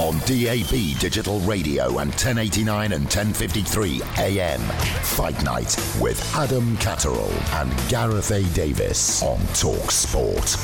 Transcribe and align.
On 0.00 0.16
DAB 0.20 1.00
Digital 1.00 1.40
Radio 1.40 1.98
and 1.98 2.10
1089 2.10 2.92
and 2.92 3.02
1053 3.02 4.00
AM. 4.18 4.60
Fight 4.60 5.42
Night 5.42 5.76
with 6.00 6.22
Adam 6.36 6.76
Catterall 6.76 7.32
and 7.54 7.72
Gareth 7.88 8.30
A. 8.30 8.44
Davis 8.54 9.20
on 9.24 9.40
Talk 9.54 9.90
Sport. 9.90 10.56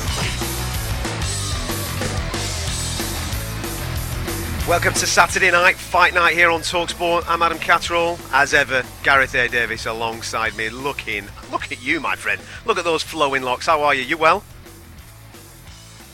Welcome 4.69 4.93
to 4.93 5.05
Saturday 5.05 5.51
night 5.51 5.75
fight 5.75 6.13
night 6.13 6.33
here 6.33 6.49
on 6.49 6.61
Talksport. 6.61 7.25
I'm 7.27 7.41
Adam 7.41 7.59
Catterall, 7.59 8.17
as 8.31 8.53
ever. 8.53 8.83
Gareth 9.03 9.35
A. 9.35 9.49
Davis 9.49 9.85
alongside 9.85 10.55
me, 10.55 10.69
looking. 10.69 11.25
Look 11.51 11.73
at 11.73 11.83
you, 11.83 11.99
my 11.99 12.15
friend. 12.15 12.39
Look 12.65 12.77
at 12.77 12.85
those 12.85 13.03
flowing 13.03 13.43
locks. 13.43 13.65
How 13.65 13.83
are 13.83 13.93
you? 13.93 14.03
You 14.03 14.17
well? 14.17 14.45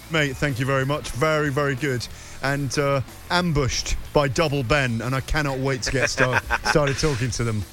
Mate, 0.09 0.35
thank 0.35 0.59
you 0.59 0.65
very 0.65 0.87
much. 0.87 1.11
Very, 1.11 1.49
very 1.49 1.75
good. 1.75 2.05
And 2.43 2.77
uh, 2.77 3.01
ambushed 3.29 3.95
by 4.13 4.27
Double 4.27 4.63
Benn, 4.63 5.01
and 5.01 5.13
I 5.13 5.21
cannot 5.21 5.59
wait 5.59 5.83
to 5.83 5.91
get 5.91 6.09
start, 6.09 6.43
started 6.65 6.97
talking 6.97 7.29
to 7.31 7.43
them. 7.43 7.63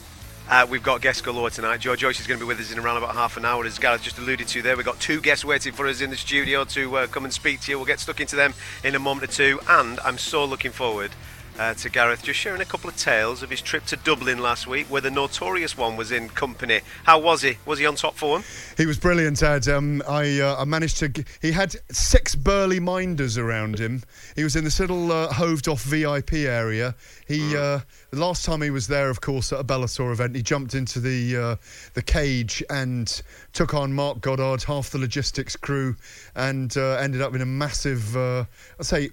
Uh, 0.51 0.67
we've 0.69 0.83
got 0.83 1.03
guests 1.03 1.21
galore 1.21 1.51
tonight. 1.51 1.79
Joe 1.79 1.95
Joyce 1.95 2.21
is 2.21 2.27
going 2.27 2.41
to 2.41 2.45
be 2.45 2.49
with 2.49 2.59
us 2.59 2.73
in 2.73 2.79
around 2.79 2.97
about 2.97 3.15
half 3.15 3.37
an 3.37 3.45
hour, 3.45 3.67
as 3.67 3.79
Gareth 3.79 4.03
just 4.03 4.19
alluded 4.19 4.49
to 4.49 4.63
there. 4.63 4.77
We've 4.77 4.87
got 4.87 4.99
two 4.99 5.21
guests 5.21 5.45
waiting 5.45 5.75
for 5.75 5.87
us 5.87 6.01
in 6.01 6.09
the 6.09 6.17
studio 6.17 6.65
to 6.65 6.97
uh, 6.97 7.07
come 7.07 7.25
and 7.25 7.33
speak 7.33 7.61
to 7.63 7.71
you. 7.71 7.77
We'll 7.79 7.87
get 7.87 8.01
stuck 8.01 8.21
into 8.21 8.35
them 8.35 8.55
in 8.83 8.95
a 8.95 8.99
moment 8.99 9.31
or 9.31 9.35
two. 9.35 9.61
And 9.69 10.01
I'm 10.01 10.17
so 10.17 10.47
looking 10.47 10.73
forward 10.73 11.11
uh, 11.59 11.75
to 11.75 11.89
Gareth 11.89 12.23
just 12.23 12.39
sharing 12.39 12.61
a 12.61 12.65
couple 12.65 12.89
of 12.89 12.97
tales 12.97 13.43
of 13.43 13.51
his 13.51 13.61
trip 13.61 13.85
to 13.87 13.97
Dublin 13.97 14.39
last 14.39 14.67
week, 14.67 14.87
where 14.87 15.01
the 15.01 15.11
notorious 15.11 15.77
one 15.77 15.97
was 15.97 16.13
in 16.13 16.29
company. 16.29 16.81
How 17.05 17.19
was 17.19 17.43
he? 17.43 17.59
Was 17.67 17.79
he 17.79 17.87
on 17.87 17.97
top 17.97 18.15
form? 18.15 18.45
He 18.77 18.87
was 18.87 18.99
brilliant, 18.99 19.43
Ed. 19.43 19.69
Um, 19.69 20.03
I, 20.09 20.41
uh, 20.41 20.57
I 20.61 20.65
managed 20.65 20.99
to. 20.99 21.09
G- 21.09 21.25
he 21.43 21.53
had 21.53 21.75
six 21.91 22.35
burly 22.35 22.81
minders 22.81 23.37
around 23.37 23.79
him. 23.79 24.03
He 24.37 24.45
was 24.45 24.57
in 24.57 24.65
this 24.65 24.79
little 24.81 25.11
uh, 25.11 25.33
hoved 25.33 25.69
off 25.69 25.83
VIP 25.83 26.35
area. 26.35 26.95
He 27.27 27.57
uh, 27.57 27.81
the 28.11 28.19
last 28.19 28.45
time 28.45 28.63
he 28.63 28.71
was 28.71 28.87
there, 28.87 29.11
of 29.11 29.21
course, 29.21 29.53
at 29.53 29.61
a 29.61 29.65
Bellator 29.65 30.13
event, 30.13 30.35
he 30.37 30.43
jumped 30.43 30.75
into 30.75 31.01
the 31.01 31.37
uh, 31.37 31.57
the 31.95 32.03
cage 32.03 32.63
and 32.71 33.21
took 33.53 33.75
on 33.75 33.93
Marc 33.93 34.21
Goddard, 34.21 34.63
half 34.63 34.91
the 34.91 34.99
logistics 34.99 35.57
crew, 35.57 35.97
and 36.35 36.77
uh, 36.77 36.97
ended 36.97 37.21
up 37.21 37.35
in 37.35 37.41
a 37.43 37.47
massive. 37.47 38.17
Uh, 38.17 38.45
I'd 38.79 38.87
say. 38.87 39.11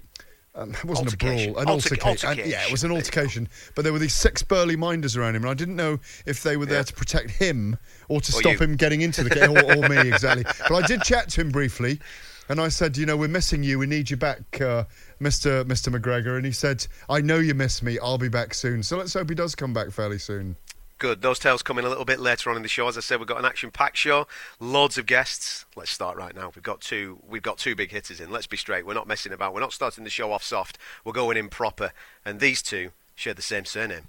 Um, 0.56 0.70
it 0.70 0.84
wasn't 0.86 1.12
a 1.12 1.16
brawl, 1.18 1.36
an 1.38 1.68
Alter- 1.68 1.70
altercation. 1.70 2.28
Altercation. 2.28 2.50
yeah, 2.50 2.64
it 2.64 2.72
was 2.72 2.82
an 2.82 2.88
There 2.88 2.96
you 2.98 3.02
go. 3.02 3.06
altercation. 3.06 3.48
But 3.74 3.82
there 3.82 3.92
were 3.92 3.98
these 3.98 4.14
six 4.14 4.42
burly 4.42 4.74
minders 4.74 5.14
around 5.14 5.36
him, 5.36 5.42
and 5.42 5.50
I 5.50 5.54
didn't 5.54 5.76
know 5.76 5.98
if 6.24 6.42
they 6.42 6.56
were 6.56 6.64
there 6.64 6.78
Yeah. 6.78 6.84
to 6.84 6.92
protect 6.94 7.30
him 7.32 7.76
or 8.08 8.22
to 8.22 8.32
Or 8.34 8.40
stop 8.40 8.52
you. 8.52 8.58
him 8.58 8.76
getting 8.76 9.02
into 9.02 9.22
the 9.22 9.30
game, 9.30 9.50
or, 9.50 9.62
or 9.76 9.88
me 9.88 10.08
exactly. 10.10 10.44
But 10.68 10.72
I 10.72 10.86
did 10.86 11.02
chat 11.02 11.28
to 11.30 11.42
him 11.42 11.50
briefly, 11.50 12.00
and 12.48 12.58
I 12.58 12.68
said, 12.68 12.96
you 12.96 13.04
know, 13.04 13.18
we're 13.18 13.28
missing 13.28 13.62
you. 13.64 13.78
We 13.78 13.86
need 13.86 14.08
you 14.08 14.16
back, 14.16 14.60
uh, 14.60 14.84
Mister 15.20 15.62
Mister 15.64 15.90
McGregor. 15.90 16.36
And 16.36 16.46
he 16.46 16.52
said, 16.52 16.86
I 17.10 17.20
know 17.20 17.36
you 17.38 17.54
miss 17.54 17.82
me. 17.82 17.98
I'll 17.98 18.16
be 18.18 18.28
back 18.30 18.54
soon. 18.54 18.82
So 18.82 18.96
let's 18.96 19.12
hope 19.12 19.28
he 19.28 19.34
does 19.34 19.54
come 19.54 19.74
back 19.74 19.90
fairly 19.90 20.18
soon. 20.18 20.56
Good. 20.98 21.20
Those 21.20 21.38
tales 21.38 21.62
coming 21.62 21.84
a 21.84 21.90
little 21.90 22.06
bit 22.06 22.20
later 22.20 22.48
on 22.48 22.56
in 22.56 22.62
the 22.62 22.68
show. 22.68 22.88
As 22.88 22.96
I 22.96 23.00
said, 23.00 23.18
we've 23.18 23.28
got 23.28 23.38
an 23.38 23.44
action-packed 23.44 23.98
show, 23.98 24.26
loads 24.58 24.96
of 24.96 25.04
guests. 25.04 25.66
Let's 25.76 25.90
start 25.90 26.16
right 26.16 26.34
now. 26.34 26.52
We've 26.54 26.62
got 26.62 26.80
two. 26.80 27.18
We've 27.28 27.42
got 27.42 27.58
two 27.58 27.76
big 27.76 27.90
hitters 27.90 28.18
in. 28.18 28.30
Let's 28.30 28.46
be 28.46 28.56
straight. 28.56 28.86
We're 28.86 28.94
not 28.94 29.06
messing 29.06 29.32
about. 29.32 29.52
We're 29.52 29.60
not 29.60 29.74
starting 29.74 30.04
the 30.04 30.10
show 30.10 30.32
off 30.32 30.42
soft. 30.42 30.78
We're 31.04 31.12
going 31.12 31.36
in 31.36 31.50
proper. 31.50 31.92
And 32.24 32.40
these 32.40 32.62
two 32.62 32.92
share 33.14 33.34
the 33.34 33.42
same 33.42 33.66
surname. 33.66 34.04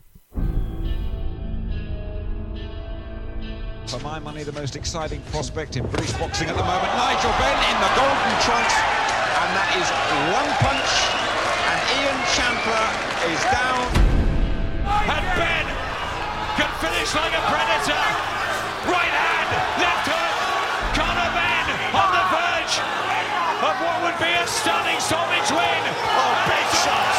For 3.88 4.00
my 4.00 4.20
money, 4.20 4.44
the 4.44 4.54
most 4.54 4.78
exciting 4.78 5.22
prospect 5.32 5.76
in 5.76 5.86
British 5.88 6.14
boxing 6.14 6.48
at 6.48 6.56
the 6.56 6.64
moment. 6.64 6.92
Nigel 6.96 7.32
Benn 7.36 7.60
in 7.68 7.78
the 7.84 7.92
golden 8.00 8.36
trunks. 8.48 8.76
And 9.44 9.50
that 9.60 9.76
is 9.76 9.88
one 10.32 10.50
punch. 10.64 10.92
And 11.68 11.80
Ian 12.00 12.20
Champler 12.32 12.88
is 13.28 13.44
down. 13.52 13.88
And 14.88 15.26
Benn 15.36 15.87
can 16.58 16.74
finish 16.82 17.14
like 17.14 17.38
a 17.38 17.44
predator. 17.54 18.04
Right 18.90 19.14
hand, 19.14 19.50
left 19.78 20.10
hook. 20.10 20.34
Conor 20.98 21.30
Benn 21.38 21.66
on 21.94 22.10
the 22.10 22.26
verge 22.34 22.76
of 23.62 23.76
what 23.78 23.98
would 24.02 24.18
be 24.18 24.34
a 24.34 24.46
stunning 24.50 24.98
stoppage 24.98 25.54
win. 25.54 25.82
Oh, 26.18 26.34
big 26.50 26.68
shot. 26.82 27.14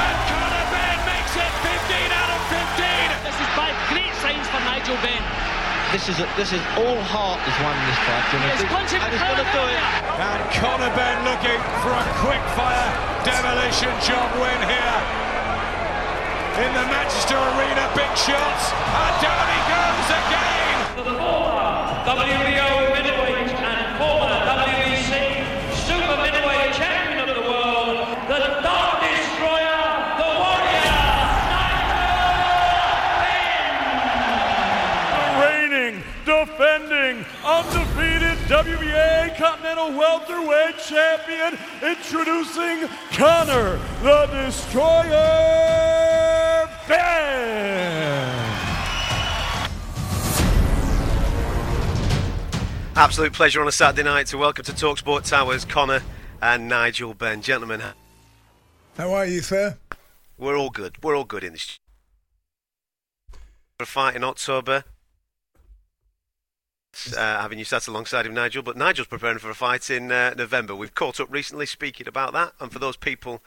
And 0.00 0.16
Conor 0.32 0.66
Benn 0.72 0.98
makes 1.04 1.34
it 1.36 1.52
15 1.60 2.08
out 2.08 2.30
of 2.32 2.40
15. 2.48 3.28
This 3.28 3.36
is 3.36 3.48
five 3.52 3.76
great 3.92 4.14
signs 4.24 4.48
for 4.48 4.60
Nigel 4.64 4.96
Benn. 5.04 5.20
This 5.92 6.08
is 6.08 6.16
this 6.40 6.56
is 6.56 6.62
all 6.80 7.04
heart 7.04 7.44
is 7.44 7.56
won 7.60 7.76
this 7.84 8.00
fight. 8.08 8.32
And 8.32 8.48
I 8.48 8.56
He's 8.56 8.64
and 8.96 9.12
he's 9.12 9.20
gonna 9.20 9.44
do 9.52 9.64
it. 9.68 9.82
And 10.24 10.40
Conor 10.56 10.92
Benn 10.96 11.20
looking 11.28 11.60
for 11.84 11.92
a 11.92 12.06
quick 12.24 12.40
fire 12.56 12.88
demolition 13.28 13.92
job 14.08 14.32
win 14.40 14.60
here. 14.64 15.29
In 16.50 16.74
the 16.74 16.82
Manchester 16.90 17.38
Arena, 17.38 17.86
big 17.94 18.10
shots. 18.18 18.74
And 18.74 19.14
down 19.22 19.46
he 19.54 19.60
goes 19.70 20.08
again. 20.18 20.76
The 20.98 21.14
former 21.14 21.70
WBO 22.04 22.79
WBA 38.50 39.36
Continental 39.36 39.92
Welterweight 39.96 40.76
Champion, 40.78 41.56
introducing 41.88 42.88
Conor 43.12 43.78
the 44.02 44.26
Destroyer 44.26 45.08
Benn. 46.88 48.34
Absolute 52.96 53.32
pleasure 53.32 53.60
on 53.60 53.68
a 53.68 53.72
Saturday 53.72 54.02
night 54.02 54.26
to 54.26 54.36
welcome 54.36 54.64
to 54.64 54.72
Talksport 54.72 55.28
Towers 55.28 55.64
Conor 55.64 56.02
and 56.42 56.68
Nigel 56.68 57.14
Benn. 57.14 57.42
Gentlemen, 57.42 57.80
How 58.96 59.12
are 59.12 59.26
you, 59.26 59.42
sir? 59.42 59.78
we're 60.36 60.58
all 60.58 60.70
good. 60.70 60.96
We're 61.04 61.16
all 61.16 61.22
good 61.22 61.44
in 61.44 61.52
this. 61.52 61.78
For 63.78 63.84
a 63.84 63.86
fight 63.86 64.16
in 64.16 64.24
October. 64.24 64.82
Uh, 67.16 67.40
having 67.40 67.58
you 67.58 67.64
sat 67.64 67.86
alongside 67.86 68.26
him, 68.26 68.34
Nigel, 68.34 68.62
but 68.62 68.76
Nigel's 68.76 69.06
preparing 69.06 69.38
for 69.38 69.48
a 69.48 69.54
fight 69.54 69.90
in 69.90 70.10
uh, 70.10 70.34
November. 70.36 70.74
We've 70.74 70.94
caught 70.94 71.20
up 71.20 71.28
recently 71.30 71.64
speaking 71.66 72.08
about 72.08 72.32
that, 72.32 72.52
and 72.60 72.70
for 72.72 72.78
those 72.80 72.96
people 72.96 73.42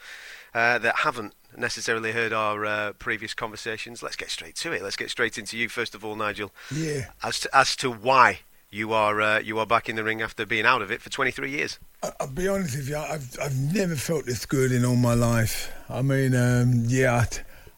uh, 0.54 0.78
that 0.78 0.96
haven't 1.00 1.34
necessarily 1.56 2.12
heard 2.12 2.32
our 2.32 2.64
uh, 2.64 2.92
previous 2.94 3.34
conversations, 3.34 4.02
let's 4.02 4.16
get 4.16 4.30
straight 4.30 4.56
to 4.56 4.72
it. 4.72 4.82
Let's 4.82 4.96
get 4.96 5.10
straight 5.10 5.36
into 5.38 5.56
you 5.58 5.68
first 5.68 5.94
of 5.94 6.04
all, 6.04 6.16
Nigel. 6.16 6.52
Yeah. 6.74 7.06
As 7.22 7.40
to, 7.40 7.56
as 7.56 7.76
to 7.76 7.90
why 7.92 8.40
you 8.70 8.92
are 8.92 9.20
uh, 9.20 9.38
you 9.40 9.58
are 9.58 9.66
back 9.66 9.88
in 9.88 9.96
the 9.96 10.02
ring 10.04 10.20
after 10.22 10.46
being 10.46 10.64
out 10.66 10.80
of 10.82 10.90
it 10.90 11.00
for 11.02 11.10
23 11.10 11.50
years. 11.50 11.78
I- 12.02 12.12
I'll 12.20 12.26
be 12.26 12.48
honest 12.48 12.76
with 12.76 12.88
you. 12.88 12.96
I've 12.96 13.36
I've 13.40 13.56
never 13.56 13.94
felt 13.94 14.24
this 14.26 14.46
good 14.46 14.72
in 14.72 14.84
all 14.84 14.96
my 14.96 15.14
life. 15.14 15.70
I 15.90 16.00
mean, 16.02 16.34
um, 16.34 16.84
yeah, 16.86 17.24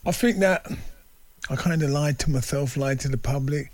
I 0.06 0.12
think 0.12 0.38
that 0.38 0.64
I 1.50 1.56
kind 1.56 1.82
of 1.82 1.90
lied 1.90 2.18
to 2.20 2.30
myself, 2.30 2.76
lied 2.76 3.00
to 3.00 3.08
the 3.08 3.18
public, 3.18 3.72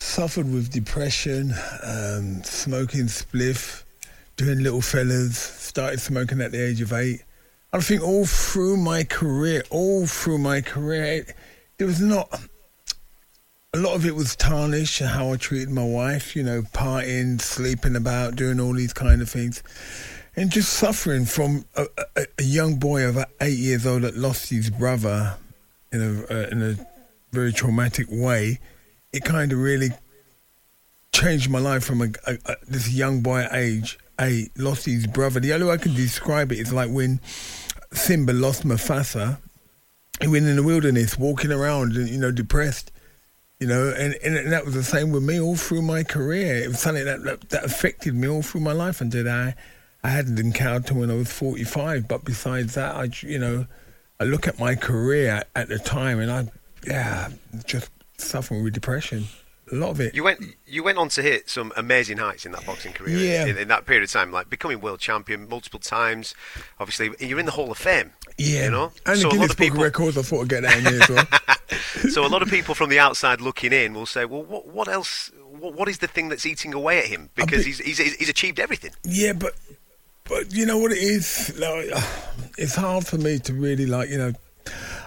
suffered 0.00 0.52
with 0.52 0.70
depression, 0.70 1.52
um, 1.82 2.42
smoking 2.44 3.06
spliff, 3.06 3.84
doing 4.36 4.62
little 4.62 4.80
fellas, 4.80 5.36
started 5.38 6.00
smoking 6.00 6.40
at 6.40 6.52
the 6.52 6.64
age 6.64 6.80
of 6.80 6.92
eight. 6.92 7.22
I 7.72 7.80
think 7.80 8.02
all 8.02 8.24
through 8.24 8.78
my 8.78 9.04
career, 9.04 9.62
all 9.70 10.06
through 10.06 10.38
my 10.38 10.60
career, 10.60 11.04
it, 11.04 11.34
there 11.76 11.86
was 11.86 12.00
not. 12.00 12.40
A 13.74 13.78
lot 13.78 13.94
of 13.94 14.06
it 14.06 14.14
was 14.14 14.34
tarnished 14.34 15.00
how 15.00 15.32
I 15.32 15.36
treated 15.36 15.68
my 15.68 15.84
wife, 15.84 16.34
you 16.34 16.42
know, 16.42 16.62
partying, 16.62 17.38
sleeping 17.38 17.96
about, 17.96 18.34
doing 18.34 18.58
all 18.60 18.72
these 18.72 18.94
kind 18.94 19.20
of 19.20 19.28
things. 19.28 19.62
And 20.36 20.50
just 20.50 20.72
suffering 20.72 21.26
from 21.26 21.66
a, 21.74 21.86
a, 22.16 22.26
a 22.38 22.42
young 22.42 22.76
boy 22.76 23.06
of 23.06 23.18
eight 23.42 23.58
years 23.58 23.84
old 23.84 24.02
that 24.02 24.16
lost 24.16 24.48
his 24.48 24.70
brother 24.70 25.36
in 25.92 26.00
a, 26.00 26.32
uh, 26.32 26.48
in 26.48 26.62
a 26.62 26.86
very 27.32 27.52
traumatic 27.52 28.06
way. 28.08 28.58
It 29.12 29.24
kind 29.24 29.52
of 29.52 29.58
really 29.58 29.90
changed 31.12 31.50
my 31.50 31.58
life 31.58 31.84
from 31.84 32.02
a, 32.02 32.08
a, 32.26 32.38
a, 32.46 32.56
this 32.66 32.92
young 32.92 33.20
boy 33.22 33.46
age 33.52 33.98
eight 34.20 34.50
lost 34.56 34.86
his 34.86 35.06
brother. 35.06 35.40
The 35.40 35.52
only 35.52 35.66
way 35.66 35.74
I 35.74 35.78
can 35.78 35.94
describe 35.94 36.52
it 36.52 36.58
is 36.58 36.72
like 36.72 36.90
when 36.90 37.20
Simba 37.92 38.32
lost 38.32 38.64
Mufasa. 38.64 39.38
He 40.20 40.26
went 40.26 40.46
in 40.46 40.56
the 40.56 40.62
wilderness, 40.62 41.18
walking 41.18 41.52
around, 41.52 41.96
and 41.96 42.08
you 42.08 42.18
know, 42.18 42.32
depressed. 42.32 42.90
You 43.60 43.66
know, 43.66 43.92
and, 43.96 44.14
and 44.22 44.52
that 44.52 44.64
was 44.64 44.74
the 44.74 44.84
same 44.84 45.10
with 45.10 45.24
me 45.24 45.40
all 45.40 45.56
through 45.56 45.82
my 45.82 46.04
career. 46.04 46.62
It 46.62 46.68
was 46.68 46.80
something 46.80 47.04
that, 47.04 47.24
that, 47.24 47.48
that 47.50 47.64
affected 47.64 48.14
me 48.14 48.28
all 48.28 48.42
through 48.42 48.60
my 48.60 48.72
life 48.72 49.00
until 49.00 49.28
I, 49.28 49.54
I 50.04 50.10
hadn't 50.10 50.38
encountered 50.38 50.96
when 50.96 51.10
I 51.10 51.14
was 51.14 51.32
45. 51.32 52.06
But 52.06 52.24
besides 52.24 52.74
that, 52.74 52.94
I, 52.94 53.10
you 53.20 53.38
know, 53.38 53.66
I 54.20 54.24
look 54.24 54.46
at 54.46 54.60
my 54.60 54.76
career 54.76 55.42
at 55.56 55.68
the 55.68 55.78
time 55.78 56.20
and 56.20 56.30
I, 56.30 56.48
yeah, 56.86 57.30
just 57.66 57.90
suffering 58.18 58.62
with 58.62 58.74
depression 58.74 59.24
a 59.72 59.74
lot 59.74 59.90
of 59.90 60.00
it. 60.00 60.14
You 60.14 60.24
went 60.24 60.40
you 60.66 60.82
went 60.82 60.98
on 60.98 61.08
to 61.10 61.22
hit 61.22 61.48
some 61.48 61.72
amazing 61.76 62.18
heights 62.18 62.46
in 62.46 62.52
that 62.52 62.64
boxing 62.66 62.92
career. 62.92 63.18
Yeah. 63.18 63.46
In, 63.46 63.58
in 63.58 63.68
that 63.68 63.86
period 63.86 64.04
of 64.04 64.10
time, 64.10 64.32
like 64.32 64.50
becoming 64.50 64.80
world 64.80 65.00
champion 65.00 65.48
multiple 65.48 65.80
times. 65.80 66.34
Obviously, 66.80 67.10
you're 67.26 67.38
in 67.38 67.46
the 67.46 67.52
Hall 67.52 67.70
of 67.70 67.78
Fame. 67.78 68.12
Yeah. 68.36 68.64
You 68.64 68.70
know. 68.70 68.92
And 69.06 69.18
so 69.18 69.28
the 69.28 69.36
a 69.36 69.38
lot 69.38 69.50
of 69.50 69.56
Book 69.56 69.58
people. 69.58 69.82
Records, 69.82 70.18
I 70.18 70.22
thought 70.22 70.42
I'd 70.42 70.48
get 70.48 70.62
that 70.62 70.78
in 70.78 70.86
here 70.86 71.02
as 71.02 71.08
well. 71.08 72.08
so 72.10 72.26
a 72.26 72.28
lot 72.28 72.42
of 72.42 72.48
people 72.48 72.74
from 72.74 72.90
the 72.90 72.98
outside 72.98 73.40
looking 73.40 73.72
in 73.72 73.94
will 73.94 74.06
say, 74.06 74.24
"Well, 74.24 74.42
what 74.42 74.66
what 74.68 74.88
else? 74.88 75.30
What, 75.50 75.74
what 75.74 75.88
is 75.88 75.98
the 75.98 76.08
thing 76.08 76.28
that's 76.28 76.46
eating 76.46 76.74
away 76.74 76.98
at 77.00 77.06
him? 77.06 77.30
Because 77.34 77.64
bit- 77.64 77.66
he's, 77.66 77.98
he's 77.98 77.98
he's 77.98 78.28
achieved 78.28 78.60
everything." 78.60 78.92
Yeah, 79.04 79.32
but 79.32 79.54
but 80.24 80.52
you 80.52 80.66
know 80.66 80.78
what 80.78 80.92
it 80.92 80.98
is? 80.98 81.58
Like, 81.58 81.90
it's 82.56 82.74
hard 82.74 83.06
for 83.06 83.18
me 83.18 83.38
to 83.40 83.54
really 83.54 83.86
like 83.86 84.08
you 84.08 84.18
know. 84.18 84.32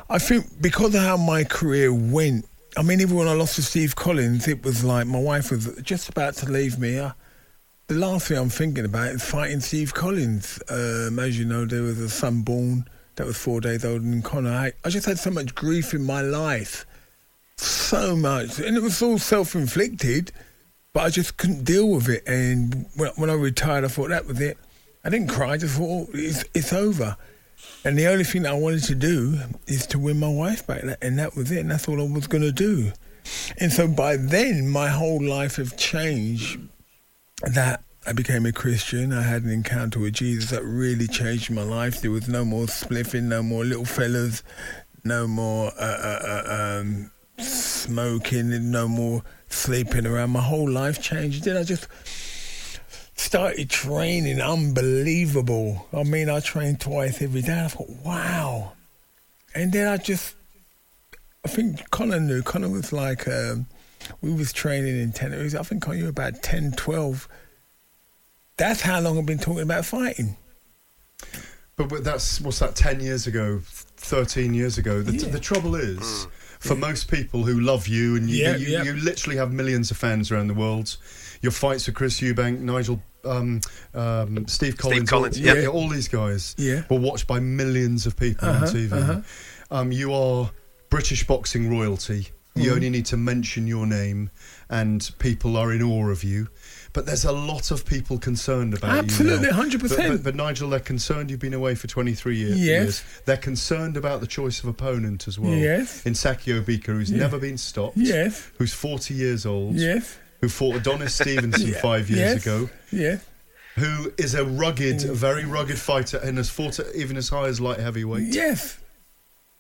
I 0.10 0.18
think 0.18 0.62
because 0.62 0.94
of 0.94 1.02
how 1.02 1.18
my 1.18 1.44
career 1.44 1.94
went. 1.94 2.46
I 2.78 2.84
mean, 2.84 3.02
even 3.02 3.18
when 3.18 3.28
I 3.28 3.34
lost 3.34 3.56
to 3.56 3.62
Steve 3.62 3.96
Collins, 3.96 4.48
it 4.48 4.64
was 4.64 4.84
like 4.84 5.06
my 5.06 5.20
wife 5.20 5.52
was 5.52 5.76
just 5.82 6.08
about 6.08 6.36
to 6.36 6.50
leave 6.50 6.80
me. 6.80 6.98
Uh, 7.00 7.12
the 7.88 7.96
last 7.96 8.28
thing 8.28 8.38
I'm 8.38 8.50
thinking 8.50 8.86
about 8.86 9.10
is 9.10 9.24
fighting 9.26 9.60
Steve 9.60 9.94
Collins. 9.94 10.62
Um, 10.70 11.20
as 11.20 11.38
you 11.38 11.44
know, 11.44 11.66
there 11.66 11.82
was 11.82 12.00
a 12.00 12.10
son 12.10 12.44
born 12.44 12.86
that 13.16 13.28
was 13.28 13.38
four 13.38 13.60
days 13.60 13.84
older 13.84 14.00
than 14.00 14.22
Conor. 14.22 14.52
I, 14.52 14.72
I 14.86 14.90
just 14.90 15.06
had 15.06 15.20
so 15.20 15.32
much 15.32 15.54
grief 15.54 15.94
in 15.94 16.04
my 16.04 16.22
life, 16.22 16.86
so 17.58 18.16
much, 18.16 18.60
and 18.60 18.78
it 18.78 18.82
was 18.82 19.02
all 19.02 19.18
self-inflicted. 19.18 20.32
But 20.94 21.04
I 21.04 21.10
just 21.10 21.38
couldn't 21.38 21.64
deal 21.64 21.90
with 21.90 22.10
it. 22.10 22.24
And 22.28 22.86
when, 22.96 23.12
when 23.16 23.30
I 23.30 23.34
retired, 23.34 23.84
I 23.86 23.88
thought 23.90 24.10
that 24.10 24.26
was 24.26 24.40
it. 24.40 24.58
I 25.04 25.10
didn't 25.10 25.30
cry. 25.30 25.52
I 25.52 25.58
just 25.58 25.78
thought, 25.78 26.08
oh, 26.08 26.08
it's, 26.14 26.44
it's 26.54 26.74
over. 26.74 27.18
And 27.84 27.98
the 27.98 28.08
only 28.08 28.24
thing 28.24 28.46
I 28.46 28.54
wanted 28.54 28.84
to 28.84 28.96
do 28.96 29.40
is 29.68 29.88
to 29.88 30.00
win 30.00 30.20
my 30.20 30.30
wife 30.30 30.68
back. 30.68 30.84
And 31.02 31.18
that 31.18 31.36
was 31.36 31.52
it. 31.52 31.60
And 31.60 31.72
that's 31.72 31.88
all 31.88 32.00
I 32.00 32.08
was 32.08 32.28
going 32.28 32.44
to 32.44 32.52
do. 32.52 32.92
And 33.60 33.72
so 33.72 33.88
by 33.88 34.18
then, 34.18 34.68
my 34.70 34.90
whole 34.90 35.24
life 35.24 35.56
had 35.56 35.78
changed. 35.78 36.60
That 37.42 37.84
I 38.06 38.14
became 38.14 38.46
a 38.46 38.52
Christian. 38.52 39.14
I 39.14 39.24
had 39.24 39.44
an 39.44 39.52
encounter 39.52 40.00
with 40.00 40.14
Jesus 40.14 40.52
that 40.52 40.64
really 40.64 41.08
changed 41.08 41.52
my 41.52 41.64
life. 41.64 42.02
There 42.02 42.12
was 42.12 42.28
no 42.28 42.46
more 42.46 42.66
spliffing, 42.66 43.24
no 43.24 43.42
more 43.44 43.64
little 43.64 43.86
fellas, 43.86 44.44
no 45.04 45.28
more 45.28 45.72
uh, 45.80 45.82
uh, 45.82 46.44
uh, 46.48 46.80
um, 46.82 47.12
smoking, 47.38 48.72
no 48.72 48.88
more 48.88 49.24
sleeping 49.50 50.06
around. 50.06 50.32
My 50.32 50.42
whole 50.42 50.70
life 50.70 51.02
changed. 51.02 51.44
Then 51.44 51.58
I 51.58 51.64
just 51.64 51.88
started 53.22 53.70
training 53.70 54.42
unbelievable. 54.42 55.88
I 55.94 56.04
mean, 56.04 56.30
I 56.30 56.40
trained 56.40 56.80
twice 56.82 57.22
every 57.22 57.42
day. 57.42 57.64
I 57.66 57.68
thought, 57.68 57.90
wow. 58.04 58.74
And 59.54 59.72
then 59.72 59.88
I 59.88 59.98
just, 59.98 60.36
I 61.46 61.48
think 61.50 61.90
Conor 61.92 62.20
knew. 62.20 62.42
Conor 62.42 62.70
was 62.70 62.92
like, 62.92 63.28
um, 63.28 63.68
we 64.22 64.34
was 64.34 64.52
training 64.52 65.00
in 65.00 65.12
10, 65.12 65.34
it 65.34 65.56
I 65.56 65.64
think 65.64 65.86
you 65.88 66.04
were 66.04 66.10
about 66.10 66.42
10, 66.42 66.74
12. 66.74 67.28
That's 68.58 68.82
how 68.82 69.00
long 69.00 69.18
I've 69.18 69.26
been 69.26 69.40
talking 69.40 69.62
about 69.64 69.86
fighting. 69.86 70.36
But, 71.76 71.90
but 71.90 72.04
that's 72.04 72.40
what's 72.42 72.60
that? 72.60 72.76
Ten 72.76 73.00
years 73.00 73.26
ago, 73.26 73.62
thirteen 73.64 74.54
years 74.54 74.78
ago. 74.78 75.02
The, 75.02 75.14
Yeah. 75.14 75.30
the 75.30 75.40
trouble 75.40 75.74
is, 75.76 76.28
for 76.60 76.76
most 76.76 77.10
people 77.10 77.44
who 77.44 77.60
love 77.60 77.88
you 77.88 78.16
and 78.18 78.30
you, 78.30 78.44
Yeah, 78.44 78.56
you, 78.56 78.68
yeah. 78.68 78.84
you 78.84 78.94
literally 78.94 79.38
have 79.38 79.52
millions 79.52 79.90
of 79.90 79.98
fans 79.98 80.32
around 80.32 80.48
the 80.48 80.54
world. 80.54 80.98
Your 81.42 81.52
fights 81.52 81.88
with 81.88 81.96
Chris 81.96 82.20
Eubank, 82.22 82.60
Nigel, 82.60 83.02
um, 83.26 83.62
um, 83.94 84.48
Steve 84.48 84.78
Collins, 84.78 85.10
Collins, 85.10 85.38
all, 85.40 85.44
yeah. 85.46 85.54
yeah, 85.62 85.68
all 85.68 85.88
these 85.90 86.08
guys 86.08 86.56
Yeah. 86.58 86.84
were 86.90 87.00
watched 87.00 87.28
by 87.28 87.40
millions 87.40 88.06
of 88.06 88.16
people 88.18 88.48
Uh-huh, 88.50 88.66
on 88.66 88.72
TV. 88.74 88.92
uh-huh. 88.94 89.22
Um, 89.72 89.92
you 89.92 90.14
are 90.14 90.52
British 90.90 91.26
boxing 91.26 91.70
royalty. 91.70 92.28
You 92.54 92.64
Mm-hmm. 92.64 92.74
only 92.74 92.90
need 92.90 93.06
to 93.06 93.18
mention 93.18 93.66
your 93.66 93.88
name, 93.88 94.30
and 94.70 95.10
people 95.20 95.56
are 95.56 95.72
in 95.72 95.82
awe 95.82 96.10
of 96.10 96.22
you. 96.22 96.50
But 96.92 97.06
there's 97.06 97.24
a 97.24 97.32
lot 97.32 97.72
of 97.72 97.86
people 97.86 98.20
concerned 98.20 98.74
about 98.74 98.98
Absolutely, 98.98 99.48
you. 99.48 99.54
Absolutely, 99.54 99.88
100%. 99.90 99.98
But, 99.98 100.12
but, 100.16 100.24
but 100.24 100.36
Nigel, 100.36 100.70
they're 100.70 100.82
concerned 100.82 101.32
you've 101.32 101.40
been 101.40 101.54
away 101.54 101.76
for 101.76 101.88
23 101.88 102.36
years. 102.36 102.60
Yes. 102.60 102.66
years. 102.66 103.04
They're 103.24 103.38
concerned 103.38 103.96
about 103.96 104.20
the 104.20 104.28
choice 104.28 104.60
of 104.62 104.66
opponent 104.68 105.30
as 105.30 105.40
well. 105.40 105.54
Yes. 105.54 106.06
In 106.06 106.12
Sakio 106.14 106.62
Bika, 106.62 106.88
who's 106.88 107.10
Yeah. 107.10 107.20
never 107.20 107.40
been 107.40 107.58
stopped. 107.58 107.96
Yes. 107.96 108.50
Who's 108.58 108.74
40 108.74 109.14
years 109.14 109.46
old. 109.46 109.76
Yes. 109.76 110.18
Who 110.42 110.50
fought 110.50 110.76
Adonis 110.76 111.14
Stevenson 111.22 111.74
five 111.76 112.10
years 112.10 112.20
yes. 112.36 112.42
ago. 112.46 112.70
Yes. 112.92 113.26
Who 113.76 114.12
is 114.18 114.34
a 114.34 114.44
rugged, 114.44 115.02
very 115.02 115.46
rugged 115.46 115.80
fighter 115.80 116.18
and 116.18 116.38
has 116.38 116.50
fought 116.50 116.80
at 116.80 116.94
even 116.96 117.16
as 117.16 117.30
high 117.30 117.48
as 117.48 117.62
light 117.62 117.80
heavyweight. 117.80 118.34
Yes. 118.34 118.78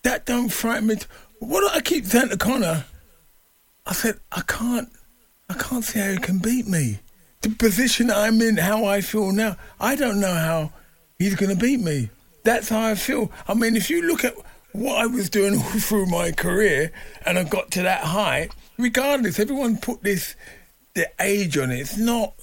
That 0.03 0.25
don't 0.25 0.49
frighten 0.49 0.87
me. 0.87 0.95
What 1.39 1.61
do 1.61 1.69
I 1.75 1.81
keep 1.81 2.05
saying 2.05 2.29
to 2.29 2.37
Conor? 2.37 2.85
I 3.85 3.93
said, 3.93 4.19
I 4.31 4.41
can't, 4.41 4.89
I 5.49 5.53
can't 5.53 5.83
see 5.83 5.99
how 5.99 6.11
he 6.11 6.17
can 6.17 6.39
beat 6.39 6.67
me. 6.67 6.99
The 7.41 7.49
position 7.49 8.11
I'm 8.11 8.41
in, 8.41 8.57
how 8.57 8.85
I 8.85 9.01
feel 9.01 9.31
now, 9.31 9.57
I 9.79 9.95
don't 9.95 10.19
know 10.19 10.33
how 10.33 10.71
he's 11.17 11.35
going 11.35 11.55
to 11.55 11.59
beat 11.59 11.79
me. 11.79 12.09
That's 12.43 12.69
how 12.69 12.81
I 12.81 12.95
feel. 12.95 13.31
I 13.47 13.53
mean, 13.53 13.75
if 13.75 13.89
you 13.89 14.03
look 14.03 14.23
at 14.23 14.35
what 14.73 14.97
I 14.97 15.07
was 15.07 15.29
doing 15.29 15.55
all 15.57 15.79
through 15.79 16.05
my 16.07 16.31
career 16.31 16.91
and 17.25 17.39
I 17.39 17.43
got 17.43 17.71
to 17.71 17.81
that 17.83 18.03
height, 18.03 18.51
regardless, 18.77 19.39
everyone 19.39 19.77
put 19.77 20.03
this, 20.03 20.35
the 20.93 21.09
age 21.19 21.57
on 21.57 21.71
it. 21.71 21.79
It's 21.79 21.97
not 21.97 22.33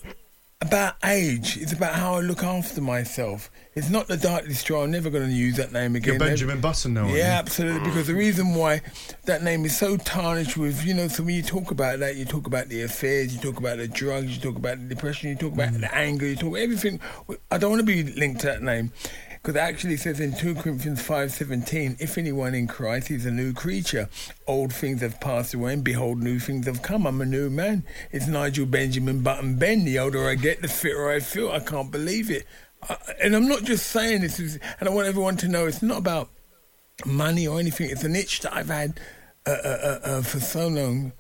about 0.61 0.97
age. 1.05 1.57
It's 1.57 1.73
about 1.73 1.95
how 1.95 2.15
I 2.15 2.21
look 2.21 2.43
after 2.43 2.81
myself. 2.81 3.51
It's 3.75 3.89
not 3.91 4.09
the 4.09 4.17
Dark 4.17 4.45
Destroyer. 4.47 4.85
I'm 4.85 4.91
never 4.91 5.09
going 5.09 5.29
to 5.29 5.33
use 5.33 5.57
that 5.57 5.73
name 5.73 5.95
again. 5.95 6.15
You're 6.15 6.19
Benjamin 6.19 6.61
Button 6.61 6.95
now. 6.95 7.07
Yeah, 7.07 7.39
absolutely. 7.39 7.89
Because 7.89 8.09
the 8.09 8.15
reason 8.15 8.55
why 8.55 8.81
that 9.27 9.45
name 9.45 9.65
is 9.65 9.77
so 9.77 9.97
tarnished 9.97 10.57
with, 10.57 10.85
you 10.85 10.95
know, 10.95 11.07
so 11.07 11.23
when 11.23 11.37
you 11.37 11.43
talk 11.43 11.71
about 11.71 12.01
that, 12.01 12.17
you 12.17 12.25
talk 12.25 12.49
about 12.49 12.69
the 12.69 12.83
affairs, 12.83 13.33
you 13.33 13.41
talk 13.41 13.59
about 13.59 13.79
the 13.79 13.87
drugs, 13.87 14.35
you 14.35 14.43
talk 14.43 14.57
about 14.57 14.79
the 14.79 14.93
depression, 14.93 15.29
you 15.31 15.37
talk 15.37 15.53
about 15.53 15.73
Mm. 15.73 15.81
the 15.81 15.95
anger, 15.95 16.27
you 16.27 16.35
talk 16.35 16.59
everything. 16.59 16.99
I 17.53 17.59
don't 17.59 17.71
want 17.71 17.81
to 17.81 17.87
be 17.87 18.03
linked 18.03 18.41
to 18.41 18.47
that 18.49 18.63
name. 18.63 18.93
Because 19.43 19.57
actually, 19.57 19.95
it 19.95 20.07
actually 20.07 20.15
says 20.15 20.21
in 20.21 20.35
2 20.35 20.61
Corinthians 20.61 21.03
5.17, 21.07 22.01
if 22.01 22.19
anyone 22.19 22.55
in 22.55 22.67
Christ 22.67 23.11
is 23.11 23.25
a 23.25 23.31
new 23.31 23.53
creature, 23.53 24.09
old 24.47 24.73
things 24.73 25.01
have 25.01 25.21
passed 25.21 25.55
away, 25.55 25.73
and 25.75 25.85
behold, 25.85 26.19
new 26.19 26.39
things 26.39 26.67
have 26.67 26.83
come. 26.83 27.07
I'm 27.07 27.21
a 27.21 27.27
new 27.27 27.49
man. 27.49 27.85
It's 28.11 28.27
Nigel 28.27 28.67
Benjamin 28.67 29.23
Button 29.23 29.57
Benn. 29.57 29.85
The 29.85 29.99
older 29.99 30.29
I 30.29 30.35
get, 30.35 30.61
the 30.61 30.69
fitter 30.69 31.11
I 31.11 31.21
feel. 31.21 31.51
I 31.51 31.61
can't 31.61 31.91
believe 31.91 32.31
it. 32.31 32.45
I, 32.89 32.97
and 33.23 33.35
I'm 33.37 33.49
not 33.49 33.63
just 33.63 33.87
saying 33.87 34.23
this, 34.23 34.41
is, 34.41 34.59
and 34.81 34.89
I 34.89 34.93
want 34.93 35.07
everyone 35.07 35.37
to 35.39 35.49
know 35.49 35.67
it's 35.67 35.83
not 35.83 35.99
about 35.99 36.29
money 37.07 37.47
or 37.47 37.61
anything. 37.61 37.91
It's 37.91 38.05
an 38.05 38.17
itch 38.17 38.41
that 38.41 38.55
I've 38.55 38.69
had 38.69 38.99
uh, 39.47 39.51
uh, 39.51 39.55
uh, 39.69 39.99
uh, 40.03 40.23
for 40.23 40.41
so 40.41 40.69
long. 40.69 41.13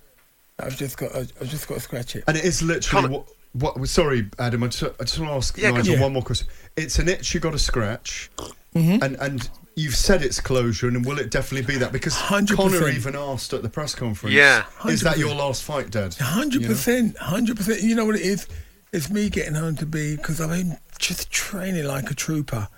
I've 0.59 0.77
just 0.77 0.99
got, 0.99 1.15
I've 1.15 1.49
just 1.49 1.69
got 1.69 1.75
to 1.77 1.81
scratch 1.81 2.17
it. 2.17 2.25
And 2.27 2.37
it 2.37 2.45
is 2.45 2.63
literally 2.63 3.03
Conor- 3.03 3.19
what, 3.19 3.29
what. 3.61 3.89
Sorry, 3.89 4.29
Adam. 4.39 4.63
I 4.65 4.69
just, 4.69 4.83
I 5.01 5.05
just 5.05 5.19
want 5.19 5.31
to 5.31 5.37
ask 5.37 5.57
Yeah, 5.59 5.71
Nigel 5.71 5.95
on. 5.97 6.01
one 6.01 6.13
more 6.15 6.23
question. 6.23 6.47
It's 6.77 6.99
an 6.99 7.09
itch 7.09 7.35
you 7.35 7.41
got 7.41 7.53
to 7.53 7.59
scratch, 7.59 8.31
Mm-hmm. 8.75 9.03
and 9.03 9.17
and 9.17 9.51
you've 9.77 9.97
said 9.97 10.23
it's 10.23 10.41
closure, 10.41 10.89
and 10.89 11.05
will 11.07 11.19
it 11.19 11.31
definitely 11.31 11.67
be 11.67 11.79
that? 11.79 11.91
Because 11.93 12.15
100%. 12.15 12.55
Conor 12.57 12.89
even 12.89 13.17
asked 13.17 13.53
at 13.53 13.63
the 13.63 13.69
press 13.69 13.95
conference. 13.95 14.35
Yeah. 14.35 14.65
Is 14.87 15.01
that 15.03 15.19
your 15.19 15.35
last 15.35 15.63
fight, 15.63 15.91
Dad? 15.91 16.15
Hundred 16.15 16.65
percent, 16.65 17.17
hundred 17.19 17.57
percent. 17.57 17.83
You 17.83 17.95
know 17.95 18.05
what 18.05 18.15
it 18.17 18.23
is? 18.23 18.47
It's 18.93 19.11
me 19.11 19.29
getting 19.31 19.55
home 19.55 19.77
to 19.77 19.87
be 19.87 20.17
because 20.17 20.41
I've 20.41 20.51
been 20.51 20.79
just 20.99 21.31
training 21.31 21.85
like 21.87 22.11
a 22.11 22.15
trooper, 22.15 22.69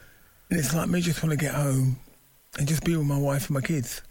and 0.50 0.58
it's 0.58 0.74
like 0.74 0.88
me 0.88 1.00
just 1.00 1.22
want 1.22 1.30
to 1.32 1.36
get 1.44 1.54
home 1.54 1.98
and 2.58 2.66
just 2.68 2.84
be 2.84 2.96
with 2.96 3.06
my 3.06 3.18
wife 3.18 3.46
and 3.48 3.54
my 3.54 3.60
kids. 3.60 4.02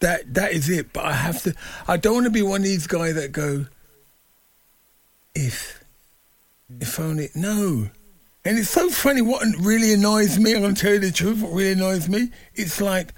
That 0.00 0.34
that 0.34 0.52
is 0.52 0.68
it. 0.68 0.92
But 0.92 1.04
I 1.06 1.12
have 1.12 1.42
to. 1.42 1.54
I 1.88 1.96
don't 1.96 2.14
want 2.14 2.24
to 2.26 2.30
be 2.30 2.42
one 2.42 2.60
of 2.60 2.64
these 2.64 2.86
guys 2.86 3.14
that 3.16 3.32
go. 3.32 3.66
If, 5.34 5.84
if 6.68 6.98
only 6.98 7.28
no. 7.34 7.88
And 8.44 8.58
it's 8.58 8.70
so 8.70 8.88
funny. 8.90 9.22
What 9.22 9.44
really 9.58 9.92
annoys 9.92 10.38
me, 10.38 10.54
I'm 10.54 10.62
going 10.62 10.74
to 10.74 10.80
tell 10.80 10.92
you 10.92 11.00
the 11.00 11.10
truth. 11.10 11.42
What 11.42 11.52
really 11.52 11.72
annoys 11.72 12.08
me, 12.08 12.30
it's 12.54 12.80
like, 12.80 13.12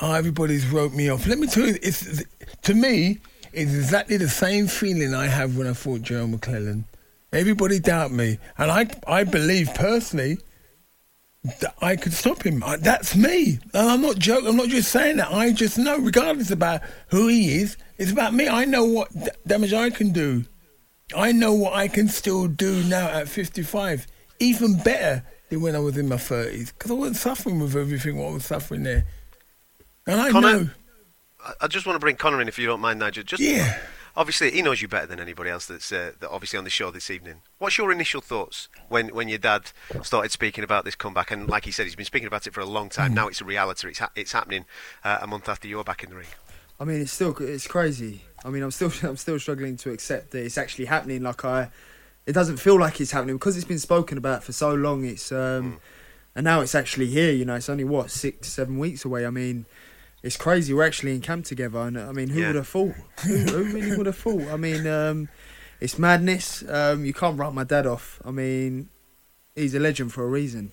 oh, 0.00 0.12
everybody's 0.12 0.66
wrote 0.66 0.92
me 0.92 1.08
off. 1.08 1.26
Let 1.26 1.38
me 1.38 1.46
tell 1.46 1.66
you, 1.66 1.78
it's 1.82 2.22
to 2.62 2.74
me, 2.74 3.20
it's 3.52 3.74
exactly 3.74 4.16
the 4.16 4.28
same 4.28 4.66
feeling 4.66 5.14
I 5.14 5.26
have 5.26 5.56
when 5.56 5.66
I 5.66 5.72
fought 5.72 6.02
Joe 6.02 6.26
McClellan. 6.26 6.84
Everybody 7.32 7.78
doubt 7.78 8.10
me, 8.10 8.38
and 8.58 8.70
I, 8.70 8.86
I 9.06 9.24
believe 9.24 9.72
personally 9.74 10.38
that 11.60 11.74
I 11.80 11.96
could 11.96 12.12
stop 12.12 12.42
him. 12.42 12.62
I, 12.62 12.76
that's 12.76 13.16
me, 13.16 13.60
and 13.72 13.90
I'm 13.90 14.02
not 14.02 14.18
joking. 14.18 14.48
I'm 14.48 14.56
not 14.56 14.68
just 14.68 14.90
saying 14.90 15.18
that. 15.18 15.32
I 15.32 15.52
just 15.52 15.78
know, 15.78 15.96
regardless 15.98 16.50
about 16.50 16.82
who 17.08 17.28
he 17.28 17.60
is, 17.60 17.76
it's 17.98 18.10
about 18.10 18.34
me. 18.34 18.48
I 18.48 18.64
know 18.64 18.84
what 18.84 19.12
d- 19.12 19.30
damage 19.46 19.72
I 19.72 19.90
can 19.90 20.10
do. 20.10 20.44
I 21.16 21.32
know 21.32 21.52
what 21.54 21.72
I 21.74 21.88
can 21.88 22.08
still 22.08 22.46
do 22.48 22.82
now 22.84 23.08
at 23.08 23.28
55 23.28 24.06
even 24.38 24.78
better 24.82 25.24
than 25.50 25.60
when 25.60 25.74
I 25.76 25.80
was 25.80 25.96
in 25.98 26.08
my 26.08 26.16
30s 26.16 26.72
because 26.72 26.90
I 26.90 26.94
wasn't 26.94 27.16
suffering 27.16 27.58
with 27.60 27.76
everything 27.76 28.16
what 28.16 28.28
I 28.30 28.32
was 28.34 28.44
suffering 28.44 28.84
there. 28.84 29.04
And 30.06 30.20
I 30.20 30.30
Conor, 30.30 30.52
know. 30.52 30.70
I- 31.44 31.52
I 31.62 31.66
just 31.68 31.86
want 31.86 31.96
to 31.96 32.00
bring 32.00 32.16
Conor 32.16 32.40
in 32.40 32.48
if 32.48 32.58
you 32.58 32.66
don't 32.66 32.80
mind, 32.80 32.98
Nigel. 33.00 33.22
Just 33.24 33.42
Yeah. 33.42 33.78
Obviously, 34.16 34.50
he 34.50 34.60
knows 34.60 34.82
you 34.82 34.88
better 34.88 35.06
than 35.06 35.20
anybody 35.20 35.50
else 35.50 35.66
that's 35.66 35.92
uh, 35.92 36.12
that 36.18 36.28
obviously 36.30 36.58
on 36.58 36.64
the 36.64 36.70
show 36.70 36.90
this 36.90 37.10
evening. 37.10 37.42
What's 37.58 37.78
your 37.78 37.92
initial 37.92 38.20
thoughts 38.20 38.68
when, 38.88 39.08
when 39.14 39.28
your 39.28 39.38
dad 39.38 39.70
started 40.02 40.32
speaking 40.32 40.64
about 40.64 40.84
this 40.84 40.96
comeback? 40.96 41.30
And 41.30 41.48
like 41.48 41.64
he 41.64 41.70
said, 41.70 41.86
he's 41.86 41.94
been 41.94 42.04
speaking 42.04 42.26
about 42.26 42.46
it 42.46 42.52
for 42.52 42.60
a 42.60 42.64
long 42.66 42.88
Mm. 42.88 42.92
time. 42.92 43.14
Now 43.14 43.28
it's 43.28 43.40
a 43.40 43.44
reality. 43.44 43.88
It's 43.88 44.00
ha- 44.00 44.10
it's 44.16 44.32
happening 44.32 44.64
uh, 45.04 45.18
a 45.22 45.26
month 45.28 45.48
after 45.48 45.68
you're 45.68 45.84
back 45.84 46.02
in 46.02 46.10
the 46.10 46.16
ring. 46.16 46.26
I 46.80 46.84
mean, 46.84 47.00
it's 47.00 47.12
still 47.12 47.36
it's 47.40 47.66
crazy. 47.68 48.22
I 48.44 48.50
mean, 48.50 48.62
I'm 48.62 48.70
still 48.70 48.92
I'm 49.08 49.16
still 49.16 49.38
struggling 49.38 49.76
to 49.78 49.90
accept 49.90 50.30
that 50.32 50.44
it's 50.44 50.58
actually 50.58 50.86
happening. 50.86 51.22
Like 51.22 51.44
I, 51.44 51.70
it 52.26 52.32
doesn't 52.32 52.58
feel 52.58 52.78
like 52.78 53.00
it's 53.00 53.10
happening 53.12 53.36
because 53.36 53.56
it's 53.56 53.64
been 53.66 53.78
spoken 53.78 54.18
about 54.18 54.44
for 54.44 54.52
so 54.52 54.74
long. 54.74 55.04
It's 55.04 55.30
um, 55.32 55.78
and 56.34 56.44
now 56.44 56.60
it's 56.60 56.74
actually 56.74 57.06
here. 57.06 57.32
You 57.32 57.44
know, 57.44 57.54
it's 57.56 57.68
only 57.68 57.84
what 57.84 58.10
six 58.10 58.48
seven 58.48 58.78
weeks 58.78 59.04
away. 59.04 59.26
I 59.26 59.30
mean, 59.30 59.66
it's 60.22 60.36
crazy. 60.36 60.72
We're 60.72 60.86
actually 60.86 61.14
in 61.14 61.20
camp 61.20 61.44
together, 61.46 61.78
and 61.80 61.98
I 61.98 62.12
mean, 62.12 62.28
who 62.30 62.40
Yeah. 62.40 62.48
would 62.48 62.56
have 62.56 62.68
thought? 62.68 62.94
who, 63.26 63.36
who 63.38 63.64
really 63.64 63.96
would 63.96 64.06
have 64.06 64.16
thought? 64.16 64.42
I 64.48 64.56
mean, 64.56 64.86
um, 64.86 65.28
it's 65.80 65.98
madness. 65.98 66.62
Um, 66.68 67.04
you 67.04 67.12
can't 67.14 67.38
write 67.38 67.52
my 67.54 67.64
dad 67.64 67.86
off. 67.86 68.20
I 68.24 68.30
mean, 68.30 68.88
he's 69.54 69.74
a 69.74 69.80
legend 69.80 70.12
for 70.12 70.24
a 70.24 70.28
reason. 70.28 70.72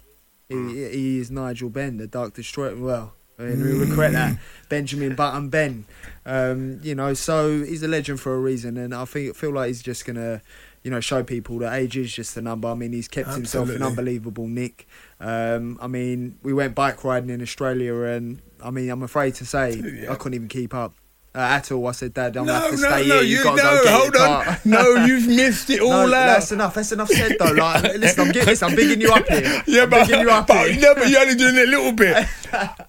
He, 0.50 0.56
he 0.90 1.20
is 1.20 1.30
Nigel 1.30 1.70
Benn, 1.70 1.98
the 1.98 2.08
Dark 2.08 2.34
Destroyer. 2.34 2.76
Well, 2.78 3.14
Mean, 3.38 3.62
we 3.64 3.78
regret 3.78 4.14
that. 4.14 4.38
Benjamin 4.70 5.16
Button 5.16 5.50
Benn. 5.50 5.86
Um, 6.26 6.80
you 6.84 6.96
know, 6.96 7.14
so 7.14 7.64
he's 7.64 7.84
a 7.84 7.88
legend 7.88 8.20
for 8.20 8.36
a 8.36 8.40
reason, 8.40 8.78
and 8.78 8.94
I 8.94 9.06
think 9.06 9.36
feel 9.36 9.52
like 9.52 9.68
he's 9.68 9.82
just 9.82 10.06
gonna, 10.06 10.42
you 10.84 10.92
know, 10.92 11.00
show 11.00 11.24
people 11.24 11.60
that 11.60 11.74
age 11.74 11.96
is 11.98 12.14
just 12.14 12.36
a 12.36 12.42
number. 12.42 12.68
I 12.68 12.74
mean, 12.74 12.94
he's 12.94 13.08
kept 13.08 13.30
himself 13.30 13.70
in 13.70 13.76
Absolutely. 13.76 13.88
unbelievable 13.88 14.48
nick. 14.48 14.88
Um, 15.20 15.78
I 15.82 15.88
mean, 15.88 16.38
we 16.42 16.52
went 16.54 16.76
bike 16.76 17.04
riding 17.04 17.30
in 17.30 17.42
Australia, 17.42 17.94
and 18.02 18.42
I 18.64 18.72
mean, 18.72 18.90
I'm 18.90 19.04
afraid 19.04 19.36
to 19.36 19.46
say 19.46 20.08
I 20.10 20.16
couldn't 20.16 20.34
even 20.34 20.48
keep 20.48 20.74
up. 20.74 20.94
Uh, 21.38 21.42
at 21.42 21.72
all, 21.72 21.86
I 21.86 21.92
said, 21.92 22.16
Dad, 22.16 22.36
I'm 22.36 22.48
gonna 22.48 22.60
have 22.60 22.72
to 22.72 22.82
no, 22.82 22.90
stay 22.90 23.08
no, 23.08 23.14
here. 23.14 23.22
you 23.22 23.36
You've 23.36 23.44
got 23.44 23.58
to 23.58 23.64
no, 23.64 23.76
go 23.76 23.84
get 23.84 23.94
hold 23.94 24.14
your 24.16 24.28
on. 24.28 24.58
No, 24.66 25.06
you've 25.06 25.28
missed 25.28 25.70
it 25.70 25.82
all 25.82 25.90
no, 25.90 26.06
out. 26.06 26.10
That's 26.10 26.52
enough. 26.52 26.74
That's 26.74 26.92
enough 26.92 27.10
said 27.10 27.36
though. 27.38 27.52
Like, 27.52 27.84
listen, 27.84 28.22
I'm 28.22 28.32
getting 28.32 28.50
this. 28.50 28.64
I'm 28.64 28.76
bigging 28.76 29.02
you 29.02 29.12
up 29.14 29.28
here. 29.28 29.64
Yeah, 29.68 29.84
I'm 29.84 29.90
but, 29.92 30.08
bigging 30.08 30.22
you 30.22 30.32
up 30.32 30.48
but, 30.48 30.72
here. 30.72 30.82
no, 30.82 30.96
but 30.96 31.10
you're 31.10 31.22
only 31.22 31.36
doing 31.36 31.56
it 31.58 31.68
a 31.68 31.72
little 31.72 31.92
bit. 31.92 32.28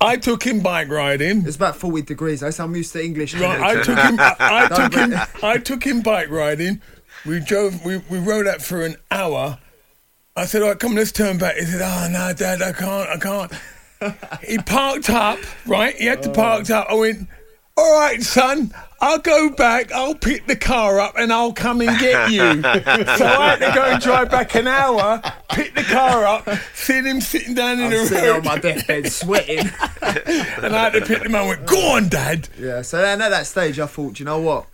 I 0.00 0.17
took 0.17 0.45
him 0.45 0.61
bike 0.61 0.88
riding. 0.88 1.45
It's 1.47 1.57
about 1.57 1.76
40 1.76 2.00
degrees. 2.02 2.40
That's 2.40 2.59
I'm 2.59 2.75
used 2.75 2.95
to 2.95 3.05
English. 3.05 3.35
Right, 3.35 3.61
I 3.61 3.83
took 3.83 3.99
him. 3.99 4.19
I, 4.19 4.37
I 4.40 4.69
took 4.69 4.95
him. 4.95 5.14
I 5.43 5.59
took 5.59 5.85
him 5.85 6.00
bike 6.00 6.31
riding. 6.31 6.81
We 7.26 7.40
drove. 7.40 7.85
We, 7.85 7.99
we 8.09 8.19
rode 8.19 8.47
out 8.47 8.62
for 8.62 8.83
an 8.83 8.97
hour. 9.11 9.59
I 10.37 10.47
said, 10.47 10.62
"All 10.62 10.69
right, 10.69 10.78
come, 10.78 10.95
let's 10.95 11.12
turn 11.12 11.37
back." 11.37 11.57
He 11.57 11.67
said, 11.67 11.83
"Oh 11.83 12.09
no, 12.11 12.33
Dad, 12.33 12.62
I 12.62 12.73
can't. 12.73 13.11
I 13.11 13.19
can't." 13.19 13.52
he 14.43 14.57
parked 14.57 15.11
up. 15.11 15.38
Right, 15.67 15.95
he 15.97 16.07
had 16.07 16.23
to 16.23 16.31
park 16.31 16.71
up. 16.71 16.87
I 16.88 16.95
went. 16.95 17.28
All 17.79 18.01
right, 18.01 18.21
son. 18.23 18.75
I'll 19.01 19.21
go 19.21 19.51
back. 19.51 19.93
I'll 19.93 20.17
pick 20.17 20.49
the 20.49 20.57
car 20.57 20.99
up 20.99 21.15
and 21.17 21.33
I'll 21.33 21.53
come 21.53 21.81
and 21.81 21.97
get 22.01 22.33
you. 22.33 22.41
so 22.63 23.25
I 23.27 23.57
had 23.57 23.61
to 23.61 23.73
go 23.73 23.85
and 23.85 24.03
drive 24.03 24.29
back 24.33 24.57
an 24.57 24.67
hour, 24.67 25.23
pick 25.53 25.77
the 25.77 25.85
car 25.85 26.25
up, 26.27 26.49
see 26.75 27.01
him 27.03 27.21
sitting 27.21 27.55
down 27.55 27.79
in 27.79 27.85
I'm 27.85 27.91
the 27.93 28.07
sitting 28.07 28.25
road, 28.31 28.39
on 28.39 28.45
my 28.45 28.59
deathbed 28.59 29.13
sweating. 29.13 29.59
and 30.03 30.75
I 30.75 30.91
had 30.91 30.95
to 30.95 31.03
pick 31.03 31.23
him 31.23 31.37
up. 31.37 31.43
and 31.43 31.49
went, 31.51 31.67
"Go 31.67 31.93
on, 31.95 32.09
Dad." 32.09 32.49
Yeah, 32.59 32.83
so 32.83 32.99
then 33.01 33.23
at 33.23 33.29
that 33.29 33.47
stage, 33.47 33.79
I 33.79 33.87
thought, 33.87 34.15
"Do 34.15 34.23
you 34.23 34.25
know 34.25 34.41
what? 34.41 34.67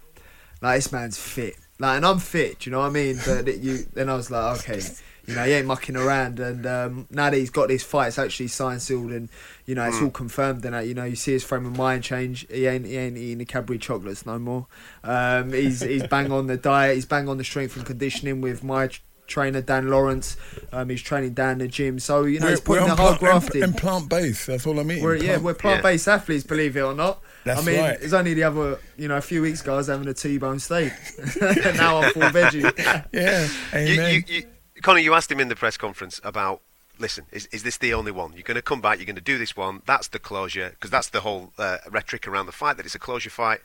Like 0.62 0.78
this 0.78 0.90
man's 0.90 1.18
fit. 1.18 1.56
Like, 1.78 1.98
and 1.98 2.06
I'm 2.06 2.18
fit. 2.18 2.60
Do 2.60 2.70
you 2.70 2.72
know 2.72 2.80
what 2.80 2.86
I 2.86 2.90
mean? 2.90 3.18
But 3.26 3.46
it- 3.46 3.60
you, 3.60 3.84
then 3.92 4.08
I 4.08 4.14
was 4.14 4.30
like, 4.30 4.60
okay, 4.60 4.80
you 5.26 5.34
know, 5.34 5.44
he 5.44 5.52
ain't 5.52 5.66
mucking 5.66 5.96
around. 5.96 6.40
And 6.40 6.66
um, 6.66 7.06
now 7.10 7.30
that 7.30 7.36
he's 7.36 7.50
got 7.50 7.68
this 7.68 7.82
fight, 7.82 8.08
it's 8.08 8.18
actually 8.18 8.48
signed, 8.48 8.82
sealed, 8.82 9.12
and 9.12 9.28
you 9.66 9.74
know, 9.74 9.84
it's 9.84 10.00
all 10.00 10.10
confirmed. 10.10 10.64
And 10.64 10.74
that 10.74 10.86
you 10.86 10.94
know, 10.94 11.04
you 11.04 11.16
see 11.16 11.32
his 11.32 11.44
frame 11.44 11.66
of 11.66 11.76
mind 11.76 12.02
change. 12.04 12.46
He 12.50 12.66
ain't, 12.66 12.86
he 12.86 12.96
ain't 12.96 13.16
eating 13.16 13.38
the 13.38 13.44
Cadbury 13.44 13.78
chocolates 13.78 14.26
no 14.26 14.38
more. 14.38 14.66
Um, 15.02 15.52
he's 15.52 15.80
he's 15.80 16.06
bang 16.06 16.30
on 16.32 16.46
the 16.46 16.56
diet. 16.56 16.94
He's 16.96 17.06
bang 17.06 17.28
on 17.28 17.38
the 17.38 17.44
strength 17.44 17.76
and 17.76 17.84
conditioning 17.86 18.40
with 18.40 18.62
my. 18.64 18.90
Trainer 19.26 19.62
Dan 19.62 19.88
Lawrence, 19.88 20.36
um, 20.70 20.90
he's 20.90 21.00
training 21.00 21.32
down 21.32 21.56
the 21.56 21.66
gym, 21.66 21.98
so 21.98 22.24
you 22.24 22.40
know 22.40 22.48
he's 22.50 22.60
putting 22.60 22.86
the 22.86 22.94
hard 22.94 23.18
plant- 23.18 23.20
graft 23.20 23.54
in. 23.54 23.62
and 23.62 23.74
plant 23.74 24.06
based. 24.10 24.46
That's 24.48 24.66
all 24.66 24.78
I 24.78 24.82
mean. 24.82 25.02
We're, 25.02 25.16
yeah, 25.16 25.38
we're 25.38 25.54
plant-based 25.54 26.06
athletes, 26.08 26.44
believe 26.44 26.76
it 26.76 26.82
or 26.82 26.92
not. 26.92 27.22
That's 27.42 27.62
I 27.62 27.64
mean, 27.64 27.80
right. 27.80 27.98
it's 28.02 28.12
only 28.12 28.34
the 28.34 28.42
other, 28.42 28.78
you 28.98 29.08
know, 29.08 29.16
a 29.16 29.22
few 29.22 29.40
weeks 29.40 29.62
ago 29.62 29.72
I 29.72 29.76
was 29.78 29.86
having 29.86 30.06
a 30.08 30.12
T-bone 30.12 30.58
steak. 30.58 30.92
now 31.40 32.02
I'm 32.02 32.12
full 32.12 32.22
veggie. 32.24 33.06
Yeah, 33.14 33.48
You, 33.72 33.78
amen. 33.94 34.24
you, 34.28 34.34
you, 34.36 34.42
Conor, 34.84 34.98
you 34.98 35.14
asked 35.14 35.32
him 35.32 35.40
in 35.40 35.48
the 35.48 35.56
press 35.56 35.78
conference 35.78 36.20
about. 36.22 36.60
Listen, 36.96 37.24
is, 37.32 37.46
is 37.46 37.62
this 37.64 37.78
the 37.78 37.92
only 37.92 38.12
one? 38.12 38.34
You're 38.34 38.42
going 38.42 38.54
to 38.54 38.62
come 38.62 38.80
back. 38.80 38.98
You're 38.98 39.06
going 39.06 39.16
to 39.16 39.22
do 39.22 39.38
this 39.38 39.56
one. 39.56 39.80
That's 39.84 40.08
the 40.08 40.18
closure 40.20 40.70
because 40.70 40.90
that's 40.90 41.08
the 41.08 41.22
whole 41.22 41.52
uh, 41.58 41.78
rhetoric 41.90 42.28
around 42.28 42.46
the 42.46 42.52
fight 42.52 42.76
that 42.76 42.86
it's 42.86 42.94
a 42.94 43.00
closure 43.00 43.30
fight. 43.30 43.60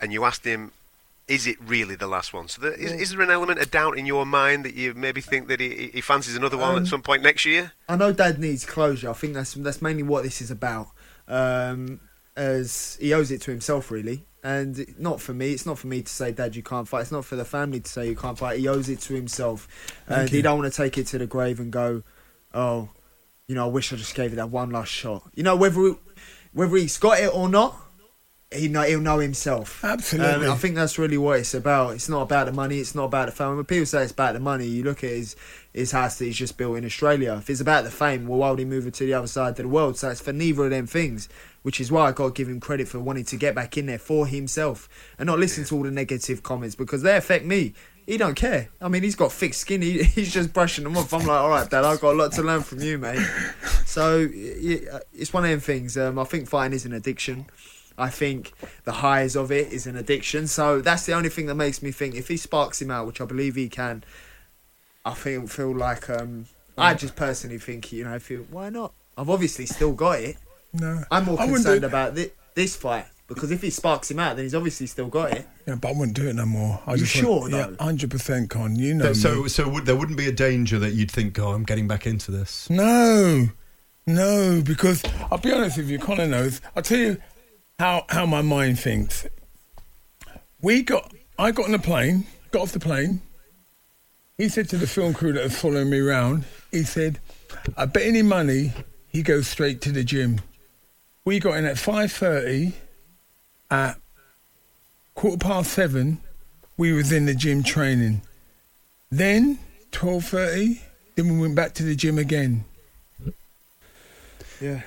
And 0.00 0.12
you 0.12 0.24
asked 0.24 0.44
him, 0.44 0.70
is 1.26 1.46
it 1.46 1.56
really 1.60 1.96
the 1.96 2.06
last 2.06 2.34
one? 2.34 2.46
So 2.46 2.60
there, 2.60 2.72
is, 2.72 2.92
is 2.92 3.10
there 3.10 3.22
an 3.22 3.30
element 3.30 3.58
of 3.58 3.70
doubt 3.70 3.96
in 3.96 4.04
your 4.04 4.26
mind 4.26 4.64
that 4.66 4.74
you 4.74 4.94
maybe 4.94 5.20
think 5.20 5.48
that 5.48 5.60
he, 5.60 5.90
he 5.94 6.00
fancies 6.00 6.36
another 6.36 6.58
one 6.58 6.76
Um, 6.76 6.82
at 6.82 6.88
some 6.88 7.02
point 7.02 7.22
next 7.22 7.44
year? 7.44 7.72
I 7.88 7.96
know 7.96 8.12
Dad 8.12 8.38
needs 8.38 8.66
closure. 8.66 9.10
I 9.10 9.14
think 9.14 9.34
that's 9.34 9.54
that's 9.54 9.80
mainly 9.80 10.02
what 10.02 10.22
this 10.24 10.40
is 10.40 10.50
about. 10.50 10.88
Um, 11.26 12.00
as 12.40 12.96
he 12.98 13.12
owes 13.12 13.30
it 13.30 13.42
to 13.42 13.50
himself, 13.50 13.90
really, 13.90 14.24
and 14.42 14.98
not 14.98 15.20
for 15.20 15.34
me. 15.34 15.52
It's 15.52 15.66
not 15.66 15.78
for 15.78 15.88
me 15.88 16.00
to 16.00 16.10
say, 16.10 16.32
Dad, 16.32 16.56
you 16.56 16.62
can't 16.62 16.88
fight. 16.88 17.02
It's 17.02 17.12
not 17.12 17.26
for 17.26 17.36
the 17.36 17.44
family 17.44 17.80
to 17.80 17.88
say 17.88 18.08
you 18.08 18.16
can't 18.16 18.38
fight. 18.38 18.58
He 18.58 18.66
owes 18.66 18.88
it 18.88 19.00
to 19.00 19.14
himself, 19.14 19.68
and 20.08 20.28
he 20.30 20.40
don't 20.40 20.58
want 20.58 20.72
to 20.72 20.76
take 20.76 20.96
it 20.96 21.06
to 21.08 21.18
the 21.18 21.26
grave 21.26 21.60
and 21.60 21.70
go, 21.70 22.02
oh, 22.54 22.88
you 23.46 23.54
know, 23.54 23.66
I 23.66 23.68
wish 23.68 23.92
I 23.92 23.96
just 23.96 24.14
gave 24.14 24.32
it 24.32 24.36
that 24.36 24.48
one 24.48 24.70
last 24.70 24.88
shot. 24.88 25.30
You 25.34 25.42
know, 25.42 25.54
whether 25.54 25.96
whether 26.54 26.76
he's 26.76 26.96
got 26.96 27.20
it 27.20 27.34
or 27.34 27.46
not, 27.46 27.76
he 28.52 28.66
know 28.66 28.82
he'll 28.82 29.00
know 29.00 29.18
himself. 29.20 29.84
Absolutely. 29.84 30.46
Um, 30.46 30.52
I 30.52 30.56
think 30.56 30.74
that's 30.74 30.98
really 30.98 31.18
what 31.18 31.38
it's 31.38 31.54
about. 31.54 31.94
It's 31.94 32.08
not 32.08 32.22
about 32.22 32.46
the 32.46 32.52
money. 32.52 32.80
It's 32.80 32.96
not 32.96 33.04
about 33.04 33.26
the 33.26 33.32
fame. 33.32 33.56
When 33.56 33.64
people 33.64 33.86
say 33.86 34.02
it's 34.02 34.12
about 34.12 34.34
the 34.34 34.40
money, 34.40 34.66
you 34.66 34.82
look 34.82 35.04
at 35.04 35.10
his 35.10 35.36
his 35.72 35.92
house 35.92 36.18
that 36.18 36.24
he's 36.24 36.36
just 36.36 36.56
built 36.56 36.76
in 36.76 36.84
Australia. 36.84 37.36
If 37.38 37.48
it's 37.48 37.60
about 37.60 37.84
the 37.84 37.92
fame, 37.92 38.26
well, 38.26 38.40
why 38.40 38.50
would 38.50 38.58
he 38.58 38.64
move 38.64 38.88
it 38.88 38.94
to 38.94 39.04
the 39.04 39.14
other 39.14 39.28
side 39.28 39.50
of 39.50 39.56
the 39.56 39.68
world? 39.68 39.96
So 39.98 40.10
it's 40.10 40.20
for 40.20 40.32
neither 40.32 40.64
of 40.64 40.70
them 40.70 40.86
things. 40.86 41.28
Which 41.62 41.78
is 41.78 41.92
why 41.92 42.08
I 42.08 42.12
got 42.12 42.28
to 42.28 42.32
give 42.32 42.48
him 42.48 42.58
credit 42.58 42.88
for 42.88 42.98
wanting 42.98 43.26
to 43.26 43.36
get 43.36 43.54
back 43.54 43.76
in 43.76 43.84
there 43.84 43.98
for 43.98 44.26
himself 44.26 44.88
and 45.18 45.26
not 45.26 45.38
listen 45.38 45.64
to 45.66 45.76
all 45.76 45.82
the 45.82 45.90
negative 45.90 46.42
comments 46.42 46.74
because 46.74 47.02
they 47.02 47.14
affect 47.14 47.44
me. 47.44 47.74
He 48.06 48.16
don't 48.16 48.34
care. 48.34 48.70
I 48.80 48.88
mean, 48.88 49.02
he's 49.02 49.14
got 49.14 49.30
thick 49.30 49.52
skin. 49.52 49.82
He, 49.82 50.02
he's 50.04 50.32
just 50.32 50.54
brushing 50.54 50.84
them 50.84 50.96
off. 50.96 51.12
I'm 51.12 51.20
like, 51.20 51.28
all 51.28 51.50
right, 51.50 51.68
Dad, 51.68 51.84
I've 51.84 52.00
got 52.00 52.14
a 52.14 52.16
lot 52.16 52.32
to 52.32 52.42
learn 52.42 52.62
from 52.62 52.80
you, 52.80 52.96
mate. 52.96 53.24
So 53.84 54.26
it's 54.32 55.34
one 55.34 55.44
of 55.44 55.50
them 55.50 55.60
things. 55.60 55.98
Um, 55.98 56.18
I 56.18 56.24
think 56.24 56.48
fighting 56.48 56.72
is 56.72 56.86
an 56.86 56.94
addiction. 56.94 57.46
I 58.00 58.08
think 58.08 58.52
the 58.84 58.92
highs 58.92 59.36
of 59.36 59.52
it 59.52 59.72
is 59.72 59.86
an 59.86 59.96
addiction. 59.96 60.46
So 60.46 60.80
that's 60.80 61.06
the 61.06 61.12
only 61.12 61.28
thing 61.28 61.46
that 61.46 61.54
makes 61.54 61.82
me 61.82 61.90
think 61.92 62.14
if 62.14 62.28
he 62.28 62.36
sparks 62.36 62.80
him 62.82 62.90
out, 62.90 63.06
which 63.06 63.20
I 63.20 63.24
believe 63.26 63.54
he 63.56 63.68
can, 63.68 64.02
I 65.04 65.14
feel 65.14 65.46
feel 65.46 65.74
like 65.76 66.08
um, 66.10 66.46
I 66.76 66.94
just 66.94 67.14
personally 67.16 67.58
think 67.58 67.92
you 67.92 68.04
know, 68.04 68.14
I 68.14 68.18
feel 68.18 68.40
why 68.50 68.70
not? 68.70 68.92
I've 69.16 69.30
obviously 69.30 69.66
still 69.66 69.92
got 69.92 70.20
it. 70.20 70.36
no, 70.72 71.02
I'm 71.10 71.24
more 71.26 71.40
I 71.40 71.46
concerned 71.46 71.82
do, 71.82 71.86
about 71.86 72.14
thi- 72.16 72.30
this 72.54 72.74
fight 72.76 73.06
because 73.26 73.50
if 73.50 73.62
he 73.62 73.70
sparks 73.70 74.10
him 74.10 74.18
out, 74.18 74.36
then 74.36 74.44
he's 74.44 74.54
obviously 74.54 74.86
still 74.86 75.06
got 75.08 75.32
it. 75.32 75.46
Yeah, 75.66 75.76
but 75.76 75.88
I 75.88 75.92
wouldn't 75.92 76.16
do 76.16 76.26
it 76.28 76.34
no 76.34 76.46
more. 76.46 76.80
I 76.86 76.92
You 76.92 76.98
just 76.98 77.12
sure, 77.12 77.40
want, 77.42 77.52
Yeah, 77.52 77.68
hundred 77.78 78.10
percent, 78.10 78.50
Con. 78.50 78.76
You 78.76 78.94
know 78.94 79.12
so, 79.12 79.42
me. 79.42 79.48
so 79.48 79.68
would, 79.68 79.86
there 79.86 79.94
wouldn't 79.94 80.18
be 80.18 80.26
a 80.26 80.32
danger 80.32 80.78
that 80.80 80.94
you'd 80.94 81.10
think, 81.10 81.38
oh, 81.38 81.50
I'm 81.52 81.64
getting 81.64 81.86
back 81.86 82.06
into 82.06 82.30
this. 82.32 82.68
No, 82.70 83.48
no, 84.06 84.62
because 84.64 85.02
I'll 85.30 85.38
be 85.38 85.52
honest 85.52 85.76
with 85.76 85.88
you, 85.88 85.98
Conor 85.98 86.26
knows. 86.26 86.60
I'll 86.74 86.82
tell 86.82 86.98
you 86.98 87.16
how 87.80 88.04
how 88.10 88.26
my 88.26 88.42
mind 88.42 88.78
thinks. 88.78 89.26
We 90.60 90.82
got, 90.82 91.14
I 91.38 91.50
got 91.50 91.64
on 91.64 91.72
the 91.72 91.78
plane, 91.78 92.26
got 92.50 92.60
off 92.62 92.72
the 92.72 92.78
plane. 92.78 93.22
He 94.36 94.50
said 94.50 94.68
to 94.68 94.76
the 94.76 94.86
film 94.86 95.14
crew 95.14 95.32
that 95.32 95.44
was 95.44 95.58
following 95.58 95.88
me 95.88 95.98
around, 95.98 96.44
he 96.70 96.82
said, 96.82 97.18
"I 97.78 97.86
bet 97.86 98.02
any 98.02 98.20
money 98.20 98.74
he 99.08 99.22
goes 99.22 99.48
straight 99.48 99.80
to 99.82 99.92
the 99.92 100.04
gym." 100.04 100.42
We 101.24 101.40
got 101.40 101.56
in 101.56 101.64
at 101.64 101.78
five 101.78 102.12
thirty. 102.12 102.74
At 103.70 103.96
quarter 105.14 105.38
past 105.38 105.72
seven, 105.72 106.18
we 106.76 106.92
was 106.92 107.12
in 107.12 107.24
the 107.24 107.34
gym 107.34 107.62
training. 107.62 108.20
Then 109.10 109.58
twelve 109.90 110.26
thirty, 110.26 110.82
Then 111.16 111.32
we 111.32 111.40
went 111.40 111.54
back 111.54 111.72
to 111.74 111.82
the 111.82 111.94
gym 111.94 112.18
again. 112.18 112.64
Yeah. 114.60 114.82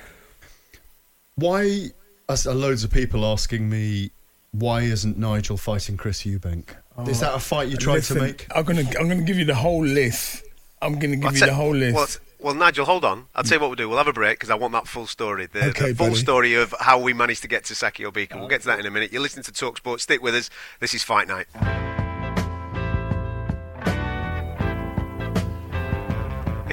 Why 1.34 1.90
Uh, 2.28 2.36
loads 2.54 2.84
of 2.84 2.90
people 2.90 3.24
asking 3.24 3.68
me 3.68 4.10
why 4.52 4.82
isn't 4.82 5.18
Nigel 5.18 5.56
fighting 5.56 5.96
Chris 5.96 6.22
Eubank? 6.22 6.68
Oh, 6.96 7.06
is 7.08 7.20
that 7.20 7.34
a 7.34 7.38
fight 7.40 7.68
you 7.68 7.76
tried 7.76 7.94
Listen, 7.96 8.16
to 8.16 8.22
make? 8.22 8.46
I'm 8.54 8.64
gonna 8.64 8.82
I'm 8.98 9.08
gonna 9.08 9.22
give 9.22 9.36
you 9.38 9.44
the 9.44 9.54
whole 9.54 9.84
list. 9.84 10.44
I'm 10.80 10.98
gonna 10.98 11.16
give 11.16 11.26
I'll 11.26 11.32
you 11.32 11.38
tell- 11.40 11.48
the 11.48 11.54
whole 11.54 11.74
list. 11.74 11.94
Well, 11.96 12.06
well, 12.40 12.54
Nigel, 12.54 12.84
hold 12.84 13.04
on. 13.04 13.26
I'll 13.34 13.42
tell 13.42 13.56
you 13.56 13.60
what 13.60 13.68
we'll 13.68 13.76
do. 13.76 13.88
We'll 13.88 13.98
have 13.98 14.06
a 14.08 14.12
break 14.12 14.38
because 14.38 14.50
I 14.50 14.54
want 14.54 14.72
that 14.74 14.86
full 14.86 15.06
story. 15.06 15.46
The, 15.46 15.70
Okay, 15.70 15.88
the 15.92 15.94
full 15.94 16.08
buddy. 16.08 16.18
story 16.20 16.54
of 16.54 16.74
how 16.78 16.98
we 17.00 17.14
managed 17.14 17.40
to 17.42 17.48
get 17.48 17.64
to 17.64 17.74
Sakio 17.74 18.12
Bika. 18.12 18.38
We'll 18.38 18.48
get 18.48 18.60
to 18.62 18.66
that 18.66 18.78
in 18.80 18.84
a 18.86 18.90
minute. 18.90 19.12
You're 19.12 19.22
listening 19.22 19.44
to 19.44 19.52
Talk 19.52 19.78
Sport. 19.78 20.00
Stick 20.02 20.22
with 20.22 20.34
us. 20.34 20.50
This 20.80 20.92
is 20.92 21.02
Fight 21.02 21.26
Night. 21.26 21.46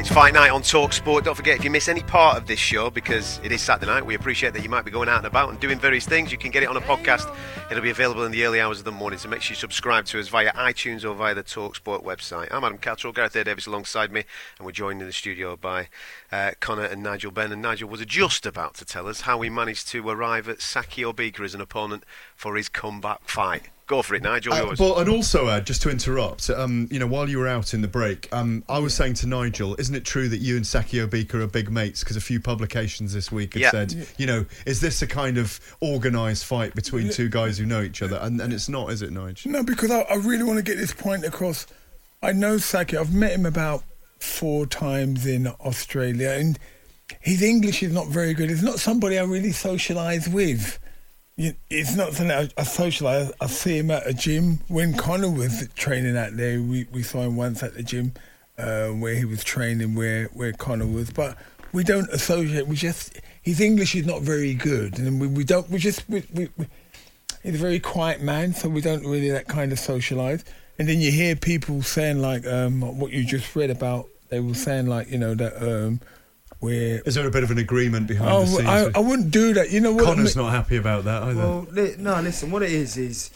It's 0.01 0.10
Fight 0.10 0.34
Night 0.34 0.50
on 0.50 0.63
Talk 0.63 0.93
Sport. 0.93 1.25
Don't 1.25 1.36
forget, 1.36 1.60
if 1.60 1.63
you 1.63 1.70
miss 1.70 1.88
any 1.88 2.01
part 2.01 2.36
of 2.36 2.48
this 2.48 2.58
show, 2.58 2.89
because 2.89 3.39
it 3.43 3.51
is 3.51 3.62
Saturday 3.62 3.86
night, 3.86 4.03
we 4.03 4.15
appreciate 4.15 4.51
that 4.53 4.63
you 4.63 4.70
might 4.70 4.84
be 4.84 4.89
going 4.89 5.08
out 5.08 5.17
and 5.17 5.27
about 5.27 5.50
and 5.51 5.60
doing 5.60 5.77
various 5.77 6.08
things. 6.08 6.31
You 6.31 6.39
can 6.39 6.50
get 6.50 6.63
it 6.63 6.70
on 6.70 6.75
a 6.75 6.81
podcast. 6.81 7.31
It'll 7.70 7.84
be 7.84 7.91
available 7.91 8.24
in 8.24 8.31
the 8.31 8.43
early 8.43 8.60
hours 8.60 8.79
of 8.79 8.86
the 8.86 8.91
morning, 8.91 9.20
so 9.20 9.29
make 9.29 9.43
sure 9.43 9.53
you 9.53 9.60
subscribe 9.60 10.05
to 10.05 10.20
us 10.20 10.27
via 10.27 10.51
iTunes 10.53 11.08
or 11.08 11.13
via 11.13 11.36
the 11.36 11.43
Talk 11.43 11.75
Sport 11.75 12.03
website. 12.03 12.48
I'm 12.50 12.63
Adam 12.63 12.79
Catterall, 12.79 13.13
Gareth 13.13 13.36
A. 13.36 13.43
Davis 13.43 13.67
alongside 13.67 14.12
me, 14.12 14.24
and 14.58 14.65
we're 14.65 14.72
joined 14.72 15.01
in 15.01 15.08
the 15.08 15.13
studio 15.13 15.55
by 15.55 15.88
uh, 16.31 16.53
Conor 16.60 16.86
and 16.86 17.03
Nigel 17.03 17.29
Benn. 17.29 17.51
And 17.51 17.62
Nigel 17.62 17.88
was 17.88 18.03
just 18.03 18.48
about 18.48 18.74
to 18.77 18.86
tell 18.86 19.08
us 19.08 19.22
how 19.22 19.39
he 19.41 19.51
managed 19.51 19.88
to 19.89 20.10
arrive 20.10 20.50
at 20.50 20.62
Sakio 20.62 21.13
Bika 21.13 21.46
as 21.46 21.53
an 21.53 21.62
opponent 21.62 22.05
for 22.36 22.55
his 22.55 22.70
comeback 22.70 23.29
fight. 23.29 23.70
Go 23.91 24.01
for 24.01 24.15
it, 24.15 24.24
Nigel. 24.24 24.53
Uh, 24.53 24.63
yours. 24.67 24.79
but 24.79 25.00
and 25.00 25.10
also, 25.10 25.48
uh, 25.48 25.60
just 25.60 25.81
to 25.81 25.89
interrupt, 25.89 26.50
um, 26.50 26.88
you 26.89 26.98
know, 26.98 27.07
while 27.07 27.27
you 27.27 27.39
were 27.39 27.48
out 27.50 27.74
in 27.74 27.81
the 27.81 27.89
break, 27.89 28.29
um, 28.31 28.63
I 28.69 28.79
was 28.79 28.93
saying 28.93 29.15
to 29.15 29.27
Nigel, 29.27 29.75
isn't 29.77 29.93
it 29.93 30.05
true 30.05 30.29
that 30.29 30.38
you 30.38 30.55
and 30.55 30.63
Sakio 30.63 31.07
Bika 31.10 31.33
are 31.33 31.48
big 31.48 31.69
mates? 31.69 32.00
Because 32.00 32.15
a 32.15 32.21
few 32.21 32.39
publications 32.39 33.12
this 33.13 33.33
week 33.33 33.55
had 33.55 33.62
Yeah. 33.62 33.71
said, 33.71 34.07
you 34.17 34.25
know, 34.25 34.45
is 34.65 34.79
this 34.79 35.01
a 35.01 35.07
kind 35.07 35.38
of 35.38 35.60
organised 35.81 36.45
fight 36.45 36.74
between 36.74 37.10
two 37.10 37.27
guys 37.27 37.57
who 37.57 37.65
know 37.65 37.81
each 37.81 38.01
other? 38.01 38.17
And, 38.21 38.39
and 38.39 38.53
it's 38.53 38.69
not, 38.69 38.91
is 38.91 39.01
it, 39.01 39.12
Nigel? 39.12 39.51
No, 39.51 39.62
because 39.62 39.91
I, 39.91 40.03
I 40.03 40.15
really 40.15 40.45
want 40.45 40.55
to 40.55 40.63
get 40.63 40.77
this 40.77 40.93
point 40.93 41.25
across. 41.25 41.67
I 42.24 42.31
know 42.31 42.60
Saki. 42.60 42.95
I've 42.95 43.13
met 43.13 43.33
him 43.33 43.45
about 43.45 43.83
four 44.19 44.65
times 44.67 45.25
in 45.25 45.48
Australia, 45.48 46.29
and 46.29 46.57
his 47.19 47.41
English 47.41 47.83
is 47.83 47.91
not 47.93 48.07
very 48.07 48.33
good. 48.33 48.50
It's 48.50 48.62
not 48.62 48.79
somebody 48.79 49.19
I 49.19 49.24
really 49.25 49.50
socialise 49.50 50.31
with. 50.31 50.79
It's 51.69 51.95
not 51.95 52.13
something 52.13 52.31
I, 52.31 52.43
I 52.57 52.63
socialise. 52.63 53.31
I 53.41 53.48
see 53.48 53.79
him 53.79 53.91
at 53.91 54.05
a 54.05 54.13
gym. 54.13 54.60
When 54.67 54.93
Conor 54.93 55.31
was 55.31 55.67
training 55.75 56.15
out 56.17 56.38
there, 56.38 56.62
we, 56.62 56.88
we 56.91 57.03
saw 57.03 57.21
him 57.21 57.36
once 57.36 57.63
at 57.63 57.74
the 57.74 57.83
gym 57.83 58.13
uh, 58.57 58.89
where 58.89 59.15
he 59.15 59.25
was 59.25 59.43
training, 59.43 59.95
where, 59.95 60.25
where 60.33 60.53
Conor 60.53 60.86
was. 60.86 61.10
But 61.10 61.38
we 61.74 61.83
don't 61.83 62.10
associate. 62.10 62.67
We 62.67 62.75
just 62.75 63.19
his 63.41 63.60
English 63.60 63.95
is 63.95 64.05
not 64.05 64.21
very 64.21 64.53
good, 64.53 65.00
and 65.00 65.19
we, 65.19 65.27
we 65.27 65.43
don't. 65.43 65.69
We 65.69 65.79
just 65.79 66.07
we, 66.07 66.24
we, 66.33 66.50
we 66.57 66.67
He's 67.43 67.55
a 67.55 67.57
very 67.57 67.79
quiet 67.79 68.21
man, 68.21 68.53
so 68.53 68.69
we 68.69 68.81
don't 68.81 69.03
really 69.03 69.31
that 69.31 69.48
kind 69.48 69.71
of 69.71 69.79
socialise. 69.79 70.43
And 70.77 70.88
then 70.88 71.00
you 71.01 71.12
hear 71.12 71.36
people 71.36 71.81
saying 71.81 72.21
like 72.21 72.45
um, 72.45 72.81
what 73.00 73.12
you 73.12 73.25
just 73.25 73.55
read 73.55 73.71
about. 73.71 74.07
They 74.29 74.39
were 74.39 74.53
saying 74.53 74.88
like 74.88 75.10
you 75.10 75.17
know 75.17 75.33
that 75.36 75.57
um, 75.57 76.01
where 76.62 77.01
Is 77.06 77.15
there 77.15 77.27
a 77.27 77.32
bit 77.32 77.44
of 77.44 77.51
an 77.51 77.58
agreement 77.58 78.08
behind 78.08 78.30
oh 78.32 78.41
the 78.41 78.48
scenes? 78.48 78.68
I, 78.70 78.84
with- 78.86 78.96
I 78.96 79.00
wouldn't 79.00 79.32
do 79.32 79.53
that. 79.56 79.72
You 79.72 79.82
know 79.82 79.91
what? 79.94 80.06
Conor's 80.06 80.38
I 80.38 80.39
mean- 80.39 80.48
not 80.48 80.53
happy 80.56 80.77
about 80.77 81.03
that 81.03 81.24
either. 81.24 81.39
Well, 81.39 81.68
li- 81.72 81.96
no, 81.98 82.22
listen. 82.22 82.50
What 82.51 82.62
it 82.63 82.72
is 82.72 82.98
is, 82.98 83.32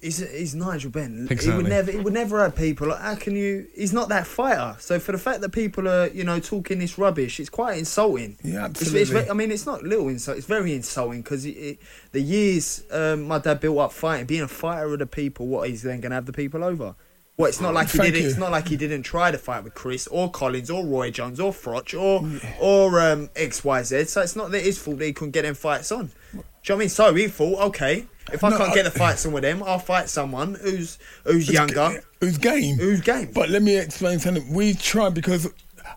he's, 0.00 0.18
he's 0.18 0.54
Nigel 0.54 0.90
Benn. 0.92 1.26
He 1.28 1.50
would 1.50 1.68
never, 1.68 1.90
he 1.90 1.98
would 1.98 2.12
never 2.12 2.40
have 2.40 2.54
people. 2.54 2.88
Like, 2.88 3.00
how 3.00 3.16
can 3.16 3.34
you? 3.34 3.66
He's 3.74 3.92
not 3.92 4.08
that 4.10 4.26
fighter. 4.26 4.76
So 4.78 5.00
for 5.00 5.10
the 5.12 5.18
fact 5.18 5.40
that 5.40 5.50
people 5.50 5.88
are, 5.88 6.06
you 6.08 6.22
know, 6.22 6.38
talking 6.38 6.78
this 6.78 6.96
rubbish, 6.96 7.40
it's 7.40 7.50
quite 7.50 7.76
insulting. 7.78 8.38
Yeah, 8.44 8.66
It's, 8.66 8.82
it's 8.82 8.94
absolutely. 8.94 9.30
I 9.30 9.34
mean, 9.34 9.50
it's 9.50 9.66
not 9.66 9.82
little 9.82 10.08
insult. 10.08 10.38
It's 10.38 10.46
very 10.46 10.74
insulting 10.74 11.22
because 11.22 11.44
it, 11.44 11.50
it, 11.56 11.78
the 12.12 12.20
years 12.22 12.84
um, 12.92 13.22
my 13.24 13.38
dad 13.38 13.58
built 13.60 13.78
up 13.78 13.92
fighting, 13.92 14.26
being 14.26 14.42
a 14.42 14.48
fighter 14.48 14.92
of 14.92 15.00
the 15.00 15.06
people, 15.06 15.48
what 15.48 15.68
he's 15.68 15.82
then 15.82 16.00
going 16.00 16.10
to 16.10 16.14
have 16.14 16.26
the 16.26 16.32
people 16.32 16.62
over. 16.62 16.94
Well, 17.38 17.46
it's 17.48 17.60
not 17.60 17.72
like 17.72 17.88
he 17.88 17.98
Thank 17.98 18.14
did. 18.14 18.22
you. 18.24 18.28
It's 18.28 18.36
not 18.36 18.50
like 18.50 18.66
he 18.66 18.76
didn't 18.76 19.04
try 19.04 19.30
to 19.30 19.38
fight 19.38 19.62
with 19.62 19.72
Chris 19.74 20.08
or 20.08 20.28
Collins 20.28 20.70
or 20.70 20.84
Roy 20.84 21.12
Jones 21.12 21.38
or 21.38 21.52
Froch 21.52 21.94
or 21.98 22.28
or 22.60 23.00
um, 23.00 23.30
X 23.36 23.62
Y 23.64 23.82
Z. 23.84 24.04
So 24.06 24.22
it's 24.22 24.34
not 24.34 24.50
that 24.50 24.62
his 24.62 24.76
fault 24.76 24.98
that 24.98 25.04
he 25.06 25.12
couldn't 25.12 25.30
get 25.30 25.42
them 25.42 25.54
fights 25.54 25.92
on. 25.92 26.06
Do 26.06 26.10
you 26.32 26.38
know 26.40 26.44
what 26.62 26.70
I 26.74 26.78
mean? 26.78 26.88
So 26.88 27.14
he 27.14 27.28
thought, 27.28 27.60
okay, 27.68 28.06
if 28.32 28.42
I 28.42 28.48
No, 28.50 28.58
can't 28.58 28.70
I- 28.70 28.74
get 28.74 28.84
the 28.84 28.90
fights 28.90 29.24
on 29.24 29.32
with 29.32 29.44
them, 29.44 29.62
I'll 29.62 29.78
fight 29.78 30.08
someone 30.08 30.56
who's 30.56 30.98
who's 31.24 31.48
younger, 31.48 32.02
who's 32.20 32.38
game, 32.38 32.76
who's 32.76 33.00
game. 33.02 33.30
But 33.32 33.50
let 33.50 33.62
me 33.62 33.76
explain 33.78 34.18
something. 34.18 34.52
We 34.52 34.74
try 34.74 35.08
because 35.08 35.48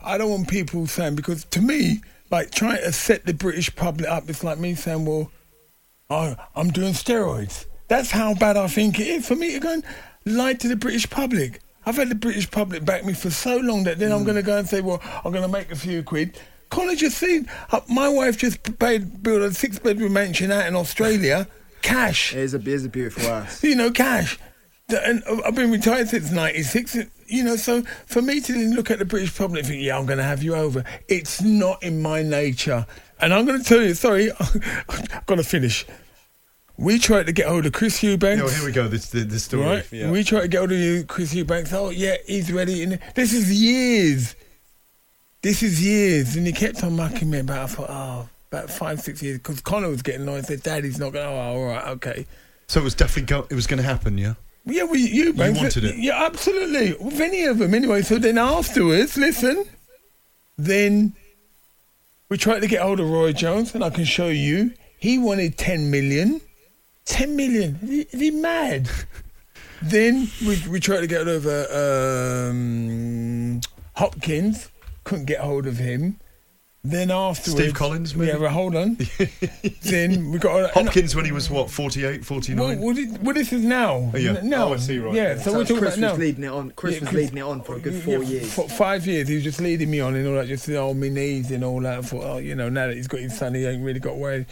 I 0.03 0.19
don't 0.19 0.29
want 0.29 0.47
people 0.47 0.85
saying 0.85 1.15
because 1.15 1.43
to 1.45 1.59
me, 1.61 2.01
like 2.29 2.51
trying 2.51 2.77
to 2.77 2.91
set 2.93 3.25
the 3.25 3.33
British 3.33 3.75
public 3.75 4.07
up, 4.07 4.29
it's 4.29 4.43
like 4.43 4.59
me 4.59 4.75
saying, 4.75 5.05
well, 5.05 5.31
oh, 6.11 6.35
I'm 6.55 6.69
doing 6.69 6.93
steroids. 6.93 7.65
That's 7.87 8.11
how 8.11 8.35
bad 8.35 8.57
I 8.57 8.67
think 8.67 8.99
it 8.99 9.07
is 9.07 9.27
for 9.27 9.35
me 9.35 9.53
to 9.53 9.59
go 9.59 9.73
and 9.73 9.83
lie 10.25 10.53
to 10.53 10.67
the 10.67 10.75
British 10.75 11.09
public. 11.09 11.61
I've 11.85 11.95
had 11.95 12.09
the 12.09 12.15
British 12.15 12.49
public 12.49 12.85
back 12.85 13.05
me 13.05 13.13
for 13.13 13.31
so 13.31 13.57
long 13.57 13.83
that 13.85 13.97
then 13.97 14.11
I'm 14.11 14.23
going 14.23 14.35
to 14.35 14.43
go 14.43 14.57
and 14.57 14.67
say, 14.67 14.81
well, 14.81 15.01
I'm 15.25 15.31
going 15.31 15.43
to 15.43 15.51
make 15.51 15.71
a 15.71 15.75
few 15.75 16.03
quid. 16.03 16.39
College 16.69 16.99
just 16.99 17.17
seen, 17.17 17.49
uh, 17.71 17.81
my 17.89 18.07
wife 18.07 18.37
just 18.37 18.79
paid, 18.79 19.23
built 19.23 19.41
a 19.41 19.53
six 19.53 19.79
bedroom 19.79 20.13
mansion 20.13 20.51
out 20.51 20.67
in 20.67 20.75
Australia, 20.75 21.47
cash. 21.81 22.33
It's 22.33 22.53
a, 22.53 22.57
it's 22.63 22.85
a 22.85 22.89
beautiful 22.89 23.23
house. 23.23 23.63
You 23.63 23.75
know, 23.75 23.91
cash. 23.91 24.37
And 24.89 25.23
uh, 25.27 25.41
I've 25.45 25.55
been 25.55 25.71
retired 25.71 26.09
since 26.09 26.31
'96. 26.31 26.97
You 27.27 27.43
know, 27.43 27.55
so 27.55 27.81
for 28.05 28.21
me 28.21 28.41
to 28.41 28.53
look 28.75 28.91
at 28.91 28.99
the 28.99 29.05
British 29.05 29.35
public 29.35 29.59
and 29.59 29.67
think, 29.69 29.83
yeah, 29.83 29.97
I'm 29.97 30.05
going 30.05 30.17
to 30.17 30.23
have 30.23 30.43
you 30.43 30.53
over, 30.53 30.83
it's 31.07 31.41
not 31.41 31.81
in 31.81 32.01
my 32.01 32.23
nature. 32.23 32.85
And 33.19 33.33
I'm 33.33 33.45
going 33.45 33.59
to 33.61 33.65
tell 33.65 33.81
you, 33.81 33.93
sorry, 33.93 34.31
I've 34.39 35.25
got 35.25 35.35
to 35.35 35.43
finish. 35.43 35.85
We 36.81 36.97
tried 36.97 37.27
to 37.27 37.31
get 37.31 37.47
hold 37.47 37.67
of 37.67 37.73
Chris 37.73 38.01
Eubanks. 38.01 38.41
Oh, 38.43 38.47
here 38.47 38.65
we 38.65 38.71
go. 38.71 38.87
This 38.87 39.11
the, 39.11 39.19
the 39.19 39.39
story. 39.39 39.63
Right? 39.63 39.91
Yeah. 39.91 40.09
We 40.09 40.23
tried 40.23 40.41
to 40.41 40.47
get 40.47 40.57
hold 40.57 40.71
of 40.71 40.79
you, 40.79 41.03
Chris 41.03 41.31
Eubanks. 41.31 41.71
Oh, 41.73 41.91
yeah, 41.91 42.15
he's 42.25 42.51
ready. 42.51 42.81
And 42.81 42.99
this 43.13 43.33
is 43.33 43.51
years. 43.61 44.35
This 45.43 45.61
is 45.61 45.79
years. 45.85 46.35
And 46.35 46.47
he 46.47 46.51
kept 46.53 46.83
on 46.83 46.95
mucking 46.95 47.29
me 47.29 47.37
about, 47.37 47.59
I 47.59 47.67
thought, 47.67 47.89
oh, 47.91 48.29
about 48.51 48.71
five, 48.71 48.99
six 48.99 49.21
years. 49.21 49.37
Because 49.37 49.61
Conor 49.61 49.89
was 49.89 50.01
getting 50.01 50.21
annoyed. 50.21 50.47
Said, 50.47 50.63
Daddy's 50.63 50.97
not 50.97 51.13
going 51.13 51.23
to, 51.23 51.31
oh, 51.31 51.39
all 51.39 51.65
right, 51.65 51.87
okay. 51.89 52.25
so 52.67 52.81
it 52.81 52.83
was 52.83 52.95
definitely 52.95 53.27
go- 53.27 53.47
it 53.51 53.55
was 53.55 53.67
going 53.67 53.77
to 53.77 53.87
happen, 53.87 54.17
yeah. 54.17 54.33
Yeah, 54.65 54.83
well, 54.83 54.95
you, 54.95 55.33
Banks, 55.33 55.59
wanted 55.59 55.83
it? 55.83 55.97
Yeah, 55.97 56.25
absolutely. 56.25 56.93
With 56.99 57.21
any 57.21 57.43
of 57.43 57.59
them, 57.59 57.75
anyway. 57.75 58.01
So 58.01 58.17
then 58.17 58.39
afterwards, 58.39 59.17
listen, 59.17 59.65
then 60.57 61.13
we 62.27 62.37
tried 62.37 62.61
to 62.61 62.67
get 62.67 62.81
hold 62.81 62.99
of 62.99 63.07
Roy 63.07 63.33
Jones, 63.33 63.75
and 63.75 63.83
I 63.83 63.91
can 63.91 64.05
show 64.05 64.29
you. 64.29 64.73
He 64.97 65.19
wanted 65.19 65.59
10 65.59 65.91
million. 65.91 66.41
10 67.05 67.35
million. 67.35 67.79
Is 67.81 67.89
he, 67.89 68.01
is 68.01 68.19
he 68.19 68.31
mad? 68.31 68.89
then 69.81 70.27
we, 70.45 70.61
we 70.69 70.79
tried 70.79 71.01
to 71.01 71.07
get 71.07 71.25
hold 71.25 71.45
of 71.45 71.45
uh, 71.47 72.49
um, 72.49 73.61
Hopkins. 73.95 74.69
Couldn't 75.03 75.25
get 75.25 75.39
hold 75.39 75.65
of 75.67 75.77
him. 75.77 76.19
Then 76.83 77.11
afterwards... 77.11 77.61
Steve 77.61 77.73
Collins, 77.75 78.15
maybe? 78.15 78.31
Yeah, 78.31 78.37
well, 78.37 78.49
hold 78.49 78.75
on. 78.75 78.97
then 79.83 80.31
we 80.31 80.39
got... 80.39 80.75
and- 80.75 80.87
Hopkins 80.87 81.15
when 81.15 81.25
he 81.25 81.31
was 81.31 81.47
what 81.47 81.69
48, 81.69 82.25
49. 82.25 82.57
well, 82.57 82.85
what, 82.87 82.97
is, 82.97 83.19
what 83.19 83.35
this 83.35 83.53
is 83.53 83.63
now? 83.63 84.09
Oh, 84.11 84.17
yeah. 84.17 84.31
N- 84.31 84.49
now. 84.49 84.69
Oh, 84.69 84.73
I 84.73 84.77
see, 84.77 84.97
right. 84.97 85.13
Yeah, 85.13 85.37
so, 85.37 85.51
So 85.51 85.57
we're 85.57 85.63
talking 85.65 85.77
Chris 85.77 85.97
about 85.97 86.01
now. 86.01 86.09
was 86.13 86.19
leading 86.19 86.43
it 86.43 86.47
on. 86.47 86.71
Chris 86.71 86.95
Yeah, 86.95 86.99
was 87.01 87.09
Chris- 87.09 87.21
leading 87.25 87.37
it 87.37 87.41
on 87.41 87.61
for 87.61 87.75
a 87.75 87.79
good 87.79 87.93
Yeah, 87.93 87.99
four 87.99 88.23
years. 88.23 88.51
For 88.51 88.67
five 88.67 89.05
years, 89.05 89.27
he 89.27 89.35
was 89.35 89.43
just 89.43 89.61
leading 89.61 89.91
me 89.91 89.99
on 89.99 90.15
and 90.15 90.27
all 90.27 90.33
that, 90.33 90.47
just 90.47 90.67
oh, 90.69 90.95
my 90.95 91.09
knees 91.09 91.51
and 91.51 91.63
all 91.63 91.79
that. 91.81 91.99
I 91.99 92.01
thought, 92.01 92.23
oh, 92.23 92.37
you 92.37 92.55
know, 92.55 92.69
now 92.69 92.87
that 92.87 92.95
he's 92.95 93.07
got 93.07 93.19
his 93.19 93.37
son, 93.37 93.53
he 93.53 93.63
ain't 93.65 93.83
really 93.83 93.99
got 93.99 94.13
away. 94.13 94.47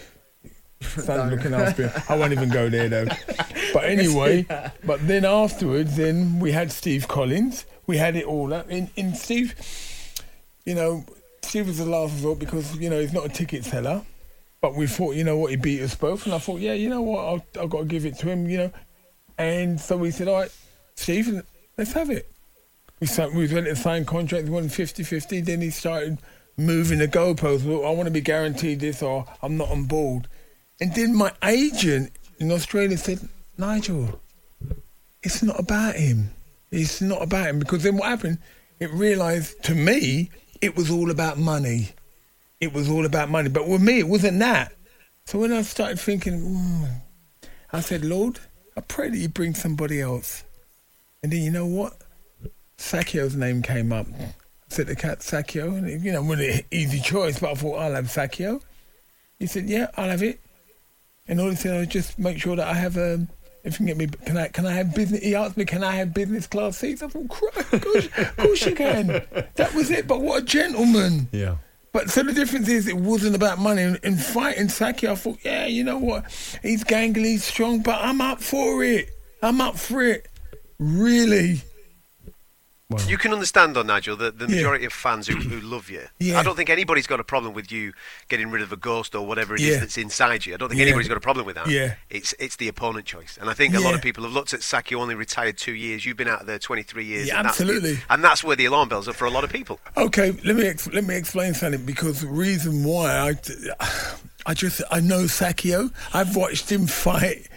Son's 0.81 1.31
looking 1.31 1.53
after 1.53 1.87
him. 1.87 2.03
I 2.07 2.17
won't 2.17 2.31
even 2.31 2.49
go 2.49 2.69
there 2.69 2.89
though. 2.89 3.07
But 3.71 3.83
anyway, 3.83 4.47
but 4.83 5.07
then 5.07 5.25
afterwards, 5.25 5.95
then 5.95 6.39
we 6.39 6.51
had 6.51 6.71
Steve 6.71 7.07
Collins. 7.07 7.65
We 7.85 7.97
had 7.97 8.15
it 8.15 8.25
all 8.25 8.51
up. 8.51 8.67
In, 8.71 8.89
in 8.95 9.13
Steve, 9.13 9.53
you 10.65 10.73
know, 10.73 11.05
Steve 11.43 11.67
was 11.67 11.77
the 11.77 11.85
last 11.85 12.13
resort 12.13 12.39
because 12.39 12.75
you 12.77 12.89
know 12.89 12.99
he's 12.99 13.13
not 13.13 13.25
a 13.25 13.29
ticket 13.29 13.63
seller. 13.63 14.01
But 14.61 14.75
we 14.75 14.87
thought, 14.87 15.15
you 15.15 15.23
know 15.23 15.37
what, 15.37 15.51
he 15.51 15.55
beat 15.55 15.81
us 15.81 15.95
both, 15.95 16.25
and 16.25 16.33
I 16.33 16.39
thought, 16.39 16.59
yeah, 16.59 16.73
you 16.73 16.89
know 16.89 17.01
what, 17.01 17.19
I'll, 17.19 17.63
I've 17.63 17.69
got 17.69 17.79
to 17.79 17.85
give 17.85 18.05
it 18.05 18.17
to 18.19 18.27
him, 18.27 18.49
you 18.49 18.57
know. 18.57 18.71
And 19.37 19.79
so 19.79 19.95
we 19.95 20.11
said, 20.11 20.27
all 20.27 20.41
right, 20.41 20.51
Steve, 20.95 21.41
let's 21.77 21.93
have 21.93 22.09
it. 22.09 22.29
We 22.99 23.07
signed, 23.07 23.35
we 23.35 23.47
went 23.53 23.67
to 23.67 23.75
sign 23.77 24.03
contracts, 24.03 24.49
won 24.49 24.65
50-50, 24.65 25.45
then 25.45 25.61
he 25.61 25.69
started 25.69 26.17
moving 26.57 26.99
the 26.99 27.07
goalposts. 27.07 27.63
Well, 27.63 27.85
I 27.85 27.91
want 27.91 28.07
to 28.07 28.11
be 28.11 28.19
guaranteed 28.19 28.81
this 28.81 29.01
or 29.01 29.25
I'm 29.41 29.55
not 29.55 29.69
on 29.69 29.85
board. 29.85 30.27
And 30.81 30.93
then 30.95 31.15
my 31.15 31.31
agent 31.43 32.11
in 32.39 32.51
Australia 32.51 32.97
said, 32.97 33.27
Nigel, 33.57 34.19
it's 35.21 35.43
not 35.43 35.59
about 35.59 35.95
him. 35.95 36.31
It's 36.71 37.01
not 37.01 37.21
about 37.21 37.47
him. 37.47 37.59
Because 37.59 37.83
then 37.83 37.97
what 37.97 38.07
happened, 38.07 38.37
it 38.79 38.91
realised 38.91 39.61
to 39.63 39.75
me, 39.75 40.29
it 40.61 40.75
was 40.75 40.89
all 40.89 41.11
about 41.11 41.37
money. 41.37 41.89
It 42.61 42.73
was 42.73 42.89
all 42.89 43.05
about 43.05 43.29
money. 43.29 43.49
But 43.49 43.67
with 43.67 43.81
me, 43.81 43.99
it 43.99 44.07
wasn't 44.07 44.39
that. 44.39 44.73
So 45.25 45.39
when 45.39 45.51
I 45.51 45.61
started 45.61 45.99
thinking, 45.99 46.39
mm, 46.39 46.89
I 47.71 47.81
said, 47.81 48.03
Lord, 48.03 48.39
I 48.75 48.81
pray 48.81 49.09
that 49.09 49.17
you 49.17 49.29
bring 49.29 49.53
somebody 49.53 50.01
else. 50.01 50.43
And 51.21 51.31
then 51.31 51.41
you 51.41 51.51
know 51.51 51.65
what? 51.65 51.93
Sakio's 52.77 53.35
name 53.35 53.61
came 53.61 53.91
up. 53.91 54.07
I 54.17 54.33
said 54.69 54.87
to 54.87 54.95
Cat 54.95 55.19
Sakio, 55.19 55.77
and 55.77 56.03
you 56.03 56.11
know, 56.11 56.21
really 56.21 56.65
easy 56.71 57.01
choice, 57.01 57.39
but 57.39 57.51
I 57.51 57.53
thought 57.55 57.75
I'll 57.75 57.95
have 57.95 58.05
Sakio. 58.05 58.61
He 59.37 59.47
said, 59.47 59.69
"Yeah, 59.69 59.87
I'll 59.97 60.09
have 60.09 60.23
it." 60.23 60.39
And 61.29 61.39
all 61.39 61.49
he 61.49 61.55
said 61.55 61.79
was 61.79 61.87
just 61.87 62.19
make 62.19 62.39
sure 62.39 62.57
that 62.57 62.67
I 62.67 62.73
have 62.73 62.97
um, 62.97 63.29
if 63.63 63.73
you 63.73 63.77
can 63.77 63.85
get 63.85 63.97
me, 63.97 64.07
can 64.25 64.37
I 64.37 64.47
can 64.47 64.65
I 64.65 64.73
have 64.73 64.95
business? 64.95 65.21
He 65.21 65.35
asked 65.35 65.55
me, 65.57 65.63
can 65.63 65.83
I 65.83 65.91
have 65.91 66.13
business 66.13 66.47
class 66.47 66.77
seats? 66.77 67.03
I 67.03 67.07
thought, 67.07 67.29
Christ, 67.29 67.73
of 67.73 67.81
course, 67.81 68.05
of 68.17 68.37
course 68.37 68.65
you 68.65 68.75
can. 68.75 69.07
That 69.55 69.73
was 69.75 69.91
it. 69.91 70.07
But 70.07 70.21
what 70.21 70.43
a 70.43 70.45
gentleman. 70.45 71.29
Yeah. 71.31 71.57
But 71.91 72.09
so 72.09 72.23
the 72.23 72.33
difference 72.33 72.67
is, 72.67 72.87
it 72.87 72.97
wasn't 72.97 73.35
about 73.35 73.57
money. 73.59 73.81
In, 73.81 73.97
in 74.03 74.15
fighting 74.15 74.69
Saki, 74.69 75.07
I 75.07 75.15
thought, 75.15 75.39
yeah, 75.43 75.65
you 75.65 75.83
know 75.83 75.97
what? 75.97 76.25
He's 76.61 76.83
gangly, 76.83 77.25
he's 77.25 77.43
strong, 77.43 77.81
but 77.81 77.99
I'm 77.99 78.21
up 78.21 78.41
for 78.41 78.83
it. 78.83 79.09
I'm 79.41 79.59
up 79.59 79.77
for 79.77 80.03
it. 80.03 80.27
Really. 80.77 81.61
You 83.07 83.19
can 83.19 83.31
understand, 83.33 83.75
though, 83.75 83.83
Nigel, 83.83 84.15
that 84.15 84.39
the 84.39 84.47
Yeah. 84.47 84.55
majority 84.55 84.85
of 84.85 84.93
fans 84.93 85.27
who, 85.27 85.35
who 85.35 85.59
love 85.61 85.91
you. 85.91 86.07
Yeah. 86.19 86.39
I 86.39 86.43
don't 86.43 86.55
think 86.55 86.71
anybody's 86.71 87.05
got 87.05 87.19
a 87.19 87.23
problem 87.23 87.53
with 87.53 87.71
you 87.71 87.93
getting 88.29 88.49
rid 88.49 88.63
of 88.63 88.71
a 88.71 88.75
ghost 88.75 89.13
or 89.13 89.27
whatever 89.27 89.53
it 89.53 89.61
is 89.61 89.67
Yeah. 89.67 89.79
that's 89.79 89.95
inside 89.95 90.47
you. 90.47 90.55
I 90.55 90.57
don't 90.57 90.69
think 90.69 90.79
Yeah. 90.79 90.85
anybody's 90.87 91.07
got 91.07 91.17
a 91.17 91.19
problem 91.19 91.45
with 91.45 91.53
that. 91.55 91.67
Yeah. 91.69 91.95
It's 92.09 92.33
it's 92.39 92.55
the 92.55 92.67
opponent 92.67 93.05
choice, 93.05 93.37
and 93.39 93.47
I 93.47 93.53
think 93.53 93.75
a 93.75 93.79
lot 93.79 93.93
of 93.93 94.01
people 94.01 94.23
have 94.23 94.33
looked 94.33 94.55
at 94.55 94.63
Saki 94.63 94.95
only 94.95 95.13
retired 95.13 95.55
two 95.55 95.73
years. 95.75 96.03
You've 96.03 96.17
been 96.17 96.27
out 96.27 96.47
there 96.47 96.57
23 96.57 97.05
years. 97.05 97.27
Yeah, 97.27 97.37
and 97.37 97.45
that's 97.47 97.61
absolutely. 97.61 97.99
and 98.09 98.23
that's 98.23 98.43
where 98.43 98.55
the 98.55 98.65
alarm 98.65 98.89
bells 98.89 99.07
are 99.07 99.13
for 99.13 99.25
a 99.25 99.31
lot 99.31 99.43
of 99.43 99.51
people. 99.51 99.79
Okay, 99.95 100.31
let 100.43 100.55
me 100.55 100.65
ex- 100.65 100.87
let 100.91 101.03
me 101.03 101.15
explain 101.15 101.53
something 101.53 101.85
because 101.85 102.21
the 102.21 102.27
reason 102.27 102.83
why 102.83 103.11
I, 103.29 103.35
I 104.47 104.55
just 104.55 104.81
I 104.89 104.99
know 104.99 105.25
Sakio. 105.25 105.91
I've 106.11 106.35
watched 106.35 106.71
him 106.71 106.87
fight 106.87 107.47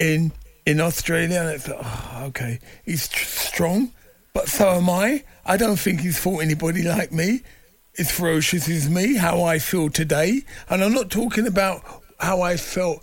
in 0.00 0.32
in 0.66 0.80
Australia, 0.80 1.42
and 1.42 1.50
it's 1.50 1.68
oh, 1.68 2.22
okay. 2.28 2.58
He's 2.84 3.06
tr- 3.08 3.24
strong, 3.24 3.92
but 4.32 4.48
so 4.48 4.68
am 4.70 4.88
I. 4.88 5.24
I 5.44 5.56
don't 5.56 5.78
think 5.78 6.00
he's 6.00 6.18
fought 6.18 6.42
anybody 6.42 6.82
like 6.82 7.12
me. 7.12 7.42
As 7.98 8.10
ferocious 8.10 8.68
as 8.68 8.88
me, 8.88 9.16
how 9.16 9.42
I 9.42 9.58
feel 9.58 9.90
today, 9.90 10.42
and 10.68 10.82
I'm 10.82 10.94
not 10.94 11.10
talking 11.10 11.46
about 11.46 11.82
how 12.20 12.40
I 12.40 12.56
felt 12.56 13.02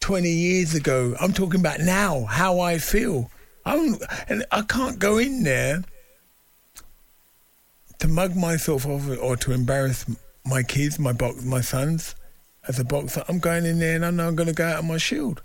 20 0.00 0.28
years 0.28 0.74
ago. 0.74 1.14
I'm 1.20 1.32
talking 1.32 1.60
about 1.60 1.80
now, 1.80 2.24
how 2.24 2.58
I 2.58 2.78
feel. 2.78 3.30
I'm, 3.64 3.96
and 4.28 4.44
I 4.50 4.62
can't 4.62 4.98
go 4.98 5.18
in 5.18 5.44
there 5.44 5.84
to 8.00 8.08
mug 8.08 8.36
myself 8.36 8.86
off 8.86 9.08
or 9.18 9.36
to 9.36 9.52
embarrass 9.52 10.04
my 10.44 10.62
kids, 10.62 10.98
my 10.98 11.12
box, 11.12 11.42
my 11.44 11.60
sons, 11.60 12.14
as 12.68 12.78
a 12.78 12.84
boxer, 12.84 13.24
I'm 13.28 13.38
going 13.38 13.64
in 13.64 13.78
there 13.78 13.96
and 13.96 14.04
I 14.04 14.10
know 14.10 14.28
I'm 14.28 14.36
going 14.36 14.48
to 14.48 14.54
go 14.54 14.66
out 14.66 14.78
on 14.78 14.88
my 14.88 14.98
shield, 14.98 15.42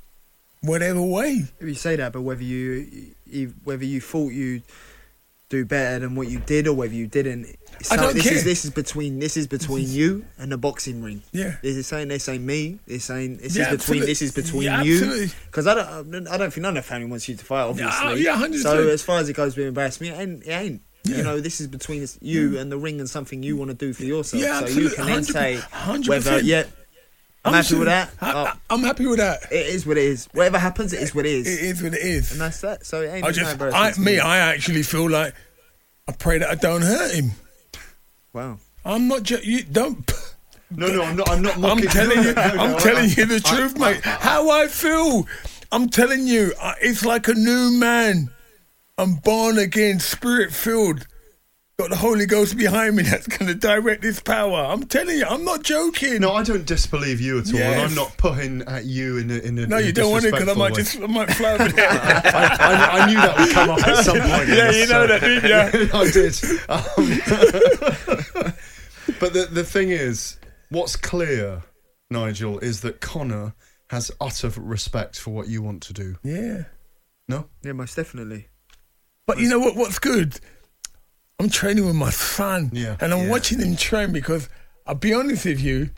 whatever 0.61 1.01
way. 1.01 1.45
You 1.61 1.73
say 1.73 1.95
that, 1.95 2.13
but 2.13 2.21
whether 2.21 2.43
you 2.43 3.13
whether 3.63 3.85
you 3.85 4.01
thought 4.01 4.33
you 4.33 4.61
do 5.49 5.65
better 5.65 5.99
than 5.99 6.15
what 6.15 6.27
you 6.27 6.39
did 6.39 6.67
or 6.67 6.73
whether 6.73 6.93
you 6.93 7.07
didn't, 7.07 7.47
it's 7.79 7.91
I 7.91 7.95
don't 7.95 8.13
this 8.13 8.23
care. 8.23 8.33
is 8.33 8.43
this 8.43 8.65
is 8.65 8.71
between 8.71 9.19
this 9.19 9.35
is 9.35 9.47
between 9.47 9.87
you 9.89 10.25
and 10.37 10.51
the 10.51 10.57
boxing 10.57 11.01
ring. 11.01 11.23
Yeah. 11.31 11.55
This 11.63 11.75
is 11.77 11.87
saying 11.87 12.07
they 12.09 12.19
say 12.19 12.37
me. 12.37 12.79
They're 12.87 12.99
saying 12.99 13.37
this 13.37 13.55
Yeah, 13.55 13.71
is 13.73 13.77
between 13.81 14.03
absolutely. 14.03 14.05
this 14.07 14.21
is 14.21 14.31
between 14.31 14.61
Yeah, 14.63 14.81
you. 14.83 14.93
absolutely. 14.95 15.27
Because 15.45 15.67
I 15.67 15.73
don't 15.75 16.27
I 16.27 16.37
don't 16.37 16.51
think 16.53 16.61
none 16.63 16.77
of 16.77 16.83
the 16.83 16.87
family 16.87 17.07
wants 17.09 17.27
you 17.27 17.35
to 17.35 17.43
fight. 17.45 17.63
Obviously. 17.63 18.23
yeah, 18.23 18.35
100%. 18.37 18.55
So 18.61 18.87
as 18.89 19.01
far 19.01 19.19
as 19.19 19.27
it 19.29 19.33
goes 19.33 19.55
with 19.57 19.67
embarrassment, 19.67 20.13
it 20.13 20.19
ain't. 20.19 20.43
It 20.43 20.49
ain't. 20.51 20.81
Yeah. 21.05 21.17
You 21.17 21.23
know, 21.23 21.39
this 21.39 21.61
is 21.61 21.67
between 21.67 22.05
you 22.21 22.59
and 22.59 22.69
the 22.69 22.77
ring 22.77 22.99
and 22.99 23.09
something 23.09 23.41
you 23.41 23.55
want 23.55 23.69
to 23.71 23.75
do 23.75 23.93
for 23.93 24.03
yourself. 24.03 24.43
Yeah, 24.43 24.59
so 24.59 24.65
you 24.67 24.87
absolutely. 24.87 24.95
can 24.97 25.05
then 25.07 25.23
say 25.23 25.55
100%. 25.71 26.09
whether 26.09 26.39
yeah. 26.41 26.63
I'm, 27.45 27.53
happy 27.53 27.75
with 27.75 27.87
that. 27.87 28.11
I, 28.21 28.53
Oh, 28.69 28.75
am 28.75 28.81
happy 28.83 29.07
with 29.07 29.19
that. 29.19 29.43
it 29.51 29.67
is 29.67 29.85
what 29.85 29.97
it 29.97 30.03
is. 30.03 30.27
Whatever 30.33 30.57
happens, 30.59 30.91
it 30.93 31.01
is 31.01 31.15
what 31.15 31.25
it 31.25 31.31
is. 31.33 31.47
It 31.47 31.63
is 31.65 31.81
what 31.81 31.93
it 31.93 32.01
is. 32.01 32.31
And 32.33 32.41
that's 32.41 32.59
that. 32.61 32.85
So 32.85 33.01
it 33.01 33.07
ain't 33.07 33.23
I 33.23 33.27
no 33.27 33.31
just, 33.31 33.49
I, 33.49 33.51
embarrassment 33.53 33.95
to 33.95 34.01
me, 34.01 34.19
I 34.19 34.37
actually 34.39 34.83
feel 34.83 35.09
like 35.09 35.33
I 36.07 36.11
pray 36.11 36.37
that 36.39 36.49
I 36.49 36.55
don't 36.55 36.81
hurt 36.81 37.13
him. 37.13 37.31
Wow. 38.33 38.59
I'm 38.85 39.07
not 39.07 39.23
just 39.23 39.45
you. 39.45 39.63
Don't. 39.63 40.09
No, 40.71 40.85
no, 40.85 41.01
I'm 41.01 41.15
not. 41.15 41.27
I'm 41.31 41.41
not 41.41 41.55
I'm 41.55 41.61
mocking. 41.61 41.89
telling 41.89 42.21
you. 42.23 42.31
No, 42.35 42.53
no, 42.53 42.61
I'm 42.61 42.75
I- 42.75 42.79
telling 42.79 43.09
you 43.09 43.25
the 43.25 43.41
I- 43.43 43.55
truth, 43.55 43.79
mate. 43.79 44.01
How 44.05 44.51
I 44.51 44.67
feel. 44.67 45.27
I'm 45.71 45.89
telling 45.89 46.27
you, 46.27 46.53
I- 46.61 46.75
it's 46.79 47.03
like 47.03 47.27
a 47.27 47.33
new 47.33 47.71
man. 47.71 48.29
I'm 48.95 49.15
born 49.15 49.57
again, 49.57 49.99
spirit 49.99 50.53
filled. 50.53 51.07
Got 51.79 51.91
the 51.91 51.95
Holy 51.95 52.25
Ghost 52.25 52.57
behind 52.57 52.97
me 52.97 53.03
that's 53.03 53.25
going 53.25 53.47
to 53.47 53.55
direct 53.55 54.01
this 54.01 54.19
power. 54.19 54.65
I'm 54.65 54.83
telling 54.83 55.17
you, 55.17 55.23
I'm 55.25 55.45
not 55.45 55.63
joking. 55.63 56.19
No, 56.19 56.33
I 56.33 56.43
don't 56.43 56.65
disbelieve 56.65 57.21
you 57.21 57.39
at 57.39 57.53
all, 57.53 57.59
and 57.61 57.81
I'm 57.81 57.95
not 57.95 58.17
putting 58.17 58.63
at 58.63 58.83
you 58.83 59.17
in 59.17 59.31
a 59.31 59.35
in 59.35 59.57
a. 59.59 59.65
No, 59.65 59.77
in 59.77 59.83
a 59.83 59.87
you 59.87 59.93
don't 59.93 60.11
want 60.11 60.25
it 60.25 60.33
because 60.33 60.49
I 60.49 60.55
might 60.55 60.73
disrespectful 60.73 61.07
just 61.07 61.17
I 61.17 61.25
might 61.25 61.33
fly 61.33 61.53
over 61.53 61.69
there. 61.69 61.89
I, 61.89 62.57
I, 62.59 62.99
I 62.99 63.05
knew 63.07 63.15
that 63.15 63.37
would 63.39 63.51
come 63.53 63.69
up 63.69 63.87
at 63.87 64.03
some 64.03 64.17
point. 64.19 64.49
Yeah, 64.49 64.55
this, 64.55 64.75
you 64.75 64.87
know 64.93 65.07
so- 65.07 65.19
that, 65.19 65.21
didn't 65.21 65.95
I 65.95 66.11
did. 66.11 66.35
Um, 66.67 68.53
but 69.21 69.31
the 69.31 69.47
the 69.49 69.63
thing 69.63 69.91
is, 69.91 70.37
what's 70.71 70.97
clear, 70.97 71.63
Nigel, 72.09 72.59
is 72.59 72.81
that 72.81 72.99
Conor 72.99 73.53
has 73.89 74.11
utter 74.19 74.49
respect 74.57 75.17
for 75.17 75.31
what 75.31 75.47
you 75.47 75.61
want 75.61 75.81
to 75.83 75.93
do. 75.93 76.17
yeah. 76.23 76.63
No, 77.29 77.47
Yeah, 77.63 77.71
most 77.71 77.95
definitely. 77.95 78.47
But 79.27 79.37
you 79.37 79.47
know 79.47 79.59
what? 79.59 79.75
What's 79.77 79.99
good? 79.99 80.39
I'm 81.39 81.49
training 81.49 81.85
with 81.85 81.95
my 81.95 82.09
son, 82.09 82.69
Yeah. 82.73 82.97
and 82.99 83.13
I'm 83.13 83.23
Yeah. 83.25 83.29
watching 83.29 83.59
him 83.59 83.75
train 83.77 84.11
because 84.11 84.49
I'll 84.85 84.95
be 84.95 85.13
honest 85.13 85.45
with 85.45 85.61
you. 85.61 85.89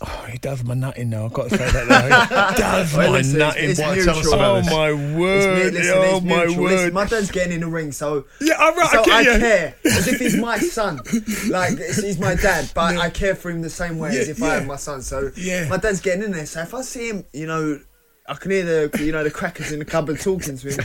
Oh, 0.00 0.26
he 0.30 0.38
does 0.38 0.62
my 0.62 0.74
nutting 0.74 1.10
now. 1.10 1.24
I've 1.24 1.32
got 1.32 1.48
to 1.50 1.58
say 1.58 1.68
that. 1.72 1.88
Now. 1.88 2.02
He 2.50 2.56
does 2.62 2.94
Well, 2.94 3.10
my 3.10 3.18
listen, 3.18 3.34
it's- 3.34 3.54
nutting. 3.56 3.70
it's 3.70 3.80
Why, 3.80 3.94
tell 3.98 4.10
us 4.10 4.16
mutual. 4.16 4.34
about 4.34 4.56
Oh 4.56 4.76
my 4.76 4.90
It's 4.90 5.16
word! 5.18 5.74
listen, 5.74 5.92
oh 5.96 6.16
it's 6.18 6.24
my 6.24 6.44
mutual. 6.44 6.62
word! 6.62 6.70
Listen, 6.70 6.94
my 6.94 7.04
dad's 7.06 7.30
getting 7.32 7.52
in 7.54 7.60
the 7.62 7.66
ring, 7.66 7.90
so 7.90 8.24
yeah, 8.40 8.54
I'm 8.60 8.78
right. 8.78 8.90
so 8.92 9.10
I, 9.10 9.16
I 9.16 9.20
you. 9.22 9.38
care 9.40 9.74
as 9.84 10.06
if 10.06 10.20
he's 10.20 10.36
my 10.36 10.58
son. 10.60 11.00
Like 11.48 11.78
he's 11.78 12.20
my 12.20 12.36
dad, 12.36 12.70
but 12.76 12.96
I 12.96 13.10
care 13.10 13.34
for 13.34 13.50
him 13.50 13.60
the 13.62 13.70
same 13.70 13.98
way 13.98 14.10
as 14.10 14.26
Yeah, 14.28 14.32
if 14.34 14.40
I 14.42 14.54
had 14.54 14.68
my 14.68 14.76
son. 14.76 15.02
So 15.02 15.32
Yeah. 15.34 15.66
my 15.68 15.78
dad's 15.78 16.00
getting 16.00 16.22
in 16.22 16.30
there. 16.30 16.46
So 16.46 16.60
if 16.60 16.72
I 16.74 16.82
see 16.82 17.08
him, 17.08 17.24
you 17.32 17.46
know. 17.48 17.80
I 18.28 18.34
can 18.34 18.50
hear 18.50 18.64
the 18.90 19.02
you 19.04 19.10
know 19.12 19.24
the 19.24 19.30
crackers 19.30 19.72
in 19.72 19.78
the 19.78 19.84
cupboard 19.86 20.20
talking 20.20 20.56
to 20.58 20.68
him. 20.70 20.80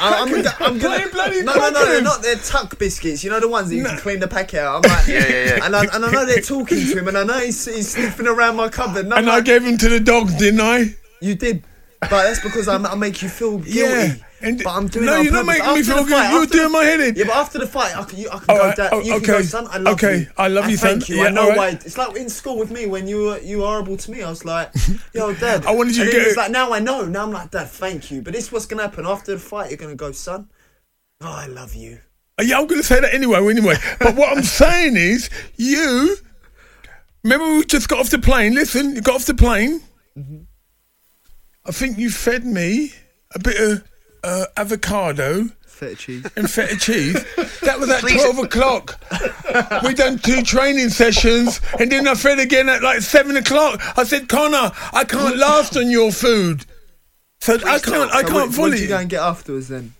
I, 0.00 0.22
I'm, 0.22 0.28
gonna- 0.30 0.54
I'm 0.60 0.78
gonna 0.78 1.08
Bloody, 1.10 1.42
no 1.42 1.54
no 1.54 1.70
no 1.70 1.70
they're 1.70 1.84
crackers. 1.84 2.02
not 2.02 2.22
they're 2.22 2.36
tuck 2.36 2.78
biscuits 2.78 3.22
you 3.22 3.30
know 3.30 3.38
the 3.38 3.48
ones 3.48 3.68
that 3.68 3.76
you 3.76 3.84
can 3.84 3.96
clean 3.98 4.18
the 4.18 4.26
pack 4.28 4.54
out. 4.54 4.84
I'm 4.84 4.90
like 4.90 5.06
Yeah, 5.08 5.26
yeah, 5.28 5.44
yeah. 5.56 5.64
and 5.66 5.76
I, 5.76 5.84
and 5.94 6.04
I 6.04 6.10
know 6.10 6.26
they're 6.26 6.40
talking 6.42 6.78
to 6.78 6.98
him 6.98 7.06
and 7.08 7.16
I 7.18 7.22
know 7.24 7.38
he's, 7.38 7.64
he's 7.64 7.92
sniffing 7.92 8.26
around 8.26 8.56
my 8.56 8.68
cupboard. 8.68 9.04
And 9.04 9.14
I'm 9.14 9.20
And 9.20 9.30
I 9.30 9.36
like, 9.36 9.44
gave 9.44 9.62
him 9.64 9.76
to 9.78 9.88
the 9.88 10.00
dogs, 10.00 10.34
didn't 10.36 10.60
I? 10.60 10.94
you 11.20 11.34
did, 11.34 11.62
but 12.00 12.10
that's 12.10 12.40
because 12.40 12.66
I'm, 12.68 12.86
I 12.86 12.94
make 12.94 13.20
you 13.22 13.28
feel 13.28 13.58
guilty. 13.58 13.74
Yeah. 13.78 14.14
And 14.42 14.62
but 14.64 14.70
I'm 14.70 14.88
doing 14.88 15.04
no, 15.04 15.20
you're 15.20 15.32
not 15.34 15.44
making 15.44 15.74
me 15.74 15.82
feel 15.82 16.02
good. 16.02 16.08
You're 16.08 16.18
after 16.18 16.46
the- 16.46 16.54
doing 16.54 16.72
my 16.72 16.82
head 16.84 17.00
in. 17.00 17.14
Yeah, 17.14 17.24
but 17.24 17.36
after 17.36 17.58
the 17.58 17.66
fight, 17.66 17.94
I 17.94 18.04
can, 18.04 18.18
you, 18.18 18.28
I 18.30 18.38
can 18.38 18.44
All 18.48 18.56
go, 18.56 18.62
right, 18.68 18.76
Dad, 18.76 18.90
oh, 18.94 19.00
you 19.02 19.12
can 19.14 19.22
go, 19.22 19.42
son. 19.42 19.66
I 19.70 19.76
love 19.76 19.94
okay, 19.94 20.16
you. 20.16 20.22
Okay, 20.22 20.32
I 20.38 20.48
love 20.48 20.70
you, 20.70 20.78
thank 20.78 21.02
son. 21.04 21.16
you. 21.16 21.26
I 21.26 21.30
know 21.30 21.48
right. 21.48 21.58
why. 21.58 21.68
It's 21.68 21.98
like 21.98 22.16
in 22.16 22.30
school 22.30 22.58
with 22.58 22.70
me 22.70 22.86
when 22.86 23.06
you 23.06 23.24
were 23.24 23.38
you 23.40 23.58
were 23.58 23.66
horrible 23.66 23.98
to 23.98 24.10
me. 24.10 24.22
I 24.22 24.30
was 24.30 24.46
like, 24.46 24.72
yo, 25.12 25.34
Dad. 25.40 25.66
I 25.66 25.72
wanted 25.72 25.94
you 25.96 26.04
and 26.04 26.10
to 26.10 26.16
get 26.16 26.26
It's 26.26 26.36
like 26.38 26.50
now 26.50 26.72
I 26.72 26.78
know. 26.78 27.04
Now 27.04 27.24
I'm 27.24 27.32
like, 27.32 27.50
Dad, 27.50 27.68
thank 27.68 28.10
you. 28.10 28.22
But 28.22 28.32
this 28.32 28.50
what's 28.50 28.64
gonna 28.64 28.82
happen 28.82 29.06
after 29.06 29.32
the 29.32 29.38
fight. 29.38 29.70
You're 29.70 29.76
gonna 29.76 29.94
go, 29.94 30.10
son. 30.12 30.48
Oh, 31.20 31.30
I 31.30 31.46
love 31.46 31.74
you. 31.74 31.98
Uh, 32.38 32.42
Yeah, 32.44 32.58
I'm 32.58 32.66
going 32.66 32.80
to 32.80 32.86
say 32.86 32.98
that 33.00 33.12
anyway. 33.12 33.46
Anyway, 33.46 33.74
but 34.00 34.16
what 34.16 34.34
I'm 34.34 34.42
saying 34.42 34.96
is, 34.96 35.28
you 35.56 36.16
remember 37.22 37.56
we 37.56 37.64
just 37.64 37.88
got 37.88 37.98
off 37.98 38.08
the 38.08 38.18
plane. 38.18 38.54
Listen, 38.54 38.94
you 38.94 39.02
got 39.02 39.16
off 39.16 39.26
the 39.26 39.34
plane. 39.34 39.82
I 41.70 41.72
think 41.72 41.98
you 41.98 42.10
fed 42.10 42.44
me 42.44 42.92
a 43.32 43.38
bit 43.38 43.60
of 43.60 43.84
uh, 44.24 44.46
avocado 44.56 45.50
Feta 45.64 45.94
cheese. 45.94 46.26
and 46.34 46.50
feta 46.50 46.76
cheese. 46.76 47.24
That 47.62 47.78
was 47.78 47.88
at 47.90 48.00
Please. 48.00 48.20
twelve 48.20 48.38
o'clock. 48.40 48.98
we 49.84 49.94
done 49.94 50.18
two 50.18 50.42
training 50.42 50.88
sessions, 50.88 51.60
and 51.78 51.92
then 51.92 52.08
I 52.08 52.14
fed 52.16 52.40
again 52.40 52.68
at 52.68 52.82
like 52.82 53.02
seven 53.02 53.36
o'clock. 53.36 53.80
I 53.96 54.02
said, 54.02 54.28
Conor, 54.28 54.72
I 54.92 55.04
can't 55.04 55.36
last 55.36 55.76
on 55.76 55.88
your 55.90 56.10
food. 56.10 56.66
So 57.40 57.54
I 57.54 57.78
can't. 57.78 58.10
I 58.10 58.22
So 58.22 58.26
can't 58.26 58.32
what, 58.34 58.46
what 58.48 58.54
fully. 58.54 58.70
did 58.72 58.80
you 58.80 58.88
go 58.88 58.96
and 58.98 59.08
get 59.08 59.20
afterwards 59.22 59.68
then? 59.68 59.94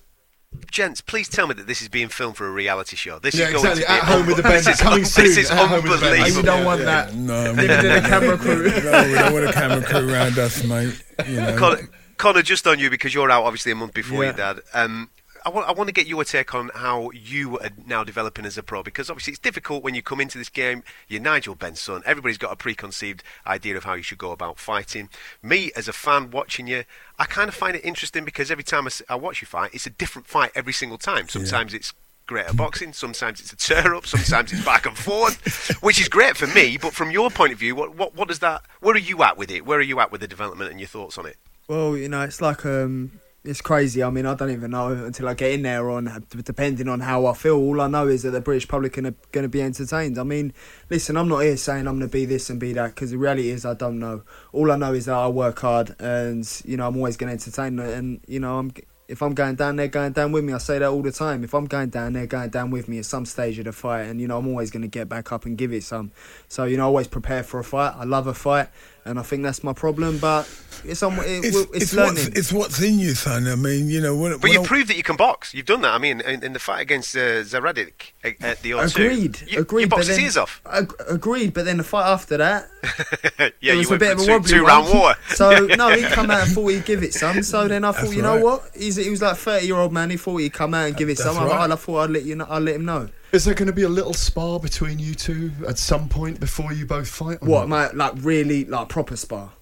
Gents, 0.71 1.01
please 1.01 1.29
tell 1.29 1.47
me 1.47 1.55
that 1.55 1.67
this 1.67 1.81
is 1.81 1.89
being 1.89 2.09
filmed 2.09 2.37
for 2.37 2.47
a 2.47 2.51
reality 2.51 2.97
show. 2.97 3.19
This 3.19 3.35
Yeah, 3.35 3.47
is 3.49 3.53
going 3.63 3.79
exactly. 3.79 3.83
to 3.83 3.89
be 3.89 3.93
At 3.95 4.03
home 4.05 4.27
with 4.27 4.37
the 4.37 4.43
this 4.49 4.65
Benn, 4.65 4.73
is, 4.75 4.81
coming 4.81 5.01
this 5.01 5.15
soon. 5.15 5.25
is 5.27 5.51
At 5.51 5.69
home 5.69 5.83
with 5.83 6.01
the 6.01 6.07
Benn. 6.07 6.23
Oh, 6.23 6.27
you 6.27 6.43
don't 6.43 6.65
want 6.65 6.81
that. 6.83 7.15
no, 7.15 7.53
Leave 7.53 7.71
it 7.71 7.83
to 7.83 7.89
the 7.89 8.09
camera 8.09 8.37
crew. 8.39 8.63
no, 8.65 9.09
we 9.09 9.15
don't 9.15 9.33
want 9.33 9.45
a 9.47 9.53
camera 9.53 9.83
crew 9.85 10.13
around 10.13 10.39
us, 10.39 10.65
mate. 10.65 11.05
You 11.29 11.37
know. 11.41 11.57
Conor, 11.57 11.89
Conor, 12.19 12.43
just 12.43 12.67
on 12.67 12.79
you 12.79 12.91
because 12.91 13.15
you're 13.15 13.31
out 13.31 13.45
obviously 13.45 13.73
a 13.73 13.75
month 13.77 13.95
before 13.95 14.19
Yeah. 14.25 14.31
your 14.31 14.37
dad. 14.37 14.61
Um, 14.75 15.11
I 15.45 15.49
want, 15.49 15.69
I 15.69 15.73
want 15.73 15.89
to 15.89 15.93
get 15.93 16.07
your 16.07 16.25
take 16.25 16.55
on 16.55 16.71
how 16.75 17.11
you 17.13 17.59
are 17.59 17.71
now 17.87 18.05
developing 18.05 18.45
as 18.45 18.59
a 18.59 18.63
pro 18.63 18.83
because 18.83 19.09
obviously 19.11 19.33
it's 19.33 19.41
difficult 19.41 19.83
when 19.83 19.95
you 19.95 20.03
come 20.03 20.21
into 20.21 20.39
this 20.39 20.49
game. 20.49 20.83
You're 21.09 21.21
Nigel 21.21 21.55
Benn's 21.55 21.81
son. 21.81 22.03
Everybody's 22.05 22.39
got 22.39 22.53
a 22.53 22.57
preconceived 22.57 23.23
idea 23.47 23.77
of 23.77 23.85
how 23.85 23.95
you 23.95 24.03
should 24.03 24.19
go 24.19 24.33
about 24.33 24.59
fighting. 24.59 25.09
Me, 25.43 25.71
as 25.75 25.89
a 25.89 25.93
fan 25.93 26.31
watching 26.31 26.67
you, 26.67 26.85
I 27.19 27.25
kind 27.25 27.49
of 27.49 27.55
find 27.55 27.77
it 27.77 27.85
interesting 27.85 28.25
because 28.25 28.51
every 28.51 28.65
time 28.65 28.89
I 29.09 29.15
watch 29.15 29.41
you 29.41 29.47
fight, 29.47 29.75
it's 29.75 29.87
a 29.87 29.91
different 29.91 30.27
fight 30.27 30.53
every 30.55 30.73
single 30.73 30.99
time. 30.99 31.29
Sometimes 31.29 31.75
it's 31.75 31.93
great 32.27 32.47
at 32.47 32.57
boxing, 32.57 32.93
sometimes 32.93 33.41
it's 33.41 33.53
a 33.53 33.57
tear 33.57 33.95
up, 33.95 34.07
sometimes 34.07 34.53
it's 34.53 34.65
back 34.65 34.87
and 34.87 34.97
forth, 34.97 35.77
which 35.83 36.01
is 36.01 36.09
great 36.09 36.37
for 36.37 36.47
me. 36.47 36.77
But 36.77 36.93
from 36.93 37.11
your 37.11 37.29
point 37.29 37.53
of 37.53 37.59
view, 37.59 37.75
what, 37.75 37.97
what, 37.97 38.15
what 38.15 38.29
does 38.29 38.39
that? 38.39 38.63
Where 38.81 38.95
are 38.95 38.99
you 38.99 39.23
at 39.23 39.37
with 39.37 39.51
it? 39.51 39.67
Where 39.67 39.79
are 39.79 39.83
you 39.83 40.01
at 40.01 40.13
with 40.13 40.21
the 40.21 40.29
development 40.29 40.71
and 40.71 40.79
your 40.79 40.89
thoughts 40.89 41.19
on 41.19 41.27
it? 41.27 41.37
Well, 41.69 41.97
you 41.97 42.09
know, 42.09 42.23
it's 42.23 42.41
like 42.41 42.65
um, 42.65 43.20
it's 43.43 43.63
crazy. 43.63 44.03
I 44.03 44.11
mean, 44.11 44.27
I 44.27 44.35
don't 44.35 44.51
even 44.51 44.71
know 44.73 44.89
until 44.89 45.29
I 45.29 45.35
get 45.35 45.53
in 45.53 45.63
there. 45.63 45.89
On 45.91 46.27
depending 46.45 46.89
on 46.89 47.01
how 47.01 47.27
I 47.27 47.33
feel, 47.33 47.57
all 47.57 47.81
I 47.81 47.89
know 47.89 48.07
is 48.07 48.23
that 48.23 48.31
the 48.31 48.41
British 48.41 48.69
public 48.69 48.99
are 48.99 49.03
going 49.03 49.43
to 49.43 49.49
be 49.49 49.63
entertained. 49.63 50.19
I 50.19 50.25
mean, 50.25 50.53
listen, 50.91 51.17
I'm 51.17 51.29
not 51.29 51.39
here 51.39 51.57
saying 51.57 51.87
I'm 51.87 51.99
going 51.99 52.09
to 52.09 52.13
be 52.13 52.27
this 52.27 52.51
and 52.51 52.61
be 52.61 52.75
that 52.75 52.95
because 52.95 53.13
the 53.13 53.19
reality 53.19 53.51
is 53.51 53.65
I 53.65 53.75
don't 53.75 53.99
know. 53.99 54.23
All 54.53 54.71
I 54.71 54.77
know 54.77 54.93
is 54.93 55.07
that 55.07 55.15
I 55.15 55.29
work 55.29 55.59
hard 55.61 55.97
and 55.99 56.47
you 56.65 56.77
know 56.77 56.87
I'm 56.87 56.97
always 56.97 57.17
going 57.17 57.29
to 57.29 57.33
entertain. 57.33 57.79
And 57.79 58.21
you 58.27 58.41
know 58.41 58.59
I'm 58.59 58.73
if 59.11 59.23
I'm 59.23 59.35
going 59.35 59.57
down 59.57 59.75
there, 59.75 59.89
going 59.89 60.13
down 60.13 60.31
with 60.31 60.45
me. 60.45 60.53
I 60.53 60.59
say 60.59 60.79
that 60.79 60.89
all 60.89 61.03
the 61.03 61.11
time. 61.11 61.43
If 61.43 61.53
I'm 61.53 61.65
going 61.65 61.89
down 61.89 62.13
there, 62.13 62.27
going 62.27 62.51
down 62.51 62.71
with 62.71 62.89
me 62.89 62.99
at 62.99 63.07
some 63.07 63.27
stage 63.27 63.59
of 63.59 63.65
the 63.65 63.73
fight, 63.73 64.03
and 64.03 64.21
you 64.21 64.29
know 64.29 64.39
I'm 64.39 64.47
always 64.47 64.71
going 64.71 64.83
to 64.83 64.89
get 64.89 65.09
back 65.09 65.33
up 65.33 65.47
and 65.47 65.59
give 65.59 65.73
it 65.73 65.83
some. 65.83 66.13
So 66.49 66.65
you 66.65 66.77
know, 66.77 66.85
I 66.85 66.87
always 66.87 67.09
prepare 67.09 67.43
for 67.43 67.59
a 67.59 67.65
fight. 67.65 67.95
I 67.97 68.05
love 68.05 68.29
a 68.29 68.35
fight 68.35 68.69
and 69.05 69.19
I 69.19 69.23
think 69.23 69.43
that's 69.43 69.63
my 69.65 69.73
problem. 69.73 70.19
But 70.19 70.49
it's 70.85 71.03
on, 71.03 71.15
it, 71.19 71.45
It's, 71.45 71.57
it's, 71.57 71.71
it's 71.75 71.95
learning. 71.95 72.15
what's, 72.15 72.27
it's 72.39 72.53
what's 72.53 72.83
in 72.83 72.99
you, 72.99 73.15
son. 73.15 73.47
I 73.49 73.55
mean, 73.57 73.89
you 73.89 74.01
know. 74.01 74.17
When, 74.17 74.33
But 74.33 74.43
when 74.45 74.53
you 74.53 74.63
I- 74.63 74.67
proved 74.67 74.89
that 74.89 74.97
you 74.97 75.03
can 75.03 75.17
box. 75.17 75.53
You've 75.55 75.67
done 75.67 75.83
that. 75.83 75.93
I 75.93 75.99
mean, 75.99 76.21
in, 76.23 76.43
in 76.45 76.53
the 76.53 76.59
fight 76.59 76.81
against 76.81 77.15
uh, 77.17 77.43
Zaradik 77.43 78.13
uh, 78.25 78.31
at 78.41 78.63
the 78.63 78.73
O2. 78.73 78.91
Agreed. 78.95 79.41
You, 79.47 79.61
agreed. 79.61 79.83
You 79.83 79.89
boxed 79.89 80.09
but 80.09 80.17
his 80.17 80.19
ears 80.25 80.37
off. 80.37 80.61
Ag- 80.67 80.95
agreed, 81.09 81.53
but 81.55 81.65
then 81.65 81.77
the 81.79 81.85
fight 81.85 82.07
after 82.11 82.37
that, 82.39 82.69
yeah, 83.61 83.73
it 83.73 83.77
was 83.77 83.89
you 83.91 83.97
a 83.97 83.99
went 83.99 84.01
bit 84.01 84.13
of 84.13 84.21
a 84.21 84.25
two, 84.25 84.33
wobbly 84.33 84.51
two 84.51 84.63
one. 84.63 84.69
round 84.71 84.95
war. 84.95 85.15
so 85.29 85.67
no, 85.77 85.89
he 85.91 86.03
come 86.03 86.31
out 86.31 86.45
and 86.47 86.53
thought 86.53 86.69
he'd 86.69 86.85
give 86.85 87.03
it 87.03 87.13
some. 87.15 87.43
So 87.43 87.69
then 87.69 87.85
I 87.85 87.93
thought, 87.93 88.03
That's 88.03 88.15
you 88.15 88.23
know 88.23 88.41
what? 88.41 88.71
He's 88.75 88.97
he 88.97 89.11
was 89.11 89.21
like 89.23 89.37
thirty 89.37 89.67
year 89.67 89.77
old 89.77 89.93
man. 89.93 90.11
He 90.11 90.17
thought 90.17 90.37
he'd 90.39 90.53
come 90.53 90.73
out 90.75 90.87
and 90.89 90.97
give 90.97 91.09
it 91.09 91.19
That's 91.19 91.35
some. 91.35 91.43
I, 91.43 91.47
right. 91.47 91.71
I 91.71 91.77
thought 91.77 92.05
I'd 92.05 92.11
let 92.11 92.25
you 92.25 92.37
know. 92.37 92.47
I'd 92.49 92.63
let 92.63 92.77
him 92.77 92.85
know. 92.85 93.09
Is 93.33 93.45
there 93.45 93.55
going 93.55 93.69
to 93.69 93.73
be 93.73 93.83
a 93.83 93.89
little 93.89 94.13
spar 94.13 94.59
between 94.59 94.99
you 94.99 95.15
two 95.15 95.53
at 95.69 95.79
some 95.79 96.09
point 96.09 96.41
before 96.41 96.73
you 96.73 96.85
both 96.85 97.09
fight? 97.09 97.41
What, 97.43 97.69
not? 97.69 97.93
mate? 97.93 97.97
Like 97.97 98.13
really, 98.17 98.65
like 98.65 98.89
proper 98.89 99.17
spar. 99.17 99.53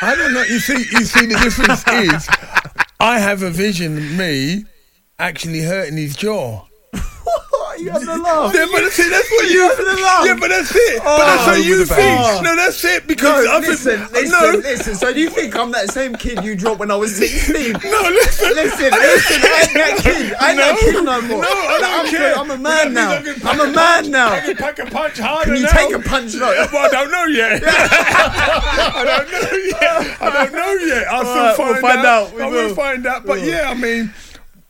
I 0.00 0.14
don't 0.14 0.32
know. 0.32 0.42
You 0.42 0.60
see, 0.60 0.74
you 0.74 1.04
see, 1.04 1.26
the 1.26 1.34
difference 1.38 1.86
is, 1.88 2.28
I 3.00 3.18
have 3.18 3.42
a 3.42 3.50
vision 3.50 3.96
of 3.96 4.12
me 4.12 4.66
actually 5.18 5.62
hurting 5.62 5.96
his 5.96 6.16
jaw. 6.16 6.64
You 7.82 7.90
having 7.90 8.08
a 8.08 8.16
laugh? 8.16 8.54
Yeah, 8.54 8.66
but 8.70 8.90
see, 8.92 9.08
that's 9.10 9.30
what 9.30 9.44
You 9.50 9.60
you. 9.60 9.68
having 9.68 9.86
a 9.86 10.00
laugh? 10.02 10.26
Yeah, 10.26 10.36
but 10.40 10.48
that's 10.48 10.70
it. 10.74 11.02
but 11.02 11.06
Oh, 11.06 11.18
that's 11.26 11.46
what 11.46 11.64
you 11.64 11.84
think. 11.84 11.98
bass. 11.98 12.42
No, 12.42 12.56
that's 12.56 12.84
it. 12.84 13.06
Because 13.06 13.44
No, 13.44 13.52
I 13.52 13.58
listen, 13.58 13.98
think, 14.00 14.12
listen, 14.12 14.30
no, 14.30 14.58
listen. 14.58 14.94
So 14.94 15.12
do 15.12 15.20
you 15.20 15.30
think 15.30 15.56
I'm 15.56 15.72
that 15.72 15.90
same 15.90 16.14
kid 16.16 16.44
you 16.44 16.54
dropped 16.56 16.80
when 16.80 16.90
I 16.90 16.96
was 16.96 17.16
16? 17.16 17.72
no, 17.72 18.00
listen, 18.10 18.54
Listen, 18.54 18.90
listen, 18.90 19.40
I 19.42 19.60
ain't 19.62 19.74
that 19.74 20.00
kid. 20.02 20.34
I 20.40 20.50
ain't 20.50 20.58
that 20.58 20.74
No, 20.74 20.80
kid 20.80 21.04
no 21.04 21.20
more. 21.22 21.42
no, 21.42 21.48
I 21.48 21.78
don't 21.80 22.00
I'm, 22.00 22.10
care. 22.10 22.34
I'm 22.38 22.50
a 22.50 22.58
man 22.58 22.92
now. 22.94 23.10
I 23.12 23.22
can 23.22 23.34
I'm 23.46 23.60
a 23.60 23.72
man 23.72 24.10
now. 24.10 24.32
I 24.32 24.40
can 24.40 24.56
pack 24.56 24.78
a 24.78 24.86
punch 24.86 25.18
harder 25.18 25.44
Can 25.46 25.56
you 25.56 25.62
now. 25.62 25.72
take 25.72 25.94
a 25.94 25.98
punch 26.00 26.32
though? 26.34 26.52
Yeah, 26.52 26.68
well, 26.72 26.84
I 26.86 26.88
don't 26.88 27.10
know 27.10 27.24
yet. 27.26 27.62
I 27.64 29.04
don't 29.04 29.30
know 29.30 29.58
yet. 29.58 30.22
I 30.22 30.30
don't 30.30 30.52
know 30.52 30.72
yet. 30.86 31.06
I'll 31.08 31.24
still 31.24 31.54
find, 31.56 31.72
we'll 31.72 31.80
find 31.82 32.06
out. 32.06 32.34
We 32.34 32.42
I 32.42 32.46
will. 32.48 32.68
will 32.68 32.74
find 32.74 33.06
out. 33.06 33.26
But 33.26 33.40
yeah, 33.42 33.68
I 33.70 33.74
mean. 33.74 34.12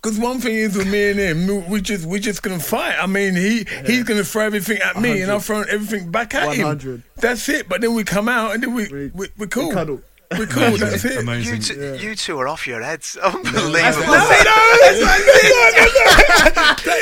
Because 0.02 0.18
one 0.18 0.40
thing 0.40 0.56
is 0.56 0.76
with 0.76 0.90
me 0.90 1.10
and 1.10 1.20
him, 1.20 1.68
we 1.68 1.80
just 1.80 2.04
we 2.06 2.18
just 2.18 2.42
gonna 2.42 2.58
fight. 2.58 2.96
I 3.00 3.06
mean, 3.06 3.36
he 3.36 3.64
he's 3.86 4.02
gonna 4.02 4.24
throw 4.24 4.46
everything 4.46 4.78
at 4.78 5.00
me, 5.00 5.22
and 5.22 5.30
I'll 5.30 5.38
throw 5.38 5.62
everything 5.62 6.10
back 6.10 6.34
at 6.34 6.48
100. 6.48 6.90
him. 6.94 7.04
That's 7.16 7.48
it. 7.48 7.68
But 7.68 7.82
then 7.82 7.94
we 7.94 8.02
come 8.02 8.28
out, 8.28 8.52
and 8.54 8.60
then 8.62 8.74
we 8.74 8.88
we 8.88 9.10
we, 9.14 9.28
we 9.38 9.46
cool. 9.46 9.70
cuddle. 9.70 10.00
We're 10.36 10.46
cool. 10.46 10.76
That's 10.78 11.04
it. 11.04 11.12
You, 11.12 11.18
Amazing. 11.20 11.60
two, 11.60 11.96
you 12.00 12.16
two 12.16 12.36
are 12.40 12.48
off 12.48 12.66
your 12.66 12.82
heads. 12.82 13.16
Unbelievable. 13.22 13.60
No, 13.62 13.70
that 13.76 14.92
is 14.92 15.00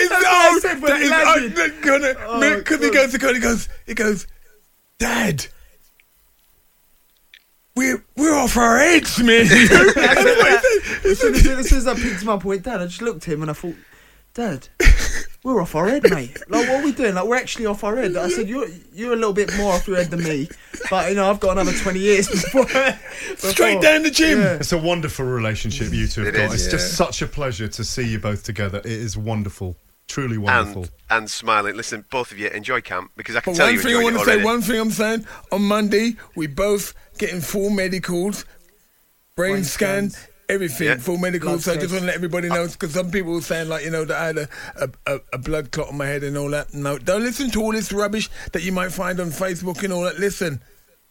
That's 0.08 0.10
what 0.10 0.26
I 0.26 0.50
no, 0.52 0.58
said 0.58 0.82
when 0.82 0.90
that 0.90 0.98
he 0.98 1.04
is 1.04 1.10
landed. 1.56 1.82
gonna 1.82 2.14
Oh, 2.26 2.58
because 2.58 2.80
he 2.84 2.90
goes, 2.90 3.12
he 3.12 3.18
goes, 3.18 3.34
he 3.34 3.40
goes, 3.40 3.68
he 3.86 3.94
goes, 3.94 4.26
Dad, 4.98 5.46
we're 7.80 8.04
we're 8.16 8.34
off 8.36 8.56
our 8.58 8.78
heads, 8.78 9.18
man. 9.22 9.46
As 9.50 11.18
soon 11.18 11.34
as, 11.34 11.46
as 11.46 11.68
soon 11.68 11.78
as 11.78 11.86
I 11.86 11.94
picked 11.94 12.22
him 12.22 12.28
up, 12.28 12.44
I 12.44 12.48
went, 12.48 12.62
Dad, 12.62 12.80
I 12.80 12.86
just 12.86 13.00
looked 13.02 13.26
at 13.26 13.32
him 13.34 13.42
and 13.42 13.50
I 13.50 13.54
thought, 13.54 13.74
Dad, 14.34 14.68
we're 15.42 15.60
off 15.62 15.74
our 15.74 15.88
head, 15.88 16.02
mate. 16.10 16.36
Like, 16.48 16.68
what 16.68 16.80
are 16.80 16.84
we 16.84 16.92
doing? 16.92 17.14
Like, 17.14 17.24
we're 17.26 17.36
actually 17.36 17.66
off 17.66 17.82
our 17.82 17.96
head. 17.96 18.16
I 18.16 18.28
said, 18.28 18.48
you're 18.48 18.68
you're 18.92 19.12
a 19.14 19.16
little 19.16 19.32
bit 19.32 19.56
more 19.56 19.72
off 19.72 19.88
your 19.88 19.96
head 19.96 20.10
than 20.10 20.22
me, 20.22 20.48
but 20.90 21.08
you 21.08 21.16
know, 21.16 21.28
I've 21.30 21.40
got 21.40 21.52
another 21.52 21.72
twenty 21.72 22.00
years 22.00 22.28
before. 22.30 22.66
Straight 23.36 23.80
down 23.80 24.02
the 24.02 24.10
gym. 24.10 24.40
Yeah. 24.40 24.54
It's 24.56 24.72
a 24.72 24.78
wonderful 24.78 25.24
relationship 25.24 25.92
you 25.92 26.06
two 26.06 26.24
have 26.24 26.34
It 26.34 26.36
got. 26.36 26.54
is, 26.54 26.66
it's 26.66 26.70
just 26.70 26.96
such 26.96 27.22
a 27.22 27.26
pleasure 27.26 27.68
to 27.68 27.82
see 27.84 28.06
you 28.06 28.18
both 28.20 28.44
together. 28.44 28.78
It 28.78 28.86
is 28.86 29.16
wonderful. 29.16 29.76
Truly 30.06 30.38
wonderful. 30.38 30.82
and 30.82 30.90
and 31.10 31.30
smiling. 31.30 31.76
Listen, 31.76 32.04
both 32.10 32.32
of 32.32 32.38
you 32.38 32.48
enjoy 32.48 32.80
camp 32.80 33.12
because 33.16 33.36
I 33.36 33.40
can 33.40 33.52
But 33.52 33.58
tell 33.58 33.66
one 33.66 33.74
you 33.74 33.80
thing 33.80 33.96
I 33.96 34.02
want 34.02 34.18
to 34.18 34.24
say, 34.24 34.42
one 34.44 34.60
thing 34.60 34.80
I'm 34.80 34.90
saying, 34.90 35.24
on 35.52 35.62
Monday 35.62 36.16
we 36.34 36.48
both 36.48 36.94
getting 37.20 37.40
full 37.40 37.70
medicals, 37.70 38.44
brain, 39.36 39.52
Brain 39.52 39.64
scan. 39.64 40.10
scans. 40.10 40.26
Everything, 40.48 40.88
Yeah. 40.88 40.96
full 40.96 41.16
medicals. 41.18 41.62
So 41.64 41.72
I 41.74 41.76
just 41.76 41.92
want 41.92 42.00
to 42.00 42.06
let 42.06 42.16
everybody 42.16 42.48
know 42.48 42.66
because 42.66 42.92
some 42.92 43.12
people 43.12 43.34
were 43.34 43.40
saying 43.40 43.68
like 43.68 43.84
you 43.84 43.90
know 43.90 44.04
that 44.04 44.16
I 44.16 44.26
had 44.26 44.38
a, 44.38 44.48
a, 45.06 45.20
a, 45.34 45.38
blood 45.38 45.70
clot 45.70 45.90
on 45.90 45.96
my 45.96 46.06
head 46.06 46.24
and 46.24 46.36
all 46.36 46.50
that. 46.50 46.74
No, 46.74 46.98
don't 46.98 47.22
listen 47.22 47.52
to 47.52 47.62
all 47.62 47.70
this 47.70 47.92
rubbish 47.92 48.28
that 48.50 48.64
you 48.64 48.72
might 48.72 48.90
find 48.90 49.20
on 49.20 49.28
Facebook 49.30 49.84
and 49.84 49.92
all 49.92 50.02
that. 50.02 50.18
Listen, 50.18 50.60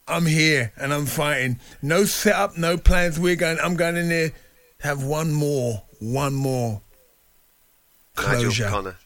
I'm 0.10 0.26
here 0.26 0.74
and 0.76 0.94
I'm 0.94 1.06
fighting. 1.06 1.58
No 1.82 2.04
setup, 2.04 2.58
no 2.58 2.78
plans. 2.78 3.18
We're 3.18 3.38
going. 3.38 3.60
I'm 3.64 3.78
going 3.78 3.96
in 3.96 4.10
there. 4.10 4.30
to 4.32 4.36
Have 4.80 5.04
one 5.04 5.32
more, 5.32 5.84
one 6.00 6.34
more 6.34 6.82
Nigel 8.18 8.42
closure. 8.42 8.68
Conor. 8.68 8.98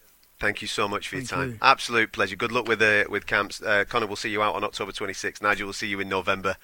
Thank 0.43 0.61
you 0.61 0.67
so 0.67 0.89
much 0.89 1.07
for 1.07 1.15
your 1.15 1.23
Thank 1.23 1.39
time. 1.39 1.49
you. 1.51 1.57
Absolute 1.61 2.11
pleasure. 2.11 2.35
Good 2.35 2.51
luck 2.51 2.67
with 2.67 2.81
uh, 2.81 3.05
with 3.09 3.25
camps. 3.25 3.61
Uh, 3.61 3.85
Conor 3.87 4.07
will 4.07 4.17
see 4.17 4.29
you 4.29 4.43
out 4.43 4.55
on 4.55 4.63
October 4.65 4.91
26th. 4.91 5.41
Nigel 5.41 5.67
we'll 5.67 5.73
see 5.73 5.87
you 5.87 6.01
in 6.01 6.09
November 6.09 6.57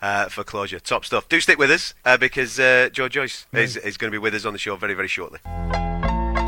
uh, 0.00 0.30
for 0.30 0.44
closure. 0.44 0.80
Top 0.80 1.04
stuff. 1.04 1.28
Do 1.28 1.38
stick 1.38 1.58
with 1.58 1.70
us 1.70 1.92
uh, 2.06 2.16
because 2.16 2.58
uh, 2.58 2.88
Joe 2.90 3.06
Joyce 3.06 3.44
is, 3.52 3.76
is 3.76 3.98
going 3.98 4.10
to 4.10 4.14
be 4.14 4.18
with 4.18 4.34
us 4.34 4.46
on 4.46 4.54
the 4.54 4.58
show 4.58 4.76
very 4.76 4.94
very 4.94 5.08
shortly. 5.08 5.40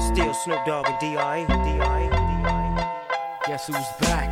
Still 0.00 0.32
Snoop 0.32 0.64
Dogg 0.64 0.88
and 0.88 0.98
D.I. 0.98 1.44
D.I. 1.44 2.08
D.I. 2.08 3.40
Guess 3.46 3.66
who's 3.66 3.76
back? 4.00 4.29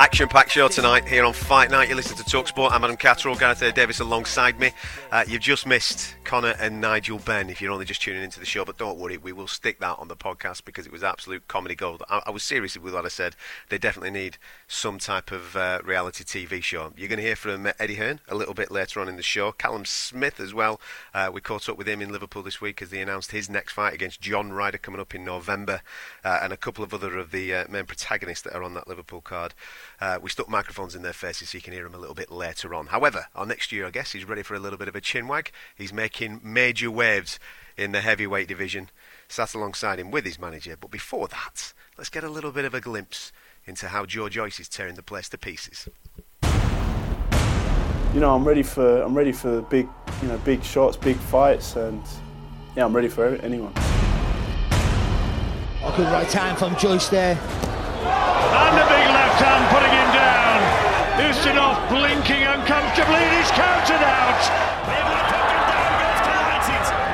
Action 0.00 0.28
packed 0.28 0.52
show 0.52 0.68
tonight 0.68 1.08
here 1.08 1.24
on 1.24 1.32
Fight 1.32 1.72
Night. 1.72 1.88
You 1.88 1.96
listen 1.96 2.16
to 2.18 2.22
Talksport. 2.22 2.70
I'm 2.70 2.84
Adam 2.84 2.96
Catterall, 2.96 3.34
Gareth. 3.34 3.74
Davis 3.74 3.98
alongside 3.98 4.60
me. 4.60 4.70
Uh, 5.10 5.24
you've 5.26 5.42
just 5.42 5.66
missed 5.66 6.14
Conor 6.22 6.54
and 6.60 6.80
Nigel 6.80 7.18
Benn 7.18 7.50
if 7.50 7.60
you're 7.60 7.72
only 7.72 7.84
just 7.84 8.00
tuning 8.00 8.22
into 8.22 8.38
the 8.38 8.46
show, 8.46 8.64
but 8.64 8.78
don't 8.78 8.96
worry, 8.96 9.16
we 9.16 9.32
will 9.32 9.48
stick 9.48 9.80
that 9.80 9.98
on 9.98 10.06
the 10.06 10.14
podcast 10.14 10.64
because 10.64 10.86
it 10.86 10.92
was 10.92 11.02
absolute 11.02 11.48
comedy 11.48 11.74
gold. 11.74 12.04
I, 12.08 12.22
I 12.26 12.30
was 12.30 12.44
serious 12.44 12.78
with 12.78 12.94
what 12.94 13.06
I 13.06 13.08
said. 13.08 13.34
They 13.70 13.78
definitely 13.78 14.12
need 14.12 14.38
some 14.68 14.98
type 14.98 15.32
of 15.32 15.56
uh, 15.56 15.80
reality 15.84 16.22
TV 16.22 16.62
show. 16.62 16.92
You're 16.96 17.08
going 17.08 17.18
to 17.18 17.24
hear 17.24 17.34
from 17.34 17.66
Eddie 17.80 17.96
Hearn 17.96 18.20
a 18.28 18.36
little 18.36 18.54
bit 18.54 18.70
later 18.70 19.00
on 19.00 19.08
in 19.08 19.16
the 19.16 19.22
show. 19.24 19.50
Callum 19.50 19.84
Smith 19.84 20.38
as 20.38 20.54
well. 20.54 20.80
Uh, 21.12 21.28
we 21.32 21.40
caught 21.40 21.68
up 21.68 21.76
with 21.76 21.88
him 21.88 22.00
in 22.00 22.12
Liverpool 22.12 22.44
this 22.44 22.60
week 22.60 22.80
as 22.82 22.92
he 22.92 23.00
announced 23.00 23.32
his 23.32 23.50
next 23.50 23.72
fight 23.72 23.94
against 23.94 24.20
John 24.20 24.52
Ryder 24.52 24.78
coming 24.78 25.00
up 25.00 25.12
in 25.12 25.24
November, 25.24 25.80
uh, 26.24 26.38
and 26.40 26.52
a 26.52 26.56
couple 26.56 26.84
of 26.84 26.94
other 26.94 27.18
of 27.18 27.32
the 27.32 27.52
uh, 27.52 27.64
main 27.68 27.84
protagonists 27.84 28.44
that 28.44 28.54
are 28.54 28.62
on 28.62 28.74
that 28.74 28.86
Liverpool 28.86 29.22
card. 29.22 29.54
Uh, 30.00 30.18
we 30.22 30.30
stuck 30.30 30.48
microphones 30.48 30.94
in 30.94 31.02
their 31.02 31.12
faces 31.12 31.50
so 31.50 31.58
you 31.58 31.62
can 31.62 31.72
hear 31.72 31.84
them 31.84 31.94
a 31.94 31.98
little 31.98 32.14
bit 32.14 32.30
later 32.30 32.74
on. 32.74 32.86
However, 32.86 33.26
our 33.34 33.46
next 33.46 33.72
year, 33.72 33.86
I 33.86 33.90
guess, 33.90 34.12
he's 34.12 34.24
ready 34.24 34.42
for 34.42 34.54
a 34.54 34.58
little 34.58 34.78
bit 34.78 34.88
of 34.88 34.94
a 34.94 35.00
chinwag. 35.00 35.48
He's 35.74 35.92
making 35.92 36.40
major 36.42 36.90
waves 36.90 37.38
in 37.76 37.92
the 37.92 38.00
heavyweight 38.00 38.48
division. 38.48 38.90
Sat 39.28 39.54
alongside 39.54 39.98
him 39.98 40.10
with 40.10 40.24
his 40.24 40.38
manager. 40.38 40.76
But 40.80 40.90
before 40.90 41.28
that, 41.28 41.72
let's 41.96 42.10
get 42.10 42.24
a 42.24 42.30
little 42.30 42.52
bit 42.52 42.64
of 42.64 42.74
a 42.74 42.80
glimpse 42.80 43.32
into 43.66 43.88
how 43.88 44.06
Joe 44.06 44.28
Joyce 44.28 44.60
is 44.60 44.68
tearing 44.68 44.94
the 44.94 45.02
place 45.02 45.28
to 45.30 45.38
pieces. 45.38 45.88
you 48.14 48.20
know, 48.20 48.34
I'm 48.34 48.44
ready 48.44 48.62
for 48.62 49.02
I'm 49.02 49.14
ready 49.14 49.32
for 49.32 49.62
big, 49.62 49.86
you 50.22 50.28
know, 50.28 50.38
big 50.38 50.64
shots, 50.64 50.96
big 50.96 51.16
fights, 51.16 51.76
and 51.76 52.02
yeah, 52.74 52.84
I'm 52.84 52.94
ready 52.94 53.08
for 53.08 53.26
anyone. 53.36 53.72
A 55.84 55.92
good 55.96 56.06
right 56.06 56.32
hand 56.32 56.58
from 56.58 56.76
Joyce 56.76 57.08
there. 57.08 57.34
And 57.34 58.76
the 58.76 58.84
big 58.84 59.08
left 59.12 59.40
hand 59.42 59.68
putting 59.70 59.82
him 59.82 59.84
down. 59.84 59.87
Ustinov 61.18 61.88
blinking 61.88 62.42
uncomfortably 62.46 63.18
and 63.18 63.34
he's 63.38 63.50
counted 63.50 64.02
out. 64.06 64.42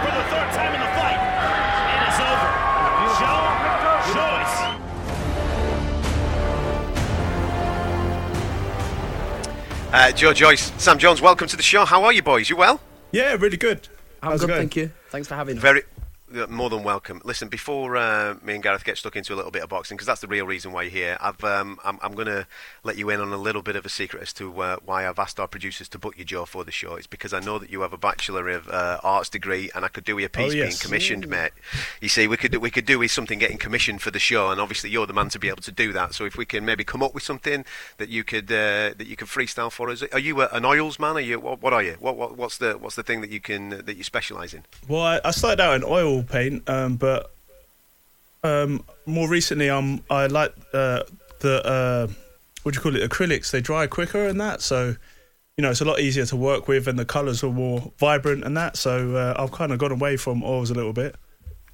For 0.04 0.12
the 0.12 0.24
third 0.28 0.50
time 0.52 0.74
in 0.74 0.80
the 0.80 0.92
fight, 0.92 1.20
it 1.88 2.00
is 2.10 2.20
over. 2.20 2.50
Joe 3.18 4.12
Joyce. 4.12 4.56
Uh, 9.92 10.12
Joe 10.12 10.32
Joyce, 10.32 10.72
Sam 10.82 10.98
Jones, 10.98 11.20
welcome 11.22 11.46
to 11.48 11.56
the 11.56 11.62
show. 11.62 11.84
How 11.84 12.04
are 12.04 12.12
you, 12.12 12.22
boys? 12.22 12.50
You 12.50 12.56
well? 12.56 12.80
Yeah, 13.12 13.34
really 13.34 13.56
good. 13.56 13.88
I'm 14.22 14.32
How's 14.32 14.42
it 14.42 14.46
good, 14.46 14.48
going? 14.48 14.60
thank 14.62 14.76
you. 14.76 14.90
Thanks 15.10 15.28
for 15.28 15.34
having 15.36 15.54
me. 15.56 15.60
Very, 15.62 15.82
more 16.48 16.70
than 16.70 16.82
welcome. 16.82 17.20
Listen, 17.24 17.48
before 17.48 17.96
uh, 17.96 18.34
me 18.42 18.54
and 18.54 18.62
Gareth 18.62 18.84
get 18.84 18.98
stuck 18.98 19.16
into 19.16 19.34
a 19.34 19.36
little 19.36 19.50
bit 19.50 19.62
of 19.62 19.68
boxing, 19.68 19.96
because 19.96 20.06
that's 20.06 20.20
the 20.20 20.26
real 20.26 20.46
reason 20.46 20.72
why 20.72 20.82
you're 20.82 20.90
here, 20.90 21.18
I've, 21.20 21.42
um, 21.44 21.78
I'm, 21.84 21.98
I'm 22.02 22.14
going 22.14 22.26
to 22.26 22.46
let 22.82 22.96
you 22.96 23.10
in 23.10 23.20
on 23.20 23.32
a 23.32 23.36
little 23.36 23.62
bit 23.62 23.76
of 23.76 23.86
a 23.86 23.88
secret 23.88 24.22
as 24.22 24.32
to 24.34 24.60
uh, 24.60 24.76
why 24.84 25.08
I've 25.08 25.18
asked 25.18 25.38
our 25.40 25.48
producers 25.48 25.88
to 25.90 25.98
book 25.98 26.18
you, 26.18 26.24
Joe, 26.24 26.44
for 26.44 26.64
the 26.64 26.72
show. 26.72 26.94
It's 26.96 27.06
because 27.06 27.32
I 27.32 27.40
know 27.40 27.58
that 27.58 27.70
you 27.70 27.80
have 27.82 27.92
a 27.92 27.98
Bachelor 27.98 28.48
of 28.50 28.68
uh, 28.68 28.98
Arts 29.02 29.28
degree, 29.28 29.70
and 29.74 29.84
I 29.84 29.88
could 29.88 30.04
do 30.04 30.16
with 30.16 30.26
a 30.26 30.28
piece 30.28 30.44
Oh, 30.44 30.50
being 30.50 30.64
yes. 30.64 30.82
commissioned, 30.82 31.28
mate. 31.28 31.52
You 32.00 32.08
see, 32.08 32.26
we 32.26 32.36
could 32.36 32.52
do, 32.52 32.60
we 32.60 32.70
could 32.70 32.86
do 32.86 32.98
with 32.98 33.10
something 33.10 33.38
getting 33.38 33.58
commissioned 33.58 34.02
for 34.02 34.10
the 34.10 34.18
show, 34.18 34.50
and 34.50 34.60
obviously 34.60 34.90
you're 34.90 35.06
the 35.06 35.12
man 35.12 35.28
to 35.30 35.38
be 35.38 35.48
able 35.48 35.62
to 35.62 35.72
do 35.72 35.92
that. 35.92 36.14
So 36.14 36.24
if 36.24 36.36
we 36.36 36.44
can 36.44 36.64
maybe 36.64 36.84
come 36.84 37.02
up 37.02 37.14
with 37.14 37.22
something 37.22 37.64
that 37.98 38.08
you 38.08 38.24
could 38.24 38.50
uh, 38.50 38.92
that 38.98 39.06
you 39.06 39.16
could 39.16 39.28
freestyle 39.28 39.70
for 39.72 39.88
us, 39.90 40.02
are 40.12 40.18
you 40.18 40.40
a, 40.42 40.48
an 40.52 40.64
oils 40.64 40.98
man? 40.98 41.16
Are 41.16 41.20
you 41.20 41.40
what, 41.40 41.62
what 41.62 41.72
are 41.72 41.82
you? 41.82 41.96
What, 42.00 42.16
what 42.16 42.36
what's 42.36 42.58
the 42.58 42.74
what's 42.74 42.96
the 42.96 43.02
thing 43.02 43.20
that 43.20 43.30
you 43.30 43.40
can 43.40 43.70
that 43.70 43.96
you 43.96 44.04
specialise 44.04 44.52
in? 44.52 44.64
Well, 44.88 45.00
I, 45.02 45.20
I 45.24 45.30
started 45.30 45.62
out 45.62 45.74
in 45.76 45.84
oil 45.84 46.23
paint, 46.24 46.68
um, 46.68 46.96
but 46.96 47.30
um, 48.42 48.84
more 49.06 49.28
recently, 49.28 49.70
I'm 49.70 50.02
I 50.10 50.26
like 50.26 50.54
uh, 50.72 51.02
the 51.40 51.64
uh, 51.64 52.06
what 52.62 52.74
do 52.74 52.78
you 52.78 52.82
call 52.82 52.96
it? 52.96 53.08
Acrylics. 53.08 53.50
They 53.50 53.60
dry 53.60 53.86
quicker 53.86 54.26
and 54.26 54.40
that, 54.40 54.62
so 54.62 54.96
you 55.56 55.62
know 55.62 55.70
it's 55.70 55.80
a 55.80 55.84
lot 55.84 56.00
easier 56.00 56.26
to 56.26 56.36
work 56.36 56.68
with, 56.68 56.88
and 56.88 56.98
the 56.98 57.04
colours 57.04 57.42
are 57.42 57.52
more 57.52 57.92
vibrant 57.98 58.44
and 58.44 58.56
that. 58.56 58.76
So 58.76 59.16
uh, 59.16 59.34
I've 59.42 59.52
kind 59.52 59.72
of 59.72 59.78
gone 59.78 59.92
away 59.92 60.16
from 60.16 60.42
oils 60.42 60.70
a 60.70 60.74
little 60.74 60.92
bit. 60.92 61.16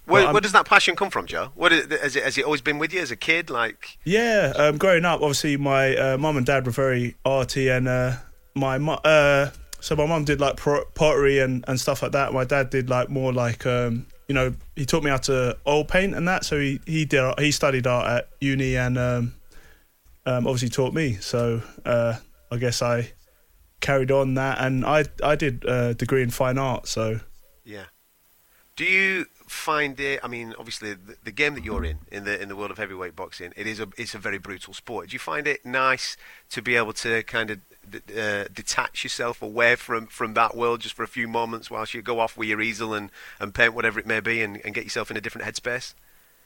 Where, 0.06 0.32
where 0.32 0.40
does 0.40 0.52
that 0.52 0.66
passion 0.66 0.96
come 0.96 1.10
from, 1.10 1.26
Joe? 1.26 1.50
What 1.54 1.72
is, 1.72 1.86
has 2.00 2.16
it 2.16 2.24
has 2.24 2.36
it 2.36 2.44
always 2.44 2.60
been 2.60 2.78
with 2.78 2.92
you 2.92 3.00
as 3.00 3.10
a 3.10 3.16
kid? 3.16 3.48
Like 3.48 3.98
Yeah, 4.04 4.52
um, 4.56 4.76
growing 4.76 5.04
up, 5.04 5.20
obviously 5.20 5.56
my 5.56 5.96
uh, 5.96 6.18
mum 6.18 6.36
and 6.36 6.44
dad 6.44 6.66
were 6.66 6.72
very 6.72 7.16
arty, 7.24 7.68
and 7.68 7.86
uh, 7.86 8.16
my 8.54 8.78
mu- 8.78 8.92
uh, 8.92 9.50
so 9.80 9.96
my 9.96 10.06
mum 10.06 10.24
did 10.24 10.40
like 10.40 10.56
pro- 10.56 10.84
pottery 10.94 11.38
and, 11.38 11.64
and 11.68 11.78
stuff 11.78 12.02
like 12.02 12.12
that. 12.12 12.32
My 12.32 12.44
dad 12.44 12.70
did 12.70 12.90
like 12.90 13.08
more 13.08 13.32
like 13.32 13.66
um, 13.66 14.06
you 14.30 14.34
know 14.34 14.54
he 14.76 14.86
taught 14.86 15.02
me 15.02 15.10
how 15.10 15.16
to 15.16 15.58
oil 15.66 15.84
paint 15.84 16.14
and 16.14 16.28
that. 16.28 16.44
So 16.44 16.60
he 16.60 16.80
he 16.86 17.04
did 17.04 17.36
he 17.40 17.50
studied 17.50 17.88
art 17.88 18.06
at 18.06 18.28
uni 18.40 18.76
and 18.76 18.96
um, 18.96 19.34
um, 20.24 20.46
obviously 20.46 20.68
taught 20.68 20.94
me. 20.94 21.14
So 21.14 21.62
uh, 21.84 22.14
I 22.48 22.56
guess 22.56 22.80
I 22.80 23.10
carried 23.80 24.12
on 24.12 24.34
that, 24.34 24.60
and 24.60 24.86
I 24.86 25.06
I 25.20 25.34
did 25.34 25.64
a 25.64 25.94
degree 25.94 26.22
in 26.22 26.30
fine 26.30 26.58
art. 26.58 26.86
So 26.86 27.18
Yeah. 27.64 27.86
Do 28.76 28.84
you 28.84 29.26
find 29.48 29.98
it? 29.98 30.20
I 30.22 30.28
mean, 30.28 30.54
obviously, 30.56 30.94
the, 30.94 31.16
the 31.24 31.32
game 31.32 31.54
that 31.56 31.64
you're 31.64 31.84
in 31.84 31.98
in 32.12 32.22
the 32.22 32.40
in 32.40 32.48
the 32.48 32.54
world 32.54 32.70
of 32.70 32.78
heavyweight 32.78 33.16
boxing, 33.16 33.52
it 33.56 33.66
is 33.66 33.80
a 33.80 33.88
it's 33.96 34.14
a 34.14 34.18
very 34.18 34.38
brutal 34.38 34.74
sport. 34.74 35.08
Do 35.08 35.14
you 35.14 35.18
find 35.18 35.48
it 35.48 35.66
nice 35.66 36.16
to 36.50 36.62
be 36.62 36.76
able 36.76 36.92
to 36.92 37.24
kind 37.24 37.50
of 37.50 37.58
uh, 38.16 38.44
detach 38.52 39.04
yourself 39.04 39.42
away 39.42 39.76
from, 39.76 40.06
from 40.06 40.34
that 40.34 40.56
world 40.56 40.80
just 40.80 40.94
for 40.94 41.02
a 41.02 41.08
few 41.08 41.26
moments 41.28 41.70
whilst 41.70 41.94
you 41.94 42.02
go 42.02 42.20
off 42.20 42.36
with 42.36 42.48
your 42.48 42.60
easel 42.60 42.94
and, 42.94 43.10
and 43.38 43.54
paint 43.54 43.74
whatever 43.74 43.98
it 44.00 44.06
may 44.06 44.20
be 44.20 44.42
and, 44.42 44.60
and 44.64 44.74
get 44.74 44.84
yourself 44.84 45.10
in 45.10 45.16
a 45.16 45.20
different 45.20 45.46
headspace? 45.46 45.94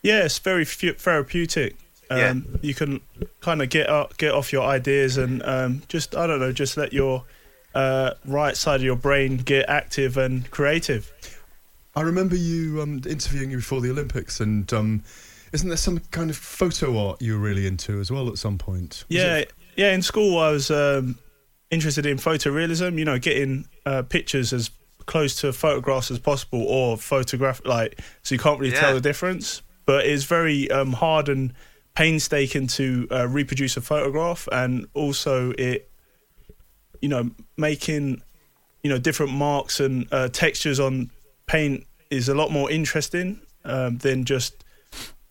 Yeah, 0.03 0.25
it's 0.25 0.39
very 0.39 0.65
fu- 0.65 0.93
therapeutic. 0.95 1.77
Um, 2.11 2.19
Yeah. 2.19 2.35
You 2.63 2.75
can 2.75 3.01
kind 3.41 3.63
of 3.63 3.71
get 3.71 3.89
up, 3.89 4.17
get 4.19 4.33
off 4.33 4.53
your 4.53 4.65
ideas 4.65 5.17
and 5.17 5.43
um, 5.45 5.83
just 5.89 6.15
I 6.15 6.27
don't 6.27 6.41
know, 6.41 6.53
just 6.53 6.77
let 6.77 6.93
your 6.93 7.25
uh, 7.75 8.13
right 8.27 8.57
side 8.57 8.77
of 8.77 8.83
your 8.85 8.97
brain 8.97 9.39
get 9.39 9.69
active 9.69 10.17
and 10.17 10.49
creative. 10.51 11.11
I 11.97 12.03
remember 12.03 12.37
you 12.37 12.81
um, 12.83 13.01
interviewing 13.09 13.51
you 13.51 13.59
before 13.59 13.81
the 13.81 13.91
Olympics, 13.91 14.41
and 14.41 14.71
um, 14.73 15.03
isn't 15.53 15.69
there 15.69 15.77
some 15.77 16.01
kind 16.11 16.29
of 16.29 16.37
photo 16.37 16.99
art 16.99 17.23
you 17.23 17.35
were 17.35 17.39
really 17.39 17.67
into 17.67 18.01
as 18.01 18.11
well 18.11 18.29
at 18.29 18.37
some 18.37 18.59
point? 18.59 19.05
Was 19.09 19.17
yeah, 19.17 19.37
it- 19.39 19.53
yeah. 19.77 19.93
In 19.93 20.03
school, 20.03 20.39
I 20.39 20.51
was 20.51 20.71
um, 20.71 21.19
interested 21.75 22.07
in 22.07 22.17
photorealism. 22.17 22.99
You 22.99 23.05
know, 23.05 23.19
getting 23.19 23.67
uh, 23.85 24.03
pictures 24.03 24.53
as 24.53 24.71
close 25.07 25.35
to 25.41 25.53
photographs 25.53 26.11
as 26.11 26.19
possible, 26.19 26.63
or 26.63 26.97
photograph 26.97 27.61
like 27.65 28.01
so 28.23 28.35
you 28.35 28.39
can't 28.39 28.59
really 28.59 28.75
tell 28.75 28.95
the 28.95 29.01
difference. 29.01 29.63
But 29.87 30.07
it's 30.07 30.25
very 30.25 30.71
um, 30.71 30.95
hard 30.95 31.29
and 31.29 31.53
painstaking 31.95 32.67
to 32.67 33.07
uh, 33.11 33.29
reproduce 33.29 33.77
a 33.77 33.81
photograph, 33.81 34.49
and 34.51 34.87
also 34.95 35.53
it, 35.59 35.91
you 37.01 37.09
know, 37.09 37.31
making 37.57 38.23
you 38.83 38.91
know 38.91 38.99
different 38.99 39.33
marks 39.33 39.81
and 39.81 40.07
uh, 40.13 40.29
textures 40.29 40.81
on 40.81 41.11
paint 41.47 41.87
is 42.11 42.29
a 42.29 42.35
lot 42.35 42.51
more 42.51 42.71
interesting 42.71 43.41
um, 43.65 43.99
than 43.99 44.25
just 44.25 44.65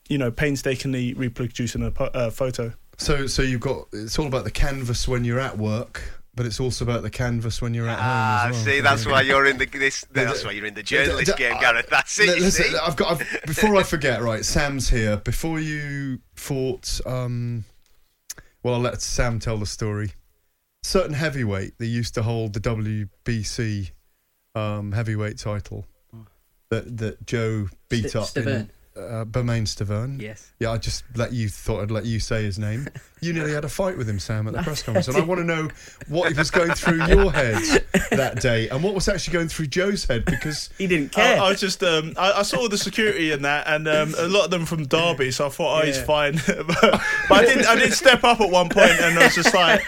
you 0.10 0.18
know 0.18 0.32
painstakingly 0.32 1.14
reproducing 1.14 1.84
a 1.84 1.92
po- 1.92 2.12
uh, 2.14 2.30
photo. 2.30 2.74
So, 2.98 3.28
so 3.28 3.42
you've 3.42 3.62
got 3.62 3.88
it's 3.92 4.20
all 4.20 4.28
about 4.28 4.44
the 4.44 4.52
canvas 4.52 5.08
when 5.08 5.26
you're 5.26 5.40
at 5.40 5.58
work, 5.58 6.23
but 6.36 6.46
it's 6.46 6.60
also 6.60 6.84
about 6.86 7.04
the 7.04 7.10
canvas 7.10 7.62
when 7.62 7.74
you're 7.74 7.88
at 7.88 8.00
Ah, 8.00 8.40
home. 8.44 8.50
as 8.52 8.56
well. 8.56 8.66
see, 8.66 8.82
that's 8.82 9.06
why 9.06 9.22
you're 9.22 9.46
in 9.46 9.58
the 9.58 9.66
this. 9.66 10.06
That's 10.12 10.44
why 10.44 10.52
you're 10.52 10.66
in 10.66 10.74
the 10.74 10.84
journalist 10.84 11.36
game, 11.38 11.60
Gareth. 11.60 11.88
That's 11.90 12.20
it. 12.20 12.28
Li- 12.30 12.36
you 12.36 12.42
Listen, 12.42 12.66
see? 12.72 12.78
I've 12.78 12.96
got. 12.96 13.12
I've, 13.22 13.42
before 13.46 13.76
I 13.76 13.84
forget, 13.84 14.22
right? 14.22 14.44
Sam's 14.44 14.90
here. 14.90 15.18
Before 15.18 15.60
you 15.60 16.20
fought, 16.36 17.00
um, 17.06 17.66
well, 18.64 18.74
I'll 18.76 18.80
let 18.80 19.02
Sam 19.02 19.40
tell 19.40 19.58
the 19.58 19.66
story. 19.66 20.14
Certain 20.84 21.14
heavyweight 21.14 21.78
that 21.78 21.86
used 21.86 22.14
to 22.16 22.24
hold 22.24 22.54
the 22.54 22.60
WBC 22.60 23.92
um, 24.56 24.92
heavyweight 24.92 25.38
title 25.38 25.86
that 26.70 26.98
that 26.98 27.26
Joe 27.26 27.68
beat 27.90 28.10
St- 28.10 28.16
up 28.16 28.24
Stiverne. 28.30 28.70
In 28.96 29.04
uh, 29.04 29.26
Bermane 29.26 29.66
Stiverne. 29.66 30.22
Yes. 30.22 30.52
Yeah, 30.60 30.72
I 30.72 30.78
just 30.78 31.04
let 31.16 31.34
you 31.34 31.50
thought 31.50 31.82
I'd 31.82 31.92
let 31.92 32.06
you 32.06 32.20
say 32.20 32.44
his 32.44 32.60
name. 32.60 32.88
You 33.22 33.32
nearly 33.32 33.54
had 33.54 33.64
a 33.64 33.70
fight 33.70 33.98
with 33.98 34.10
him, 34.10 34.20
Sam, 34.20 34.48
at 34.48 34.54
the 34.54 34.62
press 34.64 34.84
conference, 34.84 35.08
and 35.08 35.18
I 35.18 35.22
want 35.22 35.40
to 35.40 35.46
know 35.46 35.70
what 36.10 36.36
was 36.36 36.52
going 36.52 36.74
through 36.74 37.06
your 37.08 37.32
head 37.32 37.86
that 38.12 38.42
day, 38.42 38.68
and 38.70 38.84
what 38.84 38.94
was 38.94 39.08
actually 39.08 39.34
going 39.34 39.48
through 39.48 39.68
Joe's 39.68 40.04
head 40.04 40.26
because 40.26 40.70
he 40.78 40.88
didn't 40.88 41.18
I, 41.18 41.36
I 41.38 41.50
was 41.50 41.60
just 41.60 41.82
um, 41.84 42.14
I, 42.18 42.34
I 42.34 42.42
saw 42.42 42.68
the 42.68 42.78
security 42.78 43.32
in 43.32 43.44
that, 43.44 43.66
and 43.68 43.88
um, 43.88 44.14
a 44.18 44.28
lot 44.28 44.46
of 44.46 44.52
them 44.52 44.66
from 44.66 44.86
Derby, 44.86 45.32
so 45.32 45.46
I 45.46 45.50
thought, 45.50 45.82
oh, 45.82 45.86
he's 45.86 46.02
fine. 46.02 46.40
but, 46.46 46.68
but 46.68 47.02
I 47.32 47.46
did 47.46 47.66
I 47.66 47.76
did 47.76 47.94
step 47.94 48.24
up 48.24 48.42
at 48.42 48.50
one 48.50 48.70
point, 48.70 48.92
and 48.92 49.18
I 49.18 49.24
was 49.24 49.36
just 49.36 49.54
like, 49.54 49.82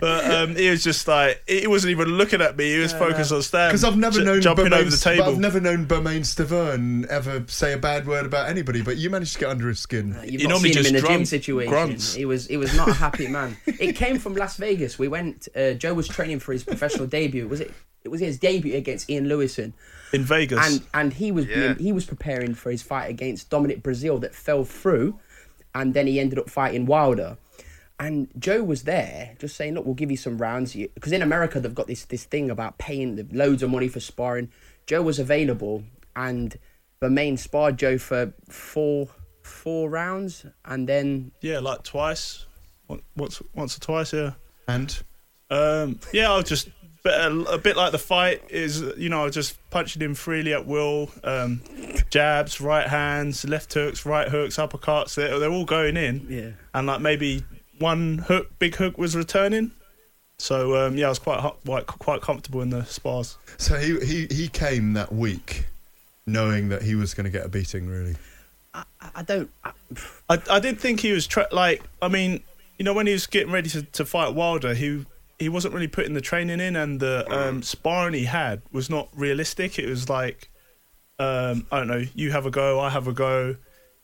but 0.00 0.30
um, 0.30 0.56
he 0.56 0.70
was 0.70 0.82
just 0.82 1.06
like 1.06 1.42
he 1.46 1.66
wasn't 1.66 1.90
even 1.90 2.08
looking 2.08 2.40
at 2.40 2.56
me. 2.56 2.72
He 2.72 2.78
was 2.78 2.92
focused 2.92 3.32
on 3.32 3.42
Stan 3.42 3.68
Because 3.68 3.84
I've 3.84 3.98
never 3.98 4.18
j- 4.18 4.24
known 4.24 4.40
jumping 4.40 4.64
Bermane, 4.64 4.80
over 4.80 4.90
the 4.90 4.96
table. 4.96 5.24
I've 5.24 5.38
never 5.38 5.60
known 5.60 5.84
Bermane 5.84 6.22
Stiverne 6.22 7.06
ever 7.06 7.44
say 7.48 7.74
a 7.74 7.78
bad 7.78 8.06
word 8.06 8.24
about 8.24 8.47
anybody. 8.48 8.82
But 8.82 8.96
you 8.96 9.10
managed 9.10 9.34
to 9.34 9.38
get 9.40 9.48
under 9.50 9.68
his 9.68 9.78
skin. 9.78 10.16
You've 10.24 10.40
He 10.42 10.46
not 10.46 10.50
normally 10.54 10.72
seen 10.72 10.82
him 10.84 10.86
in 10.86 10.92
just 10.94 11.04
a 11.04 11.06
gym 11.08 11.16
grunts- 11.16 11.30
situation. 11.30 11.70
grunts. 11.72 12.14
He 12.14 12.24
was 12.24 12.46
he 12.46 12.56
was 12.56 12.74
not 12.76 12.88
a 12.88 12.92
happy 12.94 13.28
man. 13.28 13.56
it 13.66 13.94
came 13.96 14.18
from 14.18 14.34
Las 14.34 14.56
Vegas. 14.56 14.98
We 14.98 15.08
went. 15.08 15.48
Uh, 15.54 15.72
Joe 15.74 15.94
was 15.94 16.08
training 16.08 16.40
for 16.40 16.52
his 16.52 16.64
professional 16.64 17.06
debut. 17.18 17.46
Was 17.48 17.60
it? 17.60 17.72
It 18.04 18.08
was 18.08 18.20
his 18.20 18.38
debut 18.38 18.76
against 18.76 19.10
Ian 19.10 19.26
Lewison, 19.26 19.72
in 20.12 20.22
Vegas. 20.24 20.58
and 20.66 20.86
and 20.94 21.12
he 21.12 21.30
was 21.32 21.46
Yeah. 21.46 21.72
being, 21.74 21.78
he 21.78 21.92
was 21.92 22.04
preparing 22.06 22.54
for 22.54 22.70
his 22.70 22.80
fight 22.82 23.06
against 23.10 23.50
Dominic 23.50 23.82
Breazeale 23.82 24.20
that 24.20 24.34
fell 24.34 24.64
through, 24.64 25.18
and 25.74 25.92
then 25.94 26.06
he 26.06 26.18
ended 26.20 26.38
up 26.38 26.48
fighting 26.48 26.86
Wilder. 26.86 27.36
And 28.00 28.28
Joe 28.38 28.62
was 28.62 28.84
there, 28.84 29.34
just 29.40 29.56
saying, 29.56 29.74
"Look, 29.74 29.84
we'll 29.84 29.94
give 29.96 30.10
you 30.10 30.16
some 30.16 30.38
rounds." 30.38 30.72
Because 30.74 31.10
in 31.10 31.20
America, 31.20 31.58
they've 31.60 31.74
got 31.74 31.88
this 31.88 32.04
this 32.04 32.22
thing 32.24 32.48
about 32.50 32.78
paying 32.78 33.16
the 33.16 33.26
loads 33.32 33.62
of 33.64 33.70
money 33.70 33.88
for 33.88 33.98
sparring. 34.00 34.50
Joe 34.86 35.02
was 35.02 35.18
available, 35.18 35.82
and 36.14 36.56
Bermane 37.00 37.36
sparred 37.36 37.78
Joe 37.78 37.98
for 37.98 38.32
four 38.48 39.08
four 39.42 39.88
rounds, 39.88 40.44
and 40.64 40.88
then 40.88 41.32
yeah, 41.40 41.58
like 41.60 41.82
twice, 41.82 42.46
Once- 42.88 43.02
once 43.16 43.42
once 43.54 43.76
or 43.76 43.80
twice, 43.80 44.12
yeah. 44.12 44.32
And 44.66 44.96
Um, 45.50 46.00
yeah, 46.12 46.30
I 46.32 46.36
was 46.36 46.44
just 46.48 46.68
but 47.04 47.14
a, 47.20 47.32
a 47.52 47.58
bit 47.58 47.76
like 47.76 47.92
the 47.92 47.98
fight 47.98 48.42
is, 48.50 48.80
you 48.98 49.08
know, 49.08 49.20
I 49.22 49.24
was 49.24 49.34
just 49.34 49.56
punching 49.70 50.02
him 50.02 50.14
freely 50.14 50.52
at 50.52 50.66
will. 50.66 51.10
Um, 51.24 51.62
jabs, 52.10 52.60
right 52.60 52.86
hands, 52.86 53.44
left 53.48 53.72
hooks, 53.72 54.04
right 54.04 54.28
hooks, 54.28 54.56
uppercuts. 54.56 55.14
They're, 55.14 55.38
they're 55.38 55.50
all 55.50 55.64
going 55.64 55.96
in. 55.96 56.26
Yeah. 56.28 56.50
And 56.74 56.86
like 56.88 57.00
maybe 57.00 57.44
one 57.78 58.18
hook, 58.18 58.58
big 58.58 58.74
hook 58.74 58.98
was 58.98 59.14
returning. 59.16 59.70
So 60.40 60.76
um, 60.86 60.96
yeah, 60.98 61.06
I 61.06 61.08
was 61.08 61.18
quite 61.18 61.40
quite 61.64 61.86
quite 61.86 62.20
comfortable 62.20 62.60
in 62.62 62.70
the 62.70 62.84
spars. 62.84 63.38
So 63.56 63.76
he 63.76 63.98
he 64.04 64.26
he 64.30 64.48
came 64.48 64.92
that 64.94 65.12
week, 65.12 65.66
knowing 66.28 66.68
that 66.68 66.82
he 66.82 66.94
was 66.94 67.14
going 67.14 67.24
to 67.24 67.30
get 67.30 67.44
a 67.44 67.48
beating. 67.48 67.88
Really, 67.88 68.16
I, 68.74 68.84
I 69.16 69.22
don't. 69.22 69.50
I, 69.64 69.72
I 70.28 70.42
I 70.50 70.60
did 70.60 70.78
think 70.78 71.00
he 71.00 71.12
was 71.12 71.26
tra- 71.26 71.48
like 71.52 71.82
I 72.00 72.08
mean 72.08 72.42
you 72.78 72.84
know 72.84 72.94
when 72.94 73.06
he 73.06 73.12
was 73.12 73.26
getting 73.26 73.52
ready 73.52 73.68
to, 73.70 73.82
to 73.82 74.04
fight 74.04 74.34
Wilder 74.34 74.74
he 74.74 75.04
he 75.38 75.48
wasn't 75.48 75.74
really 75.74 75.88
putting 75.88 76.14
the 76.14 76.20
training 76.20 76.60
in 76.60 76.76
and 76.76 77.00
the 77.00 77.24
um, 77.30 77.62
sparring 77.62 78.14
he 78.14 78.24
had 78.24 78.62
was 78.72 78.90
not 78.90 79.08
realistic. 79.14 79.78
It 79.78 79.88
was 79.88 80.08
like 80.08 80.48
um, 81.18 81.66
I 81.70 81.78
don't 81.78 81.88
know 81.88 82.04
you 82.14 82.32
have 82.32 82.46
a 82.46 82.50
go 82.50 82.80
I 82.80 82.90
have 82.90 83.08
a 83.08 83.12
go 83.12 83.56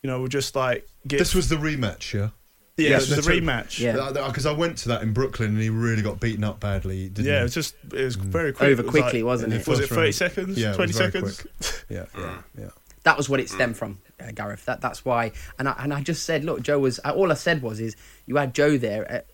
you 0.03 0.11
know 0.11 0.19
we'll 0.19 0.29
just 0.29 0.55
like 0.57 0.89
get 1.07 1.19
this 1.19 1.35
was 1.35 1.49
the 1.49 1.57
rematch. 1.57 2.13
Yeah. 2.13 2.31
Yeah, 2.77 2.91
it 2.91 2.95
was 2.97 3.09
the 3.09 3.15
that's 3.17 3.29
right. 3.29 3.43
rematch 3.43 3.79
Yeah. 3.79 4.11
Because 4.27 4.47
I 4.47 4.53
went 4.53 4.79
to 4.79 4.89
that 4.89 5.03
in 5.03 5.13
Brooklyn 5.13 5.51
and 5.51 5.61
he 5.61 5.71
really 5.71 6.03
got 6.03 6.21
beaten 6.21 6.45
up 6.45 6.61
badly. 6.61 7.09
Didn't 7.09 7.27
yeah 7.27 7.35
he? 7.35 7.41
it 7.41 7.43
was 7.45 7.55
just 7.55 7.75
it 7.93 8.05
was 8.05 8.17
very 8.17 8.53
quick 8.53 8.71
Over 8.71 8.83
It 8.83 8.85
was 8.87 8.91
quickly, 8.91 9.23
like- 9.23 9.27
wasn't 9.27 9.53
it? 9.53 9.65
the 9.65 9.71
was 9.71 9.81
it 9.81 9.89
30 9.89 10.01
round. 10.01 10.15
seconds 10.15 10.59
Yeah, 10.59 10.73
it 10.73 10.77
20 10.77 10.89
was 10.89 10.97
very 10.99 11.11
seconds 11.13 11.41
quick. 11.41 11.85
Yeah, 11.89 12.05
yeah, 12.19 12.39
yeah. 12.59 12.69
that 13.05 13.17
was 13.17 13.29
what 13.29 13.41
it 13.41 13.49
stemmed 13.51 13.77
from, 13.77 13.99
uh, 14.21 14.33
Gareth. 14.35 14.65
That 14.65 14.81
that's 14.81 15.05
why. 15.05 15.33
And 15.59 15.69
I 15.69 15.77
and 15.79 15.93
I 15.95 16.03
just 16.03 16.25
said, 16.25 16.45
look, 16.45 16.63
Joe 16.63 16.79
was. 16.79 16.99
All 17.01 17.31
I 17.31 17.35
said 17.35 17.63
was, 17.63 17.79
is 17.81 17.97
you 18.27 18.37
had 18.37 18.55
Joe 18.55 18.77
there 18.79 19.11
at, 19.11 19.27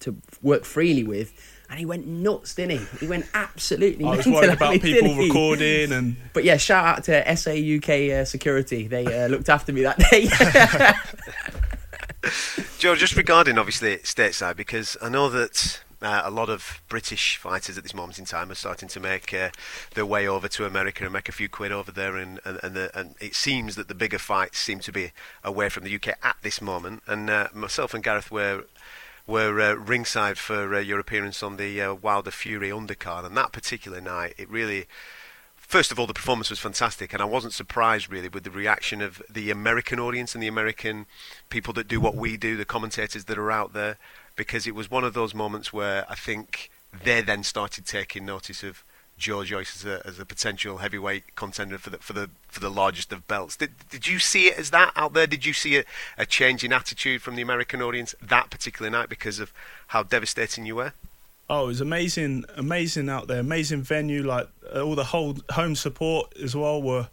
to 0.00 0.16
work 0.42 0.64
freely 0.64 1.02
with, 1.04 1.32
and 1.70 1.78
he 1.78 1.86
went 1.86 2.06
nuts, 2.06 2.54
didn't 2.54 2.78
he? 2.78 2.98
He 3.00 3.06
went 3.08 3.26
absolutely. 3.34 4.04
I 4.04 4.16
was 4.16 4.26
worried 4.26 4.50
about 4.50 4.74
people 4.80 5.14
he? 5.14 5.26
recording 5.26 5.92
and 5.92 6.16
But 6.32 6.44
yeah, 6.44 6.58
shout 6.58 6.84
out 6.84 7.04
to 7.04 7.36
SA 7.36 7.52
UK 7.52 8.20
uh, 8.20 8.24
security. 8.24 8.86
They 8.86 9.04
uh, 9.06 9.28
looked 9.28 9.48
after 9.48 9.72
me 9.72 9.82
that 9.82 9.98
day. 10.10 10.28
Joe, 12.78 12.94
just 12.94 13.16
regarding 13.16 13.58
obviously 13.58 13.96
stateside, 13.98 14.56
because 14.56 14.96
I 15.02 15.08
know 15.08 15.28
that 15.28 15.82
uh, 16.04 16.22
a 16.24 16.30
lot 16.30 16.50
of 16.50 16.82
British 16.88 17.36
fighters 17.36 17.78
at 17.78 17.82
this 17.82 17.94
moment 17.94 18.18
in 18.18 18.24
time 18.24 18.50
are 18.50 18.54
starting 18.54 18.88
to 18.90 19.00
make 19.00 19.32
uh, 19.32 19.50
their 19.94 20.04
way 20.04 20.28
over 20.28 20.48
to 20.48 20.66
America 20.66 21.04
and 21.04 21.12
make 21.12 21.28
a 21.28 21.32
few 21.32 21.48
quid 21.48 21.72
over 21.72 21.90
there, 21.90 22.16
and 22.16 22.40
and 22.44 22.60
and, 22.62 22.74
the, 22.74 22.98
and 22.98 23.14
it 23.20 23.34
seems 23.34 23.76
that 23.76 23.88
the 23.88 23.94
bigger 23.94 24.18
fights 24.18 24.58
seem 24.58 24.80
to 24.80 24.92
be 24.92 25.12
away 25.42 25.68
from 25.68 25.84
the 25.84 25.94
UK 25.94 26.08
at 26.22 26.36
this 26.42 26.60
moment. 26.60 27.02
And 27.06 27.30
uh, 27.30 27.48
myself 27.54 27.94
and 27.94 28.04
Gareth 28.04 28.30
were 28.30 28.64
were 29.26 29.58
uh, 29.60 29.74
ringside 29.74 30.36
for 30.36 30.74
uh, 30.74 30.80
your 30.80 31.00
appearance 31.00 31.42
on 31.42 31.56
the 31.56 31.80
uh, 31.80 31.94
Wilder 31.94 32.30
Fury 32.30 32.68
undercard, 32.68 33.24
and 33.24 33.36
that 33.36 33.52
particular 33.52 34.00
night, 34.00 34.34
it 34.36 34.50
really. 34.50 34.86
First 35.74 35.90
of 35.90 35.98
all, 35.98 36.06
the 36.06 36.14
performance 36.14 36.50
was 36.50 36.60
fantastic, 36.60 37.12
and 37.12 37.20
I 37.20 37.24
wasn't 37.24 37.52
surprised 37.52 38.08
really 38.08 38.28
with 38.28 38.44
the 38.44 38.50
reaction 38.52 39.02
of 39.02 39.20
the 39.28 39.50
American 39.50 39.98
audience 39.98 40.32
and 40.32 40.40
the 40.40 40.46
American 40.46 41.06
people 41.50 41.74
that 41.74 41.88
do 41.88 42.00
what 42.00 42.14
we 42.14 42.36
do, 42.36 42.56
the 42.56 42.64
commentators 42.64 43.24
that 43.24 43.36
are 43.36 43.50
out 43.50 43.72
there, 43.72 43.96
because 44.36 44.68
it 44.68 44.76
was 44.76 44.88
one 44.88 45.02
of 45.02 45.14
those 45.14 45.34
moments 45.34 45.72
where 45.72 46.06
I 46.08 46.14
think 46.14 46.70
they 47.02 47.22
then 47.22 47.42
started 47.42 47.86
taking 47.86 48.24
notice 48.24 48.62
of 48.62 48.84
Joe 49.18 49.42
Joyce 49.42 49.74
as 49.74 49.84
a, 49.84 50.06
as 50.06 50.20
a 50.20 50.24
potential 50.24 50.78
heavyweight 50.78 51.34
contender 51.34 51.78
for 51.78 51.90
the 51.90 51.98
for 51.98 52.12
the 52.12 52.30
for 52.46 52.60
the 52.60 52.70
largest 52.70 53.12
of 53.12 53.26
belts. 53.26 53.56
Did 53.56 53.72
did 53.90 54.06
you 54.06 54.20
see 54.20 54.46
it 54.46 54.56
as 54.56 54.70
that 54.70 54.92
out 54.94 55.12
there? 55.12 55.26
Did 55.26 55.44
you 55.44 55.52
see 55.52 55.78
a, 55.78 55.84
a 56.16 56.24
change 56.24 56.62
in 56.62 56.72
attitude 56.72 57.20
from 57.20 57.34
the 57.34 57.42
American 57.42 57.82
audience 57.82 58.14
that 58.22 58.48
particular 58.48 58.92
night 58.92 59.08
because 59.08 59.40
of 59.40 59.52
how 59.88 60.04
devastating 60.04 60.66
you 60.66 60.76
were? 60.76 60.92
Oh, 61.48 61.64
it 61.64 61.66
was 61.66 61.80
amazing, 61.82 62.44
amazing 62.56 63.08
out 63.10 63.28
there, 63.28 63.40
amazing 63.40 63.82
venue. 63.82 64.22
Like 64.22 64.48
uh, 64.74 64.80
all 64.82 64.94
the 64.94 65.04
whole 65.04 65.36
home 65.50 65.74
support 65.76 66.32
as 66.42 66.56
well 66.56 66.80
were, 66.82 67.08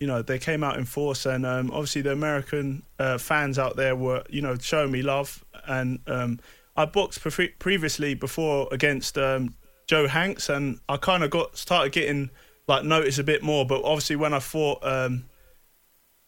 you 0.00 0.06
know, 0.06 0.20
they 0.22 0.38
came 0.38 0.64
out 0.64 0.78
in 0.78 0.84
force, 0.84 1.26
and 1.26 1.46
um, 1.46 1.70
obviously 1.70 2.02
the 2.02 2.12
American 2.12 2.82
uh, 2.98 3.18
fans 3.18 3.58
out 3.58 3.76
there 3.76 3.94
were, 3.94 4.24
you 4.28 4.42
know, 4.42 4.56
showing 4.58 4.90
me 4.90 5.02
love. 5.02 5.44
And 5.66 6.00
um, 6.06 6.40
I 6.76 6.86
boxed 6.86 7.20
pre- 7.20 7.48
previously 7.58 8.14
before 8.14 8.68
against 8.72 9.16
um, 9.16 9.54
Joe 9.86 10.08
Hanks, 10.08 10.48
and 10.48 10.80
I 10.88 10.96
kind 10.96 11.22
of 11.22 11.30
got 11.30 11.56
started 11.56 11.92
getting 11.92 12.30
like 12.66 12.84
noticed 12.84 13.18
a 13.20 13.24
bit 13.24 13.42
more. 13.42 13.64
But 13.64 13.84
obviously 13.84 14.16
when 14.16 14.34
I 14.34 14.40
fought 14.40 14.84
um, 14.84 15.26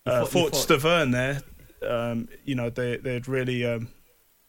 uh, 0.06 0.24
fought- 0.24 0.52
fought, 0.52 0.52
Stiverne 0.52 1.12
there, 1.12 1.42
um, 1.90 2.28
you 2.44 2.54
know, 2.54 2.70
they 2.70 2.96
they'd 2.96 3.26
really. 3.26 3.64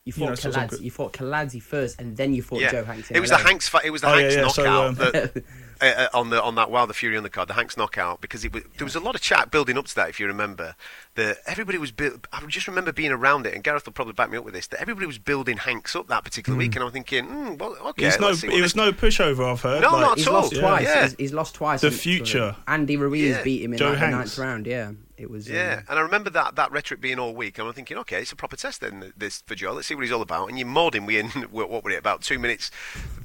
You 0.05 0.13
you 0.15 0.21
know, 0.25 0.29
fought 0.35 0.39
sort 0.53 0.73
of 0.73 0.81
You 0.81 0.89
fought 0.91 1.13
Kiladze 1.13 1.61
first, 1.61 2.01
and 2.01 2.17
then 2.17 2.33
you 2.33 2.41
fought 2.41 2.61
yeah, 2.61 2.71
Joe 2.71 2.83
Hanks. 2.83 3.11
in 3.11 3.17
it 3.17 3.19
was 3.19 3.29
LA. 3.29 3.37
the 3.37 3.43
Hanks 3.43 3.69
fight. 3.69 3.85
It 3.85 3.91
was 3.91 4.01
the 4.01 4.07
Oh, 4.07 4.17
Hanks 4.17 4.35
yeah, 4.35 4.47
so, 4.47 4.63
knockout 4.63 4.87
um, 4.87 4.95
that, 4.95 5.43
uh, 5.81 5.85
uh, 5.85 6.07
on 6.13 6.29
the 6.29 6.41
on 6.41 6.55
that 6.55 6.69
Wilder 6.71 6.93
Fury 6.93 7.15
undercard, 7.17 7.23
the 7.23 7.29
card, 7.29 7.47
the 7.49 7.53
Hanks 7.53 7.77
knockout, 7.77 8.21
because 8.21 8.45
it 8.45 8.53
was, 8.53 8.63
there 8.77 8.85
was 8.85 8.95
a 8.95 8.99
lot 8.99 9.15
of 9.15 9.21
chat 9.21 9.51
building 9.51 9.77
up 9.77 9.85
to 9.87 9.95
that. 9.95 10.09
If 10.09 10.19
you 10.19 10.27
remember, 10.27 10.75
that 11.15 11.37
everybody 11.45 11.77
was. 11.77 11.91
Bu- 11.91 12.19
I 12.31 12.45
just 12.47 12.67
remember 12.67 12.91
being 12.91 13.11
around 13.11 13.45
it, 13.45 13.53
and 13.53 13.63
Gareth 13.63 13.85
will 13.85 13.93
probably 13.93 14.13
back 14.13 14.29
me 14.29 14.37
up 14.37 14.45
with 14.45 14.53
this. 14.53 14.67
That 14.67 14.81
everybody 14.81 15.07
was 15.07 15.17
building 15.17 15.57
Hanks 15.57 15.95
up 15.95 16.07
that 16.07 16.23
particular 16.23 16.57
week, 16.57 16.75
and 16.75 16.83
I'm 16.85 16.91
thinking, 16.91 17.25
mm, 17.27 17.57
well, 17.59 17.75
okay, 17.89 18.05
He's 18.05 18.19
no, 18.19 18.27
let's 18.27 18.39
see 18.41 18.47
what 18.47 18.55
he 18.55 18.61
was 18.61 18.75
no 18.75 18.91
pushover. 18.91 19.51
I've 19.51 19.61
heard. 19.61 19.81
No, 19.81 19.91
like, 19.91 20.01
not 20.01 20.11
at 20.13 20.17
He's 20.19 20.27
all. 20.27 20.33
lost 20.33 20.53
Yeah. 20.53 20.59
twice. 20.61 20.83
Yeah. 20.85 21.01
He's, 21.03 21.15
he's 21.17 21.33
lost 21.33 21.55
twice. 21.55 21.81
The 21.81 21.87
in- 21.87 21.93
future. 21.93 22.55
Andy 22.67 22.97
Ruiz 22.97 23.21
Yeah. 23.37 23.43
beat 23.43 23.63
him 23.63 23.73
in 23.73 23.79
Joe 23.79 23.89
like 23.91 23.99
the 23.99 24.07
ninth 24.09 24.37
round. 24.37 24.67
Yeah, 24.67 24.91
it 25.17 25.29
was. 25.29 25.47
um, 25.49 25.55
Yeah, 25.55 25.81
and 25.89 25.99
I 25.99 26.01
remember 26.01 26.29
that, 26.31 26.55
that 26.55 26.71
rhetoric 26.71 27.01
being 27.01 27.19
all 27.19 27.33
week, 27.35 27.57
and 27.59 27.67
I'm 27.67 27.73
thinking, 27.73 27.97
okay, 27.99 28.21
it's 28.21 28.31
a 28.31 28.35
proper 28.35 28.55
test 28.55 28.81
then, 28.81 29.11
this 29.17 29.41
for 29.45 29.55
Joe. 29.55 29.73
Let's 29.73 29.87
see 29.87 29.95
what 29.95 30.03
he's 30.03 30.11
all 30.11 30.21
about. 30.21 30.49
And 30.49 30.57
you 30.59 30.65
mauled 30.65 30.95
him 30.95 31.05
within, 31.05 31.27
what 31.51 31.69
what 31.69 31.83
were 31.83 31.91
it, 31.91 31.97
about 31.99 32.21
two 32.21 32.39
minutes, 32.39 32.71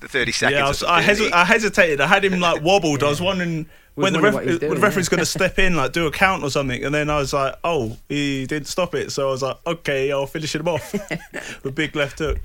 30 0.00 0.32
seconds. 0.32 0.58
Yeah, 0.58 0.64
I, 0.64 0.68
was, 0.68 0.82
I, 0.82 1.02
hesi- 1.02 1.32
I 1.32 1.44
hesitated. 1.44 2.00
I 2.00 2.06
had 2.06 2.24
him 2.24 2.38
like 2.54 2.62
wobbled. 2.62 3.02
I 3.02 3.08
was 3.08 3.20
wondering 3.20 3.66
when 3.94 4.12
the, 4.12 4.20
ref- 4.20 4.34
what 4.34 4.44
he 4.44 4.50
was 4.50 4.60
when 4.60 4.68
doing, 4.70 4.80
the 4.80 4.86
referee's 4.86 5.06
yeah. 5.06 5.10
going 5.10 5.20
to 5.20 5.26
step 5.26 5.58
in, 5.58 5.74
like 5.74 5.92
do 5.92 6.06
a 6.06 6.10
count 6.12 6.42
or 6.42 6.50
something. 6.50 6.84
And 6.84 6.94
then 6.94 7.10
I 7.10 7.18
was 7.18 7.32
like, 7.32 7.54
oh, 7.64 7.96
he 8.08 8.46
didn't 8.46 8.68
stop 8.68 8.94
it. 8.94 9.10
So 9.10 9.28
I 9.28 9.30
was 9.30 9.42
like, 9.42 9.56
okay, 9.66 10.12
I'll 10.12 10.26
finish 10.26 10.54
him 10.54 10.68
off 10.68 10.92
with 11.32 11.64
a 11.64 11.70
big 11.70 11.96
left 11.96 12.18
hook. 12.18 12.40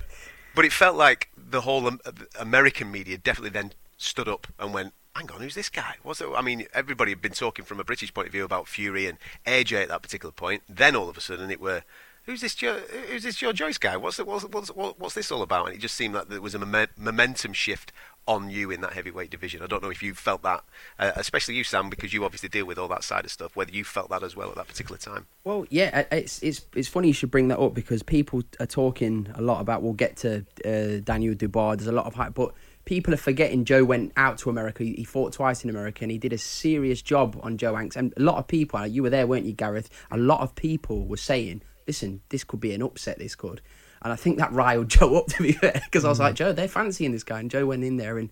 But 0.54 0.64
it 0.64 0.72
felt 0.72 0.96
like 0.96 1.30
the 1.36 1.62
whole 1.62 1.86
um, 1.86 2.00
American 2.38 2.90
media 2.90 3.18
definitely 3.18 3.50
then 3.50 3.72
stood 3.96 4.28
up 4.28 4.46
and 4.58 4.74
went, 4.74 4.92
"Hang 5.14 5.30
on, 5.30 5.40
who's 5.40 5.54
this 5.54 5.68
guy?" 5.68 5.96
What's 6.02 6.20
it? 6.20 6.28
I 6.34 6.42
mean, 6.42 6.66
everybody 6.74 7.12
had 7.12 7.22
been 7.22 7.32
talking 7.32 7.64
from 7.64 7.80
a 7.80 7.84
British 7.84 8.12
point 8.12 8.26
of 8.26 8.32
view 8.32 8.44
about 8.44 8.68
Fury 8.68 9.06
and 9.06 9.18
AJ 9.46 9.84
at 9.84 9.88
that 9.88 10.02
particular 10.02 10.32
point. 10.32 10.62
Then 10.68 10.96
all 10.96 11.08
of 11.08 11.16
a 11.16 11.20
sudden, 11.20 11.50
it 11.50 11.60
were, 11.60 11.84
"Who's 12.24 12.40
this? 12.40 12.54
Joe, 12.54 12.80
who's 13.08 13.22
this 13.22 13.36
Joe 13.36 13.52
Joyce 13.52 13.78
guy? 13.78 13.96
What's, 13.96 14.18
it, 14.18 14.26
what's, 14.26 14.44
what's 14.44 14.70
what's 14.70 15.14
this 15.14 15.30
all 15.30 15.42
about?" 15.42 15.66
And 15.66 15.76
it 15.76 15.80
just 15.80 15.94
seemed 15.94 16.14
like 16.14 16.28
there 16.28 16.40
was 16.40 16.54
a 16.54 16.58
momen- 16.58 16.98
momentum 16.98 17.52
shift 17.52 17.92
on 18.26 18.50
you 18.50 18.70
in 18.70 18.80
that 18.82 18.92
heavyweight 18.92 19.30
division. 19.30 19.62
I 19.62 19.66
don't 19.66 19.82
know 19.82 19.90
if 19.90 20.02
you 20.02 20.14
felt 20.14 20.42
that, 20.42 20.64
uh, 20.98 21.12
especially 21.16 21.54
you, 21.54 21.64
Sam, 21.64 21.90
because 21.90 22.12
you 22.12 22.24
obviously 22.24 22.48
deal 22.48 22.66
with 22.66 22.78
all 22.78 22.88
that 22.88 23.04
side 23.04 23.24
of 23.24 23.30
stuff. 23.30 23.56
Whether 23.56 23.72
you 23.72 23.84
felt 23.84 24.10
that 24.10 24.22
as 24.22 24.36
well 24.36 24.50
at 24.50 24.56
that 24.56 24.68
particular 24.68 24.98
time. 24.98 25.26
Well, 25.44 25.66
yeah, 25.70 26.04
it's 26.12 26.42
it's 26.42 26.64
it's 26.74 26.88
funny 26.88 27.08
you 27.08 27.14
should 27.14 27.30
bring 27.30 27.48
that 27.48 27.58
up 27.58 27.74
because 27.74 28.02
people 28.02 28.42
are 28.60 28.66
talking 28.66 29.28
a 29.34 29.42
lot 29.42 29.60
about. 29.60 29.82
We'll 29.82 29.92
get 29.92 30.16
to 30.18 30.44
uh, 30.64 31.00
Daniel 31.02 31.34
Dubois. 31.34 31.76
There's 31.76 31.88
a 31.88 31.92
lot 31.92 32.06
of 32.06 32.14
hype, 32.14 32.34
but 32.34 32.54
people 32.84 33.12
are 33.14 33.18
forgetting 33.18 33.64
Joe 33.64 33.84
went 33.84 34.12
out 34.16 34.38
to 34.38 34.50
America. 34.50 34.84
He, 34.84 35.04
fought 35.04 35.32
twice 35.32 35.64
in 35.64 35.70
America, 35.70 36.04
and 36.04 36.10
he 36.10 36.18
did 36.18 36.32
a 36.32 36.38
serious 36.38 37.02
job 37.02 37.38
on 37.42 37.58
Joe 37.58 37.74
Hanks. 37.74 37.96
And 37.96 38.14
a 38.16 38.20
lot 38.20 38.38
of 38.38 38.46
people, 38.46 38.86
you 38.86 39.02
were 39.02 39.10
there, 39.10 39.26
weren't 39.26 39.46
you, 39.46 39.52
Gareth? 39.52 39.90
A 40.10 40.16
lot 40.16 40.40
of 40.40 40.54
people 40.54 41.06
were 41.06 41.16
saying, 41.16 41.62
"Listen, 41.86 42.22
this 42.28 42.44
could 42.44 42.60
be 42.60 42.72
an 42.72 42.82
upset. 42.82 43.18
This 43.18 43.34
could." 43.34 43.60
And 44.02 44.12
I 44.12 44.16
think 44.16 44.38
that 44.38 44.52
riled 44.52 44.88
Joe 44.88 45.16
up 45.18 45.26
to 45.28 45.42
be 45.42 45.52
fair, 45.52 45.80
because 45.84 46.04
I 46.04 46.08
was 46.08 46.18
like, 46.20 46.34
Joe, 46.34 46.52
they're 46.52 46.68
fancying 46.68 47.12
this 47.12 47.22
guy, 47.24 47.40
and 47.40 47.50
Joe 47.50 47.66
went 47.66 47.84
in 47.84 47.96
there 47.96 48.18
and 48.18 48.30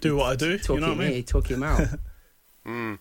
Do 0.00 0.16
what 0.16 0.30
I 0.32 0.36
do. 0.36 0.58
took 0.58 0.74
you 0.76 0.80
know 0.80 0.92
him. 0.92 0.98
what 0.98 1.04
I 1.04 1.08
mean? 1.08 1.16
he 1.16 1.22
took 1.22 1.46
him 1.48 1.62
out. 1.62 1.80
Mm. 2.66 2.98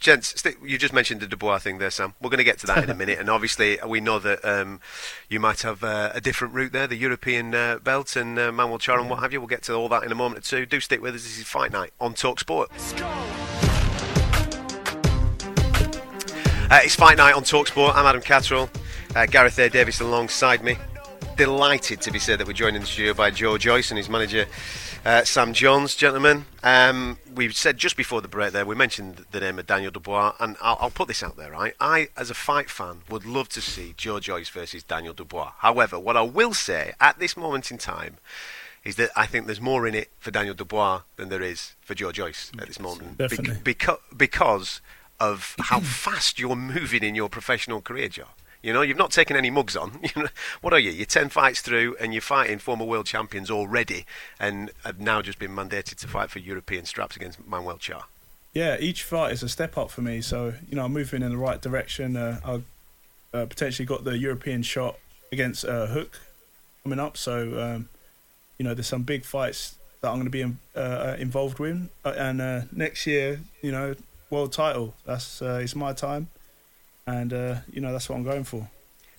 Gents, 0.00 0.40
st- 0.40 0.56
you 0.64 0.76
just 0.78 0.92
mentioned 0.92 1.20
the 1.20 1.28
Dubois 1.28 1.58
thing 1.58 1.78
there, 1.78 1.90
Sam. 1.92 2.14
We're 2.20 2.28
going 2.30 2.38
to 2.38 2.44
get 2.44 2.58
to 2.60 2.66
that 2.66 2.82
in 2.82 2.90
a 2.90 2.94
minute, 2.94 3.20
and 3.20 3.30
obviously 3.30 3.78
we 3.86 4.00
know 4.00 4.18
that 4.18 4.44
um, 4.44 4.80
you 5.28 5.38
might 5.38 5.62
have 5.62 5.84
uh, 5.84 6.10
a 6.12 6.20
different 6.20 6.54
route 6.54 6.72
there, 6.72 6.88
the 6.88 6.96
European 6.96 7.54
uh, 7.54 7.78
belt 7.78 8.16
and 8.16 8.36
uh, 8.36 8.50
Manuel 8.50 8.78
Charr 8.80 8.98
and 9.00 9.08
what 9.08 9.20
have 9.20 9.32
you. 9.32 9.40
We'll 9.40 9.46
get 9.46 9.62
to 9.64 9.74
all 9.74 9.88
that 9.90 10.02
in 10.02 10.10
a 10.10 10.16
moment 10.16 10.44
or 10.44 10.48
two. 10.48 10.66
Do 10.66 10.80
stick 10.80 11.00
with 11.00 11.14
us. 11.14 11.22
This 11.22 11.38
is 11.38 11.44
Fight 11.44 11.70
Night 11.70 11.92
on 12.00 12.14
Talk 12.14 12.40
Sport. 12.40 12.68
Uh, 16.68 16.80
it's 16.82 16.96
Fight 16.96 17.16
Night 17.18 17.34
on 17.34 17.44
Talk 17.44 17.68
Sport. 17.68 17.94
I'm 17.94 18.06
Adam 18.06 18.20
Catterall. 18.22 18.68
Uh, 19.14 19.24
Gareth 19.26 19.56
A. 19.60 19.70
Davis 19.70 20.00
alongside 20.00 20.64
me. 20.64 20.76
Delighted 21.36 22.00
to 22.00 22.10
be 22.10 22.18
said 22.18 22.40
that 22.40 22.46
we're 22.46 22.54
joined 22.54 22.76
in 22.76 22.82
the 22.82 22.88
studio 22.88 23.12
by 23.12 23.30
Joe 23.30 23.58
Joyce 23.58 23.90
and 23.90 23.98
his 23.98 24.08
manager 24.08 24.46
uh, 25.04 25.22
Sam 25.22 25.52
Jones, 25.52 25.94
gentlemen. 25.94 26.46
Um, 26.64 27.18
we 27.32 27.52
said 27.52 27.78
just 27.78 27.96
before 27.96 28.20
the 28.20 28.26
break 28.28 28.52
there, 28.52 28.66
we 28.66 28.74
mentioned 28.74 29.24
the 29.30 29.38
name 29.38 29.58
of 29.58 29.66
Daniel 29.66 29.92
Dubois, 29.92 30.32
and 30.40 30.56
I'll, 30.60 30.76
I'll 30.80 30.90
put 30.90 31.06
this 31.06 31.22
out 31.22 31.36
there, 31.36 31.52
right? 31.52 31.74
I, 31.78 32.08
as 32.16 32.28
a 32.28 32.34
fight 32.34 32.70
fan, 32.70 33.02
would 33.08 33.24
love 33.24 33.48
to 33.50 33.60
see 33.60 33.94
Joe 33.96 34.18
Joyce 34.18 34.48
versus 34.48 34.82
Daniel 34.82 35.14
Dubois. 35.14 35.52
However, 35.58 35.98
what 35.98 36.16
I 36.16 36.22
will 36.22 36.54
say 36.54 36.94
at 37.00 37.20
this 37.20 37.36
moment 37.36 37.70
in 37.70 37.78
time 37.78 38.16
is 38.82 38.96
that 38.96 39.10
I 39.14 39.26
think 39.26 39.46
there's 39.46 39.60
more 39.60 39.86
in 39.86 39.94
it 39.94 40.10
for 40.18 40.32
Daniel 40.32 40.54
Dubois 40.54 41.02
than 41.16 41.28
there 41.28 41.42
is 41.42 41.74
for 41.82 41.94
Joe 41.94 42.10
Joyce 42.12 42.50
at 42.58 42.66
this 42.66 42.80
moment. 42.80 43.18
Definitely. 43.18 43.58
because, 43.62 43.98
because 44.16 44.80
of 45.20 45.54
how 45.60 45.80
fast 45.80 46.40
you're 46.40 46.56
moving 46.56 47.04
in 47.04 47.14
your 47.14 47.28
professional 47.28 47.80
career, 47.80 48.08
Joe. 48.08 48.28
You 48.66 48.72
know, 48.72 48.82
you've 48.82 48.96
not 48.96 49.12
taken 49.12 49.36
any 49.36 49.48
mugs 49.48 49.76
on. 49.76 50.00
What 50.60 50.72
are 50.72 50.78
you? 50.80 50.90
You're 50.90 51.06
10 51.06 51.28
fights 51.28 51.60
through 51.60 51.94
and 52.00 52.12
you're 52.12 52.20
fighting 52.20 52.58
former 52.58 52.84
world 52.84 53.06
champions 53.06 53.48
already 53.48 54.04
and 54.40 54.72
have 54.84 54.98
now 54.98 55.22
just 55.22 55.38
been 55.38 55.52
mandated 55.52 55.94
to 56.00 56.08
fight 56.08 56.30
for 56.30 56.40
European 56.40 56.84
straps 56.84 57.14
against 57.14 57.46
Manuel 57.46 57.76
Charr. 57.76 58.02
Yeah, 58.54 58.76
each 58.80 59.04
fight 59.04 59.32
is 59.32 59.44
a 59.44 59.48
step 59.48 59.78
up 59.78 59.92
for 59.92 60.00
me. 60.00 60.20
So 60.20 60.54
you 60.68 60.74
know, 60.74 60.84
I'm 60.84 60.92
moving 60.92 61.22
in 61.22 61.30
the 61.30 61.36
right 61.36 61.62
direction. 61.62 62.16
Uh, 62.16 62.40
I've 62.44 62.64
uh, 63.32 63.46
potentially 63.46 63.86
got 63.86 64.02
the 64.02 64.18
European 64.18 64.62
shot 64.62 64.98
against 65.30 65.64
uh, 65.64 65.86
Huck 65.86 66.18
coming 66.82 66.98
up. 66.98 67.16
So 67.16 67.60
um, 67.62 67.88
you 68.58 68.64
know, 68.64 68.74
there's 68.74 68.88
some 68.88 69.04
big 69.04 69.24
fights 69.24 69.76
that 70.00 70.08
I'm 70.08 70.16
going 70.16 70.24
to 70.24 70.30
be 70.30 70.42
in, 70.42 70.58
uh, 70.74 71.14
involved 71.20 71.60
with. 71.60 71.88
Uh, 72.04 72.14
and 72.16 72.40
uh, 72.40 72.60
next 72.72 73.06
year, 73.06 73.40
you 73.62 73.70
know, 73.70 73.94
world 74.30 74.52
title. 74.52 74.94
That's 75.04 75.40
uh, 75.40 75.60
it's 75.62 75.76
my 75.76 75.92
time, 75.92 76.30
and 77.06 77.32
uh, 77.32 77.56
you 77.72 77.80
know 77.80 77.92
that's 77.92 78.08
what 78.08 78.16
I'm 78.16 78.24
going 78.24 78.44
for. 78.44 78.68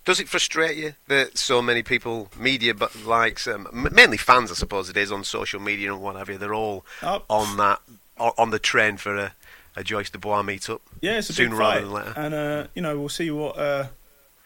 Does 0.04 0.20
it 0.20 0.28
frustrate 0.28 0.76
you 0.76 0.94
that 1.08 1.36
so 1.36 1.60
many 1.60 1.82
people, 1.82 2.30
media, 2.38 2.72
but 2.72 3.04
likes, 3.04 3.46
um, 3.46 3.68
mainly 3.92 4.16
fans, 4.16 4.50
I 4.50 4.54
suppose 4.54 4.88
it 4.88 4.96
is, 4.96 5.12
on 5.12 5.22
social 5.22 5.60
media 5.60 5.92
and 5.92 6.00
what 6.02 6.16
have 6.16 6.30
you, 6.30 6.38
they're 6.38 6.54
all 6.54 6.86
Oh. 7.02 7.22
on 7.28 7.58
that, 7.58 7.80
on 8.18 8.48
the 8.50 8.58
train 8.58 8.96
for 8.96 9.16
a, 9.16 9.32
a 9.76 9.84
Joyce 9.84 10.08
Dubois 10.08 10.42
meet-up? 10.42 10.80
Yeah, 11.02 11.18
it's 11.18 11.28
a 11.28 11.34
sooner 11.34 11.50
big 11.50 11.58
rather 11.58 11.80
fight, 11.80 11.84
than 11.84 11.92
later. 11.92 12.12
and 12.16 12.34
uh, 12.34 12.66
you 12.74 12.80
know 12.82 12.98
we'll 12.98 13.10
see 13.10 13.30
what 13.30 13.58
uh, 13.58 13.88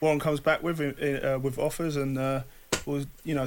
Warren 0.00 0.18
comes 0.18 0.40
back 0.40 0.64
with 0.64 0.80
uh, 0.80 1.38
with 1.40 1.58
offers, 1.58 1.94
and 1.94 2.18
uh, 2.18 2.42
we'll 2.84 3.04
you 3.24 3.36
know, 3.36 3.46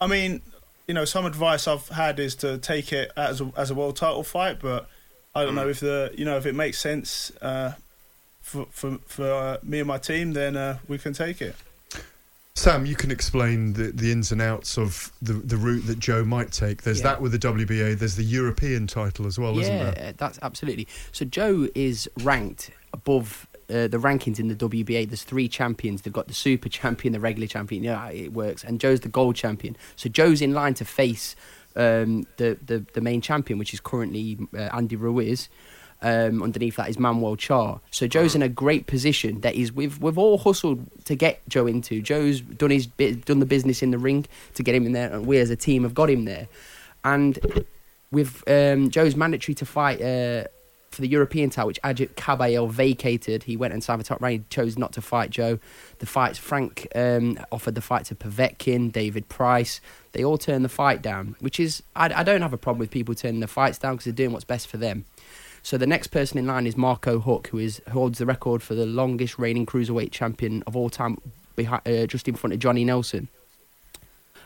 I 0.00 0.08
mean, 0.08 0.42
you 0.88 0.94
know, 0.94 1.04
some 1.04 1.26
advice 1.26 1.68
I've 1.68 1.88
had 1.90 2.18
is 2.18 2.34
to 2.36 2.58
take 2.58 2.92
it 2.92 3.12
as 3.16 3.40
a, 3.40 3.52
as 3.56 3.70
a 3.70 3.74
world 3.76 3.94
title 3.96 4.24
fight, 4.24 4.58
but 4.60 4.88
I 5.32 5.44
don't 5.44 5.54
know 5.54 5.68
if 5.68 5.78
the 5.78 6.12
you 6.16 6.24
know 6.24 6.36
if 6.38 6.44
it 6.44 6.56
makes 6.56 6.80
sense 6.80 7.30
uh, 7.40 7.74
for 8.44 8.66
for 8.70 8.98
for 9.06 9.32
uh, 9.32 9.56
me 9.62 9.80
and 9.80 9.88
my 9.88 9.98
team, 9.98 10.32
then 10.34 10.56
uh, 10.56 10.78
we 10.86 10.98
can 10.98 11.12
take 11.12 11.40
it. 11.40 11.56
Sam, 12.56 12.86
you 12.86 12.94
can 12.94 13.10
explain 13.10 13.72
the, 13.72 13.90
the 13.90 14.12
ins 14.12 14.30
and 14.30 14.40
outs 14.40 14.78
of 14.78 15.10
the, 15.20 15.32
the 15.32 15.56
route 15.56 15.88
that 15.88 15.98
Joe 15.98 16.24
might 16.24 16.52
take. 16.52 16.82
There's 16.82 17.00
Yeah. 17.00 17.08
that 17.14 17.20
with 17.20 17.32
the 17.32 17.38
WBA. 17.38 17.98
There's 17.98 18.14
the 18.14 18.22
European 18.22 18.86
title 18.86 19.26
as 19.26 19.40
well, 19.40 19.58
isn't 19.58 19.74
yeah, 19.74 19.90
there? 19.90 20.12
that's 20.16 20.38
absolutely. 20.40 20.86
So 21.10 21.24
Joe 21.24 21.66
is 21.74 22.08
ranked 22.20 22.70
above 22.92 23.48
uh, 23.68 23.88
the 23.88 23.98
rankings 23.98 24.38
in 24.38 24.46
the 24.46 24.54
WBA. 24.54 25.08
There's 25.08 25.24
three 25.24 25.48
champions. 25.48 26.02
They've 26.02 26.12
got 26.12 26.28
the 26.28 26.34
super 26.34 26.68
champion, 26.68 27.12
the 27.12 27.18
regular 27.18 27.48
champion. 27.48 27.82
Yeah, 27.82 28.08
it 28.10 28.32
works. 28.32 28.62
And 28.62 28.78
Joe's 28.78 29.00
the 29.00 29.08
gold 29.08 29.34
champion. 29.34 29.76
So 29.96 30.08
Joe's 30.08 30.40
in 30.40 30.52
line 30.54 30.74
to 30.74 30.84
face 30.84 31.34
um, 31.74 32.24
the, 32.36 32.56
the 32.64 32.84
the 32.92 33.00
main 33.00 33.20
champion, 33.20 33.58
which 33.58 33.74
is 33.74 33.80
currently 33.80 34.38
uh, 34.56 34.68
Andy 34.72 34.94
Ruiz. 34.94 35.48
Um, 36.02 36.42
underneath 36.42 36.76
that 36.76 36.90
is 36.90 36.98
Manuel 36.98 37.36
Charr. 37.36 37.80
So 37.90 38.06
Joe's 38.06 38.34
in 38.34 38.42
a 38.42 38.48
great 38.48 38.86
position 38.86 39.40
that 39.40 39.54
is 39.54 39.72
we've 39.72 39.98
we've 40.02 40.18
all 40.18 40.36
hustled 40.36 40.84
to 41.06 41.14
get 41.14 41.40
Joe 41.48 41.66
into. 41.66 42.02
Joe's 42.02 42.42
done 42.42 42.70
his 42.70 42.86
bit, 42.86 43.24
done 43.24 43.38
the 43.38 43.46
business 43.46 43.82
in 43.82 43.90
the 43.90 43.96
ring 43.96 44.26
to 44.54 44.62
get 44.62 44.74
him 44.74 44.84
in 44.84 44.92
there, 44.92 45.10
and 45.10 45.24
we 45.26 45.38
as 45.38 45.48
a 45.48 45.56
team 45.56 45.82
have 45.82 45.94
got 45.94 46.10
him 46.10 46.26
there. 46.26 46.46
And 47.04 47.38
with 48.10 48.42
um, 48.48 48.90
Joe's 48.90 49.16
mandatory 49.16 49.54
to 49.54 49.66
fight 49.66 50.02
uh, 50.02 50.44
for 50.94 51.02
the 51.02 51.08
European 51.08 51.50
title, 51.50 51.66
which 51.66 51.82
Agit 51.82 52.14
Kabayel 52.14 52.70
vacated. 52.70 53.42
He 53.42 53.56
went 53.56 53.74
and 53.74 53.82
signed 53.82 54.00
for 54.00 54.06
top 54.06 54.22
rank. 54.22 54.40
He 54.40 54.46
chose 54.48 54.78
not 54.78 54.92
to 54.92 55.02
fight 55.02 55.30
Joe. 55.30 55.58
The 55.98 56.06
fights 56.06 56.38
Frank 56.38 56.86
um, 56.94 57.38
offered 57.52 57.74
the 57.74 57.82
fight 57.82 58.06
to 58.06 58.14
Povetkin, 58.14 58.92
David 58.92 59.28
Price. 59.28 59.80
They 60.12 60.24
all 60.24 60.38
turned 60.38 60.64
the 60.64 60.70
fight 60.70 61.02
down, 61.02 61.34
which 61.40 61.58
is 61.58 61.82
I, 61.94 62.12
I 62.14 62.22
don't 62.22 62.42
have 62.42 62.52
a 62.52 62.58
problem 62.58 62.78
with 62.78 62.90
people 62.90 63.14
turning 63.14 63.40
the 63.40 63.48
fights 63.48 63.78
down 63.78 63.94
because 63.94 64.04
they're 64.04 64.12
doing 64.12 64.32
what's 64.32 64.44
best 64.44 64.68
for 64.68 64.76
them. 64.76 65.04
So 65.64 65.78
the 65.78 65.86
next 65.86 66.08
person 66.08 66.36
in 66.36 66.46
line 66.46 66.66
is 66.66 66.76
Marco 66.76 67.18
Huck, 67.18 67.48
who 67.48 67.58
is 67.58 67.80
who 67.86 67.98
holds 67.98 68.18
the 68.18 68.26
record 68.26 68.62
for 68.62 68.74
the 68.74 68.84
longest 68.84 69.38
reigning 69.38 69.64
cruiserweight 69.64 70.12
champion 70.12 70.62
of 70.66 70.76
all 70.76 70.90
time, 70.90 71.16
behind, 71.56 71.80
uh, 71.88 72.06
just 72.06 72.28
in 72.28 72.34
front 72.34 72.52
of 72.52 72.60
Johnny 72.60 72.84
Nelson. 72.84 73.28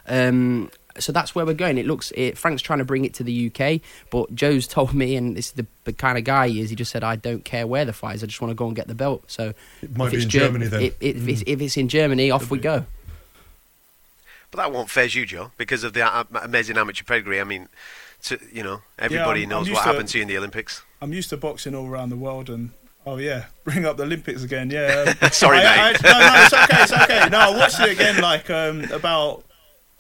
Um, 0.07 0.71
so 0.97 1.11
that's 1.11 1.35
where 1.35 1.45
we're 1.45 1.55
going. 1.55 1.77
It 1.77 1.87
looks 1.87 2.13
it, 2.13 2.39
Frank's 2.39 2.63
trying 2.63 2.79
to 2.79 2.85
bring 2.85 3.05
it 3.05 3.15
to 3.15 3.25
the 3.25 3.51
UK, 3.53 3.81
but 4.11 4.33
Joe's 4.33 4.67
told 4.77 4.95
me, 4.95 5.17
and 5.17 5.37
this 5.37 5.47
is 5.47 5.53
the, 5.55 5.67
the 5.83 5.93
kind 5.93 6.19
of 6.19 6.23
guy 6.23 6.49
he 6.49 6.61
is. 6.61 6.71
He 6.71 6.77
just 6.77 6.93
said, 6.93 7.03
"I 7.03 7.17
don't 7.17 7.45
care 7.45 7.67
where 7.67 7.85
the 7.85 7.93
fight 7.93 8.15
is. 8.15 8.23
I 8.23 8.27
just 8.27 8.41
want 8.41 8.53
to 8.53 8.55
go 8.55 8.69
and 8.69 8.77
get 8.77 8.87
the 8.87 8.95
belt." 8.95 9.25
So 9.27 9.55
It 9.83 9.97
might 9.97 10.07
if 10.07 10.11
be 10.13 10.17
it's 10.19 10.25
in 10.25 10.31
Ger- 10.31 10.39
Germany 10.39 10.67
then. 10.69 10.83
If, 10.83 10.97
if, 11.01 11.29
it's, 11.29 11.43
if 11.45 11.61
it's 11.61 11.77
in 11.77 11.89
Germany, 11.89 12.31
off 12.31 12.49
we 12.49 12.61
go. 12.61 12.87
But 14.53 14.59
that 14.59 14.73
won't 14.73 14.89
phase 14.89 15.17
you, 15.17 15.27
Joe, 15.27 15.51
because 15.59 15.83
of 15.83 15.95
the 15.95 16.27
amazing 16.45 16.79
amateur 16.79 17.05
pedigree. 17.05 17.41
I 17.41 17.45
mean, 17.45 17.69
to, 18.25 18.39
you 18.53 18.63
know, 18.63 18.81
everybody 18.99 19.41
I'm- 19.43 19.53
I'm 19.53 19.59
knows 19.59 19.71
what 19.71 19.83
to- 19.83 19.89
happened 19.89 20.09
to 20.11 20.19
you 20.19 20.23
in 20.23 20.29
the 20.29 20.37
Olympics. 20.39 20.83
I'm 21.01 21.13
used 21.13 21.31
to 21.31 21.37
boxing 21.37 21.75
all 21.75 21.87
around 21.87 22.11
the 22.11 22.17
world, 22.17 22.51
and 22.51 22.71
oh 23.07 23.17
yeah, 23.19 23.45
bring 23.65 23.85
up 23.87 23.97
the 23.97 24.03
Olympics 24.03 24.43
again. 24.43 24.71
Yeah. 24.71 25.15
um, 25.23 25.31
Sorry, 25.33 25.59
I, 25.59 25.93
mate. 25.93 26.01
I, 26.05 26.11
no, 26.13 26.19
no, 26.19 26.45
it's 26.45 26.55
okay. 26.55 26.83
It's 26.83 26.93
okay. 26.93 27.29
No, 27.31 27.39
I 27.39 27.57
watched 27.57 27.81
it 27.81 27.91
again 27.91 28.21
like 28.21 28.51
um, 28.51 28.85
about 28.93 29.45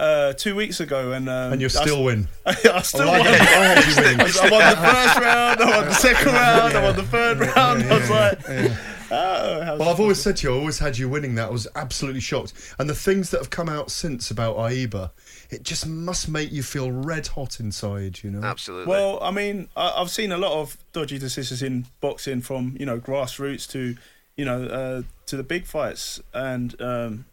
uh, 0.01 0.33
two 0.35 0.55
weeks 0.57 0.81
ago, 0.81 1.12
and 1.12 1.29
um, 1.29 1.53
And 1.53 1.61
you 1.61 1.69
still 1.69 1.99
s- 2.01 2.05
win. 2.05 2.29
I 2.47 2.83
still 2.83 3.03
Oh, 3.09 3.12
I 3.12 3.19
won. 3.19 3.27
had- 3.29 3.79
I 3.79 3.89
you 3.89 3.97
winning. 3.97 4.21
I 4.43 4.51
won 4.51 4.71
the 4.71 4.77
first 4.77 5.19
round. 5.21 5.61
I 5.61 5.77
won 5.77 5.85
the 5.87 5.95
second 5.95 6.33
round. 6.35 6.75
I 6.77 6.83
won 6.83 6.97
the 6.97 7.03
third 7.05 7.39
round. 7.41 7.83
I 7.85 7.99
was 7.99 8.11
like. 8.11 8.73
Oh, 9.11 9.77
well, 9.79 9.89
I've 9.89 10.01
always 10.01 10.21
said 10.21 10.37
to 10.39 10.49
you, 10.49 10.55
I 10.55 10.59
always 10.59 10.79
had 10.81 10.99
you 10.99 11.09
winning 11.09 11.35
that. 11.37 11.49
I 11.49 11.51
was 11.51 11.66
absolutely 11.75 12.21
shocked. 12.21 12.53
And 12.79 12.91
the 12.91 12.95
things 12.95 13.31
that 13.31 13.39
have 13.39 13.49
come 13.49 13.66
out 13.69 13.91
since 13.91 14.31
about 14.31 14.57
Aiba, 14.57 15.12
it 15.51 15.63
just 15.63 15.87
must 15.87 16.29
make 16.29 16.53
you 16.53 16.63
feel 16.63 16.91
red 16.93 17.27
hot 17.29 17.59
inside, 17.61 18.23
you 18.23 18.31
know? 18.31 18.43
Absolutely. 18.47 18.87
Well, 18.87 19.19
I 19.23 19.31
mean, 19.31 19.69
I, 19.77 19.95
I've 19.97 20.11
seen 20.11 20.31
a 20.33 20.37
lot 20.39 20.53
of 20.61 20.77
dodgy 20.93 21.19
decisions 21.19 21.63
in 21.63 21.87
boxing, 22.01 22.41
from 22.43 22.77
you 22.79 22.85
know 22.87 22.99
grassroots 23.01 23.69
to 23.71 23.97
you 24.37 24.45
know 24.45 24.65
uh, 24.65 25.03
to 25.27 25.37
the 25.37 25.43
big 25.43 25.65
fights, 25.67 26.21
and 26.35 26.81
um, 26.81 27.25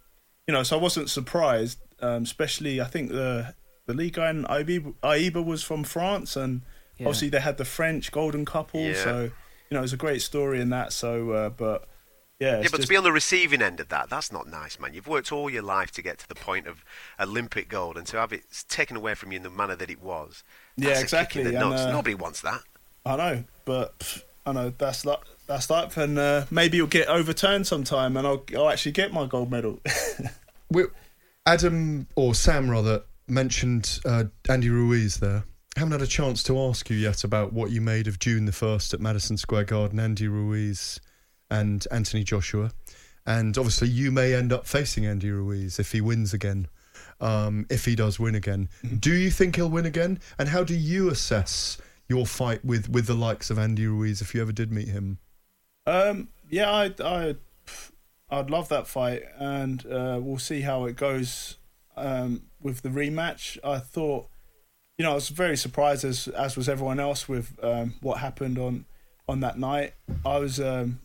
you 0.48 0.54
know, 0.54 0.64
so 0.64 0.78
I 0.78 0.82
wasn't 0.82 1.10
surprised. 1.10 1.80
Um, 2.02 2.24
especially, 2.24 2.80
I 2.82 2.86
think 2.86 3.10
the 3.10 3.54
the 3.86 3.94
league 3.94 4.14
guy 4.14 4.30
in 4.30 4.44
Aiba, 4.46 4.94
Aiba 5.04 5.46
was 5.46 5.64
from 5.64 5.84
France, 5.84 6.36
and 6.36 6.62
Yeah. 6.98 7.08
obviously 7.08 7.30
they 7.30 7.40
had 7.42 7.58
the 7.58 7.66
French 7.66 8.12
golden 8.12 8.46
couple. 8.46 8.82
Yeah. 8.82 8.94
So 9.04 9.24
you 9.70 9.78
know, 9.78 9.84
it's 9.84 9.94
a 9.94 9.98
great 9.98 10.22
story 10.22 10.62
in 10.62 10.70
that. 10.70 10.94
So, 10.94 11.32
uh, 11.32 11.50
but 11.50 11.88
yeah, 12.40 12.58
yeah, 12.58 12.64
but 12.64 12.72
just- 12.72 12.84
to 12.84 12.88
be 12.88 12.98
on 12.98 13.04
the 13.04 13.12
receiving 13.12 13.62
end 13.62 13.80
of 13.80 13.90
that, 13.90 14.10
that's 14.10 14.32
not 14.32 14.48
nice, 14.48 14.80
man. 14.80 14.94
You've 14.94 15.08
worked 15.08 15.32
all 15.32 15.50
your 15.50 15.62
life 15.62 15.92
to 15.92 16.02
get 16.02 16.20
to 16.20 16.28
the 16.28 16.36
point 16.36 16.68
of 16.68 16.84
Olympic 17.20 17.70
gold, 17.70 17.98
and 17.98 18.06
to 18.08 18.18
have 18.18 18.34
it 18.34 18.44
taken 18.68 18.98
away 18.98 19.16
from 19.16 19.32
you 19.32 19.38
in 19.38 19.44
the 19.44 19.50
manner 19.50 19.76
that 19.76 19.90
it 19.90 20.02
was. 20.02 20.44
Yeah, 20.78 20.90
that's 20.90 21.00
a 21.00 21.04
exactly, 21.04 21.44
kick 21.44 21.54
in 21.54 21.60
the 21.60 21.66
and, 21.66 21.76
uh, 21.76 21.92
Nobody 21.92 22.16
wants 22.16 22.42
that. 22.42 22.62
I 23.06 23.16
know, 23.16 23.44
but 23.66 23.98
pff, 24.00 24.24
I 24.46 24.52
know 24.52 24.74
that's 24.78 25.06
like 25.06 25.22
that's 25.48 25.70
life, 25.70 25.98
and 25.98 26.18
uh, 26.18 26.46
maybe 26.52 26.78
you'll 26.78 26.88
get 26.88 27.08
overturned 27.08 27.68
sometime, 27.68 28.18
and 28.18 28.28
I'll 28.28 28.44
I'll 28.56 28.70
actually 28.70 28.94
get 28.94 29.14
my 29.14 29.26
gold 29.26 29.52
medal. 29.52 29.80
we 30.70 30.86
Adam, 31.46 32.08
or 32.16 32.34
Sam 32.34 32.70
rather, 32.70 33.04
mentioned 33.28 34.00
uh, 34.06 34.26
Andy 34.50 34.70
Ruiz 34.70 35.18
there. 35.18 35.44
I 35.76 35.80
haven't 35.80 35.92
had 35.92 36.02
a 36.02 36.08
chance 36.08 36.42
to 36.44 36.60
ask 36.60 36.90
you 36.90 36.96
yet 36.96 37.24
about 37.24 37.54
what 37.54 37.70
you 37.70 37.82
made 37.82 38.08
of 38.08 38.18
June 38.18 38.46
the 38.46 38.54
1st 38.54 38.94
at 38.94 39.02
Madison 39.02 39.36
Square 39.36 39.66
Garden, 39.66 40.00
Andy 40.00 40.30
Ruiz 40.30 41.02
and 41.50 41.86
Anthony 41.92 42.24
Joshua. 42.24 42.72
And 43.26 43.58
obviously, 43.58 43.90
you 43.90 44.12
may 44.12 44.34
end 44.34 44.54
up 44.54 44.68
facing 44.68 45.06
Andy 45.06 45.32
Ruiz 45.32 45.80
if 45.80 45.92
he 45.92 46.02
wins 46.02 46.34
again. 46.34 46.68
Um, 47.20 47.66
if 47.70 47.86
he 47.86 47.96
does 47.96 48.20
win 48.20 48.36
again, 48.36 48.70
do 49.00 49.14
you 49.14 49.32
think 49.32 49.56
he'll 49.56 49.70
win 49.70 49.86
again? 49.86 50.20
And 50.38 50.50
how 50.50 50.64
do 50.64 50.76
you 50.76 51.10
assess 51.10 51.78
your 52.10 52.26
fight 52.26 52.64
with, 52.64 52.90
with 52.90 53.08
the 53.08 53.14
likes 53.14 53.50
of 53.50 53.58
Andy 53.58 53.88
Ruiz 53.88 54.22
if 54.22 54.36
you 54.36 54.42
ever 54.42 54.52
did 54.52 54.72
meet 54.72 54.90
him? 54.90 55.20
Um, 55.88 56.28
yeah, 56.50 56.70
I, 56.72 56.94
I, 57.04 57.36
I'd 58.30 58.50
love 58.50 58.70
that 58.70 58.88
fight, 58.88 59.24
and 59.38 59.86
uh, 59.86 60.20
we'll 60.22 60.40
see 60.40 60.62
how 60.62 60.86
it 60.86 60.96
goes 60.96 61.56
um, 61.96 62.44
with 62.62 62.82
the 62.82 62.90
rematch. 62.90 63.58
I 63.64 63.80
thought, 63.80 64.28
you 64.98 65.04
know, 65.04 65.12
I 65.12 65.16
was 65.16 65.30
very 65.30 65.58
surprised 65.58 66.04
as 66.04 66.28
as 66.28 66.58
was 66.58 66.68
everyone 66.70 67.00
else 67.00 67.28
with 67.28 67.58
um, 67.64 67.96
what 68.02 68.20
happened 68.20 68.58
on 68.58 68.86
on 69.28 69.40
that 69.42 69.58
night. 69.58 69.94
I 70.26 70.38
was, 70.38 70.60
um, 70.60 71.00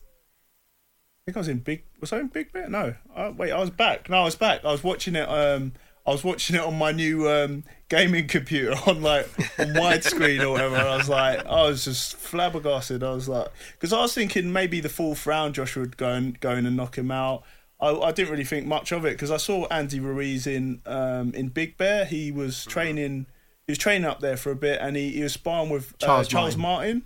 think 1.26 1.36
I 1.36 1.40
was 1.40 1.48
in 1.48 1.58
Big. 1.58 1.84
Was 2.00 2.12
I 2.12 2.20
in 2.20 2.28
Big 2.28 2.52
Bear? 2.52 2.68
No, 2.68 2.94
uh, 3.14 3.32
wait, 3.36 3.52
I 3.52 3.58
was 3.58 3.70
back. 3.70 4.08
No, 4.08 4.18
I 4.18 4.24
was 4.24 4.36
back. 4.36 4.64
I 4.64 4.72
was 4.72 4.82
watching 4.82 5.16
it. 5.16 5.28
Um, 5.28 5.72
I 6.06 6.12
was 6.12 6.24
watching 6.24 6.56
it 6.56 6.62
on 6.62 6.78
my 6.78 6.92
new 6.92 7.28
um, 7.28 7.64
gaming 7.88 8.26
computer 8.26 8.74
on 8.86 9.02
like 9.02 9.28
on 9.58 9.68
widescreen 9.74 10.42
or 10.42 10.50
whatever. 10.50 10.76
I 10.76 10.96
was 10.96 11.08
like, 11.08 11.44
I 11.46 11.62
was 11.62 11.84
just 11.84 12.16
flabbergasted. 12.16 13.02
I 13.02 13.12
was 13.12 13.28
like, 13.28 13.48
because 13.72 13.92
I 13.92 14.00
was 14.00 14.14
thinking 14.14 14.52
maybe 14.52 14.80
the 14.80 14.88
fourth 14.88 15.26
round 15.26 15.54
Joshua 15.54 15.82
would 15.82 15.96
go 15.96 16.10
and 16.10 16.38
go 16.40 16.52
in 16.52 16.66
and 16.66 16.76
knock 16.76 16.96
him 16.96 17.10
out. 17.10 17.44
I, 17.80 17.90
I 17.90 18.12
didn't 18.12 18.30
really 18.30 18.44
think 18.44 18.66
much 18.66 18.92
of 18.92 19.04
it 19.04 19.12
because 19.12 19.30
I 19.30 19.36
saw 19.36 19.66
Andy 19.66 20.00
Ruiz 20.00 20.46
in 20.46 20.80
um, 20.86 21.32
in 21.34 21.48
Big 21.48 21.76
Bear. 21.76 22.04
He 22.04 22.32
was 22.32 22.64
training. 22.64 23.26
He 23.66 23.72
was 23.72 23.78
training 23.78 24.06
up 24.06 24.20
there 24.20 24.36
for 24.36 24.50
a 24.50 24.56
bit, 24.56 24.80
and 24.80 24.96
he, 24.96 25.10
he 25.10 25.22
was 25.22 25.34
sparring 25.34 25.70
with 25.70 25.92
uh, 25.94 26.06
Charles 26.06 26.28
Charles 26.28 26.56
Martin. 26.56 27.04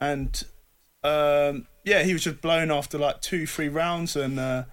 Martin, 0.00 0.44
and 1.02 1.04
um, 1.04 1.66
yeah, 1.84 2.02
he 2.02 2.12
was 2.12 2.24
just 2.24 2.40
blown 2.40 2.70
after 2.70 2.98
like 2.98 3.20
two, 3.20 3.46
three 3.46 3.68
rounds, 3.68 4.16
and 4.16 4.38
uh, 4.38 4.64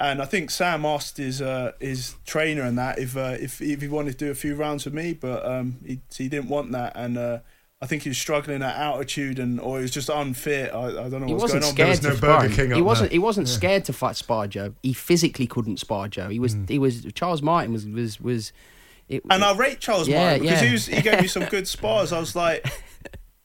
and 0.00 0.22
I 0.22 0.24
think 0.26 0.50
Sam 0.50 0.84
asked 0.84 1.16
his 1.16 1.42
uh, 1.42 1.72
his 1.80 2.14
trainer 2.24 2.62
and 2.62 2.78
that 2.78 2.98
if 2.98 3.16
uh, 3.16 3.36
if 3.40 3.60
if 3.60 3.80
he 3.82 3.88
wanted 3.88 4.18
to 4.18 4.24
do 4.26 4.30
a 4.30 4.34
few 4.34 4.54
rounds 4.54 4.84
with 4.84 4.94
me, 4.94 5.12
but 5.14 5.44
um, 5.44 5.76
he 5.86 6.00
he 6.16 6.28
didn't 6.28 6.48
want 6.48 6.72
that, 6.72 6.92
and 6.96 7.18
uh, 7.18 7.38
I 7.80 7.86
think 7.86 8.02
he 8.04 8.08
was 8.08 8.18
struggling 8.18 8.62
at 8.62 8.76
altitude, 8.76 9.38
and 9.38 9.60
or 9.60 9.78
he 9.78 9.82
was 9.82 9.90
just 9.90 10.08
unfit. 10.08 10.72
I, 10.72 10.86
I 10.86 10.90
don't 11.08 11.20
know 11.20 11.26
He 11.26 11.32
what's 11.34 11.52
wasn't 11.52 11.76
going 11.76 11.90
on. 11.90 11.96
scared 11.96 12.12
to 12.12 12.16
spar. 12.16 12.48
He 12.74 12.82
wasn't. 12.82 13.12
He 13.12 13.18
wasn't 13.18 13.48
scared 13.48 13.84
to 13.86 13.92
fight 13.92 14.16
spar 14.16 14.46
Joe. 14.48 14.74
He 14.82 14.92
physically 14.92 15.46
couldn't 15.46 15.78
spar 15.78 16.08
Joe. 16.08 16.28
He 16.28 16.38
was. 16.40 16.56
He 16.68 16.78
was. 16.78 17.04
Charles 17.14 17.42
Martin 17.42 17.72
was. 17.72 17.86
Was. 17.86 18.20
Was. 18.20 18.52
It, 19.08 19.22
And 19.30 19.42
I 19.42 19.56
rate 19.56 19.80
Charles 19.80 20.06
Yeah, 20.06 20.22
Martin 20.22 20.42
because 20.42 20.60
yeah. 20.60 20.66
he 20.66 20.72
was 20.72 20.86
he 20.86 21.00
gave 21.02 21.20
me 21.22 21.28
some 21.28 21.44
good 21.46 21.66
spars. 21.76 22.12
I 22.12 22.20
was 22.20 22.36
like, 22.36 22.66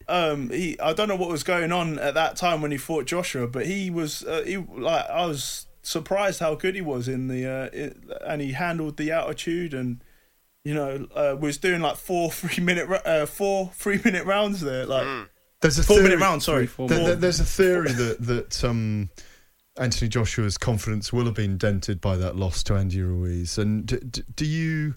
um, 0.07 0.49
he 0.49 0.79
I 0.79 0.93
don't 0.93 1.07
know 1.07 1.15
what 1.15 1.29
was 1.29 1.43
going 1.43 1.71
on 1.71 1.99
at 1.99 2.13
that 2.13 2.35
time 2.35 2.61
when 2.61 2.71
he 2.71 2.77
fought 2.77 3.05
Joshua, 3.05 3.47
but 3.47 3.65
he 3.65 3.89
was 3.89 4.23
uh, 4.23 4.43
he 4.45 4.57
like 4.57 5.09
I 5.09 5.25
was 5.25 5.67
surprised 5.81 6.39
how 6.39 6.55
good 6.55 6.75
he 6.75 6.81
was 6.81 7.07
in 7.07 7.27
the 7.27 7.45
uh, 7.45 7.69
it, 7.73 7.97
and 8.25 8.41
he 8.41 8.53
handled 8.53 8.97
the 8.97 9.11
altitude 9.11 9.73
and 9.73 10.03
you 10.63 10.73
know 10.73 11.07
uh, 11.15 11.35
was 11.39 11.57
doing 11.57 11.81
like 11.81 11.97
four 11.97 12.31
three 12.39 12.63
minute 12.63 12.89
uh, 13.05 13.25
four 13.25 13.71
three 13.75 13.99
minute 14.03 14.25
rounds 14.25 14.61
there 14.61 14.85
like 14.85 15.05
There's 15.61 15.79
a 15.79 15.83
four 15.83 15.97
theory, 15.97 16.09
minute 16.09 16.21
round. 16.21 16.43
Sorry, 16.43 16.67
Th- 16.67 16.89
th- 16.89 17.19
there's 17.19 17.39
a 17.39 17.45
theory 17.45 17.91
that 17.91 18.17
that 18.21 18.63
um, 18.63 19.09
Anthony 19.77 20.09
Joshua's 20.09 20.57
confidence 20.57 21.11
will 21.11 21.25
have 21.25 21.33
been 21.35 21.57
dented 21.57 21.99
by 21.99 22.15
that 22.17 22.35
loss 22.35 22.63
to 22.63 22.75
Andy 22.75 23.01
Ruiz. 23.01 23.57
And 23.57 23.85
d- 23.85 23.97
d- 24.09 24.23
do 24.35 24.45
you 24.45 24.95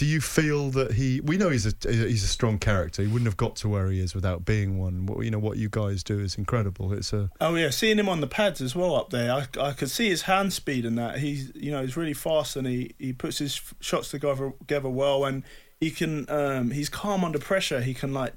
do 0.00 0.06
you 0.06 0.22
feel 0.22 0.70
that 0.70 0.92
he? 0.92 1.20
We 1.20 1.36
know 1.36 1.50
he's 1.50 1.66
a 1.66 1.74
he's 1.86 2.24
a 2.24 2.26
strong 2.26 2.58
character. 2.58 3.02
He 3.02 3.08
wouldn't 3.08 3.26
have 3.26 3.36
got 3.36 3.56
to 3.56 3.68
where 3.68 3.90
he 3.90 4.00
is 4.00 4.14
without 4.14 4.46
being 4.46 4.78
one. 4.78 5.04
What 5.04 5.22
you 5.26 5.30
know, 5.30 5.38
what 5.38 5.58
you 5.58 5.68
guys 5.68 6.02
do 6.02 6.18
is 6.18 6.36
incredible. 6.36 6.90
It's 6.94 7.12
a 7.12 7.28
Oh 7.38 7.54
yeah, 7.54 7.68
seeing 7.68 7.98
him 7.98 8.08
on 8.08 8.22
the 8.22 8.26
pads 8.26 8.62
as 8.62 8.74
well 8.74 8.94
up 8.94 9.10
there, 9.10 9.30
I, 9.30 9.46
I 9.60 9.72
could 9.72 9.90
see 9.90 10.08
his 10.08 10.22
hand 10.22 10.54
speed 10.54 10.86
and 10.86 10.96
that. 10.96 11.18
He's 11.18 11.52
you 11.54 11.70
know 11.70 11.82
he's 11.82 11.98
really 11.98 12.14
fast 12.14 12.56
and 12.56 12.66
he, 12.66 12.94
he 12.98 13.12
puts 13.12 13.36
his 13.36 13.60
shots 13.80 14.10
together 14.10 14.54
together 14.60 14.88
well 14.88 15.26
and 15.26 15.42
he 15.80 15.90
can 15.90 16.24
um 16.30 16.70
he's 16.70 16.88
calm 16.88 17.22
under 17.22 17.38
pressure. 17.38 17.82
He 17.82 17.92
can 17.92 18.14
like 18.14 18.32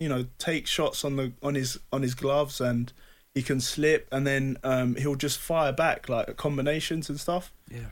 you 0.00 0.08
know 0.08 0.26
take 0.38 0.66
shots 0.66 1.04
on 1.04 1.14
the 1.14 1.32
on 1.44 1.54
his 1.54 1.78
on 1.92 2.02
his 2.02 2.16
gloves 2.16 2.60
and 2.60 2.92
he 3.36 3.42
can 3.42 3.60
slip 3.60 4.08
and 4.10 4.26
then 4.26 4.56
um 4.64 4.96
he'll 4.96 5.14
just 5.14 5.38
fire 5.38 5.72
back 5.72 6.08
like 6.08 6.36
combinations 6.36 7.08
and 7.08 7.20
stuff. 7.20 7.52
Yeah. 7.70 7.90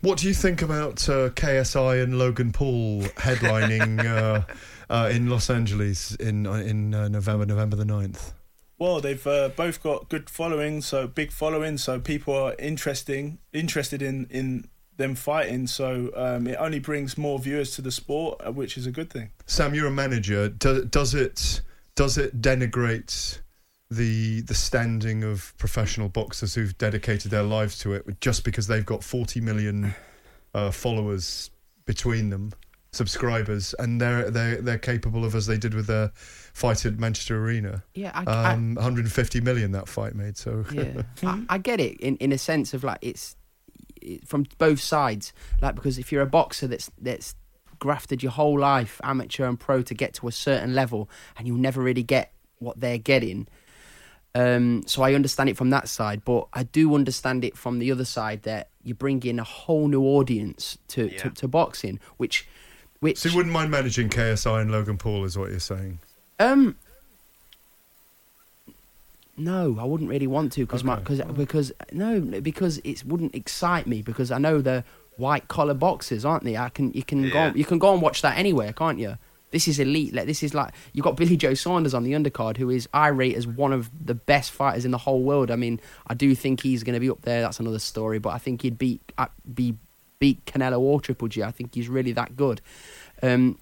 What 0.00 0.18
do 0.18 0.28
you 0.28 0.34
think 0.34 0.62
about 0.62 1.08
uh, 1.08 1.30
KSI 1.30 2.02
and 2.02 2.18
Logan 2.18 2.52
Paul 2.52 3.02
headlining 3.16 4.04
uh, 4.04 4.44
uh, 4.88 5.10
in 5.10 5.28
Los 5.28 5.50
Angeles 5.50 6.14
in 6.16 6.46
uh, 6.46 6.52
in 6.54 6.94
uh, 6.94 7.08
November, 7.08 7.44
November 7.46 7.76
the 7.76 7.84
9th? 7.84 8.32
Well, 8.78 9.00
they've 9.00 9.26
uh, 9.26 9.48
both 9.48 9.82
got 9.82 10.08
good 10.08 10.30
following, 10.30 10.82
so 10.82 11.08
big 11.08 11.32
following, 11.32 11.78
so 11.78 11.98
people 11.98 12.34
are 12.34 12.54
interesting 12.60 13.38
interested 13.52 14.00
in 14.00 14.26
in 14.30 14.68
them 14.98 15.16
fighting. 15.16 15.66
So 15.66 16.12
um, 16.14 16.46
it 16.46 16.56
only 16.60 16.78
brings 16.78 17.18
more 17.18 17.40
viewers 17.40 17.72
to 17.72 17.82
the 17.82 17.90
sport, 17.90 18.54
which 18.54 18.76
is 18.76 18.86
a 18.86 18.92
good 18.92 19.10
thing. 19.10 19.30
Sam, 19.46 19.74
you're 19.74 19.88
a 19.88 19.90
manager. 19.90 20.48
Do, 20.48 20.84
does 20.84 21.12
it 21.12 21.60
does 21.96 22.16
it 22.16 22.40
denigrate 22.40 23.40
the 23.90 24.42
the 24.42 24.54
standing 24.54 25.24
of 25.24 25.54
professional 25.58 26.08
boxers 26.08 26.54
who've 26.54 26.76
dedicated 26.78 27.30
their 27.30 27.42
lives 27.42 27.78
to 27.78 27.94
it 27.94 28.20
just 28.20 28.44
because 28.44 28.66
they've 28.66 28.84
got 28.84 29.02
40 29.02 29.40
million 29.40 29.94
uh, 30.54 30.70
followers 30.70 31.50
between 31.86 32.28
them, 32.28 32.52
subscribers, 32.92 33.74
and 33.78 34.00
they're 34.00 34.30
they're 34.30 34.60
they're 34.60 34.78
capable 34.78 35.24
of 35.24 35.34
as 35.34 35.46
they 35.46 35.56
did 35.56 35.72
with 35.74 35.86
their 35.86 36.10
fight 36.14 36.84
at 36.84 36.98
Manchester 36.98 37.42
Arena. 37.42 37.82
Yeah, 37.94 38.10
I- 38.14 38.52
um, 38.52 38.74
150 38.74 39.40
million 39.40 39.72
that 39.72 39.88
fight 39.88 40.14
made. 40.14 40.36
So 40.36 40.64
yeah, 40.72 41.02
I, 41.22 41.42
I 41.48 41.58
get 41.58 41.80
it 41.80 41.98
in 42.00 42.16
in 42.16 42.32
a 42.32 42.38
sense 42.38 42.74
of 42.74 42.84
like 42.84 42.98
it's 43.00 43.36
it, 44.02 44.26
from 44.28 44.46
both 44.58 44.80
sides. 44.80 45.32
Like 45.62 45.74
because 45.74 45.98
if 45.98 46.12
you're 46.12 46.22
a 46.22 46.26
boxer 46.26 46.66
that's 46.66 46.90
that's 47.00 47.34
grafted 47.78 48.22
your 48.22 48.32
whole 48.32 48.58
life, 48.58 49.00
amateur 49.02 49.46
and 49.46 49.58
pro, 49.58 49.80
to 49.82 49.94
get 49.94 50.12
to 50.14 50.28
a 50.28 50.32
certain 50.32 50.74
level, 50.74 51.08
and 51.38 51.46
you 51.46 51.56
never 51.56 51.80
really 51.80 52.02
get 52.02 52.32
what 52.58 52.80
they're 52.80 52.98
getting. 52.98 53.46
Um, 54.34 54.82
so 54.86 55.02
I 55.02 55.14
understand 55.14 55.48
it 55.48 55.56
from 55.56 55.70
that 55.70 55.88
side, 55.88 56.22
but 56.24 56.46
I 56.52 56.62
do 56.64 56.94
understand 56.94 57.44
it 57.44 57.56
from 57.56 57.78
the 57.78 57.90
other 57.90 58.04
side 58.04 58.42
that 58.42 58.68
you 58.82 58.94
bring 58.94 59.22
in 59.24 59.38
a 59.38 59.44
whole 59.44 59.88
new 59.88 60.02
audience 60.02 60.78
to, 60.88 61.08
to, 61.10 61.30
to 61.30 61.48
boxing, 61.48 61.98
which 62.18 62.46
which 63.00 63.18
So 63.18 63.28
you 63.28 63.36
wouldn't 63.36 63.52
mind 63.52 63.70
managing 63.70 64.08
KSI 64.10 64.60
and 64.60 64.70
Logan 64.70 64.98
Paul, 64.98 65.24
is 65.24 65.38
what 65.38 65.50
you're 65.50 65.60
saying? 65.60 66.00
Um, 66.38 66.76
no, 69.36 69.76
I 69.80 69.84
wouldn't 69.84 70.10
really 70.10 70.26
want 70.26 70.52
to 70.54 70.66
because 70.66 70.82
my 70.84 70.96
because 70.96 71.20
because 71.22 71.72
no 71.92 72.20
because 72.20 72.78
it 72.78 73.04
wouldn't 73.04 73.34
excite 73.34 73.86
me 73.86 74.02
because 74.02 74.30
I 74.30 74.38
know 74.38 74.60
they're 74.60 74.84
white 75.16 75.48
collar 75.48 75.74
boxers, 75.74 76.24
aren't 76.24 76.44
they? 76.44 76.56
I 76.56 76.68
can 76.70 76.92
you 76.92 77.04
can 77.04 77.28
go 77.30 77.38
Yeah. 77.38 77.44
on, 77.50 77.56
you 77.56 77.64
can 77.64 77.78
go 77.78 77.92
and 77.92 78.02
watch 78.02 78.22
that 78.22 78.36
anywhere, 78.36 78.72
can't 78.72 78.98
you? 78.98 79.16
This 79.50 79.66
is 79.66 79.78
elite. 79.78 80.14
Like 80.14 80.26
this 80.26 80.42
is 80.42 80.54
like 80.54 80.74
you've 80.92 81.04
got 81.04 81.16
Billy 81.16 81.36
Joe 81.36 81.54
Saunders 81.54 81.94
on 81.94 82.02
the 82.02 82.12
undercard, 82.12 82.56
who 82.56 82.70
is 82.70 82.88
I 82.92 83.08
rate 83.08 83.34
as 83.34 83.46
one 83.46 83.72
of 83.72 83.90
the 84.04 84.14
best 84.14 84.50
fighters 84.50 84.84
in 84.84 84.90
the 84.90 84.98
whole 84.98 85.22
world. 85.22 85.50
I 85.50 85.56
mean, 85.56 85.80
I 86.06 86.14
do 86.14 86.34
think 86.34 86.62
he's 86.62 86.82
going 86.84 86.94
to 86.94 87.00
be 87.00 87.10
up 87.10 87.22
there. 87.22 87.40
That's 87.40 87.60
another 87.60 87.78
story, 87.78 88.18
but 88.18 88.30
I 88.30 88.38
think 88.38 88.62
he'd 88.62 88.78
beat 88.78 89.00
uh, 89.16 89.26
be 89.52 89.76
beat 90.18 90.44
Canelo 90.44 90.78
or 90.78 91.00
Triple 91.00 91.28
G. 91.28 91.42
I 91.42 91.50
think 91.50 91.74
he's 91.74 91.88
really 91.88 92.12
that 92.12 92.36
good. 92.36 92.60
Um, 93.22 93.58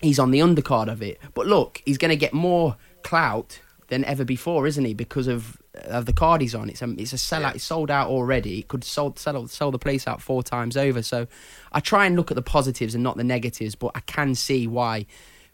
he's 0.00 0.18
on 0.18 0.30
the 0.30 0.40
undercard 0.40 0.90
of 0.90 1.02
it. 1.02 1.18
But 1.34 1.46
look, 1.46 1.82
he's 1.84 1.98
going 1.98 2.10
to 2.10 2.16
get 2.16 2.32
more 2.32 2.76
clout 3.02 3.60
than 3.88 4.04
ever 4.04 4.24
before, 4.24 4.66
isn't 4.66 4.84
he? 4.84 4.94
Because 4.94 5.26
of 5.26 5.60
of 5.74 6.06
the 6.06 6.12
card 6.12 6.40
he's 6.40 6.54
on. 6.54 6.68
It's 6.68 6.82
a 6.82 6.90
it's 6.98 7.12
a 7.12 7.16
sellout. 7.16 7.54
It's 7.54 7.64
sold 7.64 7.90
out 7.90 8.08
already. 8.08 8.58
It 8.60 8.68
could 8.68 8.84
sold, 8.84 9.18
sell 9.18 9.46
sell 9.46 9.70
the 9.70 9.78
place 9.78 10.06
out 10.06 10.20
four 10.20 10.42
times 10.42 10.76
over. 10.76 11.02
So 11.02 11.26
I 11.72 11.80
try 11.80 12.06
and 12.06 12.16
look 12.16 12.30
at 12.30 12.34
the 12.34 12.42
positives 12.42 12.94
and 12.94 13.04
not 13.04 13.16
the 13.16 13.24
negatives. 13.24 13.74
But 13.74 13.92
I 13.94 14.00
can 14.00 14.34
see 14.34 14.66
why 14.66 15.06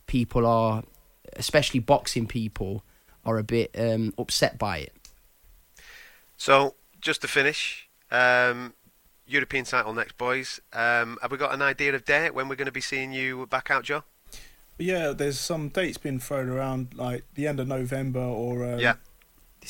people 0.07 0.47
are, 0.47 0.83
especially 1.35 1.81
boxing 1.81 2.27
people, 2.27 2.83
are 3.25 3.39
a 3.39 3.43
bit 3.43 3.75
um, 3.79 4.15
upset 4.19 4.59
by 4.59 4.79
it. 4.79 4.93
So, 6.37 6.75
just 7.01 7.23
to 7.23 7.29
finish, 7.29 7.89
um, 8.11 8.75
European 9.27 9.65
title 9.65 9.93
next, 9.93 10.17
boys. 10.17 10.61
Um, 10.73 11.19
have 11.23 11.33
we 11.33 11.39
got 11.39 11.53
an 11.53 11.63
idea 11.63 11.95
of 11.95 12.05
date 12.05 12.35
when 12.35 12.49
we're 12.49 12.57
going 12.57 12.67
to 12.67 12.73
be 12.73 12.81
seeing 12.81 13.13
you 13.13 13.47
back 13.47 13.71
out, 13.71 13.85
Joe? 13.85 14.05
Yeah, 14.79 15.13
there's 15.13 15.41
some 15.41 15.69
dates 15.69 15.99
being 15.99 16.21
thrown 16.21 16.49
around, 16.49 16.95
like 16.95 17.25
the 17.35 17.47
end 17.47 17.61
of 17.61 17.67
November 17.67 18.21
or 18.21 18.65
um, 18.65 18.79
Yeah. 18.79 18.95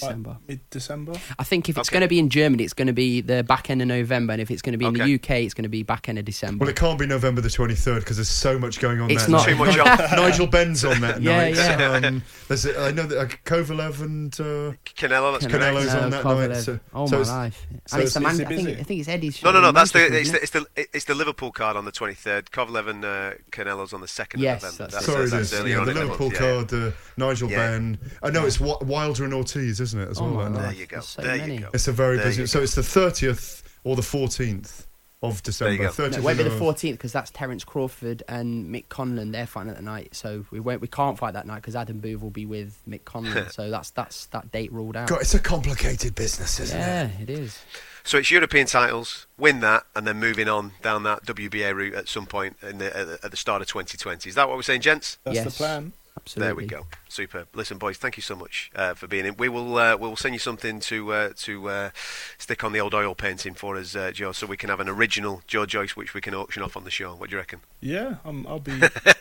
December. 0.00 0.36
mid 0.48 0.70
December. 0.70 1.12
I 1.38 1.44
think 1.44 1.68
if 1.68 1.78
it's 1.78 1.88
Okay. 1.88 1.94
going 1.96 2.02
to 2.02 2.08
be 2.08 2.18
in 2.18 2.28
Germany, 2.30 2.64
it's 2.64 2.72
going 2.72 2.86
to 2.86 2.92
be 2.92 3.20
the 3.20 3.42
back 3.42 3.70
end 3.70 3.82
of 3.82 3.88
November, 3.88 4.32
and 4.32 4.42
if 4.42 4.50
it's 4.50 4.62
going 4.62 4.72
to 4.72 4.78
be 4.78 4.84
in 4.86 4.94
Okay. 5.00 5.04
the 5.04 5.14
UK, 5.14 5.30
it's 5.44 5.54
going 5.54 5.62
to 5.64 5.68
be 5.68 5.82
back 5.82 6.08
end 6.08 6.18
of 6.18 6.24
December. 6.24 6.62
Well, 6.64 6.68
it 6.70 6.76
can't 6.76 6.98
be 6.98 7.06
November 7.06 7.40
the 7.40 7.48
23rd 7.48 8.00
because 8.00 8.16
there's 8.16 8.28
so 8.28 8.58
much 8.58 8.80
going 8.80 9.00
on 9.00 9.10
It's 9.10 9.26
that 9.26 9.30
not- 9.32 9.46
Too 9.46 9.56
much 9.56 9.78
on. 9.78 9.86
Nigel 10.16 10.46
Benn's 10.46 10.84
on 10.84 11.00
that 11.00 11.20
Yeah, 11.22 11.36
night. 11.36 11.54
yeah. 11.54 12.08
Um, 12.08 12.22
there's 12.48 12.66
a, 12.66 12.78
I 12.80 12.90
know 12.92 13.04
that 13.06 13.18
uh, 13.18 13.26
Kovalev 13.44 14.00
and 14.02 14.32
uh, 14.40 14.72
Canelo, 14.84 15.32
that's 15.32 15.46
correct. 15.46 15.64
Canelo's 15.76 15.92
No, 15.94 16.00
on 16.00 16.10
that 16.10 16.24
Kovalev. 16.24 16.48
night. 16.50 16.56
So, 16.62 16.80
oh 16.94 17.06
so 17.06 17.16
my 17.16 17.20
it's- 17.22 17.28
life! 17.28 17.66
so 17.86 17.94
and 17.96 18.02
it's 18.04 18.14
the 18.14 18.20
it's- 18.20 18.38
man. 18.38 18.46
I 18.46 18.48
think. 18.56 18.68
I 18.80 18.82
think 18.82 19.00
it's 19.00 19.08
Eddie's. 19.08 19.42
No, 19.42 19.52
no, 19.52 19.60
no. 19.60 19.72
That's 19.72 19.92
the 19.92 20.06
it's 20.16 20.30
the, 20.30 20.42
it's 20.42 20.50
the 20.50 20.66
it's 20.76 21.04
the 21.04 21.14
Liverpool 21.14 21.52
card 21.52 21.76
on 21.76 21.84
the 21.84 21.92
23rd. 21.92 22.50
Kovalev 22.50 22.88
and 22.88 23.04
uh, 23.04 23.30
Canelo's 23.50 23.92
on 23.92 24.00
the 24.00 24.08
second 24.08 24.40
Yes, 24.40 24.62
of 24.62 24.72
November. 24.78 24.92
that's 24.92 25.06
Sorry, 25.06 25.24
it 25.24 25.30
that's 25.30 25.52
is. 25.52 25.60
early 25.60 25.70
Yeah, 25.72 25.78
on 25.80 25.86
the 25.86 25.94
Liverpool 25.94 26.30
card, 26.30 26.72
uh, 26.72 26.90
Nigel 27.16 27.50
Yeah. 27.50 27.56
Benn. 27.56 27.98
I 28.22 28.30
know 28.30 28.46
it's 28.46 28.60
Wilder 28.60 29.24
and 29.24 29.34
Ortiz, 29.34 29.80
isn't 29.86 30.00
it, 30.00 30.08
as 30.10 30.20
Oh 30.20 30.24
well? 30.24 30.34
my 30.34 30.44
that 30.44 30.50
life. 30.54 30.62
There 30.62 30.72
you 30.80 30.86
go. 30.86 30.96
There's 30.96 31.06
so 31.06 31.22
there 31.22 31.36
many. 31.38 31.54
you 31.54 31.60
go. 31.60 31.70
It's 31.72 31.88
a 31.88 31.92
very 31.92 32.16
There 32.16 32.26
busy. 32.26 32.46
So 32.46 32.60
it's 32.62 32.74
the 32.74 32.82
30th 32.82 33.62
or 33.84 33.96
the 33.96 34.02
14th 34.02 34.86
of 35.22 35.42
December. 35.42 35.84
go. 35.84 35.88
30th 35.90 36.12
No, 36.12 36.18
it 36.18 36.22
won't 36.22 36.38
be 36.38 36.44
the 36.44 36.50
14th 36.50 36.92
because 36.92 37.12
that's 37.12 37.30
Terence 37.30 37.64
Crawford 37.64 38.22
and 38.28 38.72
Mick 38.74 38.88
Conlan. 38.88 39.32
They're 39.32 39.46
fighting 39.46 39.70
at 39.70 39.76
the 39.76 39.82
night, 39.82 40.14
so 40.14 40.44
we 40.50 40.60
won't. 40.60 40.80
We 40.80 40.88
can't 40.88 41.18
fight 41.18 41.34
that 41.34 41.46
night 41.46 41.56
because 41.56 41.74
Adam 41.74 41.98
Booth 41.98 42.20
will 42.20 42.30
be 42.30 42.46
with 42.46 42.80
Mick 42.88 43.02
Conlan. 43.02 43.50
so 43.52 43.70
that's 43.70 43.90
that's 43.90 44.26
that 44.26 44.52
date 44.52 44.72
ruled 44.72 44.96
out. 44.96 45.08
God, 45.08 45.22
it's 45.22 45.34
a 45.34 45.40
complicated 45.40 46.14
business, 46.14 46.60
isn't 46.60 46.76
it? 46.78 46.80
yeah, 46.80 47.10
it 47.20 47.30
is. 47.30 47.58
So 48.04 48.18
it's 48.18 48.30
European 48.30 48.68
titles, 48.68 49.26
win 49.36 49.58
that, 49.60 49.84
and 49.96 50.06
then 50.06 50.20
moving 50.20 50.48
on 50.48 50.72
down 50.80 51.02
that 51.02 51.24
WBA 51.26 51.74
route 51.74 51.94
at 51.94 52.08
some 52.08 52.24
point 52.26 52.56
in 52.62 52.78
the, 52.78 52.96
at, 52.96 53.30
the, 53.32 53.36
start 53.36 53.62
of 53.62 53.66
2020. 53.66 54.28
Is 54.28 54.36
that 54.36 54.46
what 54.48 54.56
we're 54.56 54.62
saying, 54.62 54.82
gents? 54.82 55.18
That's 55.24 55.42
the 55.42 55.50
plan. 55.50 55.92
Absolutely. 56.26 56.46
There 56.48 56.54
we 56.56 56.66
go. 56.66 56.86
Superb. 57.08 57.46
Listen, 57.54 57.78
boys, 57.78 57.98
thank 57.98 58.16
you 58.16 58.22
so 58.22 58.34
much 58.34 58.72
uh, 58.74 58.94
for 58.94 59.06
being 59.06 59.26
in. 59.26 59.36
We 59.36 59.48
will 59.48 59.78
uh, 59.78 59.96
we 59.96 60.08
will 60.08 60.16
send 60.16 60.34
you 60.34 60.40
something 60.40 60.80
to 60.80 61.12
uh, 61.12 61.30
to 61.36 61.68
uh, 61.68 61.90
stick 62.36 62.64
on 62.64 62.72
the 62.72 62.80
old 62.80 62.94
oil 62.94 63.14
painting 63.14 63.54
for 63.54 63.76
us, 63.76 63.94
uh, 63.94 64.10
Joe, 64.10 64.32
so 64.32 64.44
we 64.44 64.56
can 64.56 64.68
have 64.68 64.80
an 64.80 64.88
original 64.88 65.42
Joe 65.46 65.66
Joyce 65.66 65.94
which 65.94 66.14
we 66.14 66.20
can 66.20 66.34
auction 66.34 66.64
off 66.64 66.76
on 66.76 66.82
the 66.82 66.90
show. 66.90 67.14
What 67.14 67.30
do 67.30 67.36
you 67.36 67.38
reckon? 67.38 67.60
Yeah, 67.80 68.16
I'm, 68.24 68.44
I'll 68.48 68.58
be. 68.58 68.72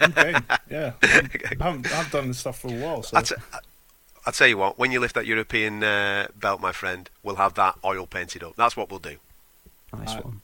I'm 0.02 0.12
game. 0.16 0.44
Yeah, 0.68 0.94
I'm, 1.04 1.30
I 1.62 1.64
haven't, 1.64 1.94
I've 1.94 2.12
done 2.12 2.30
this 2.30 2.40
stuff 2.40 2.58
for 2.60 2.70
a 2.70 2.80
while. 2.80 3.04
So 3.04 3.18
I'll, 3.18 3.24
t- 3.24 3.36
I'll 4.26 4.34
tell 4.34 4.48
you 4.48 4.58
what. 4.58 4.80
When 4.80 4.92
you 4.92 5.00
lift 5.00 5.14
that 5.14 5.28
European 5.28 5.84
uh, 5.84 6.30
belt, 6.36 6.60
my 6.60 6.72
friend, 6.72 7.08
we'll 7.22 7.36
have 7.36 7.54
that 7.54 7.76
oil 7.86 8.08
painted 8.08 8.44
up. 8.44 8.56
That's 8.56 8.76
what 8.76 8.90
we'll 8.90 8.98
do. 8.98 9.18
Nice 9.96 10.10
Alright. 10.10 10.26
one. 10.26 10.42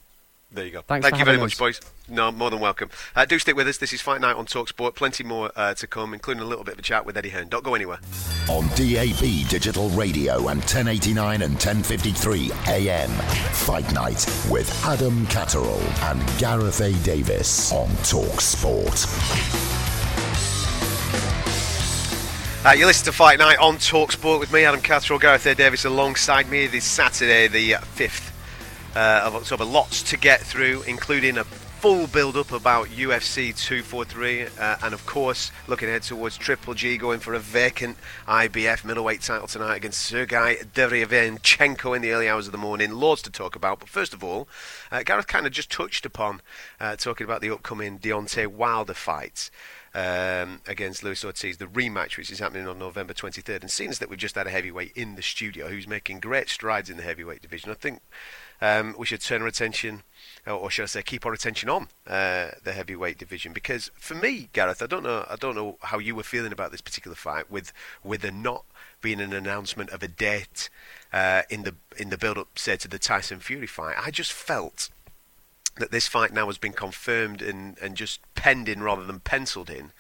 There 0.54 0.66
you 0.66 0.72
go. 0.72 0.82
Thanks 0.82 1.06
Thank 1.06 1.16
for 1.16 1.20
you 1.20 1.26
very 1.26 1.38
having 1.38 1.45
much, 1.45 1.58
boys. 1.58 1.80
No, 2.10 2.30
more 2.30 2.49
than 2.49 2.60
welcome. 2.60 2.89
Uh, 3.16 3.24
do 3.24 3.39
stick 3.39 3.56
with 3.56 3.70
us. 3.70 3.78
This 3.78 3.93
is 3.93 4.02
Fight 4.02 4.20
Night 4.20 4.36
on 4.36 4.45
Talksport. 4.45 4.95
Plenty 4.95 5.24
more 5.24 5.49
uh, 5.56 5.74
to 5.76 5.88
come, 5.88 6.14
including 6.14 6.43
a 6.43 6.45
little 6.45 6.66
bit 6.66 6.74
of 6.74 6.80
a 6.80 6.82
chat 6.82 7.06
with 7.06 7.16
Eddie 7.16 7.30
Hearn. 7.30 7.47
Don't 7.47 7.64
go 7.64 7.74
anywhere. 7.74 7.99
On 8.49 8.68
DAB 8.76 9.47
Digital 9.49 9.89
Radio 9.91 10.49
and 10.49 10.60
1089 10.60 11.41
and 11.41 11.54
1053 11.54 12.52
AM. 12.68 13.10
Fight 13.10 13.93
Night 13.93 14.26
with 14.49 14.70
Adam 14.86 15.26
Catterall 15.28 15.80
and 16.04 16.22
Gareth 16.38 16.82
A. 16.82 16.91
Davis 17.04 17.72
on 17.72 17.88
Talk 18.04 18.41
Sport. 18.41 19.06
Uh, 22.64 22.72
you 22.74 22.86
listen 22.86 23.06
to 23.06 23.12
Fight 23.14 23.39
Night 23.39 23.58
on 23.58 23.78
Talksport 23.78 24.41
with 24.41 24.52
me, 24.52 24.66
Adam 24.66 24.82
Catterall, 24.82 25.18
Gareth 25.18 25.45
A. 25.45 25.56
Davis 25.56 25.86
alongside 25.86 26.49
me 26.49 26.68
this 26.68 26.84
Saturday, 26.84 27.47
the 27.47 27.76
uh, 27.76 27.80
5th 27.95 28.30
uh, 28.96 29.22
of 29.24 29.36
October. 29.36 29.66
Lots 29.66 30.04
to 30.04 30.18
get 30.18 30.42
through, 30.42 30.84
including 30.84 31.38
a 31.38 31.44
full 31.82 32.06
build 32.06 32.38
up 32.38 32.52
about 32.52 32.89
UFC 32.89 33.58
243, 33.58 34.44
uh, 34.60 34.76
and 34.84 34.94
of 34.94 35.04
course, 35.08 35.52
looking 35.68 35.89
ahead 35.89 36.04
towards 36.04 36.38
Triple 36.38 36.76
G 36.76 36.96
going 36.96 37.20
for 37.20 37.34
a 37.34 37.39
vacant 37.39 37.98
IBF 38.28 38.86
middleweight 38.86 39.22
title 39.22 39.48
tonight 39.48 39.78
against 39.78 40.00
Sergei 40.00 40.58
Derevyanchenko 40.76 41.96
in 41.96 42.04
the 42.04 42.12
early 42.12 42.30
hours 42.30 42.46
of 42.46 42.52
the 42.52 42.60
morning. 42.60 42.92
Loads 42.92 43.24
to 43.24 43.32
talk 43.32 43.56
about, 43.56 43.80
but 43.80 43.89
first 43.89 44.14
of 44.14 44.24
all, 44.24 44.48
uh, 44.92 45.02
Gareth 45.02 45.26
kind 45.26 45.48
of 45.48 45.54
just 45.54 45.72
touched 45.72 46.06
upon 46.06 46.42
uh, 46.80 46.96
talking 46.98 47.26
about 47.26 47.42
the 47.42 47.50
upcoming 47.50 47.98
Deontay 47.98 48.46
Wilder 48.46 48.94
fight 48.94 49.50
um, 49.96 50.62
against 50.68 51.04
Luis 51.04 51.26
Ortiz, 51.26 51.58
the 51.58 51.66
rematch, 51.66 52.16
which 52.16 52.30
is 52.30 52.38
happening 52.38 52.68
on 52.68 52.78
November 52.78 53.14
23rd. 53.14 53.62
And 53.62 53.72
seeing 53.72 53.89
as 53.89 53.98
that 53.98 54.10
we've 54.10 54.20
just 54.20 54.36
had 54.36 54.48
a 54.48 54.52
heavyweight 54.52 54.92
in 54.96 55.16
the 55.16 55.24
studio 55.24 55.68
who's 55.68 55.88
making 55.88 56.20
great 56.20 56.50
strides 56.50 56.92
in 56.92 56.98
the 56.98 57.04
heavyweight 57.04 57.42
division, 57.42 57.72
I 57.72 57.74
think 57.74 58.02
um, 58.62 58.95
we 58.97 59.05
should 59.05 59.22
turn 59.22 59.41
our 59.41 59.47
attention, 59.47 60.03
or, 60.45 60.70
should 60.70 60.84
I 60.84 60.88
say, 60.88 61.03
keep 61.03 61.26
our 61.26 61.34
attention 61.34 61.70
on 61.70 61.88
uh, 62.07 62.49
the 62.64 62.74
heavyweight 62.74 63.18
division. 63.18 63.53
Because 63.53 63.89
for 63.95 64.16
me, 64.16 64.49
Gareth, 64.53 64.82
I 64.82 64.86
don't 64.86 65.03
know, 65.03 65.26
I 65.30 65.36
don't 65.36 65.55
know 65.55 65.78
how 65.82 65.97
you 65.99 66.16
were 66.16 66.24
feeling 66.24 66.51
about 66.51 66.72
this 66.72 66.82
particular 66.82 67.16
fight, 67.16 67.49
with 67.49 67.74
with 68.03 68.22
there 68.22 68.32
not 68.32 68.66
being 69.01 69.20
an 69.20 69.34
announcement 69.34 69.89
of 69.89 70.03
a 70.03 70.07
date 70.07 70.70
uh, 71.12 71.41
in 71.49 71.64
the 71.64 71.76
in 71.97 72.09
the 72.09 72.18
build-up, 72.18 72.57
say, 72.57 72.78
to 72.78 72.88
the 72.88 72.99
Tyson 72.99 73.39
Fury 73.39 73.68
fight. 73.68 73.95
I 73.97 74.12
just 74.12 74.32
felt 74.32 74.89
that 75.78 75.91
this 75.91 76.07
fight 76.07 76.34
now 76.34 76.47
has 76.47 76.57
been 76.57 76.74
confirmed 76.74 77.41
and, 77.41 77.78
and 77.80 77.95
just 77.95 78.20
penned 78.36 78.68
in 78.68 78.84
rather 78.84 79.05
than 79.05 79.20
penciled 79.20 79.70
in 79.70 79.91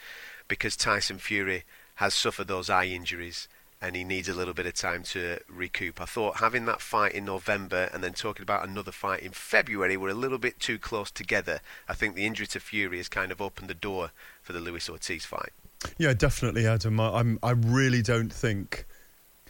because 0.47 0.75
Tyson 0.75 1.17
Fury 1.17 1.63
has 1.95 2.13
suffered 2.13 2.47
those 2.47 2.69
eye 2.69 2.85
injuries 2.85 3.47
and 3.81 3.95
he 3.95 4.03
needs 4.03 4.29
a 4.29 4.33
little 4.33 4.53
bit 4.53 4.65
of 4.65 4.73
time 4.73 5.03
to 5.03 5.39
recoup. 5.49 5.99
I 5.99 6.05
thought 6.05 6.37
having 6.37 6.65
that 6.65 6.81
fight 6.81 7.13
in 7.13 7.25
November 7.25 7.89
and 7.93 8.03
then 8.03 8.13
talking 8.13 8.43
about 8.43 8.67
another 8.67 8.91
fight 8.91 9.21
in 9.21 9.31
February 9.31 9.97
were 9.97 10.09
a 10.09 10.13
little 10.13 10.37
bit 10.37 10.59
too 10.59 10.77
close 10.77 11.09
together. 11.09 11.61
I 11.89 11.93
think 11.93 12.15
the 12.15 12.25
injury 12.25 12.47
to 12.47 12.59
Fury 12.59 12.97
has 12.97 13.09
kind 13.09 13.31
of 13.31 13.41
opened 13.41 13.69
the 13.69 13.73
door 13.73 14.11
for 14.43 14.53
the 14.53 14.59
Luis 14.59 14.87
Ortiz 14.87 15.25
fight. 15.25 15.51
Yeah, 15.97 16.13
definitely, 16.13 16.67
Adam. 16.67 16.99
I, 16.99 17.09
I'm. 17.09 17.39
I 17.41 17.51
really 17.51 18.03
don't 18.03 18.31
think 18.31 18.85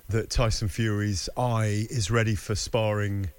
that 0.07 0.29
Tyson 0.29 0.69
Fury's 0.69 1.27
eye 1.35 1.87
is 1.89 2.09
ready 2.09 2.35
for 2.35 2.55
sparring. 2.55 3.31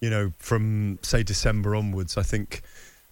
You 0.00 0.10
know, 0.10 0.32
from 0.38 0.98
say 1.02 1.22
December 1.22 1.74
onwards. 1.74 2.16
I 2.16 2.22
think. 2.22 2.62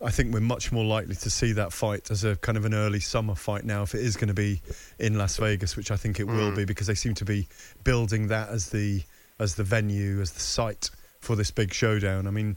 I 0.02 0.10
think 0.10 0.34
we're 0.34 0.40
much 0.40 0.72
more 0.72 0.84
likely 0.84 1.14
to 1.14 1.30
see 1.30 1.52
that 1.52 1.72
fight 1.72 2.10
as 2.10 2.22
a 2.22 2.36
kind 2.36 2.58
of 2.58 2.66
an 2.66 2.74
early 2.74 3.00
summer 3.00 3.34
fight 3.34 3.64
now, 3.64 3.82
if 3.82 3.94
it 3.94 4.02
is 4.02 4.16
going 4.16 4.28
to 4.28 4.34
be 4.34 4.60
in 4.98 5.16
Las 5.16 5.38
Vegas, 5.38 5.74
which 5.74 5.90
I 5.90 5.96
think 5.96 6.20
it 6.20 6.24
will 6.24 6.52
Mm. 6.52 6.56
be, 6.56 6.64
because 6.66 6.86
they 6.86 6.94
seem 6.94 7.14
to 7.14 7.24
be 7.24 7.48
building 7.82 8.28
that 8.28 8.50
as 8.50 8.68
the 8.70 9.02
as 9.38 9.54
the 9.54 9.64
venue, 9.64 10.20
as 10.20 10.32
the 10.32 10.40
site 10.40 10.90
for 11.20 11.36
this 11.36 11.50
big 11.50 11.72
showdown. 11.72 12.26
I 12.26 12.30
mean, 12.30 12.56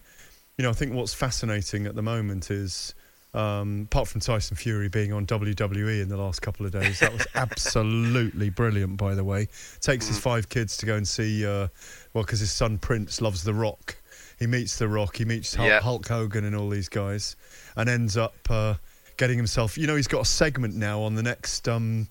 you 0.58 0.64
know, 0.64 0.70
I 0.70 0.74
think 0.74 0.94
what's 0.94 1.14
fascinating 1.14 1.86
at 1.86 1.96
the 1.96 2.02
moment 2.02 2.50
is, 2.52 2.94
um, 3.34 3.84
apart 3.92 4.08
from 4.08 4.22
Tyson 4.22 4.56
Fury 4.58 4.88
being 4.90 5.12
on 5.14 5.26
WWE 5.26 6.02
in 6.02 6.08
the 6.10 6.16
last 6.18 6.42
couple 6.42 6.66
of 6.66 6.72
days, 6.72 7.00
that 7.02 7.12
was 7.14 7.28
absolutely 7.36 8.50
brilliant. 8.50 8.98
By 8.98 9.14
the 9.16 9.24
way, 9.24 9.48
takes 9.82 10.08
his 10.08 10.18
five 10.20 10.50
kids 10.50 10.78
to 10.78 10.86
go 10.86 10.96
and 10.96 11.08
see, 11.08 11.46
uh, 11.46 11.68
well, 12.14 12.24
because 12.24 12.40
his 12.40 12.52
son 12.52 12.78
Prince 12.78 13.22
loves 13.22 13.44
The 13.44 13.54
Rock. 13.54 13.98
He 14.40 14.48
meets 14.48 14.78
The 14.78 14.88
Rock, 14.88 15.18
he 15.18 15.26
meets 15.26 15.54
Hulk, 15.56 15.68
Yeah. 15.68 15.80
Hulk 15.82 16.08
Hogan 16.08 16.46
and 16.46 16.56
all 16.56 16.70
these 16.70 16.90
guys, 16.90 17.36
and 17.76 17.90
ends 17.90 18.16
up 18.18 18.36
uh, 18.50 18.76
getting 19.18 19.38
himself. 19.38 19.78
You 19.78 19.86
know, 19.88 19.96
he's 19.96 20.08
got 20.08 20.22
a 20.22 20.26
segment 20.26 20.76
now 20.76 21.02
on 21.02 21.16
the 21.16 21.24
next. 21.24 21.68
Um, 21.68 22.08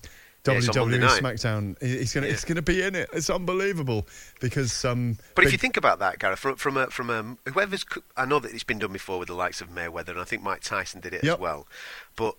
Yeah, 0.47 0.53
it's 0.53 0.69
on 0.69 0.89
Monday 0.89 1.05
WWE. 1.05 1.19
SmackDown. 1.19 1.81
He's 1.81 2.13
gonna, 2.13 2.27
Yeah. 2.27 2.33
it's 2.33 2.45
gonna 2.45 2.61
be 2.61 2.81
in 2.81 2.95
it. 2.95 3.09
It's 3.13 3.29
unbelievable 3.29 4.07
because. 4.39 4.85
Um, 4.85 5.17
But 5.35 5.45
if 5.45 5.51
you 5.51 5.57
think 5.57 5.75
about 5.77 5.99
that, 5.99 6.17
Gareth, 6.19 6.39
from 6.39 6.55
from 6.55 6.77
a, 6.77 6.87
from 6.87 7.09
a, 7.09 7.49
whoever's, 7.51 7.83
I 8.15 8.25
know 8.25 8.39
that 8.39 8.51
it's 8.53 8.63
been 8.63 8.79
done 8.79 8.93
before 8.93 9.19
with 9.19 9.27
the 9.27 9.33
likes 9.35 9.59
of 9.61 9.69
Mayweather, 9.69 10.09
and 10.09 10.19
I 10.19 10.23
think 10.23 10.41
Mike 10.41 10.61
Tyson 10.61 11.01
did 11.01 11.13
it 11.13 11.23
Yep. 11.23 11.33
as 11.35 11.39
well. 11.39 11.67
But 12.15 12.35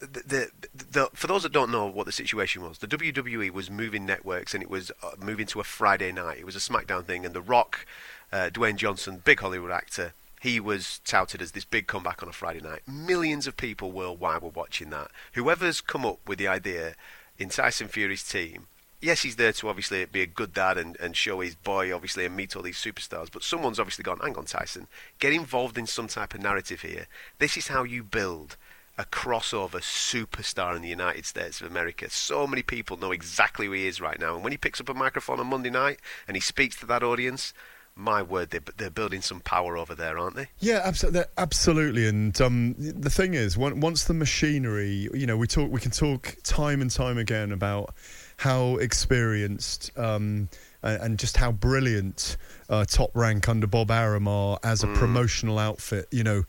the, 0.00 0.20
the, 0.26 0.50
the, 0.90 1.10
for 1.14 1.28
those 1.28 1.44
that 1.44 1.52
don't 1.52 1.70
know 1.70 1.86
what 1.86 2.04
the 2.06 2.12
situation 2.12 2.62
was, 2.62 2.78
the 2.78 2.88
WWE 2.88 3.50
was 3.52 3.70
moving 3.70 4.04
networks, 4.04 4.52
and 4.52 4.62
it 4.62 4.68
was 4.68 4.90
uh, 5.02 5.12
moving 5.18 5.46
to 5.46 5.60
a 5.60 5.64
Friday 5.64 6.12
night. 6.12 6.38
It 6.38 6.44
was 6.44 6.56
a 6.56 6.58
SmackDown 6.58 7.04
thing, 7.06 7.24
and 7.24 7.34
The 7.34 7.40
Rock, 7.40 7.86
uh, 8.34 8.50
Dwayne 8.50 8.76
Johnson, 8.76 9.22
big 9.24 9.40
Hollywood 9.40 9.70
actor. 9.70 10.12
He 10.40 10.60
was 10.60 11.00
touted 11.06 11.40
as 11.40 11.52
this 11.52 11.64
big 11.64 11.86
comeback 11.86 12.22
on 12.22 12.28
a 12.28 12.32
Friday 12.32 12.60
night. 12.60 12.82
Millions 12.86 13.46
of 13.46 13.56
people 13.56 13.92
worldwide 13.92 14.42
were 14.42 14.50
watching 14.50 14.90
that. 14.90 15.10
Whoever's 15.32 15.80
come 15.80 16.04
up 16.04 16.18
with 16.28 16.38
the 16.38 16.48
idea 16.48 16.96
in 17.38 17.48
Tyson 17.48 17.88
Fury's 17.88 18.22
team 18.22 18.66
yes, 19.04 19.22
he's 19.22 19.36
there 19.36 19.52
to 19.52 19.68
obviously 19.68 20.04
be 20.06 20.22
a 20.22 20.26
good 20.26 20.54
dad 20.54 20.78
and, 20.78 20.96
and 20.98 21.14
show 21.14 21.40
his 21.40 21.54
boy, 21.54 21.94
obviously, 21.94 22.24
and 22.24 22.34
meet 22.34 22.56
all 22.56 22.62
these 22.62 22.78
superstars. 22.78 23.30
But 23.30 23.42
someone's 23.42 23.78
obviously 23.78 24.02
gone, 24.02 24.18
hang 24.20 24.36
on, 24.36 24.46
Tyson, 24.46 24.88
get 25.18 25.32
involved 25.32 25.76
in 25.76 25.86
some 25.86 26.08
type 26.08 26.34
of 26.34 26.40
narrative 26.40 26.80
here. 26.80 27.06
This 27.38 27.56
is 27.56 27.68
how 27.68 27.84
you 27.84 28.02
build 28.02 28.56
a 28.96 29.04
crossover 29.04 29.80
superstar 29.80 30.74
in 30.74 30.82
the 30.82 30.88
United 30.88 31.26
States 31.26 31.60
of 31.60 31.70
America. 31.70 32.08
So 32.08 32.46
many 32.46 32.62
people 32.62 32.96
know 32.96 33.12
exactly 33.12 33.66
who 33.66 33.72
he 33.72 33.86
is 33.86 34.00
right 34.00 34.18
now. 34.18 34.34
And 34.34 34.42
when 34.42 34.52
he 34.52 34.56
picks 34.56 34.80
up 34.80 34.88
a 34.88 34.94
microphone 34.94 35.40
on 35.40 35.48
Monday 35.48 35.70
night 35.70 35.98
and 36.26 36.36
he 36.36 36.40
speaks 36.40 36.76
to 36.76 36.86
that 36.86 37.02
audience, 37.02 37.52
my 37.96 38.22
word, 38.22 38.50
they're, 38.50 38.60
they're 38.76 38.90
building 38.90 39.22
some 39.22 39.40
power 39.40 39.76
over 39.76 39.94
there, 39.94 40.18
aren't 40.18 40.36
they? 40.36 40.48
Yeah, 40.58 40.80
absolutely, 40.84 41.22
absolutely. 41.38 42.08
And 42.08 42.38
um, 42.40 42.74
the 42.78 43.10
thing 43.10 43.34
is, 43.34 43.56
on- 43.56 43.80
once 43.80 44.04
the 44.04 44.14
machinery, 44.14 45.08
you 45.14 45.26
know, 45.26 45.36
we 45.36 45.46
talk, 45.46 45.70
we 45.70 45.80
can 45.80 45.92
talk 45.92 46.36
time 46.42 46.80
and 46.80 46.90
time 46.90 47.18
again 47.18 47.52
about 47.52 47.94
how 48.38 48.76
experienced 48.76 49.96
um, 49.96 50.48
and, 50.82 51.18
just 51.18 51.36
how 51.36 51.52
brilliant 51.52 52.36
uh, 52.68 52.84
Top 52.84 53.10
Rank 53.14 53.48
under 53.48 53.66
Bob 53.66 53.90
Arum 53.90 54.26
are 54.26 54.58
as 54.64 54.82
a 54.82 54.88
promotional 54.88 55.58
outfit. 55.58 56.08
You 56.10 56.24
know. 56.24 56.44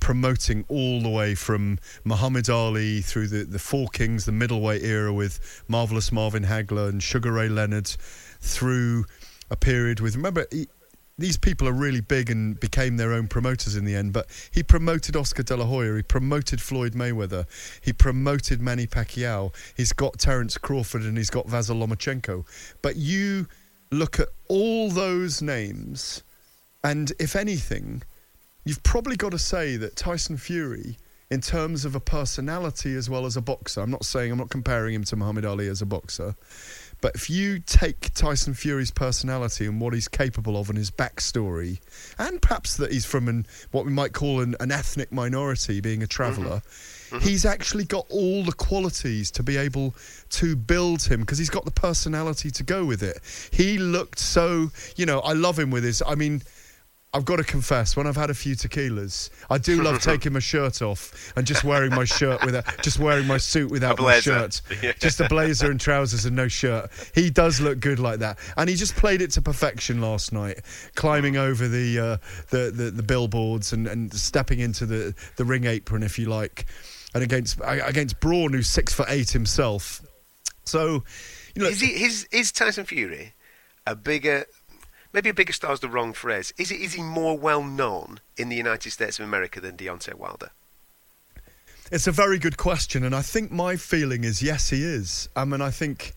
Promoting 0.00 0.66
all 0.68 1.00
the 1.00 1.08
way 1.08 1.34
from 1.34 1.78
Muhammad 2.04 2.50
Ali 2.50 3.00
through 3.00 3.28
the, 3.28 3.44
the 3.44 3.58
Four 3.58 3.88
Kings, 3.88 4.26
the 4.26 4.32
middleweight 4.32 4.82
era 4.82 5.14
with 5.14 5.62
marvelous 5.66 6.12
Marvin 6.12 6.44
Hagler 6.44 6.90
and 6.90 7.02
Sugar 7.02 7.32
Ray 7.32 7.48
Leonard, 7.48 7.86
through 8.38 9.06
a 9.50 9.56
period 9.56 10.00
with 10.00 10.14
remember 10.14 10.46
these 11.18 11.36
people 11.36 11.66
are 11.66 11.72
really 11.72 12.00
big 12.00 12.30
and 12.30 12.58
became 12.60 12.96
their 12.96 13.12
own 13.12 13.26
promoters 13.26 13.74
in 13.74 13.84
the 13.84 13.94
end. 13.94 14.12
But 14.12 14.28
he 14.52 14.62
promoted 14.62 15.16
Oscar 15.16 15.42
De 15.42 15.56
La 15.56 15.64
Hoya. 15.64 15.96
He 15.96 16.02
promoted 16.02 16.62
Floyd 16.62 16.92
Mayweather. 16.92 17.46
He 17.80 17.92
promoted 17.92 18.60
Manny 18.60 18.86
Pacquiao. 18.86 19.52
He's 19.76 19.92
got 19.92 20.18
Terence 20.18 20.56
Crawford 20.56 21.02
and 21.02 21.16
he's 21.18 21.30
got 21.30 21.46
Vasyl 21.46 21.84
Lomachenko. 21.84 22.46
But 22.82 22.96
you 22.96 23.48
look 23.90 24.20
at 24.20 24.28
all 24.48 24.90
those 24.90 25.42
names, 25.42 26.22
and 26.84 27.12
if 27.18 27.34
anything, 27.34 28.02
you've 28.64 28.82
probably 28.82 29.16
got 29.16 29.32
to 29.32 29.38
say 29.38 29.76
that 29.76 29.96
Tyson 29.96 30.36
Fury, 30.36 30.98
in 31.30 31.40
terms 31.40 31.84
of 31.84 31.94
a 31.94 32.00
personality 32.00 32.94
as 32.94 33.10
well 33.10 33.26
as 33.26 33.36
a 33.36 33.40
boxer, 33.40 33.80
I'm 33.80 33.90
not 33.90 34.04
saying 34.04 34.30
I'm 34.30 34.38
not 34.38 34.50
comparing 34.50 34.94
him 34.94 35.04
to 35.04 35.16
Muhammad 35.16 35.44
Ali 35.44 35.68
as 35.68 35.82
a 35.82 35.86
boxer, 35.86 36.34
but 37.00 37.14
if 37.14 37.30
you 37.30 37.60
take 37.60 38.12
Tyson 38.14 38.54
Fury's 38.54 38.90
personality 38.90 39.66
and 39.66 39.80
what 39.80 39.94
he's 39.94 40.08
capable 40.08 40.56
of 40.56 40.68
and 40.68 40.76
his 40.76 40.90
backstory, 40.90 41.78
and 42.18 42.42
perhaps 42.42 42.76
that 42.76 42.92
he's 42.92 43.04
from 43.04 43.28
an 43.28 43.46
what 43.70 43.84
we 43.84 43.92
might 43.92 44.12
call 44.12 44.40
an, 44.40 44.56
an 44.60 44.72
ethnic 44.72 45.12
minority, 45.12 45.80
being 45.80 46.02
a 46.02 46.06
traveller, 46.06 46.56
mm-hmm. 46.56 47.16
mm-hmm. 47.16 47.28
he's 47.28 47.44
actually 47.44 47.84
got 47.84 48.06
all 48.10 48.42
the 48.42 48.52
qualities 48.52 49.30
to 49.30 49.42
be 49.42 49.56
able 49.56 49.94
to 50.30 50.56
build 50.56 51.02
him 51.02 51.20
because 51.20 51.38
he's 51.38 51.50
got 51.50 51.64
the 51.64 51.70
personality 51.70 52.50
to 52.50 52.62
go 52.64 52.84
with 52.84 53.02
it. 53.02 53.20
He 53.52 53.78
looked 53.78 54.18
so, 54.18 54.70
you 54.96 55.06
know, 55.06 55.20
I 55.20 55.32
love 55.34 55.58
him 55.58 55.70
with 55.70 55.84
his. 55.84 56.02
I 56.06 56.14
mean. 56.14 56.42
I've 57.14 57.24
got 57.24 57.36
to 57.36 57.44
confess, 57.44 57.96
when 57.96 58.06
I've 58.06 58.16
had 58.16 58.28
a 58.28 58.34
few 58.34 58.54
tequilas, 58.54 59.30
I 59.48 59.56
do 59.56 59.82
love 59.82 60.02
taking 60.02 60.34
my 60.34 60.40
shirt 60.40 60.82
off 60.82 61.32
and 61.36 61.46
just 61.46 61.64
wearing 61.64 61.90
my 61.94 62.04
shirt 62.04 62.44
without, 62.44 62.66
just 62.82 62.98
wearing 62.98 63.26
my 63.26 63.38
suit 63.38 63.70
without 63.70 63.98
my 63.98 64.20
shirt, 64.20 64.60
Yeah. 64.82 64.92
just 64.98 65.18
a 65.20 65.26
blazer 65.28 65.70
and 65.70 65.80
trousers 65.80 66.26
and 66.26 66.36
no 66.36 66.48
shirt. 66.48 66.90
He 67.14 67.30
does 67.30 67.60
look 67.62 67.80
good 67.80 67.98
like 67.98 68.18
that, 68.18 68.38
and 68.58 68.68
he 68.68 68.76
just 68.76 68.94
played 68.94 69.22
it 69.22 69.30
to 69.32 69.42
perfection 69.42 70.02
last 70.02 70.32
night, 70.32 70.60
climbing 70.96 71.38
over 71.38 71.66
the 71.66 71.98
uh, 71.98 72.16
the, 72.50 72.70
the 72.70 72.90
the 72.90 73.02
billboards 73.02 73.72
and, 73.72 73.86
and 73.86 74.12
stepping 74.12 74.60
into 74.60 74.84
the 74.84 75.14
the 75.36 75.46
ring 75.46 75.64
apron, 75.64 76.02
if 76.02 76.18
you 76.18 76.26
like, 76.26 76.66
and 77.14 77.22
against 77.24 77.58
against 77.64 78.20
Braun, 78.20 78.52
who's 78.52 78.68
six 78.68 78.92
foot 78.92 79.06
eight 79.08 79.30
himself. 79.30 80.02
So, 80.66 81.04
you 81.54 81.62
know, 81.62 81.68
is, 81.70 81.80
he, 81.80 82.04
is, 82.04 82.28
is 82.30 82.52
Tyson 82.52 82.84
Fury 82.84 83.32
a 83.86 83.96
bigger, 83.96 84.44
maybe 85.18 85.30
a 85.30 85.34
bigger 85.34 85.52
star 85.52 85.72
is 85.72 85.80
the 85.80 85.88
wrong 85.88 86.12
phrase. 86.12 86.54
Is, 86.58 86.70
it, 86.70 86.80
is 86.80 86.92
he 86.92 87.02
more 87.02 87.36
well 87.36 87.64
known 87.64 88.20
in 88.36 88.50
the 88.50 88.54
United 88.54 88.92
States 88.92 89.18
of 89.18 89.24
America 89.24 89.60
than 89.60 89.76
Deontay 89.76 90.14
Wilder? 90.14 90.52
It's 91.90 92.06
a 92.06 92.12
very 92.12 92.38
good 92.38 92.56
question, 92.56 93.02
and 93.02 93.16
I 93.16 93.22
think 93.22 93.50
my 93.50 93.74
feeling 93.74 94.22
is 94.22 94.40
yes, 94.40 94.70
he 94.70 94.84
is. 94.84 95.28
I 95.34 95.44
mean, 95.44 95.60
I 95.60 95.70
think, 95.70 96.12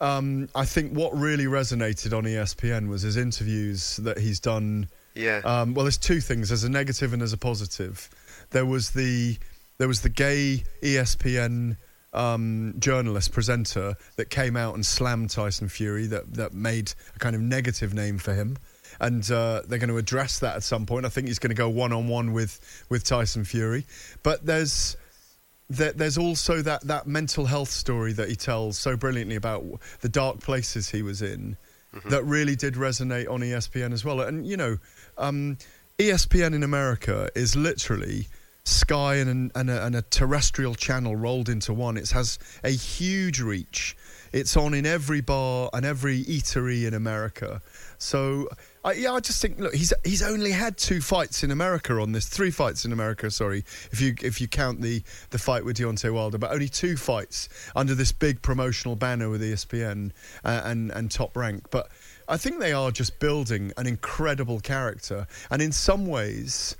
um, 0.00 0.48
I 0.54 0.64
think 0.64 0.94
what 0.94 1.14
really 1.14 1.44
resonated 1.44 2.16
on 2.16 2.24
ESPN 2.24 2.88
was 2.88 3.02
his 3.02 3.18
interviews 3.18 3.98
that 3.98 4.16
he's 4.16 4.40
done. 4.40 4.88
Yeah. 5.14 5.42
Um, 5.44 5.74
well, 5.74 5.84
there's 5.84 5.98
two 5.98 6.22
things. 6.22 6.48
There's 6.48 6.64
a 6.64 6.70
negative 6.70 7.12
and 7.12 7.20
there's 7.20 7.34
a 7.34 7.38
positive. 7.38 8.08
There 8.52 8.64
was 8.64 8.92
the 8.92 9.36
there 9.76 9.88
was 9.88 10.00
the 10.00 10.08
gay 10.08 10.64
ESPN 10.82 11.76
um, 12.12 12.74
journalist 12.78 13.32
presenter 13.32 13.94
that 14.16 14.30
came 14.30 14.56
out 14.56 14.74
and 14.74 14.84
slammed 14.84 15.30
Tyson 15.30 15.68
Fury. 15.68 16.06
That 16.06 16.34
that 16.34 16.52
made 16.52 16.92
a 17.14 17.18
kind 17.18 17.34
of 17.34 17.42
negative 17.42 17.94
name 17.94 18.18
for 18.18 18.34
him. 18.34 18.56
And 19.00 19.28
uh, 19.30 19.62
they're 19.66 19.78
going 19.78 19.88
to 19.88 19.96
address 19.98 20.40
that 20.40 20.56
at 20.56 20.62
some 20.62 20.84
point. 20.84 21.06
I 21.06 21.08
think 21.08 21.28
he's 21.28 21.38
going 21.38 21.50
to 21.50 21.56
go 21.56 21.68
one 21.68 21.92
on 21.92 22.08
one 22.08 22.32
with 22.32 22.84
with 22.88 23.04
Tyson 23.04 23.44
Fury. 23.44 23.86
But 24.22 24.44
there's 24.44 24.96
there, 25.70 25.92
there's 25.92 26.18
also 26.18 26.62
that, 26.62 26.82
that 26.88 27.06
mental 27.06 27.46
health 27.46 27.70
story 27.70 28.12
that 28.14 28.28
he 28.28 28.34
tells 28.34 28.76
so 28.76 28.96
brilliantly 28.96 29.36
about 29.36 29.64
the 30.00 30.08
dark 30.08 30.40
places 30.40 30.90
he 30.90 31.02
was 31.02 31.22
in 31.22 31.56
that 32.06 32.24
really 32.24 32.56
did 32.56 32.74
resonate 32.74 33.30
on 33.30 33.40
ESPN 33.40 33.92
as 33.92 34.04
well. 34.04 34.20
And, 34.20 34.46
you 34.46 34.56
know, 34.56 34.78
um, 35.18 35.58
ESPN 35.98 36.54
in 36.54 36.62
America 36.62 37.28
is 37.34 37.56
literally 37.56 38.26
Sky 38.70 39.16
and, 39.16 39.30
an, 39.30 39.52
and, 39.54 39.70
a, 39.70 39.84
and 39.84 39.96
a 39.96 40.02
terrestrial 40.02 40.74
channel 40.74 41.16
rolled 41.16 41.48
into 41.48 41.72
one. 41.72 41.96
It 41.96 42.10
has 42.10 42.38
a 42.64 42.70
huge 42.70 43.40
reach. 43.40 43.96
It's 44.32 44.56
on 44.56 44.74
in 44.74 44.86
every 44.86 45.20
bar 45.20 45.70
and 45.72 45.84
every 45.84 46.22
eatery 46.24 46.86
in 46.86 46.94
America. 46.94 47.60
So, 47.98 48.48
I, 48.84 48.92
yeah, 48.92 49.12
I 49.12 49.20
just 49.20 49.42
think 49.42 49.58
look, 49.58 49.74
he's 49.74 49.92
he's 50.04 50.22
only 50.22 50.52
had 50.52 50.78
two 50.78 51.00
fights 51.00 51.42
in 51.42 51.50
America 51.50 52.00
on 52.00 52.12
this, 52.12 52.28
three 52.28 52.52
fights 52.52 52.84
in 52.84 52.92
America. 52.92 53.30
Sorry, 53.30 53.64
if 53.90 54.00
you 54.00 54.14
if 54.22 54.40
you 54.40 54.46
count 54.46 54.80
the 54.80 55.02
the 55.30 55.38
fight 55.38 55.64
with 55.64 55.76
Deontay 55.76 56.12
Wilder, 56.14 56.38
but 56.38 56.52
only 56.52 56.68
two 56.68 56.96
fights 56.96 57.48
under 57.74 57.94
this 57.94 58.12
big 58.12 58.40
promotional 58.40 58.94
banner 58.94 59.28
with 59.28 59.42
ESPN 59.42 60.12
uh, 60.44 60.62
and 60.64 60.92
and 60.92 61.10
Top 61.10 61.36
Rank. 61.36 61.70
But 61.70 61.88
I 62.28 62.36
think 62.36 62.60
they 62.60 62.72
are 62.72 62.92
just 62.92 63.18
building 63.18 63.72
an 63.76 63.86
incredible 63.86 64.60
character, 64.60 65.26
and 65.50 65.60
in 65.60 65.72
some 65.72 66.06
ways 66.06 66.76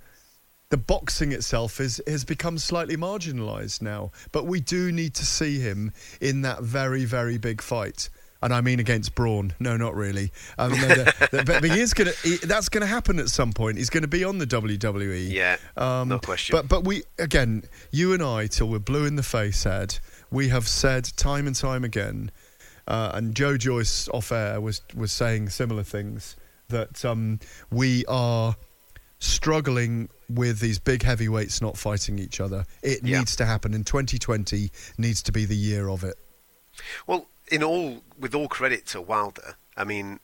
the 0.70 0.76
boxing 0.76 1.32
itself 1.32 1.80
is 1.80 2.00
has 2.06 2.24
become 2.24 2.56
slightly 2.58 2.96
marginalised 2.96 3.82
now. 3.82 4.10
But 4.32 4.46
we 4.46 4.60
do 4.60 4.90
need 4.90 5.14
to 5.14 5.26
see 5.26 5.58
him 5.58 5.92
in 6.20 6.42
that 6.42 6.62
very 6.62 7.04
very 7.04 7.38
big 7.38 7.60
fight 7.60 8.08
And 8.42 8.54
I 8.54 8.60
mean 8.62 8.80
against 8.80 9.14
Braun. 9.14 9.52
No, 9.60 9.76
not 9.76 9.94
really. 9.94 10.32
Um, 10.56 10.70
no, 10.70 10.88
the, 10.88 11.28
the, 11.30 11.44
but, 11.44 11.62
he 11.64 11.80
is 11.80 11.92
gonna. 11.92 12.12
He, 12.22 12.36
that's 12.36 12.70
gonna 12.70 12.86
happen 12.86 13.18
at 13.18 13.28
some 13.28 13.52
point. 13.52 13.76
He's 13.76 13.90
gonna 13.90 14.08
be 14.08 14.24
on 14.24 14.38
the 14.38 14.46
WWE. 14.46 15.30
Yeah, 15.30 15.56
Um, 15.76 16.08
no 16.08 16.18
question. 16.18 16.54
But 16.56 16.66
but 16.68 16.84
we 16.84 17.02
again, 17.18 17.64
you 17.90 18.14
and 18.14 18.22
I, 18.22 18.46
till 18.46 18.68
we're 18.68 18.78
blue 18.78 19.04
in 19.04 19.16
the 19.16 19.22
face, 19.22 19.66
Ed. 19.66 19.98
We 20.30 20.48
have 20.48 20.66
said 20.68 21.04
time 21.16 21.46
and 21.46 21.56
time 21.56 21.84
again, 21.84 22.30
uh, 22.88 23.10
and 23.12 23.34
Joe 23.34 23.58
Joyce 23.58 24.08
off 24.08 24.32
air 24.32 24.58
was 24.60 24.80
was 24.94 25.12
saying 25.12 25.50
similar 25.50 25.82
things 25.82 26.36
that 26.68 27.04
um, 27.04 27.40
we 27.70 28.06
are 28.06 28.56
struggling 29.18 30.08
with 30.30 30.60
these 30.60 30.78
big 30.78 31.02
heavyweights 31.02 31.60
not 31.60 31.76
fighting 31.76 32.18
each 32.18 32.40
other. 32.40 32.64
It 32.82 33.02
Yeah. 33.02 33.18
needs 33.18 33.36
to 33.36 33.46
happen, 33.46 33.74
and 33.74 33.86
2020 33.86 34.70
needs 34.98 35.22
to 35.24 35.32
be 35.32 35.44
the 35.44 35.56
year 35.56 35.88
of 35.88 36.04
it. 36.04 36.16
Well, 37.06 37.28
in 37.48 37.62
all, 37.62 38.02
with 38.18 38.34
all 38.34 38.48
credit 38.48 38.86
to 38.88 39.00
Wilder, 39.00 39.56
I 39.76 39.84
mean, 39.84 40.20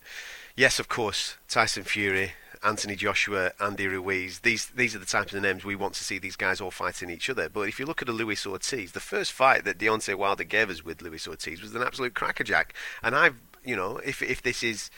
yes, 0.55 0.79
of 0.79 0.89
course, 0.89 1.37
Tyson 1.49 1.85
Fury, 1.85 2.33
Anthony 2.63 2.97
Joshua, 2.97 3.53
Andy 3.61 3.87
Ruiz. 3.87 4.41
These 4.41 4.67
these 4.75 4.95
are 4.97 4.99
the 4.99 5.07
types 5.07 5.33
of 5.35 5.43
names 5.43 5.65
we 5.65 5.77
want 5.77 5.95
to 5.95 6.05
see 6.05 6.19
these 6.19 6.37
guys 6.37 6.61
all 6.61 6.71
fighting 6.71 7.11
each 7.11 7.29
other. 7.29 7.49
But 7.49 7.69
if 7.69 7.79
you 7.79 7.87
look 7.87 8.03
at 8.03 8.09
a 8.09 8.13
Luis 8.13 8.47
Ortiz, 8.47 8.93
the 8.93 9.01
first 9.01 9.33
fight 9.33 9.65
that 9.65 9.79
Deontay 9.79 10.15
Wilder 10.15 10.45
gave 10.45 10.71
us 10.71 10.85
with 10.85 11.03
Luis 11.03 11.29
Ortiz 11.29 11.61
was 11.63 11.75
an 11.75 11.83
absolute 11.83 12.15
crackerjack. 12.15 12.75
And 13.03 13.15
I've, 13.15 13.37
you 13.65 13.77
know, 13.77 13.99
if 13.99 14.23
if 14.23 14.43
this 14.43 14.63
is 14.63 14.91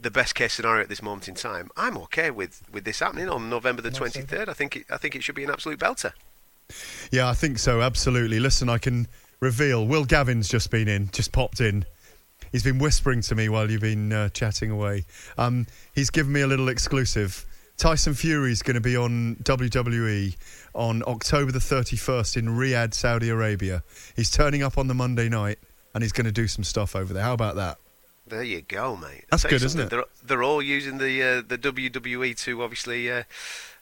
the 0.00 0.10
best 0.10 0.34
case 0.34 0.54
scenario 0.54 0.82
at 0.82 0.88
this 0.88 1.02
moment 1.02 1.28
in 1.28 1.34
time, 1.34 1.70
I'm 1.76 1.96
okay 1.98 2.30
with, 2.30 2.62
with 2.72 2.84
this 2.84 3.00
happening 3.00 3.28
on 3.28 3.48
November 3.50 3.82
the 3.82 3.90
23rd. 3.90 4.48
I 4.48 4.52
think 4.52 4.76
it, 4.76 4.86
I 4.90 4.96
think 4.96 5.14
it 5.16 5.22
should 5.22 5.34
be 5.34 5.44
an 5.44 5.50
absolute 5.50 5.78
belter. 5.78 6.12
Yeah, 7.10 7.28
I 7.28 7.34
think 7.34 7.58
so. 7.58 7.82
Absolutely. 7.82 8.40
Listen, 8.40 8.68
I 8.68 8.78
can 8.78 9.06
reveal. 9.40 9.86
Will 9.86 10.04
Gavin's 10.04 10.48
just 10.48 10.70
been 10.70 10.88
in, 10.88 11.10
just 11.12 11.32
popped 11.32 11.60
in. 11.60 11.84
He's 12.52 12.62
been 12.62 12.78
whispering 12.78 13.20
to 13.22 13.34
me 13.34 13.48
while 13.48 13.70
you've 13.70 13.80
been 13.80 14.12
uh, 14.12 14.28
chatting 14.28 14.70
away. 14.70 15.04
Um, 15.36 15.66
he's 15.94 16.10
given 16.10 16.32
me 16.32 16.40
a 16.40 16.46
little 16.46 16.68
exclusive. 16.68 17.44
Tyson 17.76 18.14
Fury's 18.14 18.62
going 18.62 18.74
to 18.74 18.80
be 18.80 18.96
on 18.96 19.36
WWE 19.42 20.36
on 20.74 21.02
October 21.06 21.50
the 21.50 21.58
31st 21.58 22.36
in 22.36 22.46
Riyadh, 22.48 22.94
Saudi 22.94 23.28
Arabia. 23.28 23.82
He's 24.14 24.30
turning 24.30 24.62
up 24.62 24.78
on 24.78 24.86
the 24.86 24.94
Monday 24.94 25.28
night 25.28 25.58
and 25.94 26.02
he's 26.02 26.12
going 26.12 26.26
to 26.26 26.32
do 26.32 26.46
some 26.46 26.64
stuff 26.64 26.94
over 26.94 27.12
there. 27.12 27.24
How 27.24 27.32
about 27.32 27.56
that? 27.56 27.78
There 28.26 28.42
you 28.42 28.62
go, 28.62 28.96
mate. 28.96 29.24
That's 29.30 29.44
I'll 29.44 29.50
tell 29.50 29.56
you 29.56 29.58
good, 29.58 29.66
isn't 29.66 29.80
it? 29.80 29.90
They're, 29.90 30.04
they're 30.24 30.42
all 30.42 30.62
using 30.62 30.98
the 30.98 31.22
uh, 31.22 31.42
the 31.46 31.58
WWE 31.58 32.36
to 32.44 32.62
obviously 32.62 33.10
uh, 33.10 33.24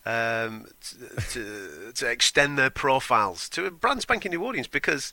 um, 0.05 0.67
to, 0.81 1.21
to 1.31 1.93
to 1.95 2.07
extend 2.11 2.59
their 2.59 2.71
profiles 2.71 3.49
to 3.51 3.67
a 3.67 3.71
brand 3.71 4.03
spanking 4.03 4.33
new 4.33 4.45
audience 4.45 4.67
because 4.67 5.13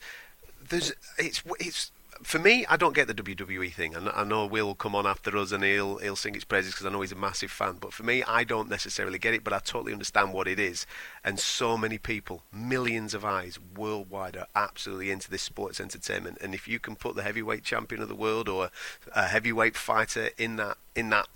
there's 0.68 0.92
it's 1.16 1.42
it's 1.60 1.92
for 2.22 2.38
me. 2.38 2.66
I 2.66 2.76
don't 2.76 2.94
get 2.94 3.06
the 3.06 3.14
WWE 3.14 3.72
thing, 3.72 3.94
and 3.94 4.08
I 4.08 4.24
know 4.24 4.46
Will 4.46 4.74
come 4.74 4.94
on 4.94 5.06
after 5.06 5.36
us 5.36 5.52
and 5.52 5.64
he'll 5.64 5.98
he'll 5.98 6.16
sing 6.16 6.34
its 6.34 6.44
praises 6.44 6.72
because 6.72 6.86
I 6.86 6.90
know 6.90 7.00
he's 7.00 7.12
a 7.12 7.16
massive 7.16 7.50
fan. 7.50 7.76
But 7.80 7.92
for 7.92 8.02
me, 8.02 8.22
I 8.24 8.44
don't 8.44 8.68
necessarily 8.68 9.18
get 9.18 9.34
it, 9.34 9.44
but 9.44 9.52
I 9.52 9.58
totally 9.58 9.92
understand 9.92 10.32
what 10.32 10.48
it 10.48 10.58
is. 10.58 10.86
And 11.24 11.38
so 11.38 11.76
many 11.76 11.98
people, 11.98 12.42
millions 12.52 13.14
of 13.14 13.24
eyes 13.24 13.58
worldwide, 13.76 14.36
are 14.36 14.46
absolutely 14.54 15.10
into 15.10 15.30
this 15.30 15.42
sports 15.42 15.80
entertainment. 15.80 16.38
And 16.40 16.54
if 16.54 16.68
you 16.68 16.78
can 16.78 16.96
put 16.96 17.16
the 17.16 17.22
heavyweight 17.22 17.64
champion 17.64 18.02
of 18.02 18.08
the 18.08 18.14
world 18.14 18.48
or 18.48 18.70
a 19.14 19.26
heavyweight 19.26 19.76
fighter 19.76 20.30
in 20.36 20.56
that 20.56 20.78
in 20.94 21.10
that 21.10 21.28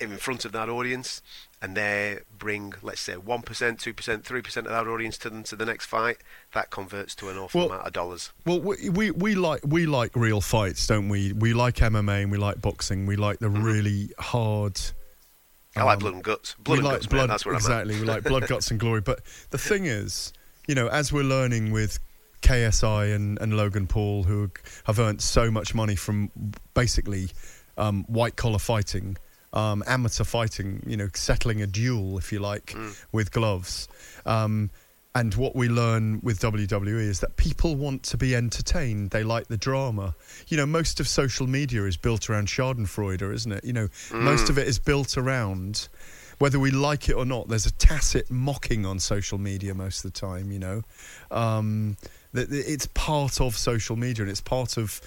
in 0.00 0.16
front 0.16 0.44
of 0.44 0.52
that 0.52 0.68
audience, 0.68 1.22
and 1.60 1.76
they 1.76 2.18
bring, 2.38 2.74
let's 2.82 3.00
say, 3.00 3.16
one 3.16 3.42
percent, 3.42 3.80
two 3.80 3.92
percent, 3.92 4.24
three 4.24 4.42
percent 4.42 4.66
of 4.66 4.72
that 4.72 4.88
audience 4.90 5.18
to 5.18 5.30
them 5.30 5.42
to 5.44 5.56
the 5.56 5.64
next 5.66 5.86
fight, 5.86 6.18
that 6.54 6.70
converts 6.70 7.14
to 7.16 7.28
an 7.28 7.38
awful 7.38 7.60
Well- 7.62 7.70
amount 7.70 7.86
of 7.86 7.92
dollars. 7.92 8.32
Well, 8.46 8.60
we, 8.60 8.88
we 8.88 9.10
we 9.10 9.34
like 9.34 9.60
we 9.64 9.86
like 9.86 10.14
real 10.14 10.40
fights, 10.40 10.86
don't 10.86 11.08
we? 11.08 11.32
We 11.32 11.52
like 11.54 11.76
MMA 11.76 12.22
and 12.22 12.30
we 12.30 12.38
like 12.38 12.60
boxing. 12.60 13.06
We 13.06 13.16
like 13.16 13.38
the 13.40 13.50
really 13.50 14.10
hard. 14.18 14.80
I 15.76 15.82
like 15.84 15.94
um, 15.94 15.98
blood 16.00 16.14
and 16.14 16.24
guts. 16.24 16.54
Blood 16.58 16.78
and 16.78 16.86
like 16.86 16.94
guts, 16.96 17.06
blood. 17.06 17.30
that's 17.30 17.44
where 17.46 17.54
I'm 17.54 17.58
exactly. 17.58 18.00
we 18.00 18.06
like 18.06 18.24
blood, 18.24 18.48
guts, 18.48 18.70
and 18.70 18.80
glory. 18.80 19.00
But 19.00 19.20
the 19.50 19.58
thing 19.58 19.86
is, 19.86 20.32
you 20.66 20.74
know, 20.74 20.88
as 20.88 21.12
we're 21.12 21.24
learning 21.24 21.70
with 21.70 21.98
KSI 22.42 23.14
and, 23.14 23.38
and 23.40 23.56
Logan 23.56 23.86
Paul, 23.86 24.24
who 24.24 24.50
have 24.84 24.98
earned 24.98 25.20
so 25.20 25.50
much 25.50 25.74
money 25.74 25.96
from 25.96 26.30
basically 26.74 27.28
um, 27.76 28.04
white 28.04 28.36
collar 28.36 28.58
fighting, 28.58 29.16
um, 29.52 29.82
amateur 29.86 30.24
fighting, 30.24 30.82
you 30.86 30.96
know, 30.96 31.08
settling 31.14 31.62
a 31.62 31.66
duel, 31.66 32.18
if 32.18 32.32
you 32.32 32.38
like, 32.38 32.66
Mm. 32.76 32.94
with 33.12 33.30
gloves. 33.32 33.88
Um, 34.26 34.70
and 35.14 35.34
what 35.34 35.56
we 35.56 35.68
learn 35.68 36.20
with 36.22 36.38
WWE 36.40 37.00
is 37.08 37.20
that 37.20 37.36
people 37.36 37.74
want 37.74 38.02
to 38.04 38.16
be 38.16 38.36
entertained. 38.36 39.10
They 39.10 39.24
like 39.24 39.48
the 39.48 39.56
drama. 39.56 40.14
You 40.48 40.58
know, 40.58 40.66
most 40.66 41.00
of 41.00 41.08
social 41.08 41.46
media 41.46 41.84
is 41.84 41.96
built 41.96 42.28
around 42.30 42.48
Schadenfreude, 42.48 43.22
isn't 43.32 43.50
it? 43.50 43.64
You 43.64 43.72
know, 43.72 43.88
most 44.12 44.46
Mm. 44.46 44.50
of 44.50 44.58
it 44.58 44.68
is 44.68 44.78
built 44.78 45.16
around 45.16 45.88
whether 46.38 46.60
we 46.60 46.70
like 46.70 47.08
it 47.08 47.14
or 47.14 47.24
not. 47.24 47.48
There's 47.48 47.66
a 47.66 47.72
tacit 47.72 48.30
mocking 48.30 48.86
on 48.86 49.00
social 49.00 49.38
media 49.38 49.74
most 49.74 50.04
of 50.04 50.12
the 50.12 50.20
time. 50.20 50.52
You 50.52 50.58
know, 50.60 50.82
um, 51.32 51.96
it's 52.34 52.86
part 52.94 53.40
of 53.40 53.56
social 53.56 53.96
media 53.96 54.22
and 54.22 54.30
it's 54.30 54.40
part 54.42 54.76
of 54.76 55.00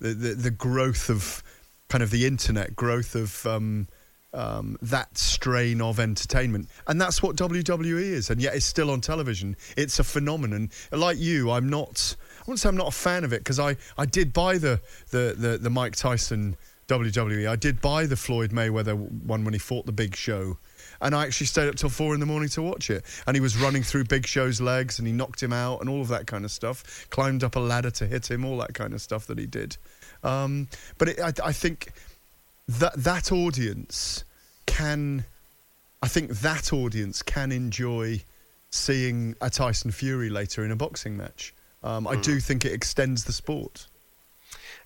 the, 0.00 0.14
the, 0.14 0.34
the 0.34 0.50
growth 0.50 1.10
of 1.10 1.42
kind 1.88 2.02
of 2.02 2.10
the 2.10 2.26
internet, 2.26 2.76
growth 2.76 3.14
of 3.14 3.46
um, 3.46 3.88
um, 4.32 4.76
that 4.82 5.16
strain 5.16 5.80
of 5.80 5.98
entertainment. 5.98 6.68
And 6.86 7.00
that's 7.00 7.22
what 7.22 7.36
WWE 7.36 8.00
is. 8.00 8.30
And 8.30 8.40
yet 8.40 8.54
it's 8.54 8.66
still 8.66 8.90
on 8.90 9.00
television. 9.00 9.56
It's 9.76 9.98
a 9.98 10.04
phenomenon. 10.04 10.70
Like 10.92 11.18
you, 11.18 11.50
I'm 11.50 11.68
not, 11.68 12.16
I 12.38 12.42
wouldn't 12.42 12.60
say 12.60 12.68
I'm 12.68 12.76
not 12.76 12.88
a 12.88 12.96
fan 12.96 13.24
of 13.24 13.32
it 13.32 13.40
because 13.40 13.58
I, 13.58 13.76
I 13.96 14.06
did 14.06 14.32
buy 14.32 14.58
the, 14.58 14.80
the, 15.10 15.34
the, 15.36 15.58
the 15.58 15.70
Mike 15.70 15.96
Tyson 15.96 16.56
WWE. 16.88 17.48
I 17.48 17.56
did 17.56 17.80
buy 17.80 18.06
the 18.06 18.16
Floyd 18.16 18.50
Mayweather 18.50 18.96
one 18.96 19.44
when 19.44 19.54
he 19.54 19.58
fought 19.58 19.86
the 19.86 19.92
big 19.92 20.14
show. 20.14 20.58
And 21.00 21.14
I 21.14 21.24
actually 21.24 21.46
stayed 21.46 21.68
up 21.68 21.76
till 21.76 21.90
four 21.90 22.14
in 22.14 22.20
the 22.20 22.26
morning 22.26 22.48
to 22.50 22.62
watch 22.62 22.90
it. 22.90 23.04
And 23.26 23.36
he 23.36 23.40
was 23.40 23.56
running 23.56 23.82
through 23.82 24.04
Big 24.04 24.26
Show's 24.26 24.60
legs 24.60 24.98
and 24.98 25.06
he 25.06 25.14
knocked 25.14 25.40
him 25.40 25.52
out 25.52 25.80
and 25.80 25.88
all 25.88 26.00
of 26.00 26.08
that 26.08 26.26
kind 26.26 26.44
of 26.44 26.50
stuff. 26.50 27.06
Climbed 27.10 27.44
up 27.44 27.54
a 27.54 27.60
ladder 27.60 27.90
to 27.92 28.06
hit 28.06 28.30
him, 28.30 28.44
all 28.44 28.58
that 28.58 28.74
kind 28.74 28.92
of 28.92 29.00
stuff 29.00 29.26
that 29.26 29.38
he 29.38 29.46
did. 29.46 29.76
Um, 30.22 30.68
but 30.98 31.08
it, 31.08 31.20
I, 31.20 31.32
I 31.44 31.52
think 31.52 31.92
that 32.68 32.94
that 32.94 33.32
audience 33.32 34.24
can 34.66 35.24
I 36.02 36.08
think 36.08 36.30
that 36.30 36.72
audience 36.72 37.22
can 37.22 37.50
enjoy 37.50 38.22
seeing 38.70 39.34
a 39.40 39.50
Tyson 39.50 39.90
Fury 39.90 40.30
later 40.30 40.64
in 40.64 40.70
a 40.70 40.76
boxing 40.76 41.16
match. 41.16 41.54
Um, 41.82 42.06
I 42.06 42.16
do 42.16 42.40
think 42.40 42.64
it 42.64 42.72
extends 42.72 43.24
the 43.24 43.32
sport. 43.32 43.86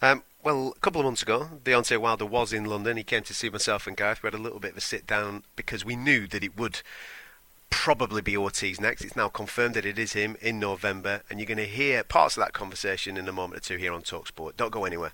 Um, 0.00 0.22
well, 0.42 0.74
a 0.76 0.80
couple 0.80 1.00
of 1.00 1.04
months 1.04 1.22
ago, 1.22 1.48
Deontay 1.64 1.98
Wilder 1.98 2.26
was 2.26 2.52
in 2.52 2.64
London. 2.64 2.96
He 2.96 3.04
came 3.04 3.22
to 3.22 3.34
see 3.34 3.48
myself 3.48 3.86
and 3.86 3.96
Gareth. 3.96 4.22
We 4.22 4.28
had 4.28 4.34
a 4.34 4.38
little 4.38 4.58
bit 4.58 4.72
of 4.72 4.78
a 4.78 4.80
sit 4.80 5.06
down 5.06 5.44
because 5.56 5.84
we 5.84 5.96
knew 5.96 6.26
that 6.28 6.42
it 6.42 6.56
would 6.56 6.80
probably 7.72 8.20
be 8.22 8.36
Ortiz 8.36 8.80
next. 8.80 9.02
It's 9.02 9.16
now 9.16 9.28
confirmed 9.28 9.74
that 9.74 9.84
it 9.84 9.98
is 9.98 10.12
him 10.12 10.36
in 10.40 10.60
November, 10.60 11.22
and 11.28 11.40
you're 11.40 11.46
going 11.46 11.58
to 11.58 11.66
hear 11.66 12.04
parts 12.04 12.36
of 12.36 12.42
that 12.42 12.52
conversation 12.52 13.16
in 13.16 13.26
a 13.26 13.32
moment 13.32 13.62
or 13.62 13.64
two 13.64 13.76
here 13.76 13.92
on 13.92 14.02
Talksport. 14.02 14.56
Don't 14.56 14.70
go 14.70 14.84
anywhere. 14.84 15.12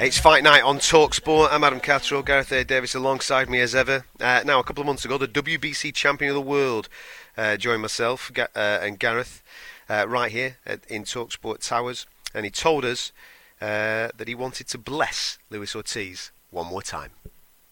It's 0.00 0.18
fight 0.18 0.42
night 0.42 0.62
on 0.62 0.78
Talksport. 0.78 1.50
I'm 1.52 1.62
Adam 1.62 1.78
Catterall, 1.78 2.22
Gareth 2.22 2.50
A. 2.52 2.64
Davis 2.64 2.94
alongside 2.94 3.50
me 3.50 3.60
as 3.60 3.74
ever. 3.74 4.04
Uh, 4.18 4.42
now, 4.44 4.58
a 4.58 4.64
couple 4.64 4.80
of 4.80 4.86
months 4.86 5.04
ago, 5.04 5.18
the 5.18 5.28
WBC 5.28 5.94
champion 5.94 6.30
of 6.30 6.34
the 6.34 6.40
world 6.40 6.88
uh, 7.36 7.56
joined 7.56 7.82
myself 7.82 8.32
uh, 8.36 8.48
and 8.56 8.98
Gareth 8.98 9.42
uh, 9.88 10.06
right 10.08 10.32
here 10.32 10.56
at, 10.64 10.84
in 10.86 11.04
Talksport 11.04 11.64
Towers, 11.66 12.06
and 12.34 12.44
he 12.44 12.50
told 12.50 12.84
us 12.84 13.12
uh, 13.60 14.08
that 14.16 14.26
he 14.28 14.34
wanted 14.34 14.68
to 14.68 14.78
bless 14.78 15.38
Luis 15.50 15.74
Ortiz 15.74 16.30
one 16.50 16.66
more 16.66 16.82
time. 16.82 17.10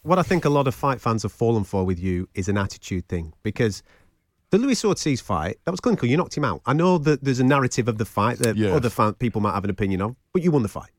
what 0.03 0.19
I 0.19 0.23
think 0.23 0.45
a 0.45 0.51
lot 0.51 0.69
of 0.69 0.75
fight 0.75 1.01
fans 1.01 1.23
have 1.25 1.33
fallen 1.33 1.65
for 1.65 1.85
with 1.85 1.99
you 1.99 2.29
is 2.35 2.49
an 2.49 2.57
attitude 2.59 3.09
thing 3.09 3.33
because 3.43 3.83
the 4.51 4.59
Luis 4.59 4.85
Ortiz 4.85 5.21
fight 5.21 5.59
that 5.65 5.71
was 5.73 5.81
clinical. 5.81 6.09
You 6.09 6.17
knocked 6.17 6.37
him 6.37 6.45
out. 6.45 6.61
I 6.67 6.73
know 6.75 6.99
that 6.99 7.25
there's 7.25 7.41
a 7.41 7.45
narrative 7.45 7.89
of 7.89 7.99
the 7.99 8.05
fight 8.05 8.39
that 8.39 8.57
Yes. 8.57 8.73
other 8.75 8.91
fan, 8.91 9.15
people 9.15 9.41
might 9.41 9.55
have 9.55 9.65
an 9.65 9.71
opinion 9.71 10.01
of, 10.03 10.15
but 10.33 10.43
you 10.43 10.51
won 10.53 10.63
the 10.63 10.69
fight. 10.69 10.91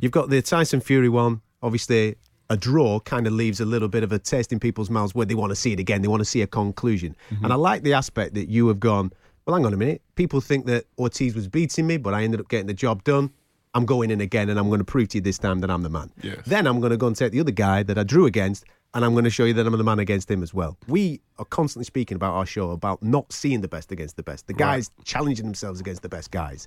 You've 0.00 0.12
got 0.12 0.30
the 0.30 0.40
Tyson 0.42 0.80
Fury 0.80 1.08
one. 1.08 1.40
Obviously, 1.62 2.16
a 2.50 2.56
draw 2.56 2.98
kind 3.00 3.26
of 3.26 3.32
leaves 3.34 3.60
a 3.60 3.64
little 3.66 3.86
bit 3.88 4.02
of 4.02 4.10
a 4.12 4.18
taste 4.18 4.52
in 4.52 4.58
people's 4.58 4.88
mouths 4.90 5.14
where 5.14 5.26
they 5.26 5.34
want 5.34 5.50
to 5.50 5.56
see 5.56 5.72
it 5.74 5.78
again. 5.78 6.00
They 6.02 6.08
want 6.08 6.20
to 6.20 6.24
see 6.24 6.40
a 6.42 6.46
conclusion. 6.46 7.14
And 7.42 7.52
I 7.52 7.56
like 7.56 7.82
the 7.82 7.92
aspect 7.92 8.34
that 8.34 8.48
you 8.48 8.66
have 8.68 8.80
gone. 8.80 9.12
Well, 9.44 9.54
hang 9.56 9.66
on 9.66 9.72
a 9.74 9.76
minute. 9.76 10.00
People 10.16 10.40
think 10.40 10.66
that 10.66 10.84
Ortiz 10.98 11.34
was 11.34 11.46
beating 11.48 11.86
me, 11.86 11.98
but 11.98 12.14
I 12.14 12.22
ended 12.24 12.40
up 12.40 12.48
getting 12.48 12.66
the 12.66 12.74
job 12.74 13.04
done. 13.04 13.30
I'm 13.74 13.86
going 13.86 14.10
in 14.10 14.20
again, 14.20 14.48
and 14.48 14.58
I'm 14.58 14.68
going 14.68 14.78
to 14.78 14.84
prove 14.84 15.08
to 15.08 15.18
you 15.18 15.22
this 15.22 15.38
time 15.38 15.60
that 15.60 15.70
I'm 15.70 15.82
the 15.82 15.90
man. 15.90 16.10
Yes. 16.22 16.38
Then 16.46 16.66
I'm 16.66 16.80
going 16.80 16.90
to 16.90 16.96
go 16.96 17.06
and 17.06 17.16
take 17.16 17.32
the 17.32 17.40
other 17.40 17.50
guy 17.50 17.82
that 17.82 17.98
I 17.98 18.02
drew 18.02 18.26
against, 18.26 18.64
and 18.94 19.04
I'm 19.04 19.12
going 19.12 19.24
to 19.24 19.30
show 19.30 19.44
you 19.44 19.52
that 19.54 19.66
I'm 19.66 19.76
the 19.76 19.84
man 19.84 19.98
against 19.98 20.30
him 20.30 20.42
as 20.42 20.54
well. 20.54 20.78
We 20.86 21.20
are 21.38 21.44
constantly 21.44 21.84
speaking 21.84 22.16
about 22.16 22.34
our 22.34 22.46
show 22.46 22.70
about 22.70 23.02
not 23.02 23.32
seeing 23.32 23.60
the 23.60 23.68
best 23.68 23.92
against 23.92 24.16
the 24.16 24.22
best, 24.22 24.46
the 24.46 24.54
guys 24.54 24.90
challenging 25.04 25.44
themselves 25.44 25.80
against 25.80 26.02
the 26.02 26.08
best 26.08 26.30
guys. 26.30 26.66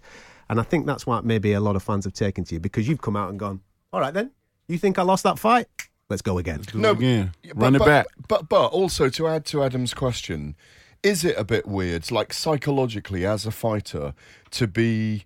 And 0.50 0.60
I 0.60 0.64
think 0.64 0.86
that's 0.86 1.08
what 1.08 1.26
maybe 1.26 1.54
a 1.54 1.60
lot 1.60 1.76
of 1.76 1.84
fans 1.84 2.06
have 2.06 2.14
taken 2.14 2.44
to 2.46 2.56
you 2.56 2.60
because 2.60 2.88
you've 2.88 3.02
come 3.02 3.16
out 3.16 3.30
and 3.30 3.40
gone, 3.40 3.62
all 3.92 4.00
right, 4.00 4.14
then, 4.14 4.32
you 4.68 4.78
think 4.78 5.00
I 5.00 5.02
lost 5.02 5.24
that 5.24 5.40
fight? 5.40 5.68
Let's 6.10 6.22
go 6.22 6.38
again. 6.38 6.62
No, 6.74 6.92
again. 6.92 7.32
Yeah, 7.42 7.54
Run 7.56 7.76
it 7.76 7.80
back. 7.80 8.06
But, 8.28 8.50
but 8.50 8.68
also 8.68 9.10
to 9.10 9.28
add 9.28 9.46
to 9.46 9.64
Adam's 9.64 9.94
question, 9.94 10.56
is 11.04 11.26
it 11.26 11.36
a 11.38 11.44
bit 11.44 11.66
weird, 11.66 12.12
like 12.12 12.34
psychologically 12.34 13.26
as 13.26 13.46
a 13.46 13.52
fighter, 13.52 14.14
to 14.52 14.68
be 14.68 15.26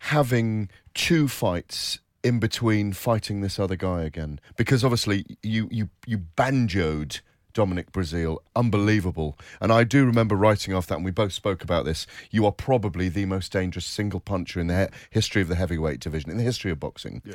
having 0.00 0.68
two 0.96 1.28
fights 1.28 2.00
in 2.24 2.40
between 2.40 2.92
fighting 2.92 3.40
this 3.40 3.60
other 3.60 3.76
guy 3.76 4.02
again? 4.02 4.40
Because 4.56 4.82
obviously 4.82 5.24
you 5.42 5.68
you 5.70 5.90
you 6.06 6.18
banjoed 6.18 7.20
Dominic 7.52 7.92
Breazeale, 7.92 8.38
unbelievable. 8.54 9.38
And 9.60 9.72
I 9.72 9.84
do 9.84 10.04
remember 10.04 10.34
writing 10.34 10.74
off 10.74 10.88
that, 10.88 10.96
and 10.96 11.04
we 11.04 11.10
both 11.10 11.32
spoke 11.32 11.62
about 11.62 11.84
this. 11.84 12.06
You 12.30 12.44
are 12.44 12.52
probably 12.52 13.08
the 13.08 13.24
most 13.24 13.52
dangerous 13.52 13.86
single 13.86 14.20
puncher 14.20 14.60
in 14.60 14.66
the 14.66 14.86
he- 14.86 14.96
history 15.10 15.40
of 15.40 15.48
the 15.48 15.54
heavyweight 15.54 16.00
division, 16.00 16.30
in 16.30 16.36
the 16.36 16.42
history 16.42 16.70
of 16.70 16.80
boxing. 16.80 17.22
Yeah. 17.24 17.34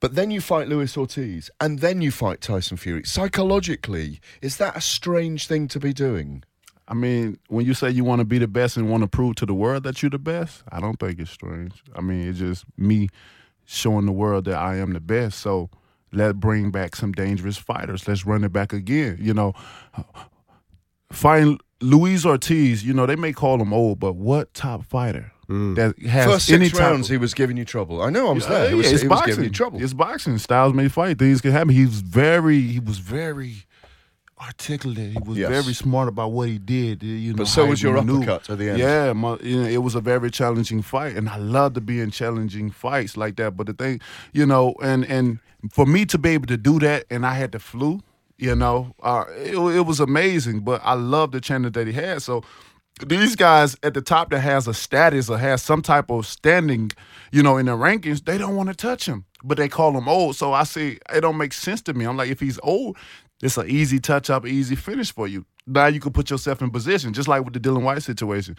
But 0.00 0.14
then 0.14 0.30
you 0.30 0.40
fight 0.40 0.68
Luis 0.68 0.96
Ortiz, 0.96 1.50
and 1.60 1.80
then 1.80 2.00
you 2.00 2.10
fight 2.10 2.40
Tyson 2.40 2.76
Fury. 2.76 3.04
Psychologically, 3.04 4.20
is 4.40 4.56
that 4.56 4.76
a 4.76 4.80
strange 4.80 5.46
thing 5.46 5.68
to 5.68 5.78
be 5.78 5.92
doing? 5.92 6.44
I 6.92 6.94
mean, 6.94 7.38
when 7.48 7.64
you 7.64 7.72
say 7.72 7.88
you 7.88 8.04
want 8.04 8.18
to 8.18 8.26
be 8.26 8.36
the 8.36 8.46
best 8.46 8.76
and 8.76 8.90
want 8.90 9.00
to 9.02 9.08
prove 9.08 9.36
to 9.36 9.46
the 9.46 9.54
world 9.54 9.84
that 9.84 10.02
you're 10.02 10.10
the 10.10 10.18
best, 10.18 10.62
I 10.70 10.78
don't 10.78 11.00
think 11.00 11.18
it's 11.20 11.30
strange. 11.30 11.82
I 11.96 12.02
mean, 12.02 12.28
it's 12.28 12.38
just 12.38 12.66
me 12.76 13.08
showing 13.64 14.04
the 14.04 14.12
world 14.12 14.44
that 14.44 14.56
I 14.56 14.76
am 14.76 14.92
the 14.92 15.00
best. 15.00 15.38
So 15.38 15.70
let's 16.12 16.34
bring 16.36 16.70
back 16.70 16.94
some 16.94 17.12
dangerous 17.12 17.56
fighters. 17.56 18.06
Let's 18.06 18.26
run 18.26 18.44
it 18.44 18.52
back 18.52 18.74
again. 18.74 19.16
You 19.18 19.32
know, 19.32 19.54
fighting 21.10 21.58
Luis 21.80 22.24
Ortiz, 22.26 22.84
you 22.84 22.92
know, 22.92 23.06
they 23.06 23.16
may 23.16 23.32
call 23.32 23.60
him 23.60 23.72
old, 23.72 23.98
but 23.98 24.14
what 24.16 24.52
top 24.54 24.84
fighter 24.84 25.32
Mm. 25.48 25.74
that 25.74 25.98
has 26.08 26.24
First 26.26 26.50
any 26.52 26.66
six 26.66 26.78
type 26.78 26.88
rounds, 26.90 27.08
of- 27.08 27.12
he 27.14 27.18
was 27.18 27.34
giving 27.34 27.56
you 27.56 27.64
trouble. 27.64 28.00
I 28.00 28.10
know, 28.10 28.28
I 28.28 28.32
was 28.32 28.44
Yeah, 28.44 28.50
there. 28.50 28.68
He 28.70 28.74
was, 28.76 28.92
it's 28.92 29.02
he 29.02 29.08
was 29.08 29.18
boxing. 29.18 29.32
giving 29.32 29.44
you 29.44 29.50
trouble. 29.50 29.82
It's 29.82 29.92
boxing. 29.92 30.38
Styles 30.38 30.72
may 30.72 30.88
fight. 30.88 31.18
Things 31.18 31.40
can 31.40 31.50
happen. 31.50 31.70
He 31.70 31.84
was 31.84 32.00
very, 32.00 32.60
he 32.60 32.78
was 32.80 32.98
very 32.98 33.64
articulate. 34.42 35.12
He 35.12 35.18
was 35.24 35.38
Yes. 35.38 35.48
very 35.50 35.74
smart 35.74 36.08
about 36.08 36.32
what 36.32 36.48
he 36.48 36.58
did. 36.58 37.02
You 37.02 37.32
know, 37.32 37.38
But 37.38 37.48
so 37.48 37.66
was 37.66 37.82
your 37.82 37.96
uppercut 37.96 38.48
at 38.50 38.58
the 38.58 38.70
end. 38.70 38.78
Yeah, 38.78 39.12
my, 39.12 39.36
you 39.42 39.62
know, 39.62 39.68
it 39.68 39.82
was 39.82 39.94
a 39.94 40.00
very 40.00 40.30
challenging 40.30 40.82
fight, 40.82 41.16
and 41.16 41.28
I 41.28 41.36
love 41.36 41.74
to 41.74 41.80
be 41.80 42.00
in 42.00 42.10
challenging 42.10 42.70
fights 42.70 43.16
like 43.16 43.36
that. 43.36 43.56
But 43.56 43.66
the 43.66 43.72
thing, 43.74 44.00
you 44.32 44.46
know, 44.46 44.74
and 44.82 45.04
and 45.06 45.38
for 45.70 45.86
me 45.86 46.04
to 46.06 46.18
be 46.18 46.30
able 46.30 46.46
to 46.48 46.56
do 46.56 46.78
that, 46.80 47.04
and 47.10 47.24
I 47.26 47.34
had 47.34 47.52
the 47.52 47.58
flu. 47.58 48.00
You 48.38 48.56
know, 48.56 48.94
uh, 49.02 49.24
it, 49.36 49.54
it 49.56 49.86
was 49.86 50.00
amazing. 50.00 50.60
But 50.60 50.80
I 50.84 50.94
love 50.94 51.30
the 51.30 51.40
challenge 51.40 51.74
that 51.74 51.86
he 51.86 51.92
had. 51.92 52.22
So 52.22 52.42
these 53.06 53.36
guys 53.36 53.76
at 53.84 53.94
the 53.94 54.02
top 54.02 54.30
that 54.30 54.40
has 54.40 54.66
a 54.66 54.74
status 54.74 55.30
or 55.30 55.38
has 55.38 55.62
some 55.62 55.80
type 55.80 56.10
of 56.10 56.26
standing, 56.26 56.90
you 57.30 57.42
know, 57.42 57.56
in 57.56 57.66
the 57.66 57.72
rankings, 57.72 58.24
they 58.24 58.38
don't 58.38 58.56
want 58.56 58.68
to 58.68 58.74
touch 58.74 59.06
him, 59.06 59.24
but 59.44 59.58
they 59.58 59.68
call 59.68 59.96
him 59.96 60.08
old. 60.08 60.34
So 60.36 60.52
I 60.52 60.64
see 60.64 60.98
it 61.14 61.20
don't 61.20 61.36
make 61.36 61.52
sense 61.52 61.80
to 61.82 61.94
me. 61.94 62.04
I'm 62.04 62.16
like, 62.16 62.30
if 62.30 62.40
he's 62.40 62.58
old, 62.64 62.96
it's 63.42 63.56
an 63.56 63.68
easy 63.68 63.98
touch 63.98 64.30
up, 64.30 64.46
easy 64.46 64.76
finish 64.76 65.12
for 65.12 65.26
you. 65.26 65.44
Now 65.66 65.86
you 65.86 66.00
can 66.00 66.12
put 66.12 66.30
yourself 66.30 66.62
in 66.62 66.70
position, 66.70 67.12
just 67.12 67.28
like 67.28 67.44
with 67.44 67.54
the 67.54 67.60
Dillian 67.60 67.82
Whyte 67.82 68.02
situation. 68.02 68.56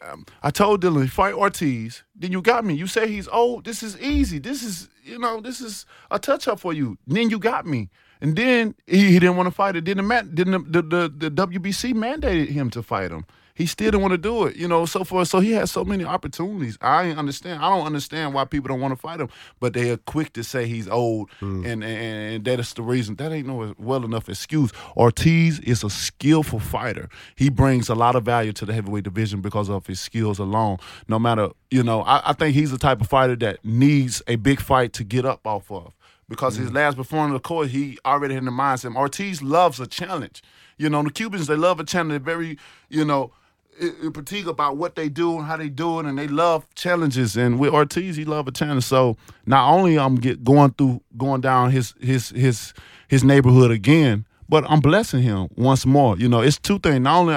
Um, 0.00 0.26
I 0.42 0.50
told 0.50 0.82
Dillian, 0.82 1.08
fight 1.08 1.34
Ortiz, 1.34 2.04
then 2.14 2.30
you 2.30 2.40
got 2.40 2.64
me. 2.64 2.74
You 2.74 2.86
say 2.86 3.08
he's 3.08 3.26
old. 3.28 3.64
This 3.64 3.82
is 3.82 3.98
easy. 4.00 4.38
This 4.38 4.62
is, 4.62 4.88
you 5.02 5.18
know, 5.18 5.40
this 5.40 5.60
is 5.60 5.86
a 6.10 6.18
touch 6.18 6.46
up 6.46 6.60
for 6.60 6.72
you. 6.72 6.98
Then 7.06 7.30
you 7.30 7.38
got 7.38 7.66
me. 7.66 7.88
And 8.20 8.36
then 8.36 8.74
he, 8.86 9.12
he 9.12 9.18
didn't 9.18 9.36
want 9.36 9.48
to 9.48 9.50
fight 9.50 9.76
it. 9.76 9.82
Didn't 9.84 10.06
man, 10.06 10.34
didn't 10.34 10.72
the, 10.72 10.82
the, 10.82 11.30
the 11.30 11.30
WBC 11.30 11.94
mandated 11.94 12.48
him 12.48 12.70
to 12.70 12.82
fight 12.82 13.10
him. 13.10 13.24
He 13.58 13.66
still 13.66 13.90
didn't 13.90 14.02
want 14.02 14.12
to 14.12 14.18
do 14.18 14.44
it, 14.44 14.54
you 14.54 14.68
know, 14.68 14.86
so 14.86 15.02
forth. 15.02 15.26
So 15.26 15.40
he 15.40 15.50
had 15.50 15.68
so 15.68 15.84
many 15.84 16.04
opportunities. 16.04 16.78
I 16.80 17.06
ain't 17.08 17.18
understand. 17.18 17.60
I 17.60 17.68
don't 17.68 17.86
understand 17.86 18.32
why 18.32 18.44
people 18.44 18.68
don't 18.68 18.80
want 18.80 18.92
to 18.92 18.96
fight 18.96 19.18
him, 19.18 19.28
but 19.58 19.72
they 19.74 19.90
are 19.90 19.96
quick 19.96 20.32
to 20.34 20.44
say 20.44 20.68
he's 20.68 20.86
old, 20.86 21.28
hmm. 21.40 21.66
and, 21.66 21.82
and 21.82 22.08
and 22.38 22.44
that 22.44 22.60
is 22.60 22.72
the 22.72 22.82
reason. 22.82 23.16
That 23.16 23.32
ain't 23.32 23.48
no 23.48 23.74
well 23.76 24.04
enough 24.04 24.28
excuse. 24.28 24.70
Ortiz 24.96 25.58
is 25.58 25.82
a 25.82 25.90
skillful 25.90 26.60
fighter. 26.60 27.08
He 27.34 27.48
brings 27.48 27.88
a 27.88 27.96
lot 27.96 28.14
of 28.14 28.24
value 28.24 28.52
to 28.52 28.64
the 28.64 28.72
heavyweight 28.72 29.02
division 29.02 29.40
because 29.40 29.68
of 29.68 29.88
his 29.88 29.98
skills 29.98 30.38
alone. 30.38 30.78
No 31.08 31.18
matter, 31.18 31.48
you 31.72 31.82
know, 31.82 32.02
I, 32.02 32.30
I 32.30 32.32
think 32.34 32.54
he's 32.54 32.70
the 32.70 32.78
type 32.78 33.00
of 33.00 33.08
fighter 33.08 33.34
that 33.36 33.64
needs 33.64 34.22
a 34.28 34.36
big 34.36 34.60
fight 34.60 34.92
to 34.92 35.04
get 35.04 35.24
up 35.24 35.44
off 35.44 35.68
of 35.72 35.92
because 36.28 36.54
his 36.54 36.68
hmm. 36.68 36.76
last 36.76 36.96
performance, 36.96 37.34
of 37.34 37.42
course, 37.42 37.72
he 37.72 37.98
already 38.04 38.34
had 38.34 38.42
in 38.42 38.44
the 38.44 38.52
mindset. 38.52 38.94
Ortiz 38.94 39.42
loves 39.42 39.80
a 39.80 39.86
challenge. 39.88 40.44
You 40.76 40.88
know, 40.88 41.02
the 41.02 41.10
Cubans 41.10 41.48
they 41.48 41.56
love 41.56 41.80
a 41.80 41.84
challenge. 41.84 42.10
They're 42.10 42.20
very, 42.20 42.56
you 42.88 43.04
know, 43.04 43.32
i- 43.82 44.06
i- 44.06 44.10
about 44.46 44.76
what 44.76 44.94
they 44.96 45.08
do 45.08 45.36
and 45.38 45.46
how 45.46 45.56
they 45.56 45.68
do 45.68 46.00
it, 46.00 46.06
and 46.06 46.18
they 46.18 46.28
love 46.28 46.66
challenges. 46.74 47.36
And 47.36 47.58
with 47.58 47.72
Ortiz, 47.72 48.16
he 48.16 48.24
love 48.24 48.48
a 48.48 48.52
challenge. 48.52 48.84
So 48.84 49.16
not 49.46 49.70
only 49.72 49.98
I'm 49.98 50.16
get 50.16 50.44
going 50.44 50.72
through, 50.72 51.00
going 51.16 51.40
down 51.40 51.70
his 51.70 51.94
his 52.00 52.30
his 52.30 52.74
his 53.08 53.24
neighborhood 53.24 53.70
again, 53.70 54.26
but 54.48 54.64
I'm 54.68 54.80
blessing 54.80 55.22
him 55.22 55.48
once 55.56 55.86
more. 55.86 56.16
You 56.18 56.28
know, 56.28 56.40
it's 56.40 56.58
two 56.58 56.78
things. 56.78 57.00
Not 57.00 57.18
only 57.20 57.34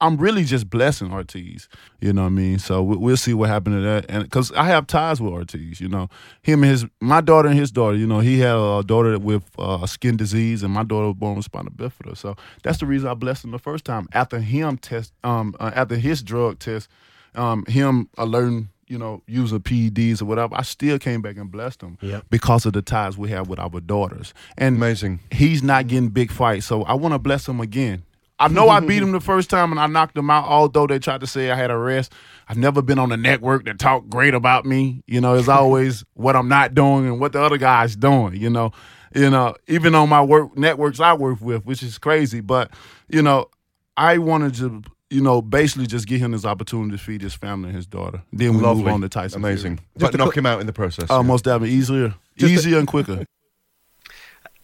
I'm 0.00 0.16
really 0.16 0.44
just 0.44 0.70
blessing 0.70 1.12
Ortiz. 1.12 1.68
You 2.00 2.12
know 2.12 2.22
what 2.22 2.26
I 2.28 2.30
mean? 2.30 2.58
So 2.60 2.82
we, 2.82 2.96
we'll 2.96 3.16
see 3.16 3.34
what 3.34 3.48
happened 3.48 3.76
to 3.76 3.80
that. 3.82 4.06
And 4.08 4.22
because 4.22 4.52
I 4.52 4.64
have 4.64 4.86
ties 4.86 5.20
with 5.20 5.32
Ortiz, 5.32 5.80
you 5.80 5.88
know, 5.88 6.08
him 6.42 6.62
and 6.62 6.70
his 6.70 6.86
my 7.00 7.20
daughter 7.20 7.48
and 7.48 7.58
his 7.58 7.72
daughter. 7.72 7.96
You 7.96 8.06
know, 8.06 8.20
he 8.20 8.38
had 8.38 8.54
a 8.56 8.82
daughter 8.86 9.18
with 9.18 9.44
uh, 9.58 9.84
skin 9.86 10.16
disease, 10.16 10.62
and 10.62 10.72
my 10.72 10.84
daughter 10.84 11.08
was 11.08 11.16
born 11.16 11.36
with 11.36 11.44
spinal 11.46 11.72
bifida. 11.72 12.16
So 12.16 12.36
that's 12.62 12.78
the 12.78 12.86
reason 12.86 13.08
I 13.08 13.14
blessed 13.14 13.44
him 13.44 13.50
the 13.50 13.58
first 13.58 13.84
time. 13.84 14.06
After 14.12 14.38
him 14.38 14.78
test, 14.78 15.12
um, 15.24 15.56
uh, 15.58 15.72
after 15.74 15.96
his 15.96 16.22
drug 16.22 16.58
test, 16.60 16.88
um, 17.34 17.64
him 17.66 18.08
alerting. 18.16 18.68
You 18.90 18.96
know, 18.96 19.22
using 19.26 19.60
PEDs 19.60 20.22
or 20.22 20.24
whatever, 20.24 20.54
I 20.56 20.62
still 20.62 20.98
came 20.98 21.20
back 21.20 21.36
and 21.36 21.50
blessed 21.50 21.82
him 21.82 21.98
Yep. 22.00 22.24
because 22.30 22.64
of 22.64 22.72
the 22.72 22.80
ties 22.80 23.18
we 23.18 23.28
have 23.28 23.46
with 23.46 23.58
our 23.58 23.80
daughters. 23.80 24.32
And 24.56 24.76
amazing, 24.76 25.20
he's 25.30 25.62
not 25.62 25.88
getting 25.88 26.08
big 26.08 26.30
fights, 26.30 26.64
so 26.64 26.84
I 26.84 26.94
want 26.94 27.12
to 27.12 27.18
bless 27.18 27.46
him 27.46 27.60
again. 27.60 28.02
I 28.38 28.48
know 28.48 28.68
I 28.68 28.80
beat 28.80 29.02
him 29.02 29.12
the 29.12 29.20
first 29.20 29.50
time 29.50 29.70
and 29.70 29.80
I 29.80 29.86
knocked 29.86 30.16
him 30.16 30.30
out, 30.30 30.44
although 30.44 30.86
they 30.86 30.98
tried 30.98 31.20
to 31.20 31.26
say 31.26 31.50
I 31.50 31.56
had 31.56 31.70
a 31.70 31.76
rest. 31.76 32.12
I've 32.48 32.56
never 32.56 32.80
been 32.80 32.98
on 32.98 33.12
a 33.12 33.16
network 33.16 33.64
that 33.66 33.78
talk 33.78 34.08
great 34.08 34.34
about 34.34 34.64
me. 34.64 35.02
You 35.06 35.20
know, 35.20 35.34
it's 35.34 35.48
always 35.48 36.04
what 36.14 36.36
I'm 36.36 36.48
not 36.48 36.74
doing 36.74 37.06
and 37.06 37.20
what 37.20 37.32
the 37.32 37.42
other 37.42 37.58
guy's 37.58 37.96
doing, 37.96 38.36
you 38.36 38.50
know. 38.50 38.72
You 39.14 39.30
know, 39.30 39.54
even 39.66 39.94
on 39.94 40.08
my 40.10 40.22
work 40.22 40.56
networks 40.56 41.00
I 41.00 41.14
work 41.14 41.40
with, 41.40 41.64
which 41.64 41.82
is 41.82 41.96
crazy. 41.98 42.40
But, 42.40 42.70
you 43.08 43.22
know, 43.22 43.48
I 43.96 44.18
wanted 44.18 44.54
to, 44.56 44.82
you 45.08 45.22
know, 45.22 45.40
basically 45.40 45.86
just 45.86 46.06
give 46.06 46.20
him 46.20 46.32
this 46.32 46.44
opportunity 46.44 46.90
to 46.96 47.02
feed 47.02 47.22
his 47.22 47.34
family 47.34 47.68
and 47.68 47.76
his 47.76 47.86
daughter. 47.86 48.22
Then 48.32 48.54
we 48.54 48.60
Lovely. 48.60 48.84
move 48.84 48.92
on 48.92 49.00
to 49.00 49.08
Tyson. 49.08 49.40
Amazing. 49.40 49.78
Fury. 49.78 50.12
But 50.12 50.18
knock 50.18 50.36
him 50.36 50.44
out 50.44 50.60
in 50.60 50.66
the 50.66 50.74
process. 50.74 51.10
Uh, 51.10 51.16
yeah. 51.16 51.22
Most 51.22 51.44
definitely 51.44 51.70
easier, 51.70 52.14
Just 52.36 52.52
easier 52.52 52.78
and 52.78 52.86
quicker. 52.86 53.24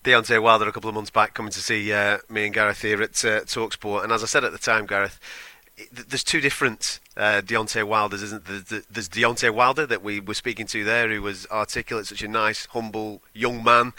Deontay 0.05 0.41
Wilder 0.43 0.69
a 0.69 0.73
couple 0.73 0.91
of 0.91 0.95
months 0.95 1.11
back 1.11 1.33
coming 1.33 1.51
to 1.53 1.61
see 1.61 1.91
uh, 1.91 2.19
me 2.29 2.45
and 2.45 2.53
Gareth 2.55 2.83
here 2.83 3.01
at 3.01 3.25
uh, 3.25 3.41
Talksport. 3.41 4.05
And 4.05 4.13
as 4.13 4.23
I 4.23 4.27
said 4.27 4.45
at 4.45 4.53
the 4.53 4.59
time, 4.59 4.85
Gareth, 4.85 5.19
there's 5.91 6.23
two 6.23 6.43
different 6.43 7.01
uh, 7.17 7.41
Deontay 7.41 7.85
Wilders, 7.85 8.23
isn't 8.23 8.45
there? 8.45 8.83
There's- 8.91 9.09
Deontay 9.09 9.53
Wilder 9.53 9.87
that 9.87 10.03
we 10.03 10.21
were 10.21 10.35
speaking 10.35 10.67
to 10.67 10.85
there, 10.85 11.09
who 11.09 11.23
was 11.23 11.47
articulate, 11.51 12.07
such 12.07 12.23
a 12.23 12.29
nice, 12.29 12.67
humble 12.67 13.23
young 13.33 13.65
man. 13.65 13.95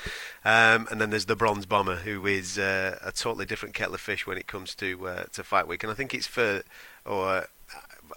Um, 0.45 0.87
and 0.91 1.01
then 1.01 1.09
there's 1.09 1.25
the 1.25 1.35
Bronze 1.35 1.65
Bomber, 1.65 1.95
who 1.95 2.27
is 2.27 2.59
uh, 2.59 2.99
a 3.03 3.11
totally 3.11 3.45
different 3.45 3.73
kettle 3.73 3.95
of 3.95 3.99
fish 4.01 4.27
when 4.27 4.37
it 4.37 4.45
comes 4.45 4.75
to 4.75 5.07
uh, 5.07 5.23
to 5.33 5.43
fight 5.43 5.67
week. 5.67 5.83
And 5.83 5.91
I 5.91 5.95
think 5.95 6.13
it's 6.13 6.27
for, 6.27 6.61
or 7.03 7.47